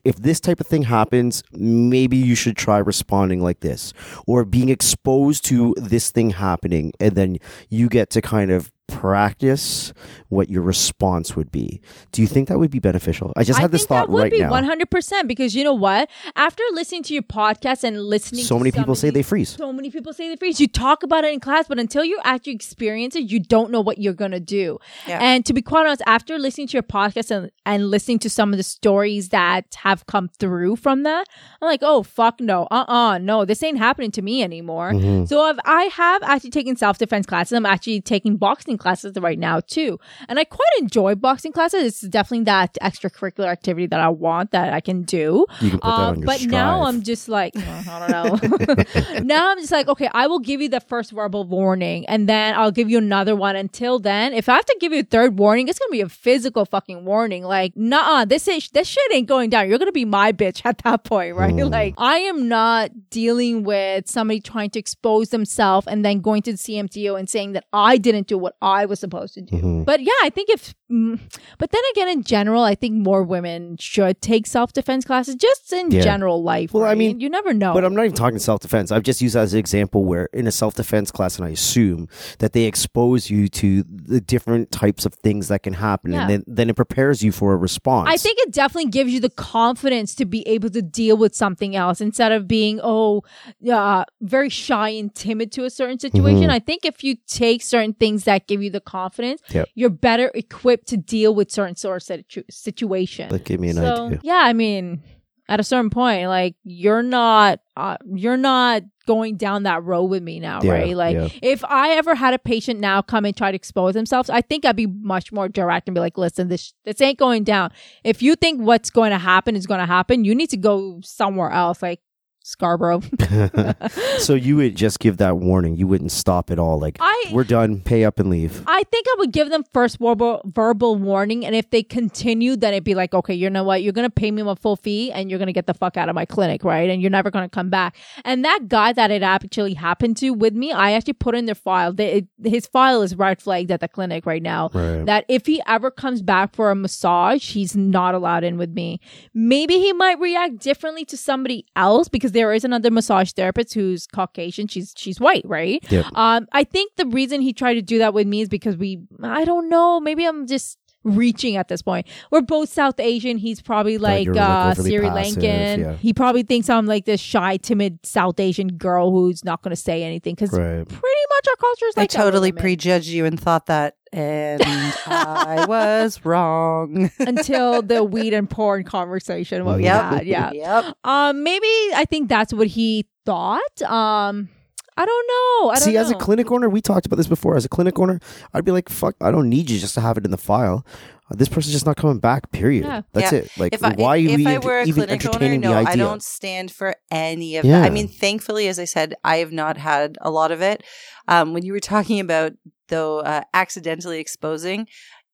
if 0.05 0.17
this 0.17 0.41
type 0.41 0.61
of 0.61 0.67
thing 0.67 0.83
happens, 0.83 1.43
maybe 1.53 2.17
you 2.17 2.35
should 2.35 2.57
try 2.57 2.79
responding 2.79 3.41
like 3.41 3.61
this, 3.61 3.93
or 4.27 4.45
being 4.45 4.69
exposed 4.69 5.45
to 5.47 5.75
this 5.79 6.11
thing 6.11 6.31
happening, 6.31 6.93
and 6.99 7.15
then 7.15 7.39
you 7.69 7.89
get 7.89 8.11
to 8.11 8.23
kind 8.23 8.51
of 8.51 8.72
practice 9.01 9.93
what 10.29 10.49
your 10.49 10.63
response 10.63 11.37
would 11.37 11.51
be. 11.53 11.81
Do 12.13 12.23
you 12.23 12.29
think 12.29 12.49
that 12.49 12.59
would 12.59 12.71
be 12.71 12.79
beneficial? 12.79 13.33
I 13.37 13.45
just 13.45 13.59
I 13.59 13.63
had 13.63 13.73
this 13.73 13.85
thought 13.85 14.07
that 14.07 14.13
would 14.13 14.23
right 14.23 14.33
be 14.33 14.41
now. 14.41 14.51
100% 14.51 15.27
because 15.27 15.55
you 15.55 15.65
know 15.65 15.75
what? 15.75 16.09
After 16.37 16.63
listening 16.73 17.03
to 17.05 17.15
your 17.15 17.23
podcast 17.23 17.85
and 17.85 18.01
listening 18.01 18.45
So 18.45 18.57
to 18.57 18.61
many 18.61 18.73
people 18.73 18.95
say 18.95 19.11
they 19.11 19.23
freeze. 19.23 19.51
So 19.51 19.73
many 19.73 19.91
people 19.91 20.13
say 20.13 20.29
they 20.29 20.37
freeze. 20.37 20.61
You 20.61 20.69
talk 20.69 21.03
about 21.03 21.25
it 21.25 21.33
in 21.33 21.41
class, 21.41 21.67
but 21.69 21.79
until 21.79 22.05
you 22.05 22.19
actually 22.25 22.55
experience 22.55 23.15
it, 23.17 23.31
you 23.31 23.41
don't 23.41 23.71
know 23.71 23.81
what 23.81 23.99
you're 23.99 24.15
gonna 24.15 24.41
do. 24.41 24.79
Yeah. 25.07 25.19
And 25.21 25.45
to 25.47 25.53
be 25.53 25.63
quite 25.63 25.87
honest, 25.87 26.03
after 26.07 26.39
listening 26.39 26.69
to 26.69 26.73
your 26.75 26.83
podcast 26.83 27.31
and, 27.31 27.51
and 27.67 27.91
listening 27.91 28.19
to 28.21 28.31
some 28.31 28.53
of 28.53 28.57
the 28.57 28.63
stories 28.63 29.29
that 29.31 29.75
have 29.83 30.07
come 30.07 30.29
through 30.29 30.77
from 30.77 31.03
that, 31.03 31.27
I'm 31.61 31.67
like, 31.69 31.81
oh 31.83 32.03
fuck 32.03 32.41
no, 32.41 32.67
uh 32.71 32.85
uh 32.89 33.19
no, 33.19 33.45
this 33.45 33.63
ain't 33.63 33.79
happening 33.79 34.11
to 34.13 34.23
me 34.23 34.43
anymore. 34.43 34.93
Mhm. 34.93 35.29
So 35.29 35.41
I've, 35.43 35.59
I 35.65 35.85
have 35.85 36.23
actually 36.23 36.51
taken 36.51 36.77
self 36.77 36.99
defense 36.99 37.27
classes. 37.27 37.53
I'm 37.53 37.67
actually 37.67 38.01
taking 38.01 38.37
boxing 38.37 38.79
classes 38.83 39.15
right 39.19 39.39
now 39.39 39.61
too, 39.61 39.99
and 40.29 40.39
I 40.39 40.45
quite 40.45 40.69
enjoy 40.79 41.15
boxing 41.15 41.53
classes. 41.53 41.83
It's 41.85 42.01
definitely 42.03 42.45
that 42.45 42.77
extracurricular 42.83 43.47
activity 43.47 43.87
that 43.87 44.01
I 44.01 44.09
want 44.09 44.51
that 44.51 44.73
I 44.73 44.81
can 44.81 45.03
do. 45.03 45.47
You 45.61 45.71
can 45.71 45.79
put 45.79 45.83
that 45.83 45.89
Um, 45.89 46.09
on 46.09 46.17
your 46.19 46.27
but 46.27 46.43
now 46.47 46.83
I'm 46.83 47.03
just 47.03 47.29
like, 47.29 47.55
uh, 47.57 47.83
I 47.89 47.99
don't 48.09 48.11
know. 48.11 49.21
now 49.23 49.51
I'm 49.51 49.59
just 49.59 49.73
like, 49.73 49.89
okay, 49.89 50.09
I 50.13 50.27
will 50.27 50.39
give 50.41 50.61
you 50.61 50.69
the 50.69 50.81
first 50.81 51.13
verbal 51.13 51.45
warning 51.45 52.05
and 52.07 52.29
then 52.29 52.55
I'll 52.55 52.71
give 52.71 52.91
you 52.91 52.99
another 52.99 53.35
one. 53.37 53.57
Until 53.57 53.99
then, 53.99 54.33
if 54.35 54.49
I 54.49 54.55
have 54.55 54.67
to 54.67 54.77
give 54.81 54.93
you 54.93 55.01
a 55.01 55.05
third 55.05 55.39
warning, 55.39 55.69
it's 55.69 55.79
going 55.79 55.89
to 55.89 55.93
be 55.93 56.01
a 56.01 56.09
physical 56.09 56.65
fucking 56.65 57.05
warning. 57.05 57.45
Like, 57.45 57.77
nah, 57.77 58.25
this 58.25 58.49
is, 58.49 58.69
this 58.71 58.89
shit 58.89 59.03
ain't 59.13 59.29
going 59.29 59.51
down. 59.51 59.69
You're 59.69 59.79
going 59.79 59.89
to 59.89 59.93
be 59.93 60.05
my 60.05 60.33
bitch 60.33 60.63
at 60.67 60.79
that 60.79 61.05
point, 61.05 61.37
right? 61.37 61.55
Mm. 61.55 61.71
Like, 61.71 61.95
I 61.99 62.17
am 62.19 62.49
not 62.49 63.11
dealing 63.11 63.63
with 63.63 64.09
somebody 64.09 64.41
trying 64.41 64.71
to 64.71 64.79
expose 64.79 65.29
themselves 65.31 65.87
and 65.87 66.05
then 66.05 66.21
going 66.21 66.43
to 66.43 66.53
the 66.53 66.59
CMTO 66.59 67.19
and 67.19 67.29
saying 67.29 67.53
that 67.53 67.65
I 67.73 67.99
didn't 67.99 68.27
do 68.27 68.39
what 68.39 68.57
I 68.63 68.87
was 68.87 69.01
supposed 69.01 69.35
to 69.35 69.43
do. 69.43 69.57
Mhm. 69.57 69.85
But 69.85 70.01
yeah, 70.01 70.13
I 70.23 70.31
think 70.31 70.49
if, 70.49 70.73
mm, 70.91 71.19
but 71.59 71.71
then 71.73 71.83
again, 71.93 72.09
in 72.09 72.23
general, 72.23 72.63
I 72.63 72.75
think 72.77 72.95
more 72.95 73.25
women 73.25 73.77
should 73.79 74.23
take 74.23 74.47
self 74.47 74.73
defense 74.73 75.05
classes 75.05 75.35
just 75.35 75.73
in 75.73 75.91
Yeah. 75.91 76.03
general 76.03 76.43
life. 76.43 76.73
Well, 76.73 76.85
I 76.85 76.95
mean, 76.95 77.19
you 77.21 77.29
never 77.29 77.53
know. 77.53 77.75
But 77.75 77.85
I'm 77.85 77.95
not 77.95 78.05
even 78.05 78.17
talking 78.17 78.39
self 78.39 78.61
defense. 78.61 78.93
I've 78.93 79.03
just 79.03 79.21
used 79.21 79.35
that 79.35 79.41
as 79.43 79.53
an 79.53 79.59
example 79.59 80.05
where 80.05 80.29
in 80.33 80.47
a 80.47 80.53
self 80.53 80.75
defense 80.77 81.11
class, 81.11 81.37
and 81.39 81.47
I 81.47 81.51
assume 81.51 82.09
that 82.39 82.53
they 82.53 82.65
expose 82.65 83.29
you 83.31 83.49
to 83.49 83.83
the 83.83 84.21
different 84.21 84.71
types 84.71 85.05
of 85.05 85.15
things 85.15 85.49
that 85.49 85.65
can 85.65 85.73
happen, 85.75 86.13
Yeah. 86.13 86.21
and 86.23 86.31
then, 86.31 86.45
then 86.47 86.71
it 86.71 86.77
prepares 86.77 87.23
you 87.23 87.33
for 87.33 87.53
a 87.53 87.57
response. 87.57 88.09
I 88.09 88.17
think 88.17 88.39
it 88.41 88.53
definitely 88.53 88.91
gives 88.91 89.13
you 89.13 89.19
the 89.21 89.31
confidence 89.31 90.15
to 90.15 90.25
be 90.25 90.47
able 90.47 90.71
to 90.71 90.83
deal 90.83 91.17
with 91.17 91.35
something 91.35 91.75
else 91.75 92.01
instead 92.01 92.31
of 92.31 92.47
being, 92.47 92.79
oh, 92.83 93.23
uh, 93.71 94.05
very 94.21 94.49
shy 94.49 94.91
and 94.91 95.13
timid 95.15 95.51
to 95.53 95.65
a 95.65 95.71
certain 95.71 95.99
situation. 95.99 96.49
Mhm. 96.49 96.51
I 96.51 96.61
think 96.61 96.85
if 96.85 97.03
you 97.03 97.17
take 97.27 97.63
certain 97.63 97.93
things 97.95 98.25
that 98.25 98.47
give 98.53 98.63
you 98.63 98.71
the 98.71 98.81
confidence, 98.81 99.41
Yep. 99.51 99.69
you're 99.75 99.91
better 99.91 100.31
equipped 100.35 100.89
to 100.89 100.97
deal 100.97 101.35
with 101.35 101.51
certain 101.51 101.77
sort 101.77 101.97
of 101.97 102.03
situ- 102.03 102.45
situation. 102.51 103.31
Like, 103.31 103.45
give 103.45 103.61
me 103.61 103.71
an 103.71 103.77
so, 103.77 104.07
idea. 104.07 104.21
Yeah, 104.23 104.43
I 104.45 104.53
mean, 104.53 105.03
at 105.49 105.61
a 105.61 105.65
certain 105.65 105.91
point, 105.91 106.29
like 106.29 106.55
you're 106.65 107.03
not, 107.03 107.61
uh, 107.77 107.97
you're 108.15 108.37
not 108.37 108.83
going 109.07 109.37
down 109.37 109.65
that 109.65 109.83
road 109.83 110.05
with 110.05 110.23
me 110.23 110.39
now, 110.39 110.61
Yeah, 110.63 110.73
right? 110.73 110.97
Like 110.97 111.17
yeah. 111.17 111.29
if 111.43 111.65
I 111.65 111.91
ever 111.97 112.15
had 112.15 112.35
a 112.35 112.39
patient 112.39 112.79
now 112.79 113.03
come 113.03 113.25
and 113.25 113.37
try 113.37 113.51
to 113.51 113.57
expose 113.57 113.95
themselves, 113.95 114.31
I 114.31 114.41
think 114.41 114.65
I'd 114.65 114.77
be 114.77 114.87
much 114.87 115.33
more 115.33 115.49
direct 115.49 115.89
and 115.89 115.95
be 115.95 116.01
like, 116.01 116.17
listen, 116.17 116.47
this 116.49 116.73
this 116.85 117.01
ain't 117.01 117.19
going 117.19 117.43
down. 117.43 117.73
If 118.05 118.23
you 118.23 118.37
think 118.37 118.61
what's 118.63 118.91
going 118.91 119.11
to 119.11 119.19
happen 119.19 119.57
is 119.57 119.67
going 119.67 119.81
to 119.81 119.87
happen, 119.87 120.25
you 120.25 120.35
need 120.35 120.51
to 120.51 120.57
go 120.57 121.01
somewhere 121.03 121.51
else, 121.51 121.83
like 121.83 122.01
Scarborough. 122.43 123.03
so 124.19 124.35
you 124.35 124.57
would 124.57 124.77
just 124.77 124.99
give 125.01 125.19
that 125.19 125.37
warning. 125.39 125.77
You 125.77 125.87
wouldn't 125.87 126.13
stop 126.13 126.51
at 126.51 126.59
all. 126.59 126.79
Like, 126.79 126.97
I 127.01 127.25
we're 127.33 127.45
done. 127.45 127.81
Pay 127.81 128.05
up 128.05 128.19
and 128.19 128.31
leave. 128.31 128.63
I 128.67 128.83
think 128.85 129.07
I 129.09 129.15
would 129.19 129.33
give 129.33 129.51
them 129.51 129.65
first 129.73 129.99
verbal 129.99 130.43
verbal 130.45 130.97
warning, 130.97 131.47
and 131.47 131.55
if 131.55 131.71
they 131.71 131.83
continue, 131.83 132.57
then 132.57 132.75
it'd 132.75 132.85
be 132.85 132.95
like, 132.95 133.15
okay, 133.15 133.35
you 133.35 133.49
know 133.49 133.65
what, 133.65 133.83
you're 133.83 133.93
gonna 133.93 134.11
pay 134.11 134.31
me 134.31 134.43
my 134.43 134.55
full 134.55 134.77
fee, 134.77 135.13
and 135.13 135.31
you're 135.31 135.39
gonna 135.39 135.53
get 135.53 135.67
the 135.67 135.75
fuck 135.75 135.97
out 135.97 136.09
of 136.09 136.15
my 136.15 136.25
clinic, 136.25 136.65
right? 136.65 136.91
And 136.91 137.01
you're 137.01 137.11
never 137.11 137.31
gonna 137.31 137.49
come 137.49 137.71
back. 137.71 137.97
And 138.25 138.45
that 138.45 138.69
guy 138.69 138.93
that 138.93 139.11
it 139.11 139.23
actually 139.23 139.75
happened 139.75 140.17
to 140.19 140.31
with 140.31 140.55
me, 140.55 140.73
I 140.73 140.93
actually 140.93 141.15
put 141.15 141.35
in 141.35 141.47
their 141.47 141.55
file. 141.55 141.93
They, 141.93 142.13
it, 142.13 142.27
his 142.45 142.67
file 142.67 143.03
is 143.03 143.15
red 143.15 143.41
flagged 143.41 143.71
at 143.71 143.81
the 143.81 143.89
clinic 143.89 144.27
right 144.27 144.43
now. 144.43 144.71
Right. 144.73 145.05
That 145.07 145.25
if 145.29 145.47
he 145.47 145.63
ever 145.67 145.91
comes 145.91 146.23
back 146.23 146.55
for 146.55 146.71
a 146.71 146.75
massage, 146.75 147.53
he's 147.53 147.77
not 147.77 148.15
allowed 148.15 148.45
in 148.45 148.59
with 148.59 148.71
me. 148.71 149.01
Maybe 149.33 149.79
he 149.79 149.93
might 149.93 150.19
react 150.19 150.59
differently 150.59 151.05
to 151.07 151.17
somebody 151.17 151.67
else 151.77 152.09
because 152.09 152.32
there 152.33 152.53
is 152.53 152.65
another 152.65 152.91
massage 152.91 153.33
therapist 153.33 153.75
who's 153.75 154.07
Caucasian. 154.07 154.69
She's 154.69 154.95
she's 154.97 155.21
white, 155.21 155.45
right? 155.45 155.85
Yep. 155.91 156.07
Um, 156.15 156.49
I 156.53 156.65
think 156.65 156.97
the 156.97 157.07
reason 157.07 157.41
he 157.41 157.53
tried 157.53 157.75
to 157.75 157.83
do 157.83 157.99
that 157.99 158.15
with 158.15 158.27
me 158.27 158.41
is 158.41 158.49
because 158.49 158.77
we, 158.77 159.01
I 159.23 159.45
don't 159.45 159.69
know, 159.69 160.01
maybe 160.01 160.25
I'm 160.25 160.47
just 160.47 160.79
reaching 161.05 161.57
at 161.57 161.69
this 161.69 161.83
point. 161.83 162.07
We're 162.31 162.43
both 162.43 162.69
South 162.69 162.99
Asian. 163.01 163.37
He's 163.39 163.61
probably 163.61 163.99
like, 163.99 164.25
you're, 164.27 164.35
like, 164.35 164.49
uh, 164.49 164.71
overly 164.71 164.91
Sri 164.97 165.09
passive, 165.09 165.43
Lankan. 165.43 165.79
yeah. 165.79 165.93
He 165.95 166.13
probably 166.13 166.43
thinks 166.43 166.71
I'm 166.71 166.87
like 166.87 167.05
this 167.05 167.21
shy, 167.21 167.57
timid 167.57 167.99
South 168.05 168.39
Asian 168.41 168.69
girl 168.77 169.11
who's 169.11 169.45
not 169.45 169.63
going 169.63 169.71
to 169.71 169.81
say 169.81 170.03
anything 170.05 170.35
because 170.35 170.53
Right. 170.53 170.87
pretty 170.89 171.25
much 171.37 171.49
our 171.49 171.57
culture 171.57 171.87
is 171.87 171.95
I 171.97 172.01
like 172.03 172.11
that 172.11 172.19
with 172.19 172.25
totally 172.25 172.51
women. 172.53 172.61
prejudged 172.63 173.09
you 173.09 173.25
and 173.25 173.39
thought 173.41 173.67
that, 173.67 173.97
and 174.13 174.63
I 175.07 175.65
was 175.69 176.25
wrong. 176.25 177.11
until 177.19 177.83
the 177.83 178.05
weed 178.05 178.35
and 178.35 178.49
porn 178.49 178.85
conversation 178.85 179.65
what 179.65 179.79
we 179.79 179.85
had. 179.85 180.27
Yeah. 180.27 180.53
Yep. 180.53 180.97
Um, 181.05 181.43
maybe 181.43 181.67
I 181.95 182.05
think 182.09 182.29
that's 182.29 182.53
what 182.53 182.67
he 182.69 183.07
thought. 183.25 183.83
Um, 183.83 184.49
I 184.97 185.07
don't 185.07 185.27
know. 185.29 185.71
I 185.71 185.75
don't 185.77 185.83
See, 185.85 185.93
know. 185.95 186.01
as 186.01 186.11
a 186.11 186.15
clinic 186.15 186.51
owner, 186.51 186.69
we 186.69 186.81
talked 186.83 187.07
about 187.07 187.17
this 187.17 187.27
before. 187.27 187.57
As 187.57 187.65
a 187.65 187.69
clinic 187.69 187.99
owner, 187.99 188.21
I'd 188.53 188.65
be 188.65 188.73
like, 188.73 188.89
"Fuck, 188.89 189.17
I 189.21 189.31
don't 189.31 189.49
need 189.49 189.71
you 189.71 189.79
just 189.79 189.95
to 189.95 190.01
have 190.03 190.19
it 190.19 190.25
in 190.25 190.31
the 190.31 190.37
file. 190.39 190.85
Uh, 191.31 191.35
this 191.37 191.49
person's 191.49 191.73
just 191.73 191.87
not 191.87 191.97
coming 191.97 192.19
back. 192.19 192.51
Period. 192.53 192.85
Yeah. 192.85 193.03
That's 193.15 193.33
Yeah. 193.33 193.39
it. 193.39 193.51
Like, 193.57 193.73
if 193.73 193.83
I, 193.83 193.95
why 193.95 194.17
if, 194.19 194.33
are 194.33 194.37
we 194.37 194.43
if 194.43 194.49
I 194.49 194.59
were 194.67 194.81
a 194.81 194.85
even 194.85 195.05
clinic 195.07 195.11
owner, 195.25 195.31
entertaining 195.31 195.61
no, 195.61 195.71
the 195.83 195.91
I 195.91 195.97
don't 195.97 196.23
stand 196.23 196.71
for 196.71 196.95
any 197.11 197.57
of 197.57 197.65
Yeah. 197.65 197.81
that. 197.81 197.87
I 197.87 197.91
mean, 197.91 198.07
thankfully, 198.09 198.69
as 198.69 198.79
I 198.79 198.85
said, 198.85 199.15
I 199.25 199.37
have 199.39 199.51
not 199.53 199.79
had 199.79 200.19
a 200.21 200.31
lot 200.31 200.51
of 200.53 200.61
it. 200.61 200.83
Um, 201.27 201.55
when 201.55 201.65
you 201.65 201.73
were 201.73 201.81
talking 201.81 202.21
about 202.21 202.53
though 202.89 203.21
uh, 203.21 203.43
accidentally 203.55 204.21
exposing, 204.21 204.87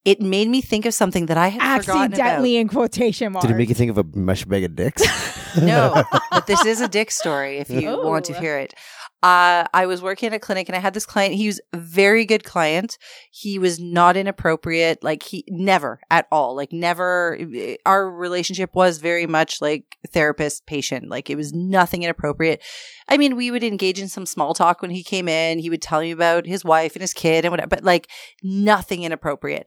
it 0.04 0.20
made 0.22 0.48
me 0.48 0.60
think 0.60 0.86
of 0.86 0.94
something 0.94 1.26
that 1.26 1.36
I 1.36 1.48
had 1.48 1.84
forgotten 1.84 2.12
accidentally 2.12 2.56
in 2.56 2.68
quotation 2.68 3.32
marks. 3.32 3.46
Did 3.46 3.54
it 3.54 3.58
make 3.58 3.68
you 3.68 3.74
think 3.74 3.90
of 3.90 3.98
a 3.98 4.04
mesh 4.14 4.44
bag 4.44 4.62
of 4.64 4.76
dicks? 4.76 5.02
No, 5.60 6.04
but 6.30 6.46
this 6.46 6.64
is 6.64 6.80
a 6.80 6.86
dick 6.88 7.10
story. 7.10 7.58
If 7.58 7.68
you 7.70 7.88
want 8.00 8.26
to 8.26 8.36
Oh. 8.36 8.40
hear 8.40 8.58
it, 8.58 8.74
uh, 9.22 9.64
I 9.74 9.86
was 9.86 10.00
working 10.00 10.28
at 10.28 10.32
a 10.32 10.38
clinic 10.38 10.68
and 10.68 10.76
I 10.76 10.78
had 10.78 10.94
this 10.94 11.04
client. 11.06 11.34
He 11.34 11.48
was 11.48 11.60
a 11.72 11.76
very 11.78 12.24
good 12.24 12.44
client. 12.44 12.98
He 13.32 13.58
was 13.58 13.80
not 13.80 14.16
inappropriate. 14.16 15.02
Like 15.02 15.24
he 15.24 15.44
never 15.48 15.98
at 16.10 16.28
all, 16.30 16.54
like 16.54 16.72
never. 16.72 17.38
Our 17.84 18.08
relationship 18.08 18.74
was 18.74 18.98
very 18.98 19.26
much 19.26 19.60
like 19.60 19.96
therapist 20.12 20.66
patient. 20.66 21.08
Like 21.08 21.30
it 21.30 21.36
was 21.36 21.52
nothing 21.52 22.04
inappropriate. 22.04 22.62
I 23.08 23.16
mean, 23.16 23.34
we 23.34 23.50
would 23.50 23.64
engage 23.64 23.98
in 24.00 24.08
some 24.08 24.24
small 24.26 24.54
talk 24.54 24.82
when 24.82 24.92
he 24.92 25.02
came 25.02 25.28
in. 25.28 25.58
He 25.58 25.70
would 25.70 25.82
tell 25.82 26.00
me 26.00 26.12
about 26.12 26.46
his 26.46 26.64
wife 26.64 26.94
and 26.94 27.00
his 27.00 27.12
kid 27.12 27.44
and 27.44 27.50
whatever, 27.50 27.68
but 27.68 27.82
like 27.84 28.08
nothing 28.42 29.02
inappropriate 29.02 29.66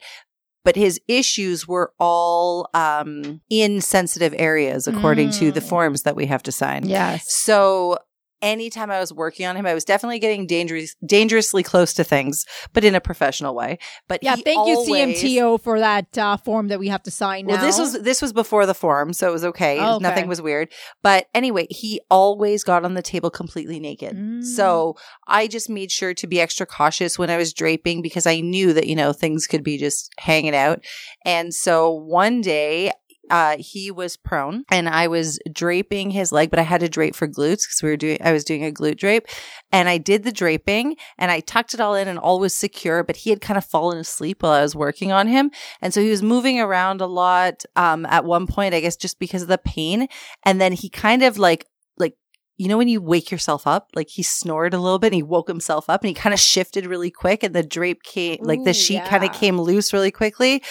but 0.64 0.76
his 0.76 1.02
issues 1.08 1.68
were 1.68 1.92
all 2.00 2.70
um, 2.76 3.42
in 3.50 3.82
sensitive 3.82 4.32
areas 4.38 4.86
according 4.88 5.32
to 5.32 5.52
the 5.52 5.60
Mm. 5.60 5.68
forms 5.70 6.04
that 6.04 6.16
we 6.16 6.28
have 6.28 6.44
to 6.44 6.52
sign. 6.52 6.88
Yes. 6.88 7.34
So 7.34 7.98
anytime 8.42 8.90
I 8.92 9.00
was 9.00 9.14
working 9.14 9.46
on 9.46 9.56
him, 9.56 9.66
I 9.66 9.74
was 9.74 9.86
definitely 9.86 10.20
getting 10.20 10.48
dangerous, 10.48 10.96
dangerously 11.06 11.64
close 11.64 11.94
to 11.94 12.04
things, 12.04 12.46
but 12.74 12.84
in 12.84 12.96
a 12.96 13.02
professional 13.02 13.56
way. 13.56 13.78
But 14.08 14.24
Yeah, 14.24 14.36
thank 14.36 14.58
always- 14.58 14.88
you 14.88 14.96
CMTO 14.96 15.62
for 15.62 15.80
that 15.80 16.18
uh, 16.18 16.38
form 16.38 16.68
that 16.70 16.80
we 16.80 16.88
have 16.88 17.04
to 17.04 17.12
sign 17.12 17.46
now. 17.46 17.62
This 17.62 17.78
was 17.78 18.02
this 18.02 18.22
was 18.22 18.34
before 18.34 18.66
the 18.66 18.74
form, 18.74 19.14
so 19.14 19.30
it 19.30 19.32
was 19.32 19.46
okay. 19.46 19.80
Oh, 19.80 19.96
okay. 19.96 20.04
Nothing 20.04 20.28
was 20.28 20.42
weird. 20.42 20.72
But 21.02 21.28
anyway, 21.34 21.68
he 21.70 22.02
always 22.10 22.64
got 22.64 22.84
on 22.86 22.94
the 22.94 23.02
table 23.02 23.30
completely 23.30 23.80
naked. 23.80 24.16
Mm. 24.16 24.44
So 24.44 24.96
I 25.28 25.48
just 25.48 25.70
made 25.70 25.92
sure 25.92 26.14
to 26.14 26.28
be 26.28 26.42
extra 26.42 26.66
cautious 26.66 27.18
when 27.20 27.30
I 27.30 27.38
was 27.38 27.54
draping 27.54 28.02
because 28.02 28.26
I 28.26 28.40
knew 28.40 28.74
that 28.74 28.88
you 28.88 28.96
know 28.96 29.14
things 29.14 29.48
could 29.48 29.64
be 29.64 29.78
just 29.78 30.12
hanging 30.18 30.56
out. 30.56 30.84
And 31.26 31.54
so 31.54 31.92
one 31.92 32.42
day. 32.42 32.92
Uh, 33.30 33.56
he 33.60 33.92
was 33.92 34.18
prone 34.18 34.64
and 34.70 34.90
I 34.90 35.08
was 35.08 35.40
draping 35.54 36.12
his 36.12 36.32
leg, 36.32 36.50
but 36.50 36.60
I 36.60 36.64
had 36.64 36.82
to 36.82 36.90
drape 36.90 37.16
for 37.16 37.28
glutes 37.28 37.64
because 37.64 37.80
we 37.82 37.90
were 37.90 37.98
doing, 37.98 38.18
I 38.22 38.32
was 38.32 38.44
doing 38.44 38.66
a 38.66 38.72
glute 38.72 38.98
drape 38.98 39.28
and 39.72 39.88
I 39.88 40.00
did 40.00 40.24
the 40.24 40.32
draping 40.32 40.98
and 41.18 41.32
I 41.32 41.40
tucked 41.40 41.74
it 41.74 41.80
all 41.80 41.96
in 41.96 42.08
and 42.08 42.20
all 42.20 42.40
was 42.40 42.54
secure, 42.54 43.04
but 43.04 43.18
he 43.18 43.30
had 43.30 43.40
kind 43.40 43.58
of 43.58 43.64
fallen 43.64 44.00
asleep 44.00 44.44
while 44.44 44.54
I 44.54 44.62
was 44.62 44.76
working 44.76 45.12
on 45.12 45.28
him. 45.28 45.52
And 45.82 45.94
so 45.94 46.02
he 46.02 46.10
was 46.10 46.24
moving 46.24 46.60
around 46.60 47.00
a 47.00 47.06
lot 47.06 47.64
um, 47.76 48.06
at 48.08 48.26
one 48.26 48.48
point, 48.48 48.74
I 48.74 48.80
guess 48.82 48.98
just 48.98 49.20
because 49.20 49.44
of 49.44 49.48
the 49.48 49.58
pain. 49.58 50.08
And 50.44 50.60
then 50.60 50.74
he 50.74 50.90
kind 50.90 51.24
of 51.24 51.38
like, 51.38 51.68
like, 51.98 52.16
you 52.58 52.68
know, 52.68 52.78
when 52.78 52.88
you 52.90 53.02
wake 53.02 53.32
yourself 53.32 53.66
up, 53.66 53.92
like 53.96 54.10
he 54.10 54.24
snored 54.24 54.74
a 54.74 54.80
little 54.80 55.00
bit 55.00 55.08
and 55.08 55.16
he 55.16 55.24
woke 55.24 55.48
himself 55.48 55.90
up 55.90 56.02
and 56.02 56.10
he 56.10 56.14
kind 56.14 56.34
of 56.34 56.40
shifted 56.40 56.86
really 56.86 57.12
quick 57.12 57.44
and 57.44 57.56
the 57.56 57.64
drape 57.64 58.04
came, 58.04 58.40
like 58.42 58.64
the 58.66 58.74
sheet 58.74 59.06
kind 59.06 59.24
of 59.24 59.32
came 59.32 59.60
loose 59.62 59.94
really 59.94 60.12
quickly. 60.12 60.62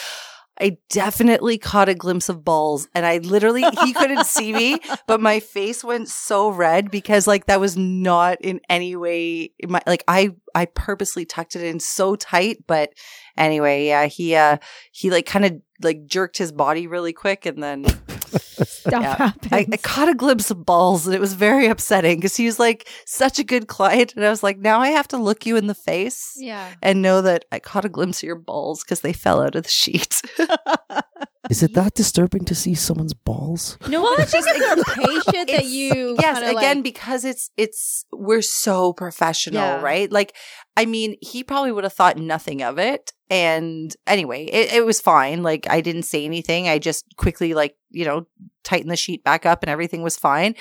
I 0.61 0.77
definitely 0.91 1.57
caught 1.59 1.89
a 1.89 1.95
glimpse 1.95 2.28
of 2.28 2.45
balls 2.45 2.89
and 2.95 3.07
I 3.07 3.19
literally, 3.19 3.65
he 3.82 3.93
couldn't 3.93 4.27
see 4.27 4.53
me, 4.53 4.78
but 5.07 5.20
my 5.20 5.41
face 5.41 5.82
went 5.82 6.09
so 6.09 6.51
red 6.51 6.91
because 6.91 7.27
like 7.27 7.47
that 7.47 7.61
was 7.61 7.77
not 7.77 8.39
in 8.41 8.61
any 8.69 8.95
way 8.95 9.53
my, 9.66 9.81
like 9.87 10.05
I, 10.07 10.31
I 10.55 10.66
purposely 10.66 11.24
tucked 11.24 11.57
it 11.57 11.62
in 11.62 11.81
so 11.81 12.15
tight. 12.15 12.59
But 12.66 12.93
anyway, 13.37 13.87
yeah, 13.87 14.07
he, 14.07 14.35
uh, 14.35 14.59
he 14.93 15.11
like 15.11 15.27
kind 15.27 15.45
of 15.47 15.61
like 15.82 16.05
jerked 16.07 16.37
his 16.37 16.53
body 16.53 16.87
really 16.87 17.15
quick 17.15 17.47
and 17.47 17.62
then 17.62 17.87
Stuff 18.31 19.02
yeah. 19.02 19.16
happens. 19.16 19.52
I, 19.52 19.66
I 19.73 19.77
caught 19.77 20.09
a 20.09 20.15
glimpse 20.15 20.51
of 20.51 20.65
balls 20.65 21.07
and 21.07 21.15
it 21.15 21.20
was 21.20 21.35
very 21.35 21.66
upsetting 21.66 22.19
because 22.19 22.36
he 22.36 22.47
was 22.47 22.59
like 22.59 22.89
such 23.05 23.39
a 23.39 23.44
good 23.44 23.69
client. 23.69 24.15
And 24.15 24.24
I 24.24 24.31
was 24.31 24.43
like, 24.43 24.59
now 24.59 24.81
I 24.81 24.89
have 24.89 25.09
to 25.09 25.16
look 25.16 25.47
you 25.47 25.57
in 25.57 25.66
the 25.66 25.74
face 25.74 26.35
yeah. 26.36 26.74
and 26.82 27.02
know 27.02 27.23
that 27.23 27.44
I 27.52 27.59
caught 27.59 27.85
a 27.85 27.89
glimpse 27.89 28.23
of 28.23 28.27
your 28.27 28.36
balls 28.36 28.82
because 28.82 29.01
they 29.01 29.12
fell 29.12 29.43
out 29.43 29.55
of 29.55 29.65
the 29.65 29.69
sheet. 29.69 30.20
Is 31.49 31.63
it 31.63 31.75
that 31.75 31.95
disturbing 31.95 32.45
to 32.45 32.55
see 32.55 32.75
someone's 32.75 33.15
balls? 33.15 33.77
No, 33.89 34.03
well, 34.03 34.15
it's 34.19 34.31
just 34.33 34.47
if 34.49 34.57
you're 34.57 34.73
a 34.73 34.85
patient 35.21 35.49
that 35.51 35.65
you 35.67 36.17
yes 36.21 36.39
again 36.39 36.55
like- 36.79 36.83
because 36.85 37.25
it's 37.25 37.51
it's 37.57 38.05
we're 38.13 38.43
so 38.43 38.93
professional 38.93 39.61
Yeah. 39.63 39.81
right 39.81 40.11
like 40.13 40.37
i 40.77 40.85
mean 40.87 41.17
he 41.21 41.43
probably 41.43 41.73
would 41.73 41.85
have 41.85 41.93
thought 41.93 42.17
nothing 42.19 42.63
of 42.63 42.79
it 42.79 43.13
and 43.31 43.95
anyway 44.07 44.45
it, 44.45 44.73
it 44.73 44.85
was 44.87 45.01
fine 45.01 45.43
like 45.43 45.67
i 45.71 45.81
didn't 45.81 46.03
say 46.05 46.25
anything 46.25 46.69
i 46.69 46.79
just 46.79 47.05
quickly 47.17 47.55
like 47.55 47.77
you 47.91 48.05
know 48.05 48.27
tightened 48.65 48.91
the 48.91 48.97
sheet 48.97 49.25
back 49.25 49.45
up 49.47 49.63
and 49.63 49.71
everything 49.71 50.03
was 50.03 50.17
fine 50.17 50.55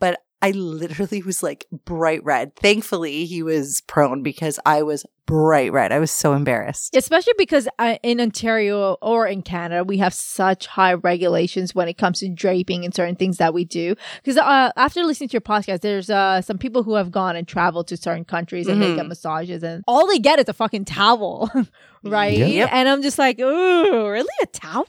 but 0.00 0.20
i 0.46 0.50
literally 0.50 1.22
was 1.22 1.42
like 1.42 1.66
bright 1.84 2.22
red 2.24 2.54
thankfully 2.56 3.24
he 3.24 3.42
was 3.42 3.82
prone 3.86 4.22
because 4.22 4.58
i 4.66 4.82
was 4.82 5.04
bright 5.26 5.72
red 5.72 5.90
i 5.90 5.98
was 5.98 6.10
so 6.10 6.34
embarrassed 6.34 6.94
Especially 6.94 7.32
because 7.38 7.66
uh, 7.78 7.96
in 8.02 8.20
Ontario 8.20 8.96
or 9.00 9.26
in 9.26 9.40
Canada, 9.42 9.82
we 9.84 9.96
have 9.98 10.12
such 10.12 10.66
high 10.66 10.94
regulations 10.94 11.74
when 11.74 11.88
it 11.88 11.96
comes 12.02 12.20
to 12.20 12.28
draping 12.28 12.84
and 12.84 12.94
certain 12.94 13.16
things 13.16 13.38
that 13.38 13.52
we 13.54 13.64
do. 13.64 13.94
Because 14.22 14.36
uh, 14.36 14.70
after 14.76 15.02
listening 15.02 15.28
to 15.30 15.34
your 15.34 15.40
podcast, 15.40 15.80
there's 15.80 16.10
uh, 16.10 16.42
some 16.42 16.58
people 16.58 16.82
who 16.82 16.94
have 16.94 17.10
gone 17.10 17.36
and 17.36 17.48
traveled 17.48 17.88
to 17.88 17.96
certain 17.96 18.24
countries 18.24 18.68
and 18.68 18.80
they 18.82 18.90
Mhm. 18.90 18.96
get 18.96 19.06
massages, 19.06 19.62
and 19.62 19.82
all 19.86 20.06
they 20.06 20.18
get 20.18 20.38
is 20.38 20.48
a 20.48 20.52
fucking 20.52 20.84
towel, 20.84 21.50
right? 22.04 22.36
Yep. 22.36 22.68
And 22.72 22.88
I'm 22.88 23.00
just 23.02 23.18
like, 23.18 23.38
ooh, 23.40 24.08
really 24.10 24.36
a 24.42 24.46
towel? 24.46 24.86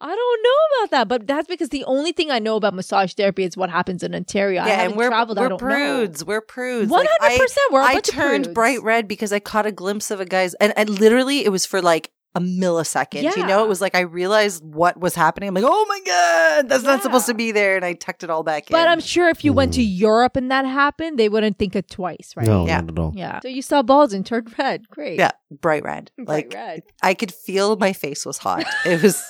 I 0.00 0.08
don't 0.14 0.42
know 0.42 0.84
about 0.84 0.90
that, 0.90 1.08
but 1.08 1.26
that's 1.26 1.48
because 1.48 1.70
the 1.70 1.84
only 1.84 2.12
thing 2.12 2.30
I 2.30 2.38
know 2.38 2.56
about 2.56 2.74
massage 2.74 3.14
therapy 3.14 3.44
is 3.44 3.56
what 3.56 3.70
happens 3.70 4.02
in 4.02 4.14
Ontario. 4.14 4.62
I 4.62 4.66
yeah 4.66 4.74
haven't 4.74 4.90
and 4.92 4.98
we're, 4.98 5.08
traveled. 5.08 5.38
We're 5.38 5.48
don't 5.48 5.58
prudes 5.58 6.24
we're 6.24 6.40
prudes 6.42 6.88
know. 6.88 6.96
One 6.96 7.06
Like, 7.06 7.08
I- 7.20 7.24
hundred 7.30 7.40
percent. 7.44 7.72
We're 7.72 7.80
a 7.80 7.84
I 7.84 7.92
bunch 7.94 8.08
of 8.08 8.14
turned 8.14 8.44
prudes. 8.46 8.54
bright 8.54 8.82
red 8.82 9.08
because 9.08 9.32
I 9.32 9.38
caught 9.40 9.66
a 9.66 9.72
glimpse 9.72 10.10
of 10.10 10.20
a 10.20 10.24
guy's, 10.26 10.54
and, 10.54 10.72
and 10.76 10.88
literally 11.00 11.44
it 11.44 11.50
was 11.50 11.64
for 11.66 11.80
like 11.80 12.10
a 12.34 12.38
millisecond. 12.40 13.22
Yeah. 13.22 13.34
You 13.34 13.46
know, 13.46 13.64
it 13.64 13.68
was 13.68 13.80
like 13.80 13.94
I 13.94 14.00
realized 14.00 14.62
what 14.62 15.00
was 15.00 15.14
happening. 15.14 15.48
I'm 15.48 15.54
like, 15.54 15.64
oh 15.66 15.86
my 15.88 16.00
god, 16.04 16.68
that's 16.68 16.84
not 16.84 17.02
supposed 17.02 17.24
to 17.26 17.34
be 17.34 17.50
there, 17.50 17.76
and 17.76 17.84
I 17.84 17.94
tucked 17.94 18.22
it 18.24 18.28
all 18.28 18.42
back 18.42 18.68
in. 18.70 18.74
But 18.74 18.88
I'm 18.88 19.00
sure 19.00 19.30
if 19.30 19.42
you 19.42 19.54
went 19.54 19.72
to 19.74 19.82
Europe 19.82 20.36
and 20.36 20.50
that 20.50 20.66
happened, 20.66 21.18
they 21.18 21.30
wouldn't 21.30 21.58
think 21.58 21.74
it 21.74 21.88
twice, 21.88 22.34
right? 22.36 22.46
No, 22.46 22.66
Yeah. 22.66 22.82
not 22.82 22.90
at 22.90 22.98
all. 22.98 23.12
Yeah. 23.16 23.40
So 23.40 23.48
you 23.48 23.62
saw 23.62 23.80
balls 23.80 24.12
and 24.12 24.26
turned 24.26 24.52
red. 24.58 24.86
Great. 24.90 25.18
yeah, 25.18 25.30
bright 25.50 25.82
red. 25.84 26.10
Bright 26.18 26.28
like 26.28 26.52
red. 26.52 26.82
I 27.02 27.14
could 27.14 27.32
feel 27.32 27.76
my 27.76 27.94
face 27.94 28.26
was 28.26 28.36
hot. 28.36 28.66
It 28.84 29.02
was. 29.02 29.24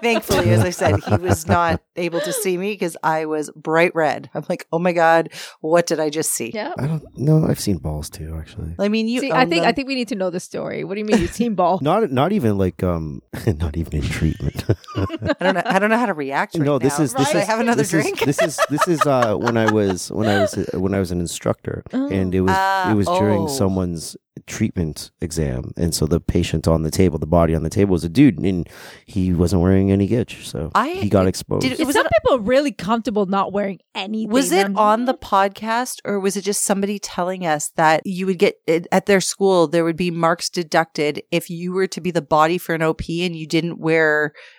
Thankfully, 0.00 0.50
as 0.50 0.62
I 0.62 0.70
said, 0.70 1.02
he 1.04 1.16
was 1.16 1.46
not 1.46 1.80
able 1.96 2.20
to 2.20 2.32
see 2.32 2.58
me 2.58 2.72
because 2.72 2.96
I 3.02 3.26
was 3.26 3.50
bright 3.54 3.94
red. 3.94 4.30
I'm 4.34 4.44
like, 4.48 4.66
oh 4.72 4.78
my 4.78 4.92
god, 4.92 5.30
what 5.60 5.86
did 5.86 6.00
I 6.00 6.10
just 6.10 6.32
see? 6.32 6.50
Yeah. 6.52 6.74
I 6.78 6.86
don't 6.86 7.18
know. 7.18 7.46
I've 7.46 7.60
seen 7.60 7.78
balls 7.78 8.10
too, 8.10 8.34
actually. 8.38 8.74
I 8.78 8.88
mean, 8.88 9.08
you. 9.08 9.20
See, 9.20 9.32
I 9.32 9.44
think 9.46 9.62
them. 9.62 9.68
I 9.68 9.72
think 9.72 9.88
we 9.88 9.94
need 9.94 10.08
to 10.08 10.16
know 10.16 10.30
the 10.30 10.40
story. 10.40 10.84
What 10.84 10.94
do 10.94 11.00
you 11.00 11.06
mean 11.06 11.20
you've 11.20 11.32
seen 11.32 11.54
ball? 11.54 11.78
Not 11.82 12.10
not 12.10 12.32
even 12.32 12.58
like 12.58 12.82
um 12.82 13.22
not 13.46 13.76
even 13.76 13.94
in 13.94 14.02
treatment. 14.02 14.64
I 14.96 15.34
don't 15.40 15.54
know. 15.54 15.62
I 15.64 15.78
don't 15.78 15.90
know 15.90 15.98
how 15.98 16.06
to 16.06 16.14
react. 16.14 16.56
Right 16.56 16.64
no, 16.64 16.78
this 16.78 16.98
now. 16.98 17.04
is 17.04 17.14
this 17.14 17.28
Should 17.28 17.36
I 17.36 17.42
is 17.42 17.46
have 17.46 17.60
another 17.60 17.82
this 17.82 17.90
drink. 17.90 18.26
Is, 18.26 18.36
this 18.36 18.42
is 18.42 18.60
this 18.70 18.88
is 18.88 19.06
uh 19.06 19.36
when 19.36 19.56
I 19.56 19.70
was 19.70 20.10
when 20.10 20.28
I 20.28 20.40
was 20.40 20.54
when 20.74 20.94
I 20.94 20.98
was 20.98 21.10
an 21.10 21.20
instructor 21.20 21.82
and 21.92 22.34
it 22.34 22.40
was 22.40 22.54
Ah, 22.54 22.90
it 22.90 22.94
was 22.94 23.06
during 23.06 23.42
oh. 23.42 23.46
someone's 23.48 24.16
treatment 24.46 25.10
exam 25.20 25.72
and 25.76 25.94
so 25.94 26.06
the 26.06 26.20
patient 26.20 26.68
on 26.68 26.82
the 26.82 26.90
table 26.90 27.18
the 27.18 27.26
body 27.26 27.54
on 27.54 27.62
the 27.62 27.70
table 27.70 27.92
was 27.92 28.04
a 28.04 28.08
dude 28.08 28.38
and 28.38 28.68
he 29.06 29.32
wasn't 29.32 29.60
wearing 29.60 29.75
any 29.90 30.08
gitch 30.08 30.44
so 30.44 30.70
I- 30.74 30.90
he 30.94 31.08
got 31.08 31.26
exposed 31.26 31.62
did- 31.66 31.78
was 31.86 31.94
some 31.94 32.06
it- 32.06 32.12
people 32.22 32.40
really 32.40 32.72
comfortable 32.72 33.26
not 33.26 33.52
wearing 33.52 33.78
anything? 33.94 34.30
Was 34.30 34.52
it 34.52 34.64
I'm- 34.64 34.76
on 34.76 35.04
the 35.04 35.14
podcast 35.14 35.98
or 36.04 36.18
was 36.20 36.36
it 36.36 36.42
just 36.42 36.64
somebody 36.64 36.98
telling 36.98 37.46
us 37.46 37.70
that 37.76 38.00
you 38.04 38.26
would 38.26 38.38
get 38.38 38.56
at 38.92 39.06
their 39.06 39.20
school 39.20 39.66
there 39.68 39.84
would 39.84 39.96
be 39.96 40.10
marks 40.10 40.48
deducted 40.50 41.22
if 41.30 41.48
you 41.50 41.72
were 41.72 41.86
to 41.86 42.00
be 42.00 42.10
the 42.10 42.22
body 42.22 42.58
for 42.58 42.74
an 42.74 42.82
OP 42.82 43.24
and 43.24 43.36
you 43.36 43.46
didn't 43.46 43.78
wear 43.78 44.32
like 44.32 44.55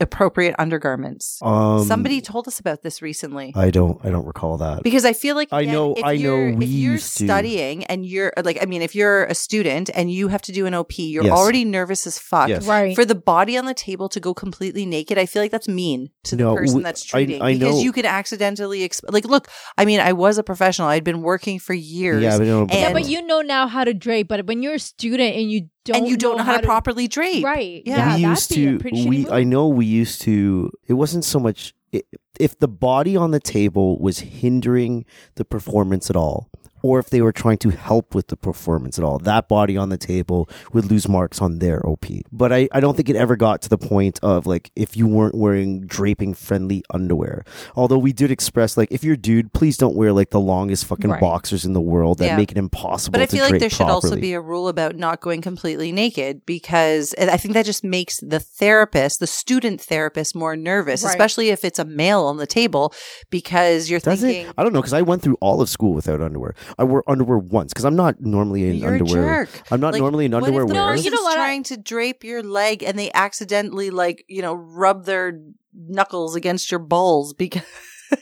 appropriate 0.00 0.54
undergarments? 0.58 1.38
um 1.42 1.84
somebody 1.84 2.20
told 2.20 2.48
us 2.48 2.58
about 2.60 2.82
this 2.82 3.00
recently. 3.02 3.52
I 3.56 3.70
don't 3.70 3.98
I 4.04 4.10
don't 4.10 4.26
recall 4.26 4.58
that 4.58 4.82
because 4.82 5.04
I 5.04 5.12
feel 5.12 5.34
like 5.36 5.48
I 5.52 5.62
again, 5.62 5.72
know- 5.74 5.94
if 5.96 6.04
I 6.04 6.16
know 6.16 6.36
you're- 6.36 6.54
we 6.56 6.64
if 6.64 6.70
you're 6.70 6.92
used 6.94 7.16
to- 7.18 7.24
studying 7.24 7.84
and 7.84 8.04
you're 8.04 8.32
like 8.44 8.58
I 8.62 8.66
mean 8.66 8.82
if 8.82 8.94
you're 8.94 9.24
a 9.24 9.34
student 9.34 9.90
and 9.94 10.10
you 10.10 10.28
have 10.28 10.42
to 10.42 10.52
do 10.52 10.66
an 10.66 10.74
OP 10.74 10.98
you're 10.98 11.24
Yes. 11.24 11.32
already 11.32 11.64
nervous 11.64 12.06
as 12.06 12.18
fuck 12.18 12.48
Yes. 12.48 12.66
right? 12.66 12.94
for 12.94 13.04
the 13.04 13.14
body 13.14 13.56
on 13.56 13.64
the 13.66 13.74
table 13.74 14.08
to 14.10 14.20
go 14.20 14.34
completely 14.34 14.84
naked, 14.86 15.16
I 15.18 15.26
feel 15.26 15.42
like 15.42 15.50
that's 15.52 15.68
mean 15.68 16.08
to 16.24 16.36
the 16.36 16.54
person 16.54 16.78
we- 16.78 16.82
that's 16.82 17.02
treating 17.04 17.40
I 17.42 17.54
because 17.54 17.76
know- 17.76 17.82
you 17.82 17.92
could 17.92 18.06
accidentally 18.06 18.80
exp- 18.88 19.04
like 19.10 19.24
look. 19.26 19.48
I 19.78 19.84
mean, 19.84 20.00
I 20.00 20.12
was 20.12 20.38
a 20.38 20.42
professional. 20.42 20.88
I'd 20.88 21.04
been 21.04 21.22
working 21.22 21.58
for 21.58 21.74
years. 21.74 22.22
yeah 22.22 22.38
but, 22.38 22.46
no, 22.46 22.66
but 22.66 22.74
yeah, 22.76 22.92
but 22.92 23.08
you 23.08 23.22
know 23.26 23.40
now 23.42 23.66
how 23.68 23.84
to 23.84 23.94
drape. 23.94 24.28
But 24.28 24.46
when 24.46 24.62
you're 24.62 24.74
a 24.74 24.78
student 24.78 25.36
and 25.36 25.50
you 25.50 25.68
don't 25.84 25.96
and 25.98 26.08
you 26.08 26.16
don't 26.16 26.38
know 26.38 26.42
how, 26.44 26.56
to 26.56 26.62
properly 26.62 27.08
drape. 27.08 27.44
right? 27.44 27.82
Yeah. 27.84 27.96
Yeah, 27.96 28.16
we 28.16 28.22
that'd 28.22 28.30
used 28.30 28.50
to 28.52 28.78
pretty 28.78 29.04
shitty 29.04 29.08
we 29.08 29.28
i 29.30 29.44
know 29.44 29.68
we 29.68 29.86
used 29.86 30.20
to 30.22 30.70
it 30.86 30.94
wasn't 30.94 31.24
so 31.24 31.38
much 31.38 31.74
i 31.94 32.02
if 32.40 32.58
the 32.58 32.66
body 32.68 33.16
on 33.16 33.30
the 33.30 33.38
table 33.40 33.98
was 34.00 34.18
hindering 34.20 35.04
the 35.36 35.44
performance 35.44 36.10
at 36.10 36.16
all 36.16 36.50
or 36.84 36.98
if 36.98 37.08
they 37.08 37.22
were 37.22 37.32
trying 37.32 37.56
to 37.56 37.70
help 37.70 38.14
with 38.14 38.26
the 38.28 38.36
performance 38.36 38.98
at 38.98 39.04
all 39.04 39.18
that 39.18 39.48
body 39.48 39.74
on 39.76 39.88
the 39.88 39.96
table 39.96 40.40
would 40.74 40.84
lose 40.92 41.08
marks 41.08 41.40
on 41.40 41.58
their 41.58 41.78
op 41.86 42.04
but 42.30 42.52
i, 42.52 42.68
I 42.72 42.80
don't 42.80 42.94
think 42.96 43.08
it 43.08 43.16
ever 43.16 43.36
got 43.36 43.62
to 43.62 43.68
the 43.70 43.78
point 43.78 44.20
of 44.22 44.46
like 44.46 44.70
if 44.76 44.96
you 44.96 45.06
weren't 45.06 45.34
wearing 45.34 45.86
draping 45.86 46.34
friendly 46.34 46.82
underwear 46.92 47.44
although 47.74 47.98
we 47.98 48.12
did 48.12 48.30
express 48.30 48.76
like 48.76 48.90
if 48.92 49.02
you're 49.02 49.14
a 49.14 49.24
dude 49.30 49.52
please 49.54 49.76
don't 49.78 49.96
wear 49.96 50.12
like 50.12 50.30
the 50.30 50.40
longest 50.40 50.84
fucking 50.84 51.10
Right. 51.10 51.20
boxers 51.20 51.64
in 51.64 51.72
the 51.72 51.80
world 51.80 52.18
that 52.18 52.26
Yeah. 52.26 52.36
make 52.36 52.50
it 52.52 52.58
impossible 52.58 53.12
But 53.12 53.22
I 53.22 53.26
to 53.26 53.32
feel 53.36 53.44
like 53.44 53.50
drape 53.50 53.60
there 53.60 53.70
should 53.70 53.88
also 53.88 54.16
be 54.16 54.32
a 54.34 54.40
rule 54.40 54.68
about 54.68 54.96
not 54.96 55.20
going 55.20 55.40
completely 55.40 55.90
naked 55.92 56.44
because 56.46 57.14
I 57.18 57.36
think 57.38 57.54
that 57.54 57.64
just 57.64 57.84
makes 57.84 58.20
the 58.20 58.40
therapist, 58.40 59.20
the 59.20 59.26
student 59.26 59.80
therapist, 59.80 60.34
more 60.34 60.56
nervous, 60.56 61.02
Right. 61.04 61.10
especially 61.10 61.48
if 61.50 61.64
it's 61.64 61.78
a 61.78 61.84
male 61.84 62.24
on 62.24 62.36
the 62.38 62.46
table 62.46 62.92
because 63.30 63.88
you're 63.90 64.00
Does 64.00 64.20
thinking. 64.20 64.46
it? 64.46 64.54
I 64.58 64.62
don't 64.62 64.72
know 64.72 64.80
because 64.80 64.92
I 64.92 65.02
went 65.02 65.22
through 65.22 65.36
all 65.40 65.60
of 65.60 65.68
school 65.68 65.94
without 65.94 66.20
underwear. 66.20 66.54
I 66.78 66.84
wore 66.84 67.02
underwear 67.08 67.38
once 67.38 67.72
because 67.72 67.84
I'm 67.84 67.96
not 67.96 68.20
normally 68.20 68.68
in 68.68 68.76
You're 68.76 68.92
underwear. 68.94 69.42
a 69.42 69.46
jerk. 69.46 69.62
I'm 69.70 69.80
not 69.80 69.92
Like, 69.92 70.00
normally 70.02 70.26
an 70.26 70.32
what 70.32 70.38
if 70.42 70.44
underwear 70.48 70.66
the 70.66 70.74
No, 70.74 70.80
wearer. 70.86 70.94
you 70.96 71.02
person's 71.02 71.14
know 71.14 71.22
what? 71.22 71.34
Trying 71.34 71.62
to 71.64 71.76
drape 71.76 72.24
your 72.24 72.42
leg 72.42 72.82
and 72.82 72.98
they 72.98 73.10
accidentally 73.12 73.90
like 73.90 74.24
you 74.28 74.42
know 74.42 74.54
rub 74.54 75.04
their 75.04 75.40
knuckles 75.72 76.34
against 76.36 76.70
your 76.70 76.80
balls 76.80 77.32
because 77.34 77.62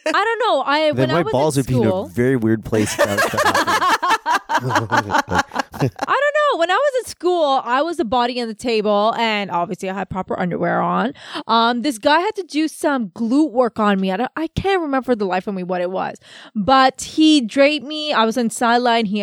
I 0.07 0.13
don't 0.13 0.39
know. 0.47 0.63
I 0.63 0.93
then 0.93 0.97
when 0.97 1.09
my 1.11 1.19
I 1.21 1.23
was 1.23 1.33
balls 1.33 1.57
in 1.57 1.61
would 1.61 1.67
be 1.67 1.77
in 1.83 1.87
a 1.87 2.07
very 2.09 2.37
weird 2.37 2.65
place. 2.65 2.95
if 2.99 3.09
that 5.83 5.91
was 5.91 5.99
to 5.99 5.99
happen. 5.99 6.07
I 6.09 6.13
don't 6.13 6.35
know. 6.35 6.59
When 6.59 6.71
I 6.71 6.75
was 6.75 7.05
in 7.05 7.11
school, 7.11 7.61
I 7.65 7.83
was 7.83 7.97
the 7.97 8.05
body 8.05 8.41
on 8.41 8.49
the 8.49 8.55
table, 8.55 9.15
and 9.19 9.51
obviously 9.51 9.91
I 9.91 9.95
had 9.95 10.11
proper 10.11 10.39
underwear 10.39 10.81
on. 10.81 11.15
Um, 11.47 11.83
this 11.83 11.99
guy 11.99 12.21
had 12.21 12.35
to 12.37 12.43
do 12.43 12.69
some 12.69 13.09
glute 13.11 13.53
work 13.53 13.79
on 13.79 14.01
me. 14.01 14.13
I, 14.13 14.17
don't, 14.17 14.33
I 14.37 14.49
can't 14.49 14.81
remember 14.81 15.07
for 15.07 15.17
the 15.17 15.25
life 15.25 15.47
of 15.47 15.55
me 15.55 15.63
what 15.63 15.81
it 15.81 15.91
was, 15.91 16.17
but 16.55 17.01
he 17.03 17.41
draped 17.41 17.87
me. 17.87 18.13
I 18.13 18.25
was 18.25 18.37
on 18.37 18.51
sideline. 18.51 19.07
He 19.07 19.23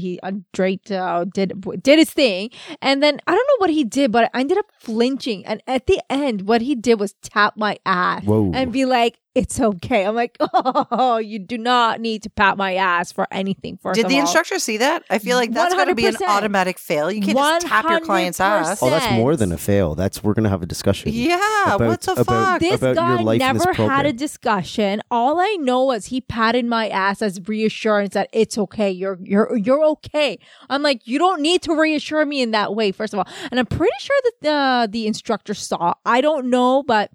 he 0.00 0.20
uh, 0.22 0.32
draped, 0.52 0.90
uh, 0.90 1.24
did 1.24 1.64
did 1.82 1.98
his 1.98 2.10
thing, 2.10 2.50
and 2.82 3.02
then 3.02 3.20
I 3.26 3.32
don't 3.32 3.46
know 3.46 3.58
what 3.58 3.70
he 3.70 3.84
did, 3.84 4.12
but 4.12 4.30
I 4.34 4.40
ended 4.40 4.58
up 4.58 4.66
flinching. 4.78 5.46
And 5.46 5.62
at 5.66 5.86
the 5.86 6.00
end, 6.10 6.42
what 6.42 6.62
he 6.62 6.74
did 6.74 7.00
was 7.00 7.14
tap 7.22 7.56
my 7.56 7.78
ass 7.86 8.24
Whoa. 8.24 8.50
and 8.54 8.72
be 8.72 8.84
like. 8.84 9.18
It's 9.36 9.60
okay. 9.60 10.06
I'm 10.06 10.14
like, 10.14 10.34
oh, 10.40 11.18
you 11.18 11.38
do 11.38 11.58
not 11.58 12.00
need 12.00 12.22
to 12.22 12.30
pat 12.30 12.56
my 12.56 12.74
ass 12.76 13.12
for 13.12 13.28
anything. 13.30 13.76
First 13.76 13.96
did 13.96 14.06
of 14.06 14.08
the 14.08 14.14
all. 14.14 14.22
instructor 14.22 14.58
see 14.58 14.78
that? 14.78 15.04
I 15.10 15.18
feel 15.18 15.36
like 15.36 15.52
that's 15.52 15.74
going 15.74 15.88
to 15.88 15.94
be 15.94 16.06
an 16.06 16.16
automatic 16.26 16.78
fail. 16.78 17.12
You 17.12 17.20
can't 17.20 17.36
just 17.36 17.66
tap 17.66 17.84
your 17.90 18.00
client's 18.00 18.40
ass. 18.40 18.82
oh, 18.82 18.88
that's 18.88 19.12
more 19.12 19.36
than 19.36 19.52
a 19.52 19.58
fail. 19.58 19.94
That's 19.94 20.24
we're 20.24 20.32
gonna 20.32 20.48
have 20.48 20.62
a 20.62 20.66
discussion. 20.66 21.12
Yeah, 21.12 21.74
About- 21.74 21.80
what 21.80 22.00
the 22.00 22.12
about- 22.12 22.26
fuck? 22.26 22.60
this 22.60 22.76
about 22.80 22.86
your 22.86 22.94
guy 22.94 23.22
life 23.22 23.42
in 23.42 23.56
this 23.58 23.66
never 23.66 23.90
had 23.90 24.06
a 24.06 24.12
discussion. 24.14 25.02
All 25.10 25.38
I 25.38 25.56
know 25.60 25.84
was 25.84 26.06
he 26.06 26.22
patted 26.22 26.64
my 26.64 26.88
ass 26.88 27.20
as 27.20 27.38
reassurance 27.46 28.14
that 28.14 28.30
it's 28.32 28.56
okay. 28.56 28.90
You're 28.90 29.18
you're 29.22 29.54
you're 29.54 29.84
okay. 29.84 30.38
I'm 30.70 30.82
like, 30.82 31.06
you 31.06 31.18
don't 31.18 31.42
need 31.42 31.60
to 31.62 31.74
reassure 31.74 32.24
me 32.24 32.40
in 32.40 32.52
that 32.52 32.74
way. 32.74 32.90
First 32.90 33.12
of 33.12 33.18
all, 33.18 33.28
and 33.50 33.60
I'm 33.60 33.66
pretty 33.66 33.92
sure 34.00 34.16
that 34.40 34.50
uh, 34.50 34.86
the 34.90 35.06
instructor 35.06 35.52
saw. 35.52 35.92
I 36.06 36.22
don't 36.22 36.48
know, 36.48 36.82
but. 36.82 37.10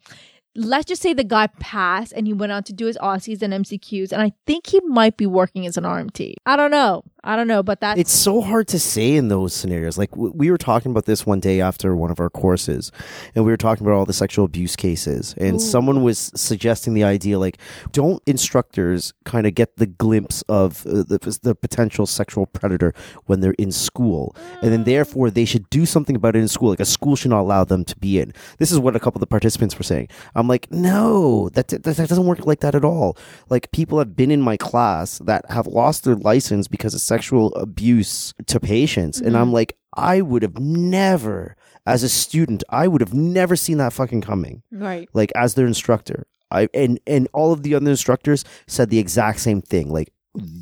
Let's 0.55 0.85
just 0.85 1.01
say 1.01 1.13
the 1.13 1.23
guy 1.23 1.47
passed 1.47 2.11
and 2.13 2.27
he 2.27 2.33
went 2.33 2.51
on 2.51 2.63
to 2.63 2.73
do 2.73 2.85
his 2.87 2.97
OSCEs 2.97 3.41
and 3.41 3.53
MCQs, 3.53 4.11
and 4.11 4.21
I 4.21 4.33
think 4.45 4.67
he 4.67 4.81
might 4.81 5.15
be 5.15 5.25
working 5.25 5.65
as 5.65 5.77
an 5.77 5.85
RMT. 5.85 6.33
I 6.45 6.55
don't 6.57 6.71
know. 6.71 7.03
I 7.23 7.35
don't 7.35 7.47
know, 7.47 7.61
but 7.61 7.81
that's 7.81 7.99
It's 7.99 8.11
so 8.11 8.41
hard 8.41 8.67
to 8.69 8.79
say 8.79 9.15
in 9.15 9.27
those 9.27 9.53
scenarios. 9.53 9.95
Like 9.97 10.09
w- 10.11 10.33
we 10.35 10.49
were 10.49 10.57
talking 10.57 10.89
about 10.91 11.05
this 11.05 11.23
one 11.25 11.39
day 11.39 11.61
after 11.61 11.95
one 11.95 12.09
of 12.09 12.19
our 12.19 12.31
courses, 12.31 12.91
and 13.35 13.45
we 13.45 13.51
were 13.51 13.57
talking 13.57 13.85
about 13.85 13.95
all 13.95 14.05
the 14.05 14.13
sexual 14.13 14.45
abuse 14.45 14.75
cases, 14.75 15.35
and 15.37 15.61
someone 15.61 16.01
was 16.01 16.31
suggesting 16.35 16.95
the 16.95 17.03
idea 17.03 17.37
like, 17.37 17.59
don't 17.91 18.23
instructors 18.25 19.13
kind 19.23 19.45
of 19.45 19.53
get 19.53 19.77
the 19.77 19.85
glimpse 19.85 20.41
of 20.49 20.85
uh, 20.87 21.03
the, 21.03 21.39
the 21.43 21.53
potential 21.53 22.07
sexual 22.07 22.47
predator 22.47 22.91
when 23.25 23.41
they're 23.41 23.55
in 23.59 23.71
school, 23.71 24.35
and 24.63 24.71
then 24.71 24.83
therefore 24.85 25.29
they 25.29 25.45
should 25.45 25.69
do 25.69 25.85
something 25.85 26.15
about 26.15 26.35
it 26.35 26.39
in 26.39 26.47
school. 26.47 26.69
Like 26.69 26.79
a 26.79 26.85
school 26.85 27.15
should 27.15 27.29
not 27.29 27.41
allow 27.41 27.63
them 27.63 27.85
to 27.85 27.95
be 27.97 28.19
in. 28.19 28.33
This 28.57 28.71
is 28.71 28.79
what 28.79 28.95
a 28.95 28.99
couple 28.99 29.19
of 29.19 29.21
the 29.21 29.27
participants 29.27 29.77
were 29.77 29.83
saying. 29.83 30.07
I'm 30.33 30.47
like, 30.47 30.71
no, 30.71 31.49
that 31.49 31.67
that, 31.67 31.83
that 31.83 32.09
doesn't 32.09 32.25
work 32.25 32.47
like 32.47 32.61
that 32.61 32.73
at 32.73 32.83
all. 32.83 33.15
Like 33.49 33.71
people 33.71 33.99
have 33.99 34.15
been 34.15 34.31
in 34.31 34.41
my 34.41 34.57
class 34.57 35.19
that 35.19 35.45
have 35.51 35.67
lost 35.67 36.03
their 36.03 36.15
license 36.15 36.67
because 36.67 36.95
of 36.95 37.01
sexual 37.11 37.53
abuse 37.55 38.33
to 38.47 38.59
patients, 38.59 39.19
and 39.19 39.35
I'm 39.35 39.47
mm-hmm. 39.47 39.53
like, 39.53 39.77
I 39.95 40.21
would 40.21 40.43
have 40.43 40.57
never, 40.59 41.57
as 41.85 42.03
a 42.03 42.09
student, 42.09 42.63
I 42.69 42.87
would 42.87 43.01
have 43.01 43.13
never 43.13 43.55
seen 43.55 43.77
that 43.79 43.93
fucking 43.93 44.21
coming. 44.21 44.63
right. 44.71 45.09
Like 45.13 45.31
as 45.35 45.55
their 45.55 45.67
instructor, 45.67 46.27
I 46.49 46.69
and 46.73 46.99
and 47.07 47.27
all 47.33 47.51
of 47.51 47.63
the 47.63 47.75
other 47.75 47.89
instructors 47.89 48.45
said 48.67 48.89
the 48.89 48.99
exact 48.99 49.39
same 49.39 49.61
thing. 49.61 49.91
Like 49.91 50.13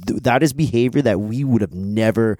th- 0.07 0.21
that 0.23 0.43
is 0.43 0.53
behavior 0.53 1.01
that 1.03 1.19
we 1.19 1.43
would 1.43 1.61
have 1.61 1.73
never 1.73 2.37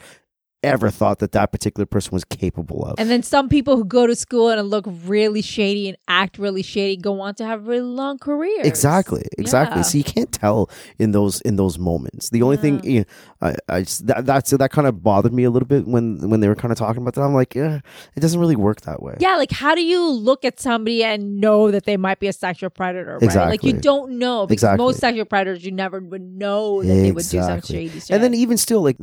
ever 0.63 0.89
thought 0.89 1.19
that 1.19 1.31
that 1.31 1.51
particular 1.51 1.85
person 1.85 2.11
was 2.13 2.23
capable 2.25 2.83
of. 2.83 2.95
And 2.99 3.09
then 3.09 3.23
some 3.23 3.49
people 3.49 3.77
who 3.77 3.85
go 3.85 4.07
to 4.07 4.15
school 4.15 4.49
and 4.49 4.69
look 4.69 4.85
really 5.05 5.41
shady 5.41 5.87
and 5.87 5.97
act 6.07 6.37
really 6.37 6.63
shady 6.63 6.97
go 6.97 7.21
on 7.21 7.35
to 7.35 7.45
have 7.45 7.67
really 7.67 7.81
long 7.81 8.17
careers. 8.17 8.65
Exactly, 8.67 9.23
exactly. 9.37 9.77
Yeah. 9.77 9.83
So 9.83 9.97
you 9.97 10.03
can't 10.03 10.31
tell 10.31 10.69
in 10.97 11.11
those 11.11 11.41
in 11.41 11.55
those 11.55 11.79
moments. 11.79 12.29
The 12.29 12.41
only 12.41 12.57
thing 12.57 12.83
you 12.83 12.99
know, 13.41 13.47
eh, 13.47 13.55
I, 13.69 13.75
I 13.75 13.81
just, 13.81 14.07
that 14.07 14.25
that's 14.25 14.51
that 14.51 14.71
kind 14.71 14.87
of 14.87 15.01
bothered 15.01 15.33
me 15.33 15.43
a 15.43 15.49
little 15.49 15.67
bit 15.67 15.87
when 15.87 16.29
when 16.29 16.39
they 16.39 16.47
were 16.47 16.55
kind 16.55 16.71
of 16.71 16.77
talking 16.77 17.01
about 17.01 17.13
that. 17.15 17.21
I'm 17.21 17.33
like, 17.33 17.55
yeah, 17.55 17.79
it 18.15 18.19
doesn't 18.19 18.39
really 18.39 18.55
work 18.57 18.81
that 18.81 19.01
way. 19.01 19.15
Yeah, 19.19 19.37
like 19.37 19.51
how 19.51 19.75
do 19.75 19.81
you 19.81 20.09
look 20.09 20.43
at 20.43 20.59
somebody 20.59 21.03
and 21.03 21.39
know 21.39 21.71
that 21.71 21.85
they 21.85 21.97
might 21.97 22.19
be 22.19 22.27
a 22.27 22.33
sexual 22.33 22.69
predator? 22.69 23.17
Right? 23.21 23.35
Like 23.35 23.63
you 23.63 23.73
don't 23.73 24.19
know 24.19 24.45
because 24.45 24.59
Exactly. 24.59 24.85
most 24.85 24.99
sexual 24.99 25.25
predators 25.25 25.65
you 25.65 25.71
never 25.71 25.99
would 25.99 26.21
know 26.21 26.83
that 26.83 26.87
they 26.93 27.11
would 27.11 27.23
do 27.23 27.39
some 27.39 27.39
Exactly. 27.39 27.75
shady 27.87 27.99
shit. 27.99 28.09
And 28.11 28.23
then 28.23 28.33
even 28.33 28.57
still, 28.57 28.81
like 28.81 28.97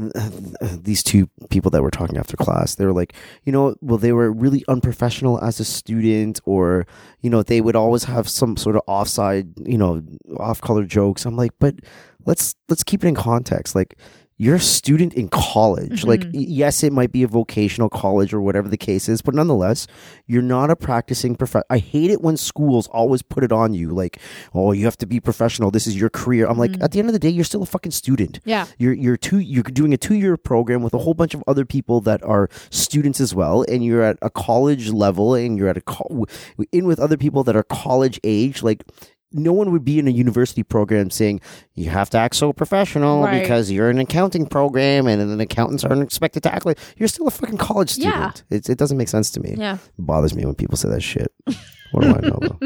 these 0.82 1.02
two 1.02 1.28
people 1.50 1.70
that 1.70 1.82
were 1.82 1.90
talking 1.90 2.18
after 2.18 2.36
class, 2.36 2.74
they 2.74 2.84
were 2.86 2.92
like, 2.92 3.14
you 3.44 3.52
know, 3.52 3.74
well, 3.80 3.98
they 3.98 4.12
were 4.12 4.30
really 4.30 4.64
unprofessional 4.68 5.42
as 5.42 5.60
a 5.60 5.64
student, 5.64 6.40
or 6.44 6.86
you 7.20 7.30
know, 7.30 7.42
they 7.42 7.60
would 7.60 7.76
always 7.76 8.04
have 8.04 8.28
some 8.28 8.56
sort 8.56 8.76
of 8.76 8.82
offside, 8.86 9.48
you 9.64 9.78
know, 9.78 10.02
off-color 10.38 10.84
jokes. 10.84 11.24
I'm 11.24 11.36
like, 11.36 11.52
but 11.58 11.76
let's 12.24 12.54
let's 12.68 12.84
keep 12.84 13.04
it 13.04 13.08
in 13.08 13.14
context, 13.14 13.74
like. 13.74 13.98
You're 14.38 14.56
a 14.56 14.60
student 14.60 15.14
in 15.14 15.28
college. 15.28 16.04
Like, 16.04 16.20
Mm-hmm. 16.20 16.36
y- 16.36 16.44
yes, 16.48 16.82
it 16.82 16.92
might 16.92 17.10
be 17.10 17.22
a 17.22 17.26
vocational 17.28 17.88
college 17.88 18.34
or 18.34 18.40
whatever 18.42 18.68
the 18.68 18.76
case 18.76 19.08
is, 19.08 19.22
but 19.22 19.34
nonetheless, 19.34 19.86
you're 20.26 20.42
not 20.42 20.70
a 20.70 20.76
practicing 20.76 21.36
prof. 21.36 21.56
I 21.70 21.78
hate 21.78 22.10
it 22.10 22.20
when 22.20 22.36
schools 22.36 22.86
always 22.88 23.22
put 23.22 23.44
it 23.44 23.50
on 23.52 23.72
you, 23.72 23.90
like, 23.90 24.18
oh, 24.54 24.72
you 24.72 24.84
have 24.84 24.98
to 24.98 25.06
be 25.06 25.20
professional. 25.20 25.70
This 25.70 25.86
is 25.86 25.96
your 25.98 26.10
career. 26.10 26.46
I'm 26.46 26.58
like, 26.58 26.72
Mm-hmm. 26.72 26.82
at 26.84 26.92
the 26.92 26.98
end 26.98 27.08
of 27.08 27.12
the 27.14 27.18
day, 27.18 27.30
you're 27.30 27.44
still 27.44 27.62
a 27.62 27.66
fucking 27.66 27.92
student 27.92 28.40
yeah. 28.44 28.66
you're 28.78 28.92
you're 28.92 29.16
two 29.16 29.38
you're 29.38 29.62
doing 29.62 29.94
a 29.94 29.96
two 29.96 30.14
year 30.16 30.36
program 30.36 30.82
with 30.82 30.92
a 30.94 30.98
whole 30.98 31.14
bunch 31.14 31.32
of 31.34 31.42
other 31.46 31.64
people 31.64 32.00
that 32.02 32.22
are 32.24 32.48
students 32.70 33.20
as 33.20 33.34
well, 33.34 33.64
and 33.68 33.84
you're 33.84 34.02
at 34.02 34.18
a 34.20 34.28
college 34.30 34.90
level, 34.90 35.34
and 35.34 35.56
you're 35.56 35.68
at 35.68 35.76
a 35.78 35.80
co- 35.80 36.26
in 36.72 36.84
with 36.86 37.00
other 37.00 37.16
people 37.16 37.42
that 37.44 37.56
are 37.56 37.62
college 37.62 38.20
age, 38.22 38.62
like. 38.62 38.84
No 39.38 39.52
one 39.52 39.70
would 39.72 39.84
be 39.84 39.98
in 39.98 40.08
a 40.08 40.10
university 40.10 40.62
program 40.62 41.10
saying 41.10 41.40
you 41.74 41.90
have 41.90 42.10
to 42.10 42.18
act 42.18 42.36
so 42.36 42.52
professional 42.52 43.22
Right. 43.22 43.40
because 43.42 43.70
you're 43.70 43.90
an 43.90 43.98
accounting 43.98 44.46
program 44.46 45.06
and 45.06 45.20
then 45.20 45.40
accountants 45.40 45.84
aren't 45.84 46.02
expected 46.02 46.42
to 46.44 46.54
act 46.54 46.66
like 46.66 46.78
you're 46.96 47.08
still 47.08 47.28
a 47.28 47.30
fucking 47.30 47.58
college 47.58 47.98
Yeah. 47.98 48.30
student. 48.30 48.44
It, 48.50 48.70
it 48.70 48.78
doesn't 48.78 48.96
make 48.98 49.08
sense 49.08 49.30
to 49.32 49.40
me. 49.40 49.54
Yeah. 49.58 49.74
It 49.74 49.80
bothers 49.98 50.34
me 50.34 50.44
when 50.44 50.54
people 50.54 50.76
say 50.76 50.88
that 50.88 51.02
shit. 51.02 51.32
What 51.92 52.02
do 52.02 52.08
I 52.08 52.20
know? 52.20 52.58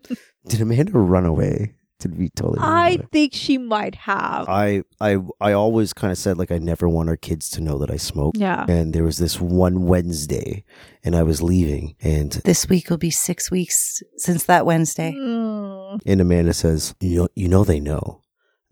Did 0.48 0.60
Amanda 0.60 0.92
run 0.98 1.24
away? 1.26 1.74
Did 1.98 2.16
we 2.16 2.28
totally? 2.30 2.60
run 2.60 2.68
I 2.68 2.88
away? 2.90 3.06
think 3.12 3.34
she 3.34 3.58
might 3.58 3.94
have. 3.96 4.48
I 4.48 4.82
I 5.00 5.18
I 5.40 5.52
always 5.52 5.92
kind 5.92 6.12
of 6.12 6.18
said 6.18 6.38
like 6.38 6.52
I 6.52 6.58
never 6.58 6.88
want 6.88 7.08
our 7.08 7.16
kids 7.16 7.48
to 7.50 7.60
know 7.60 7.76
that 7.78 7.90
I 7.90 7.96
smoke. 7.96 8.34
yeah. 8.38 8.64
And 8.68 8.92
there 8.92 9.04
was 9.04 9.18
this 9.18 9.40
one 9.40 9.86
Wednesday, 9.86 10.64
and 11.04 11.16
I 11.16 11.22
was 11.24 11.42
leaving, 11.42 11.96
and 12.00 12.30
This 12.44 12.68
week 12.68 12.88
will 12.90 12.98
be 12.98 13.10
six 13.10 13.50
weeks 13.50 14.02
since 14.16 14.44
that 14.44 14.64
Wednesday. 14.64 15.12
Mm. 15.12 16.00
and 16.06 16.20
Amanda 16.20 16.52
says, 16.54 16.94
"You 17.00 17.22
know, 17.22 17.28
you 17.34 17.48
know 17.48 17.64
they 17.64 17.80
know," 17.80 18.22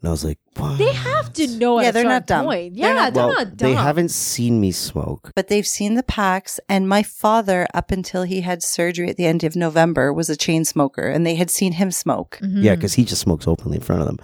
and 0.01 0.09
I 0.09 0.11
was 0.11 0.25
like, 0.25 0.39
"What?" 0.57 0.79
They 0.79 0.93
have 0.93 1.33
to 1.35 1.47
know 1.59 1.81
Yeah, 1.81 1.89
at 1.89 1.91
a 1.91 1.93
they're 1.95 2.05
not 2.05 2.29
certain 2.29 2.37
dumb. 2.39 2.45
point. 2.47 2.75
They're 2.77 2.89
Yeah, 2.89 2.95
not 2.95 3.15
they're 3.15 3.27
well, 3.27 3.35
not 3.37 3.57
dumb. 3.57 3.69
they 3.71 3.75
haven't 3.75 4.11
seen 4.11 4.61
me 4.61 4.73
smoke. 4.73 5.33
But 5.35 5.49
they've 5.49 5.67
seen 5.67 5.95
the 5.95 6.03
packs, 6.03 6.61
and 6.69 6.89
my 6.89 7.03
father, 7.03 7.67
up 7.75 7.91
until 7.91 8.23
he 8.25 8.43
had 8.43 8.63
surgery 8.63 9.09
at 9.09 9.17
the 9.17 9.27
end 9.27 9.43
of 9.45 9.57
November, 9.57 10.13
was 10.13 10.29
a 10.31 10.37
chain 10.37 10.65
smoker, 10.65 11.09
and 11.09 11.27
they 11.27 11.35
had 11.35 11.51
seen 11.51 11.73
him 11.73 11.91
smoke. 11.91 12.39
Mhm. 12.43 12.63
Yeah, 12.63 12.75
because 12.75 12.95
he 12.95 13.05
just 13.05 13.23
smokes 13.23 13.49
openly 13.49 13.77
in 13.79 13.83
front 13.83 14.03
of 14.03 14.07
them, 14.07 14.19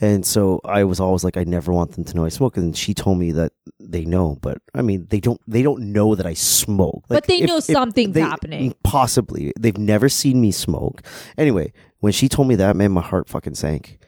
and 0.00 0.24
so 0.26 0.60
I 0.64 0.84
was 0.84 1.00
always 1.00 1.22
like, 1.24 1.36
I 1.36 1.44
never 1.44 1.72
want 1.72 1.92
them 1.92 2.04
to 2.04 2.14
know 2.16 2.24
I 2.24 2.30
smoke. 2.30 2.56
And 2.56 2.76
she 2.76 2.94
told 2.94 3.18
me 3.18 3.30
that 3.32 3.52
they 3.78 4.04
know, 4.04 4.38
but 4.40 4.58
I 4.74 4.82
mean, 4.82 5.06
they 5.10 5.20
don't. 5.20 5.40
They 5.46 5.62
don't 5.62 5.92
know 5.92 6.14
that 6.14 6.26
I 6.26 6.34
smoke. 6.34 7.04
But 7.08 7.26
they 7.26 7.40
know 7.40 7.60
something's 7.60 8.14
they- 8.14 8.20
happening. 8.20 8.74
Possibly, 8.82 9.52
they've 9.58 9.78
never 9.78 10.08
seen 10.08 10.40
me 10.40 10.50
smoke. 10.50 11.02
Anyway, 11.38 11.72
when 12.00 12.12
she 12.12 12.28
told 12.28 12.48
me 12.48 12.54
that, 12.56 12.74
man, 12.76 12.90
my 12.92 13.00
heart 13.02 13.28
fucking 13.28 13.54
sank. 13.54 13.98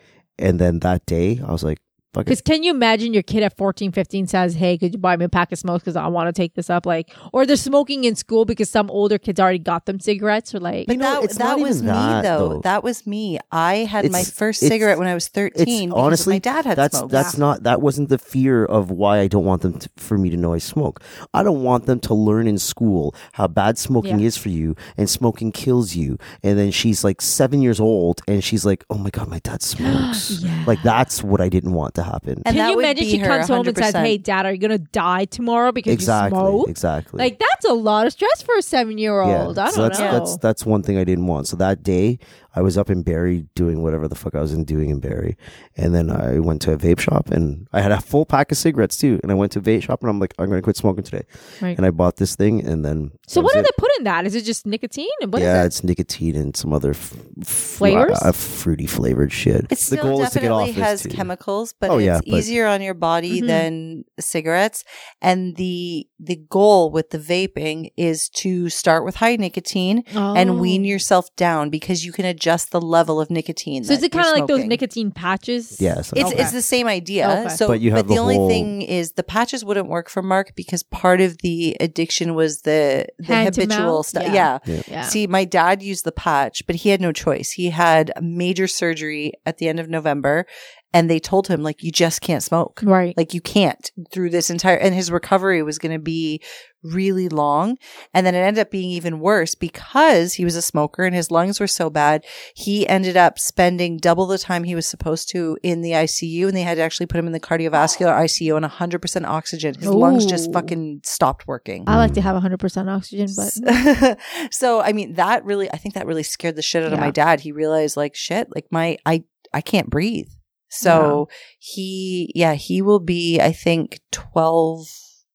And 0.43 0.59
then 0.59 0.81
that 0.81 1.07
day, 1.07 1.41
I 1.47 1.53
was 1.53 1.65
like. 1.65 1.79
Because 2.15 2.43
can 2.43 2.63
you 2.63 2.71
imagine 2.73 3.15
your 3.15 3.23
kid 3.23 3.43
at 3.43 3.57
14, 3.57 3.91
15 3.93 4.27
says, 4.27 4.55
Hey, 4.55 4.77
could 4.77 4.93
you 4.93 4.99
buy 4.99 5.17
me 5.17 5.25
a 5.25 5.29
pack 5.29 5.51
of 5.51 5.59
smokes 5.59 5.83
because 5.83 5.97
I 5.97 6.07
want 6.09 6.29
to 6.29 6.33
take 6.39 6.55
this 6.55 6.69
up? 6.69 6.85
Like, 6.85 7.11
or 7.33 7.47
they're 7.47 7.57
smoking 7.57 8.05
in 8.05 8.17
school 8.17 8.45
because 8.45 8.69
some 8.69 8.91
older 8.91 9.17
kids 9.19 9.41
already 9.41 9.59
got 9.59 9.87
them 9.87 9.99
cigarettes 9.99 10.55
or 10.55 10.61
like, 10.61 10.89
But 10.89 10.99
know, 10.99 11.15
that, 11.15 11.25
it's 11.25 11.37
that 11.39 11.45
not 11.45 11.61
was 11.61 11.77
even 11.79 11.87
me, 11.87 11.93
that, 11.93 12.23
though. 12.23 12.49
though. 12.49 12.61
That 12.61 12.85
was 12.85 13.07
me. 13.07 13.39
I 13.51 13.77
had 13.77 14.11
my 14.13 14.25
first 14.25 14.61
cigarette 14.61 14.99
when 14.99 15.09
I 15.09 15.15
was 15.15 15.29
13 15.29 15.89
It's 15.89 15.93
honestly 15.95 16.35
my 16.35 16.39
dad 16.39 16.67
had 16.67 16.77
that's 16.77 16.99
smoked. 16.99 17.13
that's 17.13 17.39
not 17.39 17.63
that 17.63 17.81
wasn't 17.81 18.11
the 18.11 18.19
fear 18.19 18.65
of 18.65 18.91
why 18.91 19.21
I 19.21 19.27
don't 19.29 19.45
want 19.45 19.63
them 19.63 19.79
to, 19.79 19.89
for 19.97 20.19
me 20.19 20.29
to 20.31 20.37
know 20.37 20.53
I 20.53 20.59
smoke. 20.59 21.01
I 21.33 21.43
don't 21.43 21.63
want 21.63 21.87
them 21.87 21.99
to 22.01 22.15
learn 22.15 22.47
in 22.47 22.59
school 22.59 23.15
how 23.33 23.47
bad 23.47 23.79
smoking 23.79 24.21
Yeah. 24.21 24.27
is 24.27 24.37
for 24.37 24.51
you 24.51 24.77
and 24.99 25.09
smoking 25.09 25.51
kills 25.51 25.95
you. 25.97 26.19
And 26.43 26.59
then 26.59 26.71
she's 26.73 27.05
like 27.05 27.23
seven 27.23 27.63
years 27.63 27.81
old 27.81 28.21
and 28.29 28.45
she's 28.45 28.67
like, 28.67 28.85
"Oh 28.91 28.99
my 28.99 29.11
god, 29.11 29.29
my 29.29 29.39
dad 29.39 29.63
smokes." 29.63 30.43
Yeah. 30.43 30.65
Like 30.67 30.83
that's 30.83 31.23
what 31.25 31.41
I 31.41 31.49
didn't 31.49 31.73
want 31.73 31.95
to 32.03 32.09
to 32.11 32.13
happen. 32.13 32.43
And 32.45 32.45
Can 32.45 32.57
that 32.57 32.71
you 32.71 32.77
would 32.77 32.85
imagine 32.85 33.05
be 33.05 33.11
she 33.11 33.19
her 33.19 33.27
comes 33.27 33.49
home 33.49 33.67
and 33.67 33.77
says, 33.77 33.95
"Hey, 33.95 34.19
Dad, 34.19 34.47
are 34.47 34.53
you 34.53 34.59
gonna 34.59 34.79
die 34.79 35.25
tomorrow 35.27 35.73
because 35.73 35.93
exactly. 35.93 36.39
you 36.39 36.45
smoke?" 36.47 36.69
Exactly. 36.69 37.19
Like 37.19 37.39
that's 37.39 37.65
a 37.65 37.73
lot 37.73 38.07
of 38.07 38.13
stress 38.13 38.43
for 38.43 38.57
a 38.57 38.63
seven-year-old. 38.63 39.59
I 39.59 39.65
don't 39.65 39.75
so 39.75 39.83
that's, 39.83 39.99
know. 39.99 40.13
That's 40.13 40.37
that's 40.39 40.67
one 40.67 40.83
thing 40.83 40.99
I 40.99 41.05
didn't 41.05 41.27
want. 41.27 41.49
So 41.49 41.57
that 41.57 41.83
day, 41.83 42.19
I 42.55 42.61
was 42.63 42.77
up 42.77 42.91
in 42.91 43.03
Barrie 43.03 43.47
doing 43.55 43.83
whatever 43.83 44.09
the 44.09 44.15
fuck 44.15 44.35
I 44.35 44.41
was 44.41 44.53
in 44.53 44.65
doing 44.65 44.91
in 44.91 45.01
Barrie, 45.01 45.37
and 45.77 45.95
then 45.95 46.11
I 46.11 46.39
went 46.39 46.61
to 46.63 46.73
a 46.73 46.77
vape 46.77 47.01
shop 47.01 47.29
and 47.31 47.67
I 47.73 47.81
had 47.81 47.93
a 47.93 48.01
full 48.01 48.27
pack 48.27 48.53
of 48.53 48.59
cigarettes 48.59 48.97
too. 48.97 49.19
And 49.23 49.33
I 49.33 49.35
went 49.35 49.53
to 49.53 49.59
a 49.59 49.63
vape 49.63 49.83
shop 49.83 50.03
and 50.03 50.11
I'm 50.11 50.19
like, 50.19 50.35
I'm 50.39 50.49
gonna 50.49 50.63
quit 50.63 50.77
smoking 50.77 51.05
today. 51.05 51.25
Right. 51.61 51.77
And 51.77 51.87
I 51.87 51.91
bought 51.91 52.17
this 52.17 52.37
thing, 52.37 52.65
and 52.65 52.85
then 52.85 53.13
so 53.27 53.41
what 53.41 53.47
was 53.47 53.53
do 53.55 53.59
it. 53.61 53.63
they 53.65 53.71
put 53.79 53.91
in 53.99 54.05
that? 54.05 54.27
Is 54.27 54.35
it 54.35 54.43
just 54.45 54.67
nicotine? 54.67 55.09
And 55.23 55.33
what 55.33 55.41
is 55.43 55.47
yeah, 55.47 55.63
it? 55.63 55.67
it's 55.67 55.83
nicotine 55.85 56.37
and 56.37 56.57
some 56.57 56.73
other 56.73 56.91
f- 56.91 57.15
f- 57.41 57.47
Flavors? 57.47 58.19
uh, 58.23 58.33
fruity 58.33 58.87
flavored 58.87 59.33
shit. 59.33 59.65
It 59.65 59.69
the 59.71 59.77
still 59.77 60.03
goal 60.05 60.23
is 60.23 60.31
to 60.31 60.41
get 60.41 60.49
definitely 60.49 60.71
off 60.71 60.77
has 60.89 61.07
chemicals, 61.07 61.75
but 61.81 61.91
Oh, 61.91 61.99
it's 61.99 62.05
yeah, 62.07 62.19
but- 62.19 62.27
easier 62.29 62.67
on 62.67 62.83
your 62.83 62.95
body 62.95 63.41
Mhm. 63.41 63.47
than 63.47 64.05
cigarettes. 64.21 64.85
And 65.21 65.57
the 65.57 66.07
the 66.21 66.37
goal 66.37 66.91
with 66.93 67.11
the 67.11 67.19
vaping 67.19 67.91
is 67.97 68.29
to 68.29 68.69
start 68.69 69.05
with 69.05 69.17
high 69.17 69.35
nicotine 69.37 70.05
and 70.15 70.51
Oh. 70.51 70.55
wean 70.55 70.85
yourself 70.85 71.27
down 71.37 71.69
because 71.71 72.05
you 72.05 72.13
can 72.13 72.25
adjust 72.25 72.42
the 72.73 72.81
level 72.81 73.21
of 73.21 73.31
nicotine. 73.31 73.85
So 73.85 73.93
is 73.93 74.03
it 74.03 74.13
kind 74.13 74.27
of 74.27 74.33
like 74.33 74.47
those 74.47 74.65
nicotine 74.65 75.11
patches? 75.11 75.81
Yes. 75.81 76.13
It's 76.15 76.31
Okay. 76.31 76.43
it's 76.43 76.53
the 76.53 76.63
same 76.63 76.87
idea. 76.87 77.29
Okay. 77.47 77.55
So, 77.55 77.69
But 77.69 77.81
you 77.81 77.91
have 77.93 78.09
the, 78.09 78.15
the 78.15 78.21
only 78.21 78.37
whole- 78.37 78.49
thing 78.49 78.83
is 78.83 79.13
the 79.13 79.23
patches 79.23 79.65
wouldn't 79.65 79.89
work 79.89 80.09
for 80.09 80.23
Mark 80.23 80.55
because 80.57 80.83
part 80.83 81.21
of 81.21 81.39
the 81.39 81.77
addiction 81.81 82.35
was 82.35 82.63
the 82.63 83.07
the 83.19 83.45
habitual 83.45 83.97
mouth? 83.99 84.07
stuff. 84.07 84.25
Yeah. 84.33 84.59
Yeah. 84.67 84.83
Yeah. 84.89 85.03
See, 85.03 85.27
my 85.27 85.45
dad 85.45 85.83
used 85.83 86.05
the 86.05 86.13
patch, 86.13 86.67
but 86.67 86.77
he 86.77 86.89
had 86.91 87.01
no 87.01 87.13
choice. 87.13 87.53
He 87.53 87.71
had 87.71 88.13
major 88.21 88.67
surgery 88.67 89.33
at 89.47 89.59
the 89.59 89.69
end 89.69 89.79
of 89.81 89.89
November, 89.89 90.47
and 90.93 91.11
they 91.11 91.21
told 91.21 91.49
him 91.49 91.63
like 91.63 91.83
you 91.83 91.91
just 91.93 92.21
can't 92.21 92.43
smoke. 92.43 92.81
Right. 92.83 93.17
Like 93.17 93.35
you 93.35 93.41
can't 93.41 93.91
through 94.13 94.31
this 94.31 94.51
entire 94.51 94.77
and 94.77 94.95
his 94.95 95.11
recovery 95.11 95.63
was 95.63 95.79
going 95.79 95.93
to 95.93 95.99
be 95.99 96.43
really 96.85 97.29
long 97.29 97.77
and 98.13 98.27
then 98.27 98.35
it 98.35 98.39
ended 98.39 98.61
up 98.61 98.69
being 98.69 98.91
even 98.91 99.21
worse 99.21 99.55
because 99.55 100.35
he 100.35 100.45
was 100.45 100.57
a 100.57 100.63
smoker 100.63 101.05
and 101.05 101.15
his 101.15 101.31
lungs 101.31 101.61
were 101.61 101.67
so 101.69 101.89
bad 101.89 102.25
he 102.57 102.89
ended 102.89 103.17
up 103.17 103.39
spending 103.39 103.97
double 103.97 104.27
the 104.27 104.37
time 104.37 104.65
he 104.65 104.75
was 104.75 104.85
supposed 104.85 105.31
to 105.31 105.57
in 105.63 105.81
the 105.83 105.93
ICU 105.93 106.49
and 106.49 106.57
they 106.57 106.63
had 106.63 106.75
to 106.75 106.81
actually 106.81 107.07
put 107.07 107.21
him 107.21 107.27
in 107.29 107.33
the 107.33 107.39
cardiovascular 107.39 108.13
ICU 108.25 108.57
on 108.57 108.65
100% 108.65 109.25
oxygen 109.25 109.77
his 109.77 109.87
lungs 109.87 110.27
just 110.27 110.53
fucking 110.53 111.01
stopped 111.05 111.47
working 111.47 111.85
I 111.87 111.99
like 111.99 112.15
to 112.15 112.21
have 112.21 112.41
100% 112.43 112.89
oxygen, 112.91 113.29
but 113.37 114.19
so 114.53 114.81
I 114.81 114.93
mean 114.93 115.15
that 115.15 115.45
really 115.45 115.71
I 115.71 115.77
think 115.77 115.95
that 115.95 116.07
really 116.07 116.23
scared 116.23 116.57
the 116.57 116.63
shit 116.63 116.85
out 116.85 116.93
of 116.93 116.99
my 116.99 117.11
dad. 117.11 117.41
He 117.41 117.53
realized 117.53 117.97
like 117.97 118.15
shit, 118.15 118.49
like 118.55 118.67
my 118.71 118.99
I 119.07 119.25
I 119.53 119.61
can't 119.61 119.91
breathe. 119.91 120.31
So 120.73 121.29
he 121.59 122.33
yeah, 122.35 122.55
he 122.55 122.83
will 122.83 123.01
be 123.01 123.41
I 123.41 123.53
think 123.53 124.01
12 124.11 124.89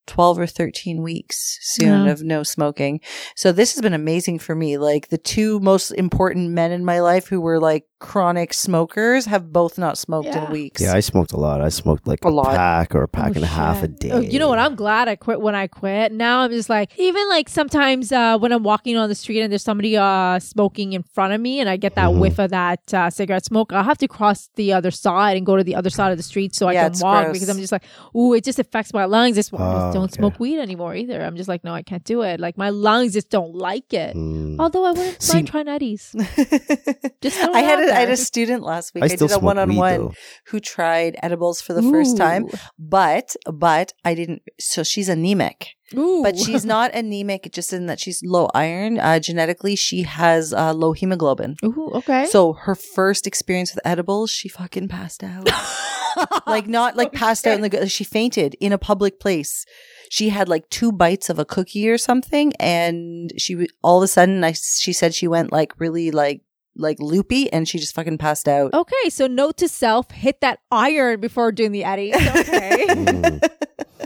12 0.07 0.39
or 0.39 0.47
13 0.47 1.01
weeks 1.03 1.57
soon 1.61 2.05
Yeah. 2.05 2.11
of 2.11 2.23
no 2.23 2.43
smoking. 2.43 2.99
So 3.35 3.51
this 3.51 3.73
has 3.75 3.81
been 3.81 3.93
amazing 3.93 4.39
for 4.39 4.55
me. 4.55 4.77
Like 4.77 5.09
the 5.09 5.17
two 5.17 5.59
most 5.59 5.91
important 5.91 6.51
men 6.51 6.71
in 6.71 6.83
my 6.85 6.99
life 7.01 7.27
who 7.27 7.39
were 7.41 7.59
like 7.59 7.85
chronic 7.99 8.53
smokers 8.53 9.25
have 9.25 9.51
both 9.51 9.77
not 9.77 9.97
smoked 9.97 10.27
Yeah. 10.27 10.45
in 10.45 10.51
weeks. 10.51 10.81
Yeah, 10.81 10.93
I 10.93 10.99
smoked 10.99 11.31
a 11.33 11.37
lot. 11.37 11.61
I 11.61 11.69
smoked 11.69 12.07
like 12.07 12.19
A 12.23 12.27
a, 12.27 12.29
lot. 12.29 12.55
pack 12.55 12.93
or 12.95 13.01
a 13.03 13.07
pack 13.07 13.31
Oh, 13.31 13.35
and 13.35 13.43
a 13.43 13.47
half 13.47 13.81
a 13.83 13.87
day. 13.87 14.11
Oh, 14.11 14.19
you 14.19 14.37
know 14.37 14.47
what? 14.49 14.59
I'm 14.59 14.75
glad 14.75 15.07
I 15.07 15.15
quit 15.15 15.41
when 15.41 15.55
I 15.55 15.65
quit. 15.67 16.11
Now 16.11 16.41
I'm 16.41 16.51
just 16.51 16.69
like, 16.69 16.91
even 16.99 17.27
like 17.29 17.49
sometimes 17.49 18.11
uh, 18.11 18.37
when 18.37 18.51
I'm 18.51 18.61
walking 18.63 18.97
on 18.97 19.09
the 19.09 19.15
street 19.15 19.41
and 19.41 19.51
there's 19.51 19.63
somebody 19.63 19.97
uh, 19.97 20.37
smoking 20.39 20.93
in 20.93 21.01
front 21.03 21.33
of 21.33 21.41
me 21.41 21.59
and 21.59 21.67
I 21.67 21.75
get 21.77 21.95
that 21.95 22.09
Mhm. 22.09 22.19
whiff 22.19 22.39
of 22.39 22.51
that 22.51 22.93
uh, 22.93 23.09
cigarette 23.09 23.45
smoke, 23.45 23.73
I'll 23.73 23.83
have 23.83 23.97
to 23.97 24.07
cross 24.07 24.49
the 24.55 24.73
other 24.73 24.91
side 24.91 25.35
and 25.35 25.43
go 25.45 25.57
to 25.57 25.63
the 25.63 25.73
other 25.75 25.89
side 25.89 26.11
of 26.11 26.17
the 26.17 26.23
street 26.23 26.53
so 26.55 26.69
Yeah, 26.69 26.83
I 26.83 26.85
it's 26.87 26.99
can 27.01 27.07
walk 27.09 27.23
gross. 27.25 27.33
because 27.33 27.49
I'm 27.49 27.57
just 27.57 27.71
like, 27.71 27.83
ooh, 28.15 28.33
it 28.35 28.43
just 28.43 28.59
affects 28.59 28.93
my 28.93 29.05
lungs. 29.05 29.35
This 29.35 29.51
one, 29.51 29.61
Oh, 29.63 29.91
just 29.91 29.96
don't 29.97 30.11
okay. 30.11 30.19
smoke 30.19 30.39
weed 30.39 30.59
anymore 30.59 30.95
either. 30.95 31.21
I'm 31.21 31.35
just 31.35 31.49
like, 31.49 31.63
no, 31.63 31.73
I 31.73 31.83
can't 31.83 32.03
do 32.03 32.21
it. 32.21 32.39
Like 32.39 32.57
my 32.57 32.69
lungs 32.69 33.13
just 33.13 33.29
don't 33.29 33.55
like 33.55 33.93
it. 33.93 34.15
Mm. 34.15 34.57
Although 34.59 34.85
I 34.85 34.91
wouldn't 34.91 35.21
See- 35.21 35.33
mind 35.33 35.47
trying 35.47 35.67
Eddie's. 35.67 36.15
Just 37.21 37.39
I 37.39 37.61
had 37.61 37.79
a, 37.79 37.95
I 37.95 37.99
had 37.99 38.09
a 38.09 38.17
student 38.17 38.63
last 38.63 38.93
week. 38.93 39.03
I 39.03 39.05
I, 39.05 39.07
still 39.09 39.27
did 39.27 39.33
a 39.33 39.39
smoke 39.39 39.43
one 39.43 39.57
on 39.57 39.69
weed, 39.69 39.77
one 39.77 39.99
though. 39.99 40.13
who 40.47 40.59
tried 40.59 41.15
edibles 41.23 41.61
for 41.61 41.73
the 41.73 41.81
first 41.81 42.15
time, 42.17 42.47
but 42.77 43.35
but 43.51 43.93
I 44.05 44.13
didn't. 44.13 44.43
So 44.59 44.83
she's 44.83 45.09
anemic, 45.09 45.75
Ooh. 45.95 46.21
but 46.21 46.37
she's 46.37 46.65
not 46.75 46.93
anemic 46.93 47.51
just 47.51 47.73
in 47.73 47.87
that 47.87 47.99
she's 47.99 48.21
low 48.23 48.49
iron. 48.53 48.99
Uh, 48.99 49.19
genetically, 49.19 49.75
she 49.75 50.03
has 50.03 50.53
uh, 50.53 50.73
low 50.73 50.93
hemoglobin. 50.93 51.55
Ooh, 51.63 51.91
okay. 51.95 52.27
So 52.27 52.53
her 52.53 52.75
first 52.75 53.25
experience 53.25 53.73
with 53.73 53.85
edibles, 53.85 54.29
she 54.29 54.47
fucking 54.47 54.87
passed 54.87 55.23
out. 55.23 55.49
like 56.47 56.67
not 56.67 56.95
like 56.95 57.13
passed 57.13 57.45
out 57.47 57.59
in 57.59 57.61
the 57.61 57.89
she 57.89 58.03
fainted 58.03 58.55
in 58.59 58.71
a 58.71 58.77
public 58.77 59.19
place. 59.19 59.65
She 60.09 60.29
had 60.29 60.49
like 60.49 60.69
two 60.69 60.91
bites 60.91 61.29
of 61.29 61.39
a 61.39 61.45
cookie 61.45 61.89
or 61.89 61.97
something, 61.97 62.53
and 62.59 63.31
she 63.37 63.67
all 63.83 63.97
of 63.97 64.03
a 64.03 64.07
sudden, 64.07 64.43
I 64.43 64.53
she 64.53 64.93
said 64.93 65.13
she 65.13 65.27
went 65.27 65.51
like 65.51 65.79
really 65.79 66.11
like 66.11 66.41
like 66.75 66.99
loopy, 66.99 67.51
and 67.51 67.67
she 67.67 67.79
just 67.79 67.95
fucking 67.95 68.17
passed 68.17 68.47
out. 68.47 68.73
Okay, 68.73 69.09
so 69.09 69.27
note 69.27 69.57
to 69.57 69.67
self: 69.67 70.11
hit 70.11 70.41
that 70.41 70.59
iron 70.71 71.19
before 71.19 71.51
doing 71.51 71.71
the 71.71 71.83
Eddie. 71.83 72.13
Okay. 72.13 72.85
Mm. 72.89 73.47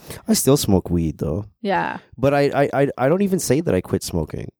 I 0.27 0.33
still 0.33 0.57
smoke 0.57 0.89
weed 0.89 1.17
though, 1.17 1.45
yeah. 1.61 1.99
but 2.17 2.33
I 2.33 2.41
I 2.49 2.69
I, 2.73 2.87
I 2.97 3.09
don't 3.09 3.21
even 3.21 3.39
say 3.39 3.61
that 3.61 3.73
I 3.75 3.81
quit 3.81 4.03
smoking. 4.03 4.51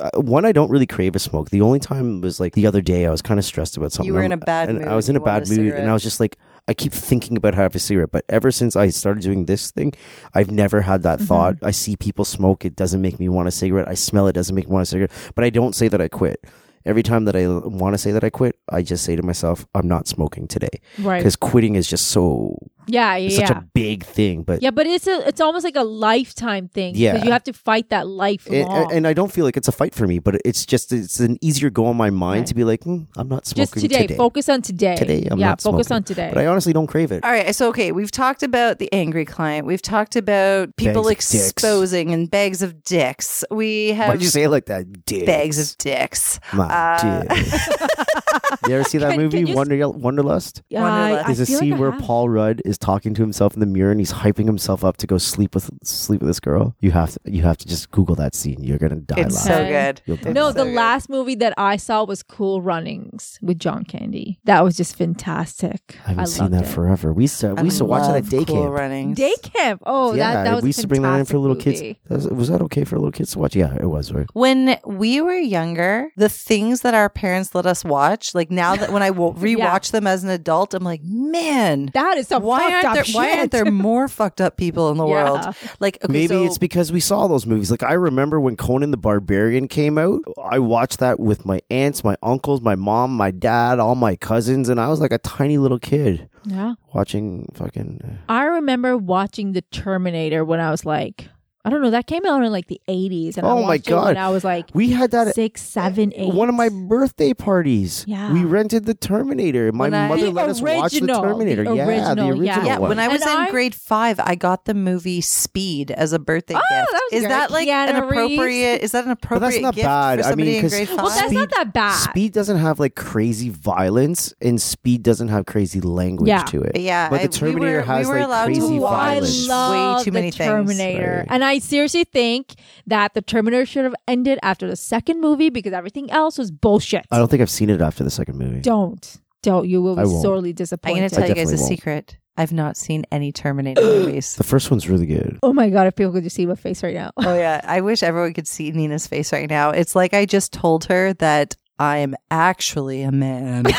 Uh, 0.00 0.10
One, 0.14 0.44
I 0.44 0.52
don't 0.52 0.70
really 0.70 0.86
crave 0.86 1.14
a 1.14 1.18
smoke. 1.18 1.50
The 1.50 1.60
only 1.60 1.78
time 1.78 2.20
was 2.20 2.40
like 2.40 2.54
the 2.54 2.66
other 2.66 2.80
day. 2.80 3.06
I 3.06 3.10
was 3.10 3.20
kind 3.22 3.38
of 3.38 3.44
stressed 3.44 3.76
about 3.76 3.92
something. 3.92 4.06
You 4.06 4.14
were 4.14 4.22
in 4.22 4.32
a 4.32 4.36
bad 4.36 4.70
and 4.70 4.78
mood 4.78 4.88
I 4.88 4.96
was 4.96 5.08
in 5.08 5.16
a 5.16 5.20
bad 5.20 5.42
mood, 5.48 5.56
cigarette. 5.56 5.80
and 5.80 5.90
I 5.90 5.92
was 5.92 6.02
just 6.02 6.20
like, 6.20 6.38
I 6.66 6.74
keep 6.74 6.92
thinking 6.92 7.36
about 7.36 7.54
have 7.54 7.74
a 7.74 7.78
cigarette. 7.78 8.10
But 8.12 8.24
ever 8.28 8.50
since 8.50 8.74
I 8.74 8.88
started 8.88 9.22
doing 9.22 9.44
this 9.44 9.70
thing, 9.70 9.92
I've 10.34 10.50
never 10.50 10.80
had 10.82 11.02
that 11.02 11.18
Mm-hmm. 11.18 11.26
thought. 11.26 11.56
I 11.62 11.70
see 11.72 11.96
people 11.96 12.24
smoke; 12.24 12.64
it 12.64 12.74
doesn't 12.76 13.02
make 13.02 13.20
me 13.20 13.28
want 13.28 13.48
a 13.48 13.50
cigarette. 13.50 13.88
I 13.88 13.94
smell 13.94 14.26
it; 14.28 14.32
doesn't 14.32 14.54
make 14.54 14.68
me 14.68 14.72
want 14.72 14.84
a 14.84 14.86
cigarette. 14.86 15.12
But 15.34 15.44
I 15.44 15.50
don't 15.50 15.74
say 15.74 15.88
that 15.88 16.00
I 16.00 16.08
quit. 16.08 16.42
Every 16.86 17.02
time 17.02 17.24
that 17.24 17.34
I 17.36 17.46
want 17.48 17.94
to 17.94 17.98
say 17.98 18.12
that 18.12 18.22
I 18.24 18.30
quit, 18.30 18.56
I 18.70 18.82
just 18.82 19.04
say 19.04 19.16
to 19.16 19.22
myself, 19.22 19.66
"I'm 19.74 19.88
not 19.88 20.06
smoking 20.06 20.46
today," 20.46 20.80
Right. 20.98 21.18
because 21.18 21.36
quitting 21.36 21.76
is 21.76 21.88
just 21.88 22.08
so 22.08 22.58
Yeah. 22.86 23.16
it's 23.16 23.38
Yeah. 23.38 23.46
such 23.46 23.56
a 23.56 23.64
big 23.72 24.04
thing. 24.04 24.42
But 24.42 24.60
yeah, 24.62 24.70
but 24.70 24.86
it's 24.86 25.06
a 25.06 25.26
it's 25.26 25.40
almost 25.40 25.64
like 25.64 25.76
a 25.76 25.82
lifetime 25.84 26.68
thing. 26.68 26.94
Yeah. 26.94 27.24
You 27.24 27.30
have 27.32 27.44
to 27.44 27.54
fight 27.54 27.88
that 27.88 28.06
life 28.06 28.46
and, 28.50 28.68
long. 28.68 28.92
and 28.92 29.06
I 29.06 29.14
don't 29.14 29.32
feel 29.32 29.46
like 29.46 29.56
it's 29.56 29.68
a 29.68 29.72
fight 29.72 29.94
for 29.94 30.06
me, 30.06 30.18
but 30.18 30.36
it's 30.44 30.66
just 30.66 30.92
it's 30.92 31.20
an 31.20 31.38
easier 31.40 31.70
go 31.70 31.86
on 31.86 31.96
my 31.96 32.10
mind 32.10 32.40
Right. 32.40 32.46
to 32.48 32.54
be 32.54 32.64
like, 32.64 32.84
"Hmm, 32.84 33.04
I'm 33.16 33.28
not 33.28 33.44
Just 33.44 33.72
smoking 33.72 33.88
today. 33.88 34.14
Focus 34.14 34.50
on 34.50 34.60
today. 34.60 34.96
Today, 34.96 35.26
I'm 35.30 35.38
yeah, 35.38 35.48
not 35.50 35.62
focus 35.62 35.86
smoking. 35.86 35.96
on 35.96 36.02
today. 36.04 36.30
But 36.34 36.42
I 36.42 36.46
honestly 36.46 36.74
don't 36.74 36.86
crave 36.86 37.10
it. 37.12 37.24
All 37.24 37.30
right, 37.32 37.54
so 37.54 37.68
okay, 37.70 37.92
we've 37.92 38.10
talked 38.10 38.42
about 38.42 38.78
the 38.78 38.92
angry 38.92 39.24
client. 39.24 39.66
We've 39.66 39.80
talked 39.80 40.16
about 40.16 40.76
people 40.76 41.04
Bags 41.04 41.34
exposing 41.34 42.12
and 42.12 42.30
bags 42.30 42.60
of 42.60 42.84
dicks. 42.84 43.42
We 43.50 43.88
have 43.94 44.08
Why'd 44.08 44.22
you 44.22 44.28
say 44.28 44.42
it 44.42 44.50
like 44.50 44.66
that? 44.66 45.06
Dicks. 45.06 45.24
bags 45.24 45.58
of 45.58 45.78
dicks. 45.78 46.38
my 46.52 46.73
Uh, 46.74 47.22
dick. 47.22 47.46
you 48.68 48.74
ever 48.74 48.84
see 48.84 48.98
that 48.98 49.12
Can- 49.12 49.20
movie 49.20 49.38
can 49.38 49.46
you 49.46 49.52
s- 49.52 49.56
Wonder 49.56 49.88
Wanderlust? 49.88 50.62
Yeah, 50.68 50.82
Wanderlust. 50.82 51.24
I 51.24 51.26
There's 51.28 51.40
a 51.40 51.46
feel 51.46 51.54
like 51.56 51.60
scene 51.62 51.72
I 51.74 51.78
where 51.78 51.90
have. 51.92 52.00
Paul 52.00 52.28
Rudd 52.28 52.62
is 52.64 52.78
talking 52.78 53.14
to 53.14 53.22
himself 53.22 53.54
in 53.54 53.60
the 53.60 53.66
mirror 53.66 53.90
and 53.90 54.00
he's 54.00 54.12
hyping 54.12 54.46
himself 54.46 54.84
up 54.84 54.96
to 54.98 55.06
go 55.06 55.18
sleep 55.18 55.54
with 55.54 55.70
sleep 55.84 56.20
with 56.20 56.28
this 56.28 56.40
girl. 56.40 56.74
You 56.80 56.90
have 56.92 57.12
to 57.12 57.20
you 57.30 57.42
have 57.42 57.56
to 57.58 57.66
just 57.66 57.90
Google 57.90 58.14
that 58.16 58.34
scene. 58.34 58.62
You're 58.62 58.78
gonna 58.78 58.96
die 58.96 59.20
It's 59.20 59.34
laughing. 59.46 59.52
so 59.52 59.68
good. 59.68 60.02
You'll 60.06 60.16
die 60.16 60.32
No, 60.32 60.48
It's 60.48 60.56
the 60.56 60.64
good. 60.64 60.74
last 60.74 61.08
movie 61.10 61.34
that 61.36 61.54
I 61.56 61.76
saw 61.76 62.04
was 62.04 62.22
Cool 62.22 62.62
Runnings 62.62 63.38
with 63.42 63.58
John 63.58 63.84
Candy. 63.84 64.38
That 64.44 64.62
was 64.64 64.76
just 64.76 64.96
fantastic. 64.96 65.96
I 66.06 66.10
haven't 66.10 66.26
seen 66.26 66.42
loved 66.44 66.54
that 66.54 66.64
it. 66.64 66.68
forever. 66.68 67.12
We 67.12 67.24
used 67.24 67.40
to 67.40 67.54
we 67.54 67.64
used 67.64 67.78
to 67.78 67.84
watch 67.84 68.02
that 68.02 68.10
at 68.16 68.22
love 68.24 68.28
day 68.30 68.44
Cool 68.44 68.62
camp. 68.64 68.74
Runnings. 68.74 69.16
Day 69.16 69.34
camp. 69.42 69.82
Oh, 69.86 70.14
yeah, 70.14 70.34
that, 70.34 70.44
that 70.44 70.54
was 70.54 70.62
we 70.62 70.68
a 70.68 70.70
used 70.70 70.80
to 70.80 70.88
bring 70.88 71.02
that 71.02 71.18
in 71.20 71.24
for 71.26 71.38
little 71.38 71.56
movie. 71.56 71.94
kids. 71.98 71.98
Was, 72.08 72.28
was 72.28 72.48
that 72.48 72.60
okay 72.62 72.84
for 72.84 72.96
little 72.96 73.12
kids 73.12 73.32
to 73.32 73.38
watch? 73.38 73.54
Yeah, 73.56 73.74
it 73.80 73.86
was. 73.86 74.12
Right. 74.12 74.26
When 74.32 74.76
we 74.86 75.20
were 75.20 75.36
younger, 75.36 76.10
the 76.16 76.28
things 76.64 76.80
that 76.80 76.94
our 76.94 77.08
parents 77.10 77.54
let 77.54 77.66
us 77.66 77.84
watch, 77.84 78.34
like 78.34 78.50
now 78.50 78.74
that 78.76 78.90
when 78.90 79.02
I 79.02 79.10
wo- 79.10 79.34
rewatch 79.38 79.90
them 79.90 80.06
as 80.06 80.24
an 80.24 80.30
adult, 80.30 80.72
I'm 80.74 80.82
like, 80.82 81.02
man, 81.02 81.90
That 81.94 82.16
is 82.16 82.28
some 82.28 82.42
why 82.42 82.60
fucked 82.60 82.72
aren't 82.72 82.86
up 82.86 82.94
there 82.94 83.04
shit. 83.04 83.14
why 83.14 83.38
aren't 83.38 83.50
there 83.52 83.70
more 83.70 84.08
fucked 84.08 84.40
up 84.40 84.56
people 84.56 84.90
in 84.90 84.96
the 84.96 85.06
Yeah. 85.06 85.30
world? 85.30 85.54
Like 85.80 85.98
okay, 86.02 86.12
Maybe 86.12 86.28
so- 86.28 86.44
it's 86.44 86.58
because 86.58 86.90
we 86.92 87.00
saw 87.00 87.26
those 87.26 87.46
movies. 87.46 87.70
Like 87.70 87.82
I 87.82 87.92
remember 87.92 88.40
when 88.40 88.56
Conan 88.56 88.90
the 88.90 88.96
Barbarian 88.96 89.68
came 89.68 89.98
out, 89.98 90.20
I 90.42 90.58
watched 90.58 90.98
that 91.00 91.20
with 91.20 91.44
my 91.44 91.60
aunts, 91.70 92.02
my 92.02 92.16
uncles, 92.22 92.60
my 92.62 92.74
mom, 92.74 93.14
my 93.14 93.30
dad, 93.30 93.78
all 93.78 93.94
my 93.94 94.16
cousins, 94.16 94.68
and 94.68 94.80
I 94.80 94.88
was 94.88 95.00
like 95.00 95.12
a 95.12 95.18
tiny 95.18 95.58
little 95.58 95.78
kid 95.78 96.28
Yeah. 96.44 96.74
watching 96.94 97.48
fucking. 97.54 98.00
uh, 98.04 98.32
I 98.32 98.44
remember 98.44 98.96
watching 98.96 99.52
The 99.52 99.62
Terminator 99.62 100.44
when 100.44 100.60
I 100.60 100.70
was 100.70 100.84
like 100.86 101.28
I 101.64 101.70
don't 101.70 101.80
know. 101.80 101.90
That 101.90 102.06
came 102.06 102.26
out 102.26 102.42
in 102.44 102.52
like 102.52 102.66
the 102.66 102.80
80s. 102.88 103.38
And 103.38 103.46
I 103.46 103.50
Oh 103.50 103.54
my 103.62 103.68
watched 103.68 103.88
it 103.88 103.94
when 103.94 104.02
God. 104.04 104.16
I 104.18 104.28
was 104.28 104.44
like 104.44 104.66
We 104.74 104.90
had 104.90 105.12
that 105.12 105.28
at 105.28 105.34
six, 105.34 105.62
seven, 105.62 106.12
eight. 106.14 106.32
one 106.34 106.48
of 106.48 106.54
my 106.54 106.68
birthday 106.68 107.32
parties. 107.32 108.04
Yeah. 108.06 108.32
We 108.32 108.44
rented 108.44 108.84
the 108.84 108.92
Terminator. 108.94 109.72
My 109.72 109.84
When 109.84 109.94
I- 109.94 110.08
mother 110.08 110.26
The 110.26 110.30
let 110.32 110.48
us 110.50 110.60
watch 110.60 110.92
the 110.92 110.98
original, 110.98 111.22
the 111.22 111.28
Terminator. 111.28 111.62
yeah, 111.62 111.70
the 111.74 111.88
original, 111.90 112.28
original 112.28 112.44
yeah. 112.44 112.64
Yeah, 112.66 112.78
one. 112.78 112.88
when 112.90 112.98
I 112.98 113.08
was 113.08 113.22
And 113.22 113.30
in 113.30 113.36
I- 113.38 113.50
grade 113.50 113.74
five, 113.74 114.20
I 114.22 114.34
got 114.34 114.66
the 114.66 114.74
movie 114.74 115.20
Speed 115.22 115.90
as 115.90 116.12
a 116.12 116.18
birthday 116.18 116.54
Oh, 116.54 116.58
gift. 116.58 116.92
that 116.92 117.00
was 117.10 117.12
is 117.12 117.20
great. 117.20 117.28
that 117.30 117.50
like 117.50 117.68
an 117.68 117.88
Keanu 117.88 118.10
Reeves. 118.10 118.12
appropriate? 118.34 118.82
Is 118.82 118.92
that 118.92 119.04
an 119.06 119.10
appropriate 119.12 119.62
not 119.62 119.74
gift 119.74 119.86
bad. 119.86 120.18
for 120.20 120.26
I 120.26 120.28
somebody 120.30 120.48
mean, 120.50 120.56
in 120.56 120.62
'cause- 120.62 120.70
grade 120.72 120.88
five? 120.88 120.96
well, 120.98 121.08
that's 121.08 121.26
Speed- 121.26 121.34
not 121.34 121.50
that 121.56 121.72
bad. 121.72 121.96
Speed 121.96 122.32
doesn't 122.34 122.58
have 122.58 122.78
like 122.78 122.94
crazy 122.94 123.48
violence, 123.48 124.34
and 124.42 124.60
Speed 124.60 125.02
doesn't 125.02 125.28
have 125.28 125.46
crazy 125.46 125.80
language 125.80 126.28
Yeah. 126.28 126.42
to 126.44 126.60
it. 126.62 126.78
Yeah, 126.78 127.08
but 127.08 127.22
the 127.22 127.28
Terminator 127.28 127.66
we 127.66 127.72
were, 127.76 127.80
has 127.82 128.06
we 128.06 128.12
were 128.12 128.26
like 128.26 128.44
crazy 128.46 128.78
violence. 128.78 129.48
Way 129.48 130.04
too 130.04 130.12
many 130.12 130.30
things. 130.30 130.48
Terminator, 130.48 131.24
and 131.28 131.44
I 131.44 131.53
seriously 131.58 132.04
think 132.04 132.54
that 132.86 133.14
the 133.14 133.22
Terminator 133.22 133.66
should 133.66 133.84
have 133.84 133.94
ended 134.08 134.38
after 134.42 134.68
the 134.68 134.76
second 134.76 135.20
movie 135.20 135.50
because 135.50 135.72
everything 135.72 136.10
else 136.10 136.38
was 136.38 136.50
bullshit. 136.50 137.06
I 137.10 137.18
don't 137.18 137.28
think 137.30 137.42
I've 137.42 137.50
seen 137.50 137.70
it 137.70 137.80
after 137.80 138.04
the 138.04 138.10
second 138.10 138.38
movie. 138.38 138.60
Don't, 138.60 139.16
don't. 139.42 139.68
You 139.68 139.82
will 139.82 139.96
be 139.96 140.04
sorely 140.22 140.52
disappointed. 140.52 140.94
I'm 140.94 140.98
going 141.00 141.10
to 141.10 141.16
tell 141.16 141.28
you 141.28 141.34
guys 141.34 141.52
a 141.52 141.56
won't. 141.56 141.68
secret. 141.68 142.16
I've 142.36 142.52
not 142.52 142.76
seen 142.76 143.04
any 143.12 143.30
Terminator 143.30 143.80
movies. 143.82 144.34
The 144.34 144.42
first 144.44 144.70
one's 144.70 144.88
really 144.88 145.06
good. 145.06 145.38
oh 145.44 145.52
my 145.52 145.70
god! 145.70 145.86
If 145.86 145.94
people 145.94 146.12
could 146.12 146.24
just 146.24 146.34
see 146.34 146.46
my 146.46 146.56
face 146.56 146.82
right 146.82 146.94
now. 146.94 147.12
Oh 147.16 147.34
yeah, 147.36 147.60
I 147.62 147.80
wish 147.80 148.02
everyone 148.02 148.34
could 148.34 148.48
see 148.48 148.72
Nina's 148.72 149.06
face 149.06 149.32
right 149.32 149.48
now. 149.48 149.70
It's 149.70 149.94
like 149.94 150.14
I 150.14 150.26
just 150.26 150.52
told 150.52 150.84
her 150.86 151.12
that 151.14 151.54
I'm 151.78 152.14
actually 152.30 153.02
a 153.02 153.10
man. 153.10 153.66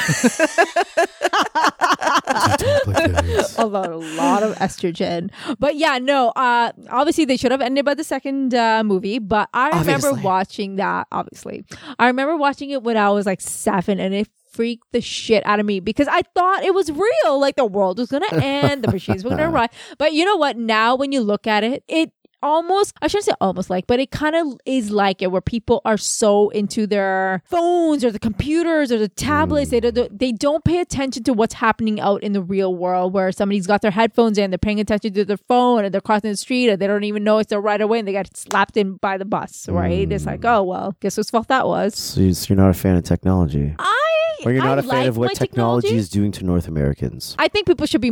a 3.57 3.65
lot, 3.65 3.89
a 3.89 3.97
lot 3.97 4.43
of 4.43 4.55
estrogen. 4.55 5.31
But 5.59 5.75
yeah, 5.75 5.97
no. 5.99 6.29
Uh, 6.29 6.71
obviously 6.89 7.25
they 7.25 7.37
should 7.37 7.51
have 7.51 7.61
ended 7.61 7.85
by 7.85 7.93
the 7.93 8.03
second 8.03 8.53
uh, 8.53 8.83
movie. 8.83 9.19
But 9.19 9.49
I 9.53 9.69
remember 9.69 10.07
Obviously. 10.09 10.21
watching 10.21 10.75
that. 10.75 11.07
Obviously, 11.11 11.65
I 11.97 12.07
remember 12.07 12.35
watching 12.35 12.69
it 12.71 12.83
when 12.83 12.97
I 12.97 13.09
was 13.09 13.25
like 13.25 13.41
seven, 13.41 13.99
and 13.99 14.13
it 14.13 14.27
freaked 14.51 14.85
the 14.93 15.01
shit 15.01 15.45
out 15.45 15.59
of 15.59 15.65
me 15.65 15.81
because 15.81 16.07
I 16.07 16.21
thought 16.33 16.63
it 16.63 16.73
was 16.73 16.89
real. 16.91 17.39
Like 17.39 17.55
the 17.55 17.65
world 17.65 17.99
was 17.99 18.09
gonna 18.09 18.27
end, 18.33 18.83
the 18.83 18.91
machines 18.91 19.23
were 19.23 19.29
gonna 19.31 19.49
arrive. 19.49 19.69
But 19.97 20.13
you 20.13 20.25
know 20.25 20.37
what? 20.37 20.57
Now 20.57 20.95
when 20.95 21.11
you 21.11 21.21
look 21.21 21.47
at 21.47 21.63
it, 21.63 21.83
it 21.87 22.11
almost 22.45 22.93
I 23.01 23.07
shouldn't 23.07 23.25
say 23.25 23.33
almost 23.41 23.69
like, 23.69 23.87
but 23.87 23.99
it 23.99 24.11
kind 24.11 24.35
of 24.35 24.47
is 24.65 24.91
like 24.91 25.21
it 25.21 25.31
where 25.31 25.41
people 25.41 25.81
are 25.83 25.97
so 25.97 26.49
into 26.49 26.85
their 26.87 27.41
phones 27.45 28.05
or 28.05 28.11
the 28.11 28.19
computers 28.19 28.91
or 28.91 28.97
the 28.99 29.09
tablets. 29.09 29.71
They 29.71 29.79
don't 29.79 30.17
they 30.17 30.31
don't 30.31 30.63
pay 30.63 30.79
attention 30.79 31.23
to 31.23 31.33
what's 31.33 31.55
happening 31.55 31.99
out 31.99 32.23
in 32.23 32.33
the 32.33 32.41
real 32.41 32.73
world 32.75 33.13
where 33.13 33.31
somebody's 33.31 33.67
got 33.67 33.81
their 33.81 33.91
headphones 33.91 34.37
in, 34.37 34.51
they're 34.51 34.57
paying 34.57 34.79
attention 34.79 35.13
to 35.13 35.25
their 35.25 35.37
phone 35.49 35.83
and 35.83 35.93
they're 35.93 36.01
crossing 36.01 36.29
the 36.31 36.37
street 36.37 36.69
and 36.69 36.79
they 36.79 36.87
don't 36.87 37.03
even 37.03 37.23
know 37.23 37.39
it's 37.39 37.49
their 37.49 37.59
right 37.59 37.81
away 37.81 37.99
and 37.99 38.07
they 38.07 38.13
got 38.13 38.35
slapped 38.37 38.77
in 38.77 38.95
by 38.97 39.17
the 39.17 39.25
bus, 39.25 39.67
right? 39.67 40.09
It's 40.11 40.25
like, 40.25 40.41
mm. 40.41 40.55
oh 40.55 40.63
well, 40.63 40.95
guess 41.01 41.15
whose 41.15 41.29
fault 41.31 41.47
that 41.47 41.65
was. 41.67 41.95
So 41.97 42.21
you- 42.21 42.33
so 42.35 42.53
you're 42.53 42.61
not 42.61 42.69
a 42.69 42.73
fan 42.73 42.95
of 42.95 43.03
technology, 43.03 43.73
I 43.79 44.35
or 44.45 44.51
you're 44.51 44.63
not 44.63 44.77
I 44.77 44.81
a 44.81 44.83
fan 44.83 44.89
like 44.99 45.07
of 45.07 45.17
what 45.17 45.27
my 45.29 45.33
technology 45.33 45.95
is 45.95 46.09
doing 46.09 46.31
to 46.33 46.45
North 46.45 46.67
Americans. 46.67 47.35
I 47.39 47.47
think 47.47 47.65
people 47.65 47.87
should 47.87 48.01
be 48.01 48.11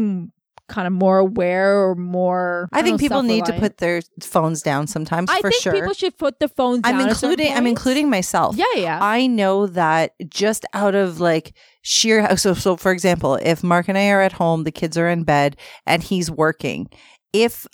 kind 0.67 0.87
of 0.87 0.93
more 0.93 1.19
aware 1.19 1.83
or 1.83 1.95
more. 1.95 2.69
I 2.71 2.81
think 2.81 2.99
don't 2.99 3.01
know, 3.01 3.05
people 3.05 3.23
need 3.23 3.45
to 3.45 3.53
put 3.53 3.77
their 3.77 4.01
phones 4.21 4.61
down 4.61 4.87
sometimes 4.87 5.29
I 5.29 5.41
for 5.41 5.49
think 5.49 5.61
sure. 5.61 5.73
people 5.73 5.93
should 5.93 6.17
put 6.17 6.39
the 6.39 6.47
phones. 6.47 6.81
I'm 6.83 6.99
including 7.07 7.53
I'm 7.53 7.67
including 7.67 8.09
myself. 8.09 8.55
Yeah, 8.55 8.65
yeah. 8.75 8.99
I 9.01 9.27
know 9.27 9.67
that 9.67 10.13
just 10.29 10.65
out 10.73 10.95
of 10.95 11.19
like 11.19 11.55
sheer 11.81 12.35
so 12.37 12.53
so 12.53 12.77
for 12.77 12.91
example, 12.91 13.35
if 13.35 13.63
Mark 13.63 13.87
and 13.87 13.97
I 13.97 14.09
are 14.09 14.21
at 14.21 14.33
home, 14.33 14.63
the 14.63 14.71
kids 14.71 14.97
are 14.97 15.09
in 15.09 15.23
bed 15.23 15.57
and 15.85 16.01
he's 16.01 16.31
working. 16.31 16.89
If 17.33 17.67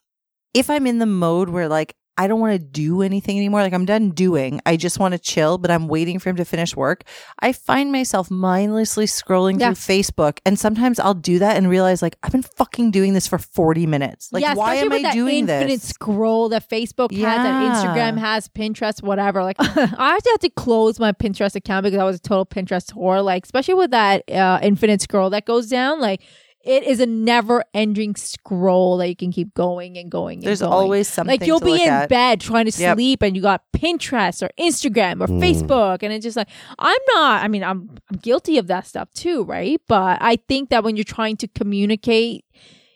if 0.53 0.69
I'm 0.69 0.87
in 0.87 0.99
the 0.99 1.05
mode 1.05 1.49
where 1.49 1.67
like 1.67 1.95
I 2.19 2.27
don't 2.27 2.39
want 2.41 2.51
to 2.53 2.59
do 2.59 3.01
anything 3.01 3.37
anymore, 3.37 3.61
like 3.61 3.73
I'm 3.73 3.85
done 3.85 4.11
doing, 4.11 4.59
I 4.65 4.75
just 4.75 4.99
want 4.99 5.13
to 5.13 5.17
chill, 5.17 5.57
but 5.57 5.71
I'm 5.71 5.87
waiting 5.87 6.19
for 6.19 6.29
him 6.29 6.35
to 6.35 6.43
finish 6.45 6.75
work. 6.75 7.03
I 7.39 7.53
find 7.53 7.91
myself 7.93 8.29
mindlessly 8.29 9.05
scrolling 9.05 9.59
Yeah. 9.59 9.67
through 9.73 9.95
Facebook, 9.95 10.39
and 10.45 10.59
sometimes 10.59 10.99
I'll 10.99 11.13
do 11.13 11.39
that 11.39 11.55
and 11.55 11.69
realize 11.69 12.01
like 12.01 12.17
I've 12.21 12.33
been 12.33 12.43
fucking 12.43 12.91
doing 12.91 13.13
this 13.13 13.25
for 13.25 13.37
40 13.37 13.85
minutes. 13.87 14.33
Like 14.33 14.41
yeah, 14.43 14.53
why 14.53 14.75
am 14.75 14.91
I 14.91 15.01
that 15.03 15.13
doing 15.13 15.39
infinite 15.49 15.67
this? 15.69 15.83
scroll 15.87 16.49
that 16.49 16.69
Facebook 16.69 17.11
has, 17.13 17.21
that 17.21 17.85
Instagram 17.87 18.17
has, 18.17 18.49
Pinterest, 18.49 19.01
whatever. 19.01 19.41
Like, 19.41 19.55
I 19.59 20.15
actually 20.15 20.31
had 20.31 20.41
to 20.41 20.49
close 20.49 20.99
my 20.99 21.13
Pinterest 21.13 21.55
account 21.55 21.85
because 21.85 21.99
I 21.99 22.03
was 22.03 22.17
a 22.17 22.19
total 22.19 22.45
Pinterest 22.45 22.93
whore. 22.93 23.23
Like, 23.23 23.45
especially 23.45 23.75
with 23.75 23.91
that 23.91 24.29
uh, 24.29 24.59
infinite 24.61 25.01
scroll 25.01 25.29
that 25.29 25.45
goes 25.45 25.67
down, 25.67 26.01
like. 26.01 26.21
It 26.69 26.83
is 26.83 26.99
a 26.99 27.05
never-ending 27.07 28.15
scroll 28.15 28.97
that 28.97 29.09
you 29.09 29.15
can 29.15 29.31
keep 29.31 29.53
going 29.55 29.97
and 29.97 30.11
going. 30.11 30.39
And 30.39 30.43
There's 30.47 30.61
going. 30.61 30.71
always 30.71 31.07
something 31.07 31.33
like 31.39 31.47
you'll 31.47 31.59
to 31.59 31.65
be 31.65 31.71
look 31.71 31.81
in 31.81 31.89
at. 31.89 32.09
bed 32.09 32.39
trying 32.41 32.69
to 32.69 32.79
Yep. 32.81 32.95
sleep 32.95 33.21
and 33.23 33.35
you 33.35 33.41
got 33.41 33.63
Pinterest 33.75 34.43
or 34.43 34.49
Instagram 34.59 35.21
or 35.21 35.27
Mm. 35.27 35.39
Facebook 35.41 36.03
and 36.03 36.13
it's 36.13 36.23
just 36.23 36.37
like 36.37 36.47
I'm 36.77 37.01
not 37.15 37.43
I 37.43 37.47
mean 37.47 37.63
I'm 37.63 37.89
I'm 38.11 38.17
guilty 38.21 38.57
of 38.59 38.67
that 38.67 38.85
stuff 38.85 39.09
too, 39.13 39.43
right? 39.45 39.81
But 39.87 40.19
I 40.21 40.35
think 40.47 40.69
that 40.69 40.83
when 40.83 40.95
you're 40.95 41.03
trying 41.03 41.37
to 41.37 41.47
communicate 41.47 42.45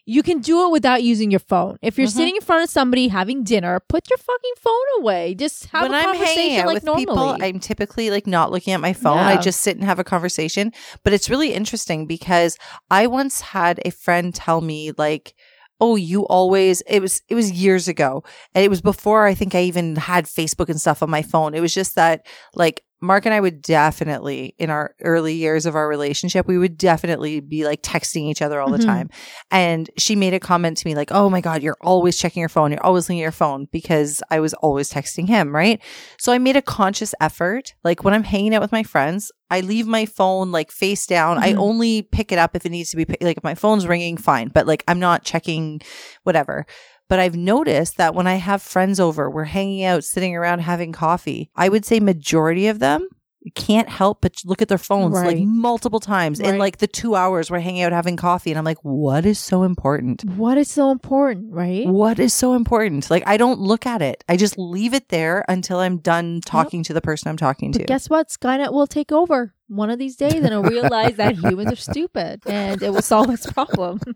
you 0.05 0.21
can 0.23 0.39
do 0.39 0.65
it 0.65 0.71
without 0.71 1.01
using 1.03 1.31
your 1.31 1.39
phone. 1.39 1.77
If 1.81 1.97
you're 1.97 2.07
Mhm. 2.07 2.11
sitting 2.11 2.35
in 2.35 2.41
front 2.41 2.63
of 2.63 2.69
somebody 2.69 3.07
having 3.07 3.43
dinner, 3.43 3.80
put 3.88 4.09
your 4.09 4.17
fucking 4.17 4.53
phone 4.59 4.73
away. 4.99 5.34
Just 5.34 5.65
have 5.67 5.84
when 5.84 5.93
a 5.93 5.97
I'm 5.97 6.03
conversation 6.05 6.38
hanging 6.38 6.57
out 6.59 6.67
like 6.67 6.73
with 6.73 6.84
normally. 6.84 7.05
people, 7.05 7.38
I'm 7.41 7.59
typically 7.59 8.09
like 8.09 8.27
not 8.27 8.51
looking 8.51 8.73
at 8.73 8.81
my 8.81 8.93
phone. 8.93 9.19
I 9.19 9.38
just 9.38 9.61
sit 9.61 9.77
and 9.77 9.85
have 9.85 9.99
a 9.99 10.03
conversation. 10.03 10.71
But 11.03 11.13
it's 11.13 11.30
really 11.30 11.53
interesting 11.53 12.05
because 12.05 12.57
I 12.91 13.07
once 13.07 13.39
had 13.41 13.80
a 13.85 13.91
friend 13.91 14.35
tell 14.35 14.59
me 14.61 14.91
like, 14.97 15.34
"Oh, 15.80 15.95
you 15.95 16.23
always." 16.27 16.81
It 16.81 16.99
was 17.01 17.21
it 17.30 17.35
was 17.35 17.51
years 17.51 17.88
ago, 17.88 18.23
and 18.53 18.63
it 18.65 18.69
was 18.69 18.81
before 18.81 19.25
I 19.25 19.34
think 19.34 19.55
I 19.55 19.61
even 19.63 19.95
had 19.95 20.25
Facebook 20.25 20.67
and 20.69 20.80
stuff 20.81 21.01
on 21.01 21.09
my 21.09 21.21
phone. 21.21 21.53
It 21.53 21.61
was 21.61 21.73
just 21.73 21.95
that 21.95 22.25
like. 22.55 22.84
Mark 23.03 23.25
and 23.25 23.34
I 23.35 23.39
would 23.41 23.61
definitely, 23.61 24.55
in 24.57 24.69
our 24.69 24.95
early 25.01 25.34
years 25.34 25.65
of 25.65 25.75
our 25.75 25.88
relationship, 25.89 26.47
we 26.47 26.57
would 26.57 26.77
definitely 26.77 27.41
be 27.41 27.65
like 27.65 27.81
texting 27.84 28.30
each 28.30 28.41
other 28.41 28.61
all 28.61 28.71
the 28.71 28.77
Mhm. 28.77 28.85
time. 28.85 29.09
And 29.51 29.89
she 29.97 30.15
made 30.15 30.34
a 30.34 30.39
comment 30.39 30.77
to 30.77 30.88
me 30.88 30.95
like, 30.95 31.11
Oh 31.11 31.30
my 31.30 31.41
God, 31.41 31.61
you're 31.61 31.77
always 31.81 32.17
checking 32.17 32.39
your 32.39 32.47
phone. 32.49 32.71
You're 32.71 32.84
always 32.85 33.03
looking 33.09 33.19
at 33.19 33.23
your 33.23 33.31
phone 33.31 33.67
because 33.71 34.23
I 34.31 34.39
was 34.39 34.53
always 34.55 34.89
texting 34.91 35.27
him. 35.27 35.53
Right. 35.53 35.81
So 36.17 36.31
I 36.31 36.38
made 36.38 36.55
a 36.55 36.61
conscious 36.61 37.13
effort. 37.19 37.73
Like 37.84 38.03
when 38.05 38.13
I'm 38.13 38.23
hanging 38.23 38.55
out 38.55 38.61
with 38.61 38.71
my 38.71 38.84
friends, 38.84 39.31
I 39.51 39.59
leave 39.59 39.85
my 39.85 40.05
phone 40.05 40.51
like 40.51 40.71
face 40.71 41.05
down. 41.05 41.38
I 41.38 41.53
Mhm. 41.53 41.57
only 41.59 42.01
pick 42.03 42.31
it 42.31 42.39
up 42.39 42.55
if 42.55 42.65
it 42.65 42.69
needs 42.71 42.89
to 42.91 42.97
be, 42.97 43.05
like 43.21 43.38
if 43.38 43.43
my 43.43 43.53
phone's 43.53 43.85
ringing, 43.85 44.15
fine. 44.17 44.47
But 44.47 44.65
like 44.65 44.84
I'm 44.88 44.99
not 44.99 45.23
checking 45.23 45.81
whatever. 46.23 46.65
But 47.09 47.19
I've 47.19 47.35
noticed 47.35 47.97
that 47.97 48.15
when 48.15 48.27
I 48.27 48.35
have 48.35 48.61
friends 48.61 48.99
over, 48.99 49.30
we're 49.30 49.43
hanging 49.43 49.84
out, 49.84 50.03
sitting 50.03 50.35
around 50.35 50.59
having 50.59 50.91
coffee. 50.91 51.49
I 51.55 51.69
would 51.69 51.85
say 51.85 51.99
majority 51.99 52.67
of 52.67 52.80
them 52.80 53.07
can't 53.55 53.89
help 53.89 54.21
but 54.21 54.35
look 54.45 54.61
at 54.61 54.67
their 54.67 54.77
phones 54.77 55.15
like 55.15 55.38
multiple 55.39 55.99
times 55.99 56.39
in 56.39 56.57
like 56.57 56.77
the 56.77 56.88
two 56.88 57.15
hours 57.15 57.51
we're 57.51 57.59
hanging 57.59 57.84
out 57.84 57.91
having 57.91 58.15
coffee. 58.15 58.51
And 58.51 58.57
I'm 58.57 58.65
like, 58.65 58.84
what 58.84 59.25
is 59.25 59.39
so 59.39 59.63
important? 59.63 60.23
what 60.23 60.57
is 60.57 60.69
so 60.69 60.91
important, 60.91 61.51
right? 61.51 61.85
What 61.88 62.19
is 62.19 62.34
so 62.34 62.53
important? 62.53 63.09
Like, 63.09 63.23
I 63.25 63.38
don't 63.38 63.59
look 63.59 63.85
at 63.85 64.01
it. 64.01 64.23
I 64.30 64.38
just 64.38 64.57
leave 64.57 64.93
it 64.93 65.09
there 65.09 65.43
until 65.47 65.80
I'm 65.80 65.97
done 65.97 66.41
talking 66.45 66.84
to 66.84 66.93
the 66.93 67.01
person 67.01 67.30
I'm 67.30 67.38
talking 67.38 67.71
to. 67.73 67.84
Guess 67.84 68.09
what? 68.09 68.30
Skynet 68.30 68.71
will 68.71 68.88
take 68.88 69.11
over 69.11 69.53
one 69.67 69.89
of 69.89 69.99
these 69.99 70.15
days 70.15 70.35
and 70.35 70.45
it'll 70.45 70.63
realize 70.63 71.15
that 71.17 71.35
humans 71.43 71.73
are 71.73 71.75
stupid 71.75 72.43
and 72.45 72.81
it 72.81 72.91
will 72.91 73.01
solve 73.01 73.30
its 73.30 73.51
problem. 73.51 73.99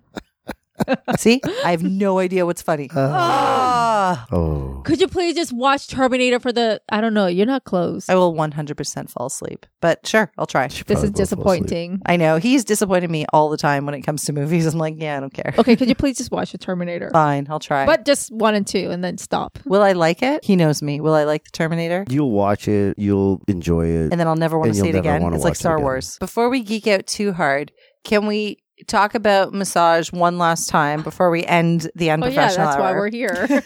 See, 1.18 1.42
I 1.66 1.72
have 1.72 1.84
no 1.84 2.20
idea 2.20 2.46
what's 2.46 2.62
funny. 2.62 2.90
Ah. 2.96 4.26
Oh, 4.32 4.82
Could 4.86 5.02
you 5.02 5.08
please 5.08 5.36
just 5.36 5.52
watch 5.54 5.88
Terminator 5.88 6.40
for 6.40 6.52
the 6.52 6.82
I 6.90 7.02
don't 7.02 7.14
know, 7.14 7.28
you're 7.28 7.46
not 7.46 7.64
close. 7.64 8.08
I 8.10 8.16
will 8.16 8.34
100% 8.34 9.10
fall 9.10 9.28
asleep. 9.28 9.66
But 9.82 10.06
sure, 10.06 10.32
I'll 10.38 10.46
try. 10.46 10.68
This 10.68 10.78
is 10.78 10.84
both 10.84 10.88
fall 10.88 11.04
asleep. 11.04 11.16
disappointing. 11.16 12.02
I 12.06 12.18
know. 12.18 12.38
He's 12.38 12.64
disappointed 12.64 13.10
me 13.10 13.26
all 13.34 13.50
the 13.50 13.58
time 13.58 13.86
when 13.86 13.96
it 13.96 14.02
comes 14.02 14.26
to 14.26 14.34
movies. 14.34 14.66
I'm 14.66 14.80
like, 14.80 14.96
yeah, 14.98 15.18
I 15.18 15.20
don't 15.20 15.34
care. 15.34 15.54
Okay, 15.58 15.76
could 15.76 15.90
you 15.90 15.96
please 15.96 16.18
just 16.18 16.32
watch 16.32 16.52
the 16.52 16.58
Terminator? 16.58 17.10
Fine, 17.12 17.48
I'll 17.50 17.60
try. 17.60 17.86
But 17.86 18.06
just 18.06 18.32
one 18.32 18.56
and 18.56 18.66
two 18.66 18.90
and 18.92 19.04
then 19.04 19.18
stop. 19.18 19.60
will 19.66 19.82
I 19.82 19.94
like 19.94 20.22
it? 20.22 20.44
He 20.46 20.56
knows 20.56 20.82
me. 20.82 21.00
Will 21.02 21.14
I 21.14 21.24
like 21.24 21.44
the 21.44 21.52
Terminator? 21.52 22.06
you'll 22.10 22.32
watch 22.32 22.68
it, 22.68 22.98
you'll 22.98 23.42
enjoy 23.48 23.86
it. 23.88 24.12
and 24.12 24.20
then 24.20 24.28
I'll 24.28 24.36
never 24.36 24.58
want 24.58 24.74
to 24.74 24.80
see 24.80 24.90
it 24.90 24.96
again. 24.96 25.22
It's 25.22 25.44
like 25.44 25.44
watch 25.44 25.52
it 25.54 25.60
Star. 25.60 25.80
Wars. 25.80 26.18
Before 26.20 26.50
we 26.50 26.62
geek 26.64 26.88
out 26.88 27.06
too 27.08 27.34
hard, 27.34 27.72
can 28.04 28.26
we 28.26 28.58
talk 28.86 29.16
about 29.16 29.54
massage 29.54 30.12
one 30.12 30.38
last 30.38 30.70
time 30.70 31.02
before 31.02 31.30
we 31.30 31.44
end 31.46 31.90
the 31.96 32.10
Oh 32.10 32.14
unprofessional 32.14 32.68
yeah, 32.68 32.76
that's 32.76 32.80
why 32.80 32.92
we're 32.94 33.10
here. 33.10 33.64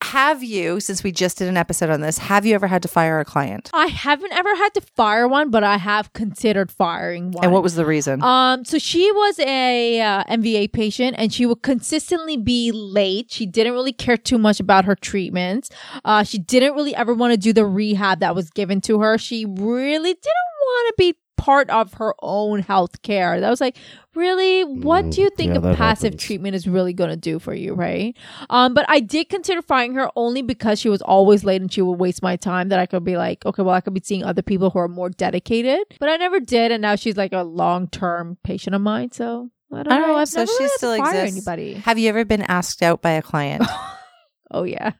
have 0.02 0.42
you, 0.42 0.80
since 0.80 1.02
we 1.02 1.12
just 1.12 1.38
did 1.38 1.48
an 1.48 1.56
episode 1.56 1.90
on 1.90 2.00
this, 2.00 2.18
have 2.18 2.46
you 2.46 2.54
ever 2.54 2.66
had 2.66 2.82
to 2.82 2.88
fire 2.88 3.18
a 3.20 3.24
client? 3.24 3.70
I 3.72 3.86
haven't 3.86 4.32
ever 4.32 4.54
had 4.56 4.74
to 4.74 4.80
fire 4.80 5.26
one, 5.26 5.50
but 5.50 5.64
I 5.64 5.76
have 5.78 6.12
considered 6.12 6.70
firing 6.70 7.32
one. 7.32 7.44
And 7.44 7.52
what 7.52 7.62
was 7.62 7.74
the 7.74 7.86
reason? 7.86 8.22
Um, 8.22 8.64
so 8.64 8.78
she 8.78 9.10
was 9.10 9.38
a 9.40 10.00
uh, 10.00 10.24
MVA 10.24 10.72
patient, 10.72 11.16
and 11.18 11.32
she 11.32 11.46
would 11.46 11.62
consistently 11.62 12.36
be 12.36 12.72
late. 12.72 13.30
She 13.30 13.46
didn't 13.46 13.72
really 13.72 13.92
care 13.92 14.16
too 14.16 14.38
much 14.38 14.60
about 14.60 14.84
her 14.84 14.94
treatments. 14.94 15.70
Uh, 16.04 16.22
she 16.22 16.38
didn't 16.38 16.74
really 16.74 16.94
ever 16.94 17.14
want 17.14 17.32
to 17.32 17.38
do 17.38 17.52
the 17.52 17.66
rehab 17.66 18.20
that 18.20 18.34
was 18.34 18.50
given 18.50 18.80
to 18.82 19.00
her. 19.00 19.18
She 19.18 19.44
really 19.44 20.14
didn't 20.14 20.50
want 20.60 20.88
to 20.88 20.94
be 20.98 21.14
part 21.40 21.70
of 21.70 21.94
her 21.94 22.14
own 22.20 22.60
health 22.60 23.00
care. 23.02 23.40
That 23.40 23.48
was 23.50 23.60
like, 23.60 23.76
really? 24.14 24.62
What 24.64 25.10
do 25.10 25.20
you 25.22 25.30
Mm, 25.30 25.36
think 25.36 25.54
yeah, 25.54 25.70
a 25.70 25.74
passive 25.76 26.12
happens. 26.12 26.22
treatment 26.22 26.54
is 26.54 26.68
really 26.68 26.92
going 26.92 27.10
to 27.10 27.16
do 27.16 27.38
for 27.38 27.54
you, 27.54 27.74
right? 27.74 28.16
Um, 28.50 28.74
but 28.74 28.84
I 28.88 29.00
did 29.00 29.28
consider 29.30 29.62
firing 29.62 29.94
her 29.94 30.10
only 30.16 30.42
because 30.42 30.78
she 30.78 30.88
was 30.88 31.00
always 31.02 31.42
late 31.44 31.62
and 31.62 31.72
she 31.72 31.80
would 31.82 31.98
waste 31.98 32.22
my 32.22 32.36
time. 32.36 32.68
That 32.68 32.78
I 32.78 32.86
could 32.86 33.04
be 33.04 33.16
like, 33.16 33.44
okay, 33.46 33.62
well, 33.62 33.74
I 33.74 33.80
could 33.80 33.94
be 33.94 34.02
seeing 34.04 34.22
other 34.24 34.42
people 34.42 34.70
who 34.70 34.78
are 34.78 34.88
more 34.88 35.08
dedicated. 35.10 35.80
But 35.98 36.08
I 36.10 36.16
never 36.16 36.40
did, 36.40 36.72
and 36.72 36.82
now 36.82 36.96
she's 36.96 37.16
like 37.16 37.32
a 37.32 37.42
long 37.42 37.88
term 37.88 38.36
patient 38.44 38.74
of 38.74 38.82
mine. 38.82 39.12
So 39.12 39.50
I 39.72 39.82
don't 39.82 39.92
All 39.92 39.98
know. 40.00 40.06
right, 40.14 40.20
I've 40.22 40.28
so 40.28 40.40
never 40.40 40.52
she 40.52 40.52
really 40.58 40.64
had 40.64 40.72
to 40.72 40.78
still 40.78 40.96
fire 40.96 41.14
exists. 41.22 41.36
anybody. 41.48 41.72
Have 41.74 41.98
you 41.98 42.08
ever 42.10 42.24
been 42.24 42.42
asked 42.42 42.82
out 42.82 43.00
by 43.02 43.12
a 43.12 43.22
client? 43.22 43.62
Oh 44.52 44.64
yeah. 44.64 44.92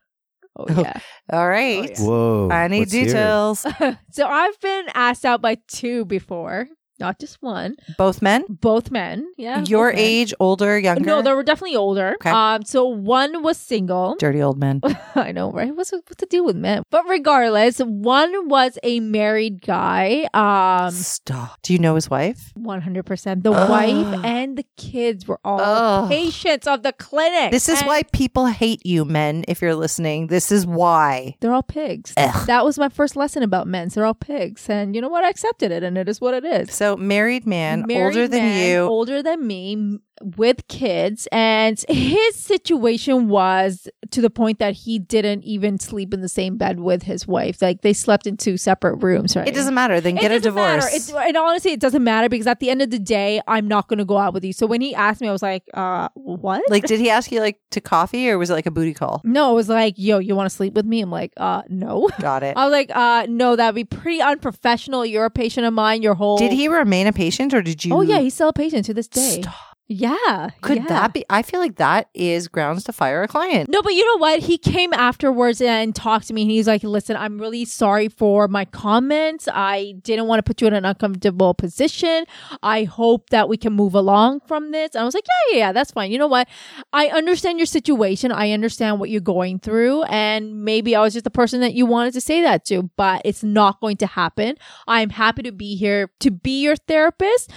Oh 0.57 0.67
Oh. 0.69 0.81
yeah. 0.83 0.99
All 1.33 1.49
right. 1.49 1.79
Oh, 1.99 2.03
yeah. 2.03 2.07
Whoa. 2.09 2.49
I 2.51 2.69
need 2.69 2.79
let's 2.81 2.93
hear 2.93 3.03
it. 3.03 3.07
details. 3.07 3.67
so 4.11 4.27
I've 4.27 4.61
been 4.61 4.87
asked 4.95 5.25
out 5.25 5.41
by 5.41 5.59
two 5.69 6.05
before, 6.05 6.69
not 7.01 7.19
just 7.19 7.43
one. 7.43 7.77
Both 7.99 8.23
men? 8.23 8.45
Both 8.49 8.91
men. 8.91 9.27
Yeah. 9.37 9.65
Your 9.65 9.93
age, 9.93 10.33
older, 10.39 10.79
younger? 10.79 11.05
No, 11.05 11.23
they 11.23 11.33
were 11.33 11.43
definitely 11.43 11.77
older. 11.77 12.15
Okay. 12.21 12.31
Um, 12.31 12.63
so 12.65 12.87
one 12.87 13.43
was 13.43 13.57
single. 13.57 14.17
dirty 14.19 14.43
old 14.43 14.59
men. 14.59 14.81
I 15.15 15.33
know, 15.33 15.51
right? 15.51 15.75
What's 15.75 15.93
what's 15.93 16.17
the 16.19 16.27
deal 16.27 16.45
with 16.45 16.57
men? 16.57 16.83
But 16.91 17.09
regardless, 17.09 17.79
one 17.81 18.49
was 18.49 18.79
a 18.83 19.01
married 19.01 19.63
guy. 19.63 20.29
Um, 20.35 20.91
Stop. 20.93 21.61
Do 21.63 21.73
you 21.73 21.79
know 21.79 21.95
his 21.95 22.11
wife? 22.11 22.53
one 22.55 22.81
hundred 22.83 23.07
percent. 23.07 23.43
The 23.43 23.53
Ugh. 23.53 23.71
wife 23.71 24.25
and 24.25 24.57
the 24.59 24.65
kids 24.77 25.27
were 25.27 25.41
all 25.45 25.61
Ugh. 25.61 26.11
patients 26.11 26.67
of 26.67 26.83
the 26.83 26.93
clinic. 26.93 27.51
This 27.51 27.69
is 27.69 27.79
And 27.81 27.87
why 27.89 28.03
people 28.13 28.47
hate 28.47 28.85
you, 28.85 29.05
men, 29.05 29.45
if 29.49 29.63
you're 29.63 29.75
listening. 29.75 30.27
This 30.29 30.53
is 30.53 30.67
why. 30.67 31.37
they're 31.41 31.53
all 31.53 31.63
pigs. 31.63 32.13
Ugh. 32.17 32.47
That 32.47 32.65
was 32.65 32.79
my 32.79 32.89
first 32.89 33.17
lesson 33.17 33.43
about 33.43 33.67
men. 33.67 33.89
They're 33.89 34.05
all 34.07 34.15
pigs, 34.15 34.69
and 34.69 34.95
you 34.95 35.01
know 35.01 35.09
what? 35.09 35.25
I 35.25 35.29
accepted 35.31 35.71
it, 35.73 35.83
and 35.83 35.97
it 35.97 36.09
is 36.09 36.21
what 36.21 36.35
it 36.35 36.45
is. 36.45 36.73
So, 36.73 36.90
married 36.97 37.47
man, 37.47 37.85
Married 37.87 38.17
older 38.17 38.29
than 38.29 38.43
man, 38.43 38.69
you. 38.69 38.81
older 38.83 39.23
than 39.23 39.47
me, 39.47 39.99
with 40.23 40.67
kids, 40.69 41.27
and 41.33 41.83
his 41.89 42.37
situation 42.37 43.29
was 43.29 43.89
to 44.11 44.21
the 44.21 44.31
point 44.31 44.59
that 44.59 44.75
he 44.75 44.99
didn't 44.99 45.45
even 45.45 45.79
sleep 45.79 46.13
in 46.13 46.21
the 46.21 46.29
same 46.29 46.57
bed 46.57 46.81
with 46.81 47.05
his 47.05 47.27
wife. 47.27 47.63
Like 47.63 47.83
they 47.83 47.93
slept 47.93 48.27
in 48.27 48.37
two 48.37 48.57
separate 48.57 48.97
rooms. 48.97 49.37
Right? 49.37 49.47
It 49.49 49.55
doesn't 49.55 49.75
matter. 49.75 50.01
Then 50.01 50.17
It 50.19 50.21
get 50.21 50.33
a 50.33 50.37
doesn't 50.41 50.55
matter. 50.55 50.81
divorce. 50.83 51.13
And 51.15 51.37
honestly, 51.37 51.73
it 51.73 51.81
doesn't 51.81 52.03
matter 52.05 52.29
because 52.29 52.47
at 52.47 52.61
the 52.61 52.71
end 52.71 52.83
of 52.83 52.91
the 52.91 52.99
day, 52.99 53.41
I'm 53.47 53.69
not 53.69 53.89
going 53.89 53.99
to 53.99 54.05
go 54.05 54.19
out 54.19 54.35
with 54.35 54.45
you. 54.45 54.53
So 54.53 54.67
when 54.67 54.81
he 54.81 54.95
asked 54.95 55.21
me, 55.21 55.29
I 55.29 55.33
was 55.33 55.43
like, 55.43 55.63
uh, 55.75 56.09
what? 56.15 56.63
like, 56.69 56.85
did 56.85 57.01
he 57.01 57.09
ask 57.17 57.31
you 57.31 57.41
like 57.41 57.59
to 57.71 57.81
coffee 57.81 58.29
or 58.29 58.37
was 58.39 58.51
it 58.51 58.55
like 58.55 58.67
a 58.67 58.71
booty 58.71 58.95
call? 58.95 59.21
no, 59.25 59.53
it 59.53 59.55
was 59.55 59.69
like, 59.69 59.95
yo, 59.97 60.19
you 60.19 60.35
want 60.35 60.51
to 60.51 60.55
sleep 60.55 60.75
with 60.75 60.85
me? 60.87 61.01
I'm 61.01 61.11
like, 61.11 61.33
uh, 61.37 61.63
no. 61.69 62.09
Got 62.21 62.43
it. 62.43 62.55
I 62.57 62.65
was 62.65 62.73
like, 62.73 62.91
uh, 62.95 63.27
no, 63.29 63.55
that'd 63.57 63.75
be 63.75 63.85
pretty 63.85 64.21
unprofessional. 64.21 65.07
You're 65.07 65.25
a 65.27 65.31
patient 65.31 65.67
of 65.67 65.73
mine. 65.73 66.03
Your 66.03 66.15
whole 66.15 66.37
Did 66.37 66.53
he 66.53 66.67
remain 66.69 67.07
a 67.07 67.13
patient 67.13 67.55
or 67.55 67.63
did 67.63 67.85
you? 67.85 67.95
Oh 67.95 68.01
yeah, 68.01 68.19
he's 68.19 68.35
still 68.35 68.49
a 68.49 68.53
patient 68.53 68.85
to 68.87 68.95
this 68.95 69.07
day. 69.09 69.43
Stop. 69.43 69.55
Yeah. 69.93 70.51
Could 70.61 70.77
yeah. 70.77 70.87
that 70.87 71.13
be? 71.13 71.25
I 71.29 71.43
feel 71.43 71.59
like 71.59 71.75
that 71.77 72.11
is 72.15 72.47
grounds 72.47 72.85
to 72.85 72.93
fire 72.93 73.25
a 73.25 73.29
client. 73.29 73.69
No, 73.69 73.83
but 73.83 73.93
you 73.93 74.05
know 74.05 74.19
what? 74.19 74.39
He 74.39 74.57
came 74.57 74.93
afterwards 74.93 75.61
and 75.61 75.97
talked 75.97 76.29
to 76.29 76.33
me, 76.33 76.43
and 76.43 76.51
he's 76.53 76.69
like, 76.69 76.85
"Listen, 76.85 77.17
I'm 77.17 77.41
really 77.41 77.65
sorry 77.65 78.09
for 78.09 78.47
my 78.47 78.65
comments. 78.65 79.49
I 79.53 79.97
didn't 80.03 80.29
want 80.29 80.39
to 80.39 80.45
put 80.45 80.61
you 80.61 80.69
in 80.69 80.75
an 80.75 80.85
uncomfortable 80.85 81.55
position. 81.55 82.25
I 82.63 82.85
hope 82.85 83.31
that 83.31 83.49
we 83.49 83.57
can 83.57 83.73
move 83.73 83.97
along 83.97 84.43
from 84.47 84.71
this." 84.71 84.91
And 84.95 85.03
I 85.03 85.05
was 85.05 85.15
like, 85.15 85.27
"Yeah, 85.27 85.57
yeah, 85.57 85.59
yeah, 85.67 85.73
that's 85.73 85.91
fine. 85.91 86.13
You 86.13 86.19
know 86.19 86.29
what? 86.29 86.47
I 86.93 87.09
understand 87.09 87.59
your 87.59 87.67
situation. 87.67 88.31
I 88.31 88.53
understand 88.53 89.01
what 89.01 89.11
you're 89.11 89.21
going 89.21 89.59
through, 89.59 90.05
and 90.05 90.65
maybe 90.65 90.95
I 90.95 91.01
was 91.01 91.15
just 91.15 91.25
the 91.25 91.31
person 91.31 91.63
that 91.63 91.75
you 91.75 91.85
wanted 91.85 92.15
to 92.15 92.21
say 92.21 92.43
that 92.43 92.65
to, 92.67 92.89
but 92.97 93.23
it's 93.25 93.43
not 93.43 93.81
going 93.81 93.97
to 93.97 94.07
happen. 94.07 94.55
I'm 94.87 95.11
happy 95.11 95.43
to 95.43 95.53
be 95.53 95.75
here 95.75 96.13
to 96.21 96.31
be 96.31 96.63
your 96.63 96.77
therapist, 96.77 97.51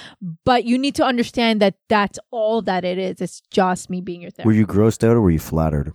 but 0.43 0.65
you 0.65 0.79
need 0.79 0.95
to 0.95 1.03
understand 1.03 1.61
that 1.61 1.75
that's 1.89 2.17
all 2.31 2.61
that 2.63 2.83
it 2.85 2.97
is. 2.97 3.21
It's 3.21 3.41
just 3.51 3.89
me 3.89 4.01
being 4.01 4.21
your 4.21 4.31
therapist." 4.31 4.45
Were 4.45 4.53
you 4.53 4.65
grossed 4.67 5.03
out 5.07 5.15
or 5.15 5.21
were 5.21 5.31
you 5.31 5.39
flattered? 5.39 5.93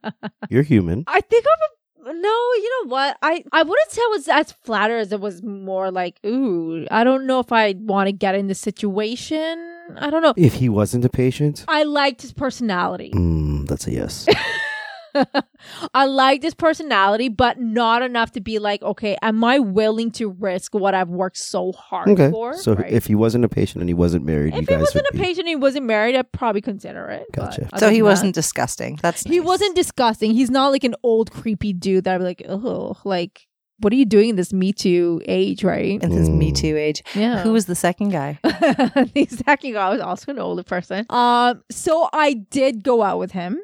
You're 0.50 0.62
human. 0.62 1.04
I 1.06 1.20
think 1.20 1.44
I'm 1.46 2.10
a, 2.10 2.12
no, 2.14 2.28
you 2.28 2.82
know 2.84 2.90
what? 2.90 3.16
I 3.22 3.44
I 3.52 3.62
wouldn't 3.62 3.90
say 3.90 4.00
I 4.02 4.08
was 4.10 4.28
as 4.28 4.52
flattered 4.52 4.98
as 4.98 5.12
it 5.12 5.20
was 5.20 5.42
more 5.42 5.90
like, 5.90 6.18
ooh, 6.26 6.86
I 6.90 7.04
don't 7.04 7.26
know 7.26 7.40
if 7.40 7.52
I 7.52 7.74
want 7.78 8.08
to 8.08 8.12
get 8.12 8.34
in 8.34 8.46
this 8.48 8.58
situation. 8.60 9.66
I 9.96 10.08
don't 10.10 10.22
know. 10.22 10.34
If 10.36 10.54
he 10.54 10.68
wasn't 10.68 11.04
a 11.04 11.08
patient, 11.08 11.64
I 11.68 11.82
liked 11.82 12.22
his 12.22 12.32
personality. 12.32 13.10
mm, 13.12 13.66
that's 13.68 13.86
a 13.86 13.92
yes. 13.92 14.26
I 15.94 16.06
like 16.06 16.40
this 16.40 16.54
personality, 16.54 17.28
but 17.28 17.58
not 17.60 18.02
enough 18.02 18.32
to 18.32 18.40
be 18.40 18.58
like, 18.58 18.82
okay, 18.82 19.16
am 19.22 19.42
I 19.44 19.58
willing 19.58 20.10
to 20.12 20.30
risk 20.30 20.74
what 20.74 20.94
I've 20.94 21.08
worked 21.08 21.36
so 21.36 21.72
hard 21.72 22.08
Okay. 22.08 22.30
for? 22.30 22.54
So 22.56 22.74
Right. 22.74 22.90
if 22.92 23.06
he 23.06 23.14
wasn't 23.14 23.44
a 23.44 23.48
patient 23.48 23.80
and 23.82 23.88
he 23.88 23.94
wasn't 23.94 24.24
married, 24.24 24.54
you 24.54 24.60
if 24.62 24.68
he 24.68 24.76
wasn't 24.76 25.04
would 25.06 25.14
a 25.14 25.18
be- 25.18 25.18
patient 25.24 25.40
and 25.40 25.48
he 25.48 25.56
wasn't 25.56 25.86
married, 25.86 26.16
I'd 26.16 26.32
probably 26.32 26.60
consider 26.62 27.06
it. 27.08 27.26
Gotcha. 27.32 27.68
So 27.78 27.88
he 27.90 27.96
than 27.96 28.04
wasn't 28.04 28.34
that- 28.34 28.40
disgusting. 28.40 28.98
That's 29.02 29.22
He 29.24 29.40
wasn't 29.40 29.76
disgusting. 29.76 30.32
He's 30.32 30.50
not 30.50 30.68
like 30.72 30.84
an 30.84 30.94
old 31.02 31.30
creepy 31.30 31.72
dude 31.72 32.04
that 32.04 32.14
I'd 32.14 32.18
be 32.18 32.24
like, 32.24 32.42
oh, 32.48 32.96
like 33.04 33.46
what 33.82 33.94
are 33.94 33.96
you 33.96 34.04
doing 34.04 34.28
in 34.28 34.36
this 34.36 34.52
Me 34.52 34.74
Too 34.74 35.22
age, 35.26 35.64
right? 35.64 36.02
in 36.02 36.10
his 36.10 36.28
Me 36.28 36.52
Mm. 36.52 36.54
Too 36.54 36.76
age. 36.76 37.02
Yeah. 37.14 37.42
Who 37.42 37.52
was 37.52 37.64
the 37.64 37.74
second 37.74 38.10
guy? 38.10 38.38
the 38.42 39.26
second 39.46 39.72
guy 39.72 39.88
was 39.88 40.00
also 40.02 40.32
an 40.32 40.38
older 40.38 40.62
person. 40.62 41.06
Um, 41.08 41.62
so 41.70 42.06
I 42.12 42.34
did 42.34 42.82
go 42.84 43.02
out 43.02 43.18
with 43.18 43.32
him. 43.32 43.58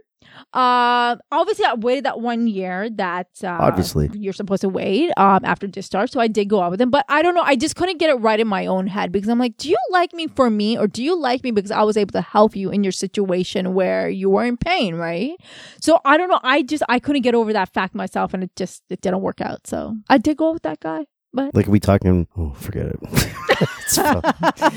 Uh, 0.52 1.16
obviously, 1.32 1.64
I 1.64 1.74
waited 1.74 2.04
that 2.04 2.20
one 2.20 2.46
year 2.46 2.88
that 2.90 3.28
uh, 3.42 3.48
Obviously. 3.48 4.08
you're 4.14 4.32
supposed 4.32 4.62
to 4.62 4.68
wait 4.68 5.12
um 5.16 5.40
after 5.44 5.66
discharge. 5.66 6.10
So 6.10 6.20
I 6.20 6.28
did 6.28 6.48
go 6.48 6.60
out 6.62 6.70
with 6.70 6.80
him, 6.80 6.90
but 6.90 7.04
I 7.08 7.22
don't 7.22 7.34
know. 7.34 7.42
I 7.42 7.56
just 7.56 7.76
couldn't 7.76 7.98
get 7.98 8.10
it 8.10 8.14
right 8.14 8.40
in 8.40 8.48
my 8.48 8.66
own 8.66 8.86
head 8.86 9.12
because 9.12 9.28
I'm 9.28 9.38
like, 9.38 9.56
do 9.56 9.68
you 9.68 9.78
like 9.90 10.12
me 10.14 10.26
for 10.28 10.48
me, 10.50 10.78
or 10.78 10.86
do 10.86 11.02
you 11.02 11.18
like 11.18 11.42
me 11.44 11.50
because 11.50 11.70
I 11.70 11.82
was 11.82 11.96
able 11.96 12.12
to 12.12 12.22
help 12.22 12.56
you 12.56 12.70
in 12.70 12.84
your 12.84 12.92
situation 12.92 13.74
where 13.74 14.08
you 14.08 14.30
were 14.30 14.44
in 14.44 14.56
pain, 14.56 14.94
right? 14.94 15.32
So 15.80 15.98
I 16.04 16.16
don't 16.16 16.28
know. 16.28 16.40
I 16.42 16.62
just 16.62 16.82
I 16.88 16.98
couldn't 17.00 17.22
get 17.22 17.34
over 17.34 17.52
that 17.52 17.72
fact 17.74 17.94
myself, 17.94 18.32
and 18.34 18.42
it 18.44 18.54
just 18.56 18.82
it 18.88 19.00
didn't 19.00 19.20
work 19.20 19.40
out. 19.40 19.66
So 19.66 19.96
I 20.08 20.18
did 20.18 20.36
go 20.36 20.52
with 20.52 20.62
that 20.62 20.80
guy, 20.80 21.06
but 21.36 21.54
Like, 21.54 21.68
are 21.68 21.70
we 21.70 21.78
talking? 21.80 22.26
Oh, 22.36 22.50
forget 22.54 22.86
it. 22.86 22.96
it's 23.02 23.96
fun. 23.96 24.22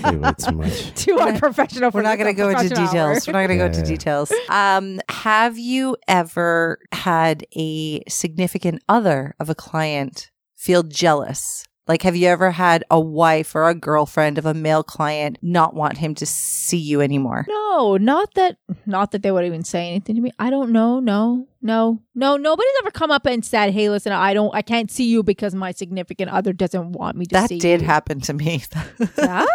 Anyway, 0.05 0.29
it's 0.29 0.45
too 0.45 0.51
much. 0.55 0.93
too 0.95 1.13
We're 1.15 1.19
not- 1.19 1.29
unprofessional. 1.35 1.91
We're 1.91 2.01
not 2.03 2.17
going 2.17 2.33
to 2.33 2.37
go 2.37 2.49
into 2.49 2.69
details. 2.69 3.25
We're 3.27 3.33
not 3.33 3.47
going 3.47 3.49
to 3.49 3.55
go 3.57 3.65
into 3.65 3.79
yeah. 3.79 3.85
details. 3.85 4.31
Um, 4.49 4.99
have 5.09 5.57
you 5.57 5.97
ever 6.07 6.79
had 6.91 7.45
a 7.55 8.03
significant 8.07 8.83
other 8.87 9.35
of 9.39 9.49
a 9.49 9.55
client 9.55 10.29
feel 10.55 10.83
jealous? 10.83 11.65
Like, 11.89 12.03
have 12.03 12.15
you 12.15 12.27
ever 12.27 12.51
had 12.51 12.83
a 12.91 12.99
wife 12.99 13.55
or 13.55 13.67
a 13.67 13.73
girlfriend 13.73 14.37
of 14.37 14.45
a 14.45 14.53
male 14.53 14.83
client 14.83 15.39
not 15.41 15.73
want 15.73 15.97
him 15.97 16.13
to 16.15 16.25
see 16.27 16.77
you 16.77 17.01
anymore? 17.01 17.47
No, 17.49 17.97
not 17.97 18.35
that 18.35 18.57
not 18.85 19.09
that 19.11 19.23
they 19.23 19.31
would 19.31 19.43
even 19.43 19.63
say 19.63 19.87
anything 19.87 20.15
to 20.15 20.21
me. 20.21 20.31
I 20.37 20.51
don't 20.51 20.71
know. 20.71 20.99
No, 20.99 21.47
no, 21.63 21.99
no. 22.13 22.37
Nobody's 22.37 22.71
ever 22.81 22.91
come 22.91 23.09
up 23.09 23.25
and 23.25 23.43
said, 23.43 23.73
"Hey, 23.73 23.89
listen, 23.89 24.11
I 24.11 24.35
don't, 24.35 24.53
I 24.53 24.61
can't 24.61 24.91
see 24.91 25.05
you 25.09 25.23
because 25.23 25.55
my 25.55 25.71
significant 25.71 26.29
other 26.29 26.53
doesn't 26.53 26.91
want 26.91 27.17
me 27.17 27.25
to 27.25 27.35
see 27.35 27.39
you. 27.39 27.41
That 27.41 27.49
see." 27.49 27.59
did 27.59 27.81
you." 27.81 27.87
happen 27.87 28.21
to 28.21 28.33
me. 28.33 28.61
Yeah? 29.17 29.45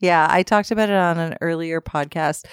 yeah, 0.00 0.26
I 0.28 0.42
talked 0.42 0.72
about 0.72 0.88
it 0.88 0.96
on 0.96 1.18
an 1.18 1.36
earlier 1.40 1.80
podcast. 1.80 2.46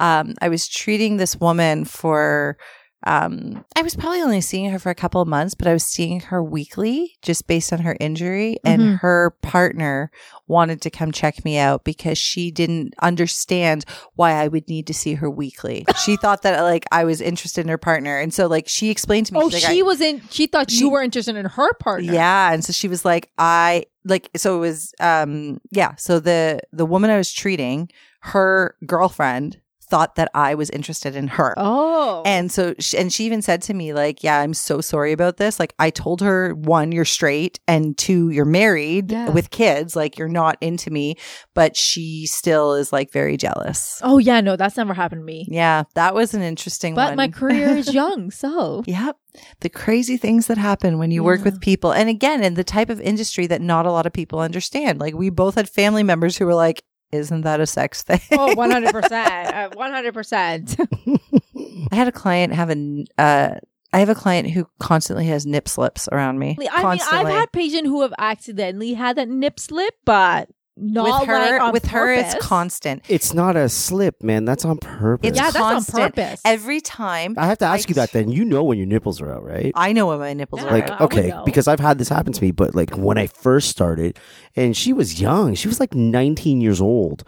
Um, 0.00 0.34
I 0.40 0.48
was 0.48 0.66
treating 0.66 1.16
this 1.16 1.36
woman 1.36 1.84
for. 1.84 2.58
Um, 3.06 3.64
I 3.76 3.82
was 3.82 3.94
probably 3.94 4.22
only 4.22 4.40
seeing 4.40 4.70
her 4.70 4.78
for 4.78 4.90
a 4.90 4.94
couple 4.94 5.20
of 5.20 5.28
months, 5.28 5.54
but 5.54 5.68
I 5.68 5.72
was 5.72 5.84
seeing 5.84 6.20
her 6.20 6.42
weekly 6.42 7.16
just 7.22 7.46
based 7.46 7.72
on 7.72 7.80
her 7.80 7.96
injury. 8.00 8.58
And 8.64 8.80
Mhm. 8.82 8.98
her 9.00 9.36
partner 9.42 10.10
wanted 10.46 10.80
to 10.82 10.90
come 10.90 11.12
check 11.12 11.44
me 11.44 11.58
out 11.58 11.84
because 11.84 12.16
she 12.18 12.50
didn't 12.50 12.94
understand 13.02 13.84
why 14.14 14.32
I 14.32 14.48
would 14.48 14.68
need 14.68 14.86
to 14.88 14.94
see 14.94 15.14
her 15.14 15.28
weekly. 15.30 15.84
she 16.04 16.16
thought 16.16 16.42
that 16.42 16.62
like 16.62 16.84
I 16.92 17.04
was 17.04 17.20
interested 17.20 17.60
in 17.62 17.68
her 17.68 17.78
partner. 17.78 18.18
And 18.18 18.32
so 18.32 18.46
like 18.46 18.68
she 18.68 18.90
explained 18.90 19.26
to 19.26 19.34
me, 19.34 19.40
Oh, 19.40 19.46
like, 19.46 19.62
she 19.62 19.82
was 19.82 20.00
in. 20.00 20.22
She 20.30 20.46
thought 20.46 20.70
She- 20.70 20.78
you 20.80 20.90
were 20.90 21.02
interested 21.02 21.36
in 21.36 21.44
her 21.46 21.72
partner. 21.74 22.12
yeah, 22.12 22.52
and 22.52 22.64
so 22.64 22.72
she 22.72 22.88
was 22.88 23.04
like, 23.04 23.30
I 23.38 23.84
like 24.06 24.30
so 24.36 24.56
it 24.56 24.60
was 24.60 24.92
um 25.00 25.60
yeah, 25.70 25.94
so 25.96 26.20
the 26.20 26.60
the 26.72 26.86
woman 26.86 27.10
I 27.10 27.16
was 27.16 27.32
treating, 27.32 27.88
her 28.20 28.76
girlfriend 28.86 29.58
thought 29.94 30.16
that 30.16 30.28
I 30.34 30.56
was 30.56 30.70
interested 30.70 31.14
in 31.14 31.28
her. 31.28 31.54
Oh. 31.56 32.22
And 32.26 32.50
so, 32.50 32.74
she, 32.80 32.98
and 32.98 33.12
she 33.12 33.26
even 33.26 33.42
said 33.42 33.62
to 33.62 33.74
me, 33.74 33.92
like, 33.92 34.24
yeah, 34.24 34.40
I'm 34.40 34.52
so 34.52 34.80
sorry 34.80 35.12
about 35.12 35.36
this. 35.36 35.60
Like, 35.60 35.72
I 35.78 35.90
told 35.90 36.20
her, 36.20 36.52
one, 36.52 36.90
you're 36.90 37.04
straight, 37.04 37.60
and 37.68 37.96
two, 37.96 38.30
you're 38.30 38.44
married 38.44 39.12
Yeah. 39.12 39.30
with 39.30 39.50
kids. 39.50 39.94
Like, 39.94 40.18
you're 40.18 40.28
not 40.28 40.56
into 40.60 40.90
me. 40.90 41.14
But 41.54 41.76
she 41.76 42.26
still 42.26 42.74
is 42.74 42.92
like 42.92 43.12
very 43.12 43.36
jealous. 43.36 44.00
oh 44.02 44.18
yeah, 44.18 44.40
no, 44.40 44.56
that's 44.56 44.76
never 44.76 44.94
happened 44.94 45.20
to 45.20 45.24
me. 45.24 45.46
Yeah, 45.48 45.84
that 45.94 46.12
was 46.12 46.34
an 46.34 46.42
interesting 46.42 46.94
But 46.96 47.02
one. 47.02 47.10
But 47.12 47.16
my 47.16 47.28
career 47.28 47.68
is 47.76 47.94
young, 48.02 48.32
so 48.32 48.82
Yep. 48.86 49.16
The 49.60 49.68
crazy 49.68 50.16
things 50.16 50.48
that 50.48 50.58
happen 50.58 50.98
when 50.98 51.12
you 51.12 51.22
work 51.22 51.44
with 51.44 51.60
people. 51.60 51.92
And 51.92 52.08
again, 52.08 52.42
in 52.42 52.54
the 52.54 52.64
type 52.64 52.90
of 52.90 53.00
industry 53.00 53.46
that 53.46 53.60
not 53.60 53.86
a 53.86 53.92
lot 53.92 54.06
of 54.06 54.12
people 54.12 54.38
understand. 54.40 54.98
Like 55.00 55.14
we 55.14 55.30
both 55.30 55.54
had 55.54 55.68
family 55.68 56.02
members 56.02 56.36
who 56.36 56.46
were 56.46 56.54
like, 56.54 56.82
isn't 57.14 57.42
that 57.42 57.60
a 57.60 57.66
sex 57.66 58.02
thing? 58.02 58.20
oh, 58.32 58.54
one 58.56 58.70
hundred 58.70 58.92
percent, 58.92 59.74
one 59.76 59.92
hundred 59.92 60.14
percent. 60.14 60.76
I 61.90 61.94
had 61.94 62.08
a 62.08 62.12
client 62.12 62.52
have 62.52 62.70
a, 62.70 63.04
uh, 63.18 63.54
I 63.92 63.98
have 63.98 64.08
a 64.08 64.14
client 64.14 64.50
who 64.50 64.66
constantly 64.80 65.26
has 65.26 65.46
nip 65.46 65.68
slips 65.68 66.08
around 66.10 66.38
me. 66.38 66.56
I 66.72 66.82
mean, 66.82 67.00
I've 67.10 67.28
had 67.28 67.52
patients 67.52 67.88
who 67.88 68.02
have 68.02 68.14
accidentally 68.18 68.94
had 68.94 69.16
that 69.16 69.28
nip 69.28 69.60
slip, 69.60 69.94
but 70.04 70.48
not 70.76 71.20
with 71.20 71.28
her, 71.28 71.38
like 71.38 71.60
on 71.60 71.72
with 71.72 71.86
her, 71.86 72.12
it's 72.12 72.34
constant. 72.40 73.02
It's 73.08 73.32
not 73.32 73.56
a 73.56 73.68
slip, 73.68 74.22
man. 74.22 74.44
That's 74.44 74.64
on 74.64 74.78
purpose. 74.78 75.28
It's 75.28 75.38
Yeah, 75.38 75.50
that's 75.50 75.56
on 75.56 75.84
purpose. 75.84 76.40
Every 76.44 76.80
time 76.80 77.34
I 77.38 77.46
have 77.46 77.58
to 77.58 77.64
ask 77.66 77.88
I- 77.88 77.90
you 77.90 77.94
that 77.94 78.12
then. 78.12 78.28
You 78.30 78.44
know 78.44 78.64
when 78.64 78.78
your 78.78 78.86
nipples 78.86 79.20
are 79.20 79.32
out, 79.32 79.44
right? 79.44 79.72
I 79.76 79.92
know 79.92 80.08
when 80.08 80.18
my 80.18 80.32
nipples 80.34 80.62
Yeah. 80.62 80.68
are 80.68 80.72
like 80.72 80.90
out. 80.90 81.00
I 81.00 81.04
okay 81.04 81.32
because 81.44 81.68
i've 81.68 81.80
had 81.80 81.98
this 81.98 82.08
happen 82.08 82.32
to 82.32 82.42
me 82.42 82.50
but 82.50 82.74
like 82.74 82.96
when 82.96 83.18
i 83.18 83.26
first 83.26 83.68
started 83.68 84.18
and 84.56 84.76
she 84.76 84.92
was 84.92 85.20
young 85.20 85.54
she 85.54 85.68
was 85.68 85.78
like 85.80 85.94
19 85.94 86.60
years 86.60 86.80
old 86.80 87.22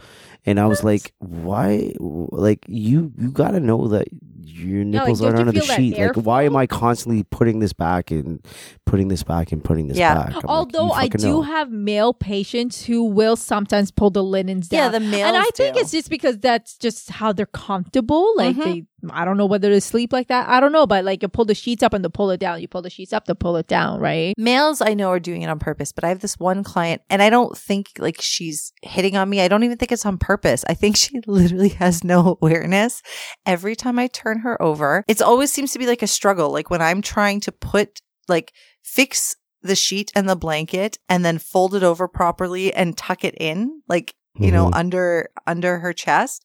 and 0.44 0.58
i 0.58 0.66
was 0.66 0.82
like 0.82 1.12
why 1.18 1.92
like 1.98 2.64
you 2.68 3.12
you 3.18 3.30
gotta 3.30 3.60
know 3.60 3.88
that 3.88 4.08
your 4.48 4.78
like, 4.84 4.86
nipples 4.86 5.20
don't 5.20 5.28
aren't 5.34 5.38
you 5.38 5.48
under 5.48 5.60
the 5.60 5.66
sheet 5.74 5.98
like 5.98 6.14
why 6.16 6.42
am 6.44 6.54
i 6.56 6.66
constantly 6.66 7.22
putting 7.24 7.58
this 7.58 7.72
back 7.72 8.10
and 8.10 8.44
putting 8.86 9.08
this 9.08 9.22
back 9.24 9.50
and 9.52 9.64
putting 9.64 9.88
this 9.88 9.96
Yeah. 9.98 10.14
back 10.14 10.36
I'm 10.36 10.42
Although 10.46 10.86
you 10.86 10.92
I 10.92 11.08
do 11.08 11.26
know. 11.26 11.42
have 11.42 11.70
male 11.72 12.14
patients 12.14 12.84
who 12.84 13.04
will 13.04 13.34
sometimes 13.36 13.90
pull 13.90 14.10
the 14.10 14.22
linens 14.22 14.68
down. 14.68 14.78
Yeah, 14.78 14.88
the 14.90 15.00
males 15.00 15.26
and 15.28 15.36
I 15.36 15.44
think 15.56 15.74
do. 15.74 15.80
it's 15.80 15.90
just 15.90 16.08
because 16.08 16.38
that's 16.38 16.76
just 16.78 17.10
how 17.10 17.32
they're 17.32 17.46
comfortable. 17.46 18.32
Like 18.36 18.54
Mhm. 18.56 18.62
they, 18.64 18.82
I 19.10 19.24
don't 19.24 19.36
know 19.36 19.46
whether 19.46 19.70
they 19.70 19.80
sleep 19.80 20.12
like 20.12 20.28
that. 20.28 20.48
I 20.48 20.60
don't 20.60 20.70
know, 20.72 20.86
but 20.86 21.04
like 21.04 21.20
you 21.22 21.28
pull 21.28 21.44
the 21.44 21.54
sheets 21.54 21.82
up 21.82 21.92
and 21.94 22.04
they 22.04 22.08
pull 22.08 22.30
it 22.30 22.38
down. 22.38 22.60
You 22.60 22.68
pull 22.68 22.82
the 22.82 22.90
sheets 22.90 23.12
up, 23.12 23.24
to 23.24 23.34
pull 23.34 23.56
it 23.56 23.66
down, 23.66 23.98
right? 24.00 24.34
Males 24.38 24.80
I 24.80 24.94
know 24.94 25.08
are 25.10 25.18
doing 25.20 25.42
it 25.42 25.48
on 25.48 25.58
purpose, 25.58 25.90
but 25.90 26.04
I 26.04 26.08
have 26.10 26.20
this 26.20 26.38
one 26.38 26.62
client 26.62 27.02
and 27.10 27.20
I 27.22 27.28
don't 27.30 27.56
think 27.58 27.90
like 27.98 28.20
she's 28.20 28.72
hitting 28.82 29.16
on 29.16 29.28
me. 29.28 29.40
I 29.40 29.48
don't 29.48 29.64
even 29.64 29.78
think 29.78 29.90
it's 29.90 30.06
on 30.06 30.16
purpose. 30.18 30.64
I 30.68 30.74
think 30.74 30.96
she 30.96 31.20
literally 31.26 31.70
has 31.70 32.04
no 32.04 32.38
awareness. 32.40 33.02
Every 33.44 33.74
time 33.74 33.98
I 33.98 34.06
turn 34.06 34.35
her 34.38 34.60
over, 34.62 35.04
it 35.08 35.20
always 35.22 35.52
seems 35.52 35.72
to 35.72 35.78
be 35.78 35.86
like 35.86 36.02
a 36.02 36.06
struggle. 36.06 36.50
Like 36.50 36.70
when 36.70 36.82
I'm 36.82 37.02
trying 37.02 37.40
to 37.40 37.52
put 37.52 38.00
like 38.28 38.52
fix 38.82 39.36
the 39.62 39.76
sheet 39.76 40.12
and 40.14 40.28
the 40.28 40.36
blanket 40.36 40.98
and 41.08 41.24
then 41.24 41.38
fold 41.38 41.74
it 41.74 41.82
over 41.82 42.06
properly 42.08 42.72
and 42.72 42.96
tuck 42.96 43.24
it 43.24 43.34
in, 43.40 43.82
like, 43.88 44.14
you 44.38 44.52
know, 44.52 44.66
Mhm. 44.66 44.74
under 44.76 45.28
under 45.46 45.78
her 45.78 45.92
chest. 45.92 46.44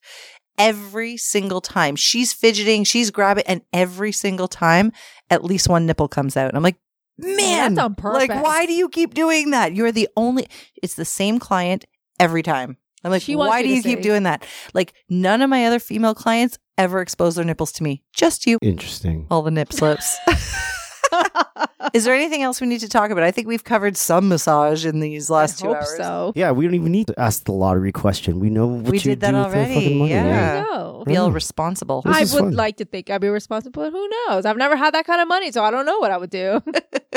Every 0.58 1.16
single 1.16 1.60
time 1.60 1.96
she's 1.96 2.32
fidgeting, 2.32 2.84
she's 2.84 3.10
grabbing, 3.10 3.44
and 3.46 3.62
every 3.72 4.12
single 4.12 4.48
time 4.48 4.92
at 5.30 5.44
least 5.44 5.68
one 5.68 5.86
nipple 5.86 6.08
comes 6.08 6.36
out. 6.36 6.48
And 6.48 6.56
I'm 6.56 6.62
like, 6.62 6.76
man, 7.18 7.74
that's 7.74 7.84
on 7.84 8.12
like, 8.12 8.30
why 8.30 8.66
do 8.66 8.72
you 8.72 8.88
keep 8.88 9.14
doing 9.14 9.50
that? 9.50 9.74
You're 9.74 9.92
the 9.92 10.08
only, 10.16 10.48
it's 10.82 10.94
the 10.94 11.04
same 11.04 11.38
client 11.38 11.84
every 12.20 12.42
time. 12.42 12.76
I'm 13.04 13.10
like, 13.10 13.22
She 13.22 13.34
why 13.36 13.62
do 13.62 13.68
to 13.68 13.74
you 13.74 13.82
keep 13.82 13.98
say- 13.98 14.02
doing 14.02 14.22
that? 14.24 14.44
Like, 14.74 14.92
none 15.08 15.42
of 15.42 15.50
my 15.50 15.66
other 15.66 15.78
female 15.78 16.14
clients 16.14 16.58
ever 16.78 17.00
expose 17.00 17.34
their 17.34 17.44
nipples 17.44 17.72
to 17.72 17.82
me. 17.82 18.02
Just 18.14 18.46
you. 18.46 18.58
interesting 18.62 19.26
All 19.30 19.42
the 19.42 19.50
nip 19.50 19.72
slips. 19.72 20.16
Is 21.92 22.04
there 22.04 22.14
anything 22.14 22.42
else 22.42 22.60
we 22.60 22.66
need 22.66 22.80
to 22.80 22.88
talk 22.88 23.10
about? 23.10 23.22
I 23.24 23.30
think 23.32 23.46
we've 23.46 23.64
covered 23.64 23.96
some 23.98 24.28
massage 24.28 24.86
in 24.86 25.00
these 25.00 25.28
last 25.28 25.58
I 25.60 25.66
two 25.66 25.68
hope 25.68 25.76
hours. 25.78 25.96
so. 25.96 26.32
yeah 26.34 26.50
we 26.52 26.64
don't 26.64 26.74
even 26.74 26.90
need 26.92 27.08
to 27.08 27.20
ask 27.20 27.44
the 27.44 27.52
lottery 27.52 27.92
question 27.92 28.40
we 28.40 28.48
know 28.48 28.66
what 28.68 28.90
We 28.90 28.96
you 28.98 29.02
did 29.02 29.20
that 29.20 29.32
do 29.32 29.36
already, 29.36 29.74
fucking 29.74 29.98
money, 29.98 30.10
yeah. 30.10 30.22
There 30.22 30.58
you 30.60 30.64
go. 30.64 31.04
Feel 31.06 31.30
Mm. 31.30 31.34
responsible. 31.34 32.02
This 32.02 32.16
I 32.16 32.20
would 32.40 32.44
fun. 32.50 32.54
like 32.54 32.76
to 32.78 32.84
think 32.86 33.10
I'd 33.10 33.20
be 33.20 33.28
responsible, 33.28 33.82
but 33.82 33.90
who 33.90 34.08
knows? 34.28 34.46
I've 34.46 34.56
never 34.56 34.76
had 34.76 34.94
that 34.94 35.04
kind 35.04 35.20
of 35.20 35.28
money, 35.28 35.50
so 35.52 35.62
I 35.64 35.70
don't 35.70 35.84
know 35.84 35.98
what 35.98 36.10
I 36.12 36.16
would 36.16 36.30
do. 36.30 36.62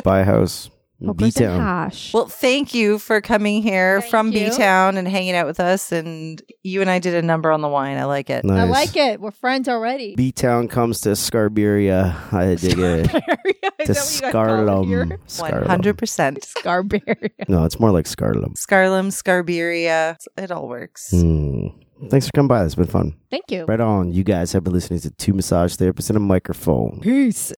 buy 0.03 0.19
a 0.21 0.25
house 0.25 0.69
in 1.01 1.07
Hopefully 1.07 1.31
some 1.31 1.43
b-town. 1.43 1.91
Well, 2.13 2.27
thank 2.27 2.73
you 2.73 2.99
for 2.99 3.19
coming 3.21 3.61
here 3.61 3.99
Thank 4.01 4.11
from. 4.11 4.31
B 4.31 4.49
Town 4.49 4.95
and 4.97 5.07
hanging 5.07 5.35
out 5.35 5.45
with 5.45 5.59
us. 5.59 5.91
And 5.91 6.41
you 6.63 6.81
and 6.81 6.89
I 6.89 6.99
did 6.99 7.13
a 7.15 7.21
number 7.21 7.51
on 7.51 7.61
the 7.61 7.67
wine. 7.67 7.97
I 7.97 8.05
like 8.05 8.29
it. 8.29 8.45
nice. 8.45 8.59
I 8.59 8.63
like 8.69 8.95
it. 8.95 9.19
We're 9.19 9.31
friends 9.31 9.67
already. 9.67 10.15
b-town 10.15 10.67
comes 10.67 11.01
to 11.01 11.09
scarberia 11.09 12.15
i 12.33 12.55
dig 12.55 12.79
it 12.79 13.05
Is 13.05 13.11
to 13.11 13.13
that 13.13 13.13
what 13.13 13.87
you 13.87 14.21
guys 14.21 14.31
call 14.31 14.83
it 14.83 14.87
here? 14.87 15.05
scarlem 15.05 15.09
One 15.09 15.19
Scarlem. 15.27 15.67
hundred 15.67 15.97
percent. 15.97 16.39
Scarberia. 16.41 17.29
no 17.49 17.65
it's 17.65 17.79
more 17.79 17.91
like 17.91 18.05
scarlem 18.05 18.53
Scarlem, 18.55 19.07
Scarberia. 19.11 20.17
It 20.37 20.51
all 20.51 20.67
works. 20.67 21.11
Hmm. 21.11 21.67
Thanks 22.09 22.25
for 22.27 22.33
coming 22.33 22.49
by. 22.49 22.65
It's 22.65 22.75
been 22.75 22.87
fun. 22.87 23.15
Thank 23.31 23.49
you. 23.51 23.63
Right 23.65 23.79
on. 23.79 24.11
You 24.11 24.25
guys 24.25 24.51
have 24.51 24.65
been 24.65 24.73
listening 24.73 24.99
to 24.99 25.11
two 25.11 25.33
massage 25.33 25.75
therapists 25.75 26.09
and 26.09 26.17
a 26.17 26.19
microphone. 26.19 26.99
Peace. 27.01 27.53